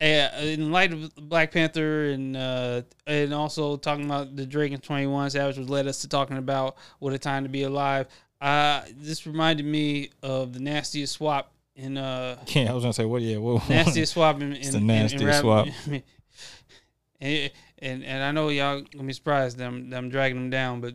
Uh, 0.00 0.42
in 0.42 0.72
light 0.72 0.92
of 0.92 1.14
Black 1.14 1.52
Panther 1.52 2.10
and 2.10 2.36
uh, 2.36 2.82
and 3.06 3.32
also 3.32 3.76
talking 3.76 4.04
about 4.04 4.34
the 4.34 4.44
Drake 4.44 4.72
and 4.72 4.82
Twenty 4.82 5.06
One 5.06 5.30
Savage, 5.30 5.58
which 5.58 5.68
led 5.68 5.86
us 5.86 6.00
to 6.00 6.08
talking 6.08 6.38
about 6.38 6.76
what 6.98 7.12
a 7.12 7.18
time 7.18 7.44
to 7.44 7.48
be 7.48 7.62
alive. 7.62 8.08
Uh, 8.40 8.82
this 8.96 9.24
reminded 9.26 9.64
me 9.64 10.10
of 10.22 10.52
the 10.52 10.58
nastiest 10.58 11.12
swap 11.14 11.52
in 11.76 11.96
uh 11.96 12.36
Yeah, 12.48 12.70
I 12.70 12.74
was 12.74 12.82
gonna 12.82 12.92
say 12.92 13.04
what? 13.04 13.22
Yeah, 13.22 13.36
what? 13.36 13.68
nastiest 13.68 14.14
swap 14.14 14.40
in, 14.40 14.54
in, 14.54 14.60
the 14.60 14.68
in- 14.68 14.74
in 14.78 14.86
nastiest 14.88 15.24
rap- 15.24 15.40
swap. 15.40 15.68
and, 17.20 17.50
and 17.78 18.04
and 18.04 18.24
I 18.24 18.32
know 18.32 18.48
y'all 18.48 18.80
gonna 18.80 19.06
be 19.06 19.12
surprised 19.12 19.58
that 19.58 19.68
I'm, 19.68 19.90
that 19.90 19.96
I'm 19.96 20.08
dragging 20.08 20.36
them 20.36 20.50
down, 20.50 20.80
but 20.80 20.94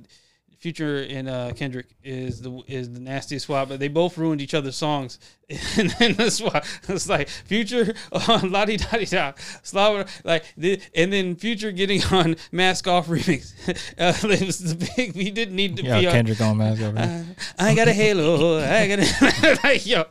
Future 0.60 1.06
and 1.10 1.30
uh, 1.30 1.52
Kendrick 1.56 1.88
is 2.04 2.42
the 2.42 2.62
is 2.68 2.92
the 2.92 3.00
nastiest 3.00 3.46
swap, 3.46 3.70
but 3.70 3.80
they 3.80 3.88
both 3.88 4.18
ruined 4.18 4.42
each 4.42 4.54
other's 4.54 4.76
songs. 4.76 5.20
and 5.78 5.92
then 5.92 6.14
the 6.16 6.30
swap, 6.30 6.66
it's 6.90 7.08
like 7.08 7.30
Future 7.30 7.94
on 8.28 8.52
La 8.52 8.66
Di 8.66 8.76
Da 8.76 8.98
Di 8.98 9.06
Da, 9.06 9.32
Slava, 9.64 10.06
like 10.26 10.44
the, 10.58 10.82
and 10.94 11.14
then 11.14 11.36
Future 11.38 11.72
getting 11.72 12.04
on 12.06 12.36
Mask 12.52 12.86
Off 12.86 13.08
remix. 13.08 13.54
Uh, 13.98 14.14
it 14.28 14.46
was 14.46 14.60
the 14.60 14.92
big. 14.96 15.16
He 15.16 15.32
didn't 15.32 15.56
need 15.56 15.78
to 15.78 15.84
Yeah, 15.84 16.00
be 16.02 16.08
on. 16.08 16.12
Kendrick 16.14 16.42
on 16.42 16.58
mask 16.58 16.82
Off. 16.82 16.98
Uh, 16.98 17.24
I 17.58 17.76
got 17.76 17.88
a 17.88 17.94
halo. 17.94 18.60
I 18.60 18.88
got 18.88 19.00
a 19.00 19.60
like 19.64 19.86
yo. 19.86 20.06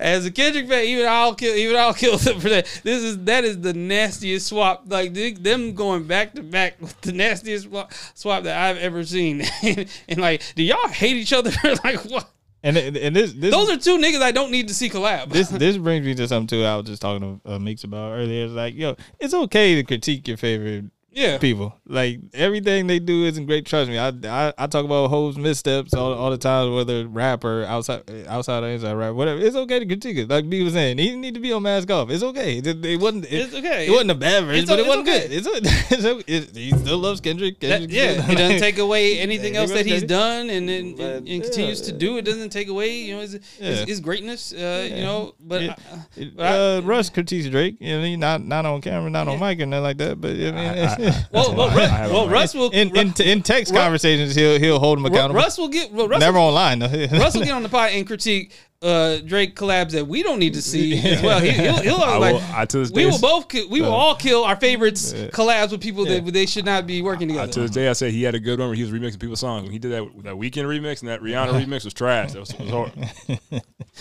As 0.00 0.24
a 0.24 0.30
Kendrick 0.30 0.66
fan, 0.66 0.84
even 0.84 1.06
I'll 1.06 1.34
kill. 1.34 1.54
Even 1.54 1.76
I'll 1.76 1.92
kill 1.92 2.16
them 2.16 2.40
for 2.40 2.48
that. 2.48 2.64
This 2.84 3.02
is 3.02 3.24
that 3.24 3.44
is 3.44 3.60
the 3.60 3.74
nastiest 3.74 4.46
swap. 4.46 4.84
Like 4.86 5.12
they, 5.12 5.32
them 5.32 5.74
going 5.74 6.06
back 6.06 6.32
to 6.34 6.42
back 6.42 6.80
with 6.80 6.98
the 7.02 7.12
nastiest 7.12 7.66
swap, 7.66 7.92
swap 8.14 8.44
that 8.44 8.56
I've 8.58 8.78
ever 8.78 9.04
seen. 9.04 9.42
and, 10.08 10.20
like, 10.20 10.42
do 10.54 10.62
y'all 10.62 10.88
hate 10.88 11.16
each 11.16 11.32
other? 11.32 11.50
like 11.84 12.04
what? 12.04 12.30
And 12.62 12.78
and 12.78 13.14
this 13.14 13.34
this 13.34 13.50
Those 13.50 13.68
are 13.68 13.76
two 13.76 13.98
niggas 13.98 14.22
I 14.22 14.32
don't 14.32 14.50
need 14.50 14.68
to 14.68 14.74
see 14.74 14.88
collab. 14.88 15.28
this 15.30 15.48
this 15.64 15.76
brings 15.76 16.06
me 16.06 16.14
to 16.14 16.26
something 16.26 16.46
too. 16.46 16.64
I 16.64 16.76
was 16.76 16.86
just 16.86 17.02
talking 17.02 17.40
to 17.44 17.52
uh, 17.52 17.58
Meeks 17.58 17.84
about 17.84 18.12
earlier. 18.12 18.46
It's 18.46 18.54
like, 18.54 18.74
yo, 18.74 18.96
it's 19.20 19.34
okay 19.34 19.74
to 19.74 19.82
critique 19.82 20.26
your 20.26 20.38
favorite 20.38 20.86
yeah. 21.14 21.38
people. 21.38 21.74
Like 21.86 22.20
everything 22.34 22.86
they 22.86 22.98
do 22.98 23.24
isn't 23.24 23.46
great. 23.46 23.66
Trust 23.66 23.88
me. 23.90 23.98
I 23.98 24.08
I, 24.24 24.52
I 24.58 24.66
talk 24.66 24.84
about 24.84 25.10
Hov's 25.10 25.36
missteps 25.36 25.94
all, 25.94 26.12
all 26.12 26.30
the 26.30 26.38
time, 26.38 26.74
whether 26.74 27.06
rap 27.06 27.44
or 27.44 27.64
outside 27.64 28.02
outside 28.28 28.62
or 28.62 28.68
inside 28.68 28.94
rap, 28.94 29.14
whatever. 29.14 29.40
It's 29.40 29.56
okay 29.56 29.78
to 29.78 29.86
critique 29.86 30.16
it. 30.18 30.28
Like 30.28 30.48
B 30.48 30.62
was 30.62 30.72
saying, 30.72 30.98
he 30.98 31.06
didn't 31.06 31.20
need 31.20 31.34
to 31.34 31.40
be 31.40 31.52
on 31.52 31.62
mask 31.62 31.90
off. 31.90 32.10
It's 32.10 32.22
okay. 32.22 32.58
It, 32.58 32.84
it 32.84 33.00
wasn't. 33.00 33.26
It, 33.26 33.32
It's 33.32 33.54
okay. 33.54 33.86
It 33.86 33.90
wasn't 33.90 34.10
a 34.12 34.14
bad 34.14 34.44
version, 34.44 34.62
It's 34.62 34.70
but 34.70 34.78
it 34.80 34.86
wasn't 34.86 35.08
it's 35.08 35.46
good. 35.46 35.64
It's, 35.66 35.90
it's, 35.92 36.04
o- 36.04 36.22
it, 36.26 36.56
he 36.56 36.70
still 36.70 36.98
loves 36.98 37.20
Kendrick. 37.20 37.60
That- 37.60 37.88
yeah, 37.90 38.30
it 38.30 38.36
doesn't 38.38 38.58
take 38.68 38.78
away 38.78 39.18
anything 39.18 39.56
else 39.56 39.70
that 39.72 39.86
he's 39.86 40.02
done 40.04 40.50
and 40.50 40.68
and, 40.70 40.96
But, 40.96 41.04
and, 41.16 41.28
and 41.28 41.42
continues 41.42 41.80
to 41.82 41.92
do. 41.92 42.16
It 42.16 42.24
doesn't 42.24 42.50
take 42.50 42.68
away, 42.68 42.96
you 43.00 43.14
know, 43.14 43.20
his, 43.20 43.34
Yeah. 43.58 43.66
his, 43.70 43.80
his 43.84 44.00
greatness. 44.00 44.52
Uh, 44.52 44.88
You 44.90 45.02
know, 45.02 45.34
but 45.40 45.62
It- 45.62 45.70
uh, 45.70 45.74
It- 46.16 46.36
But 46.36 46.46
I- 46.46 46.76
uh, 46.78 46.80
Russ 46.82 47.10
critiques 47.10 47.48
Drake. 47.48 47.76
You 47.80 48.00
know, 48.00 48.16
not 48.16 48.44
not 48.44 48.66
on 48.66 48.80
camera, 48.80 49.10
not 49.10 49.28
on 49.28 49.38
mic, 49.38 49.60
or 49.60 49.66
nothing 49.66 49.82
like 49.84 49.98
that. 49.98 50.20
But 50.20 50.30
I 50.30 50.34
mean, 50.34 50.54
I, 50.54 50.84
I, 50.94 51.03
well, 51.32 51.54
well, 51.54 51.68
Russ, 51.68 52.10
well 52.10 52.28
Russ 52.28 52.54
will 52.54 52.70
In 52.70 52.96
in, 52.96 53.12
in 53.20 53.42
text 53.42 53.72
Ru- 53.72 53.78
conversations, 53.78 54.34
he'll 54.34 54.58
he'll 54.58 54.78
hold 54.78 54.98
him 54.98 55.06
accountable. 55.06 55.40
Russ 55.40 55.58
will 55.58 55.68
get 55.68 55.92
well, 55.92 56.08
Russ 56.08 56.20
Never 56.20 56.38
will, 56.38 56.46
online. 56.46 56.78
though. 56.78 56.88
Russ 57.12 57.34
will 57.34 57.44
get 57.44 57.52
on 57.52 57.62
the 57.62 57.68
pod 57.68 57.90
and 57.92 58.06
critique 58.06 58.52
uh, 58.82 59.18
Drake 59.24 59.56
collabs 59.56 59.92
that 59.92 60.06
we 60.06 60.22
don't 60.22 60.38
need 60.38 60.52
to 60.54 60.60
see 60.62 60.98
as 61.06 61.22
well. 61.22 61.40
He, 61.40 61.50
he'll, 61.50 61.76
he'll 61.80 61.96
I 61.96 62.16
like 62.18 62.34
will, 62.34 62.42
I, 62.54 62.64
to 62.66 62.78
this 62.78 62.90
we 62.90 63.04
day, 63.04 63.10
will 63.10 63.18
both 63.18 63.48
ki- 63.48 63.66
we 63.70 63.80
will 63.80 63.92
Uh, 63.92 63.96
all 63.96 64.14
kill 64.14 64.44
our 64.44 64.56
favorites 64.56 65.14
yeah. 65.16 65.28
collabs 65.28 65.70
with 65.70 65.80
people 65.80 66.04
that 66.04 66.24
they 66.26 66.44
should 66.44 66.66
not 66.66 66.86
be 66.86 67.00
working 67.00 67.28
together. 67.28 67.50
to 67.52 67.60
this 67.60 67.70
day, 67.70 67.88
I 67.88 67.94
said 67.94 68.10
he 68.12 68.22
had 68.24 68.34
a 68.34 68.40
good 68.40 68.58
one 68.58 68.68
where 68.68 68.76
he 68.76 68.82
was 68.82 68.92
remixing 68.92 69.20
people's 69.20 69.40
songs. 69.40 69.62
When 69.62 69.72
he 69.72 69.78
did 69.78 69.92
that 69.92 70.02
that 70.24 70.34
Weeknd 70.34 70.64
remix 70.66 71.00
and 71.00 71.08
that 71.08 71.20
Rihanna 71.22 71.52
remix 71.64 71.84
was 71.84 71.94
trash. 71.94 72.32
That 72.32 72.40
was, 72.40 72.54
was 72.58 72.68
horrible. 72.70 73.04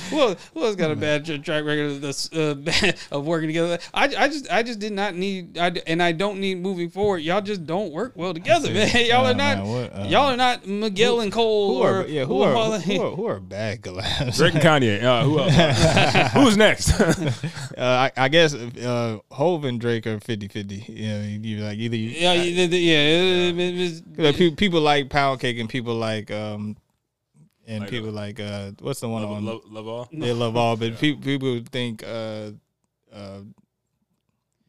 Who 0.10 0.20
else, 0.20 0.50
who 0.56 0.64
else 0.66 0.76
got 0.76 0.90
a 0.90 0.96
bad 0.96 1.24
track 1.26 1.64
record 1.64 1.92
of 1.92 2.02
this 2.02 2.32
uh, 2.34 2.56
of 3.12 3.26
working 3.28 3.48
together? 3.48 3.78
I, 3.94 4.06
I 4.06 4.28
just 4.28 4.52
I 4.52 4.64
just 4.64 4.80
did 4.80 4.92
not 4.92 5.14
need 5.14 5.56
I, 5.58 5.68
and 5.86 6.02
I 6.02 6.12
don't 6.14 6.40
need 6.40 6.58
moving 6.58 6.90
forward. 6.90 7.20
Y'all 7.20 7.42
just 7.42 7.66
don't 7.68 7.92
work 7.92 8.14
well 8.16 8.34
together, 8.34 8.74
man. 8.74 8.90
Y'all 9.06 9.26
Uh, 9.28 9.32
are 9.32 9.34
not 9.36 9.58
man, 9.60 9.68
what, 9.68 9.96
uh, 9.96 10.04
y'all 10.06 10.32
are 10.32 10.38
not 10.38 10.66
Miguel 10.66 11.22
and 11.22 11.32
Cole 11.32 11.76
Who 11.76 11.84
or 11.84 11.90
are, 12.02 12.08
yeah, 12.08 12.26
who 12.26 12.34
or 12.42 12.50
are, 12.50 12.56
all 12.56 12.80
who, 12.80 13.02
are, 13.02 13.16
who 13.16 13.26
are 13.28 13.40
bad 13.40 13.82
collabs? 13.84 14.38
Drake 14.38 14.56
and 14.56 14.63
Kanye. 14.64 15.04
Uh, 15.04 15.24
who 15.24 15.40
else? 15.40 16.32
Who's 16.34 16.58
next? 16.58 16.94
Uh, 17.76 18.10
I, 18.16 18.26
I 18.26 18.28
guess 18.30 18.54
uh, 18.54 19.18
Hov 19.32 19.66
and 19.66 19.82
Drake 19.82 20.06
are 20.06 20.20
50-50. 20.20 20.88
You 20.90 21.08
know, 21.10 21.22
you 21.48 21.58
like 21.64 21.78
either 21.80 21.96
you, 21.96 22.10
Yeah, 22.10 22.34
yeah, 22.34 22.66
yeah. 22.68 22.98
it- 23.50 23.60
it- 23.60 23.80
it's- 23.80 24.02
Like, 24.16 24.36
pe- 24.38 24.52
people 24.52 24.80
like 24.82 25.10
pound 25.10 25.40
cake 25.40 25.58
and 25.58 25.68
people 25.68 25.96
like 25.96 26.30
um 26.30 26.78
and 27.68 27.82
Like, 27.82 27.90
people 27.90 28.12
like 28.12 28.40
uh 28.40 28.72
what's 28.80 29.00
the 29.00 29.10
one 29.10 29.24
love, 29.24 29.32
on 29.32 29.46
love, 29.46 29.62
love 29.72 29.88
all. 29.88 30.08
they 30.14 30.34
love 30.34 30.56
all 30.56 30.76
but 30.78 31.00
pe- 31.00 31.16
people 31.16 31.62
think 31.72 32.04
uh 32.04 32.52
uh 33.12 33.40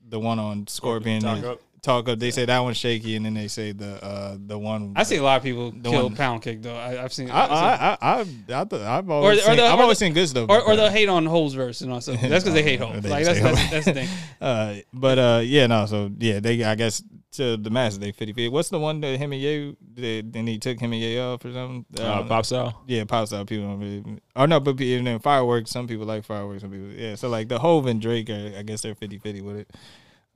the 0.09 0.19
one 0.19 0.39
on 0.39 0.67
Scorpion 0.67 1.21
Talk 1.21 1.39
is- 1.39 1.45
up. 1.45 1.61
Talk 1.85 2.09
up 2.09 2.19
they 2.19 2.31
say 2.31 2.47
that 2.47 2.59
one's 2.61 2.79
shaky 2.79 3.15
and 3.15 3.27
then 3.27 3.35
they 3.35 3.47
say 3.47 3.73
the 3.73 4.03
uh 4.03 4.39
the 4.41 4.59
one 4.59 4.95
I 4.97 5.03
see 5.03 5.17
a 5.17 5.23
lot 5.23 5.37
of 5.37 5.43
people 5.43 5.71
The 5.71 5.91
kill 5.91 6.05
one- 6.05 6.17
pound 6.17 6.41
cake 6.41 6.63
though. 6.63 6.75
I, 6.75 7.05
I've 7.05 7.13
seen. 7.13 7.31
I 7.31 7.45
I've 7.45 7.51
I 7.51 7.99
I 8.01 8.21
I, 8.57 8.61
I, 8.63 8.65
th- 8.65 8.83
I've 8.83 9.11
always 9.11 9.39
or 9.41 9.43
seen, 9.43 9.57
the- 9.59 9.65
I've 9.67 9.79
or 9.79 9.83
always 9.83 9.99
seen 9.99 10.15
good 10.15 10.27
stuff 10.27 10.49
or, 10.49 10.57
about 10.61 10.67
or 10.69 10.77
they'll 10.77 10.89
hate 10.89 11.11
on 11.11 11.27
Hov's 11.27 11.53
verse 11.53 11.83
and 11.83 11.93
also 11.93 12.13
that's 12.17 12.43
because 12.43 12.55
they 12.55 12.63
hate 12.63 12.81
Or 12.81 12.87
Ho. 12.87 13.01
they 13.01 13.11
Like 13.11 13.27
just 13.27 13.43
that's 13.43 13.59
hate 13.59 13.71
that's, 13.71 13.71
Ho. 13.71 13.75
that's 13.75 13.85
the 13.85 13.93
thing. 13.93 14.09
uh 14.41 14.75
but 14.95 15.19
uh 15.19 15.41
yeah 15.45 15.67
no 15.67 15.85
so 15.85 16.11
yeah 16.19 16.41
they 16.41 16.65
I 16.65 16.75
guess 16.75 17.03
to 17.33 17.59
the 17.59 17.69
masses 17.69 17.99
they 17.99 18.13
50 18.13 18.33
50 18.33 18.49
what's 18.49 18.71
the 18.71 18.79
one 18.79 19.03
that 19.03 19.19
him 19.19 19.33
and 19.35 19.43
you 19.43 19.77
that 19.97 20.33
then 20.33 20.47
he 20.47 20.59
took 20.59 20.81
him 20.81 20.95
and 20.95 21.03
you 21.03 21.21
off 21.21 21.45
or 21.45 21.53
something 21.53 21.85
Uh, 22.01 22.23
pop 22.23 22.47
style. 22.47 22.83
Yeah, 22.87 23.05
pop 23.05 23.27
style 23.27 23.45
people 23.45 23.67
don't 23.67 23.81
really. 23.81 24.21
Oh 24.37 24.47
no, 24.47 24.59
but 24.59 24.81
and 24.81 25.07
then 25.07 25.19
fireworks. 25.19 25.71
Some 25.71 25.87
people 25.87 26.07
like 26.07 26.25
fireworks. 26.25 26.63
Some 26.63 26.71
people, 26.71 26.87
yeah. 26.93 27.15
So 27.17 27.29
like 27.29 27.49
the 27.49 27.59
Hov 27.59 27.87
and 27.87 28.01
Drake, 28.01 28.31
are, 28.31 28.53
I 28.59 28.63
guess 28.63 28.81
they're 28.83 28.95
50-50 28.95 29.43
with 29.43 29.57
it. 29.59 29.71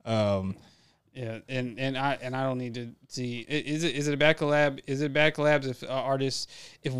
Um, 0.05 0.55
Yeah, 1.19 1.39
and 1.49 1.77
and 1.77 1.97
I 1.97 2.17
and 2.21 2.33
I 2.33 2.43
don't 2.43 2.57
need 2.57 2.75
to 2.75 2.91
see. 3.09 3.41
Is 3.41 3.83
it 3.83 3.93
is 3.93 4.07
it 4.07 4.13
a 4.13 4.17
bad 4.17 4.37
collab? 4.37 4.79
Is 4.87 5.01
it 5.01 5.11
bad 5.11 5.35
collabs 5.35 5.67
if 5.67 5.83
uh, 5.83 5.87
artists 5.87 6.47
if 6.81 6.93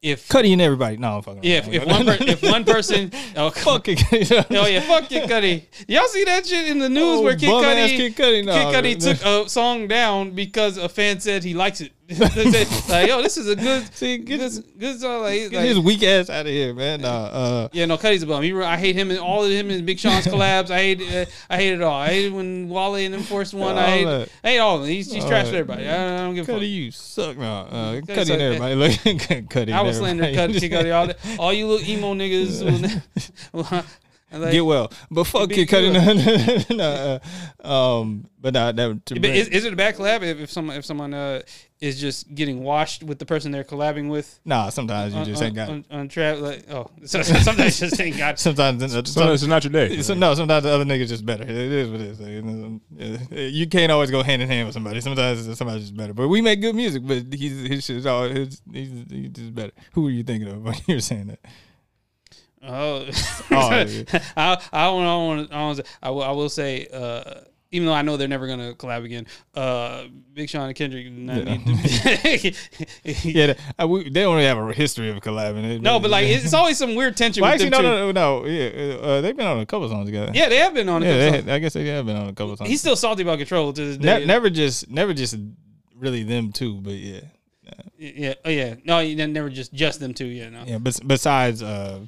if 0.00 0.28
Cudi 0.28 0.52
and 0.52 0.62
everybody. 0.62 0.96
No, 0.96 1.16
I'm 1.16 1.22
fucking. 1.22 1.42
yeah 1.42 1.58
if, 1.58 1.68
if 1.68 1.86
one 1.86 2.04
per, 2.04 2.16
if 2.20 2.40
one 2.40 2.64
person 2.64 3.10
oh 3.36 3.50
fuck 3.50 3.88
it. 3.88 4.00
oh 4.50 4.66
yeah 4.66 4.80
fuck 4.80 5.08
Kid 5.08 5.28
Cudi 5.28 5.64
y'all 5.88 6.06
see 6.06 6.24
that 6.24 6.46
shit 6.46 6.68
in 6.68 6.78
the 6.78 6.88
news 6.88 7.18
Oh, 7.18 7.22
where 7.22 7.36
Kid 7.36 7.48
bum-ass 7.50 7.90
Kid 7.90 8.14
Cudi, 8.14 8.44
no, 8.44 8.52
Kid 8.52 8.84
Cudi 8.84 9.04
no. 9.04 9.12
took 9.12 9.24
a 9.24 9.48
song 9.48 9.88
down 9.88 10.30
because 10.32 10.76
a 10.76 10.88
fan 10.88 11.18
said 11.18 11.42
he 11.42 11.54
likes 11.54 11.80
it. 11.80 11.92
Like 12.88 13.08
yo 13.08 13.22
this 13.22 13.36
is 13.36 13.48
a 13.48 13.56
good 13.56 13.94
See, 13.94 14.18
get, 14.18 14.38
good 14.38 14.64
good 14.78 15.00
song 15.00 15.22
like, 15.22 15.50
get 15.50 15.52
like 15.52 15.66
his 15.66 15.78
weak 15.78 16.02
ass 16.02 16.28
out 16.28 16.46
of 16.46 16.52
here, 16.52 16.74
man. 16.74 17.00
Nah, 17.02 17.08
uh, 17.08 17.68
Yeah, 17.72 17.86
no, 17.86 17.96
Cudi's 17.96 18.22
a 18.22 18.26
bum. 18.26 18.42
He, 18.42 18.52
I 18.60 18.76
hate 18.76 18.96
him 18.96 19.10
and 19.10 19.20
all 19.20 19.44
of 19.44 19.50
him 19.50 19.70
and 19.70 19.86
Big 19.86 19.98
Sean's 19.98 20.26
collabs. 20.26 20.70
I 20.70 20.78
hate, 20.78 21.00
uh, 21.00 21.30
I 21.48 21.56
hate 21.56 21.74
it 21.74 21.82
all. 21.82 21.94
I 21.94 22.08
hate 22.08 22.32
when 22.32 22.68
Wale 22.68 22.96
and 22.96 23.14
them 23.14 23.22
forced 23.22 23.54
one. 23.54 23.78
I 23.78 23.86
hate. 23.86 24.28
I 24.44 24.48
hate 24.48 24.58
all 24.58 24.76
of 24.76 24.82
them. 24.82 24.90
He's, 24.90 25.12
he's 25.12 25.24
trash 25.24 25.48
to 25.48 25.56
everybody. 25.56 25.88
I, 25.88 26.14
I 26.14 26.16
don't 26.18 26.34
give 26.34 26.48
a 26.48 26.52
fuck. 26.52 26.60
Cudi, 26.60 26.72
you 26.72 26.90
suck. 26.90 27.38
No, 27.38 27.44
uh, 27.44 28.00
Cudi 28.00 28.30
and 28.30 28.42
everybody. 28.42 28.74
Look, 28.74 28.90
Cudi. 29.48 29.72
I 29.72 29.82
was 29.82 29.96
slandering 29.96 30.34
Cuddy, 30.34 30.54
Cudi 30.54 30.94
all, 30.94 31.06
day. 31.06 31.14
all 31.38 31.52
you 31.52 31.66
little 31.68 31.88
emo 31.88 32.14
niggas. 32.14 33.02
will- 33.52 33.84
like, 34.32 34.52
Get 34.52 34.64
well, 34.64 34.90
but 35.10 35.24
fuck 35.24 35.50
Kid 35.50 35.68
Cudi. 35.68 35.92
good. 35.92 36.70
No, 36.70 36.76
no, 36.76 37.20
uh, 37.64 38.00
um, 38.00 38.26
but 38.40 38.54
nah, 38.54 38.72
that. 38.72 39.06
To 39.06 39.26
is, 39.26 39.48
is 39.48 39.66
it 39.66 39.72
a 39.74 39.76
bad 39.76 39.94
collab 39.94 40.22
if, 40.22 40.40
if 40.40 40.50
someone 40.50 40.76
if 40.76 40.86
someone 40.86 41.12
uh, 41.12 41.42
is 41.82 42.00
just 42.00 42.32
getting 42.32 42.62
washed 42.62 43.02
with 43.02 43.18
the 43.18 43.26
person 43.26 43.50
they're 43.50 43.64
collabing 43.64 44.08
with? 44.08 44.38
nah, 44.44 44.68
sometimes 44.68 45.12
you 45.12 45.18
on, 45.18 45.26
just 45.26 45.42
ain't 45.42 45.56
got. 45.56 45.68
on, 45.68 45.84
on 45.90 46.08
trap 46.08 46.38
like 46.38 46.70
oh 46.70 46.88
so, 47.04 47.20
so 47.22 47.34
sometimes 47.34 47.78
just 47.80 48.00
ain't 48.00 48.16
got 48.16 48.38
Sometimes, 48.46 48.92
So 49.12 49.32
it's 49.32 49.42
not 49.42 49.64
your 49.64 49.72
day. 49.72 50.00
So, 50.00 50.14
no, 50.14 50.32
sometimes 50.34 50.62
the 50.62 50.70
other 50.70 50.84
nigga's 50.84 51.10
just 51.10 51.26
better. 51.26 51.42
It 51.42 51.50
is 51.50 51.90
what 51.90 52.00
it 52.00 52.06
is. 52.06 52.20
You 52.20 52.80
uh, 53.00 53.36
You 53.40 53.66
can't 53.66 53.90
always 53.90 54.10
go 54.12 54.22
hand 54.22 54.40
in 54.42 54.48
hand 54.48 54.68
with 54.68 54.74
somebody. 54.74 55.00
Sometimes 55.00 55.58
somebody's 55.58 55.82
just 55.82 55.96
better. 55.96 56.14
But 56.14 56.28
we 56.28 56.40
make 56.40 56.60
good 56.60 56.76
music. 56.76 57.02
But 57.04 57.32
he's 57.34 57.68
his 57.68 57.84
shit's 57.84 58.06
all 58.06 58.28
his, 58.28 58.62
he's, 58.72 58.90
he's 59.10 59.30
just 59.30 59.54
better. 59.54 59.72
Who 59.94 60.06
are 60.06 60.10
you 60.10 60.22
thinking 60.22 60.48
of 60.48 60.62
when 60.62 60.76
you're 60.86 61.00
saying 61.00 61.26
that? 61.26 61.40
Oh, 62.64 63.08
Oh, 63.50 63.70
yeah. 63.70 64.04
I 64.36 64.56
I 64.72 64.84
don't 64.84 65.02
I 65.04 65.16
want 65.16 65.52
I, 65.52 65.62
wanna 65.62 65.82
I 66.00 66.10
will 66.10 66.22
I 66.22 66.30
will 66.30 66.48
say 66.48 66.86
uh, 66.92 67.40
even 67.72 67.86
though 67.86 67.94
I 67.94 68.02
know 68.02 68.16
they're 68.16 68.28
never 68.28 68.46
gonna 68.46 68.74
collab 68.74 69.04
again, 69.04 69.26
uh, 69.54 70.04
Big 70.34 70.48
Sean 70.48 70.66
and 70.68 70.76
Kendrick 70.76 71.06
Yeah. 71.10 72.52
Yeah, 73.24 73.46
they, 73.46 73.56
I, 73.78 73.84
we, 73.86 74.04
they 74.04 74.20
don't 74.20 74.36
really 74.36 74.46
have 74.46 74.58
a 74.58 74.72
history 74.72 75.10
of 75.10 75.16
collabing. 75.16 75.80
No, 75.80 75.98
but 75.98 76.10
like 76.10 76.26
it's 76.26 76.54
always 76.54 76.78
some 76.78 76.94
weird 76.94 77.16
tension. 77.16 77.40
well, 77.40 77.50
with 77.52 77.62
actually, 77.62 77.70
them 77.70 77.82
no, 77.82 78.12
no, 78.12 78.12
no, 78.12 78.42
no. 78.42 78.46
Yeah, 78.46 78.94
uh, 78.96 79.20
they've 79.22 79.36
been 79.36 79.46
on 79.46 79.60
a 79.60 79.66
couple 79.66 79.88
songs 79.88 80.06
together. 80.06 80.32
Yeah, 80.34 80.48
they 80.48 80.58
have 80.58 80.74
been 80.74 80.88
on. 80.88 81.02
a 81.02 81.06
yeah. 81.06 81.30
couple 81.30 81.46
They. 81.46 81.52
I 81.52 81.58
guess 81.58 81.72
they 81.72 81.86
have 81.88 82.06
been 82.06 82.16
on 82.16 82.28
a 82.28 82.34
couple 82.34 82.56
songs. 82.56 82.70
He's 82.70 82.80
still 82.80 82.96
salty 82.96 83.22
about 83.22 83.38
control 83.38 83.72
to 83.72 83.84
this 83.84 83.98
Ne- 83.98 84.20
day. 84.20 84.24
never 84.26 84.50
just, 84.50 84.90
never 84.90 85.14
just 85.14 85.36
really 85.96 86.22
them 86.22 86.52
two. 86.52 86.80
But 86.80 86.94
yeah, 86.94 87.20
yeah, 87.96 88.34
oh 88.44 88.50
yeah, 88.50 88.74
no, 88.84 89.02
never 89.26 89.48
just 89.48 89.72
just 89.72 89.98
them 89.98 90.12
two. 90.12 90.26
Yeah, 90.26 90.50
no. 90.50 90.64
yeah. 90.66 90.78
But 90.78 91.00
besides, 91.06 91.62
uh, 91.62 92.00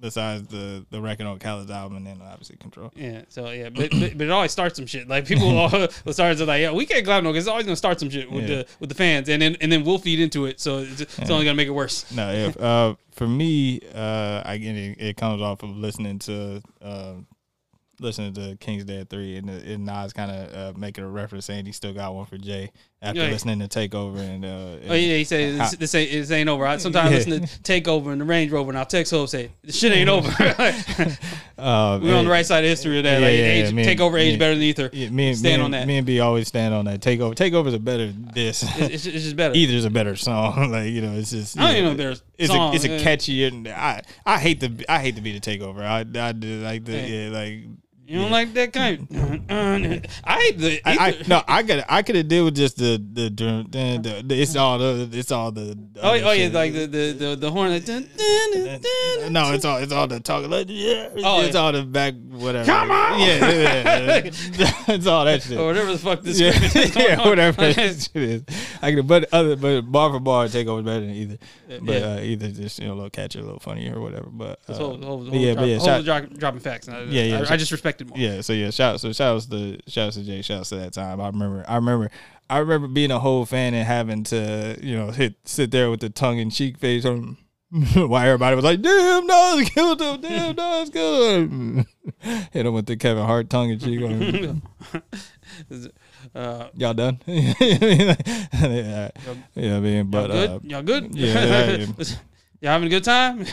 besides 0.00 0.46
the 0.48 0.84
the 0.90 1.00
record 1.00 1.26
on 1.26 1.38
Khaled's 1.38 1.70
album, 1.70 1.96
and 1.96 2.06
then 2.06 2.20
obviously 2.22 2.56
Control. 2.56 2.92
Yeah, 2.94 3.22
so 3.28 3.50
yeah, 3.50 3.68
but, 3.70 3.90
but 3.90 4.16
but 4.18 4.26
it 4.26 4.30
always 4.30 4.52
starts 4.52 4.76
some 4.76 4.86
shit. 4.86 5.08
Like 5.08 5.26
people 5.26 5.48
all 5.58 5.70
will 6.04 6.12
start 6.12 6.36
to 6.38 6.44
like, 6.46 6.60
yeah, 6.60 6.72
we 6.72 6.86
can't 6.86 7.04
collab 7.06 7.22
no, 7.22 7.30
because 7.30 7.44
it's 7.44 7.50
always 7.50 7.66
gonna 7.66 7.76
start 7.76 8.00
some 8.00 8.10
shit 8.10 8.30
with 8.30 8.42
Yeah. 8.48 8.56
the 8.56 8.66
with 8.80 8.88
the 8.88 8.94
fans, 8.94 9.28
and 9.28 9.40
then 9.42 9.56
and 9.60 9.70
then 9.72 9.84
we'll 9.84 9.98
feed 9.98 10.20
into 10.20 10.46
it, 10.46 10.60
so 10.60 10.78
it's, 10.78 11.00
it's 11.00 11.30
only 11.30 11.44
gonna 11.44 11.54
make 11.54 11.68
it 11.68 11.72
worse. 11.72 12.10
No, 12.12 12.30
if 12.32 12.56
uh, 12.60 12.94
for 13.12 13.26
me, 13.26 13.80
uh, 13.94 14.42
I 14.44 14.58
get 14.58 14.76
it, 14.76 15.00
it 15.00 15.16
comes 15.16 15.42
off 15.42 15.62
of 15.62 15.70
listening 15.76 16.18
to 16.20 16.62
uh, 16.80 17.14
listening 18.00 18.32
to 18.34 18.56
King's 18.60 18.84
Dead 18.84 19.10
three, 19.10 19.36
and, 19.36 19.50
and 19.50 19.84
Nas 19.84 20.12
kind 20.12 20.30
of 20.30 20.54
uh, 20.76 20.78
making 20.78 21.04
a 21.04 21.08
reference 21.08 21.46
saying 21.46 21.66
he 21.66 21.72
still 21.72 21.92
got 21.92 22.14
one 22.14 22.26
for 22.26 22.38
Jay 22.38 22.70
after 23.00 23.20
Yeah. 23.20 23.28
listening 23.30 23.60
to 23.60 23.68
Takeover 23.68 24.18
and. 24.18 24.44
Uh, 24.44 24.90
Oh 24.90 24.94
yeah, 24.94 25.16
he 25.16 25.24
said 25.24 25.58
this, 25.60 25.76
this 25.76 25.94
ain't 25.94 26.10
this 26.10 26.30
ain't 26.30 26.48
over. 26.48 26.66
I 26.66 26.78
sometimes 26.78 27.10
Yeah. 27.10 27.34
listen 27.34 27.46
to 27.46 27.80
Takeover 27.80 28.10
and 28.12 28.20
the 28.20 28.24
Range 28.24 28.50
Rover, 28.50 28.70
and 28.70 28.78
I'll 28.78 28.86
text 28.86 29.12
Hov 29.12 29.30
say 29.30 29.50
this 29.62 29.78
shit 29.78 29.92
ain't 29.92 30.08
over. 30.08 30.28
uh, 31.58 31.98
We're 32.02 32.16
on 32.16 32.24
the 32.24 32.30
right 32.30 32.44
side 32.44 32.64
of 32.64 32.68
history 32.70 32.98
of 32.98 33.04
that. 33.04 33.20
like 33.20 33.32
Yeah, 33.32 33.44
age, 33.44 33.64
yeah, 33.66 33.70
me 33.72 33.84
Takeover 33.84 34.18
age 34.20 34.32
me- 34.34 34.38
better 34.38 34.54
than 34.54 34.62
Ether. 34.62 34.90
Yeah, 34.92 35.10
me 35.10 35.28
and 35.28 35.38
Stand 35.38 35.60
me 35.60 35.64
on 35.64 35.70
that. 35.72 35.86
Me 35.86 35.96
and 35.98 36.06
B 36.06 36.20
always 36.20 36.48
stand 36.48 36.74
on 36.74 36.84
that. 36.86 37.00
Takeover. 37.00 37.34
Takeover's 37.34 37.74
a 37.74 37.78
better 37.78 38.12
this. 38.12 38.62
It's, 38.62 38.78
it's, 38.78 39.06
it's 39.06 39.24
just 39.24 39.36
better. 39.36 39.54
Ether's 39.54 39.84
a 39.84 39.90
better 39.90 40.16
song. 40.16 40.70
like 40.72 40.90
you 40.90 41.00
know, 41.02 41.12
it's 41.14 41.30
just. 41.30 41.58
I 41.58 41.62
don't 41.62 41.70
yeah, 41.72 41.78
even 41.78 41.90
know 41.90 41.96
there's 41.96 42.22
It's 42.36 42.52
song, 42.52 42.72
a 42.72 42.74
it's 42.74 42.84
a 42.84 42.98
catchy 43.00 43.44
and 43.44 43.68
I 43.68 44.02
I 44.26 44.38
hate 44.38 44.60
the 44.60 44.84
I 44.88 44.98
hate 45.00 45.16
to 45.16 45.22
be 45.22 45.38
the 45.38 45.40
takeover. 45.40 45.82
I 45.82 46.00
I 46.00 46.32
do 46.32 46.60
like 46.62 46.84
the 46.84 46.96
yeah 46.98 47.28
like 47.30 47.64
You 48.08 48.20
don't 48.20 48.28
yeah. 48.28 48.32
like 48.32 48.54
that 48.54 48.72
kind? 48.72 49.06
I 50.24 50.40
hate 50.40 50.58
the. 50.58 50.80
I, 50.82 51.08
I 51.08 51.22
no, 51.28 51.42
I 51.46 51.62
got 51.62 51.84
I 51.90 52.00
could 52.00 52.16
have 52.16 52.26
deal 52.26 52.46
with 52.46 52.56
just 52.56 52.78
the 52.78 52.96
the, 52.96 53.28
the, 53.28 53.66
the, 53.68 54.22
the 54.26 54.40
it's 54.40 54.56
all 54.56 54.78
the 54.78 55.10
it's 55.12 55.30
all 55.30 55.52
the 55.52 55.78
Oh, 56.00 56.12
oh 56.12 56.32
yeah, 56.32 56.48
like 56.48 56.72
the 56.72 56.86
the 56.86 57.12
the, 57.12 57.36
the 57.36 57.50
horn. 57.50 57.70
Like, 57.70 57.84
dun, 57.84 58.08
dun, 58.16 58.80
dun, 58.80 59.32
no, 59.34 59.52
it's 59.52 59.66
all 59.66 59.76
it's 59.76 59.92
all 59.92 60.06
the 60.06 60.20
talking 60.20 60.48
like 60.48 60.68
yeah, 60.70 61.10
Oh, 61.22 61.42
it's 61.42 61.54
yeah. 61.54 61.60
all 61.60 61.72
the 61.72 61.82
back 61.82 62.14
whatever. 62.30 62.64
Come 62.64 62.90
on! 62.90 63.20
yeah, 63.20 63.50
yeah, 63.50 63.82
yeah. 63.82 64.20
it's 64.88 65.06
all 65.06 65.26
that 65.26 65.42
shit. 65.42 65.58
or 65.58 65.66
whatever 65.66 65.92
the 65.92 65.98
fuck 65.98 66.22
this. 66.22 66.40
yeah, 66.40 66.48
is 66.48 66.96
yeah, 66.96 67.28
whatever 67.28 67.60
that 67.60 67.74
shit 67.74 68.22
is. 68.22 68.42
I 68.80 68.92
can, 68.92 69.06
but 69.06 69.28
other, 69.34 69.54
but 69.54 69.82
bar 69.82 70.12
for 70.12 70.20
bar, 70.20 70.46
takeover 70.46 70.82
better 70.82 71.00
than 71.00 71.10
Ether. 71.10 71.38
But 71.82 72.02
uh, 72.02 72.20
Ether 72.22 72.48
just 72.52 72.78
you 72.78 72.86
know 72.86 72.94
a 72.94 72.96
little 72.96 73.10
catchy, 73.10 73.38
a 73.38 73.42
little 73.42 73.60
funny 73.60 73.90
or 73.90 74.00
whatever. 74.00 74.30
But 74.30 74.50
uh, 74.50 74.56
This 74.68 74.78
whole, 74.78 74.96
whole, 74.96 75.24
yeah, 75.28 75.52
drop, 75.52 75.62
but 75.62 75.68
yeah, 75.68 75.78
whole 75.78 76.02
drop, 76.02 76.30
dropping 76.30 76.60
facts. 76.60 76.88
I, 76.88 77.02
Yeah, 77.02 77.22
yeah, 77.22 77.44
I, 77.46 77.52
I 77.52 77.56
just 77.58 77.70
respect 77.70 77.97
more. 78.06 78.18
yeah. 78.18 78.40
So 78.40 78.52
yeah, 78.52 78.70
shout 78.70 79.00
so 79.00 79.12
shout 79.12 79.36
outs 79.36 79.46
to 79.46 79.78
shout 79.88 80.08
outs 80.08 80.16
to 80.16 80.24
Jay, 80.24 80.42
shout 80.42 80.60
outs 80.60 80.68
to 80.70 80.76
that 80.76 80.92
time. 80.92 81.20
I 81.20 81.26
remember, 81.26 81.64
I 81.68 81.76
remember, 81.76 82.10
I 82.50 82.58
remember 82.58 82.88
being 82.88 83.10
a 83.10 83.18
whole 83.18 83.44
fan 83.46 83.74
and 83.74 83.86
having 83.86 84.24
to 84.24 84.78
you 84.82 84.96
know 84.96 85.10
hit 85.10 85.34
sit 85.44 85.70
there 85.70 85.90
with 85.90 86.00
the 86.00 86.10
tongue 86.10 86.38
in 86.38 86.50
cheek 86.50 86.78
face 86.78 87.04
on. 87.04 87.36
Why 87.94 88.24
everybody 88.26 88.56
was 88.56 88.64
like, 88.64 88.80
"Damn, 88.80 89.26
Nas 89.26 89.68
killed 89.68 90.00
him! 90.00 90.22
Damn, 90.22 90.56
Nas 90.56 90.88
killed 90.88 91.50
him!" 91.50 91.84
Hit 92.50 92.64
him 92.64 92.72
with 92.72 92.86
the 92.86 92.96
Kevin 92.96 93.26
Hart 93.26 93.50
tongue 93.50 93.68
in 93.68 93.78
cheek. 93.78 94.00
On 94.02 94.62
Uh, 96.34 96.68
Y'all 96.74 96.94
done? 96.94 97.18
yeah, 97.26 97.52
yeah, 97.60 99.10
I 99.76 99.80
mean, 99.80 100.10
but 100.10 100.28
y'all 100.28 100.28
good? 100.28 100.50
uh, 100.50 100.58
y'all 100.62 100.82
good? 100.82 101.14
yeah, 101.14 101.76
yeah, 101.76 101.86
Y'all 102.60 102.72
having 102.72 102.86
a 102.86 102.90
good 102.90 103.04
time? 103.04 103.44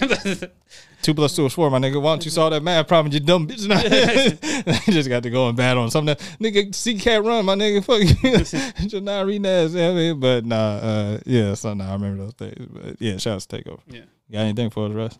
Two 1.05 1.13
plus 1.13 1.35
two 1.35 1.45
is 1.45 1.53
four, 1.53 1.69
my 1.69 1.77
nigga. 1.77 2.01
Why 2.01 2.13
don't 2.13 2.25
you 2.25 2.31
solve 2.31 2.49
that 2.49 2.63
math 2.63 2.87
problem, 2.87 3.13
you 3.13 3.19
dumb 3.19 3.47
bitch? 3.47 3.61
you 4.87 4.93
just 4.93 5.07
got 5.07 5.21
to 5.21 5.29
go 5.29 5.47
and 5.47 5.55
battle 5.55 5.83
on 5.83 5.91
something. 5.91 6.15
That, 6.17 6.37
Nigga, 6.39 6.73
see 6.73 6.97
cat 6.97 7.23
run, 7.23 7.45
my 7.45 7.53
nigga. 7.53 7.85
Fuck 7.85 7.99
you. 8.01 8.37
just 8.89 9.03
not. 9.03 9.27
You 9.27 9.37
know 9.37 9.67
what 9.67 9.79
I 9.79 9.93
mean? 9.93 10.19
But 10.19 10.47
nah, 10.47 10.55
uh, 10.55 11.19
yeah, 11.27 11.53
so 11.53 11.75
nah, 11.75 11.91
I 11.91 11.93
remember 11.93 12.23
those 12.23 12.33
days. 12.33 12.67
But 12.67 12.99
yeah, 12.99 13.17
shout 13.17 13.35
out 13.35 13.41
to 13.41 13.55
Takeover. 13.55 13.81
Yeah. 13.87 14.01
Got 14.31 14.39
anything 14.39 14.71
for 14.71 14.87
us, 14.87 14.93
Russ? 14.93 15.19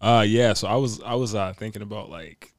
Uh, 0.00 0.24
yeah. 0.26 0.54
So 0.54 0.68
I 0.68 0.76
was 0.76 1.02
I 1.02 1.16
was 1.16 1.34
uh, 1.34 1.52
thinking 1.52 1.82
about 1.82 2.08
like, 2.08 2.54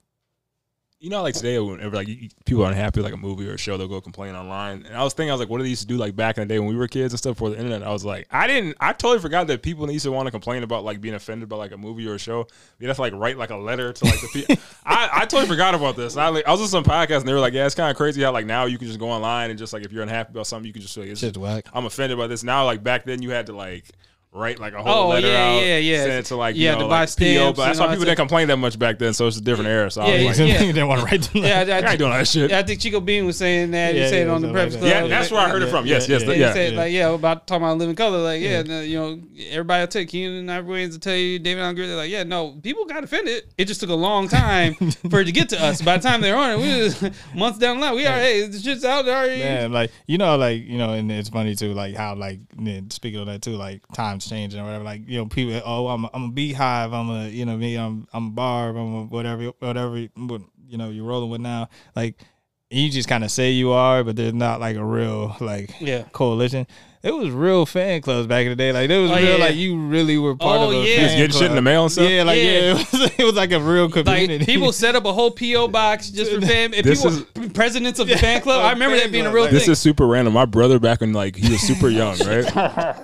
you 1.00 1.12
know, 1.12 1.22
like 1.22 1.36
today 1.36 1.60
whenever 1.60 1.96
like 1.96 2.08
you, 2.08 2.30
people 2.46 2.64
are 2.64 2.70
unhappy 2.70 3.02
like 3.02 3.14
a 3.14 3.18
movie 3.18 3.48
or 3.48 3.54
a 3.54 3.58
show, 3.58 3.78
they'll 3.78 3.88
go 3.88 4.02
complain 4.02 4.34
online. 4.34 4.84
And 4.86 4.96
I 4.96 5.04
was 5.04 5.14
thinking, 5.14 5.30
I 5.30 5.34
was 5.34 5.40
like, 5.40 5.50
what 5.50 5.60
did 5.60 5.66
they 5.66 5.70
used 5.70 5.84
to 5.84 5.88
do 5.88 5.96
like 5.96 6.16
back 6.16 6.38
in 6.38 6.48
the 6.48 6.54
day 6.54 6.60
when 6.60 6.70
we 6.70 6.76
were 6.76 6.88
kids 6.88 7.14
and 7.14 7.20
stuff 7.20 7.38
for 7.38 7.52
the 7.52 7.58
internet? 7.58 7.84
I 7.84 7.92
was 7.92 8.04
like, 8.04 8.28
I 8.32 8.48
didn't, 8.48 8.76
I 8.80 8.94
totally 8.94 9.20
forgot 9.20 9.46
that 9.48 9.62
people 9.62 9.90
used 9.92 10.06
to 10.06 10.12
want 10.12 10.26
to 10.26 10.32
complain 10.32 10.64
about 10.64 10.84
like 10.84 11.00
being 11.00 11.14
offended 11.14 11.50
by 11.50 11.58
like 11.58 11.72
a 11.72 11.78
movie 11.78 12.08
or 12.08 12.16
a 12.16 12.20
show. 12.20 12.48
You 12.80 12.88
have 12.88 12.96
to 12.96 13.02
like 13.02 13.14
write 13.14 13.38
like 13.38 13.52
a 13.52 13.58
letter 13.58 13.94
to 13.94 14.06
like 14.06 14.22
the 14.22 14.28
people. 14.34 14.56
I, 14.86 15.10
I 15.14 15.20
totally 15.26 15.48
forgot 15.48 15.76
about 15.76 15.96
this. 15.96 16.18
I 16.18 16.30
like 16.30 16.48
I 16.48 16.52
was 16.52 16.62
on 16.62 16.68
some 16.68 16.84
podcast 16.84 17.20
and 17.20 17.28
they 17.28 17.34
were 17.34 17.40
like, 17.40 17.54
yeah, 17.54 17.68
it's 17.68 17.76
kind 17.76 17.92
of 17.92 17.98
crazy 17.98 18.24
how 18.24 18.32
like 18.32 18.48
now 18.48 18.66
you 18.66 18.80
can 18.80 18.88
just 18.88 19.00
go 19.00 19.10
online 19.10 19.52
and 19.52 19.60
just 19.60 19.74
like 19.74 19.86
if 19.86 19.92
you're 19.92 20.04
unhappy 20.04 20.32
about 20.32 20.48
something, 20.48 20.66
you 20.66 20.74
can 20.74 20.82
just 20.82 20.96
say, 20.96 21.04
it's 21.04 21.20
Shit's 21.20 21.38
whack. 21.38 21.68
I'm 21.74 21.86
offended 21.86 22.18
by 22.18 22.26
this. 22.26 22.44
Now, 22.44 22.66
like 22.66 22.84
back 22.84 23.06
then, 23.06 23.22
you 23.22 23.30
had 23.30 23.46
to 23.48 23.54
like 23.54 23.92
write 24.38 24.60
like 24.60 24.74
a 24.74 24.82
whole 24.84 25.06
Oh, 25.06 25.08
letter 25.10 25.28
yeah, 25.28 25.44
out, 25.56 25.66
yeah, 25.66 25.78
yeah. 25.78 25.98
send 26.04 26.12
it 26.14 26.26
to 26.28 26.36
like 26.36 26.56
You 26.56 26.66
you 26.66 26.72
know, 26.74 26.80
to 26.84 26.88
buy 26.88 27.02
like, 27.02 27.16
PO, 27.18 27.54
but 27.54 27.66
that's 27.66 27.80
and 27.80 27.88
why 27.88 27.94
people 27.94 28.06
didn't 28.06 28.18
complain 28.18 28.48
that 28.50 28.58
much 28.58 28.78
back 28.80 29.00
then. 29.00 29.14
So 29.14 29.28
it's 29.28 29.38
a 29.38 29.42
different 29.42 29.70
era. 29.70 29.90
So 29.92 30.02
I 30.02 30.16
Yeah, 30.16 30.28
was 30.28 30.40
like, 30.40 30.50
yeah. 30.50 30.62
you 30.62 30.74
didn't 30.74 30.88
want 30.88 31.02
to 31.02 31.06
write 31.06 31.22
them. 31.24 31.44
yeah, 31.44 31.66
I, 31.68 31.88
I 31.88 31.90
ain't 31.92 32.00
doing 32.00 32.12
that 32.12 32.28
shit. 32.28 32.52
yeah, 32.52 32.60
I 32.60 32.64
think 32.64 32.80
Chico 32.80 33.00
Bean 33.00 33.26
was 33.26 33.38
saying 33.38 33.72
that. 33.72 33.94
he 33.96 34.02
Yeah, 34.02 34.10
said 34.10 34.28
it 34.28 34.30
on 34.30 34.42
the 34.42 34.48
something 34.48 34.64
Preps 34.64 34.72
like 34.72 34.80
Club. 34.80 34.92
Yeah, 34.92 35.08
that's 35.08 35.32
where 35.32 35.42
I 35.42 35.50
heard 35.50 35.64
it 35.64 35.70
from. 35.70 35.86
Yes, 35.86 36.08
yes, 36.08 36.22
Yeah, 36.24 36.32
yeah. 36.34 36.48
he 36.48 36.54
said 36.54 36.74
yeah. 36.74 36.80
like 36.80 36.92
yeah 36.94 37.10
about 37.10 37.48
talking 37.48 37.64
about 37.64 37.78
living 37.78 37.96
color. 37.96 38.20
Like 38.20 38.42
yeah, 38.42 38.62
you 38.82 38.98
know 38.98 39.20
everybody 39.50 39.82
will 39.82 39.88
tell 39.88 40.06
Keenan 40.06 40.38
and 40.40 40.52
Ivory 40.52 40.70
Williams 40.70 40.94
to 40.96 41.00
tell 41.00 41.16
you 41.16 41.40
David 41.40 41.62
Allen 41.64 41.76
They're 41.76 41.96
like 41.96 42.10
yeah, 42.12 42.24
no, 42.24 42.52
people 42.62 42.86
got 42.86 43.04
offended. 43.04 43.44
It 43.58 43.66
just 43.66 43.80
took 43.82 43.90
a 43.90 43.96
long 43.96 44.28
time 44.28 44.74
for 45.10 45.22
it 45.22 45.26
to 45.26 45.32
get 45.32 45.50
to 45.50 45.64
us. 45.64 45.82
By 45.82 45.98
the 45.98 46.04
time 46.04 46.22
they're 46.22 46.38
on 46.38 46.52
it, 46.52 46.58
we 46.60 46.82
was 46.84 47.02
months 47.36 47.60
down 47.60 47.80
the 47.80 47.86
line. 47.86 47.96
We 47.96 48.06
are 48.06 48.18
hey, 48.20 48.46
the 48.48 48.60
shit's 48.60 48.86
out 48.86 49.06
there. 49.06 49.18
already. 49.18 49.40
Man, 49.42 49.72
like 49.72 49.92
you 50.06 50.18
know, 50.18 50.38
like 50.38 50.64
you 50.64 50.78
know, 50.78 50.94
and 50.94 51.12
it's 51.12 51.30
funny 51.30 51.56
too, 51.56 51.74
like 51.74 51.96
how 51.96 52.16
like 52.16 52.40
speaking 52.90 53.20
of 53.20 53.28
that 53.28 53.42
too, 53.42 53.56
like 53.56 53.82
times 53.94 54.27
changing 54.30 54.60
or 54.60 54.66
whatever. 54.66 54.84
Like 54.84 55.08
you 55.08 55.18
know, 55.18 55.26
people, 55.26 55.62
oh, 55.66 55.88
I'm 55.88 56.06
a, 56.06 56.10
I'm 56.14 56.24
a 56.26 56.30
Beyhive, 56.32 56.94
I'm 56.94 57.10
a 57.10 57.28
you 57.30 57.46
know 57.46 57.58
me, 57.58 57.76
I'm 57.76 58.08
I'm 58.14 58.28
a 58.28 58.32
barb, 58.32 58.76
I'm 58.76 58.94
a 58.96 59.04
whatever, 59.06 59.46
whatever 59.60 59.98
you 59.98 60.10
know 60.78 60.90
you're 60.90 61.06
rolling 61.06 61.30
with 61.30 61.42
now. 61.42 61.70
Like 61.96 62.16
you 62.70 62.90
just 62.90 63.08
kind 63.08 63.24
of 63.24 63.32
say 63.32 63.52
you 63.52 63.72
are, 63.72 64.04
but 64.04 64.16
there's 64.18 64.34
not 64.34 64.60
like 64.60 64.76
a 64.76 64.84
real 64.84 65.36
like 65.40 65.74
Yeah. 65.80 66.04
coalition. 66.12 66.68
It 67.04 67.12
was 67.14 67.30
real 67.30 67.66
fan 67.66 68.02
clubs 68.02 68.28
back 68.28 68.44
in 68.44 68.50
the 68.50 68.56
day. 68.58 68.74
Like 68.74 68.90
it 68.90 68.98
was 69.02 69.12
Oh, 69.12 69.16
real, 69.16 69.38
yeah. 69.38 69.46
like 69.46 69.56
you 69.56 69.80
really 69.88 70.18
were 70.18 70.36
part 70.36 70.60
Oh, 70.60 70.72
of 70.72 70.84
a 70.84 70.86
yeah. 70.90 70.96
fan 70.98 71.04
Just 71.06 71.16
getting 71.18 71.32
shit 71.32 71.42
in 71.44 71.48
the 71.52 71.54
club. 71.56 71.64
mail 71.64 71.84
and 71.84 71.92
stuff? 71.94 72.10
Yeah, 72.10 72.24
like 72.24 72.38
yeah, 72.38 72.44
Yeah. 72.44 72.60
it, 72.72 72.92
was, 72.92 73.12
it 73.20 73.24
was 73.24 73.34
like 73.36 73.52
a 73.54 73.60
real 73.62 73.90
community. 73.90 74.40
Like 74.40 74.46
people 74.48 74.74
set 74.74 74.96
up 74.96 75.06
a 75.06 75.14
whole 75.14 75.32
PO 75.32 75.70
box 75.70 76.10
just 76.10 76.32
for 76.34 76.42
fam. 76.46 76.74
If 76.74 76.84
This 76.84 77.04
people 77.06 77.50
presidents 77.52 78.00
of 78.00 78.08
the 78.10 78.18
fan 78.18 78.42
club, 78.42 78.62
I 78.66 78.72
remember 78.72 78.98
that 78.98 79.12
being 79.14 79.28
a 79.28 79.32
real 79.32 79.44
like- 79.44 79.52
thing. 79.52 79.60
This 79.60 79.70
is 79.70 79.80
super 79.80 80.06
random. 80.06 80.34
My 80.34 80.44
brother 80.46 80.80
back 80.80 81.00
when 81.00 81.14
like 81.14 81.38
he 81.38 81.50
was 81.50 81.62
super 81.62 81.88
young, 81.88 82.18
right? 82.26 82.98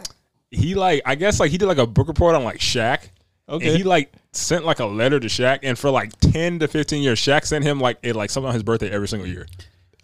He 0.54 0.76
like 0.76 1.02
I 1.06 1.16
guess 1.16 1.40
like 1.40 1.52
he 1.52 1.58
did 1.58 1.66
like 1.66 1.78
a 1.78 1.88
book 1.88 2.08
report 2.08 2.36
on 2.36 2.44
like 2.44 2.60
Shaq. 2.60 3.10
Okay. 3.50 3.68
And 3.68 3.78
he 3.78 3.84
like 3.84 4.14
sent 4.32 4.66
like 4.66 4.80
a 4.80 4.86
letter 4.86 5.20
to 5.20 5.28
Shaq, 5.28 5.60
and 5.64 5.78
for 5.78 5.90
like 5.90 6.18
ten 6.20 6.60
to 6.60 6.68
fifteen 6.68 7.04
years, 7.04 7.20
Shaq 7.20 7.46
sent 7.46 7.64
him 7.64 7.80
like 7.80 7.98
it 8.02 8.16
like 8.16 8.30
something 8.30 8.48
on 8.48 8.54
his 8.54 8.64
birthday 8.64 8.90
every 8.90 9.08
single 9.08 9.28
year. 9.28 9.48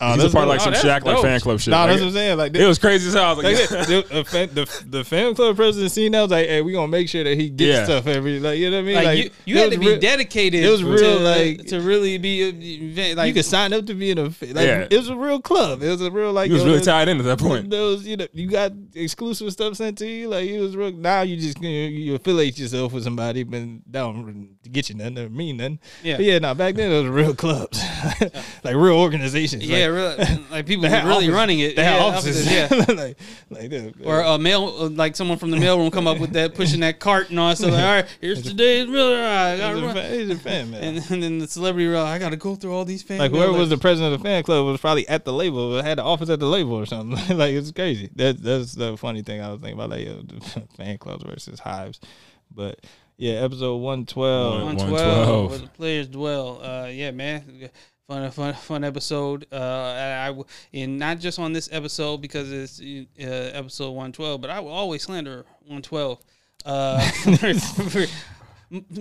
Oh, 0.02 0.14
He's 0.14 0.24
a 0.24 0.30
part 0.30 0.44
of 0.44 0.48
oh, 0.48 0.50
like 0.52 0.60
dope. 0.64 0.76
some 0.76 0.90
Oh, 0.90 0.94
Shaq 0.94 1.04
like 1.04 1.22
fan 1.22 1.40
club 1.42 1.60
shit. 1.60 1.72
Nah, 1.72 1.82
Like, 1.82 1.90
that's 1.90 2.02
what 2.02 2.08
I'm 2.08 2.14
saying. 2.14 2.38
Like 2.38 2.56
it 2.56 2.66
was 2.66 2.80
crazy 2.80 3.08
as 3.10 3.14
hell. 3.16 3.24
I 3.26 3.34
was 3.34 3.44
like, 3.44 3.56
Like 3.72 3.88
the, 3.88 4.06
the, 4.10 4.24
fan- 4.24 4.50
the, 4.54 4.84
the 4.88 5.04
fan 5.04 5.36
club 5.36 5.56
president 5.58 5.92
seen 5.92 6.14
that 6.14 6.22
was 6.22 6.32
like, 6.32 6.48
hey, 6.48 6.62
we 6.62 6.72
gonna 6.72 6.88
make 6.88 7.10
sure 7.10 7.24
that 7.26 7.38
he 7.38 7.50
gets 7.50 7.78
Yeah. 7.80 7.84
stuff 7.84 8.08
every 8.08 8.40
like 8.40 8.58
you 8.60 8.70
know 8.72 8.78
what 8.78 8.82
I 8.84 8.86
mean? 8.86 8.96
like, 9.04 9.18
you, 9.18 9.30
you 9.46 9.58
had 9.58 9.72
to 9.72 9.78
be 9.78 9.88
real- 9.88 10.00
dedicated. 10.00 10.64
it 10.64 10.70
was 10.70 10.80
to- 10.80 10.88
real, 10.88 11.20
like- 11.20 11.66
to 11.66 11.82
really 11.82 12.18
be 12.18 12.44
a 12.44 12.48
event. 12.50 13.18
Like 13.18 13.28
you 13.28 13.34
could 13.34 13.44
sign 13.46 13.74
up 13.74 13.86
to 13.88 13.94
be 13.94 14.12
in 14.12 14.18
a 14.18 14.24
like 14.24 14.36
Yeah. 14.42 14.88
it 14.90 14.98
was 14.98 15.10
a 15.10 15.16
real 15.18 15.42
club. 15.42 15.84
It 15.84 15.90
was 15.90 16.02
a 16.02 16.10
real 16.12 16.32
like 16.32 16.48
he 16.48 16.54
was 16.54 16.62
really 16.64 16.76
there's- 16.78 16.86
tied 16.86 17.10
in 17.10 17.18
at 17.20 17.26
that 17.26 17.40
point. 17.40 17.70
Those 17.70 18.06
you 18.08 18.16
know 18.16 18.28
you 18.32 18.50
got 18.50 18.72
exclusive 18.96 19.52
stuff 19.52 19.76
sent 19.76 19.98
to 19.98 20.08
you. 20.08 20.30
Like 20.30 20.48
it 20.48 20.60
was 20.62 20.78
real. 20.78 20.92
Now 20.94 21.22
you 21.24 21.36
just 21.36 21.62
you, 21.62 21.70
know, 21.70 21.88
you 21.90 22.16
affiliate 22.16 22.58
yourself 22.58 22.94
with 22.94 23.04
somebody, 23.04 23.44
but 23.44 23.60
that 23.88 24.00
don't 24.00 24.50
get 24.72 24.88
you 24.90 24.96
nothing 24.96 25.18
or 25.20 25.30
mean 25.30 25.58
nothing. 25.58 25.80
Yeah. 26.04 26.16
But 26.16 26.26
yeah. 26.26 26.40
Now 26.40 26.54
back 26.54 26.76
then 26.76 26.90
it 26.90 27.02
was 27.02 27.10
real 27.12 27.36
clubs, 27.36 27.82
like 28.64 28.76
real 28.76 28.96
organizations. 28.98 29.66
yeah, 29.68 29.88
like, 29.88 29.89
really, 29.94 30.46
like 30.50 30.66
people 30.66 30.84
were 30.90 30.90
really 30.90 31.12
offices- 31.12 31.30
running 31.30 31.60
it. 31.60 31.76
They 31.76 31.84
had 31.84 31.98
yeah, 31.98 32.04
offices. 32.04 32.52
yeah. 32.52 32.68
like 32.94 33.18
like 33.50 33.70
this. 33.70 33.94
Or 34.04 34.22
a 34.22 34.38
mail, 34.38 34.76
uh, 34.80 34.90
like 34.90 35.16
someone 35.16 35.38
from 35.38 35.52
the 35.52 35.58
mailroom 35.58 35.92
come 35.92 36.08
up 36.08 36.20
with 36.20 36.34
that, 36.34 36.56
pushing 36.56 36.80
that 36.82 37.00
cart 37.00 37.30
and 37.30 37.40
all 37.40 37.56
So. 37.56 37.68
Like, 37.68 37.84
all 37.84 37.96
right, 37.96 38.18
here's 38.22 38.42
today's 38.42 38.88
mail. 38.88 39.14
I 39.14 39.58
gotta 39.58 39.78
a 39.78 39.82
run. 39.82 39.96
fan, 39.96 40.32
a 40.32 40.36
fan, 40.36 40.72
man. 40.72 40.84
And, 40.84 41.12
and 41.12 41.24
then 41.24 41.40
the 41.40 41.48
celebrity, 41.48 41.88
role, 41.88 42.06
I 42.06 42.20
got 42.20 42.30
to 42.30 42.38
go 42.38 42.56
through 42.56 42.74
all 42.74 42.86
these 42.86 43.04
fan. 43.04 43.20
like 43.20 43.32
whoever 43.32 43.54
was 43.54 43.70
the 43.70 43.78
president 43.78 44.14
of 44.14 44.22
the 44.22 44.28
fan 44.28 44.44
club 44.44 44.66
was 44.66 44.80
probably 44.80 45.08
at 45.08 45.26
the 45.26 45.34
label, 45.34 45.82
had 45.82 45.98
the 45.98 46.04
office 46.04 46.30
at 46.30 46.40
the 46.40 46.48
label 46.48 46.74
or 46.74 46.86
something. 46.86 47.38
like 47.38 47.54
it's 47.54 47.72
crazy. 47.72 48.10
That 48.16 48.42
that's 48.42 48.74
the 48.74 48.98
funny 48.98 49.22
thing 49.22 49.42
I 49.42 49.52
was 49.52 49.62
thinking 49.62 49.78
about, 49.78 49.90
like 49.92 50.06
yo, 50.06 50.22
the 50.22 50.42
fan 50.78 50.98
clubs 50.98 51.24
versus 51.24 51.60
hives. 51.60 52.00
But 52.54 52.80
yeah, 53.18 53.34
episode 53.34 53.78
one 53.78 54.06
twelve. 54.06 54.64
112, 54.64 54.92
112. 54.92 55.50
where 55.50 55.60
the 55.60 55.68
players 55.68 56.08
dwell. 56.08 56.62
Uh, 56.64 56.88
yeah, 56.88 57.12
man, 57.12 57.70
fun, 58.10 58.32
fun, 58.32 58.54
fun 58.56 58.84
episode. 58.84 59.46
Uh, 59.52 59.56
I 60.24 60.28
w- 60.28 60.46
and 60.74 60.98
not 61.00 61.20
just 61.20 61.38
on 61.40 61.54
this 61.54 61.70
episode 61.72 62.18
because 62.22 62.52
it's 62.52 62.82
uh, 62.82 63.24
episode 63.54 63.92
one 63.92 64.12
twelve, 64.12 64.42
but 64.42 64.50
I 64.50 64.60
will 64.60 64.72
always 64.72 65.04
slander 65.04 65.46
one 65.68 65.82
twelve. 65.82 66.20
Uh, 66.66 67.00
for- 67.90 68.06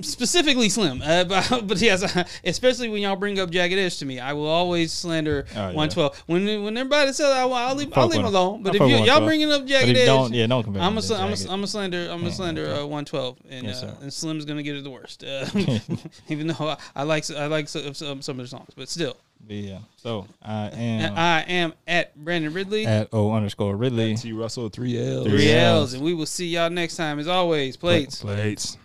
specifically 0.02 0.68
Slim, 0.68 1.02
uh, 1.02 1.24
but, 1.28 1.66
but 1.66 1.78
yes, 1.80 2.02
especially 2.44 2.88
when 2.88 3.02
y'all 3.02 3.16
bring 3.16 3.38
up 3.38 3.50
Jagged 3.50 3.78
Edge 3.78 3.98
to 3.98 4.06
me, 4.06 4.18
I 4.20 4.32
will 4.32 4.46
always 4.46 4.92
slander 4.92 5.46
Oh, 5.54 5.68
yeah. 5.68 5.72
one 5.72 5.88
twelve. 5.88 6.16
When 6.26 6.44
when 6.64 6.76
everybody 6.76 7.12
says 7.12 7.26
I, 7.26 7.42
I'll 7.42 7.74
leave, 7.74 7.90
I'll 7.96 8.06
leave 8.06 8.08
with 8.08 8.16
him 8.18 8.20
him. 8.20 8.34
alone. 8.34 8.62
But 8.62 8.74
if 8.74 8.80
you, 8.80 8.86
y'all 8.88 9.20
112. 9.20 9.24
bringing 9.26 9.52
up 9.52 9.60
But 9.62 9.68
Jagged 9.68 9.96
Edge, 9.96 10.06
don't, 10.06 10.32
yeah, 10.34 10.46
don't 10.46 10.62
compare. 10.64 10.82
I'm 10.82 10.92
him 10.92 10.98
a, 10.98 11.00
to 11.00 11.06
sl- 11.06 11.14
I'm 11.14 11.32
a, 11.32 11.36
Jagged. 11.36 11.50
I'm 11.50 11.62
a 11.62 11.66
slender 11.66 12.08
I'm 12.10 12.22
a 12.22 12.26
Yeah, 12.26 12.30
slender 12.32 12.62
okay. 12.66 12.80
uh, 12.80 12.86
112 12.86 13.36
and 13.50 13.66
Yes, 13.66 13.82
uh, 13.82 13.94
and 14.00 14.12
Slim's 14.12 14.44
gonna 14.44 14.62
get 14.62 14.76
it 14.76 14.84
the 14.84 14.90
worst. 14.90 15.24
Uh, 15.24 15.46
even 16.28 16.46
though 16.48 16.54
I, 16.68 16.76
I 16.96 17.02
like 17.02 17.30
I 17.30 17.46
like 17.46 17.68
some, 17.68 17.94
some 17.94 18.22
some 18.22 18.40
of 18.40 18.44
the 18.46 18.48
songs, 18.48 18.70
but 18.76 18.88
still, 18.88 19.16
yeah. 19.46 19.78
So 19.96 20.26
I 20.42 20.68
am 20.70 21.14
I 21.16 21.40
am 21.42 21.72
at 21.86 22.16
Brandon 22.16 22.52
Riddley. 22.52 22.86
at 22.86 23.08
O 23.12 23.32
underscore 23.32 23.76
Ridley. 23.76 24.16
T 24.16 24.32
Russell 24.32 24.68
three 24.68 24.98
L 24.98 25.24
Three 25.24 25.44
Yes. 25.46 25.72
L's, 25.72 25.92
and 25.94 26.02
we 26.02 26.14
will 26.14 26.26
see 26.26 26.46
y'all 26.48 26.70
next 26.70 26.96
time. 26.96 27.18
As 27.18 27.28
always, 27.28 27.76
plates. 27.76 28.20
plates. 28.22 28.78